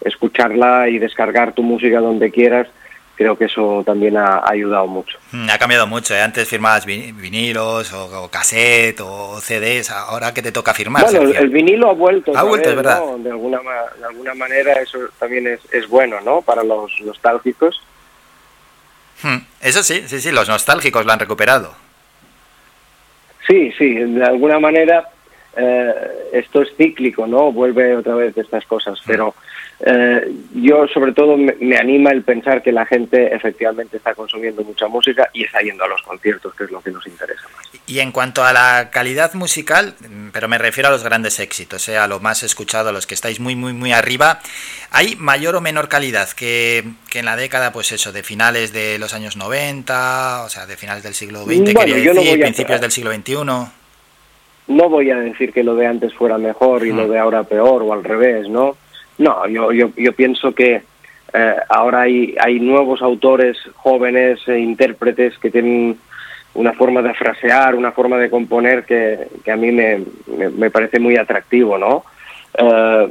escucharla 0.00 0.88
y 0.88 0.98
descargar 0.98 1.52
tu 1.52 1.62
música 1.62 2.00
donde 2.00 2.30
quieras. 2.30 2.68
Creo 3.14 3.36
que 3.36 3.44
eso 3.44 3.82
también 3.84 4.16
ha, 4.16 4.38
ha 4.38 4.50
ayudado 4.50 4.86
mucho. 4.86 5.18
Mm, 5.32 5.48
Ha 5.50 5.58
cambiado 5.58 5.86
mucho, 5.86 6.14
¿eh? 6.14 6.22
Antes 6.22 6.48
firmabas 6.48 6.86
vi- 6.86 7.12
vinilos 7.12 7.92
o, 7.92 8.24
o 8.24 8.28
cassette 8.30 9.00
o 9.00 9.38
CDs, 9.40 9.90
ahora 9.90 10.32
que 10.34 10.42
te 10.42 10.50
toca 10.50 10.72
firmar. 10.74 11.04
Bueno, 11.04 11.20
el, 11.30 11.50
vinilo 11.50 11.90
ha 11.90 11.94
vuelto. 11.94 12.32
Ha 12.36 12.42
vuelto, 12.42 12.68
vez, 12.70 12.78
es 12.78 12.82
verdad. 12.82 13.00
¿no? 13.04 13.18
De 13.18 13.30
alguna, 13.30 13.60
de 13.98 14.04
alguna 14.06 14.34
manera 14.34 14.72
eso 14.80 14.98
también 15.18 15.46
es, 15.46 15.60
es 15.72 15.86
bueno, 15.88 16.20
¿no? 16.22 16.40
Para 16.42 16.64
los 16.64 16.90
nostálgicos. 17.02 17.80
Mm, 19.22 19.36
Eso 19.60 19.82
sí, 19.84 20.02
sí, 20.08 20.20
sí, 20.20 20.32
los 20.32 20.48
nostálgicos 20.48 21.04
lo 21.06 21.12
han 21.12 21.18
recuperado. 21.20 21.74
Sí, 23.46 23.72
sí, 23.76 23.94
de 23.94 24.24
alguna 24.24 24.58
manera 24.58 25.08
eh, 25.56 25.92
esto 26.32 26.62
es 26.62 26.74
cíclico, 26.76 27.26
¿no? 27.26 27.52
Vuelve 27.52 27.96
otra 27.96 28.14
vez 28.14 28.36
estas 28.38 28.64
cosas, 28.66 29.00
pero 29.06 29.34
eh, 29.84 30.30
yo 30.54 30.86
sobre 30.88 31.12
todo 31.12 31.36
me, 31.36 31.54
me 31.60 31.76
anima 31.76 32.10
el 32.12 32.22
pensar 32.22 32.62
que 32.62 32.70
la 32.70 32.86
gente 32.86 33.34
efectivamente 33.34 33.96
está 33.96 34.14
consumiendo 34.14 34.62
mucha 34.62 34.86
música 34.86 35.28
y 35.32 35.44
está 35.44 35.60
yendo 35.60 35.84
a 35.84 35.88
los 35.88 36.00
conciertos, 36.02 36.54
que 36.54 36.64
es 36.64 36.70
lo 36.70 36.80
que 36.80 36.90
nos 36.92 37.04
interesa 37.06 37.42
más. 37.56 37.66
Y 37.86 37.98
en 37.98 38.12
cuanto 38.12 38.44
a 38.44 38.52
la 38.52 38.90
calidad 38.92 39.34
musical, 39.34 39.94
pero 40.32 40.46
me 40.48 40.56
refiero 40.58 40.88
a 40.88 40.92
los 40.92 41.02
grandes 41.02 41.40
éxitos, 41.40 41.88
¿eh? 41.88 41.98
a 41.98 42.06
lo 42.06 42.20
más 42.20 42.42
escuchado, 42.44 42.90
a 42.90 42.92
los 42.92 43.06
que 43.08 43.14
estáis 43.14 43.40
muy, 43.40 43.56
muy, 43.56 43.72
muy 43.72 43.92
arriba, 43.92 44.38
¿hay 44.92 45.16
mayor 45.16 45.56
o 45.56 45.60
menor 45.60 45.88
calidad 45.88 46.28
que, 46.30 46.84
que 47.10 47.18
en 47.18 47.24
la 47.24 47.34
década, 47.36 47.72
pues 47.72 47.90
eso, 47.90 48.12
de 48.12 48.22
finales 48.22 48.72
de 48.72 48.98
los 49.00 49.14
años 49.14 49.36
90, 49.36 50.44
o 50.44 50.48
sea, 50.48 50.66
de 50.66 50.76
finales 50.76 51.02
del 51.02 51.14
siglo 51.14 51.44
XX, 51.44 51.72
Bueno, 51.74 51.74
no 51.74 51.94
decir, 51.96 52.14
voy 52.14 52.28
a- 52.30 52.44
principios 52.44 52.80
del 52.80 52.90
siglo 52.92 53.12
XXI? 53.12 53.34
no 54.68 54.88
voy 54.88 55.10
a 55.10 55.16
decir 55.16 55.52
que 55.52 55.64
lo 55.64 55.74
de 55.74 55.86
antes 55.86 56.14
fuera 56.14 56.38
mejor 56.38 56.86
y 56.86 56.92
lo 56.92 57.08
de 57.08 57.18
ahora 57.18 57.42
peor 57.42 57.82
o 57.82 57.92
al 57.92 58.04
revés, 58.04 58.48
¿no? 58.48 58.76
No, 59.18 59.46
yo, 59.46 59.72
yo, 59.72 59.90
yo 59.96 60.12
pienso 60.12 60.54
que 60.54 60.82
eh, 61.32 61.56
ahora 61.68 62.02
hay, 62.02 62.34
hay 62.38 62.60
nuevos 62.60 63.00
autores 63.00 63.56
jóvenes 63.76 64.40
e 64.46 64.58
intérpretes 64.58 65.38
que 65.38 65.50
tienen 65.50 65.98
una 66.54 66.72
forma 66.74 67.00
de 67.00 67.14
frasear, 67.14 67.74
una 67.74 67.92
forma 67.92 68.18
de 68.18 68.28
componer 68.28 68.84
que, 68.84 69.28
que 69.42 69.50
a 69.50 69.56
mí 69.56 69.72
me, 69.72 70.02
me, 70.26 70.70
parece 70.70 71.00
muy 71.00 71.16
atractivo, 71.16 71.78
¿no? 71.78 72.04
Eh, 72.58 73.08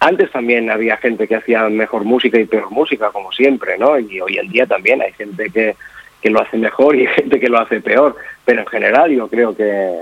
antes 0.00 0.30
también 0.30 0.70
había 0.70 0.98
gente 0.98 1.26
que 1.26 1.36
hacía 1.36 1.68
mejor 1.68 2.04
música 2.04 2.38
y 2.38 2.44
peor 2.44 2.70
música, 2.70 3.10
como 3.10 3.32
siempre, 3.32 3.78
¿no? 3.78 3.98
Y 3.98 4.20
hoy 4.20 4.36
en 4.36 4.50
día 4.50 4.66
también 4.66 5.00
hay 5.00 5.12
gente 5.12 5.48
que, 5.48 5.76
que 6.20 6.30
lo 6.30 6.42
hace 6.42 6.58
mejor 6.58 6.96
y 6.96 7.06
hay 7.06 7.14
gente 7.14 7.40
que 7.40 7.48
lo 7.48 7.58
hace 7.58 7.80
peor, 7.80 8.16
pero 8.44 8.60
en 8.60 8.66
general 8.66 9.10
yo 9.10 9.28
creo 9.28 9.56
que, 9.56 10.00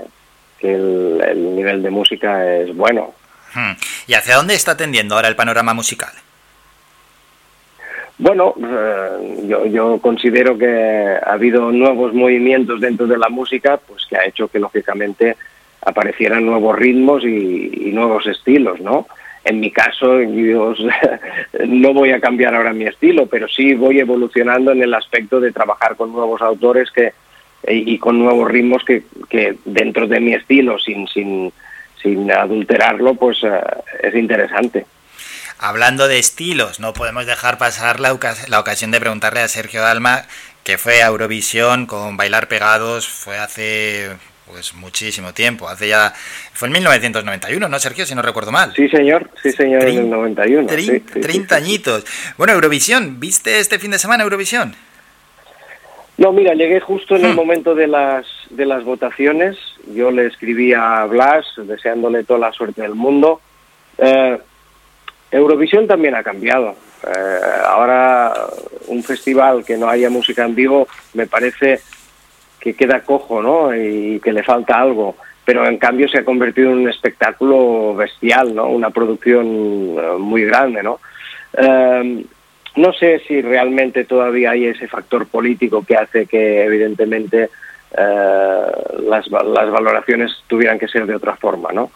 que 0.59 0.73
el 0.73 1.55
nivel 1.55 1.83
de 1.83 1.89
música 1.89 2.57
es 2.57 2.75
bueno. 2.75 3.13
Hmm. 3.53 3.73
¿Y 4.07 4.13
hacia 4.13 4.35
dónde 4.35 4.55
está 4.55 4.77
tendiendo 4.77 5.15
ahora 5.15 5.27
el 5.27 5.35
panorama 5.35 5.73
musical? 5.73 6.11
Bueno, 8.17 8.53
eh, 8.57 9.45
yo, 9.47 9.65
yo 9.65 9.97
considero 9.99 10.57
que 10.57 11.17
ha 11.25 11.33
habido 11.33 11.71
nuevos 11.71 12.13
movimientos 12.13 12.79
dentro 12.79 13.07
de 13.07 13.17
la 13.17 13.29
música, 13.29 13.77
pues 13.77 14.05
que 14.05 14.17
ha 14.17 14.25
hecho 14.25 14.47
que 14.47 14.59
lógicamente 14.59 15.37
aparecieran 15.81 16.45
nuevos 16.45 16.77
ritmos 16.77 17.23
y, 17.23 17.87
y 17.87 17.91
nuevos 17.91 18.27
estilos, 18.27 18.79
¿no? 18.79 19.07
en 19.43 19.59
mi 19.59 19.71
caso, 19.71 20.21
yo 20.21 20.73
no 21.67 21.93
voy 21.93 22.11
a 22.11 22.19
cambiar 22.19 22.55
ahora 22.55 22.73
mi 22.73 22.85
estilo, 22.85 23.25
pero 23.25 23.47
sí 23.47 23.73
voy 23.73 23.99
evolucionando 23.99 24.71
en 24.71 24.83
el 24.83 24.93
aspecto 24.93 25.39
de 25.39 25.51
trabajar 25.51 25.95
con 25.95 26.11
nuevos 26.11 26.41
autores 26.41 26.91
que 26.91 27.13
y 27.67 27.99
con 27.99 28.17
nuevos 28.17 28.49
ritmos 28.49 28.83
que, 28.83 29.03
que 29.29 29.55
dentro 29.65 30.07
de 30.07 30.19
mi 30.19 30.33
estilo, 30.33 30.79
sin, 30.79 31.07
sin, 31.07 31.53
sin 32.01 32.31
adulterarlo, 32.31 33.15
pues 33.15 33.37
eh, 33.43 33.49
es 34.03 34.15
interesante. 34.15 34.85
Hablando 35.59 36.07
de 36.07 36.17
estilos, 36.19 36.79
no 36.79 36.93
podemos 36.93 37.25
dejar 37.25 37.57
pasar 37.57 37.99
la, 37.99 38.13
ocas- 38.13 38.47
la 38.47 38.59
ocasión 38.59 38.89
de 38.91 38.99
preguntarle 38.99 39.41
a 39.41 39.47
Sergio 39.47 39.81
Dalma, 39.81 40.25
que 40.63 40.77
fue 40.77 41.03
a 41.03 41.07
Eurovisión 41.07 41.85
con 41.85 42.17
Bailar 42.17 42.47
Pegados, 42.47 43.07
fue 43.07 43.37
hace 43.37 44.09
pues 44.47 44.73
muchísimo 44.73 45.33
tiempo, 45.33 45.69
hace 45.69 45.87
ya, 45.87 46.13
fue 46.53 46.67
en 46.67 46.73
1991, 46.73 47.69
¿no, 47.69 47.79
Sergio? 47.79 48.05
Si 48.05 48.13
no 48.15 48.21
recuerdo 48.21 48.51
mal. 48.51 48.73
Sí, 48.75 48.89
señor, 48.89 49.29
sí, 49.41 49.51
señor, 49.53 49.83
en 49.87 49.97
el 49.99 50.09
91. 50.09 50.67
sí, 50.67 50.75
Trein- 50.75 51.03
sí, 51.07 51.13
sí, 51.13 51.19
30 51.21 51.55
añitos. 51.55 52.05
Bueno, 52.37 52.51
Eurovisión, 52.53 53.19
¿viste 53.19 53.59
este 53.59 53.79
fin 53.79 53.91
de 53.91 53.99
semana 53.99 54.23
Eurovisión? 54.23 54.75
No, 56.21 56.31
mira, 56.31 56.53
llegué 56.53 56.79
justo 56.79 57.15
en 57.15 57.25
el 57.25 57.33
momento 57.33 57.73
de 57.73 57.87
las, 57.87 58.27
de 58.51 58.67
las 58.67 58.83
votaciones. 58.83 59.57
Yo 59.91 60.11
le 60.11 60.27
escribí 60.27 60.71
a 60.71 61.03
Blas 61.05 61.47
deseándole 61.57 62.23
toda 62.23 62.41
la 62.41 62.51
suerte 62.51 62.83
del 62.83 62.93
mundo. 62.93 63.41
Eh, 63.97 64.37
Eurovisión 65.31 65.87
también 65.87 66.13
ha 66.13 66.21
cambiado. 66.21 66.75
Eh, 67.07 67.39
ahora 67.65 68.35
un 68.85 69.01
festival 69.01 69.65
que 69.65 69.77
no 69.77 69.89
haya 69.89 70.11
música 70.11 70.45
en 70.45 70.53
vivo 70.53 70.87
me 71.15 71.25
parece 71.25 71.81
que 72.59 72.75
queda 72.75 72.99
cojo, 72.99 73.41
¿no? 73.41 73.75
Y 73.75 74.19
que 74.19 74.31
le 74.31 74.43
falta 74.43 74.79
algo. 74.79 75.15
Pero 75.43 75.65
en 75.65 75.79
cambio 75.79 76.07
se 76.07 76.19
ha 76.19 76.23
convertido 76.23 76.69
en 76.69 76.81
un 76.81 76.89
espectáculo 76.89 77.95
bestial, 77.95 78.53
¿no? 78.53 78.67
Una 78.67 78.91
producción 78.91 79.47
eh, 79.47 80.17
muy 80.19 80.43
grande, 80.43 80.83
¿no? 80.83 80.99
Eh, 81.57 82.25
no 82.75 82.93
sé 82.93 83.21
si 83.27 83.41
realmente 83.41 84.05
todavía 84.05 84.51
hay 84.51 84.65
ese 84.65 84.87
factor 84.87 85.27
político 85.27 85.83
que 85.85 85.95
hace 85.95 86.25
que 86.25 86.63
evidentemente 86.63 87.49
eh, 87.97 88.61
las, 89.07 89.27
las 89.27 89.69
valoraciones 89.71 90.31
tuvieran 90.47 90.79
que 90.79 90.87
ser 90.87 91.05
de 91.05 91.15
otra 91.15 91.35
forma, 91.35 91.71
¿no? 91.73 91.91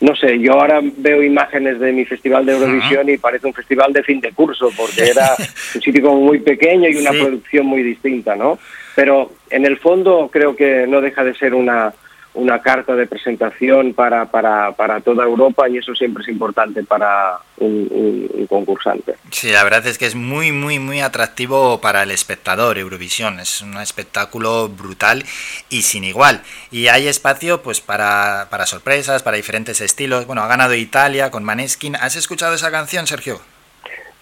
No 0.00 0.14
sé, 0.14 0.38
yo 0.40 0.52
ahora 0.54 0.80
veo 0.82 1.22
imágenes 1.22 1.78
de 1.80 1.92
mi 1.92 2.04
festival 2.04 2.44
de 2.44 2.52
Eurovisión 2.52 3.08
y 3.08 3.16
parece 3.16 3.46
un 3.46 3.54
festival 3.54 3.92
de 3.92 4.02
fin 4.02 4.20
de 4.20 4.32
curso, 4.32 4.70
porque 4.76 5.08
era 5.08 5.30
un 5.74 5.80
sitio 5.80 6.02
como 6.02 6.20
muy 6.20 6.40
pequeño 6.40 6.88
y 6.88 6.96
una 6.96 7.12
Sí. 7.12 7.18
producción 7.22 7.66
muy 7.66 7.82
distinta, 7.82 8.34
¿no? 8.36 8.58
Pero 8.94 9.32
en 9.50 9.64
el 9.64 9.78
fondo 9.78 10.28
creo 10.32 10.54
que 10.56 10.86
no 10.86 11.00
deja 11.00 11.22
de 11.24 11.34
ser 11.34 11.54
una, 11.54 11.94
una 12.36 12.60
carta 12.60 12.94
de 12.94 13.06
presentación 13.06 13.92
para, 13.94 14.26
para, 14.26 14.72
para 14.72 15.00
toda 15.00 15.24
Europa 15.24 15.68
y 15.68 15.78
eso 15.78 15.94
siempre 15.94 16.22
es 16.22 16.28
importante 16.28 16.84
para 16.84 17.38
un- 17.56 17.88
un- 17.90 18.30
un 18.32 18.46
concursante. 18.46 19.14
Sí, 19.30 19.50
la 19.50 19.64
verdad 19.64 19.86
es 19.86 19.98
que 19.98 20.06
es 20.06 20.14
muy, 20.14 20.52
muy, 20.52 20.78
muy 20.78 21.00
atractivo 21.00 21.80
para 21.80 22.02
el 22.02 22.10
espectador 22.10 22.78
Eurovisión. 22.78 23.40
Es 23.40 23.62
un 23.62 23.76
espectáculo 23.78 24.68
brutal 24.68 25.24
y 25.70 25.82
sin 25.82 26.04
igual. 26.04 26.42
Y 26.70 26.88
hay 26.88 27.08
espacio 27.08 27.62
pues 27.62 27.80
para, 27.80 28.46
para 28.50 28.66
sorpresas, 28.66 29.22
para 29.22 29.36
diferentes 29.36 29.80
estilos. 29.80 30.26
Bueno, 30.26 30.42
ha 30.42 30.46
ganado 30.46 30.74
Italia 30.74 31.30
con 31.30 31.42
Maneskin. 31.42 31.96
¿Has 31.96 32.16
escuchado 32.16 32.54
esa 32.54 32.70
canción, 32.70 33.06
Sergio? 33.06 33.40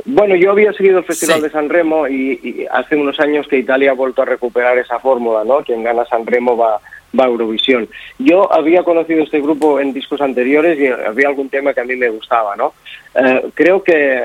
Bueno, 0.07 0.35
yo 0.37 0.51
había 0.51 0.73
seguido 0.75 0.99
el 0.99 1.05
Festival 1.05 1.37
Sí. 1.37 1.43
de 1.45 1.51
San 1.51 1.69
Remo 1.71 2.07
y, 2.07 2.39
y 2.43 2.67
hace 2.71 2.95
unos 2.95 3.19
años 3.21 3.47
que 3.49 3.57
Italia 3.59 3.91
ha 3.93 3.95
vuelto 3.95 4.21
a 4.23 4.27
recuperar 4.27 4.77
esa 4.77 4.99
fórmula, 4.99 5.45
¿no? 5.45 5.63
Quien 5.65 5.83
gana 5.83 6.05
San 6.05 6.27
Remo 6.27 6.57
va, 6.59 6.79
va 7.19 7.25
a 7.25 7.29
Eurovisión. 7.29 7.89
Yo 8.19 8.53
había 8.53 8.83
conocido 8.83 9.23
este 9.23 9.41
grupo 9.41 9.81
en 9.81 9.93
discos 9.93 10.21
anteriores 10.21 10.79
y 10.79 10.87
había 10.87 11.29
algún 11.29 11.49
tema 11.49 11.73
que 11.73 11.81
a 11.81 11.85
mí 11.85 11.97
me 11.97 12.09
gustaba, 12.09 12.57
¿no? 12.57 12.75
Eh, 13.15 13.51
creo 13.55 13.83
que 13.83 14.21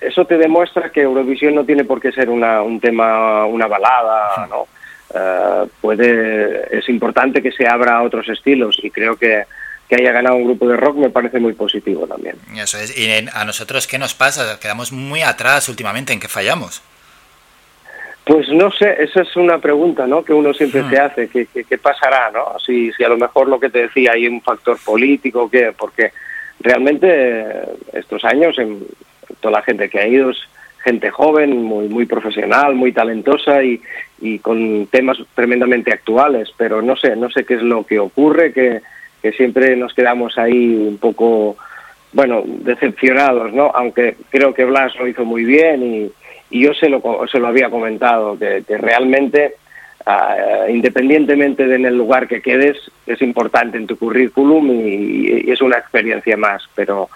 eso 0.00 0.24
te 0.24 0.36
demuestra 0.36 0.90
que 0.90 1.02
Eurovisión 1.02 1.54
no 1.54 1.64
tiene 1.64 1.84
por 1.84 2.00
qué 2.00 2.12
ser 2.12 2.28
una, 2.28 2.62
un 2.62 2.80
tema, 2.80 3.46
una 3.46 3.66
balada, 3.66 4.46
¿no? 4.48 4.66
Eh, 5.14 5.66
puede, 5.80 6.78
es 6.78 6.88
importante 6.88 7.42
que 7.42 7.52
se 7.52 7.66
abra 7.66 7.98
a 7.98 8.02
otros 8.02 8.28
estilos 8.28 8.78
y 8.82 8.90
creo 8.90 9.16
que, 9.16 9.44
que 9.88 9.96
haya 9.96 10.12
ganado 10.12 10.36
un 10.36 10.44
grupo 10.44 10.66
de 10.66 10.76
rock 10.76 10.96
me 10.96 11.10
parece 11.10 11.38
muy 11.38 11.52
positivo 11.52 12.06
también. 12.06 12.36
Eso 12.56 12.78
es. 12.78 12.96
¿Y 12.96 13.10
a 13.32 13.44
nosotros 13.44 13.86
qué 13.86 13.98
nos 13.98 14.14
pasa? 14.14 14.58
Quedamos 14.58 14.90
muy 14.90 15.22
atrás 15.22 15.68
últimamente. 15.68 16.12
¿En 16.12 16.20
qué 16.20 16.28
fallamos? 16.28 16.82
Pues 18.24 18.48
no 18.50 18.70
sé, 18.70 19.02
esa 19.02 19.22
es 19.22 19.36
una 19.36 19.58
pregunta 19.58 20.06
¿no? 20.06 20.24
que 20.24 20.32
uno 20.32 20.54
siempre 20.54 20.88
se 20.88 20.98
hace, 20.98 21.28
¿qué, 21.28 21.46
qué, 21.46 21.64
qué 21.64 21.78
pasará? 21.78 22.30
¿no? 22.30 22.56
Si, 22.64 22.92
si 22.92 23.02
a 23.02 23.08
lo 23.08 23.16
mejor 23.16 23.48
lo 23.48 23.58
que 23.58 23.68
te 23.68 23.82
decía 23.82 24.12
hay 24.12 24.28
un 24.28 24.40
factor 24.40 24.78
político, 24.84 25.50
¿qué? 25.50 25.72
porque 25.76 26.12
realmente 26.60 27.08
eh, 27.10 27.64
estos 27.94 28.24
años 28.24 28.56
en, 28.58 28.86
toda 29.40 29.58
la 29.58 29.62
gente 29.62 29.88
que 29.88 29.98
ha 29.98 30.06
ido 30.06 30.30
es 30.30 30.38
gente 30.84 31.10
joven, 31.10 31.62
muy, 31.62 31.88
muy 31.88 32.06
profesional, 32.06 32.74
muy 32.76 32.92
talentosa 32.92 33.62
y, 33.64 33.80
y 34.20 34.38
con 34.38 34.86
temas 34.86 35.18
tremendamente 35.34 35.92
actuales, 35.92 36.52
pero 36.56 36.80
no 36.80 36.96
sé, 36.96 37.16
no 37.16 37.28
sé 37.30 37.44
qué 37.44 37.54
es 37.54 37.62
lo 37.62 37.84
que 37.84 37.98
ocurre, 37.98 38.52
que, 38.52 38.82
que 39.20 39.32
siempre 39.32 39.76
nos 39.76 39.94
quedamos 39.94 40.38
ahí 40.38 40.74
un 40.74 40.98
poco, 40.98 41.56
bueno, 42.12 42.42
decepcionados, 42.46 43.52
¿no? 43.52 43.70
Aunque 43.74 44.16
creo 44.30 44.54
que 44.54 44.64
Blas 44.64 44.94
lo 44.96 45.06
hizo 45.08 45.24
muy 45.24 45.44
bien 45.44 45.82
y, 45.82 46.12
y 46.52 46.62
yo 46.62 46.74
se 46.74 46.88
lo, 46.88 47.02
se 47.30 47.40
lo 47.40 47.48
había 47.48 47.70
comentado, 47.70 48.38
que, 48.38 48.62
realmente, 48.78 49.54
ah, 50.06 50.66
independientemente 50.68 51.66
de 51.66 51.76
en 51.76 51.86
el 51.86 51.96
lugar 51.96 52.28
que 52.28 52.40
quedes, 52.40 52.76
es 53.06 53.20
importante 53.22 53.78
en 53.78 53.86
tu 53.86 53.96
currículum 53.96 54.70
y 54.70 55.50
es 55.50 55.60
una 55.60 55.78
experiencia 55.78 56.36
más, 56.36 56.62
pero 56.74 57.08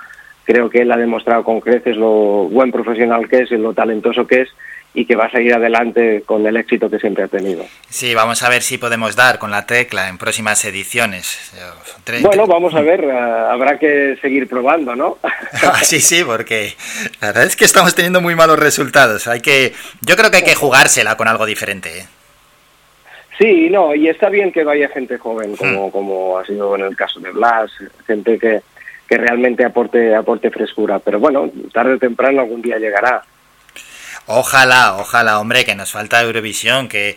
creo 0.45 0.71
que 0.71 0.83
él 0.83 0.93
ha 0.93 0.97
demostrado 0.97 1.45
con 1.45 1.61
creces 1.61 1.97
lo 1.97 2.49
buen 2.49 2.73
profesional 2.73 3.29
que 3.29 3.41
es 3.41 3.53
y 3.53 3.57
lo 3.57 3.75
talentoso 3.75 4.27
que 4.27 4.43
es 4.43 4.49
y 4.97 5.05
que 5.05 5.15
va 5.15 5.27
a 5.27 5.31
seguir 5.31 5.53
adelante 5.53 6.23
con 6.25 6.47
el 6.47 6.57
éxito 6.57 6.89
que 6.89 6.99
siempre 6.99 7.25
ha 7.25 7.29
tenido. 7.29 7.67
Sí, 7.87 8.15
vamos 8.15 8.43
a 8.43 8.49
ver 8.49 8.63
si 8.63 8.79
podemos 8.79 9.15
dar 9.15 9.39
con 9.39 9.51
la 9.51 9.67
tecla 9.67 10.09
en 10.09 10.17
próximas 10.17 10.65
ediciones. 10.65 11.53
Bueno, 12.23 12.47
vamos 12.47 12.75
a 12.75 12.81
ver, 12.81 13.05
ah, 13.11 13.53
habrá 13.53 13.79
que 13.79 14.17
seguir 14.23 14.49
probando, 14.49 14.97
¿no? 14.97 15.19
Ah, 15.63 15.81
sí, 15.83 16.01
sí, 16.01 16.25
porque 16.25 16.75
la 17.21 17.29
verdad 17.29 17.45
es 17.45 17.57
que 17.57 17.67
estamos 17.67 17.95
teniendo 17.95 18.23
muy 18.23 18.35
malos 18.35 18.59
resultados. 18.59 19.29
Hay 19.29 19.41
que, 19.41 19.75
yo 20.01 20.17
creo 20.17 20.31
que 20.31 20.39
hay 20.39 20.45
que 20.45 20.55
jugársela 20.55 21.17
con 21.17 21.29
algo 21.29 21.45
diferente. 21.45 21.99
¿eh? 21.99 22.07
Sí, 23.39 23.69
no, 23.69 23.95
y 23.95 24.09
está 24.09 24.31
bien 24.31 24.51
que 24.51 24.65
vaya 24.65 24.89
gente 24.89 25.19
joven, 25.19 25.57
como, 25.57 25.91
como 25.91 26.39
ha 26.39 26.47
sido 26.47 26.75
en 26.75 26.83
el 26.83 26.97
caso 26.97 27.21
de 27.21 27.33
Blas, 27.33 27.71
gente 28.07 28.39
que, 28.39 28.63
que 29.07 29.19
realmente 29.19 29.63
aporte, 29.63 30.15
aporte 30.15 30.51
frescura. 30.51 31.01
Pero 31.01 31.21
bueno, 31.21 31.51
tarde 31.73 31.95
o 31.95 31.99
temprano 31.99 32.41
algún 32.41 32.63
día 32.63 32.79
llegará. 32.79 33.23
Ojalá, 34.27 34.97
ojalá, 34.99 35.39
hombre, 35.39 35.65
que 35.65 35.75
nos 35.75 35.93
falta 35.93 36.23
Eurovisión, 36.23 36.89
que, 36.89 37.17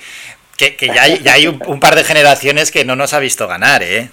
que, 0.58 0.76
que 0.76 0.88
ya 0.88 1.04
hay, 1.04 1.20
ya 1.20 1.34
hay 1.34 1.48
un, 1.48 1.62
un 1.66 1.80
par 1.80 1.96
de 1.96 2.04
generaciones 2.04 2.72
que 2.72 2.86
no 2.86 2.96
nos 2.96 3.14
ha 3.14 3.20
visto 3.20 3.48
ganar, 3.48 3.82
¿eh? 3.84 4.10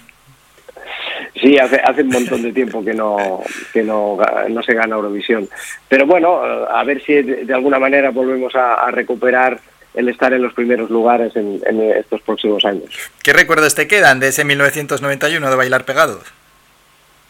Sí, 1.39 1.57
hace, 1.59 1.79
hace 1.83 2.01
un 2.01 2.09
montón 2.09 2.41
de 2.41 2.51
tiempo 2.51 2.83
que 2.83 2.95
no 2.95 3.43
que 3.71 3.83
no, 3.83 4.17
no 4.49 4.63
se 4.63 4.73
gana 4.73 4.95
Eurovisión. 4.95 5.47
Pero 5.87 6.07
bueno, 6.07 6.41
a 6.41 6.83
ver 6.83 7.03
si 7.03 7.13
de, 7.21 7.45
de 7.45 7.53
alguna 7.53 7.77
manera 7.77 8.09
volvemos 8.09 8.55
a, 8.55 8.73
a 8.73 8.91
recuperar 8.91 9.59
el 9.93 10.09
estar 10.09 10.33
en 10.33 10.41
los 10.41 10.53
primeros 10.53 10.89
lugares 10.89 11.35
en, 11.35 11.59
en 11.65 11.81
estos 11.93 12.21
próximos 12.21 12.65
años. 12.65 12.89
¿Qué 13.23 13.33
recuerdos 13.33 13.75
te 13.75 13.87
quedan 13.87 14.19
de 14.19 14.29
ese 14.29 14.43
1991 14.45 15.49
de 15.49 15.55
Bailar 15.55 15.85
Pegados? 15.85 16.23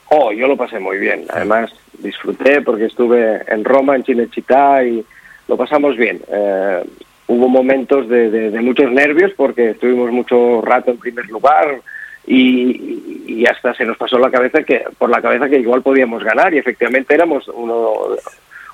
Oh, 0.09 0.31
yo 0.31 0.47
lo 0.47 0.55
pasé 0.55 0.79
muy 0.79 0.97
bien. 0.97 1.25
Además, 1.29 1.71
disfruté 1.99 2.61
porque 2.61 2.85
estuve 2.85 3.43
en 3.47 3.65
Roma, 3.65 3.95
en 3.95 4.03
Cinecittà 4.03 4.85
y 4.85 5.05
lo 5.47 5.57
pasamos 5.57 5.95
bien. 5.97 6.21
Eh, 6.29 6.83
hubo 7.27 7.47
momentos 7.49 8.07
de, 8.09 8.29
de- 8.29 8.51
de 8.51 8.61
muchos 8.61 8.91
nervios 8.91 9.31
porque 9.35 9.71
estuvimos 9.71 10.11
mucho 10.11 10.61
rato 10.61 10.91
en 10.91 10.97
primer 10.97 11.25
lugar 11.27 11.81
y, 12.25 13.23
y 13.27 13.45
hasta 13.45 13.73
se 13.73 13.85
nos 13.85 13.97
pasó 13.97 14.19
la 14.19 14.29
cabeza 14.31 14.63
que 14.63 14.83
por 14.97 15.09
la 15.09 15.21
cabeza 15.21 15.49
que 15.49 15.59
igual 15.59 15.81
podíamos 15.81 16.23
ganar 16.23 16.53
y 16.53 16.57
efectivamente 16.57 17.13
éramos 17.13 17.47
uno 17.47 17.93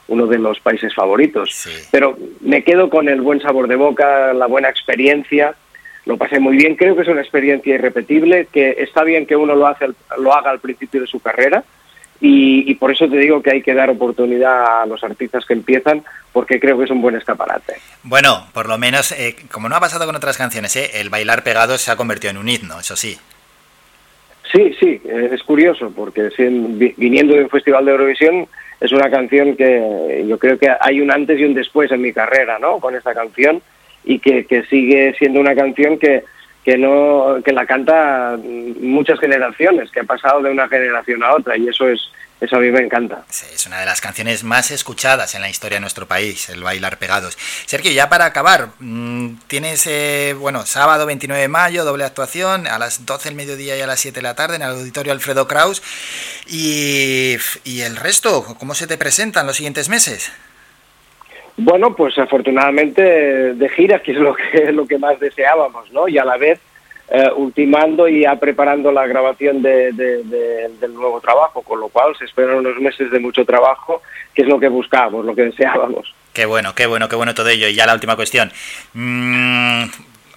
uno 0.10 0.28
de 0.28 0.38
los 0.38 0.60
países 0.60 0.94
favoritos. 0.94 1.50
Pero 1.92 2.18
me 2.42 2.64
quedo 2.64 2.90
con 2.90 3.08
el 3.08 3.22
buen 3.22 3.40
sabor 3.42 3.68
de 3.70 3.78
boca, 3.78 4.34
la 4.34 4.48
buena 4.48 4.68
experiencia. 4.70 5.56
Lo 6.06 6.18
pasé 6.18 6.40
muy 6.40 6.58
bien, 6.58 6.76
creo 6.76 6.94
que 6.96 7.04
es 7.04 7.08
una 7.08 7.22
experiencia 7.22 7.74
irrepetible, 7.76 8.48
que 8.52 8.76
está 8.80 9.06
bien 9.06 9.26
que 9.26 9.38
uno 9.38 9.56
lo, 9.56 9.66
hace, 9.66 9.86
lo 10.20 10.34
haga 10.34 10.52
al 10.52 10.60
principio 10.60 11.00
de 11.00 11.08
su 11.08 11.22
carrera 11.22 11.64
y, 12.24 12.72
y 12.72 12.76
por 12.76 12.90
eso 12.90 13.10
te 13.10 13.18
digo 13.18 13.44
que 13.44 13.52
hay 13.52 13.62
que 13.62 13.74
dar 13.74 13.90
oportunidad 13.90 14.84
a 14.84 14.86
los 14.86 15.04
artistas 15.04 15.46
que 15.46 15.52
empiezan 15.54 16.06
porque 16.32 16.58
creo 16.58 16.78
que 16.78 16.86
es 16.86 16.90
un 16.90 17.02
buen 17.02 17.18
escaparate. 17.18 17.74
Bueno, 18.02 18.48
por 18.54 18.70
lo 18.70 18.78
menos, 18.78 19.12
eh, 19.12 19.36
como 19.52 19.68
no 19.68 19.76
ha 19.76 19.82
pasado 19.82 20.06
con 20.06 20.16
otras 20.16 20.38
canciones, 20.38 20.74
¿eh? 20.78 20.92
el 20.94 21.10
Bailar 21.10 21.44
Pegados 21.44 21.82
se 21.82 21.92
ha 21.92 21.98
convertido 21.98 22.32
en 22.32 22.38
un 22.38 22.48
himno, 22.48 22.80
eso 22.80 22.96
sí. 22.96 23.18
Sí, 24.54 24.74
sí, 24.80 25.02
eh, 25.04 25.32
es 25.34 25.44
curioso 25.44 25.92
porque 25.94 26.30
viniendo 26.96 27.36
de 27.36 27.44
un 27.44 27.50
festival 27.50 27.84
de 27.84 27.92
Eurovisión 27.92 28.48
es 28.80 28.94
una 28.94 29.10
canción 29.10 29.58
que 29.58 30.24
yo 30.26 30.40
creo 30.40 30.58
que 30.58 30.70
hay 30.80 31.02
un 31.02 31.12
antes 31.12 31.38
y 31.38 31.44
un 31.44 31.54
después 31.54 31.92
en 31.92 32.02
mi 32.02 32.14
carrera, 32.14 32.58
¿no? 32.58 32.80
Con 32.80 32.96
esta 32.96 33.14
canción 33.14 33.62
y 34.06 34.20
que, 34.20 34.46
que 34.46 34.64
sigue 34.64 35.14
siendo 35.20 35.42
una 35.42 35.56
canción 35.56 36.00
que, 36.00 36.24
que 36.64 36.78
no 36.78 37.42
que 37.44 37.52
la 37.52 37.66
canta 37.66 38.38
muchas 38.80 39.20
generaciones, 39.20 39.92
que 39.92 40.02
ha 40.02 40.06
pasado 40.06 40.42
de 40.42 40.52
una 40.52 40.68
generación 40.68 41.24
a 41.24 41.34
otra 41.34 41.58
y 41.58 41.68
eso 41.68 41.88
es 41.90 42.02
eso 42.44 42.58
a 42.58 42.60
mí 42.60 42.72
me 42.72 42.82
encanta. 42.82 43.24
Es 43.54 43.66
una 43.68 43.80
de 43.80 43.86
las 43.86 44.02
canciones 44.02 44.44
más 44.44 44.70
escuchadas 44.72 45.34
en 45.34 45.40
la 45.40 45.50
historia 45.50 45.78
de 45.78 45.82
nuestro 45.82 46.10
país, 46.10 46.50
el 46.50 46.62
bailar 46.62 47.00
pegados. 47.00 47.38
Sergio, 47.66 47.90
ya 47.94 48.10
para 48.10 48.26
acabar, 48.26 48.68
mm, 48.80 49.36
tienes, 49.48 49.88
eh, 49.88 50.36
bueno, 50.38 50.66
sábado 50.66 51.06
29 51.06 51.42
de 51.42 51.48
mayo, 51.48 51.86
doble 51.86 52.04
actuación, 52.04 52.68
a 52.68 52.78
las 52.80 53.06
12 53.06 53.30
del 53.30 53.38
mediodía 53.38 53.78
y 53.78 53.82
a 53.82 53.88
las 53.88 54.02
7 54.02 54.16
de 54.20 54.24
la 54.24 54.36
tarde 54.36 54.58
en 54.58 54.64
el 54.64 54.72
auditorio 54.72 55.14
Alfredo 55.14 55.48
Kraus. 55.48 55.82
Y, 56.46 57.38
y 57.64 57.82
el 57.82 57.96
resto, 57.96 58.44
¿cómo 58.60 58.76
se 58.76 58.88
te 58.88 58.98
presentan 58.98 59.48
los 59.48 59.56
siguientes 59.56 59.88
meses? 59.88 60.30
Bueno, 61.58 61.96
pues 61.96 62.18
afortunadamente 62.18 63.02
de 63.54 63.70
gira, 63.70 64.02
que 64.02 64.12
es 64.14 64.18
lo 64.18 64.36
que, 64.36 64.72
lo 64.72 64.86
que 64.88 64.98
más 64.98 65.20
deseábamos, 65.20 65.92
¿no? 65.92 66.08
Y 66.08 66.18
a 66.18 66.26
la 66.26 66.38
vez 66.38 66.60
eh, 67.10 67.30
ultimando 67.36 68.08
y 68.08 68.22
ya 68.22 68.36
preparando 68.38 68.92
la 68.92 69.06
grabación 69.06 69.62
de, 69.62 69.92
de- 69.92 70.24
de- 70.24 70.70
del 70.80 70.94
nuevo 70.94 71.20
trabajo, 71.22 71.62
con 71.62 71.80
lo 71.80 71.90
cual 71.90 72.16
se 72.18 72.26
esperan 72.26 72.56
unos 72.56 72.80
meses 72.80 73.12
de 73.12 73.20
mucho 73.20 73.46
trabajo, 73.46 74.02
que 74.34 74.42
es 74.44 74.48
lo 74.48 74.60
que 74.60 74.68
buscábamos, 74.68 75.26
lo 75.26 75.36
que 75.36 75.44
deseábamos. 75.44 76.14
Qué 76.34 76.46
bueno, 76.46 76.74
qué 76.74 76.88
bueno, 76.88 77.08
qué 77.10 77.16
bueno 77.16 77.36
todo 77.36 77.50
ello. 77.50 77.68
Y 77.68 77.76
ya 77.76 77.86
la 77.86 77.94
última 77.94 78.16
cuestión. 78.16 78.52
Mm, 78.94 79.84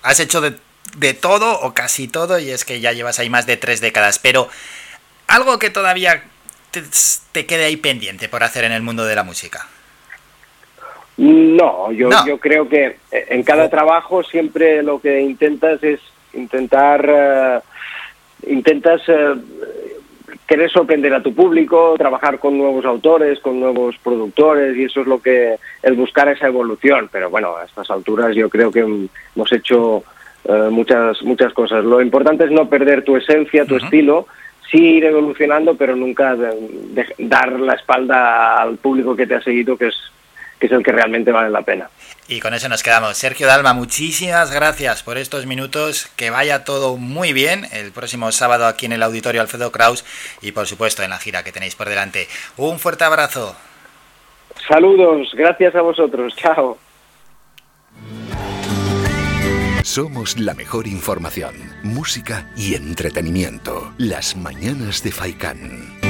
has 0.02 0.20
hecho 0.20 0.40
de, 0.42 0.52
de 0.98 1.14
todo 1.14 1.60
o 1.60 1.72
casi 1.72 2.08
todo 2.08 2.38
y 2.38 2.50
es 2.50 2.64
que 2.66 2.80
ya 2.80 2.92
llevas 2.92 3.18
ahí 3.18 3.30
más 3.30 3.46
de 3.46 3.56
tres 3.56 3.80
décadas, 3.80 4.18
pero 4.18 4.48
algo 5.28 5.58
que 5.58 5.70
todavía 5.70 6.24
te 7.32 7.46
quede 7.46 7.64
ahí 7.64 7.76
pendiente 7.78 8.28
por 8.28 8.42
hacer 8.42 8.64
en 8.64 8.72
el 8.72 8.82
mundo 8.82 9.06
de 9.06 9.14
la 9.14 9.22
música. 9.22 9.66
No, 11.18 11.90
yo, 11.92 12.08
No. 12.10 12.26
yo 12.26 12.38
creo 12.38 12.68
que 12.68 12.96
eh, 13.10 13.26
en 13.30 13.42
cada 13.42 13.70
trabajo 13.70 14.22
siempre 14.22 14.82
lo 14.82 15.00
que 15.00 15.20
intentas 15.20 15.82
es 15.82 16.00
intentar 16.34 17.04
eh, 17.08 17.60
intentas 18.48 19.00
eh, 19.08 19.34
querer 20.46 20.70
sorprender 20.70 21.14
a 21.14 21.22
tu 21.22 21.34
público, 21.34 21.94
trabajar 21.96 22.38
con 22.38 22.56
nuevos 22.58 22.84
autores, 22.84 23.40
con 23.40 23.58
nuevos 23.58 23.96
productores 23.98 24.76
y 24.76 24.84
eso 24.84 25.00
es 25.00 25.06
lo 25.06 25.20
que 25.20 25.56
el 25.82 25.94
buscar 25.94 26.28
esa 26.28 26.46
evolución. 26.48 27.08
Pero 27.10 27.30
bueno, 27.30 27.56
a 27.56 27.64
estas 27.64 27.90
alturas 27.90 28.34
yo 28.34 28.48
creo 28.50 28.70
que 28.70 28.80
hemos 28.80 29.52
hecho 29.52 30.04
muchas 30.70 31.22
muchas 31.22 31.52
cosas. 31.54 31.82
Lo 31.84 32.00
importante 32.00 32.44
es 32.44 32.50
no 32.52 32.68
perder 32.68 33.02
tu 33.02 33.16
esencia, 33.16 33.64
tu 33.64 33.76
estilo. 33.76 34.26
Sí 34.70 34.78
ir 34.98 35.04
evolucionando, 35.06 35.76
pero 35.76 35.96
nunca 35.96 36.36
de- 36.36 36.54
de- 36.90 37.14
dar 37.18 37.52
la 37.58 37.74
espalda 37.74 38.60
al 38.60 38.76
público 38.76 39.16
que 39.16 39.26
te 39.26 39.34
ha 39.36 39.40
seguido, 39.40 39.76
que 39.76 39.86
es 39.88 39.96
que 40.58 40.66
es 40.66 40.72
el 40.72 40.82
que 40.82 40.92
realmente 40.92 41.32
vale 41.32 41.50
la 41.50 41.62
pena. 41.62 41.90
Y 42.28 42.40
con 42.40 42.54
eso 42.54 42.68
nos 42.68 42.82
quedamos. 42.82 43.16
Sergio 43.16 43.46
Dalma, 43.46 43.72
muchísimas 43.72 44.50
gracias 44.52 45.02
por 45.02 45.16
estos 45.16 45.46
minutos. 45.46 46.10
Que 46.16 46.30
vaya 46.30 46.64
todo 46.64 46.96
muy 46.96 47.32
bien 47.32 47.66
el 47.72 47.92
próximo 47.92 48.32
sábado 48.32 48.66
aquí 48.66 48.86
en 48.86 48.92
el 48.92 49.02
auditorio 49.02 49.40
Alfredo 49.40 49.70
Kraus 49.70 50.04
y 50.42 50.52
por 50.52 50.66
supuesto 50.66 51.02
en 51.02 51.10
la 51.10 51.18
gira 51.18 51.44
que 51.44 51.52
tenéis 51.52 51.76
por 51.76 51.88
delante. 51.88 52.26
Un 52.56 52.78
fuerte 52.78 53.04
abrazo. 53.04 53.56
Saludos, 54.68 55.28
gracias 55.34 55.74
a 55.76 55.82
vosotros, 55.82 56.34
chao. 56.36 56.78
Somos 59.82 60.36
la 60.38 60.54
mejor 60.54 60.88
información, 60.88 61.54
música 61.84 62.50
y 62.56 62.74
entretenimiento. 62.74 63.92
Las 63.98 64.36
mañanas 64.36 65.04
de 65.04 65.12
Faikán. 65.12 66.05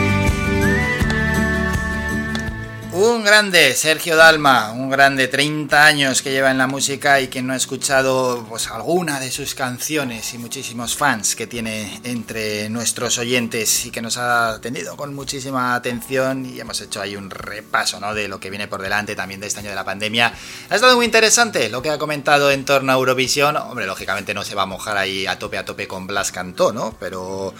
Un 2.98 3.24
grande, 3.24 3.74
Sergio 3.74 4.16
Dalma, 4.16 4.72
un 4.72 4.88
grande, 4.88 5.28
30 5.28 5.84
años 5.84 6.22
que 6.22 6.30
lleva 6.30 6.50
en 6.50 6.56
la 6.56 6.66
música 6.66 7.20
y 7.20 7.28
que 7.28 7.42
no 7.42 7.52
ha 7.52 7.56
escuchado 7.56 8.46
pues, 8.48 8.68
alguna 8.68 9.20
de 9.20 9.30
sus 9.30 9.54
canciones 9.54 10.32
y 10.32 10.38
muchísimos 10.38 10.96
fans 10.96 11.36
que 11.36 11.46
tiene 11.46 12.00
entre 12.04 12.70
nuestros 12.70 13.18
oyentes 13.18 13.84
y 13.84 13.90
que 13.90 14.00
nos 14.00 14.16
ha 14.16 14.54
atendido 14.54 14.96
con 14.96 15.14
muchísima 15.14 15.74
atención 15.74 16.46
y 16.46 16.58
hemos 16.58 16.80
hecho 16.80 17.02
ahí 17.02 17.16
un 17.16 17.28
repaso 17.28 18.00
¿no? 18.00 18.14
de 18.14 18.28
lo 18.28 18.40
que 18.40 18.48
viene 18.48 18.66
por 18.66 18.80
delante 18.80 19.14
también 19.14 19.40
de 19.40 19.48
este 19.48 19.60
año 19.60 19.68
de 19.68 19.76
la 19.76 19.84
pandemia. 19.84 20.32
Ha 20.70 20.74
estado 20.74 20.96
muy 20.96 21.04
interesante 21.04 21.68
lo 21.68 21.82
que 21.82 21.90
ha 21.90 21.98
comentado 21.98 22.50
en 22.50 22.64
torno 22.64 22.92
a 22.92 22.94
Eurovisión. 22.94 23.58
Hombre, 23.58 23.84
lógicamente 23.84 24.32
no 24.32 24.42
se 24.42 24.54
va 24.54 24.62
a 24.62 24.66
mojar 24.66 24.96
ahí 24.96 25.26
a 25.26 25.38
tope 25.38 25.58
a 25.58 25.66
tope 25.66 25.86
con 25.86 26.06
Blas 26.06 26.32
Cantó, 26.32 26.72
¿no? 26.72 26.96
Pero 26.98 27.52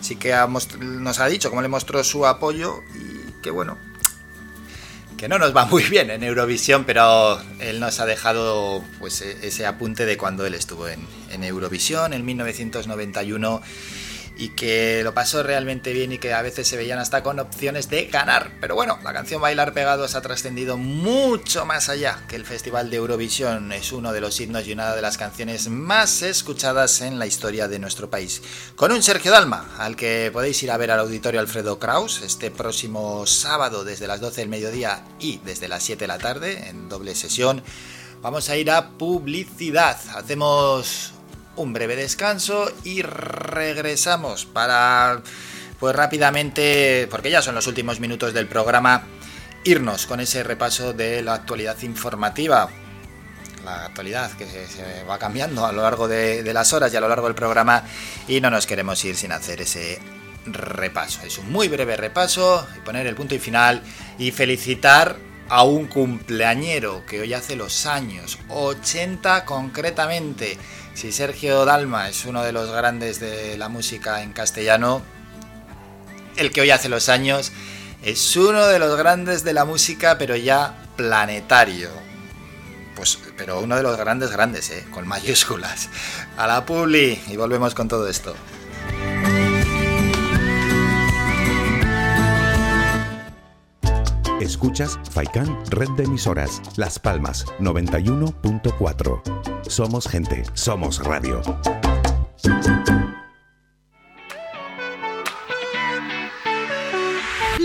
sí 0.00 0.14
que 0.14 0.36
nos 0.78 1.18
ha 1.18 1.26
dicho 1.26 1.50
cómo 1.50 1.62
le 1.62 1.68
mostró 1.68 2.04
su 2.04 2.24
apoyo 2.24 2.76
y 2.94 3.42
que 3.42 3.50
bueno, 3.50 3.76
que 5.16 5.28
no 5.28 5.38
nos 5.38 5.56
va 5.56 5.64
muy 5.66 5.82
bien 5.84 6.10
en 6.10 6.22
Eurovisión, 6.22 6.84
pero 6.84 7.40
él 7.60 7.80
nos 7.80 8.00
ha 8.00 8.06
dejado 8.06 8.82
pues 8.98 9.22
e- 9.22 9.46
ese 9.46 9.66
apunte 9.66 10.06
de 10.06 10.16
cuando 10.16 10.44
él 10.46 10.54
estuvo 10.54 10.88
en, 10.88 11.06
en 11.30 11.44
Eurovisión 11.44 12.12
en 12.12 12.24
1991 12.24 13.62
y 14.36 14.50
que 14.50 15.02
lo 15.04 15.14
pasó 15.14 15.42
realmente 15.42 15.92
bien 15.92 16.12
y 16.12 16.18
que 16.18 16.32
a 16.32 16.42
veces 16.42 16.66
se 16.66 16.76
veían 16.76 16.98
hasta 16.98 17.22
con 17.22 17.38
opciones 17.38 17.88
de 17.88 18.06
ganar. 18.06 18.52
Pero 18.60 18.74
bueno, 18.74 18.98
la 19.02 19.12
canción 19.12 19.40
Bailar 19.40 19.72
Pegados 19.72 20.14
ha 20.14 20.22
trascendido 20.22 20.76
mucho 20.76 21.64
más 21.64 21.88
allá 21.88 22.24
que 22.28 22.36
el 22.36 22.44
Festival 22.44 22.90
de 22.90 22.96
Eurovisión. 22.96 23.72
Es 23.72 23.92
uno 23.92 24.12
de 24.12 24.20
los 24.20 24.40
himnos 24.40 24.66
y 24.66 24.72
una 24.72 24.94
de 24.94 25.02
las 25.02 25.18
canciones 25.18 25.68
más 25.68 26.22
escuchadas 26.22 27.00
en 27.00 27.18
la 27.18 27.26
historia 27.26 27.68
de 27.68 27.78
nuestro 27.78 28.10
país. 28.10 28.42
Con 28.76 28.92
un 28.92 29.02
Sergio 29.02 29.30
Dalma, 29.30 29.74
al 29.78 29.96
que 29.96 30.30
podéis 30.32 30.62
ir 30.62 30.70
a 30.70 30.76
ver 30.76 30.90
al 30.90 31.00
auditorio 31.00 31.40
Alfredo 31.40 31.78
Kraus 31.78 32.22
este 32.22 32.50
próximo 32.50 33.26
sábado 33.26 33.84
desde 33.84 34.06
las 34.06 34.20
12 34.20 34.42
del 34.42 34.50
mediodía 34.50 35.04
y 35.20 35.38
desde 35.38 35.68
las 35.68 35.82
7 35.84 36.04
de 36.04 36.08
la 36.08 36.18
tarde 36.18 36.68
en 36.68 36.88
doble 36.88 37.14
sesión. 37.14 37.62
Vamos 38.20 38.48
a 38.48 38.56
ir 38.56 38.70
a 38.70 38.90
publicidad. 38.90 39.98
Hacemos 40.14 41.13
un 41.56 41.72
breve 41.72 41.96
descanso 41.96 42.70
y 42.84 43.02
regresamos 43.02 44.46
para, 44.46 45.22
pues 45.78 45.94
rápidamente, 45.94 47.06
porque 47.10 47.30
ya 47.30 47.42
son 47.42 47.54
los 47.54 47.66
últimos 47.66 48.00
minutos 48.00 48.34
del 48.34 48.46
programa, 48.46 49.04
irnos 49.64 50.06
con 50.06 50.20
ese 50.20 50.42
repaso 50.42 50.92
de 50.92 51.22
la 51.22 51.34
actualidad 51.34 51.80
informativa. 51.82 52.68
La 53.64 53.86
actualidad 53.86 54.30
que 54.32 54.46
se, 54.46 55.04
va 55.04 55.18
cambiando 55.18 55.64
a 55.64 55.72
lo 55.72 55.82
largo 55.82 56.06
de, 56.06 56.42
de 56.42 56.52
las 56.52 56.72
horas 56.72 56.92
y 56.92 56.96
a 56.96 57.00
lo 57.00 57.08
largo 57.08 57.26
del 57.26 57.34
programa 57.34 57.82
y 58.28 58.40
no 58.40 58.50
nos 58.50 58.66
queremos 58.66 59.02
ir 59.04 59.16
sin 59.16 59.32
hacer 59.32 59.62
ese 59.62 59.98
repaso. 60.46 61.20
Es 61.24 61.38
un 61.38 61.50
muy 61.50 61.68
breve 61.68 61.96
repaso 61.96 62.66
y 62.76 62.80
poner 62.80 63.06
el 63.06 63.14
punto 63.14 63.34
y 63.34 63.38
final 63.38 63.82
y 64.18 64.30
felicitar 64.32 65.16
a 65.48 65.62
un 65.64 65.86
cumpleañero 65.86 67.04
que 67.06 67.20
hoy 67.20 67.34
hace 67.34 67.56
los 67.56 67.86
años, 67.86 68.38
80 68.48 69.44
concretamente. 69.44 70.58
Si 70.94 71.10
Sergio 71.10 71.64
Dalma 71.64 72.08
es 72.08 72.24
uno 72.24 72.42
de 72.42 72.52
los 72.52 72.70
grandes 72.70 73.18
de 73.18 73.58
la 73.58 73.68
música 73.68 74.22
en 74.22 74.32
castellano, 74.32 75.02
el 76.36 76.52
que 76.52 76.60
hoy 76.60 76.70
hace 76.70 76.88
los 76.88 77.08
años 77.08 77.52
es 78.02 78.36
uno 78.36 78.66
de 78.66 78.78
los 78.78 78.96
grandes 78.96 79.42
de 79.42 79.52
la 79.54 79.64
música, 79.64 80.18
pero 80.18 80.36
ya 80.36 80.86
planetario. 80.96 81.90
Pues, 82.94 83.18
pero 83.36 83.58
uno 83.58 83.76
de 83.76 83.82
los 83.82 83.96
grandes 83.96 84.30
grandes, 84.30 84.70
¿eh? 84.70 84.84
con 84.92 85.08
mayúsculas. 85.08 85.88
A 86.36 86.46
la 86.46 86.64
publi 86.64 87.20
y 87.28 87.36
volvemos 87.36 87.74
con 87.74 87.88
todo 87.88 88.08
esto. 88.08 88.34
Escuchas 94.44 94.98
Faikan 95.10 95.58
Red 95.70 95.90
de 95.96 96.04
Emisoras, 96.04 96.60
Las 96.76 96.98
Palmas 96.98 97.46
91.4. 97.60 99.22
Somos 99.68 100.06
gente, 100.06 100.42
somos 100.52 101.02
radio. 101.02 101.40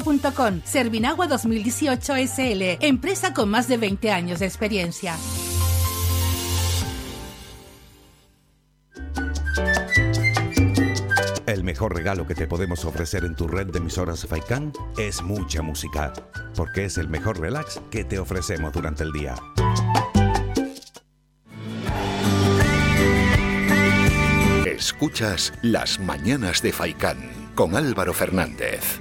servinagua.com. 0.00 0.60
Servinagua 0.64 1.26
2018 1.26 2.14
SL, 2.26 2.62
empresa 2.80 3.34
con 3.34 3.50
más 3.50 3.68
de 3.68 3.76
20 3.76 4.10
años 4.10 4.40
de 4.40 4.46
experiencia. 4.46 5.16
El 11.46 11.64
mejor 11.64 11.96
regalo 11.96 12.26
que 12.26 12.34
te 12.36 12.46
podemos 12.46 12.84
ofrecer 12.84 13.24
en 13.24 13.34
tu 13.34 13.48
red 13.48 13.66
de 13.66 13.78
emisoras 13.78 14.24
Faikan 14.24 14.72
es 14.96 15.20
mucha 15.20 15.62
música, 15.62 16.12
porque 16.54 16.84
es 16.84 16.96
el 16.96 17.08
mejor 17.08 17.40
relax 17.40 17.80
que 17.90 18.04
te 18.04 18.20
ofrecemos 18.20 18.72
durante 18.72 19.02
el 19.02 19.12
día. 19.12 19.34
Escuchas 24.64 25.52
Las 25.60 25.98
Mañanas 25.98 26.62
de 26.62 26.72
Faikán 26.72 27.18
con 27.54 27.74
Álvaro 27.74 28.14
Fernández. 28.14 29.00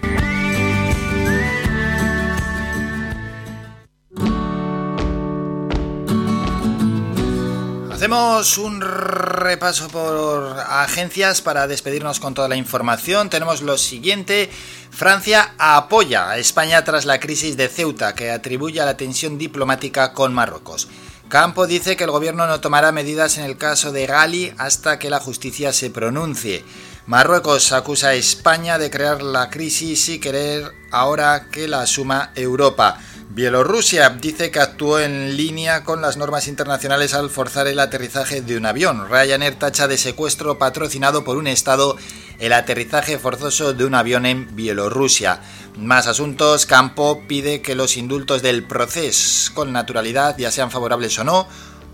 Hacemos 8.09 8.57
un 8.57 8.81
repaso 8.81 9.87
por 9.87 10.57
agencias 10.67 11.43
para 11.43 11.67
despedirnos 11.67 12.19
con 12.19 12.33
toda 12.33 12.49
la 12.49 12.55
información. 12.55 13.29
Tenemos 13.29 13.61
lo 13.61 13.77
siguiente. 13.77 14.49
Francia 14.89 15.53
apoya 15.59 16.27
a 16.27 16.39
España 16.39 16.83
tras 16.83 17.05
la 17.05 17.19
crisis 17.19 17.55
de 17.55 17.67
Ceuta, 17.67 18.15
que 18.15 18.31
atribuye 18.31 18.81
a 18.81 18.85
la 18.85 18.97
tensión 18.97 19.37
diplomática 19.37 20.13
con 20.13 20.33
Marruecos. 20.33 20.87
Campo 21.27 21.67
dice 21.67 21.95
que 21.95 22.05
el 22.05 22.09
gobierno 22.09 22.47
no 22.47 22.59
tomará 22.59 22.91
medidas 22.91 23.37
en 23.37 23.43
el 23.43 23.57
caso 23.57 23.91
de 23.91 24.07
Gali 24.07 24.55
hasta 24.57 24.97
que 24.97 25.11
la 25.11 25.19
justicia 25.19 25.71
se 25.71 25.91
pronuncie. 25.91 26.65
Marruecos 27.05 27.71
acusa 27.73 28.07
a 28.07 28.13
España 28.15 28.79
de 28.79 28.89
crear 28.89 29.21
la 29.21 29.51
crisis 29.51 30.09
y 30.09 30.19
querer 30.19 30.73
ahora 30.89 31.49
que 31.51 31.67
la 31.67 31.81
asuma 31.81 32.31
Europa. 32.33 32.97
Bielorrusia 33.39 34.09
dice 34.09 34.51
que 34.51 34.59
actuó 34.59 34.99
en 34.99 35.37
línea 35.37 35.85
con 35.85 36.01
las 36.01 36.17
normas 36.17 36.49
internacionales 36.49 37.13
al 37.13 37.29
forzar 37.29 37.67
el 37.67 37.79
aterrizaje 37.79 38.41
de 38.41 38.57
un 38.57 38.65
avión. 38.65 39.07
Ryanair 39.09 39.55
tacha 39.55 39.87
de 39.87 39.97
secuestro 39.97 40.59
patrocinado 40.59 41.23
por 41.23 41.37
un 41.37 41.47
Estado 41.47 41.95
el 42.39 42.51
aterrizaje 42.51 43.17
forzoso 43.17 43.71
de 43.71 43.85
un 43.85 43.95
avión 43.95 44.25
en 44.25 44.53
Bielorrusia. 44.57 45.39
Más 45.77 46.07
asuntos, 46.07 46.65
Campo 46.65 47.23
pide 47.29 47.61
que 47.61 47.75
los 47.75 47.95
indultos 47.95 48.41
del 48.41 48.65
proceso 48.65 49.53
con 49.53 49.71
naturalidad, 49.71 50.37
ya 50.37 50.51
sean 50.51 50.69
favorables 50.69 51.17
o 51.19 51.23
no, 51.23 51.47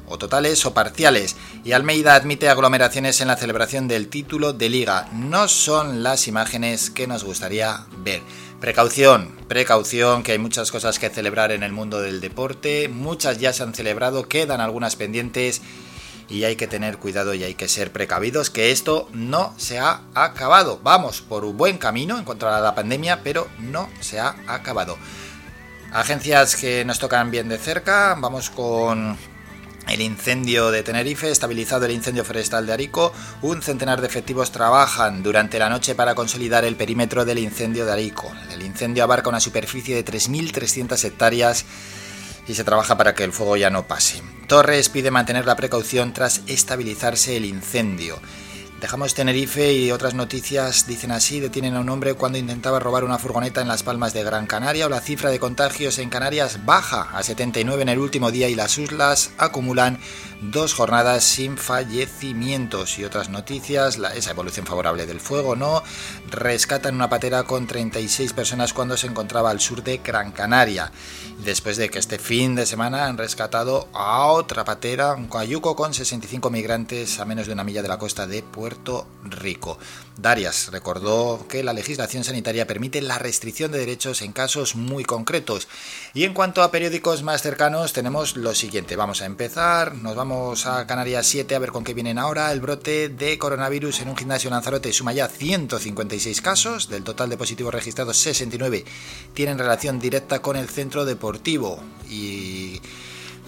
o 0.08 0.18
totales 0.18 0.66
o 0.66 0.74
parciales, 0.74 1.36
y 1.64 1.74
Almeida 1.74 2.16
admite 2.16 2.50
aglomeraciones 2.50 3.22
en 3.22 3.28
la 3.28 3.38
celebración 3.38 3.88
del 3.88 4.08
título 4.08 4.54
de 4.54 4.70
liga. 4.70 5.10
No 5.14 5.48
son 5.48 6.02
las 6.02 6.28
imágenes 6.28 6.90
que 6.90 7.06
nos 7.06 7.24
gustaría 7.24 7.86
ver. 7.98 8.24
Precaución, 8.66 9.30
precaución, 9.48 10.24
que 10.24 10.32
hay 10.32 10.40
muchas 10.40 10.72
cosas 10.72 10.98
que 10.98 11.12
celebrar 11.12 11.52
en 11.52 11.62
el 11.62 11.72
mundo 11.72 12.02
del 12.02 12.20
deporte, 12.20 12.90
muchas 12.90 13.38
ya 13.38 13.54
se 13.54 13.62
han 13.62 13.76
celebrado, 13.76 14.28
quedan 14.28 14.60
algunas 14.60 14.96
pendientes 14.96 15.62
y 16.30 16.46
hay 16.46 16.56
que 16.56 16.66
tener 16.66 16.98
cuidado 16.98 17.36
y 17.36 17.44
hay 17.44 17.54
que 17.54 17.68
ser 17.68 17.92
precavidos 17.92 18.50
que 18.50 18.72
esto 18.72 19.08
no 19.14 19.54
se 19.58 19.78
ha 19.78 20.02
acabado. 20.16 20.80
Vamos 20.82 21.22
por 21.22 21.46
un 21.46 21.56
buen 21.56 21.78
camino 21.78 22.18
en 22.18 22.26
cuanto 22.26 22.50
a 22.50 22.60
la 22.60 22.74
pandemia, 22.74 23.22
pero 23.24 23.48
no 23.60 23.88
se 24.00 24.20
ha 24.20 24.36
acabado. 24.48 24.98
Agencias 25.94 26.56
que 26.56 26.84
nos 26.86 26.98
tocan 26.98 27.30
bien 27.30 27.48
de 27.48 27.60
cerca, 27.60 28.18
vamos 28.20 28.50
con 28.50 29.16
el 29.88 30.02
incendio 30.02 30.72
de 30.72 30.84
Tenerife, 30.84 31.30
estabilizado 31.30 31.86
el 31.86 31.92
incendio 31.92 32.26
forestal 32.26 32.66
de 32.66 32.74
Arico, 32.74 33.14
un 33.42 33.62
centenar 33.62 34.02
de 34.02 34.08
efectivos 34.08 34.52
trabajan 34.52 35.24
durante 35.24 35.60
la 35.60 35.70
noche 35.70 35.96
para 35.96 36.16
consolidar 36.16 36.66
el 36.66 36.76
perímetro 36.76 37.26
del 37.26 37.40
incendio 37.40 37.86
de 37.86 37.92
Arico. 37.92 38.34
El 38.52 38.62
incendio 38.64 39.04
abarca 39.04 39.30
una 39.30 39.40
superficie 39.40 39.96
de 39.96 40.06
3.300 40.06 41.04
hectáreas 41.04 41.66
y 42.48 42.54
se 42.54 42.64
trabaja 42.64 42.98
para 42.98 43.14
que 43.14 43.24
el 43.24 43.34
fuego 43.34 43.58
ya 43.58 43.70
no 43.70 43.88
pase. 43.88 44.22
Torres 44.48 44.90
pide 44.90 45.12
mantener 45.12 45.46
la 45.46 45.56
precaución 45.56 46.14
tras 46.14 46.42
estabilizarse 46.48 47.38
el 47.38 47.46
incendio. 47.46 48.20
Dejamos 48.82 49.14
Tenerife 49.14 49.72
y 49.72 49.92
otras 49.92 50.16
noticias 50.16 50.86
dicen 50.86 51.12
así, 51.12 51.40
detienen 51.40 51.78
a 51.78 51.80
un 51.80 51.88
hombre 51.88 52.14
cuando 52.14 52.38
intentaba 52.38 52.78
robar 52.78 53.06
una 53.06 53.18
furgoneta 53.18 53.62
en 53.62 53.70
las 53.70 53.84
Palmas 53.84 54.14
de 54.14 54.22
Gran 54.26 54.48
Canaria 54.48 54.86
o 54.86 54.90
la 54.90 55.00
cifra 55.00 55.30
de 55.30 55.40
contagios 55.40 55.98
en 55.98 56.10
Canarias 56.10 56.66
baja 56.66 57.10
a 57.14 57.24
79 57.24 57.84
en 57.84 57.90
el 57.90 58.00
último 58.00 58.32
día 58.32 58.50
y 58.50 58.56
las 58.56 58.78
islas 58.78 59.32
acumulan 59.38 59.98
dos 60.42 60.74
jornadas 60.74 61.24
sin 61.24 61.58
fallecimientos 61.58 63.00
y 63.00 63.06
otras 63.06 63.30
noticias, 63.30 63.98
esa 64.14 64.32
evolución 64.32 64.66
favorable 64.66 65.06
del 65.06 65.22
fuego, 65.22 65.56
¿no? 65.56 65.82
Rescatan 66.30 66.96
una 66.96 67.10
patera 67.10 67.44
con 67.44 67.68
36 67.68 68.34
personas 68.34 68.74
cuando 68.74 68.98
se 68.98 69.08
encontraba 69.08 69.52
al 69.52 69.62
sur 69.62 69.84
de 69.84 70.00
Gran 70.00 70.34
Canaria. 70.34 70.92
Después 71.46 71.78
de 71.78 71.90
que 71.90 72.00
este 72.00 72.20
fin 72.20 72.56
de 72.56 72.66
semana 72.66 73.06
han 73.06 73.18
rescatado 73.18 73.88
a 73.94 74.28
otra 74.28 74.66
patera, 74.66 75.14
un 75.14 75.28
cayuco 75.28 75.78
con 75.78 75.94
65 75.94 76.50
migrantes 76.50 77.20
a 77.20 77.26
menos 77.26 77.48
de 77.48 77.54
una 77.54 77.64
milla 77.64 77.82
de 77.82 77.88
la 77.88 77.98
costa 77.98 78.28
de 78.28 78.44
Puerto 78.44 78.65
Rico. 79.24 79.78
Darias 80.18 80.70
recordó 80.72 81.46
que 81.50 81.64
la 81.64 81.74
legislación 81.74 82.24
sanitaria 82.24 82.66
permite 82.66 83.02
la 83.02 83.18
restricción 83.18 83.72
de 83.72 83.80
derechos 83.80 84.22
en 84.22 84.32
casos 84.32 84.76
muy 84.76 85.04
concretos. 85.04 85.68
Y 86.14 86.24
en 86.24 86.34
cuanto 86.34 86.64
a 86.64 86.72
periódicos 86.72 87.22
más 87.22 87.42
cercanos, 87.42 87.92
tenemos 87.92 88.38
lo 88.38 88.56
siguiente. 88.56 88.96
Vamos 88.96 89.22
a 89.22 89.26
empezar, 89.26 89.96
nos 89.96 90.16
vamos 90.16 90.66
a 90.68 90.88
Canarias 90.88 91.28
7 91.28 91.54
a 91.56 91.60
ver 91.60 91.72
con 91.72 91.84
qué 91.84 91.94
vienen 91.94 92.18
ahora. 92.18 92.52
El 92.52 92.62
brote 92.62 93.10
de 93.10 93.38
coronavirus 93.38 94.02
en 94.02 94.10
un 94.10 94.18
gimnasio 94.18 94.48
en 94.48 94.54
Lanzarote 94.54 94.94
suma 94.94 95.12
ya 95.12 95.28
156 95.28 96.42
casos. 96.42 96.90
Del 96.90 97.04
total 97.04 97.30
de 97.30 97.38
positivos 97.38 97.74
registrados, 97.74 98.18
69 98.18 98.86
tienen 99.34 99.58
relación 99.58 100.00
directa 100.00 100.42
con 100.42 100.56
el 100.56 100.70
centro 100.70 101.04
deportivo. 101.04 101.84
Y 102.10 102.80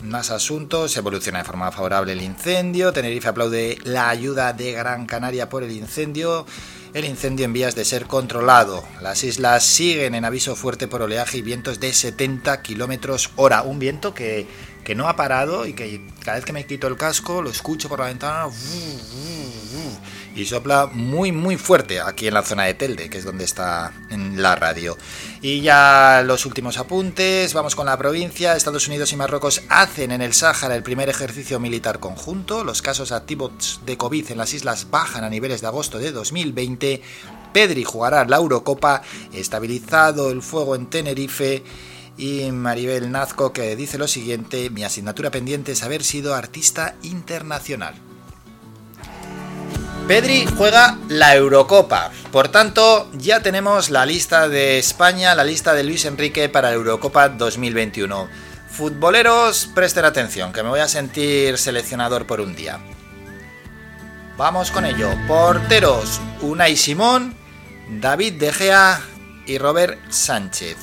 más 0.04 0.32
asuntos, 0.32 0.96
evoluciona 0.98 1.40
de 1.40 1.46
forma 1.46 1.72
favorable 1.72 2.14
el 2.14 2.22
incendio, 2.22 2.94
Tenerife 2.94 3.28
aplaude 3.28 3.78
la 3.84 4.10
ayuda 4.10 4.54
de 4.54 4.72
Gran 4.72 5.06
Canaria 5.06 5.50
por 5.50 5.64
el 5.64 5.72
incendio, 5.72 6.46
el 6.94 7.06
incendio 7.06 7.46
en 7.46 7.54
vías 7.54 7.76
de 7.76 7.86
ser 7.86 8.06
controlado, 8.06 8.84
las 9.02 9.24
islas 9.24 9.64
siguen 9.64 10.16
en 10.16 10.26
aviso 10.26 10.56
fuerte 10.56 10.88
por 10.88 11.02
oleaje 11.02 11.38
y 11.38 11.42
vientos 11.42 11.80
de 11.80 11.94
70 11.94 12.62
kilómetros 12.62 13.32
hora, 13.36 13.64
un 13.64 13.80
viento 13.80 14.14
que, 14.14 14.48
que 14.84 14.96
no 14.96 15.10
ha 15.10 15.16
parado 15.16 15.66
y 15.66 15.74
que 15.74 16.02
cada 16.24 16.38
vez 16.38 16.46
que 16.46 16.54
me 16.54 16.66
quito 16.66 16.88
el 16.88 16.98
casco 16.98 17.42
lo 17.42 17.50
escucho 17.50 17.90
por 17.90 18.00
la 18.00 18.06
ventana 18.06 18.48
y 20.38 20.46
sopla 20.46 20.88
muy 20.94 21.32
muy 21.32 21.58
fuerte 21.58 22.00
aquí 22.00 22.28
en 22.28 22.36
la 22.36 22.44
zona 22.44 22.66
de 22.66 22.76
Telde, 22.76 23.10
que 23.10 23.18
es 23.18 23.26
donde 23.26 23.44
está 23.44 23.92
en 24.12 24.40
la 24.40 24.56
radio. 24.56 24.96
Y 25.42 25.62
ya 25.62 26.22
los 26.24 26.46
últimos 26.46 26.78
apuntes, 26.78 27.56
vamos 27.56 27.76
con 27.76 27.88
la 27.88 27.98
provincia. 27.98 28.56
Estados 28.56 28.88
Unidos 28.88 29.12
y 29.12 29.16
Marruecos 29.16 29.64
hacen 29.68 30.12
en 30.12 30.22
el 30.22 30.34
Sáhara 30.34 30.76
el 30.76 30.84
primer 30.84 31.10
ejercicio 31.10 31.60
militar 31.60 32.00
conjunto. 32.00 32.64
Los 32.64 32.84
casos 32.84 33.12
activos 33.12 33.82
de 33.86 33.98
COVID 33.98 34.32
en 34.32 34.38
las 34.38 34.54
islas 34.54 34.92
bajan 34.92 35.24
a 35.24 35.30
niveles 35.30 35.62
de 35.62 35.68
agosto 35.68 35.98
de 35.98 36.12
2020. 36.12 37.02
Pedri 37.52 37.84
jugará 37.84 38.24
la 38.26 38.38
Eurocopa, 38.38 39.02
estabilizado 39.34 40.30
el 40.30 40.44
fuego 40.44 40.76
en 40.76 40.86
Tenerife. 40.86 41.64
Y 42.16 42.52
Maribel 42.52 43.12
Nazco 43.12 43.54
que 43.54 43.76
dice 43.76 43.98
lo 43.98 44.08
siguiente, 44.08 44.70
mi 44.70 44.84
asignatura 44.84 45.32
pendiente 45.32 45.72
es 45.72 45.82
haber 45.82 46.04
sido 46.04 46.36
artista 46.36 46.96
internacional. 47.02 48.07
Pedri 50.08 50.46
juega 50.46 50.98
la 51.10 51.36
Eurocopa. 51.36 52.12
Por 52.32 52.48
tanto, 52.48 53.10
ya 53.12 53.42
tenemos 53.42 53.90
la 53.90 54.06
lista 54.06 54.48
de 54.48 54.80
España, 54.80 55.36
la 55.36 55.44
lista 55.44 55.74
de 55.74 55.84
Luis 55.84 56.06
Enrique 56.06 56.48
para 56.48 56.70
la 56.70 56.76
Eurocopa 56.76 57.28
2021. 57.28 58.30
Futboleros, 58.70 59.70
presten 59.76 60.06
atención, 60.06 60.54
que 60.54 60.64
me 60.64 60.70
voy 60.70 60.80
a 60.80 60.88
sentir 60.88 61.58
seleccionador 61.58 62.26
por 62.26 62.40
un 62.40 62.56
día. 62.56 62.80
Vamos 64.38 64.72
con 64.72 64.86
ello. 64.86 65.10
Porteros, 65.28 66.22
Unai 66.40 66.78
Simón, 66.78 67.36
David 67.90 68.36
De 68.36 68.54
Gea 68.54 69.02
y 69.46 69.58
Robert 69.58 70.00
Sánchez. 70.10 70.78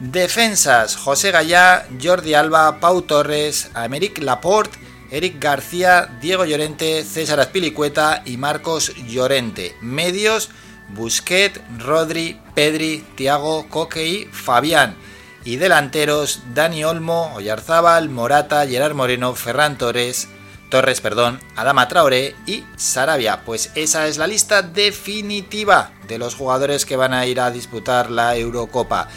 Defensas, 0.00 0.96
José 0.96 1.30
Gallá, 1.30 1.86
Jordi 2.02 2.34
Alba, 2.34 2.80
Pau 2.80 3.02
Torres, 3.02 3.70
Améric 3.74 4.18
Laporte, 4.18 4.81
Eric 5.12 5.36
García, 5.38 6.08
Diego 6.22 6.46
Llorente, 6.46 7.04
César 7.04 7.38
Azpilicueta 7.38 8.22
y 8.24 8.38
Marcos 8.38 8.94
Llorente. 9.06 9.76
Medios, 9.82 10.48
Busquet, 10.88 11.60
Rodri, 11.78 12.40
Pedri, 12.54 13.04
Tiago, 13.14 13.68
Coque 13.68 14.08
y 14.08 14.24
Fabián. 14.32 14.96
Y 15.44 15.56
delanteros 15.56 16.40
Dani 16.54 16.84
Olmo, 16.84 17.30
Oyarzábal, 17.34 18.08
Morata, 18.08 18.66
Gerard 18.66 18.94
Moreno, 18.94 19.34
Ferran 19.34 19.76
Torres, 19.76 20.28
Torres, 20.70 21.02
perdón, 21.02 21.40
Adama 21.56 21.88
Traoré 21.88 22.34
y 22.46 22.64
Sarabia. 22.76 23.44
Pues 23.44 23.70
esa 23.74 24.08
es 24.08 24.16
la 24.16 24.26
lista 24.26 24.62
definitiva 24.62 25.92
de 26.08 26.16
los 26.16 26.36
jugadores 26.36 26.86
que 26.86 26.96
van 26.96 27.12
a 27.12 27.26
ir 27.26 27.38
a 27.38 27.50
disputar 27.50 28.10
la 28.10 28.34
Eurocopa. 28.38 29.08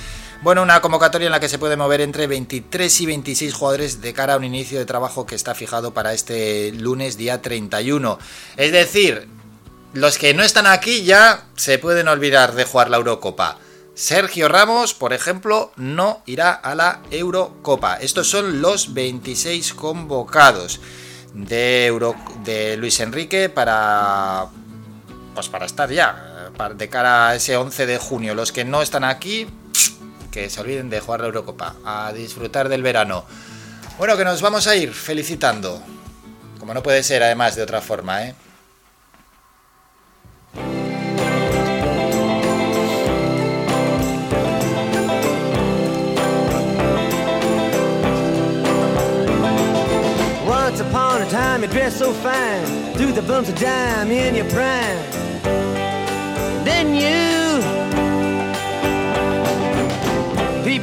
Bueno, 0.41 0.61
una 0.61 0.81
convocatoria 0.81 1.25
en 1.25 1.31
la 1.31 1.39
que 1.39 1.49
se 1.49 1.57
puede 1.57 1.75
mover 1.75 2.01
entre 2.01 2.27
23 2.27 3.01
y 3.01 3.05
26 3.05 3.53
jugadores 3.53 4.01
de 4.01 4.14
cara 4.14 4.35
a 4.35 4.38
un 4.38 4.43
inicio 4.43 4.77
de 4.77 4.85
trabajo 4.85 5.25
que 5.25 5.35
está 5.35 5.55
fijado 5.55 5.93
para 5.93 6.14
este 6.14 6.72
lunes 6.73 7.17
día 7.17 7.41
31. 7.41 8.19
Es 8.57 8.72
decir, 8.72 9.27
los 9.93 10.17
que 10.17 10.33
no 10.33 10.43
están 10.43 10.67
aquí 10.67 11.03
ya 11.03 11.45
se 11.55 11.80
pueden 11.80 12.07
olvidar 12.07 12.53
de 12.53 12.65
jugar 12.65 12.89
la 12.89 12.97
Eurocopa. 12.97 13.57
Sergio 13.95 14.49
Ramos, 14.49 14.93
por 14.93 15.14
ejemplo, 15.14 15.72
no 15.77 16.22
irá 16.25 16.51
a 16.51 16.75
la 16.75 17.01
Eurocopa. 17.11 17.95
Estos 17.95 18.30
son 18.30 18.61
los 18.61 18.93
26 18.93 19.73
convocados 19.73 20.81
de, 21.33 22.75
Luis 22.77 22.99
Enrique 22.99 23.49
para 23.49 24.47
pues 25.33 25.49
para 25.49 25.65
estar 25.65 25.89
ya 25.89 26.51
de 26.75 26.89
cara 26.89 27.30
a 27.30 27.35
ese 27.35 27.57
11 27.57 27.85
de 27.85 27.97
junio. 27.97 28.35
Los 28.35 28.51
que 28.51 28.65
no 28.65 28.81
están 28.81 29.03
aquí, 29.03 29.47
que 30.35 30.49
se 30.49 30.59
olviden 30.59 30.89
de 30.89 30.99
jugar 30.99 31.22
la 31.22 31.27
Eurocopa, 31.27 31.77
a 31.85 32.11
disfrutar 32.11 32.67
del 32.67 32.83
verano. 32.83 33.23
Bueno, 33.97 34.17
que 34.17 34.25
nos 34.25 34.41
vamos 34.41 34.67
a 34.67 34.75
ir 34.75 34.93
felicitando. 34.93 35.81
Como 36.59 36.73
no 36.73 36.83
puede 36.83 37.03
ser 37.03 37.23
además 37.23 37.55
de 37.55 37.64
otra 37.64 37.80
forma, 37.80 38.25
¿eh? 38.25 38.35
Time 51.31 51.64
you 51.64 51.67
dressed 51.67 51.97
so 51.97 52.14
fine, 52.14 52.93
threw 52.93 53.11
the 53.11 53.22
bumps 53.22 53.49
of 53.49 53.55
dime 53.55 54.11
in 54.11 54.35
your 54.35 54.45
prime. 54.45 54.99
Then 56.64 56.93
you 56.93 57.44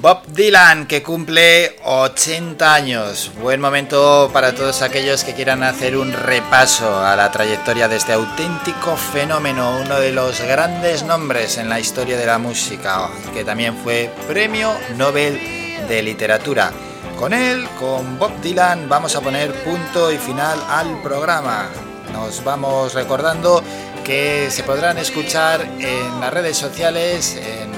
Bob 0.00 0.26
Dylan, 0.28 0.86
que 0.86 1.02
cumple 1.02 1.76
80 1.84 2.72
años. 2.72 3.32
Buen 3.42 3.60
momento 3.60 4.30
para 4.32 4.54
todos 4.54 4.80
aquellos 4.82 5.24
que 5.24 5.34
quieran 5.34 5.64
hacer 5.64 5.96
un 5.96 6.12
repaso 6.12 7.04
a 7.04 7.16
la 7.16 7.32
trayectoria 7.32 7.88
de 7.88 7.96
este 7.96 8.12
auténtico 8.12 8.96
fenómeno, 8.96 9.80
uno 9.84 9.98
de 9.98 10.12
los 10.12 10.40
grandes 10.40 11.02
nombres 11.02 11.58
en 11.58 11.68
la 11.68 11.80
historia 11.80 12.16
de 12.16 12.26
la 12.26 12.38
música, 12.38 13.08
que 13.34 13.44
también 13.44 13.76
fue 13.78 14.08
Premio 14.28 14.72
Nobel 14.96 15.88
de 15.88 16.00
Literatura. 16.00 16.70
Con 17.18 17.32
él, 17.32 17.66
con 17.80 18.20
Bob 18.20 18.40
Dylan, 18.40 18.88
vamos 18.88 19.16
a 19.16 19.20
poner 19.20 19.52
punto 19.64 20.12
y 20.12 20.18
final 20.18 20.60
al 20.68 21.02
programa. 21.02 21.70
Nos 22.12 22.44
vamos 22.44 22.94
recordando 22.94 23.64
que 24.04 24.48
se 24.52 24.62
podrán 24.62 24.96
escuchar 24.98 25.60
en 25.80 26.20
las 26.20 26.32
redes 26.32 26.56
sociales, 26.56 27.36
en 27.36 27.77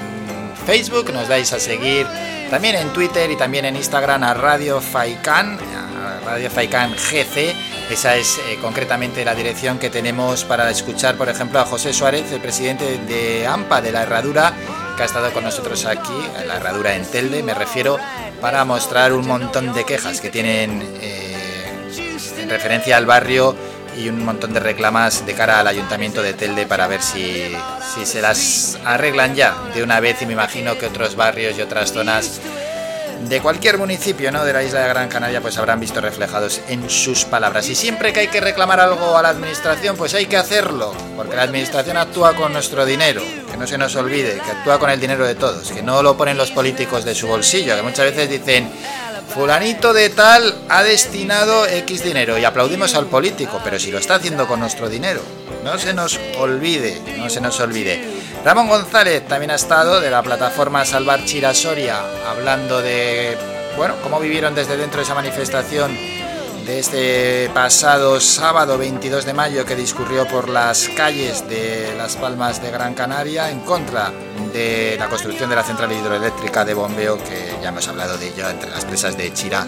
Facebook, 0.65 1.11
nos 1.13 1.27
dais 1.27 1.51
a 1.53 1.59
seguir 1.59 2.05
también 2.49 2.75
en 2.75 2.91
Twitter 2.93 3.29
y 3.31 3.37
también 3.37 3.65
en 3.65 3.75
Instagram 3.75 4.23
a 4.23 4.33
Radio 4.33 4.81
Faikan, 4.81 5.57
Radio 6.25 6.49
Faikan 6.49 6.93
GC. 6.93 7.55
Esa 7.89 8.15
es 8.15 8.37
eh, 8.47 8.57
concretamente 8.61 9.25
la 9.25 9.35
dirección 9.35 9.79
que 9.79 9.89
tenemos 9.89 10.43
para 10.45 10.69
escuchar, 10.69 11.15
por 11.15 11.29
ejemplo, 11.29 11.59
a 11.59 11.65
José 11.65 11.93
Suárez, 11.93 12.31
el 12.31 12.41
presidente 12.41 12.97
de 12.99 13.45
AMPA 13.47 13.81
de 13.81 13.91
la 13.91 14.03
Herradura, 14.03 14.53
que 14.95 15.03
ha 15.03 15.05
estado 15.05 15.31
con 15.33 15.43
nosotros 15.43 15.85
aquí, 15.85 16.13
en 16.39 16.47
la 16.47 16.57
Herradura 16.57 16.95
en 16.95 17.05
Telde, 17.05 17.43
me 17.43 17.53
refiero, 17.53 17.97
para 18.39 18.63
mostrar 18.65 19.13
un 19.13 19.27
montón 19.27 19.73
de 19.73 19.83
quejas 19.83 20.21
que 20.21 20.29
tienen 20.29 20.81
eh, 21.01 21.31
en 22.39 22.49
referencia 22.49 22.97
al 22.97 23.05
barrio 23.05 23.55
y 23.97 24.09
un 24.09 24.23
montón 24.23 24.53
de 24.53 24.59
reclamas 24.59 25.25
de 25.25 25.33
cara 25.33 25.59
al 25.59 25.67
ayuntamiento 25.67 26.21
de 26.21 26.33
Telde 26.33 26.65
para 26.65 26.87
ver 26.87 27.01
si, 27.01 27.55
si 27.93 28.05
se 28.05 28.21
las 28.21 28.77
arreglan 28.85 29.35
ya 29.35 29.55
de 29.73 29.83
una 29.83 29.99
vez 29.99 30.21
y 30.21 30.25
me 30.25 30.33
imagino 30.33 30.77
que 30.77 30.87
otros 30.87 31.15
barrios 31.15 31.57
y 31.57 31.61
otras 31.61 31.91
zonas 31.91 32.41
de 33.27 33.41
cualquier 33.41 33.77
municipio 33.77 34.31
¿no? 34.31 34.43
de 34.43 34.53
la 34.53 34.63
isla 34.63 34.81
de 34.81 34.89
Gran 34.89 35.09
Canaria 35.09 35.41
pues 35.41 35.57
habrán 35.57 35.79
visto 35.79 36.01
reflejados 36.01 36.61
en 36.67 36.89
sus 36.89 37.25
palabras. 37.25 37.69
Y 37.69 37.75
siempre 37.75 38.13
que 38.13 38.21
hay 38.21 38.27
que 38.27 38.41
reclamar 38.41 38.79
algo 38.79 39.17
a 39.17 39.21
la 39.21 39.29
administración, 39.29 39.95
pues 39.95 40.13
hay 40.13 40.25
que 40.25 40.37
hacerlo, 40.37 40.93
porque 41.15 41.35
la 41.35 41.43
administración 41.43 41.97
actúa 41.97 42.33
con 42.35 42.53
nuestro 42.53 42.85
dinero, 42.85 43.21
que 43.49 43.57
no 43.57 43.67
se 43.67 43.77
nos 43.77 43.95
olvide, 43.95 44.41
que 44.43 44.51
actúa 44.51 44.79
con 44.79 44.89
el 44.89 44.99
dinero 44.99 45.25
de 45.25 45.35
todos, 45.35 45.71
que 45.71 45.83
no 45.83 46.01
lo 46.01 46.17
ponen 46.17 46.37
los 46.37 46.51
políticos 46.51 47.05
de 47.05 47.15
su 47.15 47.27
bolsillo, 47.27 47.75
que 47.75 47.83
muchas 47.83 48.05
veces 48.05 48.29
dicen, 48.29 48.71
fulanito 49.31 49.93
de 49.93 50.09
tal 50.09 50.53
ha 50.69 50.83
destinado 50.83 51.65
X 51.65 52.03
dinero 52.03 52.37
y 52.37 52.45
aplaudimos 52.45 52.95
al 52.95 53.05
político, 53.05 53.61
pero 53.63 53.79
si 53.79 53.91
lo 53.91 53.97
está 53.97 54.15
haciendo 54.15 54.47
con 54.47 54.59
nuestro 54.59 54.89
dinero, 54.89 55.21
no 55.63 55.77
se 55.77 55.93
nos 55.93 56.19
olvide, 56.37 57.01
no 57.17 57.29
se 57.29 57.39
nos 57.39 57.59
olvide. 57.59 58.03
Ramón 58.43 58.67
González 58.67 59.25
también 59.27 59.51
ha 59.51 59.55
estado 59.55 60.01
de 60.01 60.11
la 60.11 60.21
plataforma 60.21 60.85
Salvar 60.85 61.23
Chirasoria, 61.25 62.01
hablando 62.27 62.81
de, 62.81 63.37
bueno, 63.77 63.95
cómo 64.03 64.19
vivieron 64.19 64.53
desde 64.53 64.77
dentro 64.77 64.97
de 64.97 65.03
esa 65.03 65.15
manifestación 65.15 65.97
de 66.65 66.79
este 66.79 67.49
pasado 67.53 68.19
sábado 68.19 68.77
22 68.77 69.25
de 69.25 69.33
mayo 69.33 69.65
que 69.65 69.75
discurrió 69.75 70.27
por 70.27 70.49
las 70.49 70.89
calles 70.89 71.47
de 71.47 71.93
Las 71.97 72.15
Palmas 72.15 72.61
de 72.61 72.71
Gran 72.71 72.93
Canaria 72.93 73.49
en 73.49 73.61
contra 73.61 74.11
de 74.53 74.95
la 74.99 75.07
construcción 75.07 75.49
de 75.49 75.55
la 75.55 75.63
central 75.63 75.91
hidroeléctrica 75.91 76.65
de 76.65 76.73
bombeo 76.73 77.17
que 77.17 77.55
ya 77.61 77.69
hemos 77.69 77.87
hablado 77.87 78.17
de 78.17 78.27
ello 78.27 78.49
entre 78.49 78.69
las 78.69 78.85
presas 78.85 79.17
de 79.17 79.33
Chira 79.33 79.65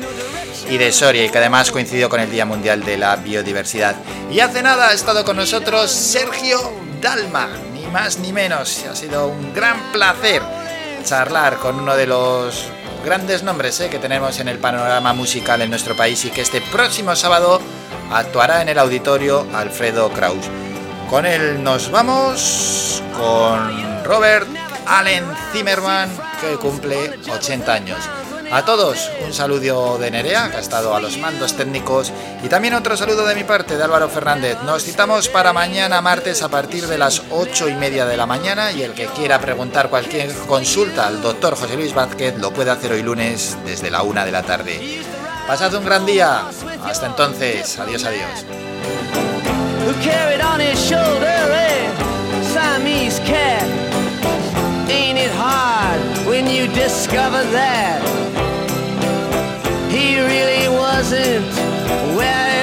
y 0.70 0.78
de 0.78 0.92
Soria 0.92 1.26
y 1.26 1.30
que 1.30 1.38
además 1.38 1.72
coincidió 1.72 2.10
con 2.10 2.20
el 2.20 2.30
Día 2.30 2.46
Mundial 2.46 2.84
de 2.84 2.98
la 2.98 3.16
Biodiversidad. 3.16 3.96
Y 4.32 4.40
hace 4.40 4.62
nada 4.62 4.90
ha 4.90 4.94
estado 4.94 5.24
con 5.24 5.38
nosotros 5.38 5.92
Sergio 5.92 6.60
Dalma, 7.02 7.50
ni 7.74 7.86
más 7.88 8.20
ni 8.20 8.32
menos. 8.34 8.84
Ha 8.90 8.96
sido 8.96 9.28
un 9.28 9.54
gran 9.54 9.92
placer 9.92 10.42
charlar 11.04 11.58
con 11.58 11.80
uno 11.80 11.96
de 11.96 12.08
los 12.08 12.68
grandes 13.04 13.44
nombres 13.44 13.80
eh, 13.82 13.90
que 13.90 14.00
tenemos 14.00 14.40
en 14.40 14.48
el 14.48 14.60
panorama 14.60 15.14
musical 15.14 15.62
en 15.62 15.70
nuestro 15.70 15.96
país 15.96 16.24
y 16.26 16.32
que 16.32 16.42
este 16.42 16.62
próximo 16.62 17.16
sábado 17.16 17.62
actuará 18.12 18.62
en 18.62 18.70
el 18.70 18.80
auditorio 18.80 19.46
Alfredo 19.54 20.10
Kraus. 20.12 20.46
Con 21.10 21.26
él 21.26 21.64
nos 21.64 21.92
vamos 21.92 23.04
con 23.18 24.04
Robert 24.04 24.48
Allen 24.86 25.26
Zimmerman, 25.52 26.10
que 26.42 26.56
cumple 26.58 27.20
80 27.30 27.74
años. 27.74 28.23
A 28.54 28.64
todos, 28.66 29.10
un 29.26 29.34
saludo 29.34 29.98
de 29.98 30.12
Nerea, 30.12 30.52
que 30.52 30.58
ha 30.58 30.60
estado 30.60 30.96
a 30.96 31.00
los 31.00 31.18
mandos 31.18 31.58
técnicos, 31.58 32.14
y 32.44 32.50
también 32.50 32.76
otro 32.76 32.96
saludo 32.96 33.26
de 33.26 33.34
mi 33.34 33.44
parte, 33.44 33.78
de 33.78 33.84
Álvaro 33.84 34.08
Fernández. 34.10 34.60
Nos 34.64 34.84
citamos 34.84 35.28
para 35.28 35.54
mañana 35.54 36.04
martes 36.04 36.44
a 36.44 36.50
partir 36.50 36.86
de 36.86 37.00
las 37.00 37.24
8 37.32 37.70
y 37.70 37.74
media 37.74 38.06
de 38.06 38.16
la 38.16 38.28
mañana, 38.28 38.72
y 38.72 38.84
el 38.84 38.94
que 38.94 39.08
quiera 39.08 39.40
preguntar 39.40 39.90
cualquier 39.90 40.32
consulta 40.46 41.08
al 41.08 41.20
doctor 41.20 41.56
José 41.56 41.76
Luis 41.78 41.96
Vázquez 41.96 42.38
lo 42.38 42.54
puede 42.54 42.70
hacer 42.70 42.92
hoy 42.92 43.02
lunes 43.02 43.58
desde 43.66 43.90
la 43.90 44.04
1 44.04 44.24
de 44.24 44.32
la 44.32 44.44
tarde. 44.44 45.02
Pasad 45.48 45.74
un 45.74 45.86
gran 45.86 46.06
día. 46.06 46.44
Hasta 46.86 47.08
entonces. 47.08 47.80
Adiós, 47.80 48.04
adiós. 48.04 48.46
He 59.94 60.20
really 60.20 60.68
wasn't 60.68 61.46
where 62.18 62.63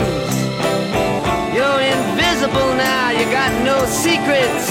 kids. 4.41 4.70